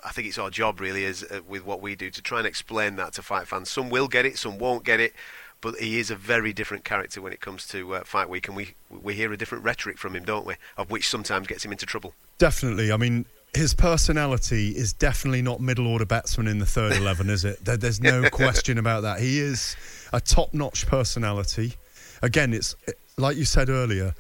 I 0.05 0.11
think 0.11 0.28
it's 0.28 0.39
our 0.39 0.51
job 0.51 0.78
really, 0.78 1.05
is 1.05 1.24
uh, 1.24 1.41
with 1.49 1.64
what 1.64 1.80
we 1.80 1.95
do 1.97 2.11
to 2.11 2.20
try 2.20 2.36
and 2.36 2.47
explain 2.47 2.97
that 2.97 3.14
to 3.14 3.22
fight 3.22 3.49
fans. 3.49 3.70
Some 3.70 3.89
will 3.89 4.09
get 4.09 4.26
it, 4.26 4.36
some 4.36 4.59
won't 4.59 4.84
get 4.84 5.01
it. 5.01 5.14
But 5.61 5.76
he 5.76 5.98
is 5.98 6.11
a 6.11 6.16
very 6.16 6.52
different 6.52 6.84
character 6.84 7.20
when 7.20 7.32
it 7.32 7.40
comes 7.40 7.66
to 7.68 7.96
uh, 7.96 8.04
fight 8.04 8.28
week, 8.28 8.46
and 8.46 8.56
we 8.56 8.74
we 8.90 9.14
hear 9.14 9.32
a 9.32 9.36
different 9.36 9.64
rhetoric 9.64 9.98
from 9.98 10.14
him, 10.14 10.24
don't 10.24 10.46
we? 10.46 10.54
Of 10.76 10.90
which 10.90 11.09
sometimes 11.09 11.46
gets 11.46 11.64
him 11.64 11.72
into 11.72 11.86
trouble. 11.86 12.14
Definitely. 12.38 12.92
I 12.92 12.96
mean, 12.96 13.26
his 13.54 13.74
personality 13.74 14.70
is 14.70 14.92
definitely 14.92 15.42
not 15.42 15.61
middle 15.61 15.86
order 15.86 16.06
batsman 16.06 16.46
in 16.46 16.59
the 16.59 16.66
third 16.66 16.92
11, 16.96 17.28
is 17.30 17.44
it? 17.44 17.64
There, 17.64 17.76
there's 17.76 18.00
no 18.00 18.28
question 18.30 18.78
about 18.78 19.02
that. 19.02 19.20
He 19.20 19.40
is 19.40 19.76
a 20.12 20.20
top 20.20 20.54
notch 20.54 20.86
personality. 20.86 21.74
Again, 22.22 22.52
it's 22.54 22.76
like 23.16 23.36
you 23.36 23.44
said 23.44 23.68
earlier. 23.68 24.14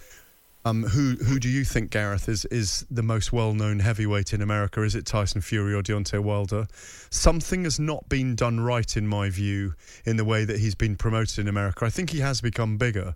Um, 0.64 0.82
who 0.82 1.14
who 1.24 1.38
do 1.38 1.48
you 1.48 1.64
think 1.64 1.90
Gareth 1.90 2.28
is 2.28 2.44
is 2.46 2.84
the 2.90 3.02
most 3.02 3.32
well 3.32 3.54
known 3.54 3.78
heavyweight 3.78 4.34
in 4.34 4.42
America? 4.42 4.82
Is 4.82 4.94
it 4.94 5.06
Tyson 5.06 5.40
Fury 5.40 5.72
or 5.72 5.82
Deontay 5.82 6.18
Wilder? 6.18 6.66
Something 7.10 7.64
has 7.64 7.78
not 7.78 8.08
been 8.08 8.34
done 8.34 8.60
right 8.60 8.96
in 8.96 9.06
my 9.06 9.30
view 9.30 9.74
in 10.04 10.16
the 10.16 10.24
way 10.24 10.44
that 10.44 10.58
he's 10.58 10.74
been 10.74 10.96
promoted 10.96 11.38
in 11.38 11.48
America. 11.48 11.84
I 11.84 11.90
think 11.90 12.10
he 12.10 12.18
has 12.20 12.40
become 12.40 12.76
bigger. 12.76 13.14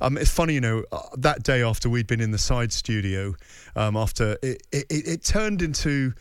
Um, 0.00 0.16
it's 0.16 0.30
funny, 0.30 0.54
you 0.54 0.60
know, 0.60 0.84
uh, 0.92 1.00
that 1.18 1.42
day 1.42 1.62
after 1.62 1.88
we'd 1.88 2.06
been 2.06 2.20
in 2.20 2.30
the 2.30 2.38
side 2.38 2.72
studio, 2.72 3.34
um, 3.74 3.96
after 3.96 4.38
it, 4.42 4.62
it, 4.72 4.86
it, 4.90 5.24
turned 5.24 5.62
into 5.62 6.12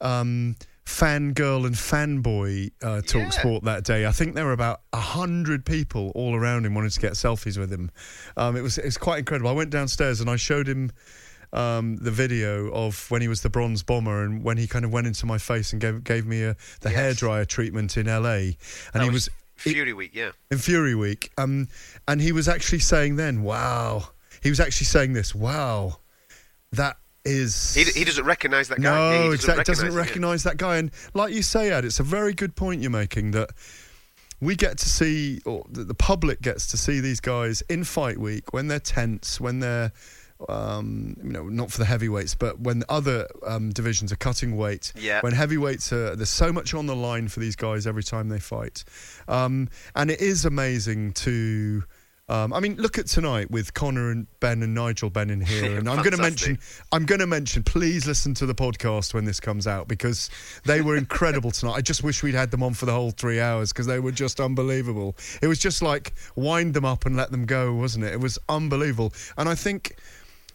um, 0.00 0.56
fangirl 0.84 1.66
and 1.66 1.74
fanboy 1.74 2.70
uh, 2.82 3.00
talk 3.02 3.32
sport 3.32 3.64
that 3.64 3.84
day. 3.84 4.06
I 4.06 4.12
think 4.12 4.34
there 4.34 4.44
were 4.44 4.52
about 4.52 4.82
a 4.92 5.00
hundred 5.00 5.64
people 5.64 6.12
all 6.14 6.34
around 6.34 6.66
him 6.66 6.74
wanting 6.74 6.90
to 6.90 7.00
get 7.00 7.12
selfies 7.12 7.58
with 7.58 7.72
him. 7.72 7.90
Um, 8.36 8.56
it 8.56 8.62
was 8.62 8.78
it 8.78 8.84
was 8.84 8.98
quite 8.98 9.20
incredible. 9.20 9.50
I 9.50 9.54
went 9.54 9.70
downstairs 9.70 10.20
and 10.20 10.28
I 10.30 10.36
showed 10.36 10.68
him. 10.68 10.90
Um, 11.52 11.98
the 11.98 12.10
video 12.10 12.68
of 12.72 13.08
when 13.12 13.22
he 13.22 13.28
was 13.28 13.42
the 13.42 13.48
bronze 13.48 13.84
bomber 13.84 14.24
and 14.24 14.42
when 14.42 14.56
he 14.56 14.66
kind 14.66 14.84
of 14.84 14.92
went 14.92 15.06
into 15.06 15.24
my 15.24 15.38
face 15.38 15.70
and 15.70 15.80
gave 15.80 16.02
gave 16.02 16.26
me 16.26 16.42
a, 16.42 16.56
the 16.80 16.88
hairdryer 16.88 17.46
treatment 17.46 17.96
in 17.96 18.06
LA, 18.06 18.16
and 18.16 18.56
That 18.92 19.02
he 19.04 19.10
was 19.10 19.28
was 19.56 19.72
Fury 19.72 19.92
Week, 19.92 20.10
yeah. 20.14 20.32
in 20.50 20.58
Fury 20.58 20.94
Week. 20.94 21.30
Um, 21.38 21.68
and 22.06 22.20
he 22.20 22.32
was 22.32 22.48
actually 22.48 22.80
saying 22.80 23.16
then, 23.16 23.42
wow. 23.42 24.08
He 24.42 24.50
was 24.50 24.60
actually 24.60 24.86
saying 24.86 25.12
this, 25.14 25.34
wow, 25.34 25.98
that 26.72 26.96
is 27.24 27.74
He, 27.74 27.84
he 27.84 28.04
doesn't 28.04 28.24
recognise 28.24 28.68
that 28.68 28.80
guy. 28.80 28.92
no, 28.92 29.30
he. 29.32 29.36
Doesn't 29.36 29.88
it, 29.88 29.92
yeah. 29.92 29.98
recognise 29.98 30.42
that 30.44 30.56
guy, 30.56 30.76
and 30.76 30.90
like 31.14 31.32
you 31.32 31.42
say, 31.42 31.70
Ed, 31.70 31.84
it's 31.84 32.00
a 32.00 32.04
very 32.04 32.34
good 32.34 32.54
point 32.56 32.82
you're 32.82 32.90
making 32.90 33.32
that 33.32 33.50
we 34.40 34.56
get 34.56 34.78
to 34.78 34.88
see, 34.88 35.40
or 35.44 35.64
the 35.70 35.84
the 35.84 35.94
public 35.94 36.42
gets 36.42 36.66
to 36.68 36.76
see 36.76 37.00
these 37.00 37.20
guys 37.20 37.62
in 37.62 37.84
fight 37.84 38.18
week 38.18 38.52
when 38.52 38.68
they're 38.68 38.80
tense, 38.80 39.40
when 39.40 39.60
they're, 39.60 39.92
um, 40.48 41.16
you 41.22 41.30
know, 41.30 41.44
not 41.44 41.70
for 41.70 41.78
the 41.78 41.84
heavyweights, 41.86 42.34
but 42.34 42.60
when 42.60 42.84
other 42.88 43.26
um, 43.46 43.70
divisions 43.70 44.12
are 44.12 44.16
cutting 44.16 44.56
weight. 44.56 44.92
Yeah. 44.96 45.20
When 45.20 45.32
heavyweights 45.32 45.92
are, 45.92 46.16
there's 46.16 46.28
so 46.28 46.52
much 46.52 46.74
on 46.74 46.86
the 46.86 46.96
line 46.96 47.28
for 47.28 47.40
these 47.40 47.56
guys 47.56 47.86
every 47.86 48.04
time 48.04 48.28
they 48.28 48.40
fight, 48.40 48.84
um, 49.28 49.68
and 49.94 50.10
it 50.10 50.20
is 50.20 50.44
amazing 50.44 51.12
to. 51.12 51.84
Um, 52.26 52.54
I 52.54 52.60
mean, 52.60 52.76
look 52.76 52.96
at 52.96 53.06
tonight 53.06 53.50
with 53.50 53.74
Conor 53.74 54.10
and 54.10 54.26
Benn 54.40 54.62
and 54.62 54.74
Nigel 54.74 55.10
Benn 55.10 55.28
in 55.28 55.42
here, 55.42 55.76
and 55.78 55.88
I'm 55.88 55.98
going 55.98 56.16
to 56.16 56.22
mention 56.22 56.58
I'm 56.90 57.04
going 57.04 57.18
to 57.20 57.26
mention, 57.26 57.62
please 57.62 58.06
listen 58.06 58.32
to 58.34 58.46
the 58.46 58.54
podcast 58.54 59.12
when 59.12 59.26
this 59.26 59.40
comes 59.40 59.66
out 59.66 59.88
because 59.88 60.30
they 60.64 60.80
were 60.80 60.96
incredible 60.96 61.50
tonight. 61.50 61.74
I 61.74 61.80
just 61.82 62.02
wish 62.02 62.22
we'd 62.22 62.34
had 62.34 62.50
them 62.50 62.62
on 62.62 62.72
for 62.72 62.86
the 62.86 62.92
whole 62.92 63.10
three 63.10 63.40
hours 63.40 63.72
because 63.72 63.86
they 63.86 64.00
were 64.00 64.12
just 64.12 64.40
unbelievable. 64.40 65.16
It 65.42 65.48
was 65.48 65.58
just 65.58 65.82
like 65.82 66.14
wind 66.34 66.72
them 66.72 66.86
up 66.86 67.04
and 67.04 67.14
let 67.14 67.30
them 67.30 67.44
go, 67.44 67.74
wasn't 67.74 68.06
it? 68.06 68.14
It 68.14 68.20
was 68.20 68.38
unbelievable. 68.48 69.12
And 69.36 69.46
I 69.46 69.54
think 69.54 69.96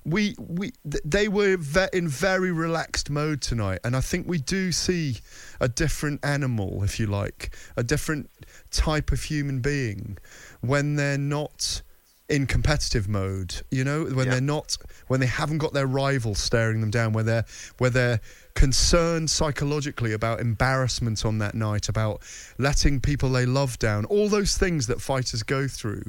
we 0.05 0.35
we 0.39 0.71
th- 0.89 1.03
they 1.05 1.27
were 1.27 1.57
in 1.93 2.07
very 2.07 2.51
relaxed 2.51 3.09
mode 3.09 3.41
tonight, 3.41 3.79
and 3.83 3.95
I 3.95 4.01
think 4.01 4.27
we 4.27 4.37
do 4.39 4.71
see 4.71 5.17
a 5.59 5.67
different 5.67 6.23
animal, 6.25 6.83
if 6.83 6.99
you 6.99 7.07
like, 7.07 7.55
a 7.77 7.83
different 7.83 8.29
type 8.71 9.11
of 9.11 9.23
human 9.23 9.59
being 9.59 10.17
when 10.61 10.95
they're 10.95 11.17
not 11.17 11.81
in 12.29 12.45
competitive 12.45 13.07
mode 13.09 13.55
you 13.71 13.83
know 13.83 14.03
when 14.03 14.27
Yeah. 14.27 14.33
they're 14.33 14.39
not 14.41 14.77
when 15.07 15.19
they 15.19 15.25
haven't 15.25 15.57
got 15.57 15.73
their 15.73 15.87
rival 15.87 16.35
staring 16.35 16.79
them 16.79 16.91
down 16.91 17.11
where 17.11 17.23
they're 17.23 17.45
where 17.79 17.89
they're 17.89 18.21
concerned 18.59 19.29
psychologically 19.29 20.11
about 20.11 20.41
embarrassment 20.41 21.23
on 21.23 21.37
that 21.37 21.55
night 21.55 21.87
about 21.87 22.21
letting 22.57 22.99
people 22.99 23.29
they 23.29 23.45
love 23.45 23.79
down 23.79 24.03
all 24.05 24.27
those 24.27 24.57
things 24.57 24.85
that 24.87 24.99
fighters 24.99 25.43
go 25.43 25.65
through 25.65 26.03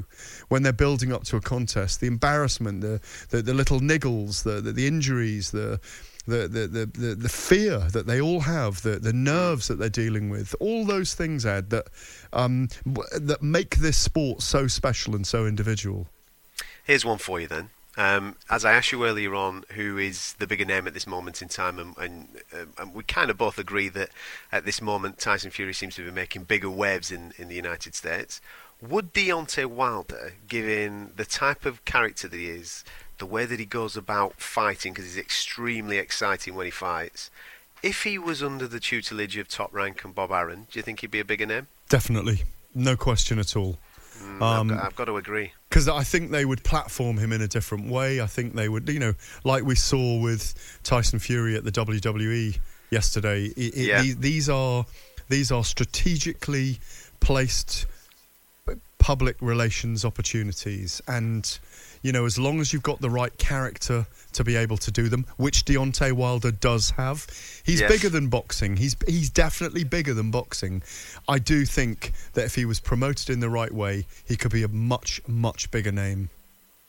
when 0.48 0.64
they're 0.64 0.72
building 0.72 1.12
up 1.12 1.22
to 1.22 1.36
a 1.36 1.40
contest 1.40 2.00
the 2.00 2.08
embarrassment 2.08 2.80
the 2.80 3.00
the, 3.28 3.40
the 3.40 3.54
little 3.54 3.78
niggles 3.78 4.42
the, 4.42 4.60
the 4.60 4.72
the 4.72 4.88
injuries 4.88 5.52
the 5.52 5.78
the, 6.26 6.48
the, 6.48 6.86
the, 6.92 7.14
the, 7.14 7.28
fear 7.28 7.78
that 7.92 8.06
they 8.06 8.20
all 8.20 8.40
have, 8.40 8.82
the, 8.82 9.00
the 9.00 9.12
nerves 9.12 9.66
that 9.68 9.78
they're 9.78 9.88
dealing 9.88 10.28
with, 10.28 10.54
all 10.60 10.84
those 10.84 11.14
things, 11.14 11.46
Ed, 11.46 11.70
that 11.70 11.86
um, 12.32 12.68
that 12.84 13.42
make 13.42 13.76
this 13.76 13.96
sport 13.96 14.42
so 14.42 14.68
special 14.68 15.16
and 15.16 15.26
so 15.26 15.46
individual. 15.46 16.06
Here's 16.84 17.06
one 17.06 17.18
for 17.18 17.40
you 17.40 17.48
then. 17.48 17.70
Um, 17.96 18.36
as 18.48 18.64
I 18.64 18.72
asked 18.72 18.92
you 18.92 19.04
earlier 19.04 19.34
on, 19.34 19.64
who 19.70 19.98
is 19.98 20.34
the 20.34 20.46
bigger 20.46 20.64
name 20.64 20.86
at 20.86 20.94
this 20.94 21.06
moment 21.06 21.42
in 21.42 21.48
time, 21.48 21.78
and, 21.78 21.98
and, 21.98 22.28
um, 22.54 22.72
and 22.78 22.94
we 22.94 23.02
kind 23.02 23.30
of 23.30 23.36
both 23.36 23.58
agree 23.58 23.88
that 23.88 24.10
at 24.52 24.64
this 24.64 24.80
moment 24.80 25.18
Tyson 25.18 25.50
Fury 25.50 25.74
seems 25.74 25.96
to 25.96 26.04
be 26.04 26.10
making 26.10 26.44
bigger 26.44 26.70
waves 26.70 27.10
in, 27.10 27.32
in 27.36 27.48
the 27.48 27.56
United 27.56 27.94
States. 27.94 28.40
Would 28.80 29.12
Deontay 29.12 29.66
Wilder, 29.66 30.34
given 30.48 31.12
the 31.16 31.24
type 31.24 31.66
of 31.66 31.84
character 31.84 32.28
that 32.28 32.36
he 32.36 32.48
is, 32.48 32.84
the 33.18 33.26
way 33.26 33.44
that 33.44 33.58
he 33.58 33.66
goes 33.66 33.96
about 33.96 34.40
fighting, 34.40 34.92
because 34.92 35.04
he's 35.04 35.18
extremely 35.18 35.98
exciting 35.98 36.54
when 36.54 36.66
he 36.66 36.70
fights, 36.70 37.30
if 37.82 38.04
he 38.04 38.18
was 38.18 38.42
under 38.42 38.66
the 38.66 38.80
tutelage 38.80 39.36
of 39.36 39.48
Top 39.48 39.74
Rank 39.74 40.04
and 40.04 40.14
Bob 40.14 40.30
Arum, 40.30 40.66
do 40.70 40.78
you 40.78 40.82
think 40.82 41.00
he'd 41.00 41.10
be 41.10 41.20
a 41.20 41.24
bigger 41.24 41.46
name? 41.46 41.66
Definitely, 41.88 42.44
no 42.74 42.96
question 42.96 43.38
at 43.38 43.56
all. 43.56 43.78
Mm, 44.22 44.36
I've, 44.42 44.58
Um, 44.60 44.68
got, 44.68 44.84
I've 44.84 44.96
got 44.96 45.04
to 45.06 45.16
agree. 45.16 45.52
Because 45.68 45.88
I 45.88 46.02
think 46.02 46.30
they 46.30 46.44
would 46.44 46.62
platform 46.64 47.16
him 47.18 47.32
in 47.32 47.40
a 47.42 47.48
different 47.48 47.86
way. 47.88 48.20
I 48.20 48.26
think 48.26 48.54
they 48.54 48.68
would, 48.68 48.88
you 48.88 48.98
know, 48.98 49.14
like 49.44 49.64
we 49.64 49.74
saw 49.74 50.18
with 50.18 50.54
Tyson 50.82 51.18
Fury 51.18 51.56
at 51.56 51.64
the 51.64 51.70
WWE 51.72 52.58
yesterday. 52.90 53.46
i- 53.56 53.60
i- 53.60 53.70
Yeah. 53.74 54.02
these, 54.02 54.16
these 54.18 54.48
are 54.48 54.84
these 55.28 55.52
are 55.52 55.62
strategically 55.64 56.80
placed 57.20 57.86
public 58.98 59.36
relations 59.40 60.04
opportunities, 60.04 61.00
and 61.06 61.58
you 62.02 62.12
know, 62.12 62.24
as 62.26 62.38
long 62.38 62.60
as 62.60 62.72
you've 62.72 62.82
got 62.82 63.00
the 63.00 63.10
right 63.10 63.36
character 63.38 64.06
to 64.32 64.44
be 64.44 64.56
able 64.56 64.76
to 64.78 64.90
do 64.90 65.08
them, 65.08 65.26
which 65.36 65.64
Deontay 65.64 66.12
Wilder 66.12 66.50
does 66.50 66.90
have, 66.90 67.26
he's 67.64 67.80
Yes. 67.80 67.90
bigger 67.90 68.08
than 68.08 68.28
boxing. 68.28 68.76
He's 68.76 68.96
he's 69.06 69.30
definitely 69.30 69.84
bigger 69.84 70.14
than 70.14 70.30
boxing. 70.30 70.82
I 71.28 71.38
do 71.38 71.64
think 71.64 72.12
that 72.34 72.44
if 72.46 72.54
he 72.54 72.64
was 72.64 72.80
promoted 72.80 73.30
in 73.30 73.40
the 73.40 73.50
right 73.50 73.72
way, 73.72 74.06
he 74.24 74.36
could 74.36 74.52
be 74.52 74.62
a 74.62 74.68
much 74.68 75.20
much 75.26 75.70
bigger 75.70 75.92
name. 75.92 76.30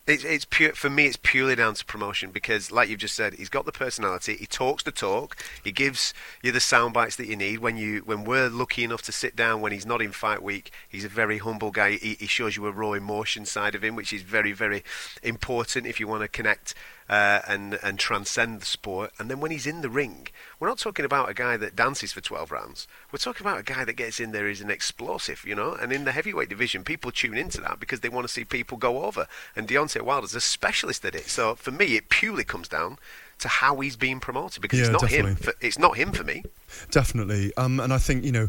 It's, 0.07 0.23
it's 0.23 0.45
pure 0.45 0.73
for 0.73 0.89
me. 0.89 1.05
It's 1.05 1.19
purely 1.21 1.55
down 1.55 1.75
to 1.75 1.85
promotion 1.85 2.31
because, 2.31 2.71
like 2.71 2.89
you've 2.89 2.99
just 2.99 3.13
said, 3.13 3.35
he's 3.35 3.49
got 3.49 3.65
the 3.65 3.71
personality. 3.71 4.35
He 4.35 4.47
talks 4.47 4.81
the 4.81 4.91
talk. 4.91 5.37
He 5.63 5.71
gives 5.71 6.11
you 6.41 6.51
the 6.51 6.59
sound 6.59 6.95
bites 6.95 7.17
that 7.17 7.27
you 7.27 7.35
need. 7.35 7.59
When 7.59 7.77
you 7.77 7.99
when 7.99 8.23
we're 8.23 8.49
lucky 8.49 8.83
enough 8.83 9.03
to 9.03 9.11
sit 9.11 9.35
down 9.35 9.61
when 9.61 9.71
he's 9.71 9.85
not 9.85 10.01
in 10.01 10.11
fight 10.11 10.41
week, 10.41 10.71
he's 10.89 11.05
a 11.05 11.09
very 11.09 11.37
humble 11.37 11.69
guy. 11.69 11.91
He, 11.91 12.15
he 12.19 12.25
shows 12.25 12.57
you 12.57 12.65
a 12.65 12.71
raw 12.71 12.93
emotion 12.93 13.45
side 13.45 13.75
of 13.75 13.83
him, 13.83 13.95
which 13.95 14.11
is 14.11 14.23
very 14.23 14.53
very 14.53 14.83
important 15.21 15.85
if 15.85 15.99
you 15.99 16.07
want 16.07 16.23
to 16.23 16.27
connect 16.27 16.73
uh, 17.11 17.41
and 17.45 17.77
and 17.83 17.99
transcend 17.99 18.61
the 18.61 18.65
sport. 18.65 19.11
And 19.19 19.29
then 19.29 19.41
when 19.41 19.51
he's 19.51 19.67
in 19.67 19.81
the 19.81 19.89
ring, 19.89 20.29
we're 20.59 20.69
not 20.69 20.77
talking 20.77 21.03
about 21.03 21.29
a 21.29 21.33
guy 21.33 21.57
that 21.57 21.75
dances 21.75 22.13
for 22.13 22.21
12 22.21 22.51
rounds. 22.51 22.87
We're 23.11 23.19
talking 23.19 23.45
about 23.45 23.59
a 23.59 23.63
guy 23.63 23.83
that 23.83 23.93
gets 23.93 24.21
in 24.21 24.31
there 24.31 24.47
is 24.47 24.61
an 24.61 24.71
explosive, 24.71 25.43
you 25.45 25.53
know. 25.53 25.73
And 25.73 25.91
in 25.91 26.05
the 26.05 26.13
heavyweight 26.13 26.47
division, 26.47 26.85
people 26.85 27.11
tune 27.11 27.37
into 27.37 27.59
that 27.61 27.81
because 27.81 27.99
they 27.99 28.07
want 28.07 28.27
to 28.27 28.33
see 28.33 28.45
people 28.45 28.77
go 28.77 29.03
over. 29.03 29.27
And 29.57 29.67
Deontay 29.67 30.01
Wilder's 30.03 30.33
a 30.35 30.41
specialist 30.41 31.03
at 31.03 31.13
it. 31.13 31.27
So 31.27 31.55
for 31.55 31.71
me, 31.71 31.97
it 31.97 32.07
purely 32.07 32.45
comes 32.45 32.69
down 32.69 32.97
to 33.39 33.49
how 33.49 33.79
he's 33.81 33.97
being 33.97 34.21
promoted 34.21 34.61
because 34.61 34.79
Yeah, 34.79 34.85
it's 34.85 35.01
not 35.01 35.11
him. 35.11 35.35
For, 35.35 35.53
it's 35.59 35.79
not 35.79 35.97
him 35.97 36.13
for 36.13 36.23
me. 36.23 36.43
Definitely. 36.91 37.51
Um, 37.57 37.81
and 37.81 37.91
I 37.91 37.97
think, 37.97 38.23
you 38.23 38.31
know, 38.31 38.47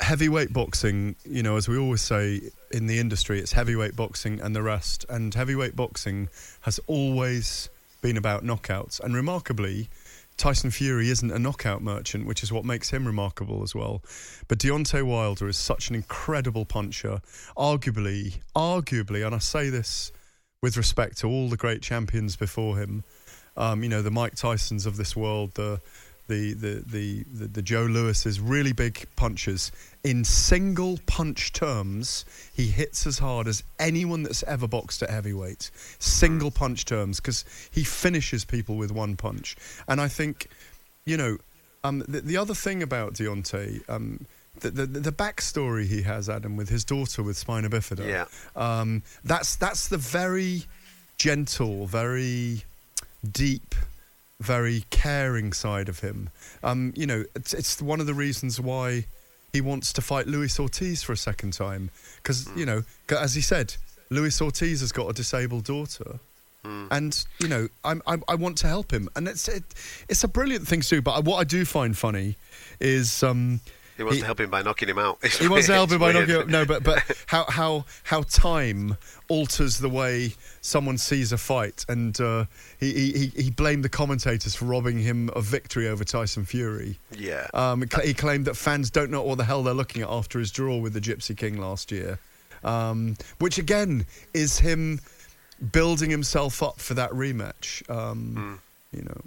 heavyweight 0.00 0.52
boxing, 0.52 1.14
you 1.24 1.44
know, 1.44 1.56
as 1.56 1.68
we 1.68 1.78
always 1.78 2.02
say 2.02 2.40
in 2.72 2.88
the 2.88 2.98
industry, 2.98 3.38
it's 3.38 3.52
heavyweight 3.52 3.94
boxing 3.94 4.40
and 4.40 4.56
the 4.56 4.62
rest. 4.62 5.06
And 5.08 5.32
heavyweight 5.32 5.76
boxing 5.76 6.30
has 6.62 6.80
always 6.88 7.68
been 8.02 8.18
about 8.18 8.44
knockouts. 8.44 9.00
And 9.00 9.14
remarkably, 9.14 9.88
Tyson 10.36 10.70
Fury 10.70 11.08
isn't 11.08 11.30
a 11.30 11.38
knockout 11.38 11.82
merchant, 11.82 12.26
which 12.26 12.42
is 12.42 12.52
what 12.52 12.64
makes 12.64 12.90
him 12.90 13.06
remarkable 13.06 13.62
as 13.62 13.74
well. 13.74 14.02
But 14.48 14.58
Deontay 14.58 15.02
Wilder 15.04 15.48
is 15.48 15.56
such 15.56 15.88
an 15.88 15.94
incredible 15.94 16.64
puncher. 16.64 17.20
Arguably, 17.56 18.40
arguably, 18.54 19.24
and 19.24 19.34
I 19.34 19.38
say 19.38 19.70
this 19.70 20.12
with 20.60 20.76
respect 20.76 21.18
to 21.18 21.28
all 21.28 21.48
the 21.48 21.56
great 21.56 21.82
champions 21.82 22.36
before 22.36 22.78
him, 22.78 23.04
um, 23.56 23.82
you 23.82 23.88
know, 23.88 24.02
the 24.02 24.10
Mike 24.10 24.34
Tysons 24.34 24.86
of 24.86 24.96
this 24.96 25.14
world, 25.16 25.54
the 25.54 25.80
the 26.32 26.54
the 26.54 26.74
the 26.94 27.24
the, 27.38 27.46
the 27.48 27.62
Joe 27.62 27.86
Louis's 27.96 28.40
really 28.40 28.72
big 28.72 28.94
punches. 29.16 29.72
In 30.02 30.24
single 30.24 30.98
punch 31.06 31.52
terms, 31.52 32.24
he 32.52 32.66
hits 32.66 33.06
as 33.06 33.18
hard 33.18 33.46
as 33.48 33.62
anyone 33.78 34.22
that's 34.24 34.42
ever 34.44 34.66
boxed 34.66 35.02
at 35.02 35.10
heavyweight. 35.10 35.70
Single 35.98 36.50
punch 36.50 36.84
terms, 36.84 37.20
because 37.20 37.44
he 37.70 37.84
finishes 37.84 38.44
people 38.44 38.76
with 38.76 38.90
one 38.90 39.16
punch. 39.16 39.56
And 39.86 40.00
I 40.00 40.08
think, 40.08 40.48
you 41.04 41.16
know, 41.16 41.38
um, 41.84 42.04
the, 42.08 42.20
the 42.20 42.36
other 42.36 42.54
thing 42.54 42.82
about 42.82 43.14
Deontay. 43.14 43.88
Um, 43.88 44.26
the, 44.60 44.70
the, 44.70 44.86
the 44.86 45.12
backstory 45.12 45.86
he 45.86 46.02
has, 46.02 46.28
Adam, 46.28 46.56
with 46.56 46.68
his 46.68 46.84
daughter 46.84 47.22
with 47.22 47.36
spina 47.36 47.70
bifida. 47.70 48.06
Yeah. 48.06 48.26
Um, 48.56 49.02
that's 49.24 49.56
that's 49.56 49.88
the 49.88 49.98
very 49.98 50.64
gentle, 51.16 51.86
very 51.86 52.64
deep, 53.30 53.74
very 54.42 54.84
caring 54.90 55.52
side 55.52 55.88
of 55.88 56.00
him. 56.00 56.28
Um, 56.62 56.92
you 56.96 57.06
know, 57.06 57.24
it's, 57.34 57.54
it's 57.54 57.80
one 57.80 58.00
of 58.00 58.06
the 58.06 58.14
reasons 58.14 58.60
why 58.60 59.06
he 59.52 59.60
wants 59.60 59.92
to 59.94 60.00
fight 60.02 60.26
Luis 60.26 60.58
Ortiz 60.58 61.02
for 61.02 61.12
a 61.12 61.16
second 61.16 61.52
time. 61.52 61.90
Because, 62.16 62.48
you 62.56 62.66
know, 62.66 62.82
as 63.10 63.34
he 63.34 63.40
said, 63.40 63.74
Luis 64.10 64.40
Ortiz 64.40 64.80
has 64.80 64.92
got 64.92 65.08
a 65.08 65.12
disabled 65.12 65.64
daughter. 65.64 66.18
And 66.64 67.24
you 67.40 67.48
know, 67.48 67.68
I'm, 67.82 68.02
I'm, 68.06 68.22
I 68.28 68.36
want 68.36 68.56
to 68.58 68.68
help 68.68 68.92
him, 68.92 69.08
and 69.16 69.26
it's 69.26 69.48
it, 69.48 69.64
it's 70.08 70.22
a 70.22 70.28
brilliant 70.28 70.68
thing 70.68 70.80
to 70.82 70.88
do. 70.88 71.02
But 71.02 71.24
what 71.24 71.38
I 71.38 71.44
do 71.44 71.64
find 71.64 71.98
funny 71.98 72.36
is 72.78 73.24
um, 73.24 73.58
He 73.96 74.02
wants 74.02 74.20
to 74.20 74.24
help 74.24 74.40
him 74.40 74.50
by 74.50 74.62
knocking 74.62 74.88
him 74.88 74.98
out. 74.98 75.18
It's 75.22 75.38
he 75.38 75.48
wants 75.48 75.66
to 75.66 75.72
weird, 75.72 75.78
help 75.78 75.90
him 75.92 75.98
by 75.98 76.12
weird. 76.12 76.28
knocking 76.28 76.34
him. 76.34 76.40
Out. 76.42 76.48
No, 76.48 76.64
but 76.64 76.82
but 76.82 77.16
how 77.26 77.44
how 77.48 77.84
how 78.04 78.22
time 78.22 78.96
alters 79.28 79.78
the 79.78 79.88
way 79.88 80.34
someone 80.60 80.98
sees 80.98 81.32
a 81.32 81.38
fight, 81.38 81.84
and 81.88 82.18
uh, 82.20 82.46
he, 82.80 83.12
he 83.12 83.26
he 83.42 83.50
blamed 83.50 83.84
the 83.84 83.88
commentators 83.88 84.54
for 84.54 84.64
robbing 84.64 84.98
him 84.98 85.28
of 85.30 85.44
victory 85.44 85.88
over 85.88 86.04
Tyson 86.04 86.44
Fury. 86.44 86.98
Yeah. 87.10 87.46
Um, 87.54 87.84
he 88.02 88.14
claimed 88.14 88.46
that 88.46 88.56
fans 88.56 88.90
don't 88.90 89.10
know 89.10 89.22
what 89.22 89.38
the 89.38 89.44
hell 89.44 89.62
they're 89.62 89.74
looking 89.74 90.02
at 90.02 90.08
after 90.08 90.38
his 90.38 90.50
draw 90.50 90.76
with 90.78 90.94
the 90.94 91.00
Gypsy 91.00 91.36
King 91.36 91.58
last 91.58 91.92
year, 91.92 92.18
um, 92.64 93.16
which 93.38 93.58
again 93.58 94.06
is 94.34 94.58
him 94.58 95.00
building 95.70 96.10
himself 96.10 96.62
up 96.62 96.80
for 96.80 96.94
that 96.94 97.10
rematch. 97.12 97.88
Um, 97.90 98.60
You 98.92 99.02
know. 99.02 99.20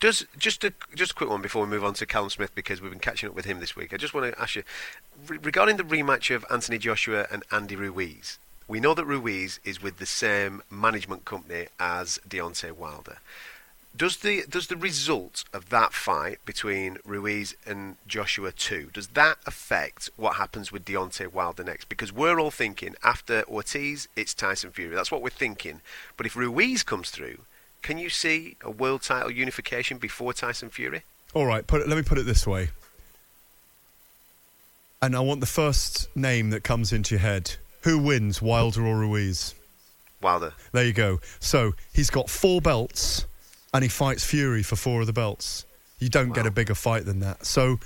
Does 0.00 0.26
just 0.38 0.64
a 0.64 0.72
just 0.94 1.12
a 1.12 1.14
quick 1.14 1.30
one 1.30 1.42
before 1.42 1.64
we 1.64 1.68
move 1.68 1.84
on 1.84 1.94
to 1.94 2.06
Callum 2.06 2.30
Smith 2.30 2.54
because 2.54 2.80
we've 2.80 2.90
been 2.90 3.00
catching 3.00 3.28
up 3.28 3.34
with 3.34 3.44
him 3.44 3.60
this 3.60 3.76
week. 3.76 3.94
I 3.94 3.96
just 3.96 4.12
want 4.14 4.32
to 4.32 4.40
ask 4.40 4.56
you 4.56 4.62
re- 5.26 5.38
regarding 5.42 5.76
the 5.76 5.82
rematch 5.82 6.34
of 6.34 6.44
Anthony 6.50 6.78
Joshua 6.78 7.26
and 7.30 7.42
Andy 7.50 7.76
Ruiz. 7.76 8.38
We 8.66 8.80
know 8.80 8.94
that 8.94 9.04
Ruiz 9.04 9.60
is 9.64 9.82
with 9.82 9.98
the 9.98 10.06
same 10.06 10.62
management 10.70 11.24
company 11.24 11.66
as 11.78 12.18
Deontay 12.28 12.72
Wilder. 12.72 13.18
Does 13.96 14.16
the 14.18 14.42
does 14.48 14.66
the 14.66 14.76
result 14.76 15.44
of 15.52 15.70
that 15.70 15.92
fight 15.92 16.44
between 16.44 16.98
Ruiz 17.04 17.54
and 17.64 17.96
Joshua 18.08 18.50
two 18.50 18.90
does 18.92 19.08
that 19.08 19.38
affect 19.46 20.10
what 20.16 20.34
happens 20.36 20.72
with 20.72 20.84
Deontay 20.84 21.32
Wilder 21.32 21.62
next? 21.62 21.88
Because 21.88 22.12
we're 22.12 22.40
all 22.40 22.50
thinking 22.50 22.96
after 23.04 23.44
Ortiz, 23.48 24.08
it's 24.16 24.34
Tyson 24.34 24.72
Fury. 24.72 24.94
That's 24.94 25.12
what 25.12 25.22
we're 25.22 25.30
thinking. 25.30 25.80
But 26.16 26.26
if 26.26 26.34
Ruiz 26.34 26.82
comes 26.82 27.10
through, 27.10 27.38
can 27.84 27.98
you 27.98 28.08
see 28.08 28.56
a 28.64 28.70
world 28.70 29.02
title 29.02 29.30
unification 29.30 29.98
before 29.98 30.32
Tyson 30.32 30.70
Fury? 30.70 31.02
All 31.34 31.44
right, 31.44 31.64
put 31.66 31.82
it, 31.82 31.88
let 31.88 31.96
me 31.96 32.02
put 32.02 32.18
it 32.18 32.24
this 32.24 32.46
way. 32.46 32.70
And 35.02 35.14
I 35.14 35.20
want 35.20 35.40
the 35.40 35.46
first 35.46 36.08
name 36.16 36.48
that 36.50 36.64
comes 36.64 36.92
into 36.92 37.14
your 37.14 37.20
head. 37.20 37.56
Who 37.82 37.98
wins, 37.98 38.40
Wilder 38.40 38.86
or 38.86 38.96
Ruiz? 38.96 39.54
Wilder. 40.22 40.54
There 40.72 40.84
you 40.84 40.94
go. 40.94 41.20
So 41.40 41.74
he's 41.92 42.08
got 42.08 42.30
four 42.30 42.62
belts, 42.62 43.26
and 43.74 43.82
he 43.82 43.90
fights 43.90 44.24
Fury 44.24 44.62
for 44.62 44.76
four 44.76 45.02
of 45.02 45.06
the 45.06 45.12
belts. 45.12 45.66
You 45.98 46.08
don't 46.08 46.30
wow. 46.30 46.36
get 46.36 46.46
a 46.46 46.50
bigger 46.50 46.74
fight 46.74 47.04
than 47.04 47.20
that. 47.20 47.44
So, 47.44 47.78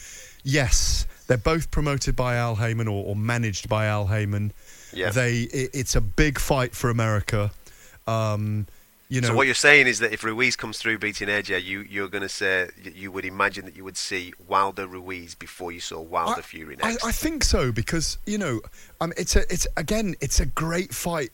yes, 0.44 1.08
they're 1.26 1.36
both 1.36 1.72
promoted 1.72 2.14
by 2.14 2.36
Al 2.36 2.54
Haymon 2.54 2.86
or, 2.86 3.04
or 3.04 3.16
managed 3.16 3.68
by 3.68 3.86
Al 3.86 4.06
Haymon. 4.06 4.52
Yeah. 4.92 5.10
They, 5.10 5.40
it, 5.40 5.70
it's 5.74 5.96
a 5.96 6.00
big 6.00 6.38
fight 6.38 6.76
for 6.76 6.88
America. 6.88 7.50
Um, 8.06 8.68
you 9.10 9.22
know, 9.22 9.28
so 9.28 9.34
what 9.34 9.46
you're 9.46 9.54
saying 9.54 9.86
is 9.86 10.00
that 10.00 10.12
if 10.12 10.22
Ruiz 10.22 10.54
comes 10.54 10.78
through 10.78 10.98
beating 10.98 11.28
AJ, 11.28 11.64
you 11.64 11.80
you're 11.80 12.08
going 12.08 12.22
to 12.22 12.28
say 12.28 12.68
you 12.82 13.10
would 13.10 13.24
imagine 13.24 13.64
that 13.64 13.74
you 13.74 13.82
would 13.82 13.96
see 13.96 14.34
Wilder 14.46 14.86
Ruiz 14.86 15.34
before 15.34 15.72
you 15.72 15.80
saw 15.80 16.00
Wilder 16.00 16.40
I, 16.40 16.42
Fury 16.42 16.76
next. 16.76 17.02
I, 17.02 17.08
I, 17.08 17.12
think 17.12 17.42
so 17.42 17.72
because 17.72 18.18
you 18.26 18.36
know, 18.36 18.60
um, 19.00 19.14
it's 19.16 19.34
a 19.34 19.50
it's 19.50 19.66
again 19.78 20.14
it's 20.20 20.40
a 20.40 20.46
great 20.46 20.92
fight 20.92 21.30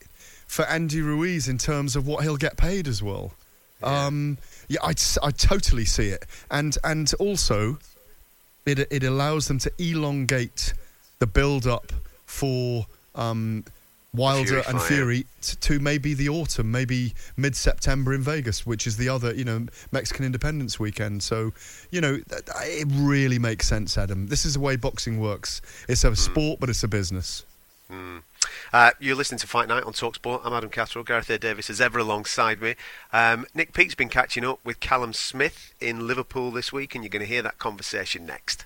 for 0.47 0.63
Andy 0.65 1.01
Ruiz 1.01 1.49
in 1.49 1.57
terms 1.57 1.97
of 1.97 2.07
what 2.07 2.23
he'll 2.23 2.37
get 2.37 2.55
paid 2.55 2.87
as 2.87 3.03
well. 3.03 3.33
Yeah, 3.81 4.05
um, 4.05 4.37
yeah 4.69 4.79
I, 4.81 4.93
I 5.21 5.31
totally 5.31 5.85
see 5.85 6.09
it, 6.09 6.25
and 6.49 6.77
and 6.85 7.13
also 7.19 7.77
it 8.65 8.79
it 8.89 9.03
allows 9.03 9.49
them 9.49 9.59
to 9.59 9.71
elongate 9.79 10.73
the 11.19 11.27
build 11.27 11.67
up 11.67 11.91
for 12.25 12.85
um, 13.15 13.65
Wilder 14.15 14.61
Fury 14.61 14.63
and 14.67 14.81
Fury 14.81 15.25
to, 15.41 15.59
to, 15.59 15.79
maybe 15.79 16.13
the 16.13 16.29
autumn, 16.29 16.71
maybe 16.71 17.13
mid 17.37 17.55
September 17.55 18.13
in 18.13 18.21
Vegas, 18.21 18.65
which 18.65 18.87
is 18.87 18.97
the 18.97 19.09
other, 19.09 19.33
you 19.33 19.43
know, 19.43 19.65
Mexican 19.91 20.25
Independence 20.25 20.79
weekend. 20.79 21.23
So, 21.23 21.53
you 21.91 22.01
know, 22.01 22.19
it 22.29 22.87
really 22.91 23.39
makes 23.39 23.67
sense, 23.67 23.97
Adam. 23.97 24.27
This 24.27 24.45
is 24.45 24.55
the 24.55 24.59
way 24.59 24.75
boxing 24.75 25.19
works. 25.19 25.61
It's 25.87 26.03
a 26.03 26.11
mm. 26.11 26.17
sport, 26.17 26.59
but 26.59 26.69
it's 26.69 26.83
a 26.83 26.87
business. 26.87 27.45
Mm. 27.91 28.23
Uh, 28.73 28.91
you're 28.99 29.15
listening 29.15 29.39
to 29.39 29.47
Fight 29.47 29.67
Night 29.67 29.83
on 29.83 29.93
Talksport. 29.93 30.41
I'm 30.43 30.53
Adam 30.53 30.69
Catterall. 30.69 31.05
Gareth 31.05 31.29
A. 31.29 31.37
Davis 31.37 31.69
is 31.69 31.79
ever 31.79 31.99
alongside 31.99 32.61
me. 32.61 32.75
Um, 33.13 33.45
Nick 33.53 33.73
Peet's 33.73 33.95
been 33.95 34.09
catching 34.09 34.45
up 34.45 34.59
with 34.63 34.79
Callum 34.79 35.13
Smith 35.13 35.73
in 35.79 36.07
Liverpool 36.07 36.51
this 36.51 36.73
week, 36.73 36.95
and 36.95 37.03
you're 37.03 37.09
going 37.09 37.21
to 37.21 37.27
hear 37.27 37.41
that 37.41 37.59
conversation 37.59 38.25
next. 38.25 38.65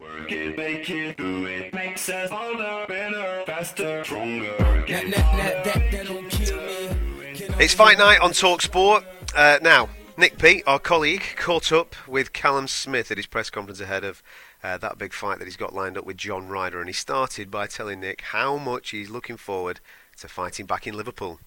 Work 0.00 0.30
it, 0.30 0.56
make 0.56 0.88
it, 0.88 1.16
do 1.16 1.46
it. 1.46 1.74
Makes 1.74 2.08
us 2.08 2.30
harder, 2.30 2.86
better, 2.86 3.42
faster, 3.44 4.04
stronger. 4.04 4.54
It's 7.58 7.74
fight 7.74 7.98
night 7.98 8.20
on 8.20 8.32
Talk 8.32 8.62
Sport. 8.62 9.04
Uh, 9.34 9.58
now, 9.60 9.88
Nick 10.16 10.38
P, 10.38 10.62
our 10.68 10.78
colleague, 10.78 11.24
caught 11.36 11.72
up 11.72 11.96
with 12.06 12.32
Callum 12.32 12.68
Smith 12.68 13.10
at 13.10 13.16
his 13.16 13.26
press 13.26 13.50
conference 13.50 13.80
ahead 13.80 14.04
of 14.04 14.22
uh, 14.62 14.78
that 14.78 14.98
big 14.98 15.12
fight 15.12 15.40
that 15.40 15.46
he's 15.46 15.56
got 15.56 15.74
lined 15.74 15.98
up 15.98 16.04
with 16.04 16.16
John 16.16 16.46
Ryder, 16.46 16.78
and 16.78 16.88
he 16.88 16.92
started 16.92 17.50
by 17.50 17.66
telling 17.66 17.98
Nick 17.98 18.20
how 18.20 18.56
much 18.56 18.90
he's 18.90 19.10
looking 19.10 19.36
forward 19.36 19.80
to 20.18 20.28
fighting 20.28 20.66
back 20.66 20.86
in 20.86 20.96
Liverpool. 20.96 21.40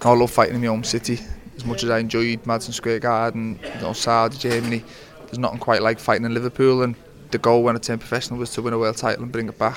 I 0.00 0.10
love 0.10 0.32
fighting 0.32 0.56
in 0.56 0.60
my 0.60 0.66
home 0.66 0.82
city. 0.82 1.20
As 1.54 1.64
much 1.64 1.84
as 1.84 1.90
I 1.90 2.00
enjoyed 2.00 2.44
Madison 2.46 2.72
Square 2.72 2.98
Garden, 2.98 3.60
you 3.62 3.80
know, 3.80 3.92
Saudi, 3.92 4.38
Germany, 4.38 4.82
there's 5.26 5.38
nothing 5.38 5.60
quite 5.60 5.82
like 5.82 6.00
fighting 6.00 6.24
in 6.24 6.34
Liverpool 6.34 6.82
and 6.82 6.96
the 7.36 7.42
goal 7.42 7.62
when 7.62 7.76
I 7.76 7.78
turned 7.78 8.00
professional 8.00 8.38
was 8.38 8.50
to 8.52 8.62
win 8.62 8.72
a 8.72 8.78
world 8.78 8.96
title 8.96 9.22
and 9.22 9.30
bring 9.30 9.46
it 9.46 9.58
back. 9.58 9.76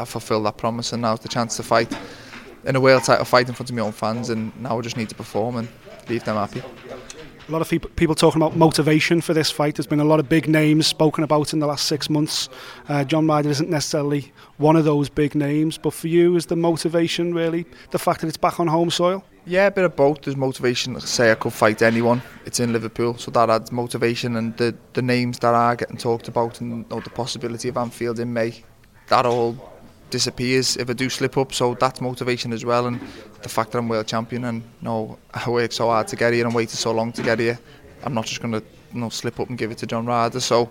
I 0.00 0.04
fulfilled 0.04 0.46
that 0.46 0.56
promise 0.56 0.92
and 0.92 1.00
now's 1.00 1.20
the 1.20 1.28
chance 1.28 1.56
to 1.58 1.62
fight 1.62 1.96
in 2.64 2.74
a 2.74 2.80
world 2.80 3.04
title 3.04 3.24
fight 3.24 3.48
in 3.48 3.54
front 3.54 3.70
of 3.70 3.76
my 3.76 3.82
own 3.82 3.92
fans 3.92 4.30
and 4.30 4.50
now 4.60 4.76
I 4.76 4.80
just 4.80 4.96
need 4.96 5.08
to 5.10 5.14
perform 5.14 5.58
and 5.58 5.68
leave 6.08 6.24
them 6.24 6.34
happy. 6.34 6.60
A 7.50 7.52
lot 7.52 7.62
of 7.62 7.96
people 7.96 8.14
talking 8.14 8.40
about 8.40 8.54
motivation 8.56 9.20
for 9.20 9.34
this 9.34 9.50
fight. 9.50 9.74
There's 9.74 9.88
been 9.88 9.98
a 9.98 10.04
lot 10.04 10.20
of 10.20 10.28
big 10.28 10.48
names 10.48 10.86
spoken 10.86 11.24
about 11.24 11.52
in 11.52 11.58
the 11.58 11.66
last 11.66 11.86
six 11.86 12.08
months. 12.08 12.48
Uh, 12.88 13.02
John 13.02 13.26
Ryder 13.26 13.50
isn't 13.50 13.68
necessarily 13.68 14.32
one 14.58 14.76
of 14.76 14.84
those 14.84 15.08
big 15.08 15.34
names, 15.34 15.76
but 15.76 15.92
for 15.92 16.06
you, 16.06 16.36
is 16.36 16.46
the 16.46 16.54
motivation 16.54 17.34
really 17.34 17.66
the 17.90 17.98
fact 17.98 18.20
that 18.20 18.28
it's 18.28 18.36
back 18.36 18.60
on 18.60 18.68
home 18.68 18.88
soil? 18.88 19.24
Yeah, 19.46 19.66
a 19.66 19.70
bit 19.72 19.82
of 19.82 19.96
both. 19.96 20.22
There's 20.22 20.36
motivation 20.36 21.00
say 21.00 21.32
I 21.32 21.34
could 21.34 21.52
fight 21.52 21.82
anyone. 21.82 22.22
It's 22.46 22.60
in 22.60 22.72
Liverpool, 22.72 23.18
so 23.18 23.32
that 23.32 23.50
adds 23.50 23.72
motivation. 23.72 24.36
And 24.36 24.56
the, 24.56 24.76
the 24.92 25.02
names 25.02 25.40
that 25.40 25.52
are 25.52 25.74
getting 25.74 25.96
talked 25.96 26.28
about 26.28 26.60
and 26.60 26.88
the 26.88 27.10
possibility 27.10 27.68
of 27.68 27.76
Anfield 27.76 28.20
in 28.20 28.32
May, 28.32 28.62
that 29.08 29.26
all 29.26 29.69
disappears 30.10 30.76
if 30.76 30.90
I 30.90 30.92
do 30.92 31.08
slip 31.08 31.36
up. 31.38 31.52
So 31.52 31.74
that's 31.74 32.00
motivation 32.00 32.52
as 32.52 32.64
well. 32.64 32.86
And 32.86 33.00
the 33.42 33.48
fact 33.48 33.72
that 33.72 33.78
I'm 33.78 33.88
world 33.88 34.06
champion 34.06 34.44
and 34.44 34.62
you 34.62 34.68
know, 34.82 35.18
I 35.32 35.48
worked 35.48 35.74
so 35.74 35.86
hard 35.88 36.08
to 36.08 36.16
get 36.16 36.32
here 36.32 36.44
and 36.44 36.54
waited 36.54 36.76
so 36.76 36.92
long 36.92 37.12
to 37.12 37.22
get 37.22 37.38
here, 37.38 37.58
I'm 38.04 38.14
not 38.14 38.26
just 38.26 38.40
going 38.40 38.52
to 38.52 38.62
you 38.92 39.00
know, 39.00 39.08
slip 39.08 39.38
up 39.40 39.48
and 39.48 39.58
give 39.58 39.70
it 39.70 39.78
to 39.78 39.86
John 39.86 40.06
Ryder. 40.06 40.40
So 40.40 40.70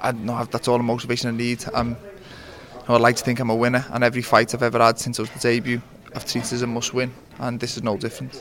I 0.00 0.12
know 0.12 0.44
that's 0.44 0.68
all 0.68 0.76
the 0.76 0.84
motivation 0.84 1.28
I 1.28 1.32
need. 1.32 1.64
I'm, 1.74 1.90
you 1.90 1.94
know, 2.88 2.94
I'd 2.94 3.00
like 3.00 3.16
to 3.16 3.24
think 3.24 3.40
I'm 3.40 3.50
a 3.50 3.54
winner, 3.54 3.84
and 3.90 4.04
every 4.04 4.22
fight 4.22 4.54
I've 4.54 4.62
ever 4.62 4.78
had 4.78 4.98
since 4.98 5.18
I 5.18 5.22
was 5.22 5.30
the 5.30 5.38
debut, 5.40 5.80
I've 6.14 6.24
treated 6.24 6.52
as 6.52 6.62
a 6.62 6.66
must 6.66 6.94
win, 6.94 7.12
and 7.38 7.58
this 7.58 7.76
is 7.76 7.82
no 7.82 7.96
different. 7.96 8.40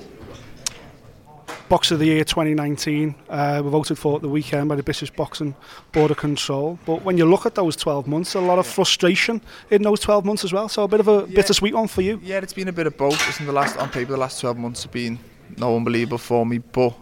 Box 1.68 1.90
of 1.90 1.98
the 1.98 2.06
Year 2.06 2.24
2019. 2.24 3.16
Uh, 3.28 3.62
we 3.64 3.72
voted 3.72 3.98
for 3.98 4.18
at 4.18 4.22
the 4.22 4.30
weekend 4.30 4.70
by 4.70 4.76
the 4.76 4.84
British 4.84 5.10
Boxing 5.10 5.56
Board 5.94 6.12
of 6.12 6.18
Control. 6.18 6.78
But 6.86 7.04
when 7.04 7.18
you 7.18 7.26
look 7.26 7.48
at 7.48 7.56
those 7.56 7.76
12 7.76 8.08
months, 8.08 8.36
a 8.36 8.40
lot 8.40 8.60
of 8.60 8.68
frustration 8.68 9.42
in 9.72 9.82
those 9.82 10.00
12 10.00 10.26
months 10.26 10.44
as 10.44 10.54
well. 10.54 10.70
So 10.70 10.84
a 10.84 10.88
bit 10.88 11.00
of 11.00 11.08
a 11.08 11.26
Yeah. 11.28 11.36
bittersweet 11.36 11.74
one 11.74 11.88
for 11.88 12.02
you. 12.04 12.20
Yeah, 12.24 12.38
it's 12.38 12.54
been 12.54 12.68
a 12.68 12.72
bit 12.74 12.86
of 12.86 12.96
both. 12.98 13.26
Listen, 13.26 13.48
the 13.48 13.52
last 13.52 13.78
on 13.78 13.90
paper, 13.90 14.12
the 14.12 14.18
last 14.18 14.40
12 14.42 14.58
months 14.58 14.84
have 14.84 14.92
been 14.92 15.18
no 15.58 15.76
unbelievable 15.76 16.20
for 16.20 16.46
me, 16.46 16.60
but 16.60 16.94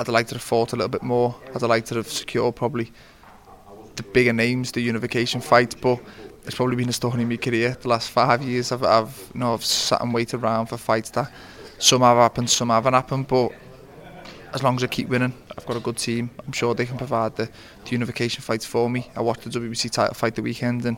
I'd 0.00 0.08
like 0.08 0.28
to 0.28 0.34
have 0.36 0.42
fought 0.42 0.72
a 0.72 0.76
little 0.76 0.88
bit 0.88 1.02
more. 1.02 1.34
I'd 1.54 1.60
like 1.62 1.84
to 1.86 1.96
have 1.96 2.08
secured 2.08 2.56
probably 2.56 2.90
the 3.96 4.02
bigger 4.02 4.32
names, 4.32 4.72
the 4.72 4.80
unification 4.80 5.42
fight, 5.42 5.74
but 5.82 6.00
it's 6.46 6.54
probably 6.56 6.76
been 6.76 6.88
a 6.88 6.92
story 6.92 7.20
in 7.20 7.28
my 7.28 7.36
career. 7.36 7.76
The 7.80 7.88
last 7.88 8.10
five 8.10 8.42
years, 8.42 8.72
I've, 8.72 8.82
I've, 8.82 9.30
you 9.34 9.40
know, 9.40 9.52
I've 9.52 9.64
sat 9.64 10.00
and 10.00 10.14
waited 10.14 10.42
around 10.42 10.66
for 10.66 10.78
fights 10.78 11.10
that 11.10 11.30
some 11.78 12.00
have 12.00 12.16
happened, 12.16 12.48
some 12.48 12.70
haven't 12.70 12.94
happened, 12.94 13.28
but 13.28 13.52
as 14.54 14.62
long 14.62 14.76
as 14.76 14.84
I 14.84 14.86
keep 14.86 15.08
winning, 15.08 15.34
I've 15.58 15.66
got 15.66 15.76
a 15.76 15.80
good 15.80 15.96
team. 15.96 16.30
I'm 16.46 16.52
sure 16.52 16.74
they 16.74 16.86
can 16.86 16.96
provide 16.96 17.34
the, 17.36 17.46
the 17.84 17.90
unification 17.90 18.40
fights 18.40 18.64
for 18.64 18.88
me. 18.88 19.10
I 19.16 19.20
watched 19.20 19.42
the 19.42 19.50
WBC 19.50 19.90
title 19.90 20.14
fight 20.14 20.36
the 20.36 20.42
weekend, 20.42 20.86
and 20.86 20.96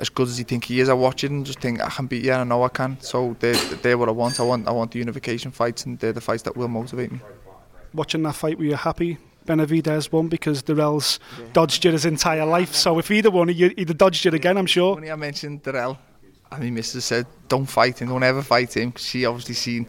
as 0.00 0.08
good 0.08 0.26
as 0.26 0.38
you 0.38 0.44
think 0.46 0.64
he 0.64 0.80
is, 0.80 0.88
I 0.88 0.94
watch 0.94 1.22
it 1.22 1.30
and 1.30 1.44
just 1.44 1.60
think 1.60 1.82
I 1.82 1.90
can 1.90 2.06
beat 2.06 2.24
you. 2.24 2.32
and 2.32 2.40
I 2.40 2.44
know 2.44 2.62
I 2.64 2.68
can. 2.70 2.98
So 3.00 3.36
they're, 3.40 3.54
they're 3.54 3.98
what 3.98 4.08
I 4.08 4.12
want. 4.12 4.40
I 4.40 4.44
want 4.44 4.66
I 4.66 4.72
want 4.72 4.90
the 4.90 4.98
unification 4.98 5.50
fights, 5.50 5.84
and 5.84 5.98
they're 5.98 6.14
the 6.14 6.22
fights 6.22 6.42
that 6.44 6.56
will 6.56 6.68
motivate 6.68 7.12
me. 7.12 7.20
Watching 7.92 8.22
that 8.22 8.36
fight, 8.36 8.56
were 8.56 8.64
you 8.64 8.76
happy 8.76 9.18
Benavidez 9.44 10.10
won? 10.10 10.28
Because 10.28 10.62
Dirrell's 10.62 11.20
dodged 11.52 11.84
it 11.84 11.92
his 11.92 12.06
entire 12.06 12.46
life. 12.46 12.72
So 12.74 12.98
if 12.98 13.10
either 13.10 13.30
one, 13.30 13.48
he'd 13.48 13.88
have 13.88 13.98
dodged 13.98 14.24
it 14.24 14.32
again, 14.32 14.56
I'm 14.56 14.66
sure. 14.66 14.94
When 14.94 15.10
I 15.10 15.16
mentioned 15.16 15.62
Dirrell, 15.62 15.98
and 16.50 16.62
my 16.62 16.70
missus 16.70 17.04
said, 17.04 17.26
"Don't 17.48 17.66
fight 17.66 18.00
him. 18.00 18.08
Don't 18.08 18.22
ever 18.22 18.40
fight 18.42 18.74
him. 18.74 18.94
she 18.96 19.26
obviously 19.26 19.54
seen 19.54 19.86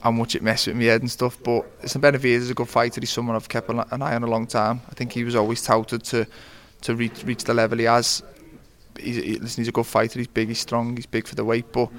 how 0.00 0.10
much 0.10 0.34
it 0.34 0.42
messed 0.42 0.66
with 0.66 0.76
my 0.76 0.84
head 0.84 1.00
and 1.00 1.10
stuff. 1.10 1.38
But 1.42 1.66
listen, 1.82 2.00
Benavidez 2.00 2.36
is 2.36 2.50
a 2.50 2.54
good 2.54 2.68
fighter. 2.68 3.00
He's 3.00 3.10
someone 3.10 3.36
I've 3.36 3.48
kept 3.48 3.68
an 3.68 4.02
eye 4.02 4.14
on 4.14 4.22
a 4.22 4.26
long 4.26 4.46
time. 4.46 4.80
I 4.88 4.94
think 4.94 5.12
he 5.12 5.24
was 5.24 5.34
always 5.34 5.62
touted 5.62 6.04
to 6.04 6.26
to 6.82 6.94
reach 6.94 7.24
reach 7.24 7.44
the 7.44 7.54
level 7.54 7.78
he 7.78 7.84
has. 7.84 8.22
He's, 8.98 9.16
he, 9.16 9.38
listen, 9.38 9.62
he's 9.62 9.68
a 9.68 9.72
good 9.72 9.86
fighter. 9.86 10.18
He's 10.18 10.28
big. 10.28 10.48
He's 10.48 10.60
strong. 10.60 10.96
He's 10.96 11.06
big 11.06 11.26
for 11.26 11.34
the 11.34 11.44
weight. 11.44 11.72
But 11.72 11.90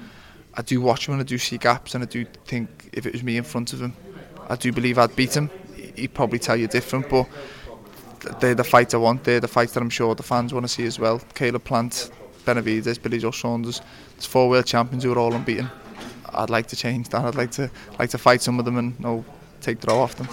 I 0.54 0.62
do 0.62 0.80
watch 0.80 1.06
him 1.06 1.14
and 1.14 1.20
I 1.20 1.24
do 1.24 1.38
see 1.38 1.58
gaps, 1.58 1.94
and 1.94 2.02
I 2.02 2.06
do 2.06 2.24
think 2.46 2.90
if 2.92 3.06
it 3.06 3.12
was 3.12 3.22
me 3.22 3.36
in 3.36 3.44
front 3.44 3.72
of 3.72 3.80
him, 3.80 3.94
I 4.48 4.56
do 4.56 4.72
believe 4.72 4.98
I'd 4.98 5.14
beat 5.14 5.36
him. 5.36 5.50
He'd 5.96 6.14
probably 6.14 6.38
tell 6.38 6.56
you 6.56 6.66
different, 6.66 7.08
but 7.08 7.28
they're 8.40 8.54
the 8.54 8.64
fights 8.64 8.94
I 8.94 8.98
want. 8.98 9.24
They're 9.24 9.40
the 9.40 9.48
fights 9.48 9.72
that 9.72 9.82
I'm 9.82 9.90
sure 9.90 10.14
the 10.14 10.22
fans 10.22 10.52
want 10.52 10.64
to 10.64 10.68
see 10.68 10.86
as 10.86 10.98
well. 10.98 11.20
Caleb 11.34 11.64
Plant, 11.64 12.10
Benavidez, 12.44 13.00
Billy 13.00 13.18
Joe 13.18 13.30
Saunders. 13.30 13.80
There's 14.14 14.26
four 14.26 14.48
world 14.48 14.66
champions 14.66 15.04
who 15.04 15.12
are 15.12 15.18
all 15.18 15.34
unbeaten. 15.34 15.70
I'd 16.32 16.50
like 16.50 16.66
to 16.68 16.76
change 16.76 17.08
that. 17.10 17.24
I'd 17.24 17.34
like 17.34 17.50
to 17.52 17.70
like 17.98 18.10
to 18.10 18.18
fight 18.18 18.42
some 18.42 18.58
of 18.58 18.64
them 18.64 18.76
and 18.76 18.94
you 18.98 19.04
know, 19.04 19.24
take 19.60 19.80
draw 19.80 20.02
off 20.02 20.16
them. 20.16 20.28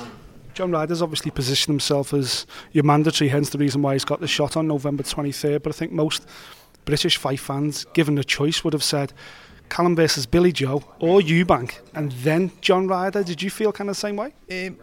John 0.54 0.72
Ryder's 0.72 1.04
obviously 1.04 1.30
positioned 1.30 1.74
himself 1.74 2.14
as 2.14 2.48
your 2.72 2.84
mandatory, 2.84 3.30
hence 3.30 3.50
the 3.52 3.60
reason 3.60 3.84
why 3.84 3.94
he's 3.94 4.06
got 4.06 4.22
the 4.22 4.28
shot 4.28 4.58
on 4.58 4.68
November 4.68 5.04
23rd. 5.04 5.62
But 5.62 5.76
I 5.76 5.78
think 5.78 5.92
most 5.92 6.26
British 6.84 7.18
fight 7.18 7.40
fans, 7.40 7.86
given 7.94 8.16
the 8.16 8.24
choice, 8.24 8.64
would 8.64 8.74
have 8.74 8.84
said 8.84 9.14
Callum 9.70 9.96
versus 9.96 10.26
Billy 10.26 10.52
Joe 10.52 10.84
or 11.00 11.20
Eubank 11.20 11.80
and 11.94 12.12
then 12.14 12.52
John 12.62 12.88
Ryder. 12.88 13.24
Did 13.24 13.42
you 13.44 13.50
feel 13.50 13.72
kind 13.72 13.90
of 13.90 13.96
the 13.96 14.00
same 14.00 14.16
way? 14.16 14.34
Um, 14.50 14.78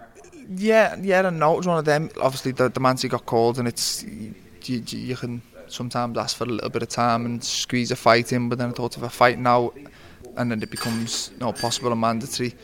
yeah, 0.56 0.96
yeah, 1.00 1.26
and 1.26 1.38
no, 1.38 1.54
it 1.54 1.56
was 1.56 1.66
one 1.66 1.78
of 1.78 1.84
them. 1.84 2.10
Obviously, 2.20 2.52
the 2.52 2.68
the 2.68 2.80
Mansi 2.80 3.08
got 3.08 3.26
called, 3.26 3.58
and 3.58 3.66
it's 3.66 4.02
you, 4.04 4.34
you, 4.64 4.82
you 4.86 5.16
can 5.16 5.42
sometimes 5.66 6.18
ask 6.18 6.36
for 6.36 6.44
a 6.44 6.48
little 6.48 6.70
bit 6.70 6.82
of 6.82 6.88
time 6.88 7.24
and 7.24 7.42
squeeze 7.42 7.90
a 7.90 7.96
fight 7.96 8.32
in. 8.32 8.48
But 8.48 8.58
then 8.58 8.70
I 8.70 8.72
thought 8.72 8.96
if 8.96 9.02
I 9.02 9.08
fight 9.08 9.38
now, 9.38 9.72
and 10.36 10.50
then 10.50 10.62
it 10.62 10.70
becomes 10.70 11.30
you 11.32 11.38
know, 11.38 11.52
possible 11.52 11.92
and 11.92 12.00
mandatory, 12.00 12.54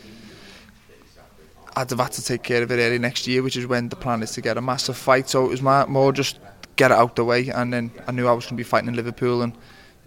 I'd 1.76 1.90
have 1.90 2.01
had 2.01 2.12
to 2.12 2.24
take 2.24 2.42
care 2.42 2.62
of 2.62 2.70
it 2.70 2.78
early 2.78 2.98
next 2.98 3.26
year, 3.26 3.42
which 3.42 3.56
is 3.56 3.66
when 3.66 3.88
the 3.88 3.97
plan 3.97 4.22
is 4.22 4.32
to 4.32 4.40
get 4.40 4.56
a 4.56 4.60
massive 4.60 4.97
fight. 4.97 5.28
So 5.28 5.47
it 5.47 5.51
was 5.51 5.62
more 5.62 6.12
just 6.12 6.38
get 6.76 6.90
it 6.90 6.97
out 6.97 7.16
the 7.16 7.24
way, 7.24 7.48
and 7.48 7.72
then 7.72 7.90
I 8.06 8.12
knew 8.12 8.26
I 8.26 8.32
was 8.32 8.44
going 8.44 8.56
to 8.56 8.56
be 8.56 8.62
fighting 8.64 8.88
in 8.88 8.97
Liverpool, 8.97 9.42
and 9.42 9.52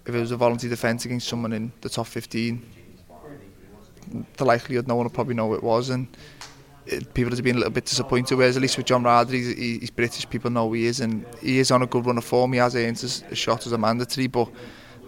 if 0.06 0.14
it 0.14 0.19
was 0.19 0.31
a 0.31 0.38
voluntary 0.38 0.69
defence 0.69 1.06
against 1.06 1.27
someone 1.27 1.53
in 1.53 1.72
the 1.81 1.90
top 1.90 2.07
15, 2.07 2.65
the 4.38 4.45
likelihood 4.45 4.88
no 4.88 4.95
one 4.95 5.06
would 5.06 5.14
probably 5.14 5.35
know 5.35 5.48
who 5.48 5.56
it 5.56 5.64
was, 5.64 5.90
and 5.90 6.07
it, 6.85 7.14
people 7.14 7.31
have 7.31 7.44
been 7.44 7.56
a 7.56 7.60
little 7.60 7.72
bit 7.72 7.85
disappointed. 7.85 8.35
Whereas 8.35 8.57
at 8.57 8.61
least 8.61 8.77
with 8.77 8.85
John 8.85 9.03
Radley, 9.03 9.38
he's, 9.38 9.80
he's 9.80 9.90
British, 9.91 10.30
people 10.30 10.52
know 10.52 10.68
who 10.68 10.73
he 10.73 10.85
is, 10.85 10.99
and 10.99 11.26
he 11.41 11.60
is 11.60 11.72
on 11.72 11.81
a 11.81 11.88
good 11.88 12.06
run 12.06 12.18
of 12.18 12.26
form. 12.26 12.53
He 12.53 12.60
has 12.60 12.76
earned 12.76 12.99
his 12.99 13.23
shot 13.34 13.65
as 13.65 13.72
a 13.72 13.77
mandatory, 13.77 14.27
but 14.27 14.49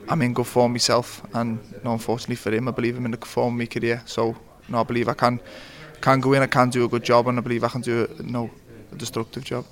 I'm 0.08 0.22
in 0.22 0.34
good 0.34 0.48
form 0.48 0.74
myself, 0.74 1.22
and 1.34 1.60
no, 1.84 1.94
unfortunately 1.94 2.36
for 2.36 2.52
him, 2.52 2.68
I 2.68 2.72
believe 2.72 2.98
I'm 2.98 3.06
in 3.06 3.12
the 3.12 3.18
good 3.18 3.28
form 3.28 3.54
of 3.54 3.60
my 3.60 3.66
career. 3.66 4.02
So 4.06 4.36
no, 4.70 4.82
I 4.82 4.84
believe 4.84 5.10
I 5.10 5.14
can 5.14 5.40
can 6.02 6.20
go 6.20 6.34
in, 6.34 6.42
I 6.44 6.48
can 6.48 6.70
do 6.70 6.86
a 6.86 6.88
good 6.88 7.04
job, 7.04 7.28
and 7.28 7.38
I 7.38 7.42
believe 7.42 7.64
I 7.64 7.70
can 7.70 7.82
do 7.82 8.08
a, 8.20 8.24
no, 8.24 8.50
a 8.92 8.96
destructive 8.96 9.44
job. 9.44 9.66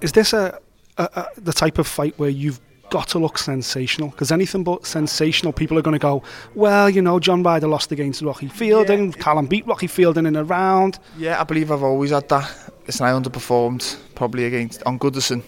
Is 0.00 0.12
this 0.12 0.32
a, 0.32 0.58
a, 0.98 1.02
a 1.02 1.40
the 1.40 1.52
type 1.52 1.78
of 1.78 1.86
fight 1.86 2.18
where 2.18 2.30
you've 2.30 2.60
got 2.90 3.08
to 3.08 3.18
look 3.18 3.38
sensational? 3.38 4.10
Because 4.10 4.30
anything 4.30 4.62
but 4.62 4.86
sensational, 4.86 5.52
people 5.52 5.78
are 5.78 5.82
going 5.82 5.98
to 5.98 5.98
go, 5.98 6.22
well, 6.54 6.88
you 6.88 7.02
know, 7.02 7.18
John 7.18 7.42
Ryder 7.42 7.66
lost 7.66 7.90
against 7.90 8.22
Rocky 8.22 8.48
Fielding, 8.48 9.12
Callum 9.12 9.46
beat 9.46 9.66
Rocky 9.66 9.86
Fielding 9.86 10.26
in 10.26 10.36
a 10.36 10.44
round. 10.44 10.98
Yeah, 11.18 11.40
I 11.40 11.44
believe 11.44 11.72
I've 11.72 11.82
always 11.82 12.10
had 12.10 12.28
that. 12.28 12.70
Listen, 12.86 13.06
I 13.06 13.12
underperformed 13.12 13.96
probably 14.14 14.44
against 14.44 14.82
on 14.84 14.98
Goodison, 14.98 15.42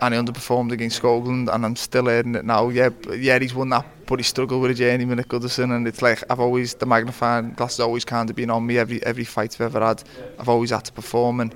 and 0.00 0.14
he 0.14 0.20
underperformed 0.20 0.72
against 0.72 1.00
Skoglund, 1.00 1.52
and 1.52 1.64
I'm 1.64 1.76
still 1.76 2.08
earning 2.08 2.34
it 2.34 2.44
now. 2.44 2.68
Yeah, 2.68 2.90
yeah, 3.10 3.38
he's 3.38 3.54
won 3.54 3.70
that, 3.70 3.86
but 4.06 4.18
he 4.18 4.22
struggled 4.22 4.62
with 4.62 4.72
a 4.72 4.74
journeyman 4.74 5.18
at 5.18 5.28
Goodison, 5.28 5.74
and 5.74 5.86
it's 5.88 6.02
like 6.02 6.22
I've 6.30 6.40
always 6.40 6.74
the 6.74 6.86
magnifying 6.86 7.52
glass 7.52 7.76
has 7.76 7.80
always 7.80 8.04
kind 8.04 8.28
of 8.28 8.36
been 8.36 8.50
on 8.50 8.66
me 8.66 8.78
every 8.78 9.02
every 9.04 9.24
fight 9.24 9.54
I've 9.54 9.74
ever 9.74 9.84
had. 9.84 10.02
I've 10.38 10.48
always 10.48 10.70
had 10.70 10.84
to 10.84 10.92
perform, 10.92 11.40
and 11.40 11.54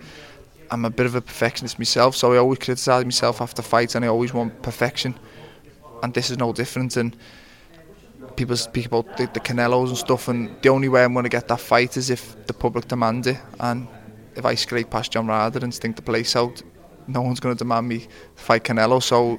I'm 0.70 0.84
a 0.84 0.90
bit 0.90 1.06
of 1.06 1.14
a 1.14 1.20
perfectionist 1.20 1.78
myself, 1.78 2.16
so 2.16 2.32
I 2.32 2.38
always 2.38 2.58
criticise 2.58 3.04
myself 3.04 3.40
after 3.40 3.62
fights, 3.62 3.94
and 3.94 4.04
I 4.04 4.08
always 4.08 4.32
want 4.32 4.62
perfection, 4.62 5.18
and 6.02 6.14
this 6.14 6.30
is 6.30 6.38
no 6.38 6.52
different. 6.52 6.96
And 6.96 7.16
people 8.36 8.56
speak 8.56 8.86
about 8.86 9.16
the, 9.16 9.26
the 9.26 9.40
Canelos 9.40 9.88
and 9.88 9.98
stuff, 9.98 10.28
and 10.28 10.50
the 10.62 10.68
only 10.68 10.88
way 10.88 11.04
I'm 11.04 11.12
going 11.12 11.24
to 11.24 11.28
get 11.28 11.48
that 11.48 11.60
fight 11.60 11.96
is 11.96 12.10
if 12.10 12.46
the 12.46 12.54
public 12.54 12.88
demand 12.88 13.26
it. 13.26 13.38
And 13.58 13.86
if 14.34 14.44
I 14.44 14.54
scrape 14.54 14.90
past 14.90 15.12
John 15.12 15.26
Ryder 15.26 15.58
and 15.62 15.74
stink 15.74 15.96
the 15.96 16.02
place 16.02 16.36
out, 16.36 16.62
no 17.12 17.22
one's 17.22 17.40
going 17.40 17.54
to 17.54 17.58
demand 17.58 17.88
me 17.88 18.06
fight 18.34 18.64
Canelo. 18.64 19.02
So 19.02 19.38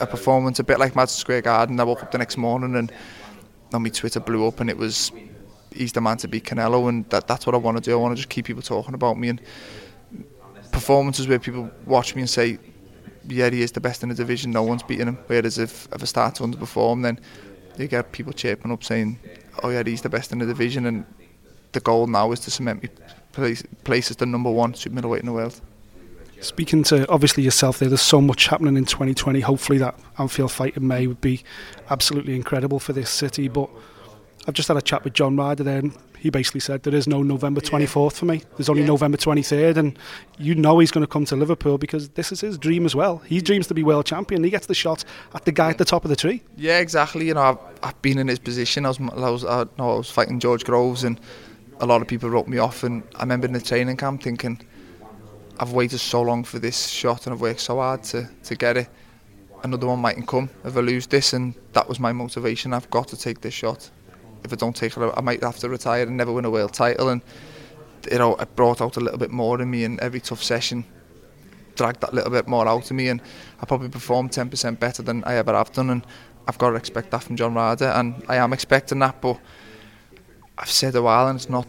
a 0.00 0.06
performance 0.06 0.58
a 0.58 0.64
bit 0.64 0.78
like 0.78 0.94
Madison 0.94 1.20
Square 1.20 1.42
Garden. 1.42 1.80
I 1.80 1.84
woke 1.84 2.02
up 2.02 2.10
the 2.10 2.18
next 2.18 2.36
morning 2.36 2.76
and 2.76 2.92
on 3.72 3.82
my 3.82 3.88
Twitter 3.88 4.20
blew 4.20 4.46
up, 4.46 4.60
and 4.60 4.70
it 4.70 4.76
was 4.76 5.12
he's 5.72 5.92
the 5.92 6.00
man 6.00 6.16
to 6.18 6.28
beat 6.28 6.44
Canelo, 6.44 6.88
and 6.88 7.08
that, 7.10 7.26
that's 7.26 7.46
what 7.46 7.54
I 7.54 7.58
want 7.58 7.76
to 7.76 7.82
do. 7.82 7.92
I 7.92 7.96
want 7.96 8.12
to 8.12 8.16
just 8.16 8.28
keep 8.28 8.46
people 8.46 8.62
talking 8.62 8.94
about 8.94 9.18
me 9.18 9.28
and 9.28 9.40
performances 10.72 11.28
where 11.28 11.38
people 11.38 11.70
watch 11.86 12.14
me 12.14 12.22
and 12.22 12.30
say, 12.30 12.58
yeah, 13.28 13.50
he 13.50 13.62
is 13.62 13.72
the 13.72 13.80
best 13.80 14.02
in 14.02 14.08
the 14.08 14.14
division. 14.14 14.50
No 14.50 14.62
one's 14.62 14.82
beating 14.82 15.08
him. 15.08 15.18
Whereas 15.26 15.58
if, 15.58 15.88
if 15.92 16.02
I 16.02 16.06
start 16.06 16.34
to 16.36 16.44
underperform, 16.44 17.02
then 17.02 17.20
you 17.76 17.86
get 17.86 18.10
people 18.12 18.32
chirping 18.32 18.72
up 18.72 18.82
saying, 18.82 19.18
"Oh 19.62 19.68
yeah, 19.68 19.82
he's 19.84 20.02
the 20.02 20.08
best 20.08 20.32
in 20.32 20.38
the 20.38 20.46
division." 20.46 20.86
And 20.86 21.04
the 21.72 21.80
goal 21.80 22.06
now 22.06 22.32
is 22.32 22.40
to 22.40 22.50
cement 22.50 22.82
me 22.82 22.88
place, 23.32 23.62
place 23.84 24.10
as 24.10 24.16
the 24.16 24.26
number 24.26 24.50
one 24.50 24.74
super 24.74 24.94
middleweight 24.94 25.20
in 25.20 25.26
the 25.26 25.32
world. 25.32 25.60
Speaking 26.40 26.84
to 26.84 27.08
obviously 27.08 27.42
yourself 27.42 27.78
there, 27.78 27.88
there's 27.88 28.00
so 28.00 28.20
much 28.20 28.46
happening 28.46 28.76
in 28.76 28.84
2020. 28.84 29.40
Hopefully 29.40 29.78
that 29.78 29.98
Anfield 30.18 30.52
fight 30.52 30.76
in 30.76 30.86
May 30.86 31.06
would 31.06 31.20
be 31.20 31.42
absolutely 31.90 32.36
incredible 32.36 32.78
for 32.78 32.92
this 32.92 33.10
city. 33.10 33.48
But 33.48 33.68
I've 34.46 34.54
just 34.54 34.68
had 34.68 34.76
a 34.76 34.82
chat 34.82 35.02
with 35.02 35.14
John 35.14 35.36
Ryder 35.36 35.64
there, 35.64 35.78
and 35.78 35.92
he 36.18 36.30
basically 36.30 36.60
said 36.60 36.82
there 36.84 36.94
is 36.94 37.06
no 37.06 37.22
November 37.22 37.60
24th 37.60 38.14
for 38.14 38.24
me. 38.24 38.42
There's 38.56 38.68
only 38.68 38.84
November 38.84 39.18
23rd, 39.18 39.76
and 39.76 39.98
you 40.38 40.54
know 40.54 40.78
he's 40.78 40.90
going 40.90 41.04
to 41.04 41.10
come 41.10 41.24
to 41.26 41.36
Liverpool 41.36 41.76
because 41.76 42.08
this 42.10 42.30
is 42.30 42.40
his 42.40 42.56
dream 42.56 42.86
as 42.86 42.94
well. 42.94 43.18
He 43.18 43.40
dreams 43.40 43.66
to 43.68 43.74
be 43.74 43.82
world 43.82 44.06
champion. 44.06 44.44
He 44.44 44.50
gets 44.50 44.66
the 44.66 44.74
shot 44.74 45.04
at 45.34 45.44
the 45.44 45.52
guy 45.52 45.70
at 45.70 45.78
the 45.78 45.84
top 45.84 46.04
of 46.04 46.08
the 46.08 46.16
tree. 46.16 46.42
Yeah, 46.56 46.78
exactly. 46.78 47.26
You 47.26 47.34
know, 47.34 47.42
I've, 47.42 47.58
I've 47.82 48.02
been 48.02 48.18
in 48.18 48.28
his 48.28 48.38
position. 48.38 48.86
I 48.86 48.90
was, 48.90 49.00
I 49.00 49.30
was, 49.30 49.44
I, 49.44 49.66
no, 49.76 49.94
I 49.94 49.96
was 49.96 50.10
fighting 50.10 50.38
George 50.38 50.64
Groves, 50.64 51.02
and 51.02 51.20
a 51.80 51.86
lot 51.86 52.00
of 52.00 52.08
people 52.08 52.30
wrote 52.30 52.48
me 52.48 52.58
off. 52.58 52.84
And 52.84 53.02
I 53.16 53.22
remember 53.22 53.46
in 53.46 53.52
the 53.52 53.60
training 53.60 53.96
camp 53.96 54.22
thinking, 54.22 54.60
I've 55.60 55.72
waited 55.72 55.98
so 55.98 56.22
long 56.22 56.44
for 56.44 56.58
this 56.58 56.86
shot, 56.88 57.26
and 57.26 57.34
I've 57.34 57.40
worked 57.40 57.60
so 57.60 57.76
hard 57.76 58.04
to, 58.04 58.28
to 58.44 58.54
get 58.54 58.76
it. 58.76 58.88
Another 59.64 59.88
one 59.88 59.98
mightn't 59.98 60.28
come 60.28 60.50
if 60.64 60.76
I 60.76 60.80
lose 60.80 61.08
this, 61.08 61.32
and 61.32 61.54
that 61.72 61.88
was 61.88 61.98
my 61.98 62.12
motivation. 62.12 62.72
I've 62.72 62.88
got 62.90 63.08
to 63.08 63.16
take 63.16 63.40
this 63.40 63.54
shot. 63.54 63.90
If 64.44 64.52
I 64.52 64.56
don't 64.56 64.76
take 64.76 64.96
it, 64.96 65.12
I 65.16 65.20
might 65.20 65.42
have 65.42 65.58
to 65.58 65.68
retire 65.68 66.04
and 66.04 66.16
never 66.16 66.32
win 66.32 66.44
a 66.44 66.50
world 66.50 66.74
title. 66.74 67.08
And 67.08 67.22
you 68.10 68.18
know, 68.18 68.36
it 68.36 68.54
brought 68.54 68.80
out 68.80 68.96
a 68.96 69.00
little 69.00 69.18
bit 69.18 69.32
more 69.32 69.60
in 69.60 69.68
me, 69.68 69.82
and 69.82 69.98
every 69.98 70.20
tough 70.20 70.42
session 70.44 70.84
dragged 71.74 72.00
that 72.02 72.14
little 72.14 72.30
bit 72.30 72.46
more 72.46 72.68
out 72.68 72.88
of 72.88 72.96
me. 72.96 73.08
And 73.08 73.20
I 73.60 73.66
probably 73.66 73.88
performed 73.88 74.30
10% 74.30 74.78
better 74.78 75.02
than 75.02 75.24
I 75.24 75.34
ever 75.34 75.52
have 75.54 75.72
done. 75.72 75.90
And 75.90 76.06
I've 76.46 76.58
got 76.58 76.70
to 76.70 76.76
expect 76.76 77.10
that 77.10 77.24
from 77.24 77.34
John 77.34 77.54
Ryder, 77.54 77.86
and 77.96 78.22
I 78.28 78.36
am 78.36 78.52
expecting 78.52 79.00
that. 79.00 79.20
But 79.20 79.40
I've 80.56 80.70
said 80.70 80.94
a 80.94 81.02
while, 81.02 81.26
and 81.26 81.36
it's 81.36 81.50
not 81.50 81.66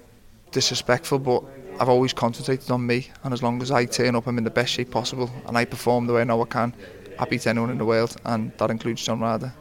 disrespectful, 0.51 1.17
but 1.17 1.43
I've 1.79 1.89
always 1.89 2.13
concentrated 2.13 2.69
on 2.71 2.85
me. 2.85 3.07
And 3.23 3.33
as 3.33 3.41
long 3.41 3.61
as 3.61 3.71
I 3.71 3.85
turn 3.85 4.15
up, 4.15 4.27
I'm 4.27 4.37
in 4.37 4.43
the 4.43 4.49
best 4.49 4.73
shape 4.73 4.91
possible, 4.91 5.31
and 5.47 5.57
I 5.57 5.65
perform 5.65 6.07
the 6.07 6.13
way 6.13 6.21
I 6.21 6.25
know 6.25 6.41
I 6.41 6.45
can. 6.45 6.73
I 7.17 7.25
beat 7.25 7.47
anyone 7.47 7.69
in 7.69 7.77
the 7.77 7.85
world, 7.85 8.15
and 8.25 8.51
that 8.57 8.69
includes 8.69 9.03
John 9.03 9.19
Ryder. 9.19 9.53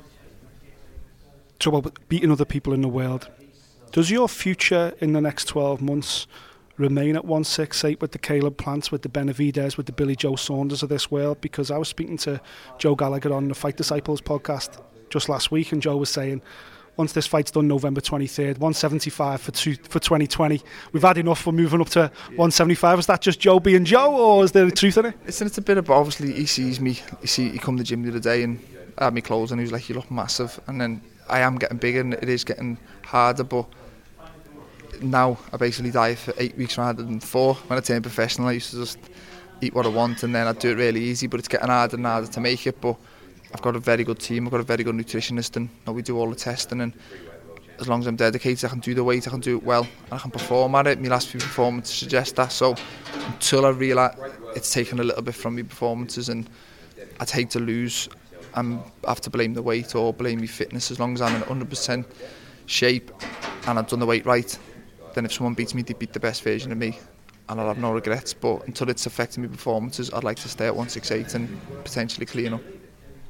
Trouble 1.59 1.93
beating 2.09 2.31
other 2.31 2.45
people 2.45 2.73
in 2.73 2.83
the 2.83 2.89
world. 2.89 3.29
Does 3.93 4.11
your 4.11 4.29
future 4.29 4.95
in 5.01 5.13
the 5.13 5.21
next 5.21 5.47
12 5.47 5.81
months 5.81 6.27
remain 6.77 7.17
at 7.17 7.25
168 7.25 8.01
with 8.01 8.13
the 8.13 8.19
Caleb 8.19 8.57
Plants, 8.57 8.93
with 8.93 9.03
the 9.03 9.09
Benavidez, 9.09 9.77
with 9.77 9.87
the 9.87 9.93
Billy 9.93 10.15
Joe 10.15 10.37
Saunders 10.37 10.83
of 10.83 10.89
this 10.89 11.11
world? 11.11 11.41
Because 11.41 11.71
I 11.71 11.79
was 11.79 11.89
speaking 11.89 12.17
to 12.19 12.41
Joe 12.79 12.95
Gallagher 12.95 13.33
on 13.33 13.49
the 13.49 13.55
Fight 13.55 13.77
Disciples 13.77 14.21
podcast 14.21 14.81
just 15.11 15.29
last 15.29 15.51
week, 15.51 15.73
and 15.73 15.83
Joe 15.83 15.97
was 15.97 16.11
saying 16.11 16.43
once 16.99 17.13
this 17.13 17.27
fight's 17.27 17.53
done 17.53 17.69
November 17.69 18.01
23rd, 18.01 18.59
175 18.59 19.41
for 19.41 19.53
two, 19.53 19.77
for 19.77 20.01
2020. 20.01 20.61
We've 20.93 21.03
had 21.03 21.17
enough. 21.17 21.47
We're 21.47 21.53
moving 21.53 21.81
up 21.81 21.89
to 21.91 22.11
175. 22.35 22.99
Is 22.99 23.07
that 23.07 23.23
just 23.23 23.39
Joe 23.39 23.61
being 23.61 23.85
Joe, 23.85 24.15
or 24.15 24.45
is 24.45 24.53
there 24.53 24.67
a 24.67 24.71
truth 24.71 24.99
in 24.99 25.07
it? 25.07 25.15
Listen, 25.25 25.47
it's 25.47 25.57
a 25.57 25.63
bit 25.63 25.79
of 25.79 25.89
obviously 25.89 26.33
he 26.33 26.45
sees 26.45 26.81
me. 26.81 26.99
He 27.21 27.27
see 27.29 27.51
he 27.51 27.59
come 27.59 27.77
to 27.77 27.83
the 27.83 27.87
gym 27.87 28.03
the 28.03 28.11
other 28.11 28.21
day 28.21 28.43
and 28.43 28.61
I 28.99 29.05
had 29.05 29.15
me 29.15 29.21
clothes 29.21 29.53
and 29.53 29.61
he 29.61 29.63
was 29.63 29.73
like, 29.73 29.89
"You 29.89 29.95
look 29.95 30.11
massive." 30.11 30.61
And 30.67 30.81
then 30.81 31.01
I 31.29 31.41
am 31.41 31.57
getting 31.57 31.79
bigger 31.79 32.01
and 32.01 32.15
it 32.15 32.29
is 32.29 32.43
getting 32.43 32.77
harder, 33.05 33.45
but 33.45 33.67
now 35.01 35.39
I 35.53 35.57
basically 35.57 35.93
diet 35.93 36.19
for 36.19 36.35
eight 36.37 36.57
weeks 36.59 36.77
rather 36.77 37.05
than 37.05 37.21
four. 37.21 37.55
When 37.55 37.79
I 37.79 37.81
turned 37.81 38.03
professional, 38.03 38.49
I 38.49 38.53
used 38.53 38.73
to 38.73 38.79
just 38.79 38.99
eat 39.61 39.73
what 39.73 39.87
I 39.87 39.89
want 39.89 40.25
and 40.25 40.35
then 40.35 40.49
I'd 40.49 40.59
do 40.59 40.71
it 40.71 40.75
really 40.75 41.03
easy. 41.03 41.29
But 41.29 41.39
it's 41.39 41.49
getting 41.49 41.69
harder 41.69 41.97
and 41.97 42.05
harder 42.05 42.27
to 42.27 42.41
make 42.41 42.67
it. 42.67 42.81
But 42.81 42.97
I've 43.53 43.63
got 43.63 43.77
a 43.77 43.79
very 43.79 44.05
good 44.05 44.19
team. 44.19 44.47
I've 44.47 44.51
got 44.51 44.61
a 44.61 44.65
very 44.65 44.85
good 44.85 44.95
nutritionist, 44.95 45.57
and 45.57 45.69
you 45.69 45.77
know, 45.87 45.93
we 45.93 46.03
do 46.03 46.19
all 46.19 46.29
the 46.29 46.37
testing. 46.37 46.81
And 46.81 46.93
as 47.81 47.89
long 47.89 48.01
as 48.01 48.07
I'm 48.07 48.17
dedicated, 48.17 48.65
I 48.65 48.69
can 48.69 48.81
do 48.81 48.95
the 48.95 49.05
weight, 49.05 49.27
I 49.27 49.31
can 49.31 49.41
do 49.41 49.57
it 49.57 49.63
well, 49.63 49.83
and 49.83 50.13
I 50.13 50.19
can 50.19 50.31
perform 50.31 50.75
at 50.75 50.87
it. 50.87 51.01
My 51.01 51.09
last 51.09 51.29
few 51.29 51.41
performances 51.41 51.95
suggest 51.95 52.37
that. 52.37 52.53
So 52.53 52.75
until 53.27 53.67
I 53.67 53.71
realise 53.71 54.15
it's 54.55 54.73
taken 54.73 55.01
a 55.01 55.05
little 55.05 55.23
bit 55.23 55.35
from 55.35 55.57
my 55.57 55.63
performances, 55.63 56.29
and 56.29 56.49
I'd 57.21 57.31
hate 57.31 57.51
to 57.51 57.61
lose, 57.61 58.09
I'm 58.55 58.81
I 59.05 59.11
have 59.11 59.21
to 59.23 59.31
blame 59.31 59.55
the 59.55 59.63
weight 59.63 59.95
or 59.95 60.13
blame 60.13 60.41
my 60.41 60.47
fitness. 60.47 60.91
As 60.91 61.01
long 61.01 61.15
as 61.15 61.23
I'm 61.23 61.35
in 61.35 61.43
100% 61.43 62.05
shape 62.67 63.11
and 63.67 63.79
I've 63.79 63.89
done 63.89 64.01
the 64.01 64.07
weight 64.07 64.27
right, 64.27 64.59
then 65.15 65.25
if 65.25 65.33
someone 65.33 65.55
beats 65.55 65.75
me, 65.75 65.83
they 65.83 65.95
beat 65.95 66.13
the 66.13 66.21
best 66.21 66.43
version 66.43 66.71
of 66.73 66.79
me. 66.79 66.99
And 67.49 67.59
I'll 67.59 67.69
have 67.69 67.79
no 67.79 67.93
regrets. 67.93 68.35
But 68.35 68.67
until 68.67 68.91
it's 68.91 69.07
affecting 69.07 69.43
my 69.43 69.49
performances, 69.49 70.13
I'd 70.13 70.23
like 70.23 70.37
to 70.41 70.49
stay 70.49 70.67
at 70.67 70.75
168 70.75 71.35
and 71.35 71.59
potentially 71.83 72.27
clean 72.27 72.53
up 72.53 72.61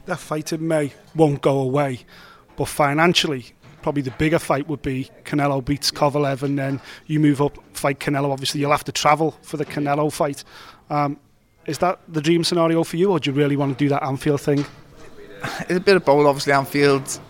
that 0.08 0.18
fight 0.18 0.52
in 0.52 0.66
May 0.66 0.92
won't 1.14 1.40
go 1.40 1.60
away. 1.60 2.00
But 2.56 2.66
financially, 2.66 3.46
probably 3.82 4.02
the 4.02 4.10
bigger 4.12 4.38
fight 4.38 4.68
would 4.68 4.82
be 4.82 5.10
Canelo 5.24 5.64
beats 5.64 5.90
Kovalev, 5.90 6.42
and 6.42 6.58
then 6.58 6.80
you 7.06 7.20
move 7.20 7.40
up, 7.40 7.56
fight 7.72 8.00
Canelo. 8.00 8.30
Obviously, 8.32 8.60
you'll 8.60 8.72
have 8.72 8.84
to 8.84 8.92
travel 8.92 9.36
for 9.42 9.56
the 9.56 9.64
Canelo 9.64 10.12
fight. 10.12 10.44
Um, 10.90 11.18
is 11.66 11.78
that 11.78 12.00
the 12.08 12.20
dream 12.20 12.44
scenario 12.44 12.82
for 12.82 12.96
you, 12.96 13.10
or 13.10 13.20
do 13.20 13.30
you 13.30 13.36
really 13.36 13.56
want 13.56 13.78
to 13.78 13.84
do 13.84 13.88
that 13.90 14.02
Anfield 14.02 14.40
thing? 14.40 14.64
It's 15.60 15.70
a 15.70 15.80
bit 15.80 15.96
of 15.96 16.04
both. 16.04 16.26
Obviously, 16.26 16.52
Anfield. 16.52 17.20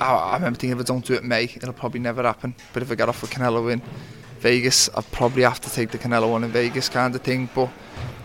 I, 0.00 0.14
I 0.14 0.34
remember 0.34 0.58
thinking 0.58 0.78
if 0.78 0.84
I 0.84 0.86
don't 0.86 1.04
do 1.04 1.14
it 1.14 1.22
in 1.22 1.28
May, 1.28 1.44
it'll 1.44 1.72
probably 1.72 2.00
never 2.00 2.22
happen. 2.22 2.54
But 2.72 2.82
if 2.82 2.92
I 2.92 2.94
get 2.94 3.08
off 3.08 3.22
with 3.22 3.30
Canelo 3.30 3.72
in 3.72 3.82
Vegas, 4.40 4.88
I'll 4.94 5.02
probably 5.02 5.42
have 5.42 5.60
to 5.62 5.70
take 5.70 5.90
the 5.90 5.98
Canelo 5.98 6.30
one 6.30 6.44
in 6.44 6.50
Vegas, 6.50 6.88
kind 6.88 7.14
of 7.14 7.22
thing. 7.22 7.48
But 7.54 7.70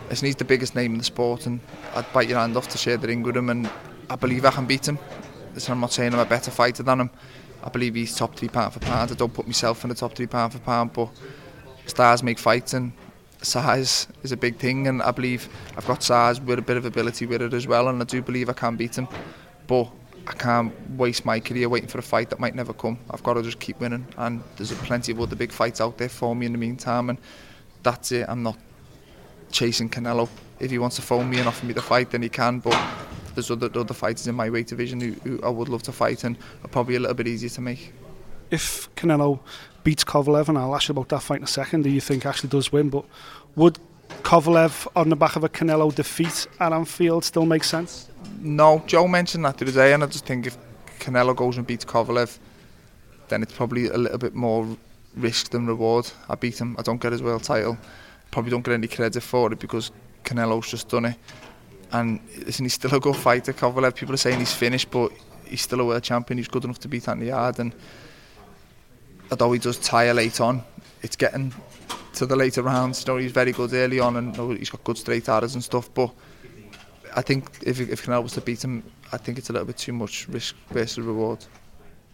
he's 0.10 0.36
the 0.36 0.46
biggest 0.46 0.76
name 0.76 0.92
in 0.92 0.98
the 0.98 1.04
sport, 1.04 1.46
and 1.46 1.62
I'd 1.96 2.12
bite 2.14 2.28
your 2.28 2.40
hand 2.40 2.58
off 2.58 2.68
to 2.70 2.78
share 2.78 2.98
the 2.98 3.08
ring 3.08 3.24
with 3.24 3.38
him. 3.38 3.50
And 3.50 3.70
I 4.12 4.18
believe 4.18 4.44
I 4.44 4.52
can 4.52 4.66
beat 4.66 4.88
him. 4.88 5.00
I'm 5.70 5.80
not 5.80 5.94
saying 5.94 6.14
I'm 6.14 6.20
a 6.20 6.26
better 6.26 6.52
fighter 6.52 6.84
than 6.84 7.00
him. 7.00 7.10
I 7.64 7.70
believe 7.70 7.96
he's 7.96 8.14
top 8.14 8.36
three 8.36 8.50
pound 8.50 8.74
for 8.74 8.80
pound. 8.80 9.12
I 9.12 9.16
don't 9.16 9.34
put 9.34 9.46
myself 9.48 9.84
in 9.84 9.90
the 9.90 9.96
top 9.96 10.16
three 10.16 10.28
pound 10.28 10.52
for 10.52 10.60
pound, 10.60 10.92
but 10.92 11.10
stars 11.86 12.22
make 12.22 12.38
fights 12.38 12.74
and 12.74 12.92
size 13.42 14.08
is 14.24 14.34
a 14.34 14.38
big 14.38 14.58
thing. 14.58 14.88
And 14.88 15.02
I 15.02 15.12
believe 15.12 15.48
I've 15.78 15.88
got 15.88 16.04
size 16.04 16.42
with 16.42 16.60
a 16.60 16.62
bit 16.62 16.76
of 16.76 16.86
ability 16.86 17.26
with 17.26 17.42
it 17.42 17.54
as 17.54 17.68
well, 17.68 17.88
and 17.88 18.02
I 18.02 18.06
do 18.06 18.22
believe 18.22 18.50
I 18.50 18.54
can 18.54 18.76
beat 18.76 18.98
him. 18.98 19.08
But 19.68 19.90
I 20.28 20.34
can't 20.34 20.74
waste 20.98 21.26
my 21.26 21.40
career 21.40 21.70
waiting 21.70 21.88
for 21.88 22.00
a 22.00 22.04
fight 22.04 22.30
that 22.32 22.40
might 22.40 22.54
never 22.54 22.74
come. 22.74 23.00
I've 23.10 23.24
got 23.24 23.36
to 23.36 23.44
just 23.44 23.60
keep 23.60 23.80
winning, 23.80 24.06
and 24.18 24.44
there's 24.58 24.74
plenty 24.74 25.14
of 25.14 25.22
other 25.22 25.38
big 25.38 25.54
fights 25.54 25.80
out 25.80 25.98
there 25.98 26.10
for 26.10 26.36
me 26.36 26.48
in 26.48 26.52
the 26.52 26.58
meantime, 26.58 27.10
and 27.10 27.18
that's 27.82 28.12
it. 28.12 28.26
I'm 28.28 28.44
not 28.44 28.58
chasing 29.52 29.90
Canelo. 29.90 30.28
If 30.60 30.70
he 30.70 30.80
wants 30.80 30.98
to 30.98 31.02
phone 31.02 31.30
me 31.30 31.40
and 31.40 31.48
offer 31.48 31.66
me 31.66 31.74
the 31.74 31.82
fight, 31.82 32.12
then 32.12 32.22
he 32.24 32.30
can. 32.30 32.60
But 32.60 32.80
there's 33.42 33.64
other 33.64 33.80
other 33.80 33.94
fighters 33.94 34.28
in 34.28 34.36
my 34.36 34.50
weight 34.50 34.68
division 34.68 35.00
who, 35.00 35.12
who 35.24 35.42
I 35.44 35.50
would 35.50 35.70
love 35.70 35.84
to 35.84 35.92
fight 35.92 36.24
and 36.24 36.38
are 36.64 36.68
probably 36.68 36.96
a 36.96 37.00
little 37.00 37.16
bit 37.16 37.28
easier 37.28 37.50
to 37.50 37.62
make. 37.62 37.94
If 38.50 38.94
Canelo 38.96 39.40
beats 39.84 40.04
Kovalev, 40.04 40.50
and 40.50 40.58
I'll 40.58 40.76
ask 40.76 40.90
you 40.90 40.94
about 40.94 41.10
that 41.10 41.22
fight 41.22 41.38
in 41.38 41.44
a 41.44 41.48
second, 41.48 41.84
do 41.84 41.90
you 41.90 42.02
think 42.02 42.26
actually 42.26 42.50
does 42.50 42.72
win? 42.72 42.90
But 42.90 43.06
would 43.56 43.80
Kovalev 44.24 44.88
on 44.96 45.10
the 45.10 45.16
back 45.16 45.36
of 45.36 45.44
a 45.44 45.50
Canelo 45.50 45.94
defeat 45.94 46.48
at 46.60 46.74
Anfield 46.74 47.24
still 47.24 47.46
make 47.46 47.64
sense? 47.64 48.10
No, 48.40 48.84
Joe 48.86 49.08
mentioned 49.08 49.46
that 49.46 49.58
the 49.58 49.66
other 49.66 49.74
day, 49.74 49.94
and 49.94 50.04
I 50.04 50.08
just 50.08 50.26
think 50.26 50.48
if 50.48 50.58
Canelo 51.00 51.36
goes 51.36 51.58
and 51.58 51.66
beats 51.66 51.86
Kovalev, 51.86 52.38
then 53.30 53.42
it's 53.42 53.54
probably 53.54 53.88
a 53.88 53.98
little 53.98 54.18
bit 54.18 54.36
more 54.36 54.68
risk 55.16 55.52
than 55.52 55.66
reward. 55.66 56.12
I 56.30 56.36
beat 56.36 56.60
him, 56.60 56.76
I 56.78 56.82
don't 56.82 57.02
get 57.02 57.14
his 57.14 57.24
world 57.24 57.44
title, 57.44 57.78
probably 58.30 58.52
don't 58.52 58.64
get 58.64 58.74
any 58.74 58.88
credit 58.88 59.24
for 59.24 59.52
it 59.52 59.60
because 59.60 59.92
Canelo's 60.26 60.70
just 60.70 60.90
done 60.90 61.06
it 61.06 61.16
and 61.92 62.20
listen, 62.46 62.66
he's 62.66 62.74
still 62.74 62.94
a 62.94 63.00
good 63.00 63.16
fighter. 63.16 63.54
Kovalev, 63.54 63.96
people 63.96 64.14
are 64.14 64.18
saying 64.18 64.40
he's 64.40 64.54
finished, 64.54 64.90
but 64.92 65.12
he's 65.46 65.62
still 65.62 65.82
a 65.82 65.86
world 65.86 66.04
champion. 66.04 66.38
He's 66.38 66.48
good 66.48 66.64
enough 66.64 66.80
to 66.80 66.88
beat 66.88 67.08
Anthony 67.08 67.30
Yarde, 67.30 67.60
and 67.60 67.76
although 69.30 69.52
he 69.52 69.60
does 69.60 69.78
tire 69.78 70.14
late 70.14 70.40
on, 70.40 70.64
it's 71.02 71.16
getting 71.16 71.54
to 72.16 72.26
the 72.26 72.36
later 72.36 72.64
rounds. 72.64 73.06
You 73.06 73.14
know, 73.14 73.20
he's 73.20 73.32
very 73.32 73.52
good 73.52 73.74
early 73.74 74.00
on, 74.00 74.18
and 74.18 74.36
you 74.36 74.42
know, 74.42 74.50
he's 74.52 74.70
got 74.70 74.84
good 74.84 74.98
straight 74.98 75.28
arrows 75.30 75.56
and 75.56 75.64
stuff. 75.64 75.94
But 75.94 76.12
I 77.16 77.22
think 77.22 77.50
if 77.64 77.80
if 77.80 78.06
Canelo 78.06 78.24
was 78.24 78.34
to 78.34 78.42
beat 78.42 78.64
him, 78.64 78.84
I 79.12 79.18
think 79.18 79.38
it's 79.38 79.50
a 79.50 79.54
little 79.54 79.68
bit 79.68 79.78
too 79.78 79.94
much 79.94 80.28
risk 80.30 80.56
versus 80.70 81.00
reward. 81.04 81.46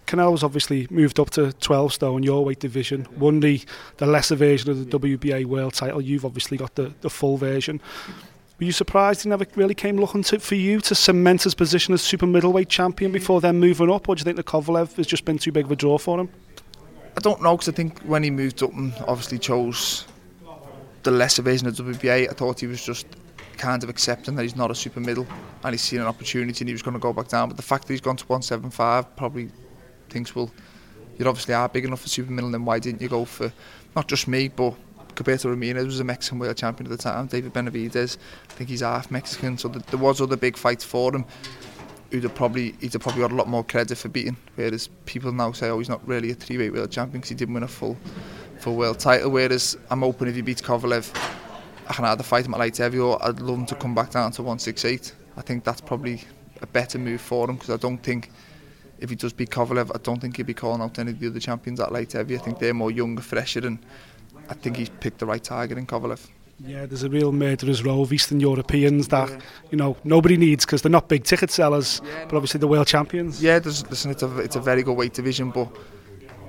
Canelo's 0.07 0.41
obviously 0.41 0.87
moved 0.89 1.19
up 1.19 1.29
to 1.31 1.51
12 1.51 1.93
stone, 1.93 2.23
your 2.23 2.43
weight 2.43 2.59
division, 2.59 3.05
won 3.17 3.41
the, 3.41 3.61
the 3.97 4.07
lesser 4.07 4.35
version 4.35 4.71
of 4.71 4.89
the 4.89 4.99
WBA 4.99 5.45
world 5.45 5.73
title. 5.73 5.99
You've 5.99 6.23
obviously 6.23 6.57
got 6.57 6.75
the, 6.75 6.93
the 7.01 7.09
full 7.09 7.35
version. 7.35 7.81
Were 8.59 8.65
you 8.65 8.71
surprised 8.71 9.21
he 9.21 9.29
never 9.29 9.45
really 9.55 9.75
came 9.75 9.97
looking 9.97 10.23
to, 10.23 10.39
for 10.39 10.55
you 10.55 10.81
to 10.81 10.95
cement 10.95 11.43
his 11.43 11.53
position 11.53 11.93
as 11.93 12.01
super 12.01 12.25
middleweight 12.25 12.69
champion 12.69 13.11
before 13.11 13.39
then 13.39 13.59
moving 13.59 13.91
up, 13.91 14.09
or 14.09 14.15
do 14.15 14.21
you 14.21 14.23
think 14.23 14.37
the 14.37 14.43
Kovalev 14.43 14.95
has 14.95 15.05
just 15.05 15.25
been 15.25 15.37
too 15.37 15.51
big 15.51 15.65
of 15.65 15.71
a 15.71 15.75
draw 15.75 15.99
for 15.99 16.19
him? 16.19 16.29
I 17.15 17.19
don't 17.19 17.41
know 17.41 17.55
because 17.55 17.69
I 17.69 17.71
think 17.71 17.99
when 18.01 18.23
he 18.23 18.31
moved 18.31 18.63
up 18.63 18.73
and 18.73 18.93
obviously 19.07 19.37
chose 19.37 20.05
the 21.03 21.11
lesser 21.11 21.43
version 21.43 21.67
of 21.67 21.75
WBA, 21.75 22.29
I 22.29 22.33
thought 22.33 22.59
he 22.59 22.67
was 22.67 22.83
just 22.83 23.05
kind 23.57 23.83
of 23.83 23.89
accepting 23.89 24.35
that 24.35 24.43
he's 24.43 24.55
not 24.55 24.71
a 24.71 24.75
super 24.75 24.99
middle 24.99 25.27
and 25.63 25.73
he's 25.73 25.81
seen 25.81 25.99
an 25.99 26.07
opportunity 26.07 26.61
and 26.61 26.69
he 26.69 26.73
was 26.73 26.81
going 26.81 26.93
to 26.93 26.99
go 26.99 27.13
back 27.13 27.27
down. 27.27 27.49
But 27.49 27.57
the 27.57 27.63
fact 27.63 27.87
that 27.87 27.93
he's 27.93 28.01
gone 28.01 28.17
to 28.17 28.25
175 28.25 29.15
probably 29.15 29.49
thinks, 30.09 30.35
well, 30.35 30.51
you 31.17 31.27
obviously 31.27 31.53
are 31.53 31.69
big 31.69 31.85
enough 31.85 32.01
for 32.01 32.09
super 32.09 32.31
middle, 32.31 32.51
then 32.51 32.65
why 32.65 32.79
didn't 32.79 33.01
you 33.01 33.09
go 33.09 33.25
for 33.25 33.51
not 33.95 34.07
just 34.07 34.27
me, 34.27 34.47
but 34.47 34.75
Gilberto 35.17 35.49
Ramirez 35.49 35.85
was 35.85 35.99
a 35.99 36.03
Mexican 36.03 36.37
world 36.37 36.55
champion 36.55 36.91
at 36.91 36.95
the 36.95 37.01
time. 37.01 37.25
David 37.25 37.51
Benavidez, 37.51 38.17
I 38.49 38.53
think 38.53 38.69
he's 38.69 38.81
half 38.81 39.09
Mexican, 39.09 39.57
so 39.57 39.67
there 39.67 39.99
was 39.99 40.21
other 40.21 40.37
big 40.37 40.55
fights 40.55 40.83
for 40.83 41.13
him. 41.13 41.25
Who'd 42.11 42.23
have 42.23 42.35
probably 42.35 42.75
he'd 42.79 42.93
have 42.93 43.01
probably 43.01 43.21
got 43.21 43.31
a 43.31 43.35
lot 43.35 43.49
more 43.49 43.63
credit 43.63 43.97
for 43.97 44.09
beating. 44.09 44.37
Whereas 44.55 44.87
people 45.05 45.33
now 45.33 45.51
say, 45.51 45.69
oh, 45.69 45.79
he's 45.79 45.89
not 45.89 46.07
really 46.07 46.31
a 46.31 46.35
three-weight 46.35 46.71
world 46.71 46.91
champion 46.91 47.19
because 47.19 47.29
he 47.29 47.35
didn't 47.35 47.53
win 47.53 47.63
a 47.63 47.67
full 47.67 47.97
full 48.59 48.75
world 48.75 48.99
title. 48.99 49.31
Whereas 49.31 49.77
I'm 49.89 50.03
open 50.03 50.27
if 50.27 50.35
he 50.35 50.41
beats 50.41 50.61
Kovalev, 50.61 51.13
I 51.87 51.93
can 51.93 52.05
either 52.05 52.23
fight 52.23 52.45
him 52.45 52.53
at 52.53 52.59
light 52.59 52.77
heavy 52.77 52.99
or 52.99 53.23
I'd 53.25 53.41
love 53.41 53.57
him 53.57 53.65
to 53.65 53.75
come 53.75 53.95
back 53.95 54.11
down 54.11 54.31
to 54.33 54.43
168. 54.43 55.13
I 55.35 55.41
think 55.41 55.63
that's 55.63 55.81
probably 55.81 56.23
a 56.61 56.67
better 56.67 56.97
move 56.97 57.19
for 57.19 57.49
him 57.49 57.55
because 57.55 57.71
I 57.71 57.77
don't 57.77 57.97
think 57.97 58.31
if 58.99 59.09
he 59.09 59.15
does 59.15 59.33
beat 59.33 59.49
Kovalev, 59.49 59.91
I 59.93 59.99
don't 60.01 60.19
think 60.19 60.37
he'll 60.37 60.45
be 60.45 60.53
calling 60.53 60.81
out 60.81 60.97
any 60.99 61.11
of 61.11 61.19
the 61.19 61.27
other 61.27 61.39
champions 61.39 61.79
at 61.79 61.91
light 61.91 62.13
heavy. 62.13 62.35
I 62.35 62.39
think 62.39 62.59
they're 62.59 62.73
more 62.73 62.91
younger, 62.91 63.21
fresher, 63.21 63.65
and 63.65 63.79
I 64.49 64.53
think 64.53 64.77
he's 64.77 64.89
picked 64.89 65.19
the 65.19 65.25
right 65.25 65.43
target 65.43 65.77
in 65.77 65.85
Kovalev. 65.85 66.27
Yeah, 66.65 66.87
there's 66.87 67.03
a 67.03 67.09
real 67.09 67.31
murderer's 67.31 67.83
row 67.83 68.01
of 68.01 68.11
Eastern 68.11 68.39
Europeans 68.39 69.09
that 69.09 69.29
yeah. 69.29 69.39
you 69.69 69.77
know 69.77 69.95
nobody 70.03 70.37
needs 70.37 70.65
because 70.65 70.81
they're 70.81 70.91
not 70.91 71.07
big 71.07 71.23
ticket 71.23 71.51
sellers, 71.51 72.01
yeah, 72.03 72.25
but 72.25 72.35
obviously 72.35 72.59
the 72.59 72.67
world 72.67 72.87
champions. 72.87 73.43
Yeah, 73.43 73.59
there's, 73.59 73.87
listen, 73.89 74.09
it's 74.09 74.23
a 74.23 74.39
it's 74.39 74.55
a 74.55 74.59
very 74.59 74.81
good 74.81 74.97
weight 74.97 75.13
division, 75.13 75.51
but 75.51 75.69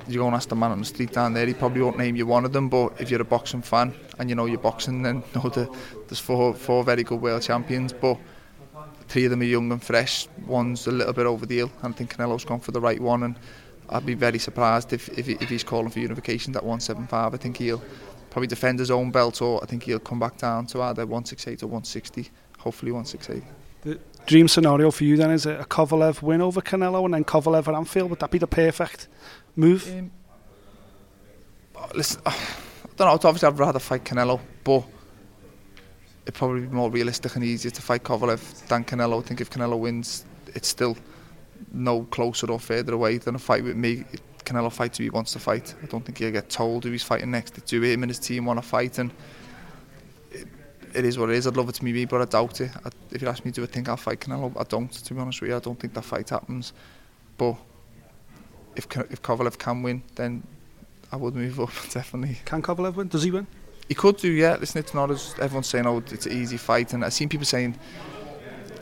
you 0.09 0.21
go 0.21 0.27
and 0.27 0.35
ask 0.35 0.49
the 0.49 0.57
man 0.57 0.73
on 0.73 0.79
the 0.79 0.87
street 0.87 1.13
down 1.13 1.35
there, 1.35 1.47
he 1.47 1.53
probably 1.53 1.83
won't 1.83 1.99
name 1.99 2.17
you 2.17 2.27
one 2.27 2.47
of 2.47 2.53
them. 2.55 2.71
But 2.71 2.99
if 2.99 3.11
you're 3.11 3.21
a 3.21 3.25
boxing 3.25 3.61
fan 3.61 3.95
and 4.19 4.31
you 4.31 4.35
know 4.35 4.47
you're 4.47 4.59
boxing, 4.59 5.03
then 5.03 5.17
you 5.17 5.23
know 5.43 5.51
the, 5.51 5.71
there's 6.07 6.21
four 6.21 6.55
four 6.55 6.85
very 6.85 7.05
good 7.05 7.21
world 7.21 7.43
champions, 7.43 7.93
but 7.93 8.17
three 9.09 9.25
of 9.25 9.31
them 9.31 9.43
are 9.43 9.45
young 9.45 9.71
and 9.73 9.83
fresh. 9.83 10.27
One's 10.47 10.87
a 10.87 10.93
little 10.93 11.13
bit 11.13 11.27
over 11.27 11.45
the 11.45 11.59
hill, 11.59 11.71
and 11.83 11.95
I 11.95 11.97
think 11.97 12.17
Canelo's 12.17 12.47
gone 12.47 12.61
for 12.61 12.73
the 12.73 12.81
right 12.81 13.01
one. 13.01 13.25
And 13.25 13.37
I'd 13.91 14.07
be 14.07 14.15
very 14.15 14.39
surprised 14.39 14.93
if 14.93 15.09
if, 15.19 15.29
if 15.29 15.49
he's 15.49 15.65
calling 15.65 15.91
for 15.91 15.99
unification 16.01 16.55
at 16.57 16.63
175. 16.63 17.35
I 17.35 17.37
think 17.37 17.57
he'll 17.57 17.83
probably 18.31 18.47
defend 18.47 18.79
his 18.79 18.91
own 18.91 19.11
belt, 19.11 19.41
or 19.41 19.63
I 19.63 19.67
think 19.67 19.85
he'll 19.85 19.99
come 19.99 20.19
back 20.19 20.37
down 20.37 20.67
to 20.69 20.83
either 20.83 21.07
168 21.07 21.63
or 21.63 21.67
160. 21.67 22.31
Hopefully 22.59 22.93
168. 22.93 23.43
The 23.83 23.99
dream 24.27 24.49
scenario 24.49 24.91
for 24.91 25.05
you 25.05 25.17
then 25.17 25.31
is 25.31 25.47
a 25.47 25.65
Kovalev 25.69 26.23
win 26.23 26.41
over 26.41 26.61
Canelo 26.61 27.05
and 27.05 27.15
then 27.15 27.25
Kovalev 27.25 27.69
at 27.69 27.75
Anfield. 27.75 28.11
Would 28.11 28.19
that 28.21 28.31
be 28.31 28.39
the 28.39 28.47
perfect 28.47 29.09
move? 29.57 29.89
Um, 29.89 30.11
listen, 31.95 32.21
I 32.27 32.37
don't 32.97 33.07
know. 33.07 33.29
Obviously, 33.29 33.49
I'd 33.49 33.59
rather 33.59 33.79
fight 33.79 34.05
Canelo, 34.05 34.41
but 34.65 34.85
it'd 36.25 36.35
probably 36.35 36.63
be 36.63 36.67
more 36.69 36.91
realistic 36.91 37.37
and 37.37 37.45
easier 37.45 37.71
to 37.71 37.81
fight 37.81 38.03
Kovalev 38.03 38.67
than 38.67 38.85
Canelo. 38.85 39.23
I 39.23 39.27
think 39.27 39.41
if 39.41 39.51
Canelo 39.51 39.79
wins, 39.79 40.25
it's 40.55 40.69
still 40.69 40.97
no 41.73 42.03
closer 42.05 42.51
or 42.51 42.59
further 42.59 42.95
away 42.95 43.19
than 43.19 43.35
a 43.35 43.39
fight 43.39 43.65
with 43.65 43.77
me. 43.77 44.05
Canelo 44.45 44.73
fights 44.73 44.99
who 44.99 45.05
he 45.05 45.11
wants 45.11 45.33
to 45.33 45.39
fight. 45.39 45.75
I 45.83 45.87
don't 45.87 46.05
think 46.05 46.19
he'll 46.19 46.31
get 46.31 46.49
told 46.49 46.85
who 46.85 46.91
he's 46.91 47.03
fighting 47.03 47.31
next. 47.31 47.65
Do 47.67 47.83
him 47.83 48.03
and 48.03 48.11
his 48.11 48.19
team 48.19 48.47
want 48.47 48.61
to 48.61 48.67
fight, 48.67 48.99
and 48.99 49.13
it, 50.31 50.49
it 50.95 51.05
is 51.05 51.19
what 51.19 51.29
it 51.29 51.37
is. 51.37 51.47
I'd 51.47 51.57
love 51.57 51.69
it 51.69 51.75
to 51.75 51.85
be 51.85 51.93
me, 51.93 52.07
but 52.07 52.23
I 52.23 52.25
doubt 52.25 52.61
it. 52.61 52.71
I, 52.85 52.91
if 53.11 53.21
you 53.21 53.29
ask 53.29 53.45
me, 53.45 53.51
do 53.51 53.63
I 53.63 53.67
think 53.67 53.89
I'll 53.89 53.97
fight 53.97 54.21
Canelo? 54.21 54.59
I 54.59 54.65
don't. 54.65 54.91
To 54.91 55.15
be 55.15 55.21
honest 55.21 55.41
with 55.41 55.51
you, 55.51 55.57
I 55.57 55.61
don't 55.61 55.79
think 55.79 55.93
that 55.95 56.05
fight 56.05 56.31
happens. 56.31 56.73
But 57.37 57.57
if 58.77 58.87
if 59.11 59.21
Kovalev 59.21 59.59
can 59.59 59.83
win, 59.83 60.03
then 60.15 60.43
I 61.13 61.17
would 61.17 61.35
move 61.35 61.61
up 61.61 61.71
definitely. 61.91 62.39
Can 62.45 62.63
Kovalev 62.63 62.95
win? 62.95 63.09
Does 63.09 63.25
he 63.25 63.31
win? 63.31 63.47
He 63.89 63.95
could 63.95 64.19
do, 64.19 64.31
yeah. 64.31 64.57
Listen, 64.57 64.81
it's 64.81 64.95
not 64.95 65.11
as 65.11 65.35
everyone's 65.41 65.67
saying. 65.67 65.87
Oh, 65.87 66.03
it's 66.11 66.27
an 66.27 66.33
easy 66.33 66.59
fight, 66.59 66.93
and 66.93 67.05
I've 67.05 67.15
seen 67.15 67.29
people 67.29 67.47
saying, 67.47 67.79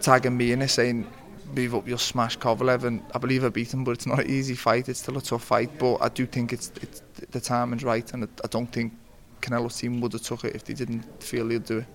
tagging 0.00 0.36
me 0.36 0.50
in 0.52 0.62
it, 0.62 0.68
saying, 0.68 1.06
"Move 1.54 1.74
up, 1.74 1.88
you'll 1.88 1.98
smash 1.98 2.38
Kovalev," 2.38 2.84
and 2.84 3.02
I 3.14 3.18
believe 3.18 3.44
I 3.44 3.48
beat 3.48 3.72
him, 3.72 3.84
but 3.84 3.92
it's 3.92 4.06
not 4.06 4.20
an 4.20 4.30
easy 4.30 4.54
fight. 4.54 4.88
It's 4.88 5.00
still 5.00 5.16
a 5.18 5.22
tough 5.22 5.44
fight, 5.44 5.78
but 5.78 5.96
I 5.96 6.08
do 6.08 6.26
think 6.26 6.52
it's, 6.52 6.72
it's 6.82 7.02
the 7.30 7.40
timing's 7.40 7.84
right, 7.84 8.12
and 8.12 8.28
I 8.44 8.48
don't 8.48 8.70
think 8.70 8.92
Canelo's 9.40 9.76
team 9.76 10.00
would 10.00 10.12
have 10.12 10.22
took 10.22 10.44
it 10.44 10.54
if 10.54 10.64
they 10.64 10.74
didn't 10.74 11.22
feel 11.22 11.48
they'd 11.48 11.64
do 11.64 11.78
it. 11.78 11.86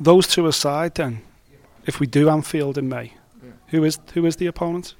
Those 0.00 0.26
two 0.26 0.46
aside, 0.46 0.94
then, 0.94 1.22
if 1.86 2.00
we 2.00 2.06
do 2.06 2.28
Anfield 2.28 2.78
in 2.78 2.88
May, 2.88 3.12
yeah. 3.42 3.50
who 3.68 3.84
is 3.84 3.98
who 4.14 4.26
is 4.26 4.36
the 4.36 4.46
opponent? 4.46 4.94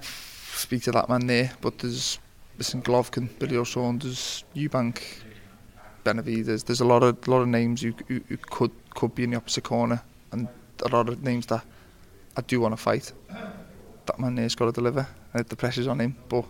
Speak 0.00 0.82
to 0.84 0.92
that 0.92 1.08
man 1.08 1.26
there, 1.26 1.52
but 1.60 1.78
there's 1.78 2.18
listen, 2.56 2.82
Golovkin, 2.82 3.28
Billy 3.38 3.52
Joe 3.52 3.64
Saunders, 3.64 4.44
Eubank, 4.54 5.00
Benavidez. 6.04 6.64
There's 6.64 6.80
a 6.80 6.84
lot 6.84 7.02
of 7.02 7.26
lot 7.28 7.42
of 7.42 7.48
names 7.48 7.82
who, 7.82 7.94
who, 8.08 8.20
who 8.28 8.36
could 8.36 8.72
could 8.94 9.14
be 9.14 9.24
in 9.24 9.30
the 9.30 9.36
opposite 9.36 9.64
corner, 9.64 10.02
and 10.32 10.48
a 10.84 10.88
lot 10.88 11.08
of 11.08 11.22
names 11.22 11.46
that 11.46 11.64
I 12.38 12.40
do 12.42 12.60
want 12.60 12.72
to 12.72 12.76
fight. 12.76 13.12
That 14.06 14.20
man 14.20 14.36
there's 14.36 14.54
got 14.54 14.66
to 14.66 14.72
deliver, 14.72 15.04
and 15.34 15.44
the 15.44 15.56
pressure's 15.56 15.88
on 15.88 15.98
him. 15.98 16.16
But 16.28 16.44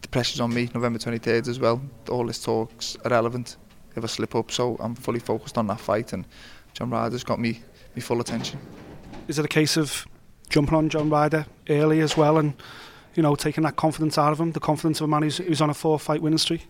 the 0.00 0.08
pressure's 0.08 0.40
on 0.40 0.54
me. 0.54 0.70
November 0.74 0.98
23rd 0.98 1.48
as 1.48 1.60
well. 1.60 1.82
All 2.08 2.26
this 2.26 2.42
talk's 2.42 2.96
irrelevant 3.04 3.58
if 3.94 4.02
I 4.02 4.06
slip 4.06 4.34
up. 4.34 4.50
So 4.50 4.78
I'm 4.80 4.94
fully 4.94 5.20
focused 5.20 5.58
on 5.58 5.66
that 5.66 5.80
fight, 5.80 6.14
and 6.14 6.26
John 6.72 6.88
Ryder's 6.88 7.24
got 7.24 7.38
me 7.38 7.60
me 7.94 8.00
full 8.00 8.22
attention. 8.22 8.58
Is 9.28 9.38
it 9.38 9.44
a 9.44 9.48
case 9.48 9.76
of 9.76 10.06
jumping 10.48 10.74
on 10.74 10.88
John 10.88 11.10
Ryder 11.10 11.44
early 11.68 12.00
as 12.00 12.16
well, 12.16 12.38
and 12.38 12.54
you 13.14 13.22
know 13.22 13.36
taking 13.36 13.64
that 13.64 13.76
confidence 13.76 14.16
out 14.16 14.32
of 14.32 14.40
him, 14.40 14.52
the 14.52 14.60
confidence 14.60 14.98
of 15.02 15.04
a 15.04 15.08
man 15.08 15.24
who's, 15.24 15.36
who's 15.36 15.60
on 15.60 15.68
a 15.68 15.74
four-fight 15.74 16.22
winning 16.22 16.38
streak? 16.38 16.66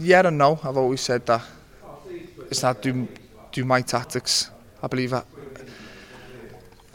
Yeah 0.00 0.26
and 0.26 0.36
no. 0.36 0.58
I've 0.64 0.76
always 0.76 1.00
said 1.00 1.26
that 1.26 1.42
it's 2.50 2.64
not 2.64 2.82
do 2.82 3.06
do 3.52 3.64
my 3.64 3.82
tactics. 3.82 4.50
I 4.82 4.88
believe 4.88 5.10
that 5.10 5.26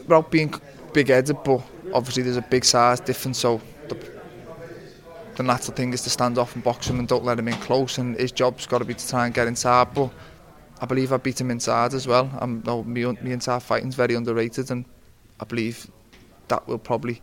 without 0.06 0.30
being 0.30 0.52
big-headed, 0.92 1.42
but 1.44 1.62
obviously 1.92 2.22
there's 2.22 2.36
a 2.36 2.42
big 2.42 2.64
size 2.64 3.00
difference. 3.00 3.38
So 3.38 3.60
the, 3.88 3.96
the 5.36 5.42
natural 5.42 5.74
thing 5.74 5.92
is 5.92 6.02
to 6.02 6.10
stand 6.10 6.38
off 6.38 6.54
and 6.54 6.64
box 6.64 6.88
him 6.88 6.98
and 6.98 7.08
don't 7.08 7.24
let 7.24 7.38
him 7.38 7.48
in 7.48 7.54
close. 7.54 7.98
And 7.98 8.16
his 8.18 8.32
job's 8.32 8.66
got 8.66 8.78
to 8.78 8.84
be 8.84 8.94
to 8.94 9.08
try 9.08 9.26
and 9.26 9.34
get 9.34 9.46
inside. 9.46 9.94
But 9.94 10.10
I 10.80 10.86
believe 10.86 11.12
I 11.12 11.16
beat 11.16 11.40
him 11.40 11.50
inside 11.50 11.94
as 11.94 12.06
well. 12.06 12.30
I'm 12.38 12.62
no 12.64 12.82
me, 12.84 13.04
me 13.04 13.32
inside 13.32 13.62
fighting's 13.62 13.94
very 13.94 14.14
underrated, 14.14 14.70
and 14.70 14.84
I 15.40 15.44
believe 15.44 15.90
that 16.48 16.66
will 16.68 16.78
probably 16.78 17.20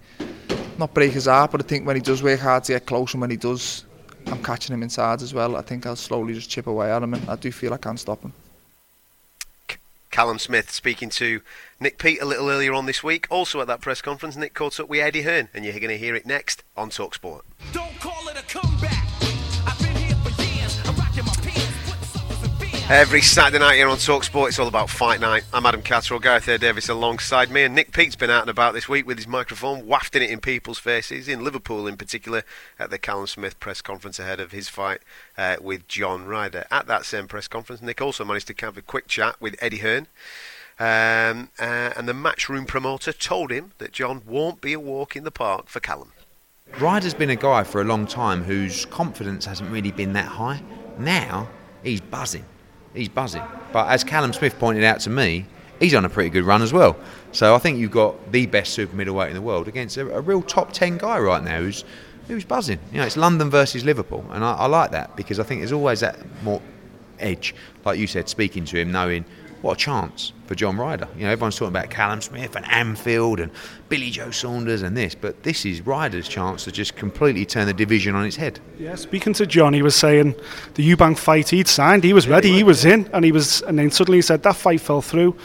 not 0.78 0.94
break 0.94 1.14
his 1.14 1.26
heart. 1.26 1.52
But 1.52 1.64
I 1.64 1.68
think 1.68 1.86
when 1.88 1.96
he 1.96 2.02
does 2.02 2.22
work 2.24 2.40
hard 2.40 2.64
to 2.66 2.74
get 2.74 2.86
close, 2.86 3.14
and 3.14 3.22
when 3.22 3.30
he 3.30 3.38
does 3.38 3.86
I'm 4.28 4.42
catching 4.42 4.74
him 4.74 4.84
inside 4.84 5.22
as 5.22 5.34
well. 5.34 5.56
I 5.56 5.62
think 5.62 5.86
I'll 5.86 5.96
slowly 5.96 6.34
just 6.34 6.50
chip 6.50 6.68
away 6.68 6.92
at 6.92 7.04
him, 7.04 7.14
and 7.14 7.30
I 7.30 7.36
do 7.36 7.52
feel 7.52 7.74
I 7.74 7.78
can't 7.78 8.00
stop 8.00 8.22
him. 8.22 8.34
Callum 10.14 10.38
Smith 10.38 10.70
speaking 10.70 11.10
to 11.10 11.42
Nick 11.80 11.98
Peet 11.98 12.22
a 12.22 12.26
little 12.26 12.48
earlier 12.48 12.72
on 12.72 12.86
this 12.86 13.04
week. 13.04 13.26
Also 13.32 13.62
at 13.62 13.68
that 13.68 13.82
press 13.82 14.00
conference, 14.00 14.36
Nick 14.36 14.54
caught 14.54 14.80
up 14.80 14.88
with 14.88 15.00
Eddie 15.00 15.24
Hearn, 15.24 15.50
and 15.56 15.66
you're 15.66 15.74
going 15.74 15.90
to 15.90 15.98
hear 15.98 16.14
it 16.14 16.28
next 16.28 16.64
on 16.78 16.92
Talksport. 16.92 17.42
Don't 17.72 18.00
call 18.00 18.28
it 18.28 18.38
a 18.38 18.44
comeback. 18.44 18.83
Every 22.90 23.22
Saturday 23.22 23.60
night 23.60 23.76
here 23.76 23.88
on 23.88 23.96
Talksport, 23.96 24.50
it's 24.50 24.60
all 24.60 24.68
about 24.68 24.90
fight 24.90 25.22
night. 25.22 25.46
I'm 25.54 25.66
Adam 25.66 25.82
Catterall, 25.82 26.20
Gareth 26.20 26.50
A. 26.50 26.58
Davis 26.58 26.90
alongside 26.90 27.50
me, 27.50 27.64
and 27.64 27.74
Nick 27.74 27.94
Peet's 27.94 28.18
been 28.18 28.30
out 28.30 28.42
and 28.42 28.50
about 28.50 28.74
this 28.74 28.90
week 28.90 29.08
with 29.08 29.18
his 29.18 29.26
microphone, 29.26 29.88
wafting 29.88 30.22
it 30.22 30.30
in 30.30 30.42
people's 30.42 30.80
faces, 30.80 31.30
in 31.30 31.46
Liverpool 31.46 31.88
in 31.88 31.96
particular, 31.96 32.44
at 32.78 32.90
the 32.90 33.00
Callum 33.00 33.26
Smith 33.26 33.58
press 33.62 33.82
conference 33.82 34.20
ahead 34.20 34.42
of 34.42 34.52
his 34.52 34.68
fight 34.68 35.00
uh, 35.38 35.56
with 35.62 35.88
John 35.88 36.26
Ryder. 36.26 36.66
At 36.70 36.88
that 36.88 37.06
same 37.06 37.30
press 37.30 37.48
conference, 37.48 37.82
Nick 37.82 38.02
also 38.02 38.26
managed 38.26 38.48
to 38.48 38.66
have 38.66 38.78
a 38.78 38.82
quick 38.82 39.08
chat 39.08 39.40
with 39.40 39.56
Eddie 39.62 39.78
Hearn, 39.78 40.08
um, 40.78 41.50
uh, 41.60 41.94
and 41.96 42.06
the 42.06 42.14
matchroom 42.14 42.68
promoter 42.68 43.14
told 43.14 43.50
him 43.50 43.72
that 43.78 43.94
John 43.94 44.24
won't 44.28 44.60
be 44.60 44.74
a 44.74 44.80
walk 44.80 45.16
in 45.16 45.24
the 45.24 45.32
park 45.32 45.68
for 45.68 45.80
Callum. 45.80 46.12
Ryder's 46.80 47.14
been 47.14 47.30
a 47.30 47.38
guy 47.38 47.64
for 47.64 47.80
a 47.80 47.86
long 47.86 48.06
time 48.06 48.44
whose 48.44 48.86
confidence 48.88 49.46
hasn't 49.46 49.72
really 49.72 49.92
been 49.92 50.12
that 50.14 50.28
high. 50.28 50.62
Now 51.00 51.48
he's 51.82 52.02
buzzing 52.02 52.46
he's 52.94 53.10
buzzing. 53.10 53.44
But 53.72 53.90
as 53.90 54.04
Callum 54.04 54.34
Smith 54.34 54.58
pointed 54.60 54.84
out 54.84 55.00
to 55.02 55.10
me, 55.10 55.46
he's 55.80 55.94
on 55.94 56.06
a 56.06 56.10
pretty 56.10 56.30
good 56.30 56.44
run 56.44 56.62
as 56.62 56.72
well. 56.72 56.96
So 57.32 57.56
I 57.56 57.58
think 57.58 57.80
you've 57.80 57.92
got 57.92 58.32
the 58.32 58.46
best 58.46 58.74
super 58.74 58.96
middleweight 58.96 59.30
in 59.30 59.36
the 59.36 59.42
world 59.42 59.68
against 59.68 59.98
a, 59.98 60.16
a 60.16 60.22
real 60.22 60.42
top 60.42 60.72
ten 60.72 60.98
guy 60.98 61.20
right 61.20 61.44
now 61.44 61.60
who's 61.60 61.84
who's 62.28 62.46
buzzing. 62.46 62.80
You 62.92 63.00
know, 63.00 63.06
it's 63.06 63.18
London 63.18 63.50
versus 63.50 63.84
Liverpool, 63.84 64.26
and 64.32 64.44
I, 64.44 64.54
I 64.54 64.66
like 64.68 64.92
that 64.92 65.16
because 65.16 65.40
I 65.40 65.44
think 65.44 65.62
there's 65.62 65.74
always 65.74 66.00
that 66.02 66.18
more 66.44 66.62
edge, 67.20 67.56
like 67.86 68.00
you 68.00 68.08
said, 68.08 68.30
speaking 68.30 68.66
to 68.66 68.78
him, 68.78 68.92
knowing 68.92 69.26
what 69.64 69.78
a 69.78 69.80
chance 69.80 70.34
for 70.46 70.56
John 70.56 70.78
Ryder. 70.78 71.08
You 71.16 71.24
know, 71.24 71.32
everyone's 71.32 71.56
talking 71.56 71.70
about 71.70 71.90
Callum 71.90 72.22
Smith 72.22 72.56
and 72.58 72.66
Anfield 72.70 73.40
and 73.40 73.50
Billy 73.88 74.10
Joe 74.10 74.30
Saunders 74.30 74.82
and 74.82 74.96
this, 74.96 75.16
but 75.16 75.42
this 75.44 75.66
is 75.66 75.82
Ryder's 75.82 76.28
chance 76.28 76.66
to 76.66 76.72
just 76.72 76.98
completely 76.98 77.46
turn 77.46 77.66
the 77.66 77.74
division 77.74 78.14
on 78.14 78.26
its 78.26 78.36
head. 78.36 78.60
Yeah, 78.78 78.96
speaking 78.96 79.34
to 79.34 79.48
John, 79.48 79.74
he 79.74 79.82
was 79.82 79.96
saying 79.96 80.36
the 80.76 80.88
Eubank 80.88 81.18
fight 81.18 81.50
he'd 81.50 81.70
signed, 81.70 82.04
he 82.04 82.12
was 82.12 82.28
ready, 82.28 82.52
he 82.52 82.64
was 82.64 82.84
in, 82.84 83.10
and 83.14 83.24
he 83.24 83.32
was, 83.32 83.62
and 83.62 83.80
then 83.80 83.90
suddenly 83.90 84.18
he 84.18 84.22
said 84.22 84.44
that 84.44 84.58
fight 84.58 84.82
fell 84.82 85.02
through. 85.02 85.36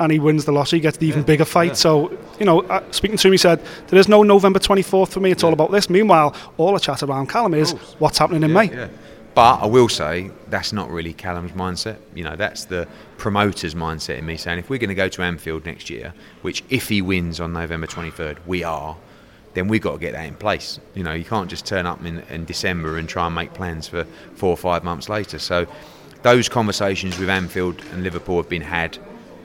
And 0.00 0.12
he 0.12 0.20
wins 0.20 0.44
the 0.44 0.52
lottery, 0.52 0.78
he 0.78 0.80
gets 0.80 0.96
the 0.96 1.08
even 1.08 1.22
yeah, 1.22 1.26
bigger 1.26 1.44
fight. 1.44 1.70
Yeah. 1.70 1.72
So, 1.72 2.18
you 2.38 2.46
know, 2.46 2.60
uh, 2.60 2.88
speaking 2.92 3.16
to 3.16 3.26
him, 3.26 3.32
he 3.32 3.36
said, 3.36 3.60
There 3.88 3.98
is 3.98 4.06
no 4.06 4.22
November 4.22 4.60
24th 4.60 5.08
for 5.08 5.18
me, 5.18 5.32
it's 5.32 5.42
yeah. 5.42 5.48
all 5.48 5.52
about 5.52 5.72
this. 5.72 5.90
Meanwhile, 5.90 6.36
all 6.56 6.72
the 6.72 6.78
chat 6.78 7.02
around 7.02 7.28
Callum 7.28 7.52
is 7.52 7.72
what's 7.98 8.16
happening 8.16 8.44
in 8.44 8.52
May. 8.52 8.88
But 9.38 9.62
I 9.62 9.66
will 9.66 9.88
say 9.88 10.32
that's 10.48 10.72
not 10.72 10.90
really 10.90 11.12
Callum's 11.12 11.52
mindset. 11.52 11.98
You 12.12 12.24
know, 12.24 12.34
that's 12.34 12.64
the 12.64 12.88
promoter's 13.18 13.72
mindset 13.72 14.18
in 14.18 14.26
me 14.26 14.36
saying 14.36 14.58
if 14.58 14.68
we're 14.68 14.80
going 14.80 14.88
to 14.88 14.96
go 14.96 15.08
to 15.10 15.22
Anfield 15.22 15.64
next 15.64 15.88
year, 15.88 16.12
which 16.42 16.64
if 16.70 16.88
he 16.88 17.00
wins 17.02 17.38
on 17.38 17.52
November 17.52 17.86
23rd, 17.86 18.38
we 18.48 18.64
are, 18.64 18.96
then 19.54 19.68
we've 19.68 19.80
got 19.80 19.92
to 19.92 19.98
get 20.00 20.14
that 20.14 20.26
in 20.26 20.34
place. 20.34 20.80
You 20.96 21.04
know, 21.04 21.12
you 21.12 21.24
can't 21.24 21.48
just 21.48 21.66
turn 21.66 21.86
up 21.86 22.04
in, 22.04 22.18
in 22.30 22.46
December 22.46 22.98
and 22.98 23.08
try 23.08 23.26
and 23.26 23.34
make 23.36 23.54
plans 23.54 23.86
for 23.86 24.02
four 24.34 24.50
or 24.50 24.56
five 24.56 24.82
months 24.82 25.08
later. 25.08 25.38
So 25.38 25.68
those 26.22 26.48
conversations 26.48 27.16
with 27.16 27.30
Anfield 27.30 27.80
and 27.92 28.02
Liverpool 28.02 28.38
have 28.38 28.48
been 28.48 28.62
had 28.62 28.98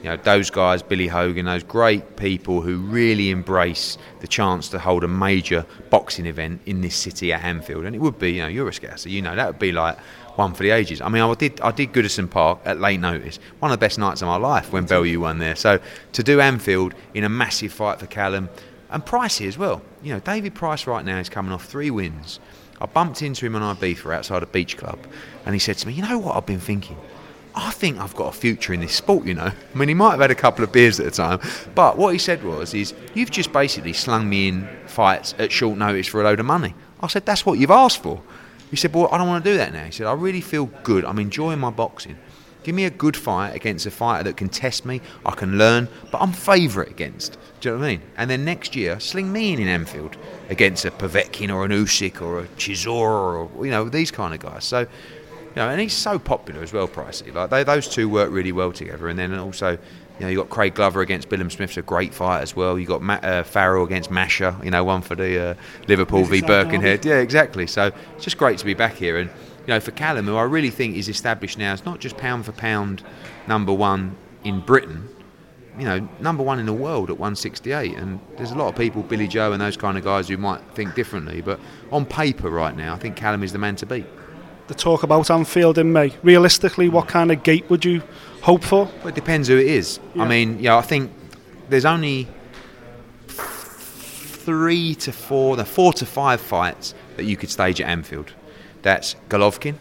you 0.03 0.09
know, 0.09 0.17
those 0.17 0.49
guys, 0.49 0.83
Billy 0.83 1.07
Hogan, 1.07 1.45
those 1.45 1.63
great 1.63 2.17
people 2.17 2.61
who 2.61 2.77
really 2.77 3.29
embrace 3.29 3.97
the 4.19 4.27
chance 4.27 4.67
to 4.69 4.79
hold 4.79 5.05
a 5.05 5.07
major 5.07 5.65
boxing 5.89 6.25
event 6.25 6.61
in 6.65 6.81
this 6.81 6.95
city 6.95 7.31
at 7.31 7.41
Anfield. 7.41 7.85
And 7.85 7.95
it 7.95 7.99
would 7.99 8.19
be, 8.19 8.33
you 8.33 8.41
know, 8.41 8.49
you're 8.49 8.67
a 8.67 8.71
scouser, 8.71 9.09
you 9.09 9.21
know, 9.21 9.33
that 9.33 9.47
would 9.47 9.59
be 9.59 9.71
like 9.71 9.97
one 10.35 10.53
for 10.53 10.63
the 10.63 10.71
ages. 10.71 10.99
I 10.99 11.07
mean, 11.07 11.21
I 11.21 11.33
did 11.35 11.61
I 11.61 11.71
did 11.71 11.93
Goodison 11.93 12.29
Park 12.29 12.59
at 12.65 12.81
late 12.81 12.99
notice, 12.99 13.39
one 13.59 13.71
of 13.71 13.79
the 13.79 13.83
best 13.83 13.97
nights 13.97 14.21
of 14.21 14.27
my 14.27 14.35
life 14.35 14.73
when 14.73 14.85
Bellew 14.85 15.21
won 15.21 15.37
there. 15.37 15.55
So 15.55 15.79
to 16.11 16.23
do 16.23 16.41
Anfield 16.41 16.93
in 17.13 17.23
a 17.23 17.29
massive 17.29 17.71
fight 17.71 17.99
for 17.99 18.07
Callum 18.07 18.49
and 18.89 19.05
Pricey 19.05 19.47
as 19.47 19.57
well. 19.57 19.81
You 20.03 20.13
know, 20.15 20.19
David 20.19 20.53
Price 20.53 20.85
right 20.85 21.05
now 21.05 21.17
is 21.17 21.29
coming 21.29 21.53
off 21.53 21.65
three 21.65 21.91
wins. 21.91 22.41
I 22.81 22.87
bumped 22.87 23.21
into 23.21 23.45
him 23.45 23.55
on 23.55 23.77
Ibiza 23.77 24.13
outside 24.13 24.43
a 24.43 24.47
beach 24.47 24.75
club, 24.75 24.99
and 25.45 25.55
he 25.55 25.59
said 25.59 25.77
to 25.77 25.87
me, 25.87 25.93
"You 25.93 26.03
know 26.03 26.19
what 26.19 26.35
I've 26.35 26.45
been 26.45 26.59
thinking." 26.59 26.97
I 27.55 27.71
think 27.71 27.99
I've 27.99 28.15
got 28.15 28.33
a 28.33 28.37
future 28.37 28.73
in 28.73 28.79
this 28.79 28.95
sport, 28.95 29.25
you 29.25 29.33
know. 29.33 29.51
I 29.51 29.77
mean, 29.77 29.87
he 29.87 29.93
might 29.93 30.11
have 30.11 30.19
had 30.19 30.31
a 30.31 30.35
couple 30.35 30.63
of 30.63 30.71
beers 30.71 30.99
at 30.99 31.05
the 31.05 31.11
time, 31.11 31.39
but 31.75 31.97
what 31.97 32.13
he 32.13 32.19
said 32.19 32.43
was, 32.43 32.73
"Is 32.73 32.93
you've 33.13 33.31
just 33.31 33.53
basically 33.53 33.93
slung 33.93 34.27
me 34.27 34.47
in 34.47 34.67
fights 34.87 35.35
at 35.37 35.51
short 35.51 35.77
notice 35.77 36.07
for 36.07 36.21
a 36.21 36.23
load 36.23 36.39
of 36.39 36.45
money." 36.45 36.73
I 37.01 37.07
said, 37.07 37.25
"That's 37.25 37.45
what 37.45 37.59
you've 37.59 37.71
asked 37.71 38.01
for." 38.01 38.21
He 38.71 38.75
said, 38.77 38.93
"Well, 38.93 39.07
I 39.11 39.19
don't 39.19 39.27
want 39.27 39.43
to 39.43 39.51
do 39.51 39.57
that 39.57 39.71
now." 39.71 39.85
He 39.85 39.91
said, 39.91 40.07
"I 40.07 40.13
really 40.13 40.41
feel 40.41 40.65
good. 40.83 41.05
I'm 41.05 41.19
enjoying 41.19 41.59
my 41.59 41.69
boxing. 41.69 42.17
Give 42.63 42.73
me 42.73 42.85
a 42.85 42.89
good 42.89 43.17
fight 43.17 43.53
against 43.53 43.85
a 43.85 43.91
fighter 43.91 44.23
that 44.23 44.37
can 44.37 44.47
test 44.47 44.85
me. 44.85 45.01
I 45.25 45.31
can 45.31 45.57
learn, 45.57 45.89
but 46.11 46.21
I'm 46.21 46.31
favourite 46.31 46.89
against. 46.89 47.37
Do 47.59 47.69
you 47.69 47.75
know 47.75 47.81
what 47.81 47.85
I 47.85 47.89
mean? 47.89 48.01
And 48.17 48.29
then 48.29 48.45
next 48.45 48.73
year, 48.73 49.01
sling 49.01 49.33
me 49.33 49.51
in 49.51 49.59
in 49.59 49.67
Anfield 49.67 50.15
against 50.49 50.85
a 50.85 50.91
Povetkin 50.91 51.53
or 51.53 51.65
an 51.65 51.71
Usyk 51.71 52.21
or 52.21 52.39
a 52.39 52.47
Chisora 52.57 53.49
or 53.53 53.65
you 53.65 53.69
know 53.69 53.89
these 53.89 54.11
kind 54.11 54.33
of 54.33 54.39
guys." 54.39 54.63
So 54.63 54.87
you 55.55 55.61
know, 55.61 55.69
and 55.69 55.79
he's 55.79 55.93
so 55.93 56.17
popular 56.17 56.63
as 56.63 56.73
well, 56.73 56.87
Pricey. 56.87 57.33
Like 57.33 57.49
they, 57.51 57.63
those 57.63 57.87
two 57.87 58.09
work 58.09 58.31
really 58.31 58.51
well 58.51 58.71
together. 58.71 59.07
And 59.07 59.19
then 59.19 59.37
also, 59.37 59.71
you 59.73 59.79
know, 60.19 60.27
you 60.27 60.37
got 60.37 60.49
Craig 60.49 60.73
Glover 60.73 61.01
against 61.01 61.29
Billam 61.29 61.51
Smith's 61.51 61.77
a 61.77 61.83
great 61.83 62.13
fight 62.13 62.41
as 62.41 62.55
well. 62.55 62.79
You 62.79 62.87
got 62.87 63.01
Matt, 63.03 63.23
uh, 63.23 63.43
Farrell 63.43 63.83
against 63.85 64.09
Masha. 64.09 64.59
You 64.63 64.71
know, 64.71 64.83
one 64.83 65.01
for 65.03 65.15
the 65.15 65.51
uh, 65.51 65.53
Liverpool 65.87 66.23
v 66.23 66.41
Birkenhead. 66.41 67.05
Yeah, 67.05 67.17
exactly. 67.19 67.67
So 67.67 67.91
it's 68.15 68.23
just 68.23 68.37
great 68.37 68.57
to 68.59 68.65
be 68.65 68.73
back 68.73 68.95
here. 68.95 69.17
And 69.17 69.29
you 69.29 69.67
know, 69.67 69.79
for 69.79 69.91
Callum, 69.91 70.25
who 70.25 70.35
I 70.35 70.43
really 70.43 70.71
think 70.71 70.97
is 70.97 71.07
established 71.07 71.57
now, 71.57 71.71
it's 71.71 71.85
not 71.85 71.99
just 71.99 72.17
pound 72.17 72.45
for 72.45 72.51
pound 72.51 73.03
number 73.47 73.71
one 73.73 74.15
in 74.43 74.59
Britain. 74.59 75.07
you 75.77 75.85
know, 75.85 76.07
number 76.19 76.43
one 76.43 76.59
in 76.59 76.65
the 76.65 76.73
world 76.73 77.09
at 77.09 77.17
168. 77.17 77.95
And 77.95 78.19
there's 78.37 78.51
a 78.51 78.55
lot 78.55 78.69
of 78.69 78.75
people, 78.75 79.03
Billy 79.03 79.27
Joe 79.27 79.53
and 79.53 79.61
those 79.61 79.77
kind 79.77 79.97
of 79.97 80.03
guys, 80.03 80.27
who 80.27 80.37
might 80.37 80.61
think 80.75 80.95
differently. 80.95 81.41
But 81.41 81.59
on 81.91 82.05
paper, 82.05 82.49
right 82.49 82.75
now, 82.75 82.93
I 82.93 82.97
think 82.97 83.15
Callum 83.15 83.43
is 83.43 83.51
the 83.51 83.57
man 83.57 83.75
to 83.77 83.85
beat. 83.85 84.05
The 84.67 84.73
talk 84.73 85.03
about 85.03 85.29
Anfield 85.29 85.77
in 85.77 85.91
May. 85.91 86.13
Realistically, 86.23 86.89
what 86.89 87.07
kind 87.07 87.31
of 87.31 87.43
gate 87.43 87.69
would 87.69 87.83
you 87.83 88.01
hope 88.41 88.63
for? 88.63 88.85
Well, 88.99 89.09
it 89.09 89.15
depends 89.15 89.47
who 89.47 89.57
it 89.57 89.67
is. 89.67 89.99
Yeah. 90.15 90.23
I 90.23 90.27
mean, 90.27 90.59
yeah, 90.59 90.77
I 90.77 90.81
think 90.81 91.11
there's 91.69 91.85
only 91.85 92.27
three 93.27 94.95
to 94.95 95.11
four, 95.11 95.55
the 95.55 95.65
four 95.65 95.93
to 95.93 96.05
five 96.05 96.41
fights 96.41 96.93
that 97.17 97.23
you 97.23 97.37
could 97.37 97.49
stage 97.49 97.79
at 97.81 97.87
Anfield. 97.87 98.33
That's 98.81 99.15
Golovkin, 99.29 99.75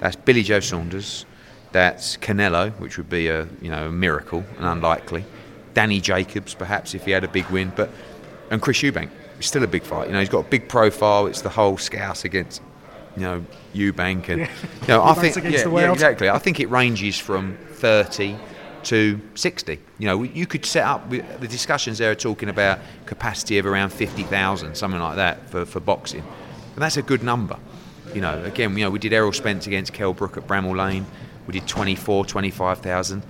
that's 0.00 0.16
Billy 0.16 0.42
Joe 0.42 0.60
Saunders, 0.60 1.26
that's 1.72 2.16
Canelo, 2.16 2.70
which 2.80 2.96
would 2.96 3.10
be 3.10 3.28
a 3.28 3.46
you 3.60 3.70
know 3.70 3.88
a 3.88 3.92
miracle 3.92 4.44
and 4.56 4.64
unlikely. 4.64 5.24
Danny 5.74 6.00
Jacobs, 6.00 6.54
perhaps 6.54 6.94
if 6.94 7.04
he 7.04 7.10
had 7.10 7.24
a 7.24 7.28
big 7.28 7.46
win, 7.50 7.72
but 7.76 7.90
and 8.50 8.62
Chris 8.62 8.78
Eubank, 8.78 9.10
it's 9.36 9.46
still 9.46 9.62
a 9.62 9.66
big 9.66 9.82
fight. 9.82 10.06
You 10.06 10.14
know, 10.14 10.20
he's 10.20 10.28
got 10.28 10.46
a 10.46 10.48
big 10.48 10.68
profile. 10.68 11.26
It's 11.26 11.42
the 11.42 11.50
whole 11.50 11.76
Scouse 11.76 12.24
against 12.24 12.62
you 13.16 13.22
know 13.22 13.44
Eubank, 13.74 14.28
and 14.28 14.40
Yeah. 14.40 14.50
you 14.82 14.88
know 14.88 15.04
I 15.04 15.14
think 15.14 15.36
yeah, 15.36 15.68
yeah, 15.68 15.92
exactly. 15.92 16.28
I 16.28 16.38
think 16.38 16.60
it 16.60 16.68
ranges 16.70 17.18
from 17.18 17.56
thirty 17.72 18.36
to 18.84 19.20
60. 19.34 19.78
You 19.98 20.06
know, 20.06 20.22
you 20.22 20.46
could 20.46 20.64
set 20.64 20.84
up 20.84 21.10
the 21.10 21.48
discussions 21.48 21.98
there 21.98 22.10
are 22.12 22.14
talking 22.14 22.48
about 22.48 22.78
capacity 23.06 23.58
of 23.58 23.66
around 23.66 23.90
50,000, 23.90 24.76
something 24.76 25.00
like 25.00 25.16
that 25.16 25.50
for, 25.50 25.66
for 25.66 25.80
boxing. 25.80 26.22
And 26.74 26.82
that's 26.82 26.96
a 26.96 27.02
good 27.02 27.22
number. 27.22 27.58
You 28.14 28.20
know, 28.20 28.42
again, 28.44 28.78
you 28.78 28.84
know, 28.84 28.90
we 28.90 28.98
did 28.98 29.12
Errol 29.12 29.32
Spence 29.32 29.66
against 29.66 29.92
Kell 29.92 30.14
Brook 30.14 30.36
at 30.36 30.46
Bramall 30.46 30.76
Lane. 30.76 31.06
We 31.46 31.52
did 31.52 31.66
24, 31.66 32.24
25,000. 32.24 33.22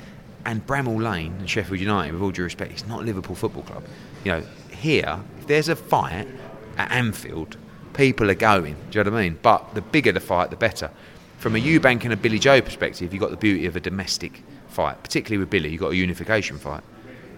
And 0.45 0.67
Bramall 0.67 1.03
Lane 1.03 1.35
and 1.39 1.49
Sheffield 1.51 1.81
United, 1.81 2.13
with 2.13 2.23
all 2.23 2.31
due 2.31 2.45
respect, 2.45 2.73
it's 2.73 2.87
not 2.87 3.05
Liverpool 3.05 3.35
Football 3.35 3.63
Club. 3.65 3.85
You 4.25 4.33
know, 4.33 4.43
here, 4.71 5.19
if 5.41 5.47
there's 5.47 5.69
a 5.69 5.77
fight 5.77 6.29
at 6.77 6.91
Anfield, 6.93 7.57
people 7.99 8.31
are 8.31 8.35
going. 8.35 8.75
Do 8.91 8.99
you 8.99 9.05
know 9.05 9.11
what 9.11 9.19
I 9.19 9.23
mean? 9.25 9.39
But 9.43 9.75
the 9.75 9.83
bigger 9.83 10.13
the 10.13 10.21
fight, 10.21 10.49
the 10.51 10.57
better. 10.57 10.91
From 11.39 11.55
a 11.57 11.59
Eubank 11.59 12.05
and 12.05 12.13
a 12.13 12.17
Billy 12.17 12.39
Joe 12.39 12.63
perspective, 12.63 13.13
you've 13.13 13.21
got 13.21 13.31
the 13.31 13.37
beauty 13.37 13.67
of 13.67 13.77
a 13.77 13.81
domestic 13.81 14.43
fight, 14.69 15.03
particularly 15.03 15.39
with 15.39 15.51
Billy. 15.51 15.69
You've 15.69 15.81
got 15.81 15.93
a 15.93 15.97
unification 15.97 16.59
fight. 16.59 16.83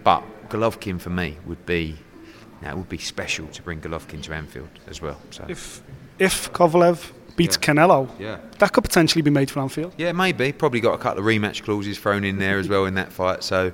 But 0.03 0.23
Golovkin 0.49 1.01
for 1.01 1.09
me 1.09 1.37
would 1.45 1.65
be, 1.65 1.97
that 2.61 2.77
would 2.77 2.89
be 2.89 2.99
special 2.99 3.47
to 3.47 3.61
bring 3.63 3.81
Golovkin 3.81 4.21
to 4.23 4.33
Anfield 4.33 4.69
as 4.87 5.01
well. 5.01 5.19
So 5.31 5.45
If 5.49 5.81
if 6.19 6.53
Kovalev 6.53 7.11
beats 7.35 7.57
Yeah. 7.59 7.73
Canelo, 7.73 8.09
Yeah. 8.19 8.37
that 8.59 8.71
could 8.71 8.83
potentially 8.83 9.23
be 9.23 9.31
made 9.31 9.49
for 9.49 9.59
Anfield. 9.61 9.93
Yeah, 9.97 10.11
maybe. 10.11 10.51
Probably 10.51 10.79
got 10.79 10.93
a 10.93 10.97
couple 10.99 11.19
of 11.19 11.25
rematch 11.25 11.63
clauses 11.63 11.97
thrown 11.97 12.23
in 12.23 12.37
there 12.37 12.59
as 12.59 12.67
well 12.69 12.85
in 12.85 12.93
that 12.95 13.11
fight. 13.11 13.43
So 13.43 13.71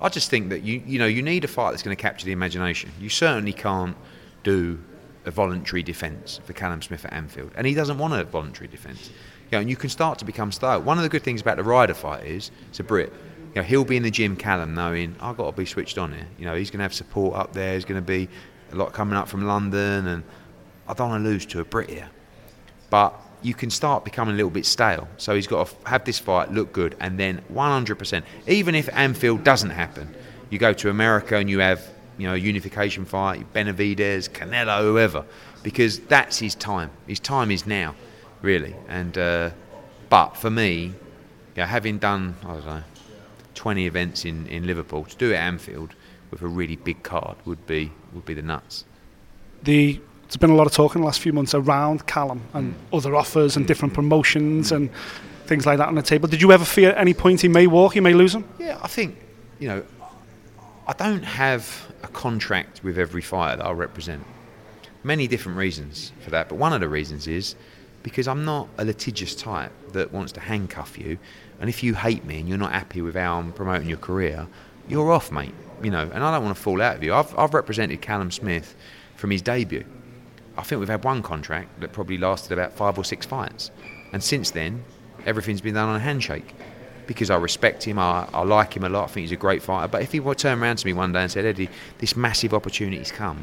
I 0.00 0.08
just 0.08 0.30
think 0.30 0.48
that 0.48 0.62
you 0.62 0.80
you 0.86 0.98
know 0.98 1.06
you 1.06 1.20
need 1.22 1.44
a 1.44 1.48
fight 1.48 1.70
that's 1.72 1.82
going 1.82 1.94
to 1.94 2.00
capture 2.02 2.24
the 2.24 2.32
imagination. 2.32 2.90
You 2.98 3.10
certainly 3.10 3.52
can't 3.52 3.96
do 4.42 4.78
a 5.24 5.30
voluntary 5.30 5.82
defence 5.82 6.40
for 6.44 6.52
Callum 6.52 6.82
Smith 6.82 7.04
at 7.04 7.12
Anfield, 7.12 7.52
and 7.54 7.66
he 7.66 7.74
doesn't 7.74 7.98
want 7.98 8.14
a 8.14 8.24
voluntary 8.24 8.68
defence. 8.68 9.08
You 9.50 9.56
know, 9.56 9.60
and 9.60 9.70
you 9.70 9.76
can 9.76 9.90
start 9.90 10.18
to 10.20 10.24
become 10.24 10.52
stale. 10.52 10.80
One 10.80 10.98
of 10.98 11.02
the 11.02 11.08
good 11.08 11.22
things 11.22 11.40
about 11.40 11.56
the 11.56 11.64
Ryder 11.64 11.94
fight 11.94 12.24
is 12.24 12.50
it's 12.68 12.80
a 12.80 12.84
Brit. 12.84 13.12
You 13.54 13.56
know, 13.56 13.62
he'll 13.62 13.84
be 13.84 13.96
in 13.96 14.04
the 14.04 14.10
gym, 14.10 14.36
Callum, 14.36 14.74
knowing 14.74 15.16
I've 15.20 15.36
got 15.36 15.50
to 15.50 15.56
be 15.56 15.66
switched 15.66 15.98
on 15.98 16.12
here. 16.12 16.26
You 16.38 16.44
know, 16.44 16.54
he's 16.54 16.70
going 16.70 16.78
to 16.78 16.84
have 16.84 16.94
support 16.94 17.36
up 17.36 17.52
there. 17.52 17.72
There's 17.72 17.84
going 17.84 18.00
to 18.00 18.06
be 18.06 18.28
a 18.70 18.76
lot 18.76 18.92
coming 18.92 19.16
up 19.16 19.28
from 19.28 19.46
London, 19.46 20.06
and 20.06 20.22
I 20.86 20.94
don't 20.94 21.10
want 21.10 21.24
to 21.24 21.28
lose 21.28 21.46
to 21.46 21.60
a 21.60 21.64
Brit 21.64 21.90
here 21.90 22.08
but 22.90 23.14
you 23.42 23.54
can 23.54 23.70
start 23.70 24.04
becoming 24.04 24.34
a 24.34 24.36
little 24.36 24.50
bit 24.50 24.66
stale. 24.66 25.08
So 25.16 25.34
he's 25.34 25.46
got 25.46 25.68
to 25.68 25.88
have 25.88 26.04
this 26.04 26.18
fight, 26.18 26.52
look 26.52 26.72
good, 26.72 26.96
and 27.00 27.18
then 27.18 27.40
100%. 27.54 28.22
Even 28.46 28.74
if 28.74 28.90
Anfield 28.92 29.44
doesn't 29.44 29.70
happen, 29.70 30.14
you 30.50 30.58
go 30.58 30.74
to 30.74 30.90
America 30.90 31.36
and 31.36 31.48
you 31.48 31.60
have 31.60 31.88
you 32.20 32.26
know 32.28 32.34
a 32.34 32.38
unification 32.38 33.04
fight, 33.04 33.52
Benavidez, 33.54 34.28
Canelo, 34.30 34.82
whoever, 34.82 35.24
because 35.62 36.00
that's 36.00 36.38
his 36.38 36.54
time. 36.54 36.90
His 37.06 37.20
time 37.20 37.50
is 37.50 37.66
now, 37.66 37.94
really. 38.42 38.74
And 38.88 39.16
uh, 39.16 39.50
but 40.08 40.36
for 40.36 40.50
me, 40.50 40.94
having 41.56 41.98
done 41.98 42.34
I 42.42 42.52
don't 42.54 42.66
know 42.66 42.82
20 43.54 43.86
events 43.86 44.24
in, 44.24 44.46
in 44.46 44.66
Liverpool, 44.66 45.04
to 45.04 45.16
do 45.16 45.30
it 45.30 45.34
at 45.34 45.42
Anfield 45.42 45.94
with 46.30 46.40
a 46.42 46.46
really 46.46 46.76
big 46.76 47.02
card 47.02 47.36
would 47.44 47.66
be 47.66 47.90
would 48.12 48.24
be 48.24 48.34
the 48.34 48.42
nuts. 48.42 48.84
The 49.62 50.00
there's 50.22 50.36
been 50.36 50.50
a 50.50 50.54
lot 50.54 50.66
of 50.66 50.72
talk 50.72 50.94
in 50.94 51.00
the 51.00 51.06
last 51.06 51.20
few 51.20 51.32
months 51.32 51.54
around 51.54 52.06
Callum 52.06 52.42
and 52.54 52.74
Mm. 52.74 52.96
other 52.96 53.16
offers 53.16 53.56
and 53.56 53.66
different 53.66 53.94
promotions 53.94 54.70
and 54.70 54.88
things 55.46 55.66
like 55.66 55.78
that 55.78 55.88
on 55.88 55.96
the 55.96 56.02
table. 56.02 56.28
Did 56.28 56.40
you 56.40 56.52
ever 56.52 56.64
fear 56.64 56.90
at 56.90 56.98
any 56.98 57.14
point 57.14 57.40
he 57.40 57.48
may 57.48 57.66
walk, 57.66 57.94
he 57.94 58.00
may 58.00 58.14
lose 58.14 58.32
him? 58.32 58.44
Yeah, 58.58 58.78
I 58.80 58.86
think, 58.86 59.16
you 59.58 59.66
know, 59.66 59.82
I 60.90 60.92
don't 60.94 61.22
have 61.22 61.86
a 62.02 62.08
contract 62.08 62.82
with 62.82 62.98
every 62.98 63.22
fighter 63.22 63.58
that 63.58 63.64
I 63.64 63.70
represent. 63.70 64.26
Many 65.04 65.28
different 65.28 65.56
reasons 65.56 66.10
for 66.18 66.30
that, 66.30 66.48
but 66.48 66.56
one 66.56 66.72
of 66.72 66.80
the 66.80 66.88
reasons 66.88 67.28
is 67.28 67.54
because 68.02 68.26
I'm 68.26 68.44
not 68.44 68.68
a 68.76 68.84
litigious 68.84 69.36
type 69.36 69.70
that 69.92 70.12
wants 70.12 70.32
to 70.32 70.40
handcuff 70.40 70.98
you. 70.98 71.16
And 71.60 71.70
if 71.70 71.84
you 71.84 71.94
hate 71.94 72.24
me 72.24 72.40
and 72.40 72.48
you're 72.48 72.58
not 72.58 72.72
happy 72.72 73.02
with 73.02 73.14
how 73.14 73.38
I'm 73.38 73.52
promoting 73.52 73.88
your 73.88 73.98
career, 73.98 74.48
you're 74.88 75.12
off, 75.12 75.30
mate. 75.30 75.54
You 75.80 75.92
know, 75.92 76.10
and 76.12 76.24
I 76.24 76.32
don't 76.32 76.42
want 76.42 76.56
to 76.56 76.60
fall 76.60 76.82
out 76.82 76.96
with 76.96 77.04
you. 77.04 77.14
I've, 77.14 77.38
I've 77.38 77.54
represented 77.54 78.02
Callum 78.02 78.32
Smith 78.32 78.74
from 79.14 79.30
his 79.30 79.42
debut. 79.42 79.84
I 80.58 80.62
think 80.62 80.80
we've 80.80 80.88
had 80.88 81.04
one 81.04 81.22
contract 81.22 81.80
that 81.82 81.92
probably 81.92 82.18
lasted 82.18 82.52
about 82.52 82.72
five 82.72 82.98
or 82.98 83.04
six 83.04 83.24
fights. 83.24 83.70
And 84.12 84.24
since 84.24 84.50
then, 84.50 84.82
everything's 85.24 85.60
been 85.60 85.74
done 85.74 85.88
on 85.88 85.94
a 85.94 86.00
handshake 86.00 86.52
because 87.10 87.28
I 87.28 87.34
respect 87.34 87.82
him, 87.82 87.98
I, 87.98 88.28
I 88.32 88.44
like 88.44 88.76
him 88.76 88.84
a 88.84 88.88
lot, 88.88 89.02
I 89.02 89.06
think 89.08 89.22
he's 89.22 89.32
a 89.32 89.36
great 89.36 89.64
fighter. 89.64 89.88
But 89.88 90.02
if 90.02 90.12
he 90.12 90.20
would 90.20 90.38
turn 90.38 90.62
around 90.62 90.76
to 90.76 90.86
me 90.86 90.92
one 90.92 91.10
day 91.10 91.22
and 91.22 91.28
said, 91.28 91.44
Eddie, 91.44 91.68
this 91.98 92.14
massive 92.14 92.54
opportunity's 92.54 93.10
come 93.10 93.42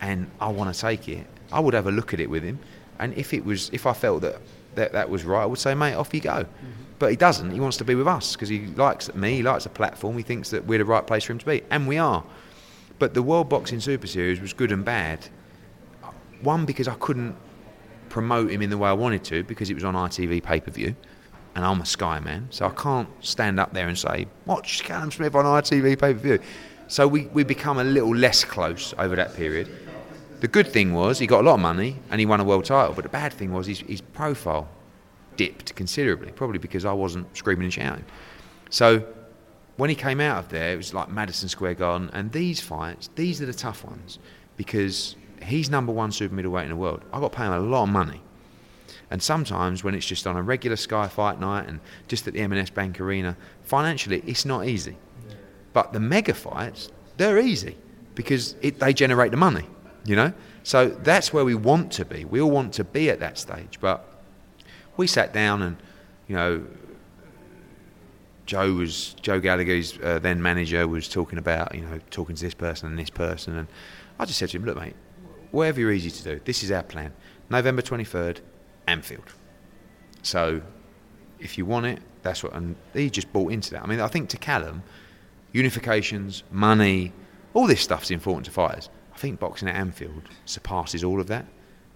and 0.00 0.30
I 0.40 0.46
want 0.50 0.72
to 0.72 0.80
take 0.80 1.08
it, 1.08 1.26
I 1.50 1.58
would 1.58 1.74
have 1.74 1.88
a 1.88 1.90
look 1.90 2.14
at 2.14 2.20
it 2.20 2.30
with 2.30 2.44
him. 2.44 2.60
And 3.00 3.12
if 3.14 3.34
it 3.34 3.44
was, 3.44 3.68
if 3.70 3.84
I 3.84 3.94
felt 3.94 4.20
that 4.20 4.40
that, 4.76 4.92
that 4.92 5.10
was 5.10 5.24
right, 5.24 5.42
I 5.42 5.46
would 5.46 5.58
say, 5.58 5.74
mate, 5.74 5.94
off 5.94 6.14
you 6.14 6.20
go. 6.20 6.30
Mm-hmm. 6.30 6.68
But 7.00 7.10
he 7.10 7.16
doesn't. 7.16 7.50
He 7.50 7.58
wants 7.58 7.78
to 7.78 7.84
be 7.84 7.96
with 7.96 8.06
us 8.06 8.36
because 8.36 8.48
he 8.48 8.66
likes 8.66 9.12
me, 9.12 9.34
he 9.34 9.42
likes 9.42 9.64
the 9.64 9.70
platform, 9.70 10.16
he 10.16 10.22
thinks 10.22 10.50
that 10.50 10.64
we're 10.64 10.78
the 10.78 10.84
right 10.84 11.04
place 11.04 11.24
for 11.24 11.32
him 11.32 11.40
to 11.40 11.46
be. 11.46 11.62
And 11.72 11.88
we 11.88 11.98
are. 11.98 12.22
But 13.00 13.12
the 13.12 13.24
World 13.24 13.48
Boxing 13.48 13.80
Super 13.80 14.06
Series 14.06 14.40
was 14.40 14.52
good 14.52 14.70
and 14.70 14.84
bad. 14.84 15.26
One, 16.42 16.64
because 16.64 16.86
I 16.86 16.94
couldn't 16.94 17.34
promote 18.08 18.52
him 18.52 18.62
in 18.62 18.70
the 18.70 18.78
way 18.78 18.88
I 18.88 18.92
wanted 18.92 19.24
to 19.24 19.42
because 19.42 19.68
it 19.68 19.74
was 19.74 19.82
on 19.82 19.94
ITV 19.94 20.44
pay 20.44 20.60
per 20.60 20.70
view, 20.70 20.94
and 21.54 21.64
I'm 21.64 21.80
a 21.80 21.86
Sky 21.86 22.20
man, 22.20 22.48
so 22.50 22.66
I 22.66 22.70
can't 22.70 23.08
stand 23.20 23.60
up 23.60 23.72
there 23.72 23.88
and 23.88 23.96
say, 23.96 24.26
Watch 24.46 24.82
Callum 24.84 25.10
Smith 25.10 25.34
on 25.34 25.44
ITV 25.44 25.98
pay 26.00 26.12
per 26.12 26.18
view. 26.18 26.38
So 26.88 27.08
we, 27.08 27.26
we 27.26 27.44
become 27.44 27.78
a 27.78 27.84
little 27.84 28.14
less 28.14 28.44
close 28.44 28.92
over 28.98 29.16
that 29.16 29.34
period. 29.34 29.70
The 30.40 30.48
good 30.48 30.66
thing 30.68 30.92
was 30.92 31.18
he 31.18 31.26
got 31.26 31.40
a 31.40 31.46
lot 31.46 31.54
of 31.54 31.60
money 31.60 31.96
and 32.10 32.20
he 32.20 32.26
won 32.26 32.40
a 32.40 32.44
world 32.44 32.64
title, 32.66 32.94
but 32.94 33.02
the 33.02 33.08
bad 33.08 33.32
thing 33.32 33.52
was 33.52 33.66
his, 33.66 33.80
his 33.80 34.00
profile 34.00 34.68
dipped 35.36 35.74
considerably, 35.74 36.32
probably 36.32 36.58
because 36.58 36.84
I 36.84 36.92
wasn't 36.92 37.34
screaming 37.36 37.64
and 37.64 37.72
shouting. 37.72 38.04
So 38.68 39.04
when 39.76 39.90
he 39.90 39.96
came 39.96 40.20
out 40.20 40.38
of 40.38 40.48
there, 40.50 40.74
it 40.74 40.76
was 40.76 40.92
like 40.92 41.08
Madison 41.08 41.48
Square 41.48 41.74
Garden. 41.74 42.10
And 42.12 42.30
these 42.32 42.60
fights, 42.60 43.08
these 43.14 43.40
are 43.40 43.46
the 43.46 43.54
tough 43.54 43.84
ones 43.84 44.18
because 44.56 45.16
he's 45.42 45.70
number 45.70 45.92
one 45.92 46.12
super 46.12 46.34
middleweight 46.34 46.64
in 46.64 46.70
the 46.70 46.76
world. 46.76 47.02
I've 47.12 47.20
got 47.20 47.32
to 47.32 47.38
pay 47.38 47.46
him 47.46 47.52
a 47.52 47.60
lot 47.60 47.84
of 47.84 47.88
money. 47.88 48.20
And 49.14 49.22
sometimes 49.22 49.84
when 49.84 49.94
it's 49.94 50.04
just 50.04 50.26
on 50.26 50.36
a 50.36 50.42
regular 50.42 50.74
Sky 50.74 51.06
fight 51.06 51.38
night 51.38 51.68
and 51.68 51.78
just 52.08 52.26
at 52.26 52.34
the 52.34 52.40
M&S 52.40 52.68
Bank 52.68 53.00
Arena, 53.00 53.36
financially 53.62 54.24
it's 54.26 54.44
not 54.44 54.66
easy. 54.66 54.96
But 55.72 55.92
the 55.92 56.00
mega 56.00 56.34
fights, 56.34 56.90
they're 57.16 57.38
easy 57.38 57.76
because 58.16 58.56
it, 58.60 58.80
they 58.80 58.92
generate 58.92 59.30
the 59.30 59.36
money, 59.36 59.68
you 60.04 60.16
know? 60.16 60.32
So 60.64 60.88
that's 60.88 61.32
where 61.32 61.44
we 61.44 61.54
want 61.54 61.92
to 61.92 62.04
be. 62.04 62.24
We 62.24 62.40
all 62.40 62.50
want 62.50 62.72
to 62.74 62.82
be 62.82 63.08
at 63.08 63.20
that 63.20 63.38
stage. 63.38 63.78
But 63.80 64.04
we 64.96 65.06
sat 65.06 65.32
down 65.32 65.62
and, 65.62 65.76
you 66.26 66.34
know, 66.34 66.66
Joe 68.46 68.72
was 68.72 69.14
Joe 69.22 69.38
Gallagher's 69.38 69.96
uh, 70.02 70.18
then 70.18 70.42
manager 70.42 70.88
was 70.88 71.08
talking 71.08 71.38
about 71.38 71.72
you 71.72 71.82
know 71.82 72.00
talking 72.10 72.34
to 72.34 72.42
this 72.42 72.52
person 72.52 72.88
and 72.88 72.98
this 72.98 73.10
person 73.10 73.56
and 73.56 73.68
I 74.18 74.24
just 74.24 74.40
said 74.40 74.50
to 74.50 74.58
him 74.58 74.66
look 74.66 74.76
mate 74.76 74.96
whatever 75.50 75.80
you're 75.80 75.92
easy 75.92 76.10
to 76.10 76.22
do 76.22 76.40
this 76.44 76.62
is 76.62 76.70
our 76.70 76.82
plan 76.82 77.14
November 77.48 77.80
23rd 77.80 78.40
Anfield 78.86 79.32
so 80.22 80.60
if 81.38 81.58
you 81.58 81.66
want 81.66 81.86
it 81.86 82.00
that's 82.22 82.42
what 82.42 82.52
and 82.54 82.76
he 82.94 83.10
just 83.10 83.32
bought 83.32 83.52
into 83.52 83.70
that 83.72 83.82
I 83.82 83.86
mean 83.86 84.00
I 84.00 84.08
think 84.08 84.28
to 84.30 84.36
Callum 84.38 84.82
unifications 85.54 86.42
money 86.50 87.12
all 87.54 87.66
this 87.66 87.80
stuff's 87.80 88.10
important 88.10 88.46
to 88.46 88.50
fighters 88.50 88.88
I 89.14 89.18
think 89.18 89.38
boxing 89.40 89.68
at 89.68 89.76
Anfield 89.76 90.22
surpasses 90.44 91.04
all 91.04 91.20
of 91.20 91.28
that 91.28 91.46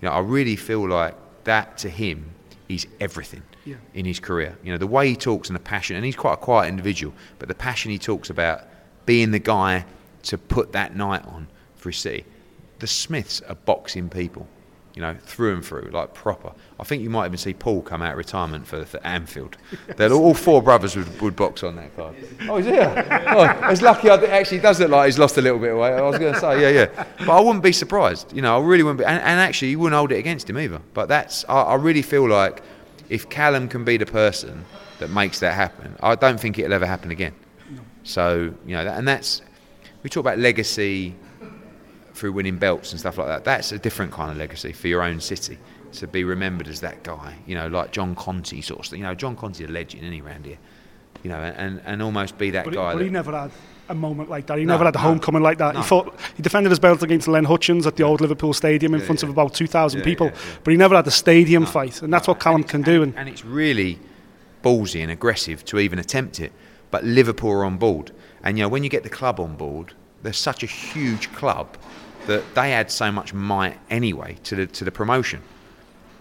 you 0.00 0.08
know 0.08 0.14
I 0.14 0.20
really 0.20 0.56
feel 0.56 0.86
like 0.88 1.14
that 1.44 1.78
to 1.78 1.88
him 1.90 2.30
is 2.68 2.86
everything 3.00 3.42
Yeah. 3.64 3.76
in 3.94 4.04
his 4.04 4.20
career. 4.20 4.58
You 4.62 4.72
know, 4.72 4.76
the 4.78 4.86
way 4.86 5.08
he 5.08 5.16
talks 5.16 5.48
and 5.48 5.56
the 5.56 5.60
passion, 5.62 5.96
and 5.96 6.04
he's 6.04 6.16
quite 6.16 6.34
a 6.34 6.36
quiet 6.36 6.68
individual, 6.68 7.14
but 7.38 7.48
the 7.48 7.54
passion 7.54 7.90
he 7.90 7.98
talks 7.98 8.28
about 8.28 8.60
being 9.06 9.30
the 9.30 9.38
guy 9.38 9.86
to 10.24 10.36
put 10.36 10.72
that 10.72 10.94
night 10.94 11.24
on 11.24 11.48
for 11.76 11.88
his 11.88 11.96
city. 11.96 12.26
The 12.80 12.86
Smiths 12.86 13.40
are 13.48 13.54
boxing 13.54 14.10
people. 14.10 14.46
You 14.98 15.02
know, 15.02 15.14
through 15.20 15.54
and 15.54 15.64
through, 15.64 15.90
like 15.92 16.12
proper. 16.12 16.50
I 16.80 16.82
think 16.82 17.04
you 17.04 17.08
might 17.08 17.26
even 17.26 17.38
see 17.38 17.54
Paul 17.54 17.82
come 17.82 18.02
out 18.02 18.10
of 18.10 18.18
retirement 18.18 18.66
for, 18.66 18.84
for 18.84 18.98
Anfield. 19.06 19.56
They're 19.96 20.10
all 20.12 20.34
four 20.34 20.60
brothers 20.60 20.96
would, 20.96 21.20
would 21.20 21.36
box 21.36 21.62
on 21.62 21.76
that 21.76 21.94
card. 21.94 22.16
Oh, 22.48 22.56
is 22.56 22.66
he? 22.66 22.72
Oh, 22.72 23.70
it's 23.70 23.80
lucky. 23.80 24.10
I, 24.10 24.16
actually, 24.24 24.58
does 24.58 24.80
look 24.80 24.90
like 24.90 25.06
he's 25.06 25.16
lost 25.16 25.38
a 25.38 25.40
little 25.40 25.60
bit 25.60 25.70
of 25.70 25.78
weight. 25.78 25.92
I 25.92 26.02
was 26.02 26.18
going 26.18 26.34
to 26.34 26.40
say, 26.40 26.62
yeah, 26.62 26.70
yeah. 26.80 27.04
But 27.18 27.30
I 27.30 27.38
wouldn't 27.38 27.62
be 27.62 27.70
surprised. 27.70 28.32
You 28.34 28.42
know, 28.42 28.58
I 28.58 28.60
really 28.60 28.82
wouldn't 28.82 28.98
be. 28.98 29.04
And, 29.04 29.22
and 29.22 29.38
actually, 29.38 29.70
you 29.70 29.78
wouldn't 29.78 29.96
hold 29.96 30.10
it 30.10 30.18
against 30.18 30.50
him 30.50 30.58
either. 30.58 30.80
But 30.94 31.06
that's, 31.06 31.44
I, 31.48 31.60
I 31.60 31.74
really 31.76 32.02
feel 32.02 32.28
like 32.28 32.60
if 33.08 33.28
Callum 33.28 33.68
can 33.68 33.84
be 33.84 33.98
the 33.98 34.06
person 34.06 34.64
that 34.98 35.10
makes 35.10 35.38
that 35.38 35.54
happen, 35.54 35.94
I 36.00 36.16
don't 36.16 36.40
think 36.40 36.58
it'll 36.58 36.72
ever 36.72 36.86
happen 36.86 37.12
again. 37.12 37.36
So, 38.02 38.52
you 38.66 38.74
know, 38.74 38.82
that, 38.82 38.98
and 38.98 39.06
that's, 39.06 39.42
we 40.02 40.10
talk 40.10 40.22
about 40.22 40.40
legacy 40.40 41.14
through 42.18 42.32
winning 42.32 42.58
belts 42.58 42.90
and 42.92 43.00
stuff 43.00 43.16
like 43.18 43.28
that. 43.28 43.44
That's 43.44 43.72
a 43.72 43.78
different 43.78 44.12
kind 44.12 44.30
of 44.30 44.36
legacy 44.36 44.72
for 44.72 44.88
your 44.88 45.02
own 45.02 45.20
city 45.20 45.58
to 45.92 46.06
be 46.06 46.24
remembered 46.24 46.68
as 46.68 46.80
that 46.80 47.02
guy. 47.02 47.36
You 47.46 47.54
know, 47.54 47.68
like 47.68 47.92
John 47.92 48.14
Conteh 48.14 48.62
sort 48.62 48.80
of 48.80 48.86
thing. 48.86 49.00
You 49.00 49.06
know, 49.06 49.14
John 49.14 49.36
Conteh's 49.36 49.68
a 49.68 49.72
legend, 49.72 50.04
any 50.04 50.20
around 50.20 50.44
here. 50.46 50.58
You 51.22 51.30
know, 51.30 51.38
and, 51.38 51.80
and 51.84 52.02
almost 52.02 52.38
be 52.38 52.50
that 52.50 52.64
But, 52.64 52.74
guy. 52.74 52.90
he, 52.92 52.96
but 52.98 53.04
he 53.04 53.10
never 53.10 53.32
had 53.32 53.50
a 53.88 53.94
moment 53.94 54.28
like 54.30 54.46
that. 54.46 54.58
He 54.58 54.64
No, 54.64 54.74
never 54.74 54.84
had 54.84 54.94
a 54.94 54.98
no, 54.98 55.02
homecoming 55.04 55.42
like 55.42 55.58
that. 55.58 55.74
no. 55.74 55.80
He 55.80 55.86
fought. 55.86 56.14
He 56.36 56.42
defended 56.42 56.70
his 56.70 56.78
belt 56.78 57.02
against 57.02 57.26
Len 57.26 57.44
Hutchins 57.44 57.86
at 57.86 57.96
the 57.96 58.02
old 58.04 58.20
Liverpool 58.20 58.52
Stadium 58.52 58.94
in 58.94 59.00
Yeah, 59.00 59.06
front 59.06 59.22
yeah. 59.22 59.26
of 59.28 59.30
about 59.32 59.54
two 59.54 59.66
thousand 59.66 60.00
Yeah, 60.00 60.04
people. 60.04 60.30
But 60.62 60.70
he 60.70 60.76
never 60.76 60.94
had 60.94 61.06
a 61.06 61.10
stadium 61.10 61.66
fight, 61.66 62.02
and 62.02 62.12
that's 62.12 62.28
what 62.28 62.38
Callum 62.38 62.62
can 62.64 62.82
do. 62.82 63.02
And 63.02 63.16
and 63.16 63.28
it's 63.28 63.44
really 63.44 63.98
ballsy 64.62 65.02
and 65.02 65.10
aggressive 65.10 65.64
to 65.66 65.78
even 65.78 65.98
attempt 65.98 66.38
it. 66.40 66.52
But 66.90 67.04
Liverpool 67.04 67.50
are 67.52 67.64
on 67.64 67.78
board, 67.78 68.12
and 68.44 68.56
you 68.58 68.64
know 68.64 68.68
when 68.68 68.84
you 68.84 68.90
get 68.90 69.02
the 69.02 69.10
club 69.10 69.40
on 69.40 69.56
board, 69.56 69.94
they're 70.22 70.32
such 70.32 70.62
a 70.62 70.66
huge 70.66 71.32
club 71.32 71.76
that 72.28 72.54
they 72.54 72.72
add 72.72 72.90
so 72.90 73.10
much 73.10 73.34
might 73.34 73.78
anyway 73.90 74.36
to 74.44 74.54
the 74.54 74.66
to 74.66 74.84
the 74.84 74.92
promotion. 74.92 75.42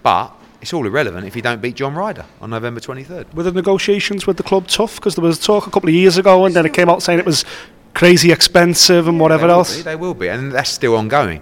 But 0.03 0.33
it's 0.61 0.73
all 0.73 0.85
irrelevant 0.85 1.27
if 1.27 1.35
you 1.35 1.41
don't 1.41 1.61
beat 1.61 1.75
John 1.75 1.93
Ryder 1.93 2.25
on 2.41 2.49
November 2.49 2.79
23rd. 2.79 3.33
were 3.33 3.43
the 3.43 3.51
negotiations 3.51 4.25
with 4.25 4.37
the 4.37 4.43
club 4.43 4.67
tough? 4.67 4.95
Because 4.95 5.15
there 5.15 5.23
was 5.23 5.39
talk 5.39 5.67
a 5.67 5.71
couple 5.71 5.89
of 5.89 5.95
years 5.95 6.17
ago, 6.17 6.45
and 6.45 6.55
then 6.55 6.65
it 6.65 6.73
came 6.73 6.89
out 6.89 7.03
saying 7.03 7.19
it 7.19 7.25
was 7.25 7.45
crazy 7.93 8.31
expensive 8.31 9.07
and 9.07 9.19
whatever 9.19 9.47
they 9.47 9.53
else. 9.53 9.77
be, 9.77 9.83
they 9.83 9.95
will 9.95 10.13
be, 10.13 10.29
and 10.29 10.51
that's 10.51 10.69
still 10.69 10.95
ongoing. 10.95 11.41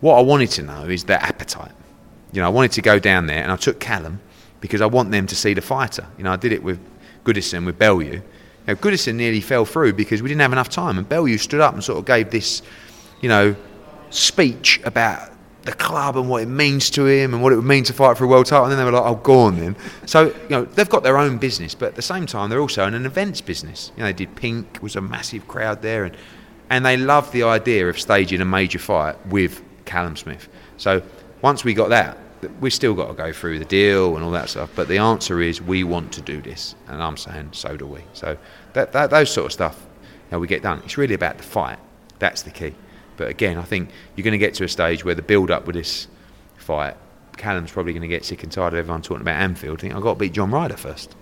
What 0.00 0.18
I 0.18 0.22
wanted 0.22 0.50
to 0.50 0.62
know 0.62 0.84
is 0.84 1.04
their 1.04 1.22
appetite. 1.22 1.72
You 2.32 2.40
know, 2.40 2.46
I 2.46 2.50
wanted 2.50 2.72
to 2.72 2.82
go 2.82 2.98
down 2.98 3.26
there, 3.26 3.42
and 3.42 3.50
I 3.50 3.56
took 3.56 3.80
Callum 3.80 4.20
because 4.60 4.80
I 4.80 4.86
want 4.86 5.10
them 5.10 5.26
to 5.26 5.34
see 5.34 5.54
the 5.54 5.62
fighter. 5.62 6.06
You 6.18 6.24
know, 6.24 6.32
I 6.32 6.36
did 6.36 6.52
it 6.52 6.62
with 6.62 6.78
Goodison 7.24 7.64
with 7.64 7.78
Bellew. 7.78 8.22
Now, 8.66 8.74
Goodison 8.74 9.14
nearly 9.16 9.40
fell 9.40 9.64
through 9.64 9.92
because 9.92 10.22
we 10.22 10.28
didn't 10.28 10.40
have 10.42 10.52
enough 10.52 10.68
time, 10.68 10.98
and 10.98 11.08
Bellew 11.08 11.36
stood 11.38 11.60
up 11.60 11.74
and 11.74 11.82
sort 11.82 11.98
of 11.98 12.04
gave 12.04 12.30
this, 12.30 12.62
you 13.20 13.28
know, 13.28 13.54
speech 14.14 14.80
about 14.84 15.32
the 15.62 15.72
club 15.72 16.16
and 16.16 16.28
what 16.28 16.42
it 16.42 16.46
means 16.46 16.90
to 16.90 17.06
him 17.06 17.32
and 17.32 17.42
what 17.42 17.52
it 17.52 17.56
would 17.56 17.64
mean 17.64 17.84
to 17.84 17.92
fight 17.92 18.16
for 18.18 18.24
a 18.24 18.26
world 18.26 18.46
title. 18.46 18.64
And 18.64 18.72
then 18.72 18.78
they 18.78 18.84
were 18.84 18.92
like, 18.92 19.04
"Oh, 19.04 19.16
go 19.16 19.40
on 19.40 19.58
then." 19.58 19.76
So 20.06 20.26
you 20.26 20.50
know, 20.50 20.64
they've 20.64 20.88
got 20.88 21.02
their 21.02 21.18
own 21.18 21.38
business, 21.38 21.74
but 21.74 21.86
at 21.86 21.94
the 21.94 22.02
same 22.02 22.26
time, 22.26 22.50
they're 22.50 22.60
also 22.60 22.86
in 22.86 22.94
an 22.94 23.06
events 23.06 23.40
business. 23.40 23.90
You 23.96 24.02
know, 24.02 24.06
they 24.06 24.12
did 24.12 24.36
Pink 24.36 24.78
was 24.82 24.96
a 24.96 25.00
massive 25.00 25.48
crowd 25.48 25.82
there, 25.82 26.04
and 26.04 26.16
and 26.70 26.84
they 26.84 26.96
loved 26.96 27.32
the 27.32 27.42
idea 27.42 27.88
of 27.88 27.98
staging 27.98 28.40
a 28.40 28.44
major 28.44 28.78
fight 28.78 29.16
with 29.26 29.62
Callum 29.84 30.16
Smith. 30.16 30.48
So 30.76 31.02
once 31.42 31.64
we 31.64 31.74
got 31.74 31.88
that, 31.90 32.18
we 32.60 32.70
still 32.70 32.94
got 32.94 33.08
to 33.08 33.14
go 33.14 33.32
through 33.32 33.58
the 33.58 33.64
deal 33.64 34.16
and 34.16 34.24
all 34.24 34.30
that 34.32 34.48
stuff. 34.48 34.70
But 34.74 34.88
the 34.88 34.98
answer 34.98 35.40
is 35.40 35.60
we 35.60 35.84
want 35.84 36.12
to 36.12 36.20
do 36.20 36.40
this, 36.40 36.74
and 36.88 37.02
I'm 37.02 37.16
saying 37.16 37.50
so 37.52 37.76
do 37.76 37.86
we. 37.86 38.00
So 38.12 38.36
that, 38.74 38.92
that 38.92 39.10
those 39.10 39.30
sort 39.30 39.46
of 39.46 39.52
stuff, 39.52 39.86
you 40.02 40.08
know, 40.32 40.38
we 40.38 40.46
get 40.46 40.62
done. 40.62 40.82
It's 40.84 40.98
really 40.98 41.14
about 41.14 41.38
the 41.38 41.44
fight. 41.44 41.78
That's 42.18 42.42
the 42.42 42.50
key. 42.50 42.74
But 43.16 43.28
again, 43.28 43.58
I 43.58 43.62
think 43.62 43.90
you're 44.16 44.24
going 44.24 44.32
to 44.32 44.38
get 44.38 44.54
to 44.54 44.64
a 44.64 44.68
stage 44.68 45.04
where 45.04 45.14
the 45.14 45.22
build 45.22 45.50
up 45.50 45.66
with 45.66 45.76
this 45.76 46.08
fight, 46.56 46.96
Callum's 47.36 47.72
probably 47.72 47.92
going 47.92 48.02
to 48.02 48.08
get 48.08 48.24
sick 48.24 48.42
and 48.42 48.50
tired 48.50 48.72
of 48.72 48.78
everyone 48.78 49.02
talking 49.02 49.22
about 49.22 49.40
Anfield. 49.40 49.80
Think 49.80 49.94
I've 49.94 50.02
got 50.02 50.14
to 50.14 50.18
beat 50.18 50.32
John 50.32 50.50
Ryder 50.50 50.76
first. 50.76 51.14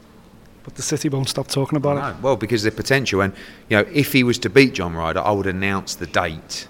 But 0.65 0.77
the 0.77 0.83
city 0.83 1.09
won't 1.09 1.29
stop 1.29 1.49
talking 1.49 1.77
about 1.77 2.17
it. 2.17 2.23
Well, 2.23 2.37
because 2.37 2.65
of 2.65 2.75
the 2.75 2.83
potential, 2.83 3.21
and 3.21 3.35
you 3.69 3.77
know, 3.77 3.89
if 3.93 4.13
he 4.13 4.23
was 4.23 4.39
to 4.41 4.51
beat 4.51 4.75
John 4.75 4.95
Ryder, 4.95 5.21
I 5.21 5.33
would 5.33 5.47
announce 5.47 5.97
the 5.97 6.07
date 6.07 6.69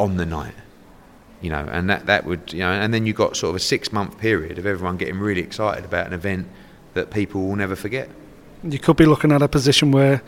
on 0.00 0.16
the 0.16 0.24
night. 0.24 0.54
You 1.42 1.50
know, 1.50 1.68
and 1.70 1.90
that 1.90 2.06
that 2.06 2.24
would, 2.24 2.52
you 2.52 2.60
know, 2.60 2.70
and 2.70 2.94
then 2.94 3.04
you've 3.04 3.16
got 3.16 3.36
sort 3.36 3.50
of 3.50 3.56
a 3.56 3.60
six 3.60 3.92
month 3.92 4.18
period 4.18 4.58
of 4.58 4.66
everyone 4.66 4.96
getting 4.96 5.18
really 5.18 5.40
excited 5.40 5.84
about 5.84 6.06
an 6.06 6.12
event 6.12 6.48
that 6.94 7.10
people 7.10 7.42
will 7.42 7.56
never 7.56 7.76
forget. 7.76 8.08
You 8.62 8.78
could 8.78 8.96
be 8.96 9.06
looking 9.06 9.32
at 9.32 9.42
a 9.42 9.48
position 9.48 9.90
where, 9.90 10.22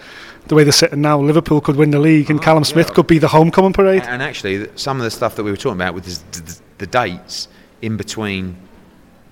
the 0.48 0.54
way 0.54 0.64
they're 0.64 0.72
sitting 0.72 1.00
now, 1.00 1.20
Liverpool 1.20 1.60
could 1.60 1.76
win 1.76 1.90
the 1.90 1.98
league, 1.98 2.26
Oh, 2.30 2.32
and 2.32 2.42
Callum 2.42 2.64
Smith 2.64 2.92
could 2.92 3.06
be 3.06 3.18
the 3.18 3.28
homecoming 3.28 3.72
parade. 3.72 4.02
And 4.02 4.22
actually, 4.22 4.68
some 4.76 4.98
of 4.98 5.04
the 5.04 5.10
stuff 5.10 5.36
that 5.36 5.44
we 5.44 5.50
were 5.50 5.56
talking 5.56 5.80
about 5.80 5.94
with 5.94 6.04
this, 6.04 6.18
the, 6.32 6.60
the 6.78 6.86
dates 6.86 7.48
in 7.80 7.96
between 7.96 8.56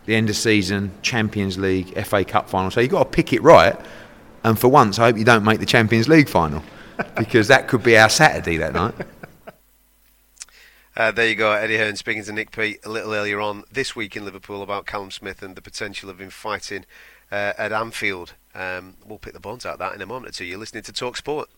the 0.07 0.15
end 0.15 0.29
of 0.31 0.37
season, 0.37 0.93
Champions 1.03 1.59
League, 1.59 1.95
FA 2.05 2.25
Cup 2.25 2.49
final. 2.49 2.71
So 2.71 2.81
you've 2.81 2.91
got 2.91 3.05
to 3.05 3.11
pick 3.11 3.33
it 3.33 3.43
right. 3.43 3.79
And 4.45 4.59
for 4.59 4.69
once, 4.69 4.99
I 4.99 5.07
hope 5.07 5.19
you 5.19 5.25
don't 5.25 5.45
make 5.45 5.61
the 5.61 5.67
Champions 5.67 6.09
League 6.09 6.29
final 6.29 6.63
because 7.17 7.49
that 7.49 7.69
could 7.69 7.83
be 7.83 7.97
our 7.97 8.09
Saturday 8.09 8.57
that 8.59 8.73
night. 8.73 8.95
Uh, 10.95 11.11
there 11.11 11.27
you 11.27 11.35
go, 11.35 11.53
Eddie 11.53 11.79
Hearn 11.79 11.97
speaking 11.97 12.23
to 12.25 12.33
Nick 12.33 12.51
Peet 12.51 12.85
a 12.85 12.91
little 12.91 13.15
earlier 13.15 13.41
on 13.41 13.65
this 13.73 13.97
week 13.97 14.15
in 14.15 14.27
Liverpool 14.27 14.63
about 14.63 14.85
Callum 14.85 15.11
Smith 15.11 15.43
and 15.43 15.57
the 15.57 15.63
potential 15.63 16.11
of 16.11 16.21
him 16.21 16.29
fighting 16.29 16.85
uh, 17.31 17.55
at 17.57 17.73
Anfield. 17.73 18.35
Um, 18.55 18.97
we'll 19.07 19.19
pick 19.19 19.33
the 19.33 19.41
bones 19.41 19.65
out 19.65 19.75
of 19.75 19.79
that 19.79 19.95
in 19.95 20.03
a 20.03 20.07
moment 20.07 20.29
or 20.29 20.33
two. 20.33 20.45
You're 20.45 20.59
listening 20.59 20.83
to 20.85 20.93
Talk 20.93 21.17
Sport. 21.17 21.49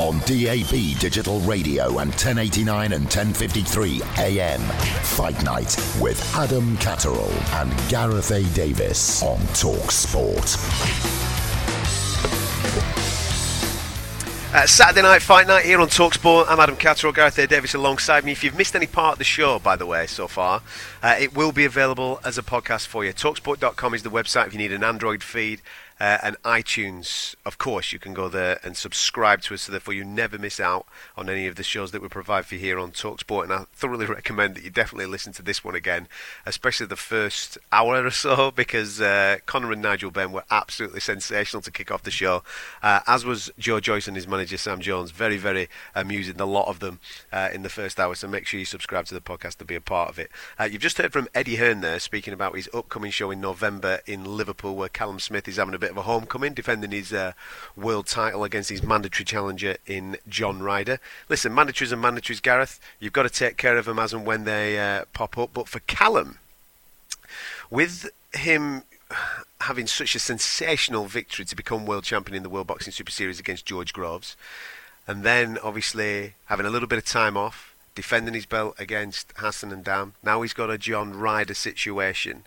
On 0.00 0.18
DAB 0.20 0.98
Digital 0.98 1.38
Radio 1.40 1.86
and 1.98 2.10
1089 2.10 2.92
and 2.92 3.04
1053 3.04 4.02
AM. 4.18 4.60
Fight 4.60 5.44
Night 5.44 5.76
with 6.00 6.20
Adam 6.34 6.76
Catterall 6.78 7.30
and 7.60 7.72
Gareth 7.88 8.30
A. 8.32 8.42
Davis 8.54 9.22
on 9.22 9.38
Talk 9.54 9.90
Sport. 9.92 10.56
Uh, 14.54 14.66
Saturday 14.66 15.00
night 15.00 15.22
fight 15.22 15.46
night 15.46 15.64
here 15.64 15.80
on 15.80 15.88
Talksport. 15.88 16.44
I'm 16.46 16.60
Adam 16.60 16.76
Catterall, 16.76 17.14
Gareth 17.14 17.38
A. 17.38 17.46
Davis 17.46 17.72
alongside 17.72 18.22
me. 18.22 18.32
If 18.32 18.44
you've 18.44 18.54
missed 18.54 18.76
any 18.76 18.86
part 18.86 19.14
of 19.14 19.18
the 19.18 19.24
show, 19.24 19.58
by 19.58 19.76
the 19.76 19.86
way, 19.86 20.06
so 20.06 20.28
far, 20.28 20.60
uh, 21.02 21.16
it 21.18 21.34
will 21.34 21.52
be 21.52 21.64
available 21.64 22.20
as 22.22 22.36
a 22.36 22.42
podcast 22.42 22.86
for 22.86 23.02
you. 23.02 23.14
Talksport.com 23.14 23.94
is 23.94 24.02
the 24.02 24.10
website 24.10 24.48
if 24.48 24.52
you 24.52 24.58
need 24.58 24.72
an 24.72 24.84
Android 24.84 25.22
feed. 25.22 25.62
Uh, 26.02 26.18
and 26.24 26.42
iTunes, 26.42 27.36
of 27.46 27.58
course, 27.58 27.92
you 27.92 27.98
can 28.00 28.12
go 28.12 28.28
there 28.28 28.58
and 28.64 28.76
subscribe 28.76 29.40
to 29.40 29.54
us 29.54 29.62
so 29.62 29.70
therefore 29.70 29.94
you 29.94 30.02
never 30.04 30.36
miss 30.36 30.58
out 30.58 30.84
on 31.16 31.30
any 31.30 31.46
of 31.46 31.54
the 31.54 31.62
shows 31.62 31.92
that 31.92 32.02
we 32.02 32.08
provide 32.08 32.44
for 32.44 32.56
you 32.56 32.60
here 32.60 32.76
on 32.76 32.90
Talksport. 32.90 33.44
And 33.44 33.52
I 33.52 33.66
thoroughly 33.72 34.06
recommend 34.18 34.56
that 34.56 34.64
you 34.64 34.70
definitely 34.70 35.06
listen 35.06 35.32
to 35.34 35.42
this 35.42 35.62
one 35.62 35.76
again, 35.76 36.08
especially 36.44 36.86
the 36.86 36.96
first 36.96 37.56
hour 37.70 38.04
or 38.04 38.10
so, 38.10 38.50
because 38.50 39.00
uh, 39.00 39.36
Conor 39.46 39.70
and 39.70 39.80
Nigel 39.80 40.10
Benn 40.10 40.32
were 40.32 40.42
absolutely 40.50 40.98
sensational 40.98 41.62
to 41.62 41.70
kick 41.70 41.92
off 41.92 42.02
the 42.02 42.10
show, 42.10 42.42
uh, 42.82 42.98
as 43.06 43.24
was 43.24 43.52
Joe 43.56 43.78
Joyce 43.78 44.08
and 44.08 44.16
his 44.16 44.26
manager 44.26 44.56
Sam 44.56 44.80
Jones. 44.80 45.12
Very, 45.12 45.36
very 45.36 45.68
amusing, 45.94 46.40
a 46.40 46.46
lot 46.46 46.66
of 46.66 46.80
them 46.80 46.98
uh, 47.32 47.50
in 47.54 47.62
the 47.62 47.68
first 47.68 48.00
hour. 48.00 48.16
So 48.16 48.26
make 48.26 48.48
sure 48.48 48.58
you 48.58 48.66
subscribe 48.66 49.06
to 49.06 49.14
the 49.14 49.20
podcast 49.20 49.58
to 49.58 49.64
be 49.64 49.76
a 49.76 49.80
part 49.80 50.08
of 50.08 50.18
it. 50.18 50.32
Uh, 50.58 50.64
you've 50.64 50.82
just 50.82 50.98
heard 50.98 51.12
from 51.12 51.28
Eddie 51.32 51.56
Hearn 51.56 51.80
there 51.80 52.00
speaking 52.00 52.34
about 52.34 52.56
his 52.56 52.68
upcoming 52.74 53.12
show 53.12 53.30
in 53.30 53.40
November 53.40 54.00
in 54.04 54.24
Liverpool, 54.24 54.74
where 54.74 54.88
Callum 54.88 55.20
Smith 55.20 55.46
is 55.46 55.58
having 55.58 55.74
a 55.74 55.78
bit 55.78 55.91
of 55.92 55.98
a 55.98 56.02
homecoming, 56.02 56.54
defending 56.54 56.90
his 56.90 57.12
uh, 57.12 57.32
world 57.76 58.06
title 58.06 58.42
against 58.44 58.70
his 58.70 58.82
mandatory 58.82 59.24
challenger 59.24 59.76
in 59.86 60.16
John 60.28 60.60
Ryder. 60.60 60.98
Listen, 61.28 61.52
mandatories 61.52 61.92
and 61.92 62.02
mandatories, 62.02 62.42
Gareth. 62.42 62.80
You've 62.98 63.12
got 63.12 63.22
to 63.22 63.30
take 63.30 63.56
care 63.56 63.76
of 63.76 63.84
them 63.84 63.98
as 63.98 64.12
and 64.12 64.26
when 64.26 64.44
they 64.44 64.78
uh, 64.78 65.04
pop 65.12 65.38
up. 65.38 65.50
But 65.54 65.68
for 65.68 65.80
Callum, 65.80 66.38
with 67.70 68.10
him 68.34 68.82
having 69.60 69.86
such 69.86 70.14
a 70.14 70.18
sensational 70.18 71.04
victory 71.04 71.44
to 71.44 71.54
become 71.54 71.86
world 71.86 72.04
champion 72.04 72.36
in 72.36 72.42
the 72.42 72.48
World 72.48 72.66
Boxing 72.66 72.92
Super 72.92 73.12
Series 73.12 73.38
against 73.38 73.66
George 73.66 73.92
Groves, 73.92 74.36
and 75.06 75.22
then 75.22 75.58
obviously 75.62 76.34
having 76.46 76.66
a 76.66 76.70
little 76.70 76.88
bit 76.88 76.98
of 76.98 77.04
time 77.04 77.36
off, 77.36 77.74
defending 77.94 78.34
his 78.34 78.46
belt 78.46 78.74
against 78.78 79.32
Hassan 79.36 79.70
N'Dam. 79.70 80.12
Now 80.22 80.42
he's 80.42 80.54
got 80.54 80.70
a 80.70 80.78
John 80.78 81.12
Ryder 81.12 81.54
situation. 81.54 82.44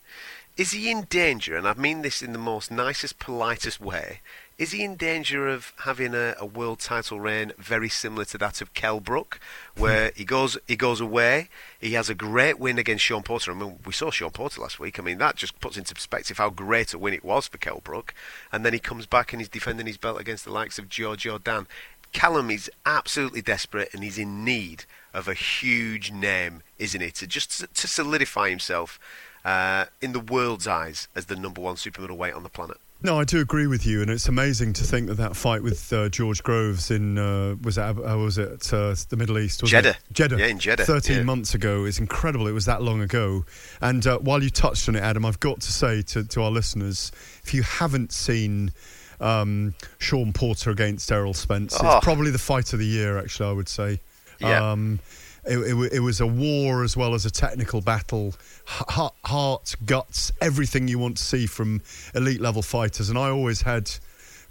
Is 0.57 0.71
he 0.71 0.89
in 0.89 1.03
danger? 1.03 1.57
And 1.57 1.67
I 1.67 1.73
mean 1.73 2.01
this 2.01 2.21
in 2.21 2.31
the 2.31 2.39
most 2.39 2.71
nicest, 2.71 3.19
politest 3.19 3.81
way. 3.81 4.21
Is 4.57 4.71
he 4.71 4.85
in 4.85 4.95
danger 4.95 5.49
of 5.49 5.73
having 5.79 6.15
a, 6.15 6.33
a 6.39 6.45
world 6.45 6.79
title 6.79 7.19
reign 7.19 7.51
very 7.57 7.89
similar 7.89 8.23
to 8.25 8.37
that 8.37 8.61
of 8.61 8.73
Kell 8.73 9.01
Brook, 9.01 9.41
where 9.75 10.11
hmm. 10.11 10.17
he 10.17 10.23
goes 10.23 10.57
he 10.65 10.77
goes 10.77 11.01
away, 11.01 11.49
he 11.81 11.91
has 11.93 12.09
a 12.09 12.15
great 12.15 12.57
win 12.57 12.77
against 12.77 13.03
Sean 13.03 13.21
Porter. 13.21 13.51
I 13.51 13.55
mean, 13.55 13.79
we 13.85 13.91
saw 13.91 14.11
Sean 14.11 14.31
Porter 14.31 14.61
last 14.61 14.79
week. 14.79 14.97
I 14.97 15.03
mean, 15.03 15.17
that 15.17 15.35
just 15.35 15.59
puts 15.59 15.75
into 15.75 15.93
perspective 15.93 16.37
how 16.37 16.49
great 16.49 16.93
a 16.93 16.97
win 16.97 17.13
it 17.13 17.25
was 17.25 17.47
for 17.47 17.57
Kell 17.57 17.81
Brook. 17.83 18.13
And 18.49 18.65
then 18.65 18.71
he 18.71 18.79
comes 18.79 19.05
back 19.05 19.33
and 19.33 19.41
he's 19.41 19.49
defending 19.49 19.87
his 19.87 19.97
belt 19.97 20.21
against 20.21 20.45
the 20.45 20.51
likes 20.51 20.79
of 20.79 20.87
Jo 20.87 21.17
Jo 21.17 21.37
Dan. 21.37 21.67
Callum 22.13 22.49
is 22.49 22.71
absolutely 22.85 23.41
desperate 23.41 23.93
and 23.93 24.05
he's 24.05 24.17
in 24.17 24.45
need 24.45 24.85
of 25.13 25.27
a 25.27 25.33
huge 25.33 26.13
name, 26.13 26.63
isn't 26.79 27.01
he, 27.01 27.11
to 27.11 27.27
just 27.27 27.65
to 27.73 27.87
solidify 27.89 28.49
himself 28.49 28.99
uh, 29.45 29.85
in 30.01 30.11
the 30.11 30.19
world's 30.19 30.67
eyes 30.67 31.07
as 31.15 31.27
the 31.27 31.35
number 31.37 31.61
one 31.61 31.77
super 31.77 32.01
middleweight 32.01 32.33
on 32.33 32.43
the 32.43 32.49
planet. 32.49 32.77
No, 33.03 33.19
I 33.19 33.23
do 33.25 33.39
agree 33.39 33.67
with 33.67 33.85
you, 33.85 34.01
and 34.01 34.09
it's 34.09 34.27
amazing 34.27 34.73
to 34.73 34.83
think 34.83 35.07
that 35.07 35.15
that 35.15 35.35
fight 35.35 35.61
with 35.61 35.93
uh, 35.93 36.09
George 36.09 36.41
Groves 36.41 36.89
in 36.89 37.17
uh, 37.19 37.55
was 37.61 37.75
that 37.75 37.95
uh, 37.97 38.17
was 38.17 38.37
it 38.39 38.73
uh, 38.73 38.95
the 39.09 39.17
Middle 39.17 39.37
East? 39.37 39.61
Was 39.61 39.69
Jeddah. 39.69 39.89
It? 39.91 39.97
Jeddah. 40.11 40.37
Yeah, 40.39 40.45
in 40.47 40.57
Jeddah, 40.59 40.85
Thirteen 40.85 41.17
yeah. 41.17 41.23
months 41.23 41.53
ago 41.53 41.85
is 41.85 41.99
incredible. 41.99 42.47
It 42.47 42.53
was 42.53 42.65
that 42.65 42.81
long 42.81 43.01
ago. 43.01 43.45
And 43.81 44.07
uh, 44.07 44.17
while 44.19 44.41
you 44.41 44.49
touched 44.49 44.89
on 44.89 44.95
it, 44.95 45.03
Adam, 45.03 45.23
I've 45.25 45.39
got 45.41 45.59
to 45.61 45.71
say 45.71 46.01
to, 46.03 46.23
to 46.23 46.41
our 46.41 46.49
listeners, 46.49 47.11
if 47.43 47.53
you 47.53 47.61
haven't 47.63 48.11
seen 48.11 48.71
um, 49.19 49.75
Sean 49.99 50.33
Porter 50.33 50.71
against 50.71 51.11
Errol 51.11 51.33
Spence, 51.35 51.77
Oh. 51.79 51.97
it's 51.97 52.03
probably 52.03 52.31
the 52.31 52.39
fight 52.39 52.73
of 52.73 52.79
the 52.79 52.87
year. 52.87 53.19
Actually, 53.19 53.49
I 53.49 53.53
would 53.53 53.69
say. 53.69 53.99
Yeah. 54.39 54.71
Um, 54.71 54.99
it, 55.47 55.57
it, 55.57 55.93
it 55.93 55.99
was 55.99 56.19
a 56.21 56.27
war 56.27 56.83
as 56.83 56.95
well 56.97 57.13
as 57.13 57.25
a 57.25 57.31
technical 57.31 57.81
battle, 57.81 58.33
heart, 58.65 59.13
heart, 59.25 59.75
guts, 59.85 60.31
everything 60.41 60.87
you 60.87 60.99
want 60.99 61.17
to 61.17 61.23
see 61.23 61.45
from 61.45 61.81
elite 62.13 62.41
level 62.41 62.61
fighters. 62.61 63.09
And 63.09 63.17
I 63.17 63.29
always 63.29 63.61
had 63.61 63.89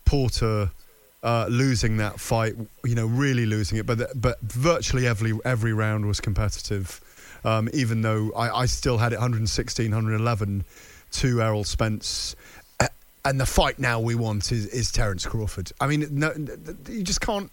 Porter 0.04 0.70
uh, 1.22 1.46
losing 1.48 1.96
that 1.98 2.20
fight, 2.20 2.54
you 2.84 2.94
know, 2.94 3.06
really 3.06 3.46
losing 3.46 3.78
it. 3.78 3.86
But 3.86 3.98
the- 3.98 4.12
but 4.14 4.40
virtually 4.42 5.06
every 5.06 5.32
every 5.44 5.72
round 5.72 6.06
was 6.06 6.20
competitive. 6.20 7.00
Um, 7.44 7.68
even 7.74 8.00
though 8.00 8.32
I, 8.34 8.60
I 8.60 8.66
still 8.66 8.96
had 8.96 9.12
it 9.12 9.16
116, 9.16 9.90
111 9.90 10.64
to 11.12 11.42
Errol 11.42 11.64
Spence. 11.64 12.34
And 13.26 13.40
the 13.40 13.46
fight 13.46 13.78
now 13.78 14.00
we 14.00 14.14
want 14.14 14.52
is, 14.52 14.66
is 14.66 14.92
Terence 14.92 15.24
Crawford. 15.26 15.72
I 15.80 15.86
mean, 15.86 16.06
no, 16.10 16.32
you 16.88 17.02
just 17.02 17.22
can't. 17.22 17.50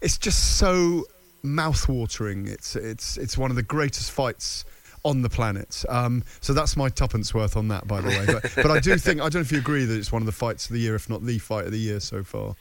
It's 0.00 0.16
just 0.16 0.56
so 0.58 1.04
mouth-watering. 1.44 2.48
It's 2.48 2.74
it's 2.74 3.16
it's 3.16 3.38
one 3.38 3.50
of 3.50 3.56
the 3.56 3.62
greatest 3.62 4.10
fights 4.10 4.64
on 5.04 5.22
the 5.22 5.28
planet. 5.28 5.84
Um, 5.88 6.24
so 6.40 6.54
that's 6.54 6.76
my 6.76 6.88
tuppence 6.88 7.34
worth 7.34 7.56
on 7.56 7.68
that, 7.68 7.86
by 7.86 8.00
the 8.00 8.08
way. 8.08 8.26
But, 8.26 8.52
but 8.56 8.70
I 8.70 8.80
do 8.80 8.96
think 8.96 9.20
I 9.20 9.24
don't 9.24 9.34
know 9.34 9.40
if 9.40 9.52
you 9.52 9.58
agree 9.58 9.84
that 9.84 9.96
it's 9.96 10.10
one 10.10 10.22
of 10.22 10.26
the 10.26 10.32
fights 10.32 10.66
of 10.66 10.72
the 10.72 10.80
year, 10.80 10.94
if 10.94 11.08
not 11.08 11.24
the 11.24 11.38
fight 11.38 11.66
of 11.66 11.72
the 11.72 11.78
year 11.78 12.00
so 12.00 12.22
far. 12.24 12.56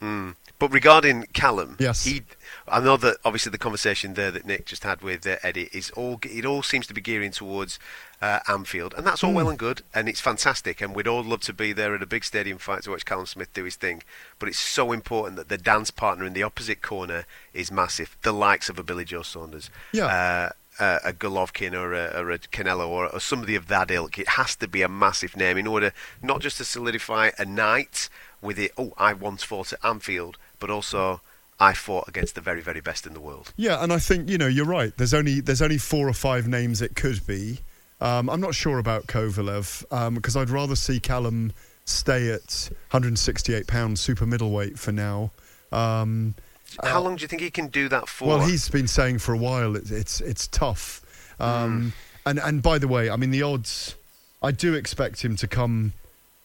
Mm. 0.00 0.34
But 0.58 0.72
regarding 0.72 1.24
Callum, 1.32 1.76
Yes. 1.78 2.04
he, 2.04 2.22
I 2.70 2.80
know 2.80 2.96
that 2.98 3.16
obviously 3.24 3.50
the 3.50 3.58
conversation 3.58 4.14
there 4.14 4.30
that 4.30 4.46
Nick 4.46 4.66
just 4.66 4.84
had 4.84 5.02
with 5.02 5.26
uh, 5.26 5.36
Eddie 5.42 5.68
is 5.72 5.90
all. 5.90 6.18
It 6.22 6.44
all 6.44 6.62
seems 6.62 6.86
to 6.86 6.94
be 6.94 7.00
gearing 7.00 7.30
towards 7.32 7.78
uh, 8.22 8.40
Anfield, 8.48 8.94
and 8.96 9.06
that's 9.06 9.24
all 9.24 9.32
Mm. 9.32 9.34
well 9.34 9.48
and 9.50 9.58
good, 9.58 9.82
and 9.94 10.08
it's 10.08 10.20
fantastic, 10.20 10.80
and 10.80 10.94
we'd 10.94 11.08
all 11.08 11.22
love 11.22 11.40
to 11.42 11.52
be 11.52 11.72
there 11.72 11.94
at 11.94 12.02
a 12.02 12.06
big 12.06 12.24
stadium 12.24 12.58
fight 12.58 12.82
to 12.84 12.90
watch 12.90 13.04
Callum 13.04 13.26
Smith 13.26 13.52
do 13.52 13.64
his 13.64 13.76
thing. 13.76 14.02
But 14.38 14.48
it's 14.48 14.58
so 14.58 14.92
important 14.92 15.36
that 15.36 15.48
the 15.48 15.58
dance 15.58 15.90
partner 15.90 16.24
in 16.24 16.32
the 16.32 16.42
opposite 16.42 16.80
corner 16.82 17.26
is 17.52 17.70
massive. 17.72 18.16
The 18.22 18.32
likes 18.32 18.68
of 18.68 18.78
a 18.78 18.82
Billy 18.82 19.04
Joe 19.04 19.22
Saunders. 19.22 19.70
Yeah. 19.92 20.06
Uh, 20.06 20.50
uh, 20.82 20.98
a 21.04 21.12
Golovkin 21.12 21.74
or 21.74 21.92
a, 21.92 22.06
or 22.18 22.30
a 22.30 22.38
Canelo 22.38 22.88
or, 22.88 23.08
or 23.08 23.20
somebody 23.20 23.54
of 23.54 23.66
that 23.66 23.90
ilk. 23.90 24.18
It 24.18 24.30
has 24.30 24.56
to 24.56 24.68
be 24.68 24.80
a 24.80 24.88
massive 24.88 25.36
name 25.36 25.58
in 25.58 25.66
order 25.66 25.92
not 26.22 26.40
just 26.40 26.56
to 26.56 26.64
solidify 26.64 27.30
a 27.38 27.44
night 27.44 28.08
with 28.40 28.58
it. 28.58 28.72
Oh, 28.78 28.94
I 28.96 29.12
once 29.12 29.42
fought 29.42 29.74
at 29.74 29.84
Anfield, 29.84 30.38
but 30.58 30.70
also 30.70 31.20
I 31.60 31.74
fought 31.74 32.08
against 32.08 32.34
the 32.34 32.40
very, 32.40 32.62
very 32.62 32.80
best 32.80 33.06
in 33.06 33.12
the 33.12 33.20
world. 33.20 33.52
Yeah, 33.56 33.82
and 33.82 33.92
I 33.92 33.98
think 33.98 34.30
you 34.30 34.38
know 34.38 34.46
you're 34.46 34.64
right. 34.66 34.96
There's 34.96 35.12
only 35.14 35.40
there's 35.40 35.60
only 35.62 35.78
four 35.78 36.08
or 36.08 36.14
five 36.14 36.48
names 36.48 36.80
it 36.80 36.96
could 36.96 37.26
be. 37.26 37.60
Um, 38.00 38.30
I'm 38.30 38.40
not 38.40 38.54
sure 38.54 38.78
about 38.78 39.06
Kovalev 39.06 40.14
because 40.14 40.36
I'd 40.36 40.48
rather 40.50 40.74
see 40.74 40.98
Callum 41.00 41.52
stay 41.84 42.30
at 42.30 42.70
168 42.90 43.66
pounds 43.66 44.00
super 44.00 44.24
middleweight 44.24 44.78
for 44.78 44.90
now. 44.92 45.32
Um, 45.70 46.34
How 46.82 47.00
long 47.00 47.16
do 47.16 47.22
you 47.22 47.28
think 47.28 47.42
he 47.42 47.50
can 47.50 47.66
do 47.68 47.88
that 47.90 48.08
for? 48.08 48.28
well, 48.28 48.40
he's 48.40 48.68
been 48.70 48.88
saying 48.88 49.18
for 49.18 49.34
a 49.34 49.38
while 49.38 49.76
it's 49.76 49.90
it's, 49.90 50.20
it's 50.22 50.46
tough. 50.48 51.02
Um, 51.38 51.92
And 52.26 52.38
and 52.38 52.62
by 52.62 52.78
the 52.78 52.88
way, 52.88 53.10
I 53.10 53.16
mean 53.16 53.30
the 53.30 53.42
odds. 53.42 53.96
I 54.42 54.52
do 54.52 54.72
expect 54.74 55.22
him 55.22 55.36
to 55.36 55.46
come 55.46 55.92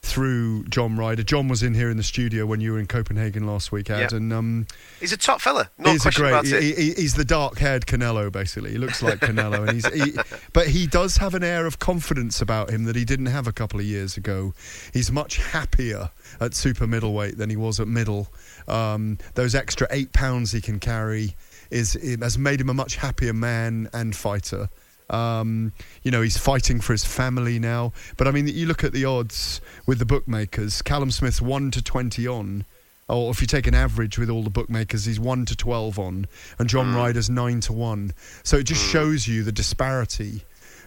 through 0.06 0.64
John 0.65 0.95
Ryder. 0.98 1.23
John 1.23 1.48
was 1.48 1.64
in 1.64 1.73
here 1.73 1.90
in 1.90 1.98
the 1.98 2.03
studio 2.03 2.45
when 2.45 2.61
you 2.61 2.72
were 2.73 2.80
in 2.80 2.86
Copenhagen 2.88 3.45
last 3.48 3.72
week, 3.72 3.90
Ed, 3.90 4.11
Yeah. 4.11 4.18
and 4.18 4.32
um, 4.32 4.68
he's 4.99 5.11
a 5.11 5.18
top 5.18 5.41
fella. 5.41 5.69
No 5.77 5.91
he's 5.91 6.06
a 6.06 6.11
great. 6.11 6.30
about 6.30 6.45
he- 6.45 6.53
it. 6.56 6.77
he- 6.77 6.94
he's 6.94 7.15
the 7.15 7.26
dark-haired 7.26 7.86
Canelo, 7.86 8.32
basically. 8.32 8.72
He 8.72 8.77
looks 8.77 9.02
like 9.02 9.19
Canelo, 9.19 9.68
and 9.68 9.72
he's. 9.72 9.86
He, 10.06 10.14
but 10.53 10.68
he 10.68 10.88
does 10.88 11.18
have 11.18 11.34
an 11.34 11.44
air 11.44 11.65
of 11.65 11.80
confidence 11.80 12.41
about 12.41 12.69
him 12.69 12.84
that 12.86 12.95
he 12.95 13.03
didn't 13.06 13.26
have 13.27 13.48
a 13.48 13.52
couple 13.52 13.80
of 13.80 13.86
years 13.86 14.15
ago. 14.18 14.53
He's 14.94 15.11
much 15.11 15.38
happier 15.38 16.11
at 16.40 16.53
super 16.53 16.86
middleweight 16.88 17.38
than 17.38 17.49
he 17.49 17.56
was 17.56 17.80
at 17.80 17.88
middle. 17.88 18.27
Um, 18.68 19.18
those 19.34 19.56
extra 19.56 19.88
eight 19.91 20.14
pounds 20.14 20.52
he 20.52 20.61
can 20.61 20.80
carry 20.80 21.36
is 21.72 21.94
has 22.22 22.38
made 22.38 22.61
him 22.61 22.69
a 22.69 22.73
much 22.73 22.95
happier 22.98 23.34
man 23.34 23.90
and 23.94 24.15
fighter. 24.15 24.69
Um, 25.10 25.72
you 26.03 26.11
know, 26.11 26.22
he's 26.22 26.38
fighting 26.38 26.82
for 26.82 26.94
his 26.94 27.06
family 27.06 27.60
now. 27.60 27.94
But 28.18 28.27
I 28.27 28.32
mean, 28.32 28.48
you 28.48 28.65
look 28.65 28.84
at 28.84 28.94
the 28.94 29.06
odds 29.06 29.61
with 29.86 29.99
the 29.99 30.06
bookmakers. 30.06 30.82
Callum 30.82 31.11
Smith's 31.11 31.41
one 31.41 31.72
to 31.72 31.82
twenty 31.82 32.27
on 32.27 32.65
or 33.07 33.30
if 33.30 33.40
you 33.40 33.45
take 33.48 33.68
an 33.68 33.76
average 33.76 34.18
with 34.18 34.30
all 34.32 34.41
the 34.41 34.49
bookmakers, 34.49 35.06
he's 35.06 35.19
one 35.19 35.45
to 35.45 35.56
twelve 35.56 35.99
on, 35.99 36.26
and 36.57 36.68
John 36.68 36.95
Ryder's 36.95 37.30
nine 37.30 37.60
to 37.61 37.73
one. 37.73 38.14
So 38.44 38.57
it 38.57 38.64
just 38.64 38.84
shows 38.84 39.27
you 39.27 39.44
the 39.44 39.52
disparity 39.52 40.44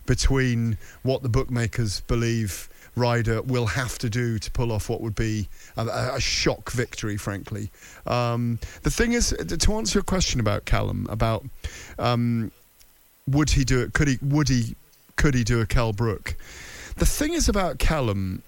between 0.07 0.79
what 1.03 1.23
the 1.23 1.29
bookmakers 1.29 2.01
believe 2.01 2.69
Ryder 2.97 3.43
will 3.43 3.67
have 3.67 3.99
to 3.99 4.11
do 4.11 4.39
to 4.41 4.51
pull 4.51 4.73
off 4.73 4.89
what 4.89 5.01
would 5.01 5.15
be 5.15 5.49
a, 5.77 5.87
a- 5.87 6.17
a 6.17 6.21
shock 6.21 6.73
victory. 6.73 7.17
Frankly, 7.17 7.71
um, 8.07 8.59
the 8.83 8.91
thing 8.91 9.13
is 9.13 9.29
to 9.31 9.75
answer 9.75 9.99
your 9.99 10.03
question 10.05 10.41
about 10.41 10.65
Callum 10.65 11.07
about 11.09 11.45
um, 12.01 12.51
would 13.31 13.51
he 13.51 13.65
do 13.65 13.81
it? 13.81 13.93
Could 13.93 14.09
he? 14.09 14.19
Would 14.23 14.49
he? 14.49 14.75
Could 15.17 15.35
he 15.35 15.45
do 15.45 15.61
a 15.61 15.67
Kell 15.67 15.93
Brook? 15.93 16.37
The 16.97 17.07
thing 17.07 17.33
is 17.33 17.49
about 17.49 17.79
Callum, 17.79 18.43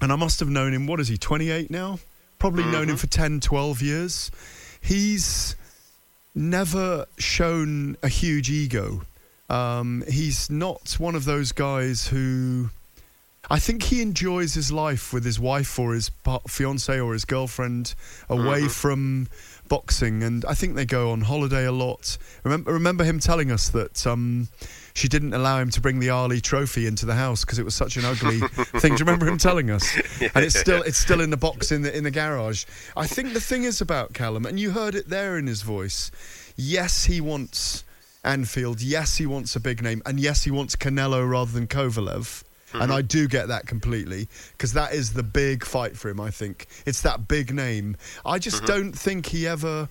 and 0.00 0.12
I 0.12 0.16
must 0.16 0.40
have 0.40 0.48
known 0.48 0.72
him. 0.74 0.86
What 0.86 1.00
is 1.00 1.08
he? 1.08 1.16
Twenty 1.16 1.50
eight 1.50 1.70
now. 1.70 1.98
Probably 2.38 2.64
known 2.64 2.88
him 2.88 2.96
for 2.96 3.08
10, 3.08 3.40
12 3.40 3.82
years. 3.82 4.30
He's 4.80 5.56
never 6.36 7.06
shown 7.18 7.96
a 8.00 8.08
huge 8.08 8.48
ego. 8.48 9.02
Um, 9.50 10.04
he's 10.08 10.48
not 10.48 10.94
one 10.98 11.14
of 11.14 11.24
those 11.24 11.52
guys 11.52 12.06
who. 12.06 12.70
I 13.50 13.58
think 13.58 13.82
he 13.84 14.02
enjoys 14.02 14.52
his 14.54 14.70
life 14.70 15.12
with 15.12 15.24
his 15.24 15.40
wife 15.40 15.78
or 15.78 15.94
his 15.94 16.10
fiance 16.46 17.00
or 17.00 17.14
his 17.14 17.24
girlfriend 17.24 17.94
away 18.28 18.68
from 18.68 19.28
boxing, 19.68 20.22
and 20.22 20.44
I 20.44 20.54
think 20.54 20.74
they 20.74 20.84
go 20.84 21.10
on 21.10 21.22
holiday 21.22 21.64
a 21.66 21.72
lot. 21.72 22.18
Remember, 22.44 22.72
remember 22.72 23.04
him 23.04 23.20
telling 23.20 23.50
us 23.50 23.68
that 23.70 24.06
um, 24.06 24.48
she 24.94 25.08
didn't 25.08 25.34
allow 25.34 25.60
him 25.60 25.70
to 25.70 25.80
bring 25.80 26.00
the 26.00 26.10
Ali 26.10 26.40
Trophy 26.40 26.86
into 26.86 27.06
the 27.06 27.14
house 27.14 27.44
because 27.44 27.58
it 27.58 27.64
was 27.64 27.74
such 27.74 27.96
an 27.96 28.04
ugly 28.04 28.40
thing. 28.80 28.94
Do 28.94 29.00
you 29.00 29.04
remember 29.04 29.26
him 29.26 29.38
telling 29.38 29.70
us? 29.70 29.96
and 30.20 30.44
it's 30.44 30.58
still 30.58 30.82
it's 30.82 30.98
still 30.98 31.20
in 31.20 31.30
the 31.30 31.36
box 31.36 31.70
in 31.70 31.82
the 31.82 31.96
in 31.96 32.04
the 32.04 32.10
garage. 32.10 32.64
I 32.96 33.06
think 33.06 33.32
the 33.32 33.40
thing 33.40 33.64
is 33.64 33.80
about 33.80 34.14
Callum, 34.14 34.46
and 34.46 34.58
you 34.58 34.70
heard 34.72 34.94
it 34.94 35.08
there 35.08 35.38
in 35.38 35.46
his 35.46 35.62
voice. 35.62 36.10
Yes, 36.56 37.04
he 37.04 37.20
wants 37.20 37.84
Anfield. 38.24 38.80
Yes, 38.80 39.16
he 39.16 39.26
wants 39.26 39.54
a 39.54 39.60
big 39.60 39.82
name, 39.82 40.02
and 40.04 40.18
yes, 40.18 40.44
he 40.44 40.50
wants 40.50 40.76
Canelo 40.76 41.28
rather 41.28 41.52
than 41.52 41.66
Kovalev. 41.66 42.42
And 42.74 42.90
Mhm. 42.90 42.94
I 42.94 43.02
do 43.02 43.26
get 43.28 43.48
that 43.48 43.66
completely 43.66 44.28
because 44.52 44.72
that 44.74 44.92
is 44.92 45.12
the 45.12 45.22
big 45.22 45.64
fight 45.64 45.96
for 45.96 46.08
him. 46.10 46.20
I 46.20 46.30
think 46.30 46.66
it's 46.84 47.00
that 47.02 47.26
big 47.28 47.54
name. 47.54 47.96
I 48.26 48.38
just 48.38 48.62
Mhm. 48.62 48.66
don't 48.66 48.92
think 48.92 49.26
he 49.26 49.46
ever 49.46 49.88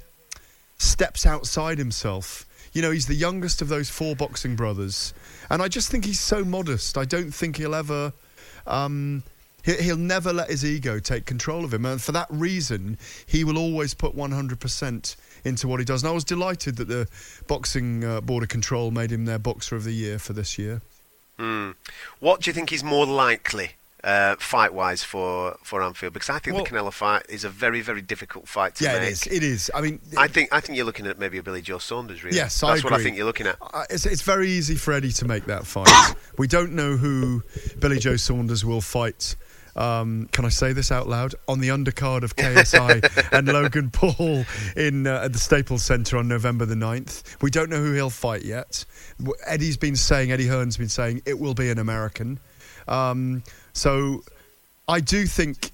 steps 0.77 1.25
outside 1.25 1.77
himself. 1.79 2.45
You 2.73 2.81
know, 2.81 2.91
he's 2.91 3.07
the 3.07 3.15
youngest 3.15 3.61
of 3.61 3.69
those 3.69 3.89
four 3.89 4.15
boxing 4.15 4.55
brothers, 4.55 5.13
and 5.49 5.61
I 5.61 5.67
just 5.67 5.89
think 5.89 6.05
he's 6.05 6.19
so 6.19 6.43
modest. 6.45 6.97
I 6.97 7.05
don't 7.05 7.31
think 7.33 7.57
he'll 7.57 7.73
ever. 7.73 8.13
Um, 8.67 9.23
he- 9.63 9.81
he'll 9.81 9.97
never 9.97 10.31
let 10.31 10.49
his 10.51 10.63
ego 10.63 10.99
take 10.99 11.25
control 11.25 11.65
of 11.65 11.73
him, 11.73 11.85
and 11.85 11.99
for 12.01 12.11
that 12.11 12.27
reason, 12.29 12.97
he 13.25 13.43
will 13.43 13.57
always 13.57 13.93
put 13.95 14.13
100% 14.13 15.15
into 15.43 15.67
what 15.67 15.79
he 15.79 15.85
does. 15.85 16.03
And 16.03 16.09
I 16.09 16.13
was 16.13 16.23
delighted 16.23 16.75
that 16.75 16.87
the 16.87 17.07
boxing 17.47 18.03
uh, 18.03 18.21
board 18.21 18.43
of 18.43 18.49
control 18.49 18.91
made 18.91 19.11
him 19.11 19.25
their 19.25 19.39
boxer 19.39 19.75
of 19.75 19.83
the 19.83 19.93
year 19.93 20.19
for 20.19 20.33
this 20.33 20.57
year. 20.59 20.81
Hmm. 21.37 21.71
What 22.19 22.41
do 22.41 22.49
you 22.49 22.53
think 22.53 22.71
is 22.73 22.83
more 22.83 23.05
likely, 23.05 23.71
uh, 24.03 24.35
fight-wise, 24.39 25.03
for, 25.03 25.57
for 25.63 25.83
Anfield? 25.83 26.13
Because 26.13 26.29
I 26.29 26.39
think 26.39 26.55
Well- 26.55 26.65
the 26.65 26.71
Canelo 26.71 26.91
fight 26.91 27.25
is 27.29 27.43
a 27.43 27.49
very, 27.49 27.81
very 27.81 28.01
difficult 28.01 28.47
fight 28.47 28.75
to 28.75 28.83
Yeah, 28.83 28.99
make. 28.99 29.09
it 29.09 29.11
is. 29.11 29.27
It 29.27 29.43
is. 29.43 29.71
I 29.75 29.81
mean, 29.81 29.99
I 30.17 30.27
think 30.27 30.49
I 30.51 30.59
think 30.59 30.77
you're 30.77 30.85
looking 30.85 31.05
at 31.07 31.19
maybe 31.19 31.37
a 31.37 31.43
Billy 31.43 31.61
Joe 31.61 31.77
Saunders. 31.77 32.23
Really. 32.23 32.37
Yes, 32.37 32.63
I 32.63 32.71
that's 32.71 32.83
what 32.83 32.93
I 32.93 33.03
think 33.03 33.17
you're 33.17 33.25
looking 33.25 33.47
at. 33.47 33.57
Uh, 33.61 33.83
it's, 33.89 34.05
it's 34.05 34.23
very 34.23 34.49
easy 34.49 34.75
for 34.75 34.93
Eddie 34.93 35.11
to 35.13 35.25
make 35.25 35.45
that 35.45 35.67
fight. 35.67 36.15
we 36.37 36.47
don't 36.47 36.73
know 36.73 36.97
who 36.97 37.43
Billy 37.79 37.99
Joe 37.99 38.15
Saunders 38.15 38.65
will 38.65 38.81
fight. 38.81 39.35
Um, 39.77 40.27
can 40.31 40.43
I 40.43 40.49
say 40.49 40.73
this 40.73 40.91
out 40.91 41.07
loud? 41.07 41.35
On 41.47 41.59
the 41.59 41.69
undercard 41.69 42.23
of 42.23 42.35
KSI 42.35 43.31
and 43.31 43.47
Logan 43.47 43.91
Paul 43.91 44.45
in 44.75 45.05
uh, 45.05 45.21
at 45.25 45.33
the 45.33 45.39
Staples 45.39 45.83
Center 45.83 46.17
on 46.17 46.27
November 46.27 46.65
the 46.65 46.75
9th. 46.75 47.41
We 47.41 47.51
don't 47.51 47.69
know 47.69 47.81
who 47.81 47.93
he'll 47.93 48.09
fight 48.09 48.43
yet. 48.43 48.85
Eddie's 49.45 49.77
been 49.77 49.95
saying, 49.95 50.31
Eddie 50.31 50.47
Hearn's 50.47 50.77
been 50.77 50.89
saying, 50.89 51.21
it 51.25 51.39
will 51.39 51.53
be 51.53 51.69
an 51.69 51.77
American. 51.77 52.39
Um, 52.87 53.43
so 53.73 54.23
I 54.87 54.99
do 54.99 55.25
think 55.25 55.71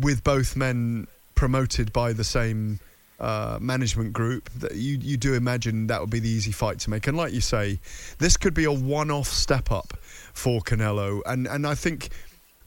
with 0.00 0.24
both 0.24 0.56
men 0.56 1.06
promoted 1.34 1.92
by 1.92 2.12
the 2.12 2.24
same 2.24 2.80
uh, 3.18 3.58
management 3.60 4.12
group, 4.12 4.50
that 4.50 4.74
you 4.74 4.98
you 4.98 5.16
do 5.16 5.34
imagine 5.34 5.86
that 5.86 6.00
would 6.00 6.10
be 6.10 6.20
the 6.20 6.28
easy 6.28 6.52
fight 6.52 6.78
to 6.80 6.90
make. 6.90 7.06
And 7.06 7.16
like 7.16 7.32
you 7.32 7.40
say, 7.40 7.78
this 8.18 8.36
could 8.36 8.54
be 8.54 8.64
a 8.64 8.72
one-off 8.72 9.28
step 9.28 9.72
up 9.72 9.94
for 10.32 10.60
Canelo, 10.60 11.22
and 11.24 11.46
and 11.46 11.66
I 11.66 11.74
think 11.74 12.10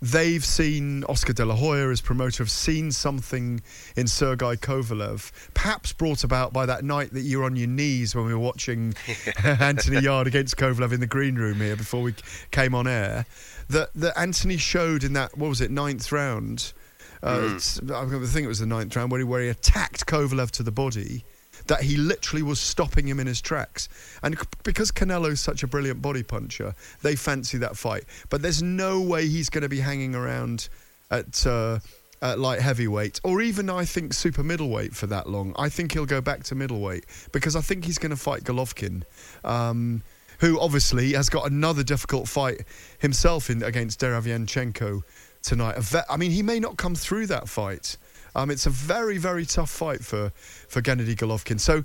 they've 0.01 0.43
seen 0.45 1.03
Oscar 1.05 1.33
De 1.33 1.45
La 1.45 1.55
Hoya 1.55 1.89
as 1.89 2.01
promoter, 2.01 2.43
have 2.43 2.51
seen 2.51 2.91
something 2.91 3.61
in 3.95 4.07
Sergei 4.07 4.55
Kovalev, 4.55 5.31
perhaps 5.53 5.93
brought 5.93 6.23
about 6.23 6.53
by 6.53 6.65
that 6.65 6.83
night 6.83 7.11
that 7.13 7.21
you 7.21 7.39
were 7.39 7.45
on 7.45 7.55
your 7.55 7.67
knees 7.67 8.15
when 8.15 8.25
we 8.25 8.33
were 8.33 8.39
watching 8.39 8.93
Anthony 9.43 10.01
Yarde 10.01 10.27
against 10.27 10.57
Kovalev 10.57 10.91
in 10.91 10.99
the 10.99 11.07
green 11.07 11.35
room 11.35 11.57
here 11.57 11.75
before 11.75 12.01
we 12.01 12.13
came 12.51 12.73
on 12.73 12.87
air. 12.87 13.25
That 13.69 13.89
that 13.95 14.17
Anthony 14.17 14.57
showed 14.57 15.03
in 15.03 15.13
that 15.13 15.37
what 15.37 15.49
was 15.49 15.61
it 15.61 15.71
ninth 15.71 16.11
round. 16.11 16.73
Uh, 17.21 17.39
Mm. 17.39 17.91
I 17.91 18.27
think 18.27 18.45
it 18.45 18.47
was 18.47 18.59
the 18.59 18.65
ninth 18.65 18.95
round 18.95 19.11
where 19.11 19.19
he, 19.19 19.25
where 19.25 19.41
he 19.41 19.49
attacked 19.49 20.05
Kovalev 20.05 20.51
to 20.51 20.63
the 20.63 20.71
body. 20.71 21.25
That 21.69 21.81
he 21.81 21.97
literally 21.97 22.43
was 22.43 22.59
stopping 22.59 23.07
him 23.07 23.19
in 23.19 23.27
his 23.27 23.41
tracks, 23.41 23.89
and 24.21 24.37
because 24.63 24.91
Canelo's 24.91 25.39
such 25.39 25.63
a 25.63 25.67
brilliant 25.67 26.01
body 26.01 26.23
puncher, 26.23 26.75
they 27.01 27.15
fancy 27.15 27.57
that 27.59 27.77
fight. 27.77 28.03
But 28.29 28.41
there's 28.41 28.61
no 28.61 28.99
way 29.01 29.27
he's 29.27 29.49
going 29.49 29.61
to 29.61 29.69
be 29.69 29.79
hanging 29.79 30.15
around 30.15 30.67
at 31.09 31.45
uh, 31.45 31.79
at 32.21 32.39
light 32.39 32.59
heavyweight, 32.59 33.21
or 33.23 33.41
even 33.41 33.69
I 33.69 33.85
think 33.85 34.13
super 34.13 34.43
middleweight 34.43 34.95
for 34.95 35.07
that 35.07 35.29
long. 35.29 35.53
I 35.57 35.69
think 35.69 35.93
he'll 35.93 36.05
go 36.05 36.21
back 36.21 36.43
to 36.45 36.55
middleweight 36.55 37.05
because 37.31 37.55
I 37.55 37.61
think 37.61 37.85
he's 37.85 37.97
going 37.97 38.11
to 38.11 38.17
fight 38.17 38.43
Golovkin. 38.43 39.03
Um, 39.43 40.03
who 40.39 40.59
obviously 40.59 41.13
has 41.13 41.29
got 41.29 41.51
another 41.51 41.83
difficult 41.83 42.27
fight 42.27 42.61
himself 42.99 43.49
in 43.49 43.61
against 43.61 43.99
Derevyanchenko 43.99 45.01
tonight. 45.41 45.75
A 45.77 45.81
ve- 45.81 46.09
I 46.09 46.17
mean, 46.17 46.31
he 46.31 46.41
may 46.41 46.59
not 46.59 46.77
come 46.77 46.95
through 46.95 47.27
that 47.27 47.49
fight. 47.49 47.97
Um, 48.39 48.49
it's 48.51 48.65
a 48.65 48.69
very, 48.69 49.17
very 49.17 49.45
tough 49.45 49.69
fight 49.69 50.03
for, 50.03 50.29
for 50.69 50.81
Gennady 50.81 51.15
Golovkin. 51.15 51.59
So 51.59 51.83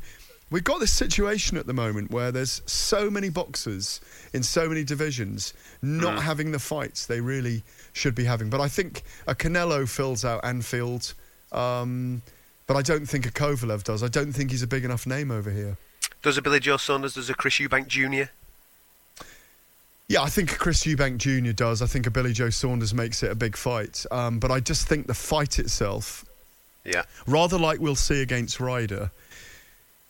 we've 0.51 0.63
got 0.65 0.79
this 0.79 0.93
situation 0.93 1.57
at 1.59 1.67
the 1.67 1.73
moment 1.73 2.11
where 2.13 2.31
there's 2.31 2.63
so 2.67 3.11
many 3.11 3.29
boxers 3.29 4.01
in 4.33 4.43
so 4.45 4.69
many 4.69 4.85
divisions 4.85 5.53
not 5.83 6.19
Mm. 6.19 6.23
having 6.23 6.53
the 6.53 6.59
fights 6.61 7.07
they 7.07 7.21
really 7.21 7.63
should 7.93 8.15
be 8.15 8.25
having. 8.25 8.51
But 8.51 8.61
I 8.61 8.69
think 8.69 9.03
a 9.27 9.35
Canelo 9.35 9.89
fills 9.89 10.25
out 10.25 10.45
Anfield. 10.45 11.15
Um, 11.51 12.23
but 12.67 12.77
I 12.77 12.83
don't 12.83 13.07
think 13.07 13.27
a 13.27 13.31
Kovalev 13.31 13.83
does. 13.85 14.03
I 14.03 14.09
don't 14.09 14.33
think 14.33 14.51
he's 14.51 14.63
a 14.63 14.67
big 14.67 14.85
enough 14.85 15.07
name 15.07 15.31
over 15.31 15.51
here. 15.51 15.77
Does 16.23 16.39
a 16.39 16.43
Billy 16.43 16.61
Joe 16.61 16.77
Saunders? 16.79 17.15
Does 17.15 17.29
a 17.29 17.35
Chris 17.35 17.55
Eubank 17.55 17.89
Jr.? 17.89 18.31
Yeah, 20.09 20.23
I 20.23 20.29
think 20.29 20.57
Chris 20.59 20.85
Eubank 20.85 21.17
Jr. 21.19 21.53
does. 21.53 21.81
I 21.83 21.87
think 21.87 22.07
a 22.07 22.11
Billy 22.11 22.33
Joe 22.33 22.51
Saunders 22.51 22.93
makes 22.95 23.23
it 23.23 23.31
a 23.31 23.35
big 23.35 23.57
fight. 23.57 24.05
Um, 24.11 24.39
but 24.39 24.51
I 24.51 24.61
just 24.61 24.87
think 24.87 25.07
the 25.07 25.15
fight 25.15 25.59
itself, 25.59 26.25
Yeah. 26.85 27.05
rather 27.27 27.59
like 27.59 27.81
we'll 27.81 27.97
see 27.97 28.21
against 28.21 28.61
Ryder, 28.61 29.11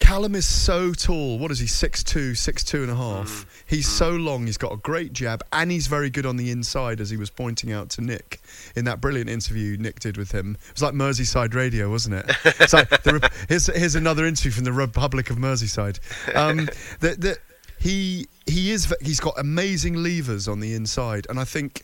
Callum 0.00 0.34
is 0.34 0.46
so 0.46 0.92
tall. 0.92 1.38
What 1.38 1.50
is 1.50 1.60
he? 1.60 1.66
6'2", 1.66 2.32
6'2 2.32 2.82
and 2.82 2.90
a 2.90 2.94
half. 2.94 3.46
He's 3.66 3.88
so 3.88 4.10
long. 4.10 4.44
He's 4.44 4.58
got 4.58 4.72
a 4.72 4.76
great 4.76 5.14
jab, 5.14 5.42
and 5.50 5.70
he's 5.70 5.86
very 5.86 6.10
good 6.10 6.26
on 6.26 6.36
the 6.36 6.50
inside, 6.50 7.00
as 7.00 7.08
he 7.08 7.16
was 7.16 7.30
pointing 7.30 7.72
out 7.72 7.88
to 7.90 8.02
Nick 8.02 8.40
in 8.76 8.84
that 8.84 9.00
brilliant 9.00 9.30
interview 9.30 9.78
Nick 9.78 10.00
did 10.00 10.18
with 10.18 10.30
him. 10.30 10.58
It 10.68 10.74
was 10.74 10.82
like 10.82 10.92
Merseyside 10.92 11.54
Radio, 11.54 11.88
wasn't 11.90 12.16
it? 12.16 12.36
It's 12.60 12.74
like 12.74 12.90
the, 12.90 13.30
here's, 13.48 13.66
here's 13.66 13.94
another 13.94 14.26
interview 14.26 14.50
from 14.50 14.64
the 14.64 14.72
Republic 14.72 15.30
of 15.30 15.36
Merseyside. 15.38 16.00
Um, 16.36 16.68
the, 17.00 17.38
he 17.78 18.26
he 18.46 18.72
is 18.72 18.94
he's 19.00 19.20
got 19.20 19.38
amazing 19.38 19.94
levers 19.94 20.48
on 20.48 20.60
the 20.60 20.74
inside, 20.74 21.26
and 21.30 21.40
I 21.40 21.44
think 21.44 21.82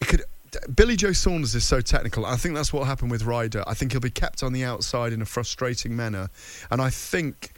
it 0.00 0.08
could. 0.08 0.22
Billy 0.74 0.96
Joe 0.96 1.12
Saunders 1.12 1.54
is 1.54 1.64
so 1.64 1.80
technical. 1.80 2.26
I 2.26 2.36
think 2.36 2.54
that's 2.54 2.72
what 2.72 2.86
happened 2.86 3.10
with 3.10 3.24
Ryder. 3.24 3.64
I 3.66 3.74
think 3.74 3.92
he'll 3.92 4.00
be 4.00 4.10
kept 4.10 4.42
on 4.42 4.52
the 4.52 4.64
outside 4.64 5.12
in 5.12 5.22
a 5.22 5.26
frustrating 5.26 5.96
manner, 5.96 6.28
and 6.70 6.80
I 6.80 6.90
think 6.90 7.52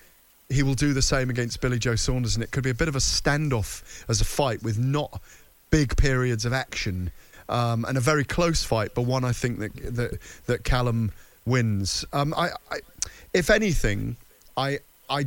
he 0.49 0.62
will 0.62 0.75
do 0.75 0.93
the 0.93 1.03
same 1.03 1.31
against 1.31 1.61
Billy 1.61 1.79
Joe 1.79 1.97
Saunders. 1.97 2.37
And 2.37 2.43
it 2.45 2.51
could 2.51 2.65
be 2.65 2.71
a 2.71 2.75
bit 2.75 2.89
of 2.89 2.97
a 2.97 3.01
standoff 3.01 4.05
as 4.09 4.21
a 4.21 4.25
fight 4.25 4.62
with 4.62 4.79
not 4.79 5.21
big 5.71 5.97
periods 5.97 6.45
of 6.45 6.53
action, 6.53 7.11
um, 7.49 7.85
and 7.87 7.97
a 7.99 8.01
very 8.01 8.25
close 8.25 8.62
fight, 8.65 8.93
but 8.95 9.03
one 9.03 9.25
I 9.25 9.33
think 9.33 9.59
that 9.59 9.97
that, 9.97 10.19
that 10.47 10.65
Callum 10.65 11.12
wins. 11.47 12.05
Um, 12.12 12.33
I, 12.37 12.51
I, 12.71 12.79
if 13.33 13.51
anything, 13.51 14.16
I, 14.57 14.79
I, 15.11 15.27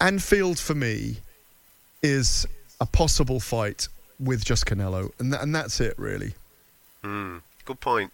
Anfield 0.00 0.58
for 0.58 0.74
me 0.74 1.18
is 2.02 2.46
a 2.80 2.86
possible 2.86 3.40
fight 3.40 3.88
with 4.18 4.44
just 4.44 4.66
Canelo, 4.66 5.12
and 5.18 5.32
tha- 5.32 5.40
and 5.40 5.54
that's 5.54 5.80
it 5.80 5.94
really. 5.98 6.34
Mm, 7.04 7.42
good 7.66 7.80
point. 7.80 8.12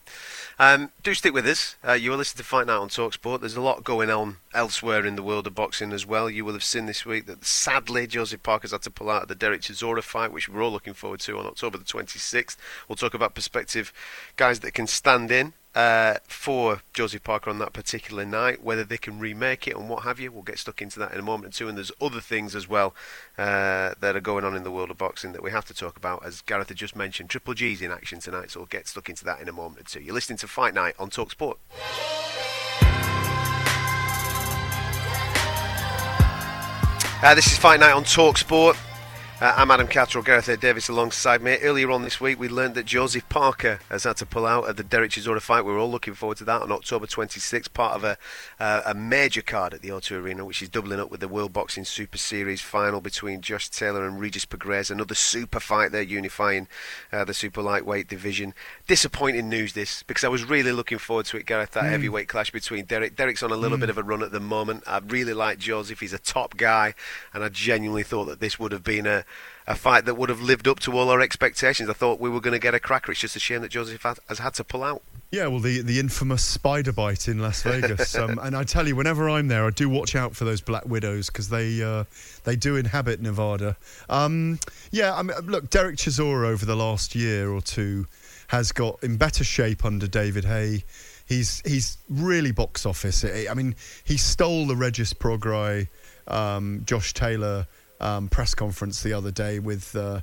Um, 0.58 0.90
do 1.04 1.14
stick 1.14 1.32
with 1.32 1.46
us. 1.46 1.76
Uh, 1.86 1.92
you 1.92 2.12
are 2.12 2.16
listening 2.16 2.42
to 2.42 2.48
Fight 2.48 2.66
Night 2.66 2.76
on 2.76 2.88
Talksport. 2.88 3.40
There's 3.40 3.56
a 3.56 3.60
lot 3.60 3.84
going 3.84 4.10
on 4.10 4.38
elsewhere 4.52 5.06
in 5.06 5.14
the 5.14 5.22
world 5.22 5.46
of 5.46 5.54
boxing 5.54 5.92
as 5.92 6.04
well. 6.04 6.28
You 6.28 6.44
will 6.44 6.54
have 6.54 6.64
seen 6.64 6.86
this 6.86 7.06
week 7.06 7.26
that 7.26 7.44
sadly 7.44 8.08
Joseph 8.08 8.42
Parker's 8.42 8.72
had 8.72 8.82
to 8.82 8.90
pull 8.90 9.08
out 9.08 9.22
of 9.22 9.28
the 9.28 9.36
Derek 9.36 9.60
Chisora 9.60 10.02
fight, 10.02 10.32
which 10.32 10.48
we're 10.48 10.62
all 10.62 10.72
looking 10.72 10.94
forward 10.94 11.20
to 11.20 11.38
on 11.38 11.46
October 11.46 11.78
the 11.78 11.84
26th. 11.84 12.56
We'll 12.88 12.96
talk 12.96 13.14
about 13.14 13.36
perspective 13.36 13.92
guys 14.36 14.58
that 14.60 14.74
can 14.74 14.88
stand 14.88 15.30
in 15.30 15.52
uh, 15.74 16.16
for 16.26 16.82
Joseph 16.92 17.22
Parker 17.22 17.50
on 17.50 17.58
that 17.58 17.72
particular 17.72 18.24
night, 18.24 18.62
whether 18.62 18.84
they 18.84 18.98
can 18.98 19.18
remake 19.18 19.68
it 19.68 19.76
and 19.76 19.88
what 19.88 20.02
have 20.02 20.18
you. 20.18 20.32
We'll 20.32 20.42
get 20.42 20.58
stuck 20.58 20.82
into 20.82 20.98
that 20.98 21.12
in 21.12 21.18
a 21.18 21.22
moment 21.22 21.54
or 21.54 21.56
two. 21.56 21.68
And 21.68 21.76
there's 21.76 21.92
other 22.00 22.20
things 22.20 22.56
as 22.56 22.68
well 22.68 22.94
uh, 23.38 23.94
that 24.00 24.16
are 24.16 24.20
going 24.20 24.44
on 24.44 24.56
in 24.56 24.64
the 24.64 24.70
world 24.70 24.90
of 24.90 24.98
boxing 24.98 25.32
that 25.32 25.42
we 25.42 25.50
have 25.50 25.64
to 25.66 25.74
talk 25.74 25.96
about. 25.96 26.24
As 26.24 26.40
Gareth 26.42 26.68
had 26.68 26.76
just 26.76 26.96
mentioned, 26.96 27.30
Triple 27.30 27.54
G's 27.54 27.82
in 27.82 27.90
action 27.90 28.20
tonight, 28.20 28.50
so 28.50 28.60
we'll 28.60 28.66
get 28.66 28.88
stuck 28.88 29.08
into 29.08 29.24
that 29.24 29.40
in 29.40 29.48
a 29.48 29.52
moment 29.52 29.86
or 29.86 29.90
two. 29.90 30.00
You're 30.00 30.14
listening 30.14 30.38
to 30.38 30.48
Fight 30.48 30.74
Night 30.74 30.94
on 30.98 31.10
Talksport. 31.10 31.56
Uh, 37.22 37.34
this 37.34 37.46
is 37.52 37.58
Fight 37.58 37.80
Night 37.80 37.92
on 37.92 38.04
Talksport. 38.04 38.76
Uh, 39.40 39.54
I'm 39.56 39.70
Adam 39.70 39.88
Catterall, 39.88 40.22
Gareth 40.22 40.48
A. 40.50 40.56
Davis 40.58 40.90
alongside 40.90 41.40
me. 41.40 41.56
Earlier 41.62 41.90
on 41.90 42.02
this 42.02 42.20
week, 42.20 42.38
we 42.38 42.46
learned 42.46 42.74
that 42.74 42.84
Joseph 42.84 43.26
Parker 43.30 43.80
has 43.88 44.04
had 44.04 44.18
to 44.18 44.26
pull 44.26 44.44
out 44.44 44.68
at 44.68 44.76
the 44.76 44.82
Derek 44.84 45.12
Chisora 45.12 45.40
fight. 45.40 45.64
We're 45.64 45.78
all 45.78 45.90
looking 45.90 46.12
forward 46.12 46.36
to 46.38 46.44
that 46.44 46.60
on 46.60 46.70
October 46.70 47.06
26th, 47.06 47.72
part 47.72 47.94
of 47.96 48.04
a, 48.04 48.18
uh, 48.62 48.82
a 48.84 48.92
major 48.92 49.40
card 49.40 49.72
at 49.72 49.80
the 49.80 49.88
O2 49.88 50.22
Arena, 50.22 50.44
which 50.44 50.60
is 50.60 50.68
doubling 50.68 51.00
up 51.00 51.10
with 51.10 51.20
the 51.20 51.28
World 51.28 51.54
Boxing 51.54 51.86
Super 51.86 52.18
Series 52.18 52.60
final 52.60 53.00
between 53.00 53.40
Josh 53.40 53.70
Taylor 53.70 54.06
and 54.06 54.20
Regis 54.20 54.44
Prograis. 54.44 54.90
Another 54.90 55.14
super 55.14 55.58
fight 55.58 55.90
there, 55.90 56.02
unifying 56.02 56.68
uh, 57.10 57.24
the 57.24 57.32
super 57.32 57.62
lightweight 57.62 58.08
division. 58.08 58.52
Disappointing 58.88 59.48
news, 59.48 59.72
this, 59.72 60.02
because 60.02 60.22
I 60.22 60.28
was 60.28 60.44
really 60.44 60.72
looking 60.72 60.98
forward 60.98 61.24
to 61.26 61.38
it, 61.38 61.46
Gareth, 61.46 61.70
that 61.70 61.84
Mm. 61.84 61.88
heavyweight 61.92 62.28
clash 62.28 62.50
between 62.50 62.84
Derek. 62.84 63.16
Derek's 63.16 63.42
on 63.42 63.52
a 63.52 63.56
little 63.56 63.78
Mm. 63.78 63.80
bit 63.80 63.88
of 63.90 63.96
a 63.96 64.02
run 64.02 64.22
at 64.22 64.32
the 64.32 64.40
moment. 64.40 64.84
I 64.86 64.98
really 64.98 65.32
like 65.32 65.58
Joseph. 65.58 66.00
He's 66.00 66.12
a 66.12 66.18
top 66.18 66.58
guy, 66.58 66.92
and 67.32 67.42
I 67.42 67.48
genuinely 67.48 68.02
thought 68.02 68.26
that 68.26 68.40
this 68.40 68.58
would 68.58 68.72
have 68.72 68.84
been 68.84 69.06
a, 69.06 69.24
a 69.66 69.74
fight 69.74 70.04
that 70.06 70.14
would 70.16 70.28
have 70.28 70.40
lived 70.40 70.66
up 70.66 70.80
to 70.80 70.92
all 70.92 71.10
our 71.10 71.20
expectations. 71.20 71.88
I 71.88 71.92
thought 71.92 72.18
we 72.18 72.28
were 72.28 72.40
going 72.40 72.52
to 72.52 72.58
get 72.58 72.74
a 72.74 72.80
cracker. 72.80 73.12
It's 73.12 73.20
just 73.20 73.36
a 73.36 73.40
shame 73.40 73.62
that 73.62 73.70
Joseph 73.70 74.02
has 74.02 74.38
had 74.38 74.54
to 74.54 74.64
pull 74.64 74.82
out. 74.82 75.02
Yeah, 75.30 75.46
well, 75.46 75.60
the, 75.60 75.80
the 75.82 76.00
infamous 76.00 76.44
spider 76.44 76.92
bite 76.92 77.28
in 77.28 77.38
Las 77.38 77.62
Vegas, 77.62 78.14
um, 78.18 78.40
and 78.42 78.56
I 78.56 78.64
tell 78.64 78.88
you, 78.88 78.96
whenever 78.96 79.30
I'm 79.30 79.46
there, 79.46 79.64
I 79.64 79.70
do 79.70 79.88
watch 79.88 80.16
out 80.16 80.34
for 80.34 80.44
those 80.44 80.60
black 80.60 80.86
widows 80.86 81.28
because 81.28 81.48
they 81.50 81.80
uh, 81.82 82.04
they 82.42 82.56
do 82.56 82.74
inhabit 82.74 83.20
Nevada. 83.20 83.76
Um, 84.08 84.58
yeah, 84.90 85.14
I 85.14 85.22
mean, 85.22 85.36
look, 85.44 85.70
Derek 85.70 85.96
Chisora 85.96 86.48
over 86.48 86.66
the 86.66 86.74
last 86.74 87.14
year 87.14 87.50
or 87.50 87.60
two 87.60 88.06
has 88.48 88.72
got 88.72 89.02
in 89.04 89.16
better 89.18 89.44
shape 89.44 89.84
under 89.84 90.08
David 90.08 90.44
Haye. 90.44 90.82
He's 91.26 91.62
he's 91.64 91.96
really 92.08 92.50
box 92.50 92.84
office. 92.84 93.24
I 93.24 93.54
mean, 93.54 93.76
he 94.02 94.16
stole 94.16 94.66
the 94.66 94.74
Regis 94.74 95.14
Prograis, 95.14 95.86
um, 96.26 96.82
Josh 96.84 97.14
Taylor 97.14 97.68
um, 98.00 98.28
press 98.28 98.54
conference 98.54 99.02
the 99.02 99.12
other 99.12 99.30
day 99.30 99.58
with. 99.58 99.94
Uh, 99.96 100.20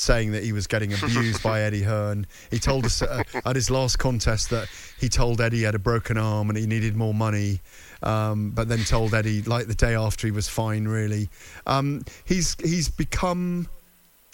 saying 0.00 0.30
that 0.30 0.44
he 0.44 0.52
was 0.52 0.68
getting 0.68 0.92
abused 0.92 1.42
by 1.42 1.60
Eddie 1.66 1.82
Hearn. 1.82 2.24
He 2.52 2.60
told 2.60 2.84
us 2.84 3.02
uh, 3.02 3.24
at 3.44 3.56
his 3.56 3.68
last 3.68 3.98
contest 3.98 4.50
that 4.50 4.68
he 5.00 5.08
told 5.08 5.40
Eddie 5.40 5.56
he 5.56 5.62
had 5.64 5.74
a 5.74 5.78
broken 5.80 6.16
arm 6.16 6.50
and 6.50 6.56
he 6.56 6.66
needed 6.68 6.94
more 6.94 7.12
money, 7.12 7.58
um, 8.04 8.50
but 8.50 8.68
then 8.68 8.84
told 8.84 9.12
Eddie 9.12 9.42
like 9.42 9.66
the 9.66 9.74
day 9.74 9.96
after 9.96 10.28
he 10.28 10.30
was 10.30 10.48
fine. 10.48 10.86
Really, 10.86 11.28
um, 11.66 12.04
he's 12.24 12.54
he's 12.62 12.88
become 12.88 13.66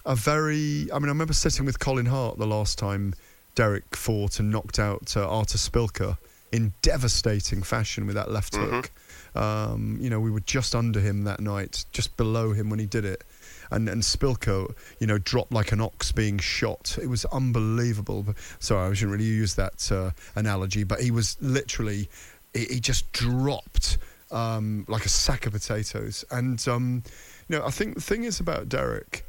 a 0.05 0.15
very. 0.15 0.87
I 0.93 0.99
mean, 0.99 1.07
I 1.09 1.13
remember 1.13 1.33
sitting 1.33 1.65
with 1.65 1.79
Colin 1.79 2.05
Hart 2.05 2.37
the 2.37 2.47
last 2.47 2.79
time 2.79 3.15
Derek 3.55 3.97
fought 3.97 4.39
and 4.41 4.51
knocked 4.51 4.79
out 4.79 5.17
uh, 5.17 5.27
Artur 5.27 5.57
Szpilka 5.57 6.19
in 6.53 6.75
devastating 6.83 7.63
fashion 7.63 8.07
with 8.07 8.17
that 8.17 8.31
left 8.31 8.53
Mhm. 8.53 8.71
hook. 8.71 8.91
Um, 9.35 9.99
you 10.01 10.11
know, 10.11 10.21
we 10.21 10.31
were 10.31 10.41
just 10.41 10.75
under 10.75 11.01
him 11.01 11.25
that 11.25 11.41
night, 11.41 11.85
just 11.93 12.17
below 12.17 12.53
him 12.53 12.71
when 12.71 12.79
he 12.79 12.87
did 12.87 13.05
it. 13.05 13.25
And, 13.71 13.89
and 13.89 14.03
Szpilka, 14.03 14.75
you 15.01 15.07
know, 15.07 15.19
dropped 15.19 15.53
like 15.53 15.73
an 15.73 15.81
ox 15.81 16.13
being 16.13 16.39
shot. 16.39 16.99
It 17.01 17.09
was 17.09 17.25
unbelievable. 17.27 18.27
Sorry, 18.61 18.91
I 18.91 18.95
shouldn't 18.95 19.13
really 19.13 19.25
use 19.25 19.55
that 19.55 19.91
uh, 19.91 20.11
analogy, 20.37 20.85
but 20.85 21.01
he 21.01 21.11
was 21.11 21.37
literally, 21.41 22.09
he, 22.53 22.65
he 22.67 22.81
just 22.81 23.11
dropped 23.13 23.99
um, 24.31 24.85
like 24.89 25.05
a 25.05 25.09
sack 25.09 25.47
of 25.47 25.53
potatoes. 25.53 26.25
And, 26.31 26.67
um, 26.69 27.03
you 27.49 27.59
know, 27.59 27.65
I 27.65 27.71
think 27.71 27.95
the 27.95 28.01
thing 28.01 28.25
is 28.25 28.39
about 28.39 28.69
Derek, 28.69 29.25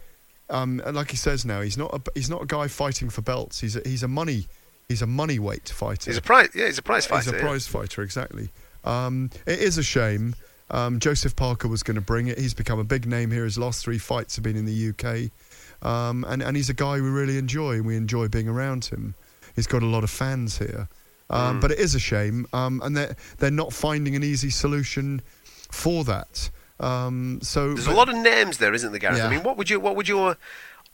um, 0.50 0.82
like 0.92 1.10
he 1.10 1.18
says 1.18 1.46
now, 1.46 1.62
he's 1.62 1.78
not 1.78 1.94
a, 1.94 2.12
he's 2.14 2.30
not 2.30 2.44
a 2.44 2.46
guy 2.46 2.68
fighting 2.68 3.10
for 3.10 3.22
belts. 3.22 3.62
He's 3.62 3.76
a, 3.76 3.82
he's 3.88 4.04
a 4.04 4.08
money 4.08 4.48
he's 4.88 5.02
a 5.02 5.08
money 5.08 5.40
weight 5.40 5.70
fighter. 5.70 6.12
He's 6.12 6.18
a 6.18 6.22
prize, 6.22 6.50
yeah, 6.54 6.68
he's 6.68 6.78
a 6.78 6.82
prize 6.82 7.06
fighter. 7.06 7.24
He's 7.24 7.34
a 7.34 7.36
yeah. 7.38 7.42
prize 7.42 7.68
fighter, 7.68 8.02
exactly. 8.02 8.50
Um, 8.86 9.30
it 9.46 9.60
is 9.60 9.78
a 9.78 9.84
shame. 9.84 10.36
Um, 10.72 11.00
Joseph 11.00 11.36
Parker 11.36 11.68
was 11.68 11.84
going 11.84 11.96
to 11.96 12.02
bring 12.02 12.28
it. 12.28 12.38
He's 12.40 12.54
become 12.54 12.80
a 12.80 12.84
big 12.84 13.06
name 13.06 13.30
here. 13.32 13.44
His 13.44 13.58
last 13.58 13.84
three 13.84 13.98
fights 13.98 14.36
have 14.36 14.44
been 14.44 14.56
in 14.56 14.66
the 14.66 14.90
UK. 14.90 15.32
um, 15.86 16.24
and 16.28 16.42
and 16.42 16.56
he's 16.58 16.70
a 16.70 16.74
guy 16.74 16.96
we 16.96 17.10
really 17.10 17.38
enjoy, 17.38 17.74
and 17.74 17.86
we 17.86 17.96
enjoy 17.98 18.28
being 18.28 18.48
around 18.48 18.86
him. 18.86 19.14
He's 19.56 19.68
got 19.68 19.84
a 19.84 19.86
lot 19.86 20.04
of 20.04 20.10
fans 20.10 20.58
here, 20.58 20.88
um, 21.30 21.58
Mm. 21.58 21.62
but 21.62 21.72
it 21.72 21.80
is 21.80 21.94
a 21.96 22.00
shame, 22.00 22.48
um, 22.54 22.82
and 22.84 22.96
they're 22.98 23.16
they're 23.38 23.52
not 23.52 23.74
finding 23.74 24.16
an 24.16 24.24
easy 24.24 24.50
solution 24.50 25.22
for 25.72 26.04
that. 26.06 26.50
Um, 26.80 27.40
so 27.42 27.74
There's 27.74 27.88
a 27.88 27.94
lot 27.94 28.10
of 28.10 28.16
names 28.18 28.58
there, 28.58 28.74
isn't 28.74 28.92
there, 28.92 29.00
Gareth? 29.00 29.18
Yeah. 29.20 29.28
I 29.28 29.30
mean, 29.30 29.44
what 29.44 29.58
would 29.58 29.70
you 29.70 29.80
what 29.80 29.96
would 29.96 30.08
your 30.08 30.38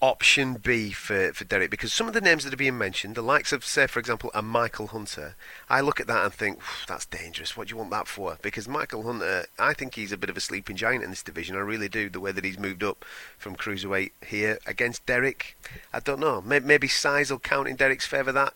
option 0.01 0.55
B 0.55 0.91
for, 0.91 1.31
for 1.33 1.43
Derek? 1.45 1.69
Because 1.69 1.93
some 1.93 2.07
of 2.07 2.13
the 2.13 2.21
names 2.21 2.43
that 2.43 2.53
are 2.53 2.57
being 2.57 2.77
mentioned, 2.77 3.15
the 3.15 3.21
likes 3.21 3.51
of, 3.51 3.63
say, 3.63 3.87
for 3.87 3.99
example, 3.99 4.31
a 4.33 4.41
Michael 4.41 4.87
Hunter, 4.87 5.35
I 5.69 5.81
look 5.81 5.99
at 5.99 6.07
that 6.07 6.25
and 6.25 6.33
think, 6.33 6.59
that's 6.87 7.05
dangerous. 7.05 7.55
What 7.55 7.67
do 7.67 7.73
you 7.73 7.77
want 7.77 7.91
that 7.91 8.07
for? 8.07 8.37
Because 8.41 8.67
Michael 8.67 9.03
Hunter, 9.03 9.45
I 9.59 9.73
think 9.73 9.95
he's 9.95 10.11
a 10.11 10.17
bit 10.17 10.29
of 10.29 10.37
a 10.37 10.41
sleeping 10.41 10.75
giant 10.75 11.03
in 11.03 11.09
this 11.09 11.23
division. 11.23 11.55
I 11.55 11.59
really 11.59 11.89
do. 11.89 12.09
The 12.09 12.19
way 12.19 12.31
that 12.31 12.43
he's 12.43 12.59
moved 12.59 12.83
up 12.83 13.05
from 13.37 13.55
cruiserweight 13.55 14.11
here 14.25 14.59
against 14.65 15.05
Derek, 15.05 15.57
I 15.93 15.99
don't 15.99 16.19
know. 16.19 16.41
Maybe, 16.41 16.65
maybe 16.65 16.87
size 16.87 17.31
will 17.31 17.39
count 17.39 17.67
in 17.67 17.75
Derek's 17.75 18.07
favour 18.07 18.31
that. 18.31 18.53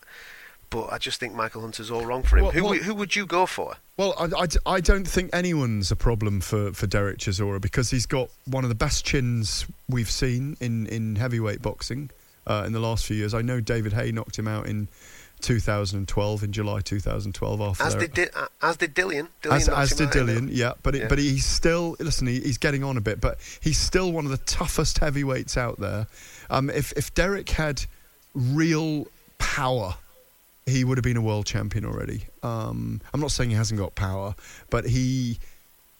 But 0.69 0.91
I 0.91 0.97
just 0.97 1.19
think 1.19 1.33
Michael 1.33 1.61
Hunter's 1.61 1.89
all 1.91 2.05
wrong 2.05 2.23
for 2.23 2.37
him. 2.37 2.43
Well, 2.43 2.51
who, 2.51 2.61
well- 2.63 2.69
would- 2.73 2.81
who 2.83 2.93
would 2.95 3.15
you 3.15 3.25
go 3.25 3.45
for? 3.45 3.75
Well, 3.97 4.13
I 4.19 4.47
I 4.65 4.81
don't 4.81 5.07
think 5.07 5.29
anyone's 5.33 5.89
a 5.89 5.95
problem 5.95 6.41
for, 6.41 6.73
for 6.73 6.85
Derek 6.85 7.17
Chisora 7.19 7.61
because 7.61 7.91
he's 7.91 8.05
got 8.05 8.29
one 8.45 8.63
of 8.65 8.69
the 8.69 8.75
best 8.75 9.05
chins 9.05 9.65
we've 9.87 10.11
seen 10.11 10.57
in, 10.59 10.85
in 10.87 11.15
heavyweight 11.15 11.61
boxing 11.61 12.09
uh, 12.45 12.63
in 12.67 12.73
the 12.73 12.81
last 12.81 13.05
few 13.05 13.15
years. 13.15 13.33
I 13.33 13.41
know 13.41 13.61
David 13.61 13.93
Haye 13.93 14.11
knocked 14.11 14.37
him 14.37 14.49
out 14.49 14.67
in 14.67 14.89
2012, 15.41 16.43
in 16.43 16.51
July 16.51 16.81
2012. 16.81 17.61
After 17.61 17.83
As 17.83 17.95
did, 17.95 18.13
Di- 18.13 18.27
uh, 18.35 18.47
as 18.61 18.77
did 18.77 18.93
Dillian. 18.95 19.27
Dillian 19.43 19.51
as, 19.53 19.69
as 19.69 19.89
did 19.91 20.07
out 20.07 20.15
in 20.15 20.25
the- 20.25 20.33
Dillian, 20.33 20.49
yeah, 20.51 20.73
but 20.83 20.95
it, 20.95 21.03
Yeah. 21.03 21.07
but 21.07 21.17
he's 21.19 21.45
still 21.45 21.95
listen. 21.99 22.27
He, 22.27 22.41
he's 22.41 22.57
getting 22.57 22.83
on 22.83 22.97
a 22.97 23.01
bit, 23.01 23.21
but 23.21 23.37
he's 23.61 23.77
still 23.77 24.11
one 24.11 24.25
of 24.25 24.31
the 24.31 24.37
toughest 24.39 24.97
heavyweights 24.97 25.55
out 25.55 25.79
there. 25.79 26.07
Um, 26.49 26.69
if 26.69 26.91
if 26.97 27.13
Derek 27.13 27.49
had 27.51 27.85
real 28.33 29.07
power, 29.37 29.95
he 30.65 30.83
would 30.83 30.97
have 30.97 31.03
been 31.03 31.17
a 31.17 31.21
world 31.21 31.45
champion 31.45 31.85
already. 31.85 32.25
Um, 32.43 33.01
I'm 33.13 33.19
not 33.21 33.31
saying 33.31 33.49
he 33.51 33.55
hasn't 33.55 33.79
got 33.79 33.95
power, 33.95 34.35
but 34.69 34.85
he. 34.85 35.37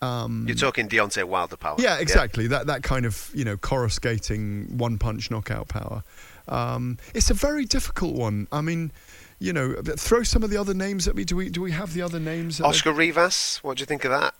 Um, 0.02 0.46
You're 0.48 0.58
talking 0.58 0.88
Deontay 0.90 1.24
Wilder 1.24 1.56
power. 1.58 1.76
yeah, 1.80 1.98
exactly. 1.98 2.48
That 2.48 2.68
that 2.68 2.84
kind 2.84 3.06
of 3.06 3.30
you 3.34 3.46
know 3.46 3.58
coruscating 3.58 4.78
one 4.78 4.98
punch 4.98 5.32
knockout 5.32 5.68
power. 5.68 6.04
Um, 6.48 6.98
it's 7.14 7.30
a 7.32 7.34
very 7.34 7.66
difficult 7.66 8.14
one. 8.16 8.48
I 8.52 8.62
mean, 8.62 8.92
you 9.40 9.52
know, 9.54 9.74
throw 9.98 10.24
some 10.24 10.44
of 10.44 10.50
the 10.50 10.58
other 10.58 10.74
names 10.74 11.08
at 11.08 11.16
me. 11.16 11.24
Do 11.24 11.36
we 11.36 11.50
do 11.50 11.62
we 11.62 11.72
have 11.72 11.94
the 11.94 12.02
other 12.02 12.20
names? 12.20 12.60
at 12.60 12.64
the- 12.64 12.70
Oscar 12.70 12.92
Rivas, 12.92 13.60
what 13.64 13.78
do 13.78 13.82
you 13.82 13.86
think 13.86 14.06
of 14.06 14.12
that? 14.12 14.34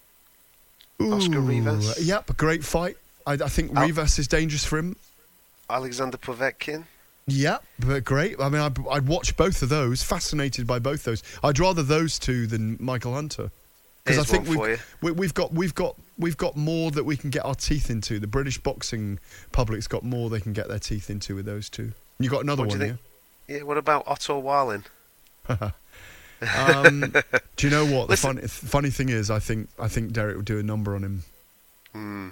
Oscar 1.00 1.40
Rivas. 1.40 2.06
Yep, 2.06 2.38
great 2.38 2.64
fight. 2.64 2.98
I, 3.28 3.34
I 3.34 3.38
think 3.50 3.76
Al- 3.76 3.86
Rivas 3.88 4.20
is 4.20 4.28
dangerous 4.28 4.66
for 4.66 4.78
him. 4.78 4.96
Alexander 5.70 6.18
Povetkin. 6.18 6.84
Yep, 7.28 7.64
but 7.80 8.04
great. 8.06 8.40
I 8.40 8.50
mean, 8.50 8.62
I'd, 8.62 8.78
I'd 8.88 9.08
watch 9.08 9.36
both 9.36 9.62
of 9.64 9.70
those. 9.70 10.04
Fascinated 10.04 10.68
by 10.68 10.78
both 10.80 11.04
those. 11.04 11.24
I'd 11.44 11.58
rather 11.58 11.82
those 11.82 12.20
two 12.20 12.46
than 12.46 12.78
Michael 12.80 13.14
Hunter 13.16 13.50
because 14.04 14.20
I 14.20 14.24
think 14.24 14.48
we've, 14.48 14.86
we, 15.02 15.12
we've 15.12 15.34
got 15.34 15.52
we've 15.52 15.74
got 15.74 15.96
we've 16.20 16.38
got 16.38 16.56
more 16.56 16.92
that 16.92 17.04
we 17.04 17.18
can 17.18 17.32
get 17.32 17.44
our 17.44 17.56
teeth 17.56 17.90
into. 17.90 18.20
The 18.20 18.28
British 18.28 18.60
boxing 18.60 19.20
public's 19.52 19.88
got 19.88 20.04
more 20.04 20.30
they 20.30 20.40
can 20.40 20.54
get 20.54 20.68
their 20.68 20.78
teeth 20.80 21.10
into 21.10 21.36
with 21.36 21.46
those 21.46 21.68
two. 21.70 21.94
You 22.20 22.30
got 22.30 22.44
another 22.44 22.62
What 22.64 22.70
one, 22.70 22.80
think? 22.80 23.00
Yeah, 23.48 23.64
what 23.64 23.78
about 23.78 24.04
Otto 24.08 24.38
Wallin? 24.40 24.84
yeah. 25.50 25.72
um, 26.58 27.14
do 27.56 27.68
you 27.68 27.72
know 27.72 27.86
what 27.86 28.08
the 28.08 28.12
Listen- 28.12 28.36
funny, 28.38 28.48
funny 28.48 28.90
thing 28.92 29.10
is? 29.10 29.32
I 29.32 29.40
think 29.40 29.70
I 29.80 29.88
think 29.88 30.12
Derek 30.14 30.36
would 30.36 30.46
do 30.46 30.60
a 30.60 30.64
number 30.64 30.94
on 30.96 31.04
him. 31.04 31.24
Hmm. 31.92 32.30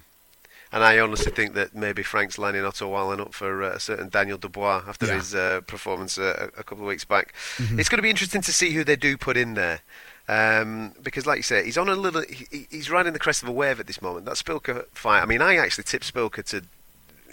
And 0.73 0.83
I 0.83 0.97
honestly 0.99 1.31
think 1.31 1.53
that 1.53 1.75
maybe 1.75 2.01
Frank's 2.03 2.37
lining 2.39 2.65
Otto 2.65 2.87
Wallin 2.89 3.19
up 3.21 3.33
for 3.33 3.61
uh, 3.63 3.73
a 3.75 3.79
certain 3.79 4.09
Daniel 4.09 4.37
Dubois 4.39 4.81
after 4.87 5.05
Yeah. 5.05 5.15
his 5.15 5.35
uh, 5.35 5.61
performance 5.67 6.17
uh, 6.17 6.49
a 6.55 6.59
a 6.61 6.63
couple 6.63 6.83
of 6.83 6.87
weeks 6.87 7.05
back. 7.05 7.33
Mhm. 7.57 7.79
It's 7.79 7.89
going 7.89 7.99
to 7.99 8.03
be 8.03 8.09
interesting 8.09 8.41
to 8.41 8.51
see 8.51 8.71
who 8.71 8.83
they 8.83 8.95
do 8.95 9.15
put 9.17 9.37
in 9.37 9.53
there. 9.53 9.81
Um, 10.27 10.93
because, 11.03 11.25
like 11.25 11.37
you 11.37 11.43
say, 11.43 11.63
he's 11.65 11.77
on 11.77 11.89
a 11.89 11.95
little. 11.95 12.21
He, 12.23 12.47
he- 12.49 12.67
he's 12.71 12.89
riding 12.89 13.13
the 13.13 13.19
crest 13.19 13.43
of 13.43 13.49
a 13.49 13.51
wave 13.51 13.79
at 13.79 13.87
this 13.87 14.01
moment. 14.01 14.25
That 14.25 14.35
Szpilka 14.35 14.85
fight. 14.93 15.21
I 15.21 15.25
mean, 15.25 15.41
I 15.41 15.57
actually 15.57 15.83
tipped 15.83 16.11
Szpilka 16.11 16.43
to, 16.45 16.63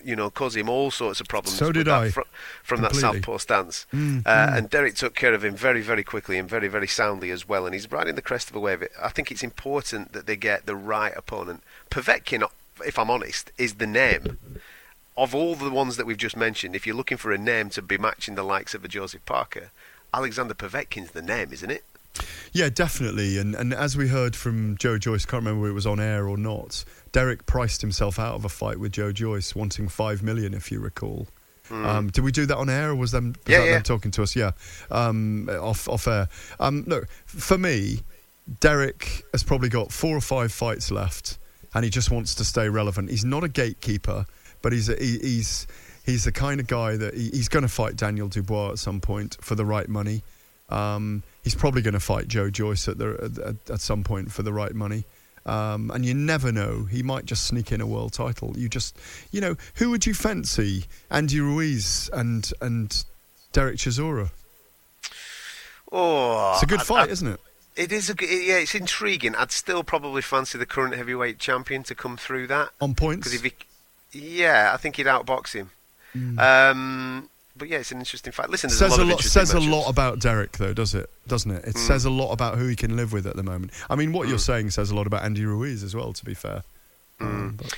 you 0.04 0.16
know, 0.16 0.28
cause 0.28 0.56
him 0.56 0.68
all 0.68 0.90
sorts 0.90 1.20
of 1.20 1.28
problems. 1.28 1.56
So 1.56 1.70
did 1.72 1.86
that 1.86 2.02
I. 2.02 2.10
fr- 2.10 2.22
from 2.64 2.82
that 2.82 2.94
southpaw 2.96 3.38
stance. 3.38 3.86
Mm, 3.94 4.26
uh, 4.26 4.30
mm. 4.30 4.56
And 4.58 4.70
Derek 4.70 4.96
took 4.96 5.14
care 5.14 5.32
of 5.34 5.44
him 5.44 5.54
very, 5.54 5.82
very 5.82 6.02
quickly 6.02 6.36
and 6.36 6.48
very, 6.48 6.66
very 6.68 6.88
soundly 6.88 7.30
as 7.30 7.48
well. 7.48 7.64
And 7.64 7.74
he's 7.74 7.90
riding 7.92 8.16
the 8.16 8.22
crest 8.22 8.50
of 8.50 8.56
a 8.56 8.60
wave. 8.60 8.82
I 9.00 9.08
think 9.10 9.30
it's 9.30 9.42
important 9.44 10.12
that 10.12 10.26
they 10.26 10.36
get 10.36 10.66
the 10.66 10.74
right 10.76 11.12
opponent. 11.16 11.62
Povetkin, 11.90 12.42
if 12.86 12.98
I'm 12.98 13.10
honest, 13.10 13.52
is 13.58 13.74
the 13.74 13.86
name. 13.86 14.38
Of 15.16 15.34
all 15.34 15.54
the 15.54 15.70
ones 15.70 15.96
that 15.96 16.06
we've 16.06 16.16
just 16.16 16.36
mentioned, 16.36 16.74
if 16.74 16.86
you're 16.86 16.96
looking 16.96 17.18
for 17.18 17.32
a 17.32 17.38
name 17.38 17.68
to 17.70 17.82
be 17.82 17.98
matching 17.98 18.36
the 18.36 18.42
likes 18.42 18.74
of 18.74 18.84
a 18.84 18.88
Joseph 18.88 19.24
Parker, 19.26 19.70
Alexander 20.14 20.54
Povetkin's 20.54 21.10
the 21.10 21.22
name, 21.22 21.52
isn't 21.52 21.70
it? 21.70 21.84
Yeah, 22.52 22.68
definitely. 22.70 23.38
And 23.38 23.54
and 23.54 23.72
as 23.72 23.96
we 23.96 24.08
heard 24.08 24.34
from 24.34 24.76
Joe 24.78 24.98
Joyce, 24.98 25.24
can't 25.24 25.42
remember 25.42 25.60
whether 25.62 25.70
it 25.70 25.74
was 25.74 25.86
on 25.86 26.00
air 26.00 26.26
or 26.28 26.36
not. 26.36 26.84
Derek 27.12 27.46
priced 27.46 27.80
himself 27.80 28.18
out 28.18 28.34
of 28.34 28.44
a 28.44 28.48
fight 28.48 28.78
with 28.78 28.92
Joe 28.92 29.12
Joyce, 29.12 29.54
wanting 29.54 29.88
five 29.88 30.22
million, 30.22 30.54
if 30.54 30.72
you 30.72 30.80
recall. 30.80 31.28
Mm. 31.68 31.84
Um, 31.86 32.08
did 32.10 32.24
we 32.24 32.32
do 32.32 32.46
that 32.46 32.56
on 32.56 32.68
air, 32.68 32.90
or 32.90 32.96
was 32.96 33.12
them, 33.12 33.34
was 33.46 33.52
Yeah, 33.52 33.58
that 33.60 33.66
yeah. 33.66 33.72
them 33.74 33.82
talking 33.84 34.10
to 34.12 34.22
us? 34.24 34.34
Yeah, 34.34 34.52
um, 34.90 35.48
off 35.48 35.88
off 35.88 36.08
air. 36.08 36.28
Um, 36.58 36.84
look, 36.86 37.08
for 37.26 37.56
me, 37.58 38.00
Derek 38.58 39.22
has 39.32 39.44
probably 39.44 39.68
got 39.68 39.92
four 39.92 40.16
or 40.16 40.20
five 40.20 40.52
fights 40.52 40.90
left, 40.90 41.38
and 41.74 41.84
he 41.84 41.90
just 41.90 42.10
wants 42.10 42.34
to 42.36 42.44
stay 42.44 42.68
relevant. 42.68 43.10
He's 43.10 43.24
not 43.24 43.44
a 43.44 43.48
gatekeeper, 43.48 44.26
but 44.62 44.72
he's 44.72 44.88
a, 44.88 44.96
he, 44.96 45.18
he's 45.18 45.66
he's 46.04 46.24
the 46.24 46.32
kind 46.32 46.60
of 46.60 46.66
guy 46.66 46.96
that 46.96 47.14
he, 47.14 47.30
he's 47.30 47.48
going 47.48 47.62
to 47.62 47.68
fight 47.68 47.96
Daniel 47.96 48.28
Dubois 48.28 48.72
at 48.72 48.78
some 48.78 49.00
point 49.00 49.36
for 49.40 49.54
the 49.54 49.64
right 49.64 49.88
money. 49.88 50.22
Um, 50.68 51.22
he's 51.42 51.54
probably 51.54 51.82
going 51.82 51.94
to 51.94 52.00
fight 52.00 52.28
Joe 52.28 52.48
Joyce 52.50 52.86
at, 52.88 52.96
the, 52.98 53.40
at, 53.44 53.70
at 53.74 53.80
some 53.80 54.04
point 54.04 54.30
for 54.30 54.42
the 54.42 54.52
right 54.52 54.74
money. 54.74 55.04
Um, 55.46 55.90
and 55.90 56.04
you 56.04 56.14
never 56.14 56.52
know. 56.52 56.84
He 56.84 57.02
might 57.02 57.24
just 57.24 57.44
sneak 57.46 57.72
in 57.72 57.80
a 57.80 57.86
world 57.86 58.12
title. 58.12 58.52
You 58.56 58.68
just, 58.68 58.96
you 59.32 59.40
know, 59.40 59.56
who 59.76 59.90
would 59.90 60.06
you 60.06 60.14
fancy? 60.14 60.84
Andy 61.10 61.40
Ruiz 61.40 62.08
and 62.12 62.48
and 62.60 63.04
Derek 63.52 63.76
Chisora. 63.78 64.30
Oh, 65.92 66.52
It's 66.54 66.62
a 66.62 66.66
good 66.66 66.80
I- 66.80 66.84
fight, 66.84 67.08
I- 67.08 67.12
isn't 67.12 67.28
it? 67.28 67.40
It 67.76 67.92
is 67.92 68.10
a 68.10 68.14
yeah, 68.20 68.58
it's 68.58 68.74
intriguing. 68.74 69.34
I'd 69.34 69.52
still 69.52 69.82
probably 69.84 70.22
fancy 70.22 70.58
the 70.58 70.66
current 70.66 70.94
heavyweight 70.94 71.38
champion 71.38 71.82
to 71.84 71.94
come 71.94 72.16
through 72.16 72.48
that 72.48 72.70
On 72.80 72.94
points. 72.94 73.28
because 73.28 73.34
if 73.34 73.42
he, 74.12 74.38
yeah, 74.42 74.72
I 74.74 74.76
think 74.76 74.96
he'd 74.96 75.06
outbox 75.06 75.52
him. 75.54 75.70
Mm. 76.16 76.38
Um, 76.40 77.30
but 77.56 77.68
yeah, 77.68 77.78
it's 77.78 77.92
an 77.92 77.98
interesting 77.98 78.32
fact. 78.32 78.50
Listen, 78.50 78.70
says 78.70 78.92
a 78.98 79.04
lot 79.04 79.06
a 79.06 79.10
lot. 79.12 79.22
Says 79.22 79.52
a 79.54 79.60
lot 79.60 79.88
about 79.88 80.18
Derek, 80.18 80.58
though, 80.58 80.74
does 80.74 80.94
it? 80.94 81.08
Doesn't 81.28 81.50
it? 81.52 81.64
It 81.64 81.74
Mm. 81.76 81.86
says 81.86 82.04
a 82.04 82.10
lot 82.10 82.32
about 82.32 82.58
who 82.58 82.66
he 82.66 82.74
can 82.74 82.96
live 82.96 83.12
with 83.12 83.26
at 83.26 83.36
the 83.36 83.42
moment. 83.44 83.72
I 83.88 83.94
mean, 83.96 84.12
what 84.12 84.26
you're 84.28 84.38
Mm. 84.38 84.40
saying 84.46 84.70
says 84.72 84.90
a 84.90 84.94
lot 84.96 85.06
about 85.06 85.22
Andy 85.24 85.44
Ruiz 85.44 85.82
as 85.84 85.94
well. 85.94 86.12
To 86.12 86.24
be 86.24 86.34
fair. 86.34 86.64
Um, 87.20 87.54
but- 87.56 87.74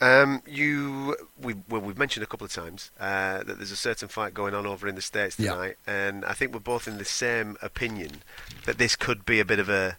Um, 0.00 0.42
you, 0.46 1.16
we, 1.40 1.54
well, 1.68 1.80
we've 1.80 1.96
mentioned 1.98 2.24
a 2.24 2.26
couple 2.26 2.44
of 2.44 2.52
times 2.52 2.90
uh, 2.98 3.44
that 3.44 3.56
there's 3.58 3.70
a 3.70 3.76
certain 3.76 4.08
fight 4.08 4.34
going 4.34 4.52
on 4.54 4.66
over 4.66 4.88
in 4.88 4.96
the 4.96 5.02
states 5.02 5.38
Yeah. 5.38 5.52
tonight, 5.52 5.76
and 5.86 6.24
I 6.24 6.32
think 6.32 6.52
we're 6.52 6.58
both 6.60 6.88
in 6.88 6.98
the 6.98 7.04
same 7.04 7.56
opinion 7.62 8.22
that 8.66 8.78
this 8.78 8.96
could 8.96 9.24
be 9.24 9.40
a 9.40 9.44
bit 9.44 9.58
of 9.58 9.68
a. 9.68 9.96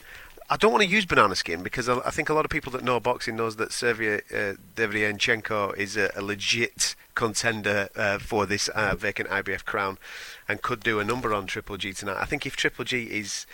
I 0.47 0.57
don't 0.57 0.71
want 0.71 0.83
to 0.83 0.89
use 0.89 1.05
banana 1.05 1.35
skin 1.35 1.63
because 1.63 1.89
I, 1.89 1.97
I 2.05 2.11
think 2.11 2.29
a 2.29 2.33
lot 2.35 2.45
of 2.45 2.51
people 2.51 2.71
that 2.73 2.83
know 2.83 2.99
boxing 2.99 3.35
knows 3.35 3.55
that 3.55 3.69
Servier 3.69 4.21
uh, 4.31 5.73
is 5.77 5.97
a, 5.97 6.11
a 6.15 6.21
legit 6.21 6.95
contender 7.15 7.89
uh, 7.95 8.19
for 8.19 8.45
this 8.45 8.67
uh, 8.67 8.93
vacant 8.95 9.29
IBF 9.29 9.65
crown, 9.65 9.97
and 10.47 10.61
could 10.61 10.81
do 10.81 10.99
a 10.99 11.03
number 11.03 11.33
on 11.33 11.47
Triple 11.47 11.77
G 11.77 11.93
tonight. 11.93 12.17
I 12.19 12.25
think 12.25 12.45
if 12.45 12.55
Triple 12.55 12.85
G 12.85 13.03
is 13.05 13.47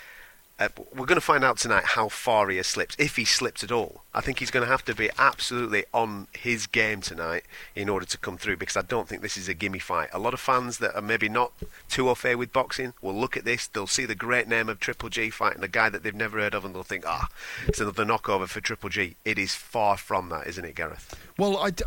uh, 0.58 0.68
we're 0.94 1.06
going 1.06 1.16
to 1.16 1.20
find 1.20 1.42
out 1.42 1.58
tonight 1.58 1.84
how 1.84 2.08
far 2.08 2.48
he 2.48 2.56
has 2.58 2.66
slipped, 2.66 2.94
if 2.98 3.16
he 3.16 3.24
slipped 3.24 3.64
at 3.64 3.72
all. 3.72 4.02
I 4.14 4.20
think 4.20 4.38
he's 4.38 4.50
going 4.50 4.64
to 4.64 4.70
have 4.70 4.84
to 4.84 4.94
be 4.94 5.10
absolutely 5.18 5.84
on 5.92 6.28
his 6.32 6.66
game 6.66 7.00
tonight 7.00 7.44
in 7.74 7.88
order 7.88 8.06
to 8.06 8.18
come 8.18 8.36
through 8.36 8.58
because 8.58 8.76
I 8.76 8.82
don't 8.82 9.08
think 9.08 9.22
this 9.22 9.36
is 9.36 9.48
a 9.48 9.54
gimme 9.54 9.78
fight. 9.78 10.10
A 10.12 10.18
lot 10.18 10.34
of 10.34 10.40
fans 10.40 10.78
that 10.78 10.94
are 10.94 11.02
maybe 11.02 11.28
not 11.28 11.52
too 11.88 12.08
au 12.08 12.14
fait 12.14 12.36
with 12.36 12.52
boxing 12.52 12.92
will 13.00 13.14
look 13.14 13.36
at 13.36 13.44
this, 13.44 13.66
they'll 13.66 13.86
see 13.86 14.04
the 14.04 14.14
great 14.14 14.46
name 14.46 14.68
of 14.68 14.78
Triple 14.78 15.08
G 15.08 15.30
fighting 15.30 15.64
a 15.64 15.68
guy 15.68 15.88
that 15.88 16.02
they've 16.02 16.14
never 16.14 16.38
heard 16.38 16.54
of 16.54 16.64
and 16.64 16.74
they'll 16.74 16.82
think, 16.82 17.04
ah, 17.06 17.28
it's 17.66 17.80
another 17.80 18.04
knockover 18.04 18.46
for 18.46 18.60
Triple 18.60 18.90
G. 18.90 19.16
It 19.24 19.38
is 19.38 19.54
far 19.54 19.96
from 19.96 20.28
that, 20.28 20.46
isn't 20.46 20.64
it, 20.64 20.74
Gareth? 20.74 21.14
Well, 21.38 21.56
I, 21.58 21.70
d- 21.70 21.84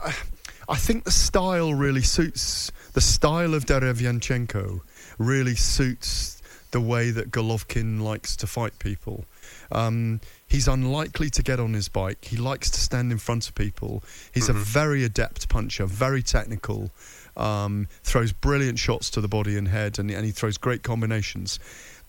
I 0.68 0.76
think 0.76 1.04
the 1.04 1.12
style 1.12 1.74
really 1.74 2.02
suits 2.02 2.72
the 2.94 3.02
style 3.02 3.54
of 3.54 3.66
Derevianchenko 3.66 4.82
really 5.18 5.56
suits 5.56 6.42
the 6.76 6.82
way 6.82 7.10
that 7.10 7.32
Golovkin 7.32 8.02
likes 8.02 8.36
to 8.36 8.46
fight 8.46 8.78
people. 8.80 9.24
Um, 9.72 10.20
he's 10.46 10.68
unlikely 10.68 11.30
to 11.30 11.42
get 11.42 11.58
on 11.58 11.74
his 11.74 11.88
bike. 11.88 12.26
He 12.26 12.36
likes 12.36 12.70
to 12.72 12.82
stand 12.82 13.14
in 13.14 13.18
front 13.18 13.48
of 13.48 13.56
people. 13.56 14.04
He's 14.34 14.50
a 14.50 14.54
very 14.54 15.06
adept 15.06 15.48
puncher, 15.48 15.86
very 15.86 16.22
technical. 16.22 16.92
Um, 17.38 17.88
throws 18.04 18.34
brilliant 18.34 18.78
shots 18.78 19.10
to 19.12 19.22
the 19.22 19.30
body 19.30 19.58
and 19.58 19.70
head, 19.70 20.00
and, 20.00 20.12
and 20.12 20.26
he 20.26 20.32
throws 20.32 20.58
great 20.58 20.84
combinations. 20.84 21.62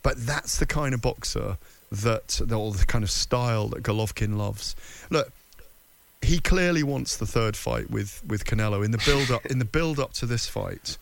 But 0.03 0.27
that's 0.27 0.59
the 0.59 0.67
kind 0.67 0.95
of 0.95 1.01
boxer 1.01 1.59
that, 1.93 2.41
or 2.53 2.73
the 2.73 2.87
kind 2.87 3.05
of 3.05 3.11
style 3.13 3.69
that 3.69 3.85
Golovkin 3.85 4.37
loves. 4.37 4.75
Look, 5.11 5.33
he 6.23 6.41
clearly 6.41 6.83
wants 6.83 7.17
the 7.17 7.27
third 7.27 7.57
fight 7.57 7.89
with 7.89 8.21
with 8.27 8.45
Canelo 8.45 8.85
in 8.85 8.91
the 8.91 9.03
build 9.07 9.31
up 9.31 9.47
in 9.47 9.61
the 9.61 9.65
build 9.65 10.01
up 10.01 10.13
to 10.15 10.27
this 10.27 10.49
fight. 10.49 10.99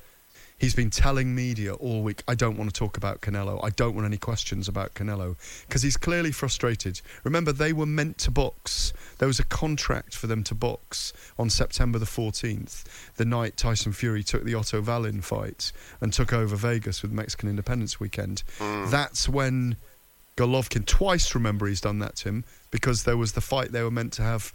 He's 0.58 0.74
been 0.74 0.90
telling 0.90 1.34
media 1.34 1.74
all 1.74 2.02
week, 2.02 2.22
I 2.28 2.34
don't 2.34 2.56
want 2.56 2.72
to 2.72 2.78
talk 2.78 2.96
about 2.96 3.20
Canelo. 3.20 3.62
I 3.62 3.70
don't 3.70 3.94
want 3.94 4.06
any 4.06 4.16
questions 4.16 4.68
about 4.68 4.94
Canelo. 4.94 5.36
Because 5.66 5.82
he's 5.82 5.96
clearly 5.96 6.30
frustrated. 6.30 7.00
Remember, 7.24 7.52
they 7.52 7.72
were 7.72 7.86
meant 7.86 8.18
to 8.18 8.30
box. 8.30 8.92
There 9.18 9.28
was 9.28 9.40
a 9.40 9.44
contract 9.44 10.14
for 10.14 10.26
them 10.26 10.44
to 10.44 10.54
box 10.54 11.12
on 11.38 11.50
September 11.50 11.98
the 11.98 12.06
14th, 12.06 12.84
the 13.16 13.24
night 13.24 13.56
Tyson 13.56 13.92
Fury 13.92 14.22
took 14.22 14.44
the 14.44 14.54
Otto 14.54 14.80
Wallin 14.80 15.20
fight 15.20 15.72
and 16.00 16.12
took 16.12 16.32
over 16.32 16.56
Vegas 16.56 17.02
with 17.02 17.10
Mexican 17.10 17.48
Independence 17.48 17.98
Weekend. 17.98 18.42
Mm. 18.58 18.90
That's 18.90 19.28
when 19.28 19.76
Golovkin, 20.36 20.86
twice 20.86 21.34
remember 21.34 21.66
he's 21.66 21.80
done 21.80 21.98
that 22.00 22.16
to 22.16 22.28
him, 22.28 22.44
because 22.70 23.04
there 23.04 23.16
was 23.16 23.32
the 23.32 23.40
fight 23.40 23.72
they 23.72 23.82
were 23.82 23.90
meant 23.90 24.12
to 24.14 24.22
have, 24.22 24.52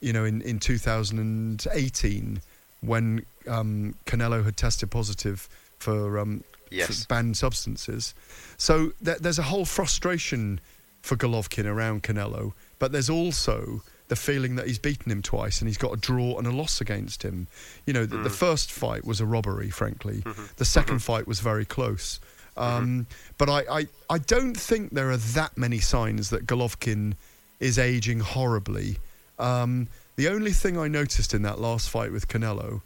you 0.00 0.12
know, 0.12 0.24
in, 0.24 0.40
in 0.42 0.58
2018 0.58 2.40
when 2.80 3.24
um, 3.48 3.94
Canelo 4.06 4.44
had 4.44 4.56
tested 4.56 4.90
positive 4.90 5.48
for, 5.78 6.18
um, 6.18 6.44
Yes. 6.70 7.02
for 7.02 7.06
banned 7.08 7.36
substances. 7.36 8.14
So 8.56 8.92
th- 9.04 9.18
there's 9.18 9.38
a 9.38 9.42
whole 9.44 9.64
frustration 9.64 10.60
for 11.02 11.16
Golovkin 11.16 11.64
around 11.64 12.02
Canelo, 12.02 12.52
but 12.78 12.92
there's 12.92 13.08
also 13.10 13.82
the 14.08 14.16
feeling 14.16 14.56
that 14.56 14.66
he's 14.66 14.78
beaten 14.78 15.10
him 15.12 15.22
twice 15.22 15.60
and 15.60 15.68
he's 15.68 15.76
got 15.78 15.92
a 15.92 15.96
draw 15.96 16.38
and 16.38 16.46
a 16.46 16.50
loss 16.50 16.80
against 16.80 17.22
him. 17.22 17.46
You 17.86 17.92
know, 17.92 18.06
the, 18.06 18.16
the 18.18 18.30
first 18.30 18.70
fight 18.72 19.04
was 19.04 19.20
a 19.20 19.26
robbery, 19.26 19.70
frankly. 19.70 20.20
The 20.56 20.64
2nd 20.64 21.00
fight 21.02 21.26
was 21.26 21.40
very 21.40 21.64
close. 21.66 22.18
Um, 22.56 23.06
But 23.36 23.48
I, 23.50 23.60
I, 23.80 23.86
I 24.10 24.18
don't 24.18 24.56
think 24.58 24.92
there 24.92 25.10
are 25.10 25.16
that 25.18 25.56
many 25.58 25.78
signs 25.78 26.30
that 26.30 26.46
Golovkin 26.46 27.14
is 27.60 27.78
aging 27.78 28.20
horribly. 28.20 28.96
Um, 29.38 29.88
the 30.18 30.28
only 30.28 30.50
thing 30.50 30.76
I 30.76 30.88
noticed 30.88 31.32
in 31.32 31.42
that 31.42 31.60
last 31.60 31.88
fight 31.88 32.10
with 32.10 32.26
Canelo 32.26 32.82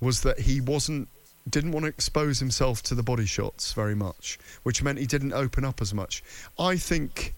was 0.00 0.22
that 0.22 0.40
he 0.40 0.60
wasn't 0.60 1.08
didn't 1.48 1.70
want 1.70 1.84
to 1.84 1.88
expose 1.88 2.40
himself 2.40 2.82
to 2.82 2.92
the 2.96 3.04
body 3.04 3.24
shots 3.24 3.72
very 3.72 3.94
much, 3.94 4.36
which 4.64 4.82
meant 4.82 4.98
he 4.98 5.06
didn't 5.06 5.32
open 5.32 5.64
up 5.64 5.80
as 5.80 5.94
much. 5.94 6.24
I 6.58 6.76
think, 6.76 7.34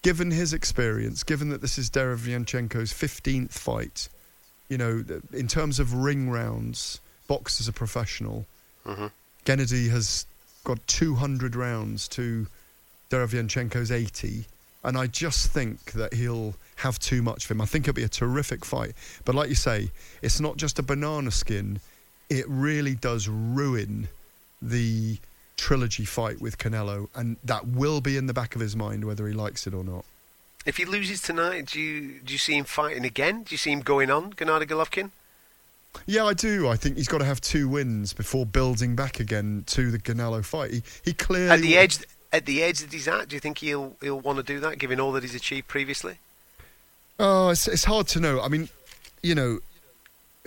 given 0.00 0.30
his 0.30 0.54
experience, 0.54 1.22
given 1.24 1.50
that 1.50 1.60
this 1.60 1.76
is 1.76 1.90
Derevianchenko's 1.90 2.90
15th 2.94 3.52
fight, 3.52 4.08
you 4.70 4.78
know, 4.78 5.04
in 5.34 5.46
terms 5.46 5.78
of 5.78 5.92
ring 5.92 6.30
rounds, 6.30 7.00
box 7.28 7.60
as 7.60 7.68
a 7.68 7.72
professional, 7.72 8.46
Mhm. 8.86 9.10
Gennady 9.44 9.90
has 9.90 10.24
got 10.64 10.78
200 10.86 11.54
rounds 11.54 12.08
to 12.08 12.46
Derevianchenko's 13.10 13.90
80. 13.90 14.46
And 14.82 14.96
I 14.96 15.06
just 15.06 15.50
think 15.50 15.92
that 15.92 16.14
he'll 16.14 16.54
have 16.80 16.98
too 16.98 17.22
much 17.22 17.44
of 17.44 17.50
him. 17.50 17.60
I 17.60 17.66
think 17.66 17.86
it'll 17.86 17.96
be 17.96 18.02
a 18.02 18.08
terrific 18.08 18.64
fight. 18.64 18.92
But 19.24 19.34
like 19.34 19.48
you 19.48 19.54
say, 19.54 19.90
it's 20.22 20.40
not 20.40 20.56
just 20.56 20.78
a 20.78 20.82
banana 20.82 21.30
skin. 21.30 21.80
It 22.28 22.44
really 22.48 22.94
does 22.94 23.28
ruin 23.28 24.08
the 24.60 25.18
trilogy 25.56 26.04
fight 26.04 26.40
with 26.40 26.58
Canelo. 26.58 27.08
And 27.14 27.36
that 27.44 27.66
will 27.66 28.00
be 28.00 28.16
in 28.16 28.26
the 28.26 28.34
back 28.34 28.54
of 28.54 28.60
his 28.60 28.74
mind 28.74 29.04
whether 29.04 29.26
he 29.26 29.34
likes 29.34 29.66
it 29.66 29.74
or 29.74 29.84
not. 29.84 30.04
If 30.66 30.76
he 30.76 30.84
loses 30.84 31.22
tonight, 31.22 31.66
do 31.66 31.80
you 31.80 32.20
do 32.24 32.32
you 32.32 32.38
see 32.38 32.56
him 32.56 32.64
fighting 32.64 33.04
again? 33.04 33.44
Do 33.44 33.52
you 33.52 33.58
see 33.58 33.72
him 33.72 33.80
going 33.80 34.10
on, 34.10 34.34
Gennady 34.34 34.66
Golovkin? 34.66 35.10
Yeah, 36.06 36.24
I 36.24 36.34
do. 36.34 36.68
I 36.68 36.76
think 36.76 36.96
he's 36.96 37.08
got 37.08 37.18
to 37.18 37.24
have 37.24 37.40
two 37.40 37.68
wins 37.68 38.12
before 38.12 38.46
building 38.46 38.94
back 38.94 39.20
again 39.20 39.64
to 39.68 39.90
the 39.90 39.98
Canelo 39.98 40.44
fight. 40.44 40.70
He, 40.70 40.82
he 41.04 41.12
clearly 41.12 41.50
At 41.50 41.60
the 41.60 41.76
edge, 41.76 41.98
at 42.32 42.46
the 42.46 42.62
edge 42.62 42.80
that 42.80 42.92
he's 42.92 43.08
at, 43.08 43.28
do 43.28 43.36
you 43.36 43.40
think 43.40 43.58
he'll 43.58 43.96
he'll 44.00 44.20
want 44.20 44.36
to 44.36 44.44
do 44.44 44.60
that, 44.60 44.78
given 44.78 45.00
all 45.00 45.12
that 45.12 45.22
he's 45.22 45.34
achieved 45.34 45.66
previously? 45.66 46.18
Oh, 47.22 47.50
it's, 47.50 47.68
it's 47.68 47.84
hard 47.84 48.08
to 48.08 48.20
know. 48.20 48.40
I 48.40 48.48
mean, 48.48 48.70
you 49.22 49.34
know, 49.34 49.58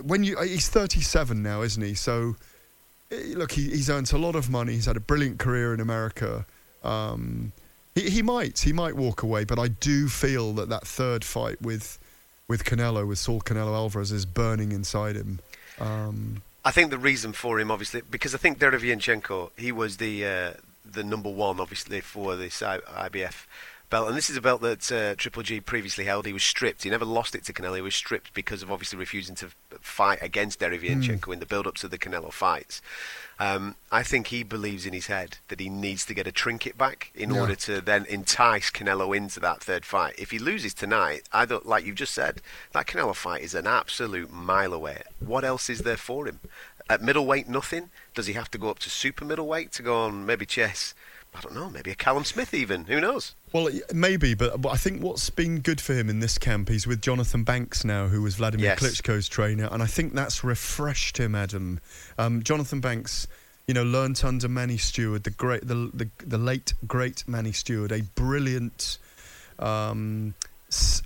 when 0.02 0.24
you 0.24 0.40
he's 0.42 0.70
37 0.70 1.44
now, 1.44 1.62
isn't 1.62 1.84
he? 1.84 1.94
So, 1.94 2.36
eh, 3.12 3.34
look, 3.36 3.52
he, 3.52 3.70
he's 3.70 3.92
earned 3.92 4.12
a 4.12 4.18
lot 4.18 4.36
of 4.36 4.50
money. 4.50 4.74
He's 4.74 4.88
had 4.88 4.98
a 4.98 5.00
brilliant 5.00 5.38
career 5.38 5.76
in 5.76 5.80
America. 5.80 6.46
Um, 6.84 7.52
he, 7.94 8.10
he 8.10 8.22
might 8.24 8.60
he 8.60 8.74
might 8.74 8.96
walk 8.96 9.22
away, 9.22 9.44
but 9.44 9.60
I 9.60 9.68
do 9.68 10.10
feel 10.10 10.54
that 10.54 10.70
that 10.70 10.88
third 10.88 11.24
fight 11.24 11.62
with 11.62 12.00
with 12.48 12.64
Canelo, 12.64 13.08
with 13.08 13.20
Saul 13.20 13.40
Canelo 13.40 13.76
Alvarez, 13.76 14.12
is 14.12 14.26
burning 14.26 14.72
inside 14.72 15.16
him. 15.16 15.40
Um, 15.80 16.42
I 16.66 16.72
think 16.72 16.90
the 16.90 16.98
reason 16.98 17.34
for 17.34 17.60
him, 17.60 17.70
obviously, 17.70 18.02
because 18.10 18.34
I 18.34 18.40
think 18.40 18.58
Derevianchenko, 18.58 19.52
he 19.58 19.72
was 19.72 19.98
the 19.98 20.26
uh, 20.26 20.54
the 20.84 21.04
number 21.04 21.30
one, 21.30 21.60
obviously, 21.60 22.02
for 22.02 22.36
this 22.36 22.64
I- 22.64 22.80
IBF 22.80 23.46
belt, 23.94 24.08
and 24.08 24.18
this 24.18 24.30
is 24.30 24.36
a 24.36 24.42
belt 24.42 24.62
that 24.62 24.92
uh, 24.92 25.14
Triple 25.16 25.44
G 25.44 25.62
previously 25.62 26.06
held. 26.06 26.26
He 26.26 26.34
was 26.34 26.44
stripped. 26.44 26.84
He 26.84 26.90
never 26.90 27.06
lost 27.06 27.36
it 27.36 27.46
to 27.46 27.54
Canelo. 27.54 27.76
He 27.76 27.82
was 27.82 27.94
stripped 27.94 28.34
because 28.34 28.64
of 28.64 28.72
obviously 28.72 28.98
refusing 28.98 29.36
to 29.36 29.50
fight 29.82 30.18
against 30.22 30.60
Derevianchenko 30.60 31.32
in 31.32 31.40
the 31.40 31.46
build-up 31.46 31.76
to 31.76 31.88
the 31.88 32.00
Canelo 32.00 32.34
fights. 32.34 32.82
Um, 33.40 33.76
I 33.92 34.02
think 34.02 34.28
he 34.28 34.42
believes 34.42 34.88
in 34.88 34.94
his 34.94 35.08
head 35.08 35.38
that 35.50 35.60
he 35.60 35.70
needs 35.70 36.06
to 36.06 36.14
get 36.16 36.26
a 36.26 36.32
trinket 36.32 36.76
back 36.76 37.12
in 37.14 37.32
Yeah. 37.32 37.42
order 37.42 37.56
to 37.56 37.82
then 37.82 38.06
entice 38.06 38.72
Canelo 38.72 39.16
into 39.16 39.40
that 39.42 39.62
third 39.62 39.86
fight. 39.86 40.16
If 40.18 40.32
he 40.32 40.40
loses 40.40 40.74
tonight, 40.74 41.30
I 41.32 41.46
don't 41.46 41.66
like 41.68 41.86
you've 41.86 41.96
just 41.96 42.16
said 42.16 42.42
that 42.72 42.88
Canelo 42.88 43.16
fight 43.16 43.44
is 43.44 43.54
an 43.54 43.68
absolute 43.68 44.32
mile 44.32 44.74
away. 44.74 45.04
What 45.20 45.44
else 45.44 45.70
is 45.70 45.82
there 45.82 45.98
for 45.98 46.28
him? 46.28 46.40
At 46.90 47.02
middleweight, 47.02 47.48
nothing. 47.48 47.92
Does 48.16 48.26
he 48.26 48.34
have 48.34 48.50
to 48.52 48.58
go 48.58 48.70
up 48.70 48.80
to 48.80 48.90
super 48.90 49.24
middleweight 49.24 49.72
to 49.74 49.84
go 49.84 49.98
on 50.04 50.26
maybe 50.26 50.46
chess? 50.46 50.96
I 51.36 51.42
don't 51.42 51.56
know. 51.56 51.70
Maybe 51.70 51.92
a 51.92 51.96
Callum 51.96 52.26
Smith 52.26 52.54
even. 52.54 52.86
Who 52.86 53.02
knows? 53.02 53.36
Well, 53.54 53.70
maybe, 53.94 54.34
but, 54.34 54.62
but 54.62 54.70
I 54.70 54.76
think 54.78 55.02
what's 55.02 55.30
been 55.30 55.60
good 55.60 55.82
for 55.82 55.94
him 55.94 56.10
in 56.10 56.20
this 56.20 56.38
camp, 56.38 56.70
he's 56.70 56.86
with 56.86 57.02
Jonathan 57.02 57.44
Banks 57.44 57.84
now, 57.84 58.08
who 58.08 58.22
was 58.22 58.36
Vladimir 58.36 58.66
Yes. 58.68 58.80
Klitschko's 58.80 59.28
trainer, 59.28 59.68
and 59.72 59.82
I 59.82 59.86
think 59.88 60.14
that's 60.14 60.44
refreshed 60.44 61.18
him, 61.18 61.36
Adam. 61.36 61.80
Um, 62.18 62.44
Jonathan 62.44 62.82
Banks, 62.82 63.28
you 63.68 63.74
know, 63.74 63.84
learnt 63.84 64.24
under 64.24 64.48
Manny 64.48 64.78
Steward, 64.78 65.24
the 65.24 65.32
great, 65.32 65.68
the 65.68 65.90
the, 65.94 66.10
the 66.26 66.38
late 66.38 66.74
great 66.88 67.24
Manny 67.28 67.52
Steward, 67.52 67.92
a 67.92 68.02
brilliant. 68.02 68.98
Um, 69.60 70.34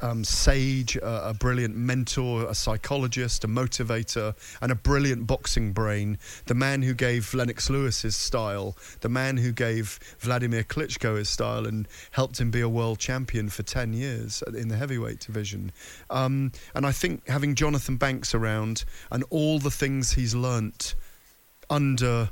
um, 0.01 0.23
sage, 0.23 0.97
uh, 0.97 1.21
a 1.23 1.33
brilliant 1.33 1.75
mentor, 1.75 2.47
a 2.47 2.55
psychologist, 2.55 3.43
a 3.43 3.47
motivator, 3.47 4.35
and 4.61 4.71
a 4.71 4.75
brilliant 4.75 5.27
boxing 5.27 5.73
brain. 5.73 6.17
The 6.45 6.53
man 6.53 6.81
who 6.81 6.93
gave 6.93 7.33
Lennox 7.33 7.69
Lewis 7.69 8.01
his 8.01 8.15
style, 8.15 8.75
the 9.01 9.09
man 9.09 9.37
who 9.37 9.51
gave 9.51 9.99
Vladimir 10.19 10.63
Klitschko 10.63 11.17
his 11.17 11.29
style 11.29 11.65
and 11.65 11.87
helped 12.11 12.39
him 12.39 12.51
be 12.51 12.61
a 12.61 12.69
world 12.69 12.99
champion 12.99 13.49
for 13.49 13.63
10 13.63 13.93
years 13.93 14.43
in 14.55 14.67
the 14.67 14.77
heavyweight 14.77 15.19
division. 15.19 15.71
Um, 16.09 16.51
and 16.73 16.85
I 16.85 16.91
think 16.91 17.27
having 17.27 17.55
Jonathan 17.55 17.97
Banks 17.97 18.33
around 18.33 18.85
and 19.11 19.23
all 19.29 19.59
the 19.59 19.71
things 19.71 20.13
he's 20.13 20.35
learnt 20.35 20.95
under 21.69 22.29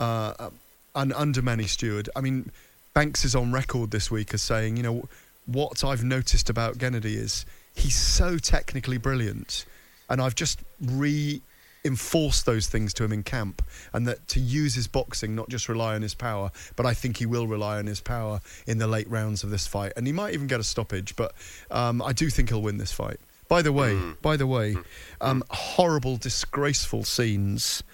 uh, 0.00 0.50
un, 0.94 1.12
under 1.12 1.42
Manny 1.42 1.66
Steward. 1.66 2.08
I 2.16 2.20
mean, 2.20 2.50
Banks 2.94 3.24
is 3.24 3.34
on 3.34 3.52
record 3.52 3.90
this 3.90 4.10
week 4.10 4.32
as 4.34 4.42
saying, 4.42 4.76
you 4.76 4.82
know, 4.82 5.08
what 5.46 5.82
I've 5.84 6.04
noticed 6.04 6.50
about 6.50 6.78
Gennady 6.78 7.16
is 7.16 7.46
he's 7.74 7.96
so 7.96 8.38
technically 8.38 8.98
brilliant, 8.98 9.64
and 10.08 10.20
I've 10.20 10.34
just 10.34 10.60
reinforced 10.80 12.46
those 12.46 12.66
things 12.66 12.92
to 12.94 13.04
him 13.04 13.12
in 13.12 13.22
camp, 13.22 13.62
and 13.92 14.06
that 14.06 14.26
to 14.28 14.40
use 14.40 14.74
his 14.74 14.86
boxing, 14.86 15.34
not 15.34 15.48
just 15.48 15.68
rely 15.68 15.94
on 15.94 16.02
his 16.02 16.14
power, 16.14 16.50
but 16.74 16.86
I 16.86 16.94
think 16.94 17.16
he 17.16 17.26
will 17.26 17.46
rely 17.46 17.78
on 17.78 17.86
his 17.86 18.00
power 18.00 18.40
in 18.66 18.78
the 18.78 18.86
late 18.86 19.08
rounds 19.08 19.44
of 19.44 19.50
this 19.50 19.66
fight, 19.66 19.92
and 19.96 20.06
he 20.06 20.12
might 20.12 20.34
even 20.34 20.46
get 20.46 20.60
a 20.60 20.64
stoppage, 20.64 21.16
but 21.16 21.32
um, 21.70 22.02
I 22.02 22.12
do 22.12 22.28
think 22.28 22.48
he'll 22.50 22.62
win 22.62 22.78
this 22.78 22.92
fight. 22.92 23.18
By 23.48 23.62
the 23.62 23.72
way, 23.72 23.96
by 24.22 24.36
the 24.36 24.46
way, 24.46 24.76
um, 25.20 25.44
horrible, 25.50 26.16
disgraceful 26.16 27.04
scenes 27.04 27.84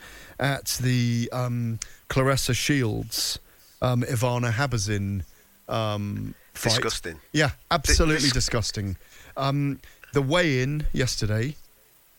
at 0.40 0.78
the 0.80 1.28
um, 1.30 1.78
Claressa 2.08 2.54
Shields, 2.56 3.38
um, 3.82 4.02
Ivana 4.02 4.50
Habazin 4.52 5.24
um, 5.68 6.34
fight. 6.54 6.70
Disgusting. 6.70 7.18
Yeah, 7.32 7.50
absolutely 7.70 8.24
dis- 8.28 8.32
disgusting. 8.32 8.96
Um, 9.36 9.80
the 10.12 10.22
weigh-in 10.22 10.86
yesterday, 10.92 11.56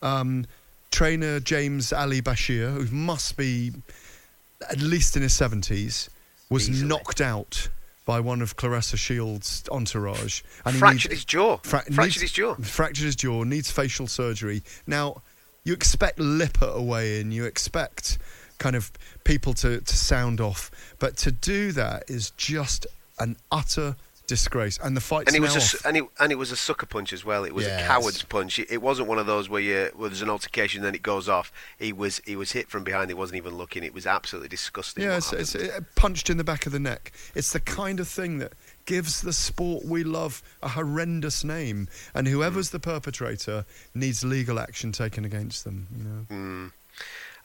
um, 0.02 0.46
trainer 0.90 1.40
James 1.40 1.92
Ali 1.92 2.20
Bashir, 2.20 2.72
who 2.72 2.94
must 2.94 3.36
be 3.36 3.72
at 4.70 4.78
least 4.80 5.16
in 5.16 5.22
his 5.22 5.34
seventies, 5.34 6.08
was 6.50 6.68
knocked 6.68 7.20
out 7.20 7.68
by 8.06 8.20
one 8.20 8.42
of 8.42 8.56
Claressa 8.56 8.96
Shields' 8.98 9.64
entourage. 9.70 10.42
he 10.66 10.72
Fractured 10.72 11.10
needs- 11.10 11.20
his 11.20 11.24
jaw. 11.24 11.56
Fra- 11.58 11.82
Fractured 11.84 11.98
needs- 11.98 12.20
his 12.20 12.32
jaw. 12.32 12.54
Fractured 12.56 13.04
his 13.06 13.16
jaw. 13.16 13.44
Needs 13.44 13.70
facial 13.70 14.06
surgery. 14.06 14.62
Now, 14.86 15.22
you 15.64 15.72
expect 15.72 16.18
Lipper 16.18 16.66
at 16.66 16.76
a 16.76 16.82
weigh-in. 16.82 17.32
You 17.32 17.44
expect 17.46 18.18
kind 18.58 18.76
of 18.76 18.92
people 19.24 19.54
to, 19.54 19.80
to 19.80 19.96
sound 19.96 20.40
off, 20.40 20.70
but 20.98 21.16
to 21.18 21.30
do 21.32 21.72
that 21.72 22.04
is 22.08 22.30
just 22.36 22.86
an 23.18 23.36
utter 23.50 23.96
disgrace. 24.26 24.78
And 24.82 24.96
the 24.96 25.00
fight. 25.00 25.26
And 25.26 25.36
it 25.36 25.40
was 25.40 25.74
a, 25.74 25.86
and 25.88 25.96
it 25.96 26.04
and 26.18 26.32
it 26.32 26.36
was 26.36 26.50
a 26.50 26.56
sucker 26.56 26.86
punch 26.86 27.12
as 27.12 27.24
well. 27.24 27.44
It 27.44 27.54
was 27.54 27.66
Yes. 27.66 27.82
a 27.82 27.86
coward's 27.86 28.22
punch. 28.22 28.58
It, 28.58 28.70
it 28.70 28.82
wasn't 28.82 29.08
one 29.08 29.18
of 29.18 29.26
those 29.26 29.48
where 29.48 29.60
you 29.60 29.90
where 29.94 30.08
there's 30.08 30.22
an 30.22 30.30
altercation 30.30 30.80
and 30.80 30.86
then 30.86 30.94
it 30.94 31.02
goes 31.02 31.28
off. 31.28 31.52
He 31.78 31.92
was 31.92 32.20
he 32.24 32.36
was 32.36 32.52
hit 32.52 32.68
from 32.68 32.84
behind. 32.84 33.10
He 33.10 33.14
wasn't 33.14 33.36
even 33.38 33.56
looking. 33.56 33.84
It 33.84 33.94
was 33.94 34.06
absolutely 34.06 34.48
disgusting. 34.48 35.04
Yeah, 35.04 35.16
it's, 35.16 35.32
it's 35.32 35.54
uh, 35.54 35.80
punched 35.96 36.30
in 36.30 36.36
the 36.36 36.44
back 36.44 36.66
of 36.66 36.72
the 36.72 36.80
neck. 36.80 37.12
It's 37.34 37.52
the 37.52 37.60
kind 37.60 38.00
of 38.00 38.08
thing 38.08 38.38
that 38.38 38.52
gives 38.86 39.22
the 39.22 39.32
sport 39.32 39.84
we 39.84 40.04
love 40.04 40.42
a 40.62 40.68
horrendous 40.68 41.42
name, 41.44 41.88
and 42.14 42.28
whoever's 42.28 42.70
the 42.70 42.80
perpetrator 42.80 43.64
needs 43.94 44.24
legal 44.24 44.58
action 44.58 44.92
taken 44.92 45.24
against 45.24 45.64
them. 45.64 45.86
You 45.96 46.04
know. 46.04 46.26
Mm. 46.30 46.72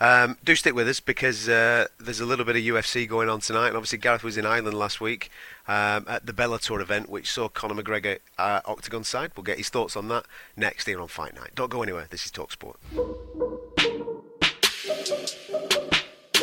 Um, 0.02 0.38
do 0.46 0.56
stick 0.56 0.74
with 0.74 0.88
us 0.88 1.00
because 1.00 1.50
uh, 1.50 1.88
there's 2.00 2.22
a 2.22 2.26
little 2.26 2.46
bit 2.46 2.56
of 2.56 2.62
UFC 2.62 3.08
going 3.08 3.28
on 3.28 3.42
tonight, 3.42 3.68
and 3.68 3.76
obviously 3.76 3.98
Gareth 3.98 4.24
was 4.24 4.38
in 4.38 4.46
Ireland 4.46 4.78
last 4.78 5.02
week 5.02 5.30
um, 5.68 6.06
at 6.08 6.26
the 6.26 6.32
Bellator 6.32 6.80
event, 6.80 7.10
which 7.10 7.30
saw 7.30 7.50
Conor 7.50 7.82
McGregor 7.82 8.20
uh, 8.38 8.62
octagon 8.66 9.04
side. 9.04 9.32
We'll 9.36 9.44
get 9.44 9.58
his 9.58 9.70
thoughts 9.70 9.98
on 9.98 10.08
that 10.08 10.26
next 10.56 10.86
here 10.86 11.02
on 11.02 11.10
Fight 11.10 11.36
Night. 11.36 11.52
Don't 11.54 11.70
go 11.70 11.84
anywhere. 11.84 12.08
This 12.10 12.24
is 12.24 12.32
Talk 12.32 12.52
Sport. 12.52 12.80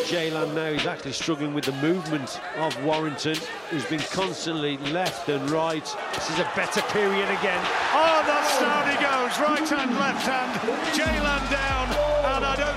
Ceylan 0.07 0.55
now 0.55 0.67
is 0.67 0.87
actually 0.87 1.13
struggling 1.13 1.53
with 1.53 1.65
the 1.65 1.73
movement 1.73 2.39
of 2.59 2.85
Warrington, 2.85 3.37
who's 3.71 3.85
been 3.87 4.01
constantly 4.01 4.77
left 4.93 5.29
and 5.29 5.51
right. 5.51 5.85
This 6.15 6.31
is 6.31 6.39
a 6.39 6.49
better 6.55 6.83
period 6.83 7.29
again. 7.31 7.61
Oh, 7.93 8.23
that's 8.25 8.61
down 8.61 8.89
he 8.89 8.97
goes. 9.03 9.41
Right 9.41 9.69
hand, 9.69 9.99
left 9.99 10.27
hand. 10.27 10.61
Ceylan 10.95 11.51
down. 11.51 12.16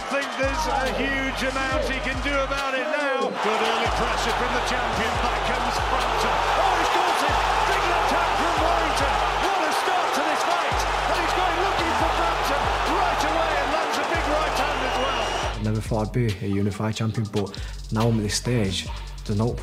And 0.10 0.18
I 0.18 0.22
think 0.22 0.32
there's 0.42 0.66
a 0.66 0.86
huge 0.98 1.42
amount 1.52 1.86
he 1.86 2.00
can 2.02 2.18
do 2.26 2.34
about 2.34 2.74
it 2.74 2.82
now. 2.82 3.30
Good 3.30 3.62
early 3.62 3.90
pressure 3.94 4.34
from 4.42 4.52
the 4.58 4.64
champion. 4.66 5.14
Back 5.22 5.42
comes 5.46 5.76
Frampton. 5.86 6.34
Oh, 6.34 6.74
he's 6.82 6.92
got 6.98 7.20
it. 7.30 7.38
Big 7.70 7.84
left 7.94 8.10
hand 8.10 8.34
from 8.42 8.56
Warrington. 8.58 9.14
What 9.46 9.60
a 9.62 9.72
start 9.78 10.10
to 10.18 10.22
this 10.26 10.44
fight. 10.50 10.80
And 11.10 11.18
he's 11.22 11.36
going 11.38 11.60
looking 11.62 11.94
for 12.02 12.12
Frampton 12.18 12.62
right 12.90 13.24
away 13.30 13.52
and 13.54 13.70
lands 13.70 13.98
a 14.02 14.06
big 14.10 14.26
right 14.34 14.58
hand 14.58 14.82
as 14.90 14.98
well. 14.98 15.60
I 15.60 15.64
never 15.64 15.82
thought 15.82 16.08
I'd 16.08 16.14
be 16.14 16.26
a 16.42 16.50
unified 16.50 16.96
champion, 16.96 17.28
but 17.32 17.48
now 17.92 18.08
I'm 18.10 18.18
at 18.18 18.24
this 18.24 18.36
stage, 18.36 18.88
there's 19.26 19.38
no 19.46 19.56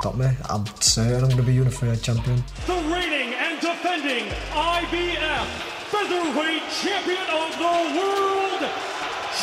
stop 0.00 0.16
me. 0.16 0.28
I'm 0.50 0.66
certain 0.80 1.24
I'm 1.24 1.30
going 1.30 1.36
to 1.36 1.42
be 1.42 1.54
unified 1.54 2.02
champion. 2.02 2.44
The 2.66 2.76
reigning 2.92 3.32
and 3.32 3.60
defending 3.60 4.28
IBF 4.52 5.46
featherweight 5.88 6.68
champion 6.82 7.26
of 7.32 7.50
the 7.56 7.74
world, 7.96 8.62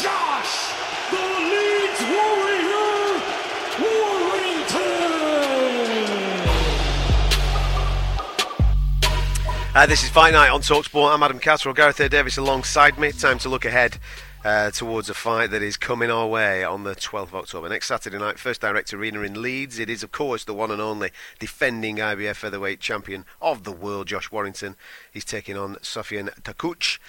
Josh 0.01 0.73
the 1.11 1.17
Leeds 1.17 2.01
Warrior 2.09 3.21
Warrington. 3.79 4.93
Uh, 9.75 9.85
this 9.85 10.03
is 10.03 10.09
Fight 10.09 10.33
Night 10.33 10.49
on 10.49 10.61
Talksport. 10.61 11.13
I'm 11.13 11.21
Adam 11.21 11.39
Catterall, 11.39 11.75
Gareth 11.75 11.99
A. 11.99 12.09
Davis 12.09 12.37
alongside 12.37 12.97
me. 12.97 13.11
Time 13.11 13.37
to 13.39 13.49
look 13.49 13.65
ahead 13.65 13.99
uh, 14.43 14.71
towards 14.71 15.09
a 15.09 15.13
fight 15.13 15.51
that 15.51 15.61
is 15.61 15.77
coming 15.77 16.11
our 16.11 16.27
way 16.27 16.63
on 16.63 16.83
the 16.83 16.95
12th 16.95 17.23
of 17.23 17.35
October. 17.35 17.69
Next 17.69 17.87
Saturday 17.87 18.17
night, 18.17 18.39
First 18.39 18.61
Direct 18.61 18.93
Arena 18.93 19.21
in 19.21 19.41
Leeds. 19.41 19.79
It 19.79 19.89
is, 19.89 20.03
of 20.03 20.11
course, 20.11 20.43
the 20.43 20.53
one 20.53 20.71
and 20.71 20.81
only 20.81 21.11
defending 21.39 21.97
IBF 21.97 22.35
featherweight 22.35 22.79
champion 22.79 23.25
of 23.41 23.63
the 23.63 23.71
world, 23.71 24.07
Josh 24.07 24.31
Warrington. 24.31 24.75
He's 25.11 25.25
taking 25.25 25.57
on 25.57 25.75
Sofiane 25.75 26.33
Takoucht. 26.41 26.99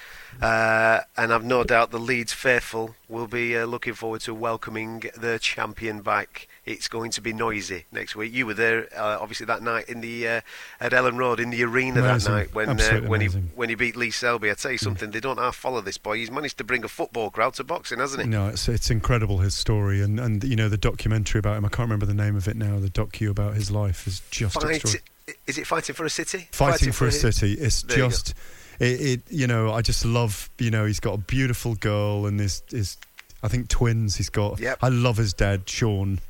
Uh, 0.41 1.01
and 1.17 1.33
I've 1.33 1.45
no 1.45 1.65
doubt 1.65 1.91
the 1.91 1.99
Leeds 1.99 2.33
faithful 2.33 2.95
will 3.09 3.27
be 3.27 3.57
uh, 3.57 3.67
looking 3.67 3.95
forward 3.95 4.21
to 4.23 4.35
welcoming 4.35 5.05
the 5.17 5.39
champion 5.41 6.03
back. 6.03 6.49
It's 6.67 6.89
going 6.89 7.11
to 7.11 7.21
be 7.21 7.35
noisy 7.35 7.85
next 7.93 8.17
week. 8.17 8.33
You 8.33 8.47
were 8.47 8.55
there, 8.55 8.89
uh, 8.97 9.19
obviously, 9.21 9.45
that 9.47 9.63
night 9.63 9.89
in 9.89 10.01
the 10.01 10.27
uh, 10.27 10.41
at 10.81 10.93
Elland 10.93 11.19
Road 11.19 11.39
in 11.39 11.51
the 11.51 11.63
arena 11.63 12.01
Amazing. 12.01 12.33
that 12.33 12.39
night 12.39 12.55
when 12.55 12.81
uh, 12.81 13.01
when 13.03 13.21
he 13.21 13.27
when 13.29 13.69
he 13.69 13.75
beat 13.75 13.97
Lee 13.97 14.11
Selby. 14.11 14.51
I 14.51 14.55
tell 14.55 14.73
you 14.73 14.79
something, 14.79 15.11
they 15.11 15.21
don't 15.21 15.39
half 15.39 15.57
follow 15.57 15.83
this 15.83 15.99
boy. 15.99 16.17
He's 16.17 16.31
managed 16.31 16.57
to 16.59 16.65
bring 16.65 16.83
a 16.83 16.89
football 16.89 17.31
crowd 17.31 17.55
to 17.55 17.65
boxing, 17.65 17.99
hasn't 17.99 18.23
he? 18.23 18.29
No, 18.29 18.49
it's 18.49 18.67
it's 18.69 18.91
incredible 18.91 19.39
his 19.39 19.55
story 19.55 20.01
and 20.01 20.19
and 20.19 20.43
you 20.43 20.57
know 20.57 20.71
the 20.71 20.79
documentary 20.79 21.39
about 21.39 21.59
him. 21.59 21.67
I 21.67 21.69
can't 21.69 21.81
remember 21.87 22.07
the 22.07 22.15
name 22.15 22.35
of 22.35 22.49
it 22.49 22.57
now. 22.57 22.79
The 22.79 22.89
docu 22.89 23.29
about 23.31 23.55
his 23.55 23.71
life 23.71 24.07
is 24.07 24.23
just 24.31 24.55
Fight, 24.55 24.77
extraordinary. 24.77 25.03
is 25.47 25.59
it 25.59 25.67
fighting 25.67 25.95
for 25.95 26.07
a 26.07 26.11
city? 26.11 26.49
Fighting, 26.53 26.93
for 26.93 27.07
a 27.07 27.13
city. 27.13 27.53
It's 27.55 27.83
There 27.83 27.97
just 27.99 28.35
it, 28.81 29.01
it. 29.01 29.21
You 29.29 29.47
know, 29.47 29.73
I 29.73 29.83
just 29.83 30.05
love. 30.07 30.49
You 30.59 30.71
know, 30.71 30.87
he's 30.87 31.01
got 31.01 31.13
a 31.13 31.19
beautiful 31.19 31.75
girl 31.75 32.25
and 32.25 32.41
his 32.41 32.63
his. 32.71 32.97
I 33.43 33.49
think 33.49 33.69
twins. 33.69 34.17
He's 34.17 34.31
got. 34.31 34.59
Yep. 34.61 34.79
I 34.81 34.89
love 34.89 35.19
his 35.19 35.35
dad, 35.35 35.69
Sean. 35.69 36.21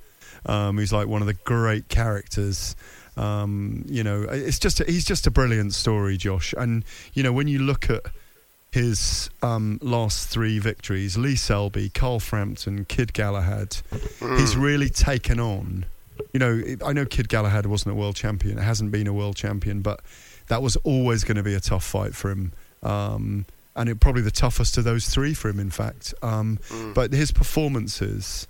Um, 0.46 0.78
he's 0.78 0.92
like 0.92 1.08
one 1.08 1.20
of 1.22 1.26
the 1.26 1.34
great 1.34 1.88
characters. 1.88 2.76
Um, 3.16 3.84
you 3.88 4.02
know, 4.02 4.22
it's 4.22 4.58
just 4.58 4.80
a, 4.80 4.84
he's 4.84 5.04
just 5.04 5.26
a 5.26 5.30
brilliant 5.30 5.72
story, 5.74 6.16
Josh. 6.16 6.54
And 6.56 6.84
you 7.14 7.22
know, 7.22 7.32
when 7.32 7.48
you 7.48 7.58
look 7.60 7.88
at 7.90 8.02
his 8.72 9.30
um, 9.42 9.78
last 9.82 10.28
three 10.28 10.58
victories, 10.58 11.16
Lee 11.16 11.36
Selby, 11.36 11.88
Carl 11.90 12.18
Frampton, 12.18 12.84
Kid 12.86 13.12
Galahad, 13.12 13.76
he's 14.36 14.56
really 14.56 14.88
taken 14.88 15.38
on. 15.38 15.86
You 16.32 16.40
know, 16.40 16.62
I 16.84 16.92
know 16.92 17.06
Kid 17.06 17.28
Galahad 17.28 17.66
wasn't 17.66 17.92
a 17.92 17.94
world 17.94 18.16
champion; 18.16 18.58
it 18.58 18.62
hasn't 18.62 18.90
been 18.90 19.06
a 19.06 19.12
world 19.12 19.36
champion, 19.36 19.80
but 19.80 20.00
that 20.48 20.60
was 20.62 20.76
always 20.78 21.22
going 21.24 21.36
to 21.36 21.42
be 21.42 21.54
a 21.54 21.60
tough 21.60 21.84
fight 21.84 22.14
for 22.14 22.30
him. 22.30 22.52
Um, 22.82 23.46
and 23.76 23.88
it 23.88 23.98
probably 23.98 24.22
the 24.22 24.30
toughest 24.30 24.76
of 24.78 24.84
those 24.84 25.08
three 25.08 25.34
for 25.34 25.48
him, 25.48 25.58
in 25.58 25.70
fact. 25.70 26.12
Um, 26.22 26.58
But 26.94 27.12
his 27.12 27.32
performances 27.32 28.46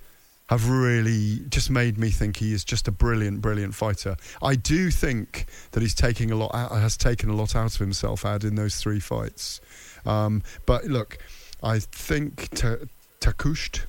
have 0.49 0.69
really 0.69 1.41
just 1.49 1.71
made 1.71 1.97
me 1.97 2.11
think 2.11 2.37
he 2.37 2.53
is 2.53 2.65
just 2.65 2.87
a 2.87 2.93
brilliant, 2.93 3.41
brilliant 3.41 3.75
fighter. 3.75 4.16
I 4.43 4.57
do 4.57 4.91
think 4.91 5.47
that 5.73 5.81
he's 5.81 5.95
taking 5.95 6.31
a 6.31 6.37
lot, 6.37 6.55
out, 6.55 6.73
has 6.73 6.97
taken 6.97 7.31
a 7.31 7.35
lot 7.35 7.57
out 7.57 7.75
of 7.75 7.79
himself, 7.79 8.25
Ad, 8.27 8.45
in 8.45 8.55
those 8.55 8.77
three 8.77 9.01
fights. 9.01 9.61
Um, 10.05 10.43
but 10.66 10.85
look, 10.85 11.19
I 11.62 11.79
think 11.79 12.51
Ta 12.55 12.77
Takoucht 13.21 13.85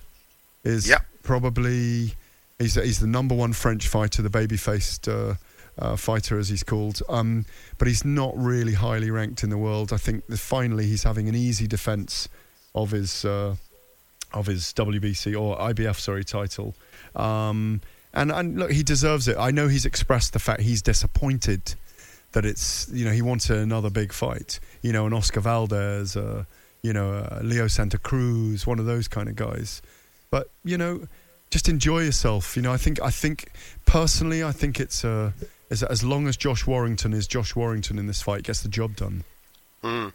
is 0.64 0.88
probably 1.24 2.14
he's 2.58 2.76
he's 2.76 3.00
the 3.00 3.08
number 3.08 3.36
one 3.36 3.52
French 3.52 3.90
fighter, 3.90 4.22
the 4.22 4.30
baby-faced 4.30 5.10
uh, 5.10 5.34
uh, 5.78 5.98
fighter 5.98 6.40
as 6.40 6.48
he's 6.48 6.64
called. 6.64 7.02
Um, 7.10 7.46
but 7.78 7.90
he's 7.90 8.06
not 8.06 8.34
really 8.38 8.74
highly 8.74 9.12
ranked 9.12 9.44
in 9.44 9.50
the 9.50 9.58
world. 9.58 9.92
I 9.92 9.98
think 9.98 10.26
that 10.28 10.38
finally 10.38 10.86
he's 10.86 11.04
having 11.04 11.28
an 11.28 11.36
easy 11.36 11.68
defence 11.68 12.30
of 12.74 12.92
his 12.92 13.26
uh, 13.26 13.56
of 14.36 14.46
his 14.46 14.74
WBC 14.74 15.40
or 15.40 15.58
IBF 15.58 15.96
sorry 15.96 16.24
title. 16.24 16.76
Um, 17.16 17.82
and 18.14 18.32
and 18.32 18.60
look, 18.60 18.72
he 18.72 18.84
deserves 18.84 19.28
it. 19.28 19.38
I 19.38 19.52
know 19.52 19.68
he's 19.68 19.86
expressed 19.86 20.34
the 20.34 20.40
fact 20.40 20.62
he's 20.62 20.82
disappointed 20.82 21.76
that 22.32 22.46
it's 22.46 22.88
you 22.92 23.06
know 23.06 23.12
he 23.12 23.22
wants 23.22 23.50
another 23.50 23.90
big 23.90 24.14
fight. 24.14 24.60
You 24.82 24.94
know, 24.94 25.06
an 25.06 25.14
Oscar 25.14 25.40
Valdez, 25.40 26.16
uh, 26.16 26.46
you 26.82 26.94
know, 26.94 27.14
uh, 27.14 27.40
Leo 27.42 27.68
Santa 27.68 27.98
Cruz, 27.98 28.68
one 28.68 28.80
of 28.80 28.86
those 28.86 29.08
kind 29.08 29.28
of 29.28 29.36
guys. 29.36 29.82
But 30.30 30.50
you 30.64 30.78
know, 30.78 31.08
just 31.50 31.68
enjoy 31.68 32.02
yourself. 32.02 32.56
You 32.56 32.62
know, 32.62 32.72
I 32.72 32.78
think 32.78 33.02
I 33.02 33.10
think 33.10 33.52
personally, 33.86 34.44
I 34.44 34.52
think 34.52 34.80
it's 34.80 35.04
uh, 35.04 35.32
as 35.70 35.84
as 35.84 36.04
long 36.04 36.28
as 36.28 36.38
Josh 36.38 36.66
Warrington 36.66 37.14
is 37.14 37.28
Josh 37.28 37.56
Warrington 37.56 37.98
in 37.98 38.08
this 38.08 38.22
fight, 38.22 38.44
gets 38.44 38.62
the 38.62 38.70
job 38.70 38.96
done. 38.96 39.24
Mm. 39.84 40.14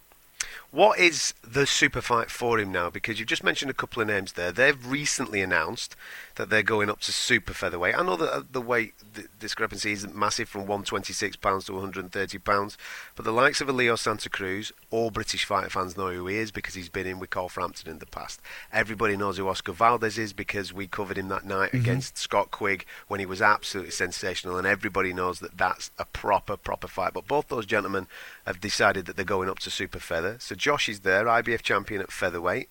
What 0.72 1.00
is 1.00 1.34
the 1.42 1.66
super 1.66 2.00
fight 2.00 2.30
for 2.30 2.60
him 2.60 2.70
now? 2.70 2.90
Because 2.90 3.18
you've 3.18 3.28
just 3.28 3.42
mentioned 3.42 3.72
a 3.72 3.74
couple 3.74 4.00
of 4.02 4.06
names 4.06 4.34
there. 4.34 4.52
They've 4.52 4.86
recently 4.86 5.42
announced 5.42 5.96
that 6.36 6.48
they're 6.48 6.62
going 6.62 6.88
up 6.88 7.00
to 7.00 7.12
super 7.12 7.52
featherweight. 7.52 7.98
I 7.98 8.04
know 8.04 8.14
that 8.14 8.32
uh, 8.32 8.42
the 8.48 8.60
weight 8.60 8.94
the 9.14 9.26
discrepancy 9.40 9.90
isn't 9.90 10.14
massive 10.14 10.48
from 10.48 10.60
126 10.62 11.34
pounds 11.36 11.64
to 11.64 11.72
130 11.72 12.38
pounds, 12.38 12.78
but 13.16 13.24
the 13.24 13.32
likes 13.32 13.60
of 13.60 13.68
Leo 13.68 13.96
Santa 13.96 14.30
Cruz, 14.30 14.70
all 14.90 15.10
British 15.10 15.44
fighter 15.44 15.68
fans 15.70 15.96
know 15.96 16.12
who 16.12 16.28
he 16.28 16.36
is 16.36 16.52
because 16.52 16.74
he's 16.74 16.88
been 16.88 17.06
in 17.06 17.18
with 17.18 17.30
Carl 17.30 17.48
Frampton 17.48 17.90
in 17.90 17.98
the 17.98 18.06
past. 18.06 18.40
Everybody 18.72 19.16
knows 19.16 19.38
who 19.38 19.48
Oscar 19.48 19.72
Valdez 19.72 20.18
is 20.18 20.32
because 20.32 20.72
we 20.72 20.86
covered 20.86 21.18
him 21.18 21.26
that 21.28 21.44
night 21.44 21.72
Mhm. 21.72 21.80
against 21.80 22.16
Scott 22.16 22.52
Quigg 22.52 22.86
when 23.08 23.18
he 23.18 23.26
was 23.26 23.42
absolutely 23.42 23.90
sensational, 23.90 24.56
and 24.56 24.68
everybody 24.68 25.12
knows 25.12 25.40
that 25.40 25.58
that's 25.58 25.90
a 25.98 26.04
proper, 26.04 26.56
proper 26.56 26.86
fight. 26.86 27.12
But 27.12 27.26
both 27.26 27.48
those 27.48 27.66
gentlemen 27.66 28.06
have 28.46 28.60
decided 28.60 29.06
that 29.06 29.16
they're 29.16 29.24
going 29.24 29.48
up 29.50 29.58
to 29.60 29.70
super 29.70 29.98
feather. 29.98 30.36
So 30.38 30.54
Josh 30.60 30.88
is 30.88 31.00
there, 31.00 31.24
IBF 31.24 31.62
champion 31.62 32.00
at 32.02 32.12
featherweight. 32.12 32.68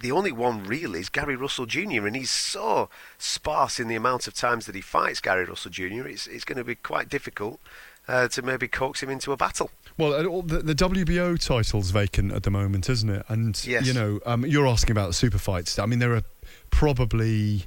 The 0.00 0.12
only 0.12 0.30
one 0.30 0.62
really 0.64 1.00
is 1.00 1.08
Gary 1.08 1.34
Russell 1.34 1.66
Jr., 1.66 2.06
and 2.06 2.14
he's 2.14 2.30
so 2.30 2.88
sparse 3.18 3.80
in 3.80 3.88
the 3.88 3.96
amount 3.96 4.28
of 4.28 4.34
times 4.34 4.66
that 4.66 4.76
he 4.76 4.80
fights 4.80 5.20
Gary 5.20 5.44
Russell 5.44 5.72
Jr. 5.72 6.06
It's, 6.06 6.28
it's 6.28 6.44
going 6.44 6.58
to 6.58 6.64
be 6.64 6.76
quite 6.76 7.08
difficult 7.08 7.58
uh, 8.06 8.28
to 8.28 8.42
maybe 8.42 8.68
coax 8.68 9.02
him 9.02 9.10
into 9.10 9.32
a 9.32 9.36
battle. 9.36 9.72
Well, 9.98 10.12
uh, 10.14 10.42
the, 10.42 10.58
the 10.60 10.74
WBO 10.74 11.44
title's 11.44 11.90
vacant 11.90 12.32
at 12.32 12.44
the 12.44 12.50
moment, 12.52 12.88
isn't 12.88 13.10
it? 13.10 13.26
And 13.28 13.60
Yes. 13.66 13.84
you 13.84 13.92
know, 13.92 14.20
um, 14.24 14.46
you're 14.46 14.68
asking 14.68 14.92
about 14.92 15.08
the 15.08 15.14
super 15.14 15.38
fights. 15.38 15.80
I 15.80 15.86
mean, 15.86 15.98
there 15.98 16.14
are 16.14 16.22
probably 16.70 17.66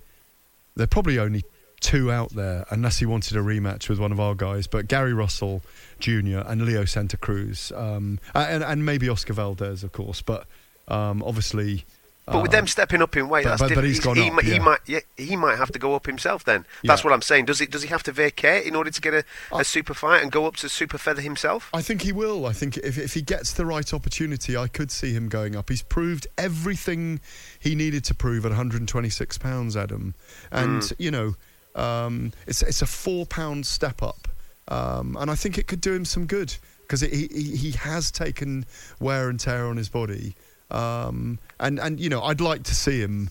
there 0.76 0.86
are 0.86 0.88
probably 0.88 1.20
only 1.20 1.44
two 1.82 2.12
out 2.12 2.30
there, 2.30 2.66
unless 2.70 3.00
he 3.00 3.06
wanted 3.06 3.36
a 3.36 3.42
rematch 3.42 3.90
with 3.90 4.00
one 4.00 4.12
of 4.14 4.20
our 4.20 4.36
guys. 4.36 4.68
But 4.68 4.88
Gary 4.88 5.14
Russell 5.14 5.62
Jr. 6.00 6.40
and 6.46 6.62
Leo 6.66 6.86
Santa 6.86 7.18
Cruz, 7.18 7.72
um, 7.76 8.20
and 8.34 8.64
and 8.64 8.86
maybe 8.86 9.10
Oscar 9.10 9.34
Valdez, 9.34 9.84
of 9.84 9.92
course. 9.92 10.22
But 10.22 10.46
um, 10.88 11.22
obviously, 11.24 11.84
But 12.28 12.44
with 12.44 12.52
Um, 12.52 12.58
them 12.58 12.68
stepping 12.68 13.02
up 13.02 13.18
in 13.18 13.28
weight, 13.30 13.44
but- 13.46 13.58
that's 13.58 13.62
but- 13.64 13.74
but 13.76 13.84
he's 13.84 14.00
gone 14.00 14.16
he, 14.16 14.28
up, 14.30 14.34
might- 14.36 14.46
he 14.46 14.52
yeah. 14.54 14.60
might, 14.60 14.80
yeah, 14.86 15.00
he 15.18 15.36
might 15.36 15.58
have 15.58 15.72
to 15.72 15.80
go 15.80 15.96
up 15.96 16.06
himself. 16.06 16.44
Then 16.46 16.66
that's 16.84 17.02
Yeah. 17.02 17.10
what 17.10 17.14
I'm 17.16 17.22
saying. 17.24 17.46
Does 17.46 17.58
he? 17.60 17.66
Does 17.66 17.82
he 17.82 17.88
have 17.90 18.04
to 18.04 18.12
vacate 18.12 18.66
in 18.66 18.76
order 18.76 18.92
to 18.92 19.02
get 19.02 19.14
a, 19.16 19.24
Uh, 19.52 19.64
super 19.64 19.96
fight 19.96 20.22
and 20.22 20.32
go 20.32 20.46
up 20.46 20.56
to 20.58 20.70
super 20.70 21.00
feather 21.00 21.22
himself? 21.22 21.70
I 21.74 21.82
think 21.82 22.04
he 22.04 22.12
will. 22.12 22.46
I 22.46 22.54
think 22.54 22.78
if, 22.78 22.98
if 23.00 23.16
he 23.16 23.22
gets 23.24 23.52
the 23.52 23.66
right 23.66 23.92
opportunity, 23.92 24.56
I 24.56 24.68
could 24.68 24.92
see 24.92 25.14
him 25.14 25.30
going 25.30 25.56
up. 25.56 25.70
He's 25.70 25.82
proved 25.82 26.28
everything 26.38 27.20
he 27.60 27.74
needed 27.74 28.04
to 28.06 28.14
prove 28.14 28.46
at 28.46 28.52
126 28.52 29.38
pounds, 29.40 29.76
Adam. 29.76 30.14
And 30.52 30.84
Mm. 30.84 30.94
you 31.00 31.12
know, 31.12 31.36
um, 31.76 32.34
it's 32.48 32.62
it's 32.62 32.82
a 32.82 32.86
four 32.86 33.26
pound 33.26 33.66
step 33.66 34.02
up, 34.04 34.28
um, 34.68 35.18
and 35.20 35.32
I 35.32 35.36
think 35.36 35.58
it 35.58 35.68
could 35.68 35.82
do 35.82 35.94
him 35.94 36.06
some 36.06 36.26
good 36.26 36.56
because 36.82 37.02
he, 37.02 37.28
he 37.28 37.56
he 37.56 37.72
has 37.72 38.12
taken 38.12 38.66
wear 39.00 39.30
and 39.30 39.40
tear 39.40 39.66
on 39.68 39.78
his 39.78 39.90
body. 39.90 40.36
Um, 40.70 41.40
and 41.60 41.80
and 41.80 42.00
you 42.00 42.10
know, 42.10 42.22
I'd 42.24 42.42
like 42.42 42.64
to 42.64 42.76
see 42.76 43.00
him 43.00 43.30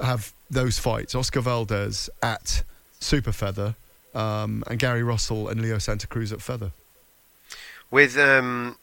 have 0.00 0.32
those 0.50 0.78
fights. 0.78 1.14
Oscar 1.14 1.40
Valdez 1.40 2.10
at 2.22 2.62
super 3.00 3.32
feather. 3.32 3.74
Um, 4.14 4.62
and 4.66 4.78
Gary 4.78 5.02
Russell 5.02 5.48
and 5.48 5.62
Leo 5.62 5.78
Santa 5.78 6.06
Cruz 6.06 6.34
at 6.34 6.42
feather. 6.42 6.72
With 7.90 8.18
um, 8.18 8.76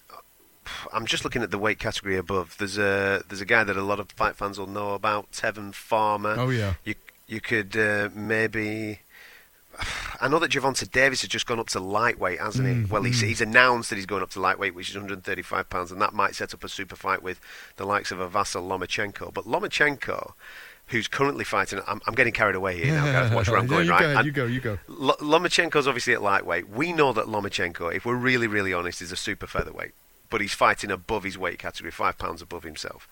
I'm 0.93 1.05
just 1.05 1.23
looking 1.23 1.43
at 1.43 1.51
the 1.51 1.57
weight 1.57 1.79
category 1.79 2.17
above. 2.17 2.55
There's 2.57 2.77
a 2.77 3.23
there's 3.27 3.41
a 3.41 3.45
guy 3.45 3.63
that 3.63 3.77
a 3.77 3.83
lot 3.83 3.99
of 3.99 4.09
fight 4.11 4.35
fans 4.35 4.59
will 4.59 4.67
know 4.67 4.93
about, 4.93 5.31
Tevin 5.31 5.73
Farmer. 5.73 6.35
Oh, 6.37 6.49
yeah. 6.49 6.75
You 6.83 6.95
you 7.29 7.39
could 7.41 7.77
uh, 7.77 8.09
maybe. 8.13 8.99
I 10.21 10.27
know 10.27 10.39
that 10.39 10.51
Gervonta 10.51 10.91
Davis 10.91 11.21
has 11.21 11.29
just 11.29 11.45
gone 11.45 11.59
up 11.59 11.67
to 11.69 11.79
lightweight, 11.79 12.39
hasn't 12.39 12.67
he? 12.67 12.73
Mm, 12.73 12.89
Well, 12.89 13.03
he's, 13.03 13.21
mm. 13.23 13.27
he's 13.27 13.39
announced 13.39 13.89
that 13.89 13.95
he's 13.95 14.05
going 14.05 14.21
up 14.21 14.31
to 14.31 14.41
lightweight, 14.41 14.75
which 14.75 14.89
is 14.89 14.95
135 14.95 15.69
pounds, 15.69 15.91
and 15.93 16.01
that 16.01 16.13
might 16.13 16.35
set 16.35 16.53
up 16.53 16.63
a 16.65 16.67
super 16.69 16.97
fight 16.97 17.23
with 17.23 17.39
the 17.77 17.85
likes 17.85 18.11
of 18.11 18.19
a 18.19 18.27
Vasyl 18.27 18.67
Lomachenko. 18.67 19.33
But 19.33 19.45
Lomachenko, 19.45 20.33
who's 20.87 21.07
currently 21.07 21.45
fighting, 21.45 21.79
I'm, 21.87 22.01
I'm 22.05 22.15
getting 22.15 22.33
carried 22.33 22.55
away 22.57 22.83
here 22.83 22.93
now. 22.95 23.33
Watch 23.33 23.47
where 23.47 23.59
I'm 23.59 23.65
Yeah, 23.69 23.69
going, 23.69 23.85
you 23.85 23.91
right? 23.91 24.01
Go, 24.01 24.17
And- 24.17 24.25
you 24.25 24.31
go, 24.33 24.45
you 24.45 24.59
go. 24.59 24.79
L- 24.89 25.15
Lomachenko's 25.21 25.87
obviously 25.87 26.13
at 26.13 26.21
lightweight. 26.21 26.67
We 26.69 26.91
know 26.91 27.13
that 27.13 27.27
Lomachenko, 27.27 27.95
if 27.95 28.05
we're 28.05 28.15
really, 28.15 28.47
really 28.47 28.73
honest, 28.73 29.01
is 29.01 29.13
a 29.13 29.15
super 29.15 29.47
featherweight, 29.47 29.91
but 30.29 30.41
he's 30.41 30.53
fighting 30.53 30.91
above 30.91 31.23
his 31.23 31.37
weight 31.37 31.59
category, 31.59 31.91
five 31.91 32.17
pounds 32.17 32.41
above 32.41 32.63
himself. 32.63 33.07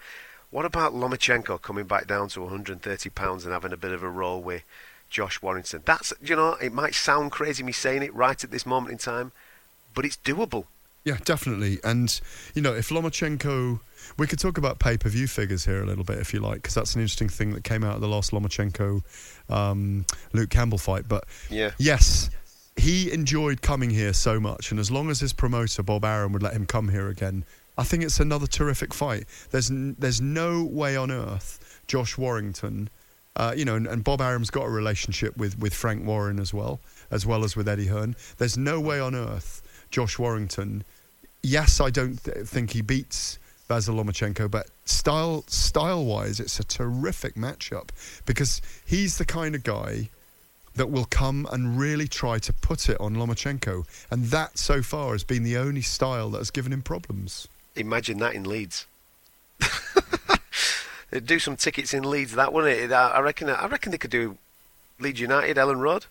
What 0.49 0.65
about 0.65 0.93
Lomachenko 0.93 1.61
coming 1.61 1.85
back 1.85 2.07
down 2.07 2.29
to 2.29 2.41
130 2.41 3.09
pounds 3.09 3.43
and 3.43 3.53
having 3.53 3.73
a 3.73 3.77
bit 3.77 3.91
of 3.91 4.01
a 4.01 4.09
roll 4.09 4.41
with 4.41 4.63
Josh 5.09 5.41
Warrington? 5.41 5.81
That's, 5.85 6.13
you 6.21 6.35
know, 6.35 6.53
it 6.61 6.71
might 6.71 6.95
sound 6.95 7.31
crazy 7.31 7.63
me 7.63 7.73
saying 7.73 8.03
it 8.03 8.13
right 8.15 8.41
at 8.41 8.51
this 8.51 8.65
moment 8.65 8.93
in 8.93 8.97
time, 8.97 9.33
but 9.93 10.05
it's 10.05 10.17
doable. 10.17 10.65
Yeah, 11.03 11.17
definitely. 11.23 11.79
And, 11.83 12.19
you 12.53 12.61
know, 12.61 12.73
if 12.73 12.89
Lomachenko. 12.89 13.79
We 14.17 14.25
could 14.25 14.39
talk 14.39 14.57
about 14.57 14.79
pay 14.79 14.95
per 14.95 15.09
view 15.09 15.27
figures 15.27 15.65
here 15.65 15.83
a 15.83 15.85
little 15.85 16.05
bit 16.05 16.17
if 16.19 16.33
you 16.33 16.39
like, 16.39 16.61
because 16.61 16.73
that's 16.73 16.95
an 16.95 17.01
interesting 17.01 17.27
thing 17.27 17.51
that 17.53 17.65
came 17.65 17.83
out 17.83 17.95
of 17.95 18.01
the 18.01 18.07
last 18.07 18.31
Lomachenko 18.31 19.03
um, 19.49 20.05
Luke 20.31 20.49
Campbell 20.49 20.77
fight. 20.77 21.09
But 21.09 21.25
Yeah. 21.49 21.71
yes, 21.77 22.29
he 22.77 23.11
enjoyed 23.11 23.61
coming 23.61 23.89
here 23.89 24.13
so 24.13 24.39
much. 24.39 24.71
And 24.71 24.79
as 24.79 24.89
long 24.89 25.09
as 25.09 25.19
his 25.19 25.33
promoter, 25.33 25.83
Bob 25.83 26.05
Arum, 26.05 26.31
would 26.31 26.41
let 26.41 26.53
him 26.53 26.65
come 26.65 26.87
here 26.89 27.09
again, 27.09 27.43
I 27.77 27.83
think 27.83 28.03
it's 28.03 28.19
another 28.19 28.47
terrific 28.47 28.93
fight. 28.93 29.25
There's, 29.51 29.69
n- 29.69 29.95
there's 29.99 30.21
no 30.21 30.63
way 30.63 30.95
on 30.95 31.11
earth 31.11 31.81
Josh 31.87 32.17
Warrington. 32.17 32.89
Uh, 33.35 33.53
you 33.55 33.65
know, 33.65 33.75
and, 33.75 33.85
and 33.85 34.03
Bob 34.03 34.19
Arum's 34.19 34.49
got 34.49 34.63
a 34.63 34.69
relationship 34.69 35.37
with, 35.37 35.59
with 35.59 35.73
Frank 35.73 36.05
Warren 36.05 36.39
as 36.39 36.53
well, 36.53 36.79
as 37.11 37.23
well 37.25 37.43
as 37.43 37.55
with 37.55 37.67
Eddie 37.67 37.85
Hearn. 37.85 38.15
There's 38.39 38.57
no 38.57 38.79
way 38.79 38.99
on 38.99 39.13
earth 39.13 39.61
Josh 39.91 40.17
Warrington. 40.17 40.83
Yes, 41.43 41.79
I 41.79 41.91
don't 41.91 42.21
th- 42.23 42.47
think 42.47 42.71
he 42.71 42.81
beats 42.81 43.37
Vasyl 43.69 44.01
Lomachenko, 44.01 44.49
but 44.49 44.67
style 44.85 45.43
style 45.47 46.03
wise, 46.03 46.39
it's 46.39 46.59
a 46.59 46.63
terrific 46.63 47.35
matchup 47.35 47.89
because 48.25 48.61
he's 48.85 49.17
the 49.17 49.25
kind 49.25 49.53
of 49.53 49.63
guy 49.63 50.09
that 50.75 50.89
will 50.89 51.05
come 51.05 51.47
and 51.51 51.79
really 51.79 52.07
try 52.07 52.39
to 52.39 52.53
put 52.53 52.89
it 52.89 52.99
on 52.99 53.15
Lomachenko, 53.15 53.85
and 54.09 54.25
that 54.25 54.57
so 54.57 54.81
far 54.81 55.11
has 55.11 55.23
been 55.23 55.43
the 55.43 55.57
only 55.57 55.81
style 55.81 56.29
that 56.31 56.37
has 56.37 56.51
given 56.51 56.71
him 56.71 56.81
problems. 56.81 57.47
Imagine 57.77 58.17
that 58.19 58.33
in 58.33 58.43
Leeds. 58.43 58.85
They'd 61.11 61.25
do 61.25 61.39
some 61.39 61.55
tickets 61.55 61.93
in 61.93 62.03
Leeds, 62.03 62.33
that 62.33 62.51
wouldn't 62.51 62.77
it? 62.77 62.91
I 62.91 63.19
reckon. 63.19 63.49
I 63.49 63.67
reckon 63.67 63.91
they 63.91 63.97
could 63.97 64.11
do 64.11 64.37
Leeds 64.99 65.19
United, 65.19 65.57
Elland 65.57 65.79
Road. 65.79 66.05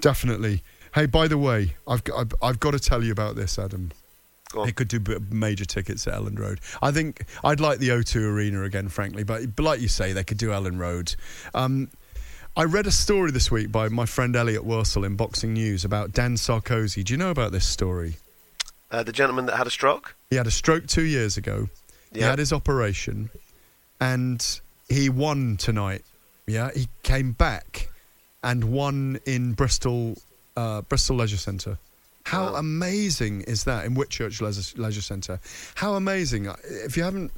Definitely. 0.00 0.62
Hey, 0.94 1.06
by 1.06 1.28
the 1.28 1.38
way, 1.38 1.76
I've 1.86 2.02
got, 2.04 2.18
I've, 2.18 2.32
I've 2.42 2.60
got 2.60 2.72
to 2.72 2.80
tell 2.80 3.04
you 3.04 3.12
about 3.12 3.36
this, 3.36 3.58
Adam. 3.58 3.92
They 4.64 4.72
could 4.72 4.88
do 4.88 5.00
major 5.30 5.64
tickets 5.64 6.08
at 6.08 6.14
Elland 6.14 6.40
Road. 6.40 6.58
I 6.82 6.90
think 6.90 7.24
I'd 7.44 7.60
like 7.60 7.78
the 7.78 7.90
O2 7.90 8.16
Arena 8.16 8.64
again, 8.64 8.88
frankly, 8.88 9.22
but, 9.22 9.54
but 9.54 9.62
like 9.62 9.80
you 9.80 9.86
say, 9.86 10.12
they 10.12 10.24
could 10.24 10.38
do 10.38 10.48
Elland 10.48 10.80
Road. 10.80 11.14
Um, 11.54 11.88
I 12.56 12.64
read 12.64 12.88
a 12.88 12.90
story 12.90 13.30
this 13.30 13.52
week 13.52 13.70
by 13.70 13.88
my 13.88 14.06
friend 14.06 14.34
Elliott 14.34 14.64
Worsell 14.64 15.06
in 15.06 15.14
Boxing 15.14 15.52
News 15.52 15.84
about 15.84 16.12
Dan 16.12 16.34
Sarkozy. 16.34 17.04
Do 17.04 17.12
you 17.12 17.16
know 17.16 17.30
about 17.30 17.52
this 17.52 17.64
story? 17.64 18.16
Uh, 18.90 19.02
the 19.02 19.12
gentleman 19.12 19.46
that 19.46 19.56
had 19.56 19.66
a 19.66 19.70
stroke. 19.70 20.14
He 20.30 20.36
had 20.36 20.46
a 20.46 20.50
stroke 20.50 20.86
two 20.86 21.04
years 21.04 21.36
ago. 21.36 21.68
He 22.12 22.20
had 22.20 22.40
his 22.40 22.52
operation, 22.52 23.30
and 24.00 24.44
he 24.88 25.08
won 25.08 25.56
tonight. 25.56 26.02
Yeah, 26.46 26.70
he 26.74 26.88
came 27.04 27.30
back 27.32 27.88
and 28.42 28.64
won 28.64 29.20
in 29.26 29.52
Bristol, 29.52 30.16
uh, 30.56 30.80
Bristol 30.82 31.16
Leisure 31.16 31.36
Centre. 31.36 31.78
How 32.24 32.54
amazing 32.56 33.42
is 33.42 33.64
that 33.64 33.84
in 33.86 33.94
Whitchurch 33.94 34.40
Leisure, 34.40 34.80
Leisure 34.80 35.02
Centre? 35.02 35.38
How 35.76 35.94
amazing! 35.94 36.48
Uh, 36.48 36.56
If 36.64 36.96
you 36.96 37.04
haven't, 37.04 37.30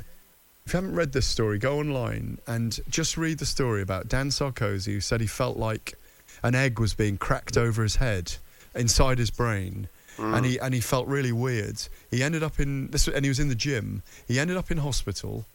if 0.65 0.73
you 0.73 0.79
haven't 0.79 0.95
read 0.95 1.13
this 1.13 1.27
story, 1.27 1.59
go 1.59 1.79
online 1.79 2.39
and 2.47 2.79
just 2.89 3.19
read 3.19 3.39
the 3.39 3.47
story 3.47 3.83
about 3.83 4.09
Dan 4.09 4.31
Sarkozy, 4.31 4.95
who 4.95 5.01
said 5.01 5.21
he 5.21 5.27
felt 5.27 5.59
like 5.59 5.95
an 6.43 6.55
egg 6.55 6.79
was 6.79 6.95
being 6.95 7.19
cracked 7.19 7.59
over 7.59 7.83
his 7.83 7.97
head 7.97 8.37
inside 8.75 9.19
his 9.19 9.31
brain, 9.31 9.89
and 10.19 10.45
he 10.47 10.59
and 10.59 10.75
he 10.75 10.81
felt 10.81 11.07
really 11.07 11.33
weird. 11.33 11.81
He 12.11 12.23
ended 12.23 12.43
up 12.43 12.61
in 12.61 12.89
this, 12.91 13.09
and 13.09 13.25
he 13.25 13.29
was 13.29 13.41
in 13.41 13.49
the 13.49 13.55
gym. 13.55 14.03
He 14.27 14.39
ended 14.39 14.57
up 14.57 14.71
in 14.71 14.79
hospital. 14.79 15.47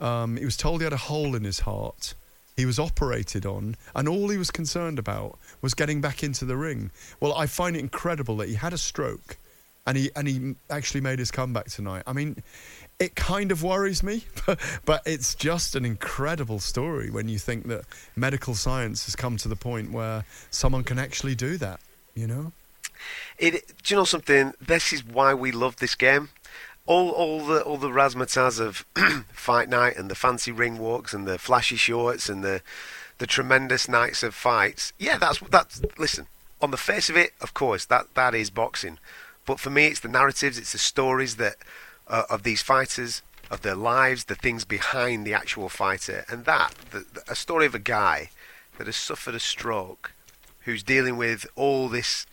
Um, 0.00 0.36
he 0.36 0.44
was 0.44 0.56
told 0.56 0.80
he 0.80 0.84
had 0.84 0.92
a 0.92 0.98
hole 0.98 1.34
in 1.34 1.44
his 1.44 1.60
heart. 1.60 2.14
He 2.56 2.66
was 2.66 2.78
operated 2.78 3.44
on, 3.46 3.76
and 3.94 4.08
all 4.08 4.28
he 4.28 4.38
was 4.38 4.50
concerned 4.50 4.98
about 4.98 5.38
was 5.60 5.74
getting 5.74 6.00
back 6.00 6.22
into 6.22 6.44
the 6.44 6.56
ring. 6.56 6.90
Well, 7.20 7.34
I 7.34 7.46
find 7.46 7.76
it 7.76 7.80
incredible 7.80 8.36
that 8.36 8.48
he 8.48 8.54
had 8.54 8.72
a 8.72 8.78
stroke, 8.78 9.36
and 9.86 9.96
he 9.96 10.10
and 10.14 10.28
he 10.28 10.54
actually 10.70 11.00
made 11.00 11.18
his 11.18 11.30
comeback 11.30 11.66
tonight. 11.66 12.04
I 12.06 12.12
mean, 12.12 12.42
it 13.00 13.16
kind 13.16 13.50
of 13.50 13.62
worries 13.62 14.02
me, 14.02 14.24
but 14.84 15.02
it's 15.04 15.34
just 15.34 15.74
an 15.74 15.84
incredible 15.84 16.60
story 16.60 17.10
when 17.10 17.28
you 17.28 17.38
think 17.38 17.66
that 17.68 17.84
medical 18.14 18.54
science 18.54 19.06
has 19.06 19.16
come 19.16 19.36
to 19.38 19.48
the 19.48 19.56
point 19.56 19.90
where 19.90 20.24
someone 20.50 20.84
can 20.84 20.98
actually 20.98 21.34
do 21.34 21.56
that. 21.58 21.80
You 22.14 22.28
know. 22.28 22.52
It, 23.38 23.82
do 23.82 23.94
you 23.94 23.96
know 24.00 24.04
something? 24.04 24.52
This 24.60 24.92
is 24.92 25.04
why 25.04 25.34
we 25.34 25.52
love 25.52 25.76
this 25.76 25.94
game. 25.94 26.30
All, 26.86 27.10
all 27.10 27.44
the 27.44 27.62
all 27.62 27.78
the 27.78 27.88
razzmatazz 27.88 28.60
of 28.60 28.84
fight 29.32 29.70
night 29.70 29.96
and 29.96 30.10
the 30.10 30.14
fancy 30.14 30.52
ring 30.52 30.78
walks 30.78 31.14
and 31.14 31.26
the 31.26 31.38
flashy 31.38 31.76
shorts 31.76 32.28
and 32.28 32.44
the 32.44 32.60
the 33.18 33.26
tremendous 33.26 33.88
nights 33.88 34.22
of 34.22 34.34
fights. 34.34 34.92
Yeah, 34.98 35.16
that's 35.16 35.40
that's. 35.50 35.80
Listen, 35.98 36.26
on 36.60 36.70
the 36.70 36.76
face 36.76 37.08
of 37.08 37.16
it, 37.16 37.32
of 37.40 37.54
course, 37.54 37.84
that 37.86 38.14
that 38.14 38.34
is 38.34 38.50
boxing. 38.50 38.98
But 39.46 39.60
for 39.60 39.70
me, 39.70 39.86
it's 39.86 40.00
the 40.00 40.08
narratives, 40.08 40.58
it's 40.58 40.72
the 40.72 40.78
stories 40.78 41.36
that 41.36 41.56
uh, 42.08 42.24
of 42.30 42.42
these 42.42 42.62
fighters, 42.62 43.22
of 43.50 43.62
their 43.62 43.74
lives, 43.74 44.24
the 44.24 44.34
things 44.34 44.64
behind 44.64 45.26
the 45.26 45.34
actual 45.34 45.68
fighter, 45.68 46.24
and 46.28 46.44
that 46.44 46.74
the, 46.90 47.04
the, 47.12 47.22
a 47.28 47.34
story 47.34 47.66
of 47.66 47.74
a 47.74 47.78
guy 47.78 48.30
that 48.78 48.86
has 48.86 48.96
suffered 48.96 49.34
a 49.34 49.40
stroke, 49.40 50.12
who's 50.60 50.82
dealing 50.82 51.16
with 51.16 51.46
all 51.56 51.88
this 51.88 52.26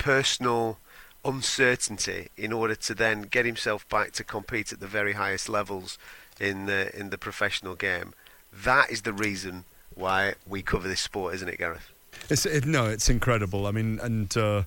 personal 0.00 0.78
uncertainty 1.24 2.28
in 2.36 2.52
order 2.52 2.74
to 2.74 2.94
then 2.94 3.22
get 3.22 3.44
himself 3.44 3.86
back 3.88 4.12
to 4.12 4.24
compete 4.24 4.72
at 4.72 4.80
the 4.80 4.86
very 4.86 5.12
highest 5.12 5.48
levels 5.48 5.98
in 6.40 6.66
the 6.66 6.98
in 6.98 7.10
the 7.10 7.18
professional 7.18 7.74
game. 7.74 8.14
That 8.52 8.90
is 8.90 9.02
the 9.02 9.12
reason 9.12 9.64
why 9.94 10.34
we 10.46 10.62
cover 10.62 10.88
this 10.88 11.00
sport, 11.00 11.34
isn't 11.34 11.48
it, 11.48 11.58
Gareth? 11.58 11.92
It's 12.30 12.46
it, 12.46 12.64
no, 12.64 12.86
it's 12.86 13.10
incredible. 13.10 13.66
I 13.66 13.72
mean, 13.72 14.00
and 14.02 14.34
uh, 14.36 14.62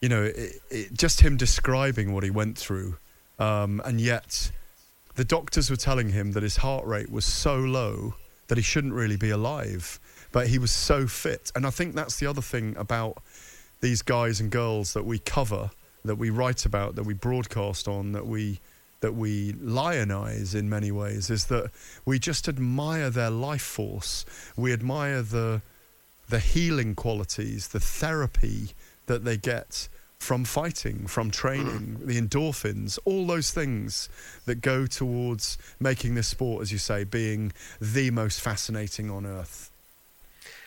you 0.00 0.08
know, 0.10 0.24
it, 0.24 0.60
it, 0.70 0.92
just 0.92 1.22
him 1.22 1.36
describing 1.36 2.12
what 2.12 2.22
he 2.22 2.30
went 2.30 2.58
through, 2.58 2.96
um, 3.38 3.80
and 3.86 4.00
yet 4.00 4.52
the 5.14 5.24
doctors 5.24 5.70
were 5.70 5.76
telling 5.76 6.10
him 6.10 6.32
that 6.32 6.42
his 6.42 6.58
heart 6.58 6.84
rate 6.84 7.10
was 7.10 7.24
so 7.24 7.56
low 7.56 8.14
that 8.48 8.58
he 8.58 8.62
shouldn't 8.62 8.92
really 8.92 9.16
be 9.16 9.30
alive, 9.30 9.98
but 10.30 10.48
he 10.48 10.58
was 10.58 10.70
so 10.70 11.06
fit. 11.06 11.50
And 11.56 11.66
I 11.66 11.70
think 11.70 11.94
that's 11.94 12.18
the 12.18 12.26
other 12.26 12.42
thing 12.42 12.76
about 12.76 13.22
these 13.84 14.00
guys 14.00 14.40
and 14.40 14.50
girls 14.50 14.94
that 14.94 15.04
we 15.04 15.18
cover, 15.18 15.70
that 16.06 16.16
we 16.16 16.30
write 16.30 16.64
about, 16.64 16.94
that 16.94 17.02
we 17.02 17.12
broadcast 17.12 17.86
on, 17.86 18.12
that 18.12 18.26
we 18.26 18.58
that 19.00 19.12
we 19.12 19.52
lionize 19.52 20.54
in 20.54 20.70
many 20.70 20.90
ways 20.90 21.28
is 21.28 21.44
that 21.46 21.70
we 22.06 22.18
just 22.18 22.48
admire 22.48 23.10
their 23.10 23.28
life 23.28 23.60
force. 23.60 24.24
We 24.56 24.72
admire 24.72 25.20
the 25.20 25.60
the 26.30 26.38
healing 26.38 26.94
qualities, 26.94 27.68
the 27.68 27.80
therapy 27.80 28.70
that 29.04 29.26
they 29.26 29.36
get 29.36 29.90
from 30.18 30.46
fighting, 30.46 31.06
from 31.06 31.30
training, 31.30 31.98
the 32.06 32.18
endorphins, 32.18 32.98
all 33.04 33.26
those 33.26 33.50
things 33.50 34.08
that 34.46 34.62
go 34.62 34.86
towards 34.86 35.58
making 35.78 36.14
this 36.14 36.28
sport, 36.28 36.62
as 36.62 36.72
you 36.72 36.78
say, 36.78 37.04
being 37.04 37.52
the 37.82 38.10
most 38.10 38.40
fascinating 38.40 39.10
on 39.10 39.26
earth. 39.26 39.70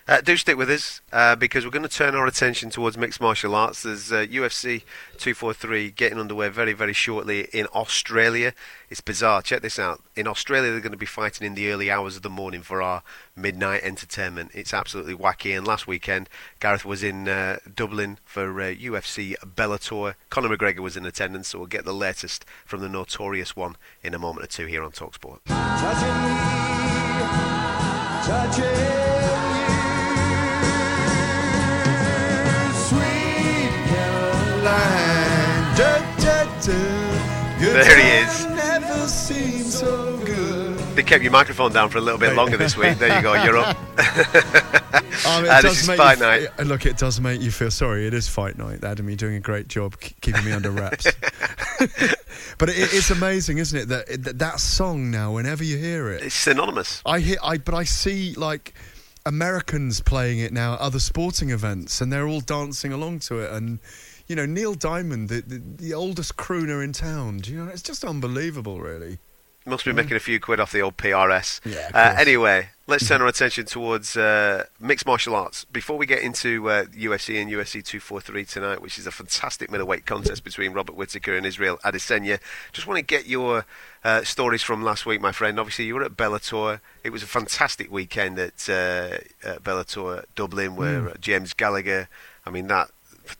Uh, 0.07 0.21
do 0.21 0.37
stick 0.37 0.55
with 0.55 0.69
us 0.69 1.01
uh, 1.11 1.35
because 1.35 1.65
we're 1.65 1.71
going 1.71 1.83
to 1.83 1.89
turn 1.89 2.15
our 2.15 2.25
attention 2.25 2.69
towards 2.69 2.97
mixed 2.97 3.19
martial 3.19 3.53
arts. 3.53 3.83
There's 3.83 4.09
uh, 4.09 4.25
UFC 4.25 4.83
243 5.17 5.91
getting 5.91 6.17
underway 6.17 6.47
very, 6.47 6.71
very 6.71 6.93
shortly 6.93 7.49
in 7.51 7.67
Australia. 7.75 8.53
It's 8.89 9.01
bizarre. 9.01 9.41
Check 9.41 9.61
this 9.61 9.77
out. 9.77 10.01
In 10.15 10.25
Australia, 10.25 10.71
they're 10.71 10.79
going 10.79 10.93
to 10.93 10.97
be 10.97 11.05
fighting 11.05 11.45
in 11.45 11.55
the 11.55 11.69
early 11.69 11.91
hours 11.91 12.15
of 12.15 12.21
the 12.21 12.29
morning 12.29 12.61
for 12.61 12.81
our 12.81 13.03
midnight 13.35 13.83
entertainment. 13.83 14.51
It's 14.53 14.73
absolutely 14.73 15.13
wacky. 15.13 15.57
And 15.57 15.67
last 15.67 15.87
weekend, 15.87 16.29
Gareth 16.61 16.85
was 16.85 17.03
in 17.03 17.27
uh, 17.27 17.57
Dublin 17.75 18.17
for 18.23 18.47
UFC 18.47 19.35
Bellator. 19.39 20.15
Conor 20.29 20.55
McGregor 20.55 20.79
was 20.79 20.95
in 20.95 21.05
attendance, 21.05 21.49
so 21.49 21.59
we'll 21.59 21.67
get 21.67 21.83
the 21.83 21.93
latest 21.93 22.45
from 22.65 22.79
the 22.79 22.87
notorious 22.87 23.57
one 23.57 23.75
in 24.01 24.13
a 24.13 24.19
moment 24.19 24.45
or 24.45 24.47
two 24.47 24.67
here 24.67 24.83
on 24.83 24.91
Talksport. 24.91 25.39
There 37.77 37.99
he 37.99 38.09
is. 38.23 38.47
They 40.95 41.03
kept 41.03 41.21
your 41.21 41.31
microphone 41.31 41.71
down 41.73 41.89
for 41.89 41.97
a 41.99 42.01
little 42.01 42.19
bit 42.19 42.35
longer 42.35 42.57
this 42.57 42.75
week. 42.75 42.97
There 42.97 43.15
you 43.15 43.21
go, 43.21 43.33
you're 43.43 43.57
up. 43.57 43.77
Um, 45.25 45.45
it 45.45 45.49
Uh, 45.49 45.61
does 45.61 45.63
this 45.63 45.81
is 45.81 45.87
make 45.87 45.97
fight 45.97 46.19
night. 46.19 46.47
Look, 46.65 46.85
it 46.85 46.97
does 46.97 47.19
make 47.19 47.41
you 47.41 47.49
feel 47.51 47.71
sorry. 47.71 48.05
It 48.07 48.13
is 48.13 48.27
fight 48.29 48.57
night, 48.57 48.83
Adam. 48.83 49.09
You're 49.09 49.17
doing 49.17 49.35
a 49.35 49.39
great 49.39 49.67
job 49.67 49.99
keeping 49.99 50.45
me 50.45 50.51
under 50.51 50.69
wraps. 50.69 51.05
but 52.57 52.69
it, 52.69 52.75
it's 52.93 53.09
amazing, 53.09 53.57
isn't 53.57 53.77
it? 53.79 53.87
That, 53.87 54.23
that 54.23 54.39
that 54.39 54.59
song 54.59 55.09
now, 55.09 55.33
whenever 55.33 55.63
you 55.63 55.77
hear 55.77 56.09
it, 56.11 56.21
It's 56.23 56.35
synonymous. 56.35 57.01
I 57.05 57.19
hear. 57.19 57.37
I 57.43 57.57
but 57.57 57.73
I 57.73 57.83
see 57.83 58.35
like 58.35 58.75
Americans 59.25 60.01
playing 60.01 60.37
it 60.39 60.53
now 60.53 60.75
at 60.75 60.79
other 60.79 60.99
sporting 60.99 61.49
events, 61.49 61.99
and 61.99 62.13
they're 62.13 62.27
all 62.27 62.41
dancing 62.41 62.93
along 62.93 63.19
to 63.21 63.39
it. 63.39 63.51
And 63.51 63.79
you 64.27 64.35
know, 64.35 64.45
Neil 64.45 64.73
Diamond, 64.73 65.29
the, 65.29 65.41
the, 65.41 65.61
the 65.77 65.93
oldest 65.93 66.35
crooner 66.37 66.83
in 66.83 66.93
town. 66.93 67.37
Do 67.37 67.51
you 67.51 67.63
know? 67.63 67.71
It's 67.71 67.81
just 67.81 68.03
unbelievable, 68.03 68.79
really. 68.79 69.19
Must 69.65 69.83
be 69.83 69.91
making 69.91 70.15
a 70.15 70.21
few 70.21 70.39
quid 70.39 70.61
off 70.61 70.71
the 70.71 70.79
old 70.81 70.95
PRS. 70.95 71.59
Yeah, 71.65 71.89
uh, 71.93 72.15
anyway, 72.17 72.69
let's 72.87 73.05
turn 73.05 73.21
our 73.21 73.27
attention 73.27 73.65
towards 73.65 74.15
uh, 74.15 74.63
mixed 74.79 75.05
martial 75.05 75.35
arts. 75.35 75.65
Before 75.65 75.97
we 75.97 76.05
get 76.05 76.21
into 76.21 76.69
uh, 76.69 76.85
UFC 76.85 77.41
and 77.41 77.51
UFC 77.51 77.83
243 77.83 78.45
tonight, 78.45 78.81
which 78.81 78.97
is 78.97 79.05
a 79.05 79.11
fantastic 79.11 79.69
middleweight 79.69 80.05
contest 80.05 80.45
between 80.45 80.71
Robert 80.71 80.95
Whittaker 80.95 81.35
and 81.35 81.45
Israel 81.45 81.79
Adesanya, 81.83 82.39
just 82.71 82.87
want 82.87 82.97
to 82.97 83.03
get 83.03 83.25
your 83.27 83.65
uh, 84.05 84.23
stories 84.23 84.63
from 84.63 84.83
last 84.83 85.05
week, 85.05 85.19
my 85.19 85.33
friend. 85.33 85.59
Obviously, 85.59 85.83
you 85.83 85.95
were 85.95 86.03
at 86.03 86.15
Bellator. 86.15 86.79
It 87.03 87.09
was 87.09 87.21
a 87.21 87.27
fantastic 87.27 87.91
weekend 87.91 88.39
at, 88.39 88.69
uh, 88.69 89.17
at 89.43 89.65
Bellator 89.65 90.23
Dublin, 90.35 90.77
where 90.77 91.01
Mm. 91.01 91.19
James 91.19 91.53
Gallagher, 91.53 92.07
I 92.45 92.51
mean, 92.51 92.67
that. 92.67 92.89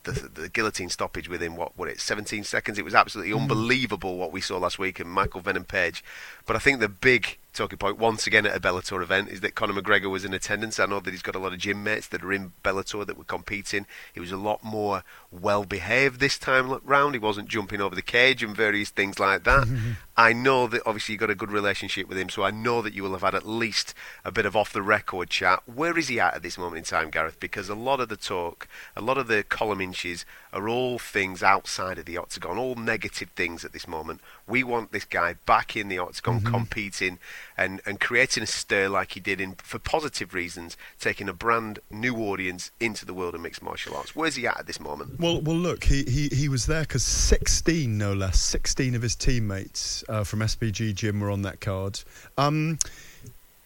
The, 0.03 0.11
the 0.11 0.49
guillotine 0.49 0.89
stoppage 0.89 1.29
within 1.29 1.55
what 1.55 1.77
were 1.77 1.87
it 1.87 1.99
17 1.99 2.43
seconds 2.43 2.77
it 2.77 2.85
was 2.85 2.95
absolutely 2.95 3.33
Mm. 3.33 3.41
unbelievable 3.41 4.17
what 4.17 4.31
we 4.31 4.41
saw 4.41 4.57
last 4.57 4.79
week 4.79 4.99
and 4.99 5.09
Michael 5.09 5.41
Venom 5.41 5.63
Page 5.65 6.03
but 6.45 6.55
I 6.55 6.59
think 6.59 6.79
the 6.79 6.89
big 6.89 7.37
talking 7.53 7.77
point 7.79 7.97
once 7.97 8.27
again 8.27 8.45
at 8.45 8.55
a 8.55 8.59
Bellator 8.59 9.01
event 9.01 9.29
is 9.29 9.41
that 9.41 9.55
Conor 9.55 9.81
McGregor 9.81 10.11
was 10.11 10.23
in 10.23 10.31
attendance. 10.33 10.79
I 10.79 10.85
know 10.85 10.99
that 10.99 11.09
he's 11.09 11.23
got 11.23 11.33
a 11.35 11.39
lot 11.39 11.53
of 11.53 11.59
gym 11.59 11.83
mates 11.83 12.07
that 12.09 12.23
are 12.23 12.31
in 12.31 12.53
Bellator 12.63 13.03
that 13.05 13.17
were 13.17 13.23
competing. 13.23 13.87
He 14.13 14.19
was 14.19 14.31
a 14.31 14.37
lot 14.37 14.63
more 14.63 15.03
well 15.31 15.65
behaved 15.65 16.19
this 16.19 16.37
time 16.37 16.79
round. 16.83 17.15
He 17.15 17.19
wasn't 17.19 17.49
jumping 17.49 17.81
over 17.81 17.95
the 17.95 18.01
cage 18.01 18.43
and 18.43 18.55
various 18.55 18.89
things 18.89 19.19
like 19.19 19.43
that. 19.43 19.67
I 20.19 20.33
know 20.33 20.65
that 20.67 20.81
obviously 20.83 21.13
you 21.13 21.19
got 21.19 21.29
a 21.29 21.35
good 21.35 21.51
relationship 21.51 22.07
with 22.07 22.17
him, 22.17 22.29
so 22.29 22.41
I 22.41 22.49
know 22.49 22.81
that 22.81 22.95
you 22.95 23.03
will 23.03 23.11
have 23.11 23.21
had 23.21 23.35
at 23.35 23.47
least 23.47 23.93
a 24.25 24.31
bit 24.31 24.47
of 24.47 24.55
off 24.55 24.73
the 24.73 24.81
record 24.81 25.29
chat. 25.29 25.61
Where 25.67 25.95
is 25.95 26.07
he 26.07 26.19
at 26.19 26.33
at 26.33 26.41
this 26.41 26.57
moment 26.57 26.79
in 26.79 26.83
time, 26.85 27.11
Gareth? 27.11 27.39
Because 27.39 27.69
a 27.69 27.75
lot 27.75 27.99
of 27.99 28.09
the 28.09 28.17
talk, 28.17 28.67
a 28.95 29.01
lot 29.01 29.19
of 29.19 29.27
the 29.27 29.43
column 29.43 29.79
inches 29.79 30.25
are 30.51 30.67
all 30.67 30.97
things 30.97 31.43
outside 31.43 31.99
of 31.99 32.05
the 32.05 32.17
octagon, 32.17 32.57
all 32.57 32.73
negative 32.73 33.29
things 33.35 33.63
at 33.63 33.73
this 33.73 33.87
moment. 33.87 34.21
We 34.47 34.63
want 34.63 34.91
this 34.91 35.05
guy 35.05 35.35
back 35.45 35.75
in 35.75 35.87
the 35.87 35.99
octagon, 35.99 36.39
mm-hmm. 36.39 36.47
competing 36.51 37.19
and, 37.55 37.79
and 37.85 37.99
creating 37.99 38.41
a 38.41 38.47
stir 38.47 38.89
like 38.89 39.11
he 39.11 39.19
did 39.19 39.39
in 39.39 39.53
for 39.55 39.77
positive 39.77 40.33
reasons, 40.33 40.77
taking 40.99 41.29
a 41.29 41.33
brand 41.33 41.77
new 41.91 42.15
audience 42.17 42.71
into 42.79 43.05
the 43.05 43.13
world 43.13 43.35
of 43.35 43.41
mixed 43.41 43.61
martial 43.61 43.95
arts. 43.95 44.15
Where's 44.15 44.35
he 44.35 44.47
at 44.47 44.59
at 44.59 44.65
this 44.65 44.79
moment? 44.79 45.19
Well, 45.19 45.26
well, 45.35 45.55
look, 45.55 45.83
he 45.83 46.03
he, 46.03 46.27
he 46.29 46.49
was 46.49 46.65
there 46.65 46.81
because 46.81 47.03
16, 47.03 47.97
no 47.97 48.13
less, 48.13 48.39
16 48.41 48.95
of 48.95 49.01
his 49.01 49.15
teammates 49.15 50.03
uh, 50.09 50.23
from 50.23 50.39
SBG 50.39 50.95
Gym 50.95 51.19
were 51.19 51.31
on 51.31 51.43
that 51.43 51.61
card. 51.61 51.99
Um, 52.37 52.79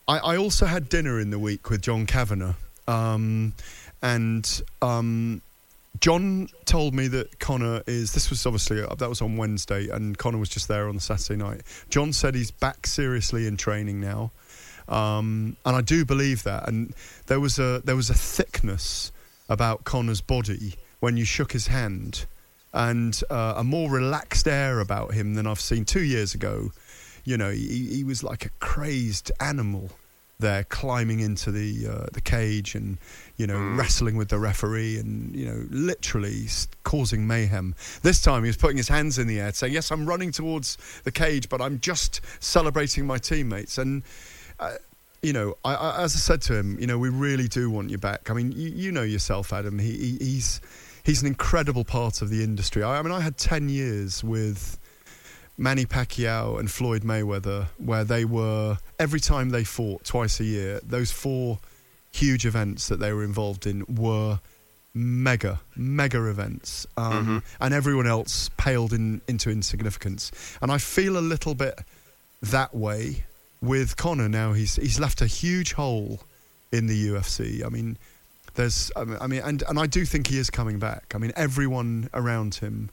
I, 0.07 0.17
I 0.17 0.38
also 0.38 0.65
had 0.65 0.89
dinner 0.89 1.19
in 1.19 1.29
the 1.29 1.39
week 1.39 1.69
with 1.69 1.81
John 1.81 2.05
Kavanagh, 2.05 2.53
um, 2.88 3.53
and 4.01 4.61
um, 4.81 5.41
John 5.99 6.49
told 6.65 6.93
me 6.93 7.07
that 7.07 7.39
Conor 7.39 7.83
is. 7.88 8.13
This 8.13 8.29
was 8.29 8.45
obviously 8.45 8.81
uh, 8.81 8.95
that 8.95 9.09
was 9.09 9.21
on 9.21 9.38
Wednesday, 9.38 9.89
and 9.89 10.17
Conor 10.17 10.38
was 10.38 10.49
just 10.49 10.67
there 10.67 10.89
on 10.89 10.95
the 10.95 11.01
Saturday 11.01 11.41
night. 11.41 11.61
John 11.89 12.13
said 12.13 12.35
he's 12.35 12.51
back 12.51 12.88
seriously 12.88 13.47
in 13.47 13.57
training 13.57 14.01
now, 14.01 14.31
um, 14.89 15.55
and 15.65 15.75
I 15.75 15.81
do 15.81 16.05
believe 16.05 16.43
that. 16.43 16.67
And 16.67 16.93
there 17.27 17.39
was 17.39 17.59
a 17.59 17.81
there 17.83 17.95
was 17.95 18.09
a 18.09 18.15
thickness 18.15 19.11
about 19.49 19.83
Conor's 19.83 20.21
body 20.21 20.75
when 21.02 21.18
you 21.18 21.26
shook 21.26 21.52
his 21.52 21.68
hand, 21.68 22.26
and 22.73 23.22
uh, 23.30 23.56
a 23.57 23.64
more 23.64 23.91
relaxed 23.91 24.48
air 24.48 24.80
about 24.80 25.14
him 25.14 25.34
than 25.34 25.45
I've 25.45 25.60
seen 25.60 25.84
two 25.84 26.03
years 26.03 26.34
ago. 26.34 26.72
You 27.26 27.38
know, 27.38 27.52
he, 27.52 27.98
he 27.98 28.03
was 28.03 28.23
like 28.23 28.45
a 28.45 28.49
crazed 28.60 29.32
animal 29.41 29.91
there, 30.41 30.64
climbing 30.65 31.19
into 31.19 31.52
the 31.52 31.88
uh, 31.88 32.06
the 32.11 32.22
cage 32.22 32.76
and 32.76 32.98
you 33.38 33.48
know 33.48 33.57
wrestling 33.76 34.18
with 34.18 34.30
the 34.30 34.38
referee 34.38 34.98
and 34.98 35.36
you 35.36 35.45
know 35.45 35.65
literally 35.69 36.48
causing 36.84 37.26
mayhem. 37.28 37.76
This 38.02 38.22
time 38.22 38.44
he 38.44 38.49
was 38.49 38.57
putting 38.57 38.78
his 38.78 38.90
hands 38.90 39.18
in 39.18 39.28
the 39.28 39.40
air, 39.40 39.53
saying, 39.53 39.73
"Yes, 39.73 39.91
I'm 39.91 40.06
running 40.06 40.32
towards 40.32 40.78
the 41.03 41.11
cage, 41.11 41.48
but 41.48 41.61
I'm 41.61 41.80
just 41.80 42.22
celebrating 42.40 43.06
my 43.06 43.18
teammates." 43.18 43.78
And 43.78 44.03
uh, 44.60 44.73
you 45.22 45.34
know, 45.34 45.56
I, 45.64 45.76
I, 45.76 46.03
as 46.03 46.15
I 46.15 46.19
said 46.19 46.41
to 46.44 46.56
him, 46.56 46.78
you 46.80 46.88
know, 46.88 46.98
we 46.98 47.10
really 47.10 47.48
do 47.48 47.69
want 47.69 47.90
you 47.90 47.98
back. 47.98 48.30
I 48.30 48.34
mean, 48.34 48.52
you, 48.52 48.69
you 48.69 48.91
know 48.91 49.03
yourself, 49.03 49.53
Adam. 49.53 49.80
He, 49.80 49.91
he, 49.91 50.18
he's 50.19 50.61
he's 51.03 51.22
an 51.22 51.28
incredible 51.28 51.84
part 51.84 52.22
of 52.22 52.30
the 52.30 52.44
industry. 52.44 52.84
I, 52.84 52.99
I 52.99 53.02
mean, 53.02 53.11
I 53.11 53.22
had 53.22 53.38
ten 53.38 53.69
years 53.69 54.23
with 54.23 54.80
Manny 55.57 55.86
Pacquiao 55.86 56.60
and 56.60 56.69
Floyd 56.69 57.03
Mayweather, 57.03 57.68
where 57.78 58.03
they 58.03 58.26
were 58.26 58.78
every 58.99 59.19
time 59.19 59.49
they 59.49 59.64
fought 59.64 60.03
twice 60.03 60.40
a 60.40 60.44
year. 60.44 60.80
Those 60.84 61.11
four 61.11 61.60
huge 62.11 62.45
events 62.45 62.88
that 62.88 62.99
they 62.99 63.14
were 63.14 63.23
involved 63.23 63.65
in 63.65 63.86
were 63.88 64.40
mega, 64.94 65.61
mega 65.76 66.28
events, 66.28 66.86
um, 66.98 67.44
and 67.60 67.73
everyone 67.73 68.07
else 68.07 68.49
paled 68.57 68.94
in, 68.94 69.22
into 69.28 69.49
insignificance. 69.49 70.32
And 70.61 70.72
I 70.72 70.78
feel 70.78 71.18
a 71.18 71.19
little 71.22 71.56
bit 71.56 71.80
that 72.41 72.76
way 72.76 73.26
with 73.61 73.95
Conor 73.98 74.30
now. 74.30 74.53
He's 74.53 74.76
he's 74.76 74.99
left 74.99 75.22
a 75.22 75.28
huge 75.28 75.73
hole 75.73 76.22
in 76.72 76.88
the 76.88 77.10
UFC. 77.10 77.65
I 77.65 77.69
mean, 77.69 77.98
there's, 78.56 78.91
I 78.95 79.28
mean, 79.28 79.41
and 79.44 79.64
and 79.68 79.80
I 79.80 79.88
do 79.88 80.06
think 80.06 80.28
he 80.28 80.38
is 80.38 80.49
coming 80.49 80.80
back. 80.80 81.14
I 81.15 81.18
mean, 81.18 81.32
everyone 81.36 82.10
around 82.14 82.56
him. 82.56 82.90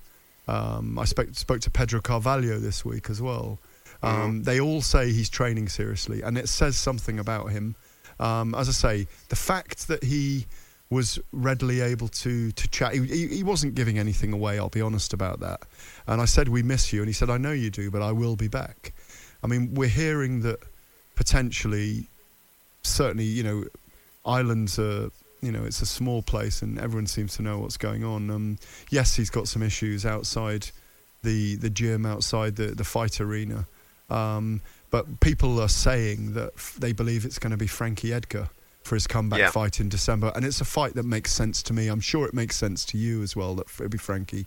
Um, 0.47 0.99
I 0.99 1.05
spoke 1.05 1.29
spoke 1.35 1.61
to 1.63 1.71
Pedro 1.71 2.01
Carvalho 2.01 2.59
this 2.59 2.85
week 2.85 3.11
as 3.11 3.21
well. 3.21 3.59
Um, 4.03 4.45
They 4.45 4.61
all 4.61 4.81
say 4.81 5.13
he's 5.13 5.29
training 5.29 5.69
seriously, 5.69 6.23
and 6.23 6.39
it 6.39 6.49
says 6.49 6.77
something 6.77 7.19
about 7.19 7.51
him. 7.51 7.75
Um, 8.21 8.55
as 8.55 8.69
I 8.69 8.73
say, 8.73 9.07
the 9.29 9.37
fact 9.37 9.89
that 9.89 10.05
he 10.05 10.47
was 10.91 11.19
readily 11.33 11.81
able 11.81 12.09
to 12.09 12.51
to 12.53 12.69
chat, 12.69 12.95
he, 12.95 13.05
he, 13.07 13.27
he 13.29 13.43
wasn't 13.43 13.75
giving 13.75 13.99
anything 13.99 14.33
away. 14.33 14.59
I'll 14.59 14.69
be 14.71 14.81
honest 14.81 15.13
about 15.13 15.41
that. 15.41 15.61
And 16.07 16.21
I 16.21 16.25
said, 16.25 16.49
"We 16.49 16.63
miss 16.63 16.93
you," 16.93 17.01
and 17.01 17.09
he 17.09 17.13
said, 17.13 17.29
"I 17.31 17.37
know 17.37 17.53
you 17.53 17.71
do, 17.71 17.91
but 17.91 18.01
I 18.01 18.13
will 18.13 18.37
be 18.37 18.49
back." 18.49 18.93
I 19.43 19.47
mean, 19.47 19.75
we're 19.75 19.89
hearing 19.89 20.43
that 20.43 20.61
potentially, 21.15 22.07
certainly, 22.83 23.25
you 23.25 23.43
know, 23.43 23.65
Ireland's 24.25 24.79
a 24.79 25.11
you 25.41 25.53
know 25.53 25.65
it's 25.65 25.81
a 25.83 25.87
small 25.87 26.23
place 26.23 26.63
and 26.63 26.79
everyone 26.79 27.07
seems 27.07 27.37
to 27.37 27.43
know 27.43 27.59
what's 27.59 27.77
going 27.77 28.05
on. 28.05 28.31
Um, 28.31 28.59
yes, 28.91 29.15
he's 29.17 29.31
got 29.31 29.49
some 29.49 29.63
issues 29.63 30.05
outside 30.07 30.71
the 31.23 31.57
the 31.57 31.71
gym, 31.71 32.07
outside 32.07 32.57
the 32.57 32.69
the 32.69 32.85
fight 32.85 33.21
arena, 33.21 33.67
um, 34.11 34.61
but 34.91 35.21
people 35.21 35.61
are 35.61 35.69
saying 35.69 36.35
that 36.35 36.53
f- 36.57 36.77
they 36.79 36.93
believe 36.93 37.25
it's 37.25 37.39
going 37.39 37.51
to 37.51 37.57
be 37.57 37.67
Frankie 37.67 38.13
Edgar 38.13 38.49
for 38.85 38.95
his 38.95 39.07
comeback 39.07 39.39
Yeah. 39.41 39.51
fight 39.51 39.81
in 39.81 39.89
December, 39.89 40.33
and 40.35 40.45
it's 40.45 40.61
a 40.61 40.65
fight 40.65 40.95
that 40.95 41.05
makes 41.05 41.33
sense 41.33 41.63
to 41.65 41.73
me. 41.73 41.89
I'm 41.89 42.01
sure 42.01 42.27
it 42.27 42.33
makes 42.35 42.57
sense 42.57 42.85
to 42.87 42.97
you 42.99 43.23
as 43.23 43.37
well 43.37 43.55
that 43.57 43.67
it'll 43.75 43.89
be 43.89 43.99
Frankie. 43.99 44.47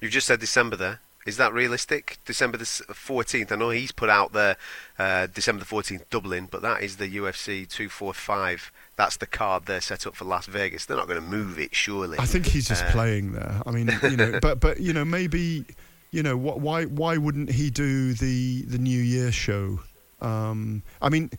You've 0.00 0.12
just 0.12 0.26
said 0.26 0.38
December 0.40 0.76
there. 0.76 1.00
Is 1.26 1.36
that 1.38 1.52
realistic? 1.52 2.18
December 2.24 2.56
the 2.56 2.64
14th. 2.64 3.50
I 3.52 3.56
know 3.56 3.70
he's 3.70 3.92
put 3.92 4.08
out 4.08 4.32
there 4.32 4.56
uh, 4.98 5.26
December 5.26 5.64
the 5.64 5.68
14th, 5.68 6.04
Dublin, 6.08 6.48
but 6.50 6.62
that 6.62 6.82
is 6.82 6.96
the 6.96 7.08
UFC 7.08 7.68
245. 7.68 8.72
That's 8.94 9.16
the 9.16 9.26
card 9.26 9.66
they're 9.66 9.80
set 9.80 10.06
up 10.06 10.14
for 10.14 10.24
Las 10.24 10.46
Vegas. 10.46 10.86
They're 10.86 10.96
not 10.96 11.08
going 11.08 11.20
to 11.20 11.26
move 11.26 11.58
it, 11.58 11.74
surely. 11.74 12.18
I 12.18 12.26
think 12.26 12.46
he's 12.46 12.68
just 12.68 12.84
Uh, 12.84 12.90
playing 12.92 13.32
there. 13.32 13.60
I 13.66 13.70
mean, 13.72 13.90
you 14.04 14.16
know, 14.16 14.38
but 14.42 14.60
but 14.60 14.80
you 14.80 14.92
know, 14.92 15.04
maybe 15.04 15.64
you 16.12 16.22
know, 16.22 16.36
what, 16.36 16.60
why 16.60 16.84
why 16.84 17.16
wouldn't 17.16 17.50
he 17.50 17.70
do 17.70 18.14
the 18.14 18.62
the 18.62 18.78
New 18.78 19.02
Year 19.02 19.32
show? 19.32 19.80
Um, 20.20 20.82
I 21.02 21.08
mean, 21.10 21.30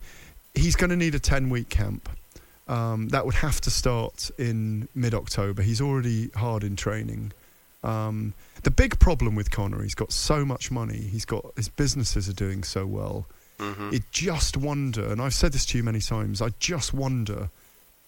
he's 0.54 0.76
going 0.76 0.90
to 0.90 0.96
need 0.96 1.14
a 1.14 1.18
ten 1.20 1.48
week 1.50 1.68
camp. 1.70 2.08
Um, 2.68 3.08
that 3.08 3.24
would 3.24 3.36
have 3.36 3.60
to 3.62 3.70
start 3.70 4.30
in 4.38 4.88
mid 4.94 5.14
October. 5.14 5.62
He's 5.62 5.80
already 5.80 6.28
hard 6.36 6.62
in 6.62 6.76
training. 6.76 7.32
Um, 7.82 8.34
the 8.64 8.70
big 8.70 8.98
problem 8.98 9.34
with 9.34 9.50
Conor, 9.50 9.82
he's 9.82 9.94
got 9.94 10.12
so 10.12 10.44
much 10.44 10.70
money. 10.70 10.98
He's 10.98 11.24
got 11.24 11.44
his 11.56 11.68
businesses 11.68 12.28
are 12.28 12.32
doing 12.32 12.64
so 12.64 12.86
well. 12.86 13.26
Mhm. 13.58 13.92
It 13.92 14.02
just 14.12 14.56
wonder, 14.56 15.04
and 15.10 15.20
I've 15.20 15.34
said 15.34 15.52
this 15.52 15.64
to 15.66 15.78
you 15.78 15.84
many 15.84 16.00
times. 16.00 16.40
I 16.42 16.50
just 16.60 16.92
wonder 16.94 17.50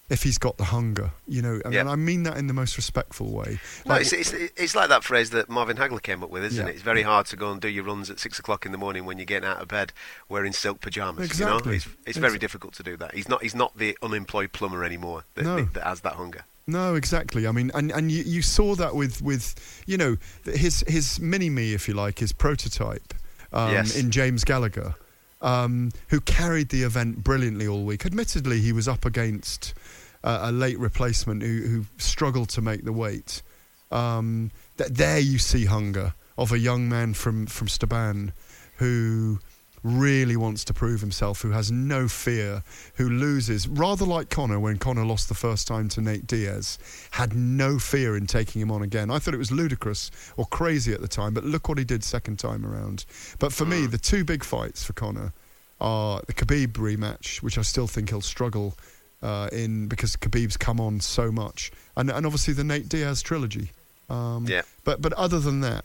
if 0.08 0.24
he's 0.24 0.38
got 0.38 0.56
the 0.58 0.64
hunger. 0.64 1.12
You 1.28 1.40
know, 1.42 1.60
and, 1.64 1.72
Yeah. 1.72 1.88
I 1.88 1.94
mean 1.94 2.24
that 2.24 2.36
in 2.36 2.48
the 2.48 2.52
most 2.52 2.76
respectful 2.76 3.30
way. 3.30 3.60
No, 3.86 3.94
it's, 3.94 4.12
it's, 4.12 4.32
it's 4.32 4.74
like 4.74 4.88
that 4.88 5.04
phrase 5.04 5.30
that 5.30 5.48
Marvin 5.48 5.76
Hagler 5.76 6.02
came 6.02 6.22
up 6.24 6.30
with, 6.30 6.42
isn't 6.44 6.64
Yeah. 6.66 6.68
it? 6.70 6.74
It's 6.74 6.82
very 6.82 7.02
hard 7.02 7.26
to 7.26 7.36
go 7.36 7.52
and 7.52 7.60
do 7.60 7.68
your 7.68 7.84
runs 7.84 8.10
at 8.10 8.18
six 8.18 8.38
o'clock 8.40 8.66
in 8.66 8.72
the 8.72 8.78
morning 8.78 9.04
when 9.04 9.18
you're 9.18 9.24
getting 9.24 9.48
out 9.48 9.60
of 9.62 9.68
bed 9.68 9.92
wearing 10.28 10.52
silk 10.52 10.80
pajamas. 10.80 11.38
You 11.38 11.46
know, 11.46 11.52
Exactly. 11.58 11.76
it's, 11.76 11.88
it's 12.06 12.18
very 12.18 12.38
difficult 12.38 12.74
to 12.74 12.82
do 12.82 12.96
that. 12.96 13.14
He's 13.14 13.28
not 13.28 13.42
he's 13.42 13.54
not 13.54 13.76
the 13.78 13.96
unemployed 14.02 14.52
plumber 14.52 14.84
anymore 14.84 15.24
that, 15.36 15.44
No. 15.44 15.62
that 15.62 15.84
has 15.84 16.00
that 16.00 16.14
hunger. 16.14 16.44
No, 16.70 16.94
exactly. 16.94 17.46
I 17.46 17.52
mean, 17.52 17.70
and, 17.74 17.90
and 17.90 18.10
you, 18.10 18.22
you 18.22 18.42
saw 18.42 18.74
that 18.76 18.94
with, 18.94 19.20
with 19.22 19.54
you 19.86 19.96
know 19.96 20.16
his 20.44 20.84
his 20.86 21.18
mini 21.20 21.50
me, 21.50 21.74
if 21.74 21.88
you 21.88 21.94
like, 21.94 22.18
his 22.18 22.32
prototype 22.32 23.14
um, 23.52 23.72
Yes. 23.72 23.96
in 23.96 24.10
James 24.10 24.44
Gallagher, 24.44 24.94
um, 25.42 25.90
who 26.08 26.20
carried 26.20 26.68
the 26.68 26.82
event 26.82 27.24
brilliantly 27.24 27.66
all 27.66 27.84
week. 27.84 28.06
Admittedly, 28.06 28.60
he 28.60 28.72
was 28.72 28.86
up 28.88 29.04
against 29.04 29.74
uh, 30.22 30.40
a 30.42 30.52
late 30.52 30.78
replacement 30.78 31.42
who, 31.42 31.60
who 31.62 31.84
struggled 31.98 32.48
to 32.50 32.60
make 32.60 32.84
the 32.84 32.92
weight. 32.92 33.42
Um, 33.90 34.50
th- 34.78 34.90
there 34.90 35.18
you 35.18 35.38
see 35.38 35.64
hunger 35.64 36.14
of 36.38 36.52
a 36.52 36.58
young 36.58 36.88
man 36.88 37.14
from 37.14 37.46
from 37.46 37.68
Strabane 37.68 38.32
who 38.76 39.40
really 39.82 40.36
wants 40.36 40.64
to 40.64 40.74
prove 40.74 41.00
himself, 41.00 41.40
who 41.42 41.50
has 41.50 41.70
no 41.70 42.08
fear, 42.08 42.62
who 42.94 43.08
loses, 43.08 43.66
rather 43.66 44.04
like 44.04 44.28
Conor 44.28 44.60
when 44.60 44.78
Conor 44.78 45.04
lost 45.04 45.28
the 45.28 45.34
first 45.34 45.66
time 45.66 45.88
to 45.90 46.00
Nate 46.00 46.26
Diaz, 46.26 46.78
had 47.12 47.34
no 47.34 47.78
fear 47.78 48.16
in 48.16 48.26
taking 48.26 48.60
him 48.60 48.70
on 48.70 48.82
again. 48.82 49.10
I 49.10 49.18
thought 49.18 49.34
it 49.34 49.38
was 49.38 49.50
ludicrous 49.50 50.10
or 50.36 50.46
crazy 50.46 50.92
at 50.92 51.00
the 51.00 51.08
time, 51.08 51.34
but 51.34 51.44
look 51.44 51.68
what 51.68 51.78
he 51.78 51.84
did 51.84 52.04
second 52.04 52.38
time 52.38 52.66
around. 52.66 53.04
But 53.38 53.52
for 53.52 53.64
me, 53.64 53.86
the 53.86 53.98
two 53.98 54.24
big 54.24 54.44
fights 54.44 54.84
for 54.84 54.92
Conor 54.92 55.32
are 55.80 56.20
the 56.26 56.34
Khabib 56.34 56.72
rematch, 56.72 57.42
which 57.42 57.56
I 57.56 57.62
still 57.62 57.86
think 57.86 58.10
he'll 58.10 58.20
struggle 58.20 58.76
uh, 59.22 59.48
in 59.52 59.86
because 59.86 60.16
Khabib's 60.16 60.56
come 60.56 60.80
on 60.80 61.00
so 61.00 61.30
much, 61.30 61.70
and 61.96 62.10
and 62.10 62.26
obviously 62.26 62.54
the 62.54 62.64
Nate 62.64 62.88
Diaz 62.88 63.22
trilogy. 63.22 63.70
Um, 64.08 64.46
Yeah. 64.46 64.62
But 64.84 65.00
but 65.00 65.12
other 65.14 65.40
than 65.40 65.60
that, 65.60 65.84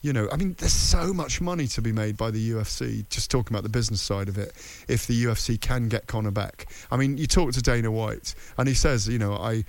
you 0.00 0.12
know, 0.12 0.28
I 0.30 0.36
mean, 0.36 0.54
there's 0.58 0.72
so 0.72 1.12
much 1.12 1.40
money 1.40 1.66
to 1.68 1.82
be 1.82 1.92
made 1.92 2.16
by 2.16 2.30
the 2.30 2.50
UFC. 2.52 3.08
Just 3.10 3.30
talking 3.30 3.54
about 3.54 3.64
the 3.64 3.68
business 3.68 4.00
side 4.00 4.28
of 4.28 4.38
it, 4.38 4.52
if 4.88 5.06
the 5.06 5.24
UFC 5.24 5.60
can 5.60 5.88
get 5.88 6.06
Conor 6.06 6.30
back. 6.30 6.66
I 6.90 6.96
mean, 6.96 7.18
you 7.18 7.26
talk 7.26 7.52
to 7.52 7.62
Dana 7.62 7.90
White, 7.90 8.34
and 8.56 8.68
he 8.68 8.74
says, 8.74 9.08
you 9.08 9.18
know, 9.18 9.34
I. 9.34 9.64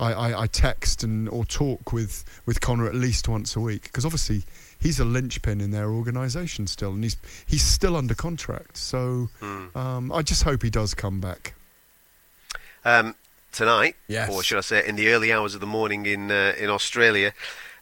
I, 0.00 0.12
I, 0.14 0.42
I 0.44 0.46
text 0.46 1.04
and 1.04 1.28
or 1.28 1.44
talk 1.44 1.92
with, 1.92 2.24
with 2.46 2.62
Conor 2.62 2.86
at 2.88 2.94
least 2.94 3.28
once 3.28 3.54
a 3.54 3.60
week 3.60 3.82
because 3.82 4.06
obviously 4.06 4.42
he's 4.80 4.98
a 4.98 5.04
linchpin 5.04 5.60
in 5.60 5.70
their 5.70 5.90
organisation 5.90 6.66
still, 6.66 6.92
and 6.92 7.04
he's 7.04 7.16
he's 7.46 7.62
still 7.62 7.94
under 7.94 8.14
contract. 8.14 8.78
So 8.78 9.28
Hmm. 9.40 9.66
um, 9.76 10.10
I 10.10 10.22
just 10.22 10.44
hope 10.44 10.62
he 10.62 10.70
does 10.70 10.94
come 10.94 11.20
back. 11.20 11.54
Um, 12.86 13.14
tonight, 13.52 13.94
Yes. 14.08 14.30
or 14.30 14.42
should 14.42 14.58
I 14.58 14.62
say, 14.62 14.82
in 14.88 14.96
the 14.96 15.08
early 15.10 15.30
hours 15.30 15.54
of 15.54 15.60
the 15.60 15.66
morning 15.66 16.06
in 16.06 16.30
uh, 16.30 16.54
in 16.58 16.70
Australia, 16.70 17.32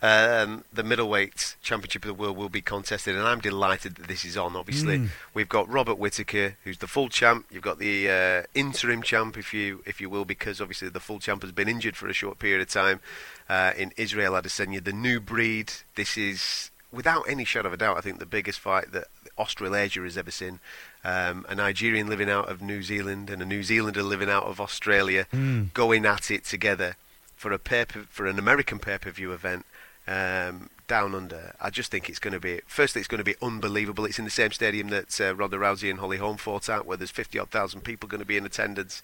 um, 0.02 0.64
the 0.72 0.82
middleweight 0.82 1.56
championship 1.62 2.04
of 2.04 2.08
the 2.08 2.14
world 2.14 2.36
will 2.36 2.48
be 2.48 2.62
contested, 2.62 3.14
and 3.16 3.26
I'm 3.26 3.40
delighted 3.40 3.96
that 3.96 4.08
this 4.08 4.24
is 4.24 4.36
on. 4.36 4.56
Obviously, 4.56 4.98
Mm. 4.98 5.08
we've 5.34 5.48
got 5.48 5.68
Robert 5.68 5.96
Whittaker, 5.98 6.56
who's 6.64 6.78
the 6.78 6.86
full 6.86 7.08
champ. 7.08 7.46
You've 7.50 7.62
got 7.62 7.78
the 7.78 8.08
uh, 8.10 8.42
interim 8.54 9.02
champ, 9.02 9.36
if 9.36 9.52
you 9.52 9.82
if 9.86 10.00
you 10.00 10.08
will, 10.08 10.24
because 10.24 10.60
obviously 10.60 10.88
the 10.88 11.00
full 11.00 11.18
champ 11.18 11.42
has 11.42 11.52
been 11.52 11.68
injured 11.68 11.96
for 11.96 12.08
a 12.08 12.12
short 12.14 12.38
period 12.38 12.62
of 12.62 12.68
time. 12.70 13.00
Uh, 13.48 13.72
in 13.76 13.92
Israel 13.96 14.32
Adesanya, 14.34 14.82
the 14.82 14.92
new 14.92 15.20
breed. 15.20 15.72
This 15.96 16.16
is 16.16 16.70
without 16.92 17.24
any 17.28 17.44
shadow 17.44 17.68
of 17.68 17.74
a 17.74 17.76
doubt, 17.76 17.96
I 17.98 18.00
think 18.00 18.18
the 18.18 18.26
biggest 18.26 18.58
fight 18.58 18.90
that 18.92 19.08
Australasia 19.38 20.00
has 20.02 20.16
ever 20.18 20.30
seen. 20.30 20.58
Um, 21.04 21.46
a 21.48 21.54
Nigerian 21.54 22.08
living 22.08 22.28
out 22.30 22.48
of 22.48 22.60
New 22.62 22.82
Zealand 22.82 23.30
and 23.30 23.40
a 23.40 23.44
New 23.46 23.62
Zealander 23.62 24.02
living 24.02 24.28
out 24.30 24.44
of 24.44 24.60
Australia, 24.60 25.26
Mm. 25.32 25.72
going 25.72 26.04
at 26.06 26.30
it 26.30 26.44
together 26.44 26.96
for 27.36 27.52
a 27.52 27.58
pay 27.58 27.84
for 28.10 28.26
an 28.26 28.38
American 28.38 28.78
pay 28.78 28.98
per 28.98 29.10
view 29.10 29.32
event 29.32 29.64
um, 30.06 30.70
down 30.86 31.14
under. 31.14 31.54
I 31.60 31.70
just 31.70 31.90
think 31.90 32.08
it's 32.08 32.18
going 32.18 32.34
to 32.34 32.40
be. 32.40 32.60
Firstly, 32.66 33.00
it's 33.00 33.08
going 33.08 33.18
to 33.18 33.24
be 33.24 33.36
unbelievable. 33.40 34.04
It's 34.04 34.18
in 34.18 34.24
the 34.24 34.30
same 34.30 34.50
stadium 34.50 34.88
that 34.88 35.20
uh, 35.20 35.34
Ronda 35.34 35.56
Rousey 35.56 35.88
and 35.90 36.00
Holly 36.00 36.18
Holm 36.18 36.36
fought 36.36 36.68
at, 36.68 36.86
where 36.86 36.96
there's 36.96 37.10
fifty 37.10 37.38
odd 37.38 37.50
thousand 37.50 37.82
people 37.82 38.08
going 38.08 38.20
to 38.20 38.26
be 38.26 38.36
in 38.36 38.44
attendance. 38.44 39.02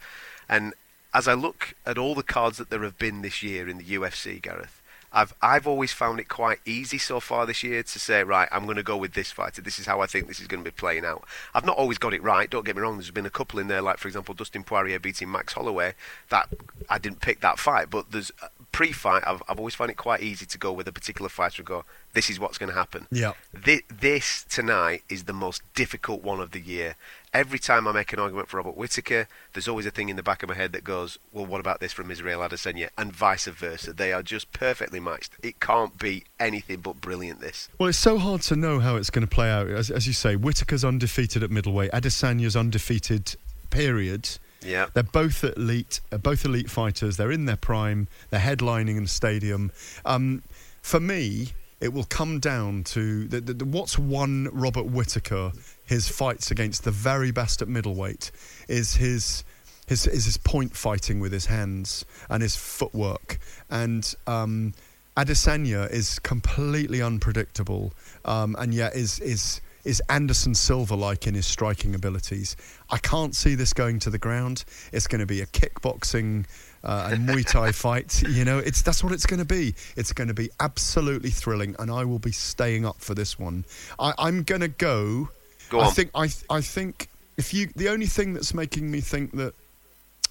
And 0.48 0.74
as 1.14 1.28
I 1.28 1.34
look 1.34 1.74
at 1.86 1.96
all 1.96 2.14
the 2.14 2.22
cards 2.22 2.58
that 2.58 2.70
there 2.70 2.82
have 2.82 2.98
been 2.98 3.22
this 3.22 3.42
year 3.42 3.68
in 3.68 3.78
the 3.78 3.84
UFC, 3.84 4.42
Gareth, 4.42 4.82
I've 5.12 5.32
I've 5.40 5.66
always 5.66 5.92
found 5.92 6.20
it 6.20 6.28
quite 6.28 6.58
easy 6.66 6.98
so 6.98 7.20
far 7.20 7.46
this 7.46 7.62
year 7.62 7.82
to 7.82 7.98
say, 7.98 8.22
right, 8.22 8.48
I'm 8.52 8.64
going 8.64 8.76
to 8.76 8.82
go 8.82 8.96
with 8.96 9.14
this 9.14 9.30
fighter. 9.30 9.62
This 9.62 9.78
is 9.78 9.86
how 9.86 10.00
I 10.00 10.06
think 10.06 10.26
this 10.26 10.40
is 10.40 10.46
going 10.46 10.62
to 10.62 10.70
be 10.70 10.74
playing 10.74 11.04
out. 11.04 11.24
I've 11.54 11.64
not 11.64 11.76
always 11.76 11.98
got 11.98 12.12
it 12.12 12.22
right. 12.22 12.50
Don't 12.50 12.66
get 12.66 12.76
me 12.76 12.82
wrong. 12.82 12.96
There's 12.96 13.10
been 13.10 13.24
a 13.26 13.30
couple 13.30 13.58
in 13.58 13.68
there, 13.68 13.80
like 13.80 13.98
for 13.98 14.08
example, 14.08 14.34
Dustin 14.34 14.64
Poirier 14.64 14.98
beating 14.98 15.30
Max 15.30 15.52
Holloway. 15.52 15.94
That 16.28 16.48
I 16.90 16.98
didn't 16.98 17.20
pick 17.20 17.40
that 17.40 17.58
fight, 17.58 17.90
but 17.90 18.10
there's 18.10 18.30
pre-fight. 18.76 19.22
I've 19.26 19.42
I've 19.48 19.58
always 19.58 19.74
found 19.74 19.90
it 19.90 19.96
quite 19.96 20.20
easy 20.22 20.44
to 20.44 20.58
go 20.58 20.70
with 20.70 20.86
a 20.86 20.92
particular 20.92 21.30
fighter 21.30 21.62
and 21.62 21.66
go, 21.66 21.84
this 22.12 22.28
is 22.28 22.38
what's 22.38 22.58
going 22.58 22.68
to 22.68 22.76
happen. 22.76 23.06
Yeah. 23.10 23.32
Thi- 23.64 23.84
This 23.88 24.44
tonight 24.50 25.02
is 25.08 25.24
the 25.24 25.32
most 25.32 25.62
difficult 25.74 26.22
one 26.22 26.40
of 26.40 26.50
the 26.50 26.60
year. 26.60 26.96
Every 27.32 27.58
time 27.58 27.88
I 27.88 27.92
make 27.92 28.12
an 28.12 28.18
argument 28.18 28.48
for 28.48 28.58
Robert 28.58 28.76
Whittaker, 28.76 29.28
there's 29.54 29.66
always 29.66 29.86
a 29.86 29.90
thing 29.90 30.10
in 30.10 30.16
the 30.16 30.22
back 30.22 30.42
of 30.42 30.50
my 30.50 30.54
head 30.54 30.72
that 30.72 30.84
goes, 30.84 31.18
well, 31.32 31.46
what 31.46 31.60
about 31.60 31.80
this 31.80 31.92
from 31.94 32.10
Israel 32.10 32.40
Adesanya? 32.40 32.88
And 32.98 33.12
vice 33.14 33.46
versa. 33.46 33.94
They 33.94 34.12
are 34.12 34.22
just 34.22 34.52
perfectly 34.52 35.00
matched. 35.00 35.32
It 35.42 35.58
can't 35.58 35.98
be 35.98 36.24
anything 36.38 36.80
but 36.80 37.00
brilliant, 37.00 37.40
this. 37.40 37.70
Well, 37.78 37.88
it's 37.88 37.96
so 37.98 38.18
hard 38.18 38.42
to 38.42 38.56
know 38.56 38.78
how 38.80 38.96
it's 38.96 39.08
going 39.10 39.26
to 39.26 39.34
play 39.34 39.50
out. 39.50 39.68
As, 39.68 39.90
as 39.90 40.06
you 40.06 40.12
say, 40.12 40.36
Whittaker's 40.36 40.84
undefeated 40.84 41.42
at 41.42 41.50
middleweight, 41.50 41.92
Adesanya's 41.92 42.56
undefeated. 42.56 43.36
Period. 43.70 44.28
Yeah. 44.62 44.86
They're 44.92 45.02
both 45.02 45.44
elite, 45.44 46.00
uh, 46.10 46.18
both 46.18 46.44
elite 46.44 46.70
fighters. 46.70 47.16
They're 47.16 47.32
in 47.32 47.46
their 47.46 47.56
prime. 47.56 48.08
They're 48.30 48.40
headlining 48.40 48.96
in 48.96 49.04
the 49.04 49.08
stadium. 49.08 49.70
Um, 50.04 50.42
for 50.82 51.00
me, 51.00 51.52
it 51.80 51.92
will 51.92 52.04
come 52.04 52.40
down 52.40 52.84
to 52.84 53.28
the, 53.28 53.40
the, 53.40 53.54
the, 53.54 53.64
what's 53.64 53.98
won 53.98 54.48
Robert 54.52 54.86
Whittaker 54.86 55.52
his 55.84 56.08
fights 56.08 56.50
against 56.50 56.84
the 56.84 56.90
very 56.90 57.30
best 57.30 57.62
at 57.62 57.68
middleweight 57.68 58.30
is 58.68 58.94
his. 58.94 59.44
His, 59.88 60.04
is 60.04 60.24
his 60.24 60.36
point 60.36 60.76
fighting 60.76 61.20
with 61.20 61.30
his 61.30 61.46
hands 61.46 62.04
and 62.28 62.42
his 62.42 62.56
footwork. 62.56 63.38
And 63.70 64.12
um, 64.26 64.74
Adesanya 65.16 65.88
is 65.88 66.18
completely 66.18 67.00
unpredictable, 67.00 67.92
um, 68.24 68.56
and 68.58 68.74
yet 68.74 68.96
is 68.96 69.20
is 69.20 69.60
is 69.86 70.02
Anderson 70.08 70.54
Silva 70.54 70.96
like 70.96 71.26
in 71.26 71.34
his 71.34 71.46
striking 71.46 71.94
abilities. 71.94 72.56
I 72.90 72.98
can't 72.98 73.34
see 73.34 73.54
this 73.54 73.72
going 73.72 74.00
to 74.00 74.10
the 74.10 74.18
ground. 74.18 74.64
It's 74.92 75.06
going 75.06 75.20
to 75.20 75.26
be 75.26 75.40
a 75.40 75.46
kickboxing 75.46 76.46
uh, 76.82 77.10
and 77.12 77.28
Muay 77.28 77.46
Thai 77.46 77.72
fight. 77.84 78.22
You 78.28 78.44
know, 78.44 78.58
it's 78.58 78.82
that's 78.82 79.02
what 79.02 79.12
it's 79.12 79.26
going 79.26 79.38
to 79.38 79.46
be. 79.46 79.74
It's 79.96 80.12
going 80.12 80.28
to 80.28 80.34
be 80.34 80.50
absolutely 80.60 81.30
thrilling, 81.30 81.76
and 81.78 81.90
I 81.90 82.04
will 82.04 82.18
be 82.18 82.32
staying 82.32 82.84
up 82.84 82.98
for 82.98 83.14
this 83.14 83.38
one. 83.38 83.64
I, 83.98 84.12
I'm 84.18 84.42
going 84.42 84.60
to 84.60 84.68
go. 84.68 85.28
Go 85.70 85.80
I 85.80 85.90
think 85.90 86.10
I 86.14 86.28
I 86.50 86.60
think 86.60 87.08
if 87.36 87.54
you 87.54 87.68
the 87.76 87.88
only 87.88 88.06
thing 88.06 88.34
that's 88.34 88.52
making 88.52 88.90
me 88.90 89.00
think 89.00 89.32
that 89.32 89.54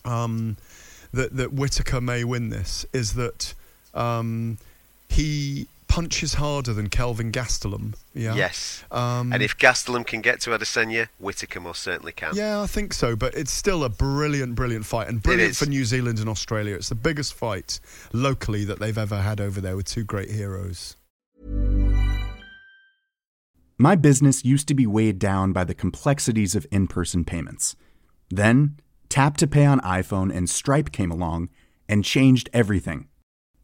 um, 0.03 0.58
that 1.14 1.35
that 1.38 1.53
Whittaker 1.53 2.01
may 2.01 2.25
win 2.25 2.50
this 2.50 2.85
is 2.92 3.14
that 3.14 3.53
um, 3.93 4.58
he 5.09 5.67
punches 5.88 6.35
harder 6.35 6.73
than 6.73 6.89
Kelvin 6.89 7.31
Gastelum. 7.31 7.95
Yeah. 8.14 8.35
Yes. 8.35 8.83
Um, 8.91 9.31
and 9.31 9.41
if 9.41 9.57
Gastelum 9.57 10.05
can 10.05 10.22
get 10.22 10.41
to 10.41 10.51
Adesanya, 10.51 11.09
Whittaker 11.19 11.59
most 11.59 11.81
certainly 11.81 12.11
can. 12.11 12.35
Yeah, 12.35 12.61
I 12.61 12.67
think 12.67 12.93
so, 12.93 13.15
but 13.15 13.33
it's 13.35 13.51
still 13.51 13.83
a 13.83 13.89
brilliant, 13.89 14.55
brilliant 14.55 14.85
fight, 14.85 15.07
and 15.07 15.22
brilliant 15.22 15.55
for 15.55 15.65
New 15.65 15.85
Zealand 15.85 16.19
and 16.19 16.30
Australia. 16.30 16.75
It's 16.75 16.89
the 16.89 16.95
biggest 16.95 17.33
fight 17.33 17.80
locally 18.14 18.65
that 18.65 18.80
they've 18.80 18.97
ever 18.97 19.22
had 19.22 19.39
over 19.39 19.61
there 19.61 19.75
with 19.75 19.85
two 19.85 20.03
great 20.03 20.31
heroes. 20.31 20.95
My 23.77 23.95
business 23.95 24.45
used 24.45 24.69
to 24.69 24.73
be 24.73 24.88
weighed 24.88 25.19
down 25.19 25.51
by 25.51 25.65
the 25.65 25.73
complexities 25.73 26.55
of 26.55 26.65
in 26.72 26.88
person 26.88 27.25
payments. 27.25 27.75
Then, 28.30 28.80
Tap 29.09 29.35
to 29.38 29.47
Pay 29.47 29.65
on 29.65 29.81
iPhone 29.81 30.33
and 30.33 30.49
Stripe 30.49 30.91
came 30.91 31.11
along 31.11 31.49
and 31.88 32.03
changed 32.03 32.49
everything. 32.53 33.07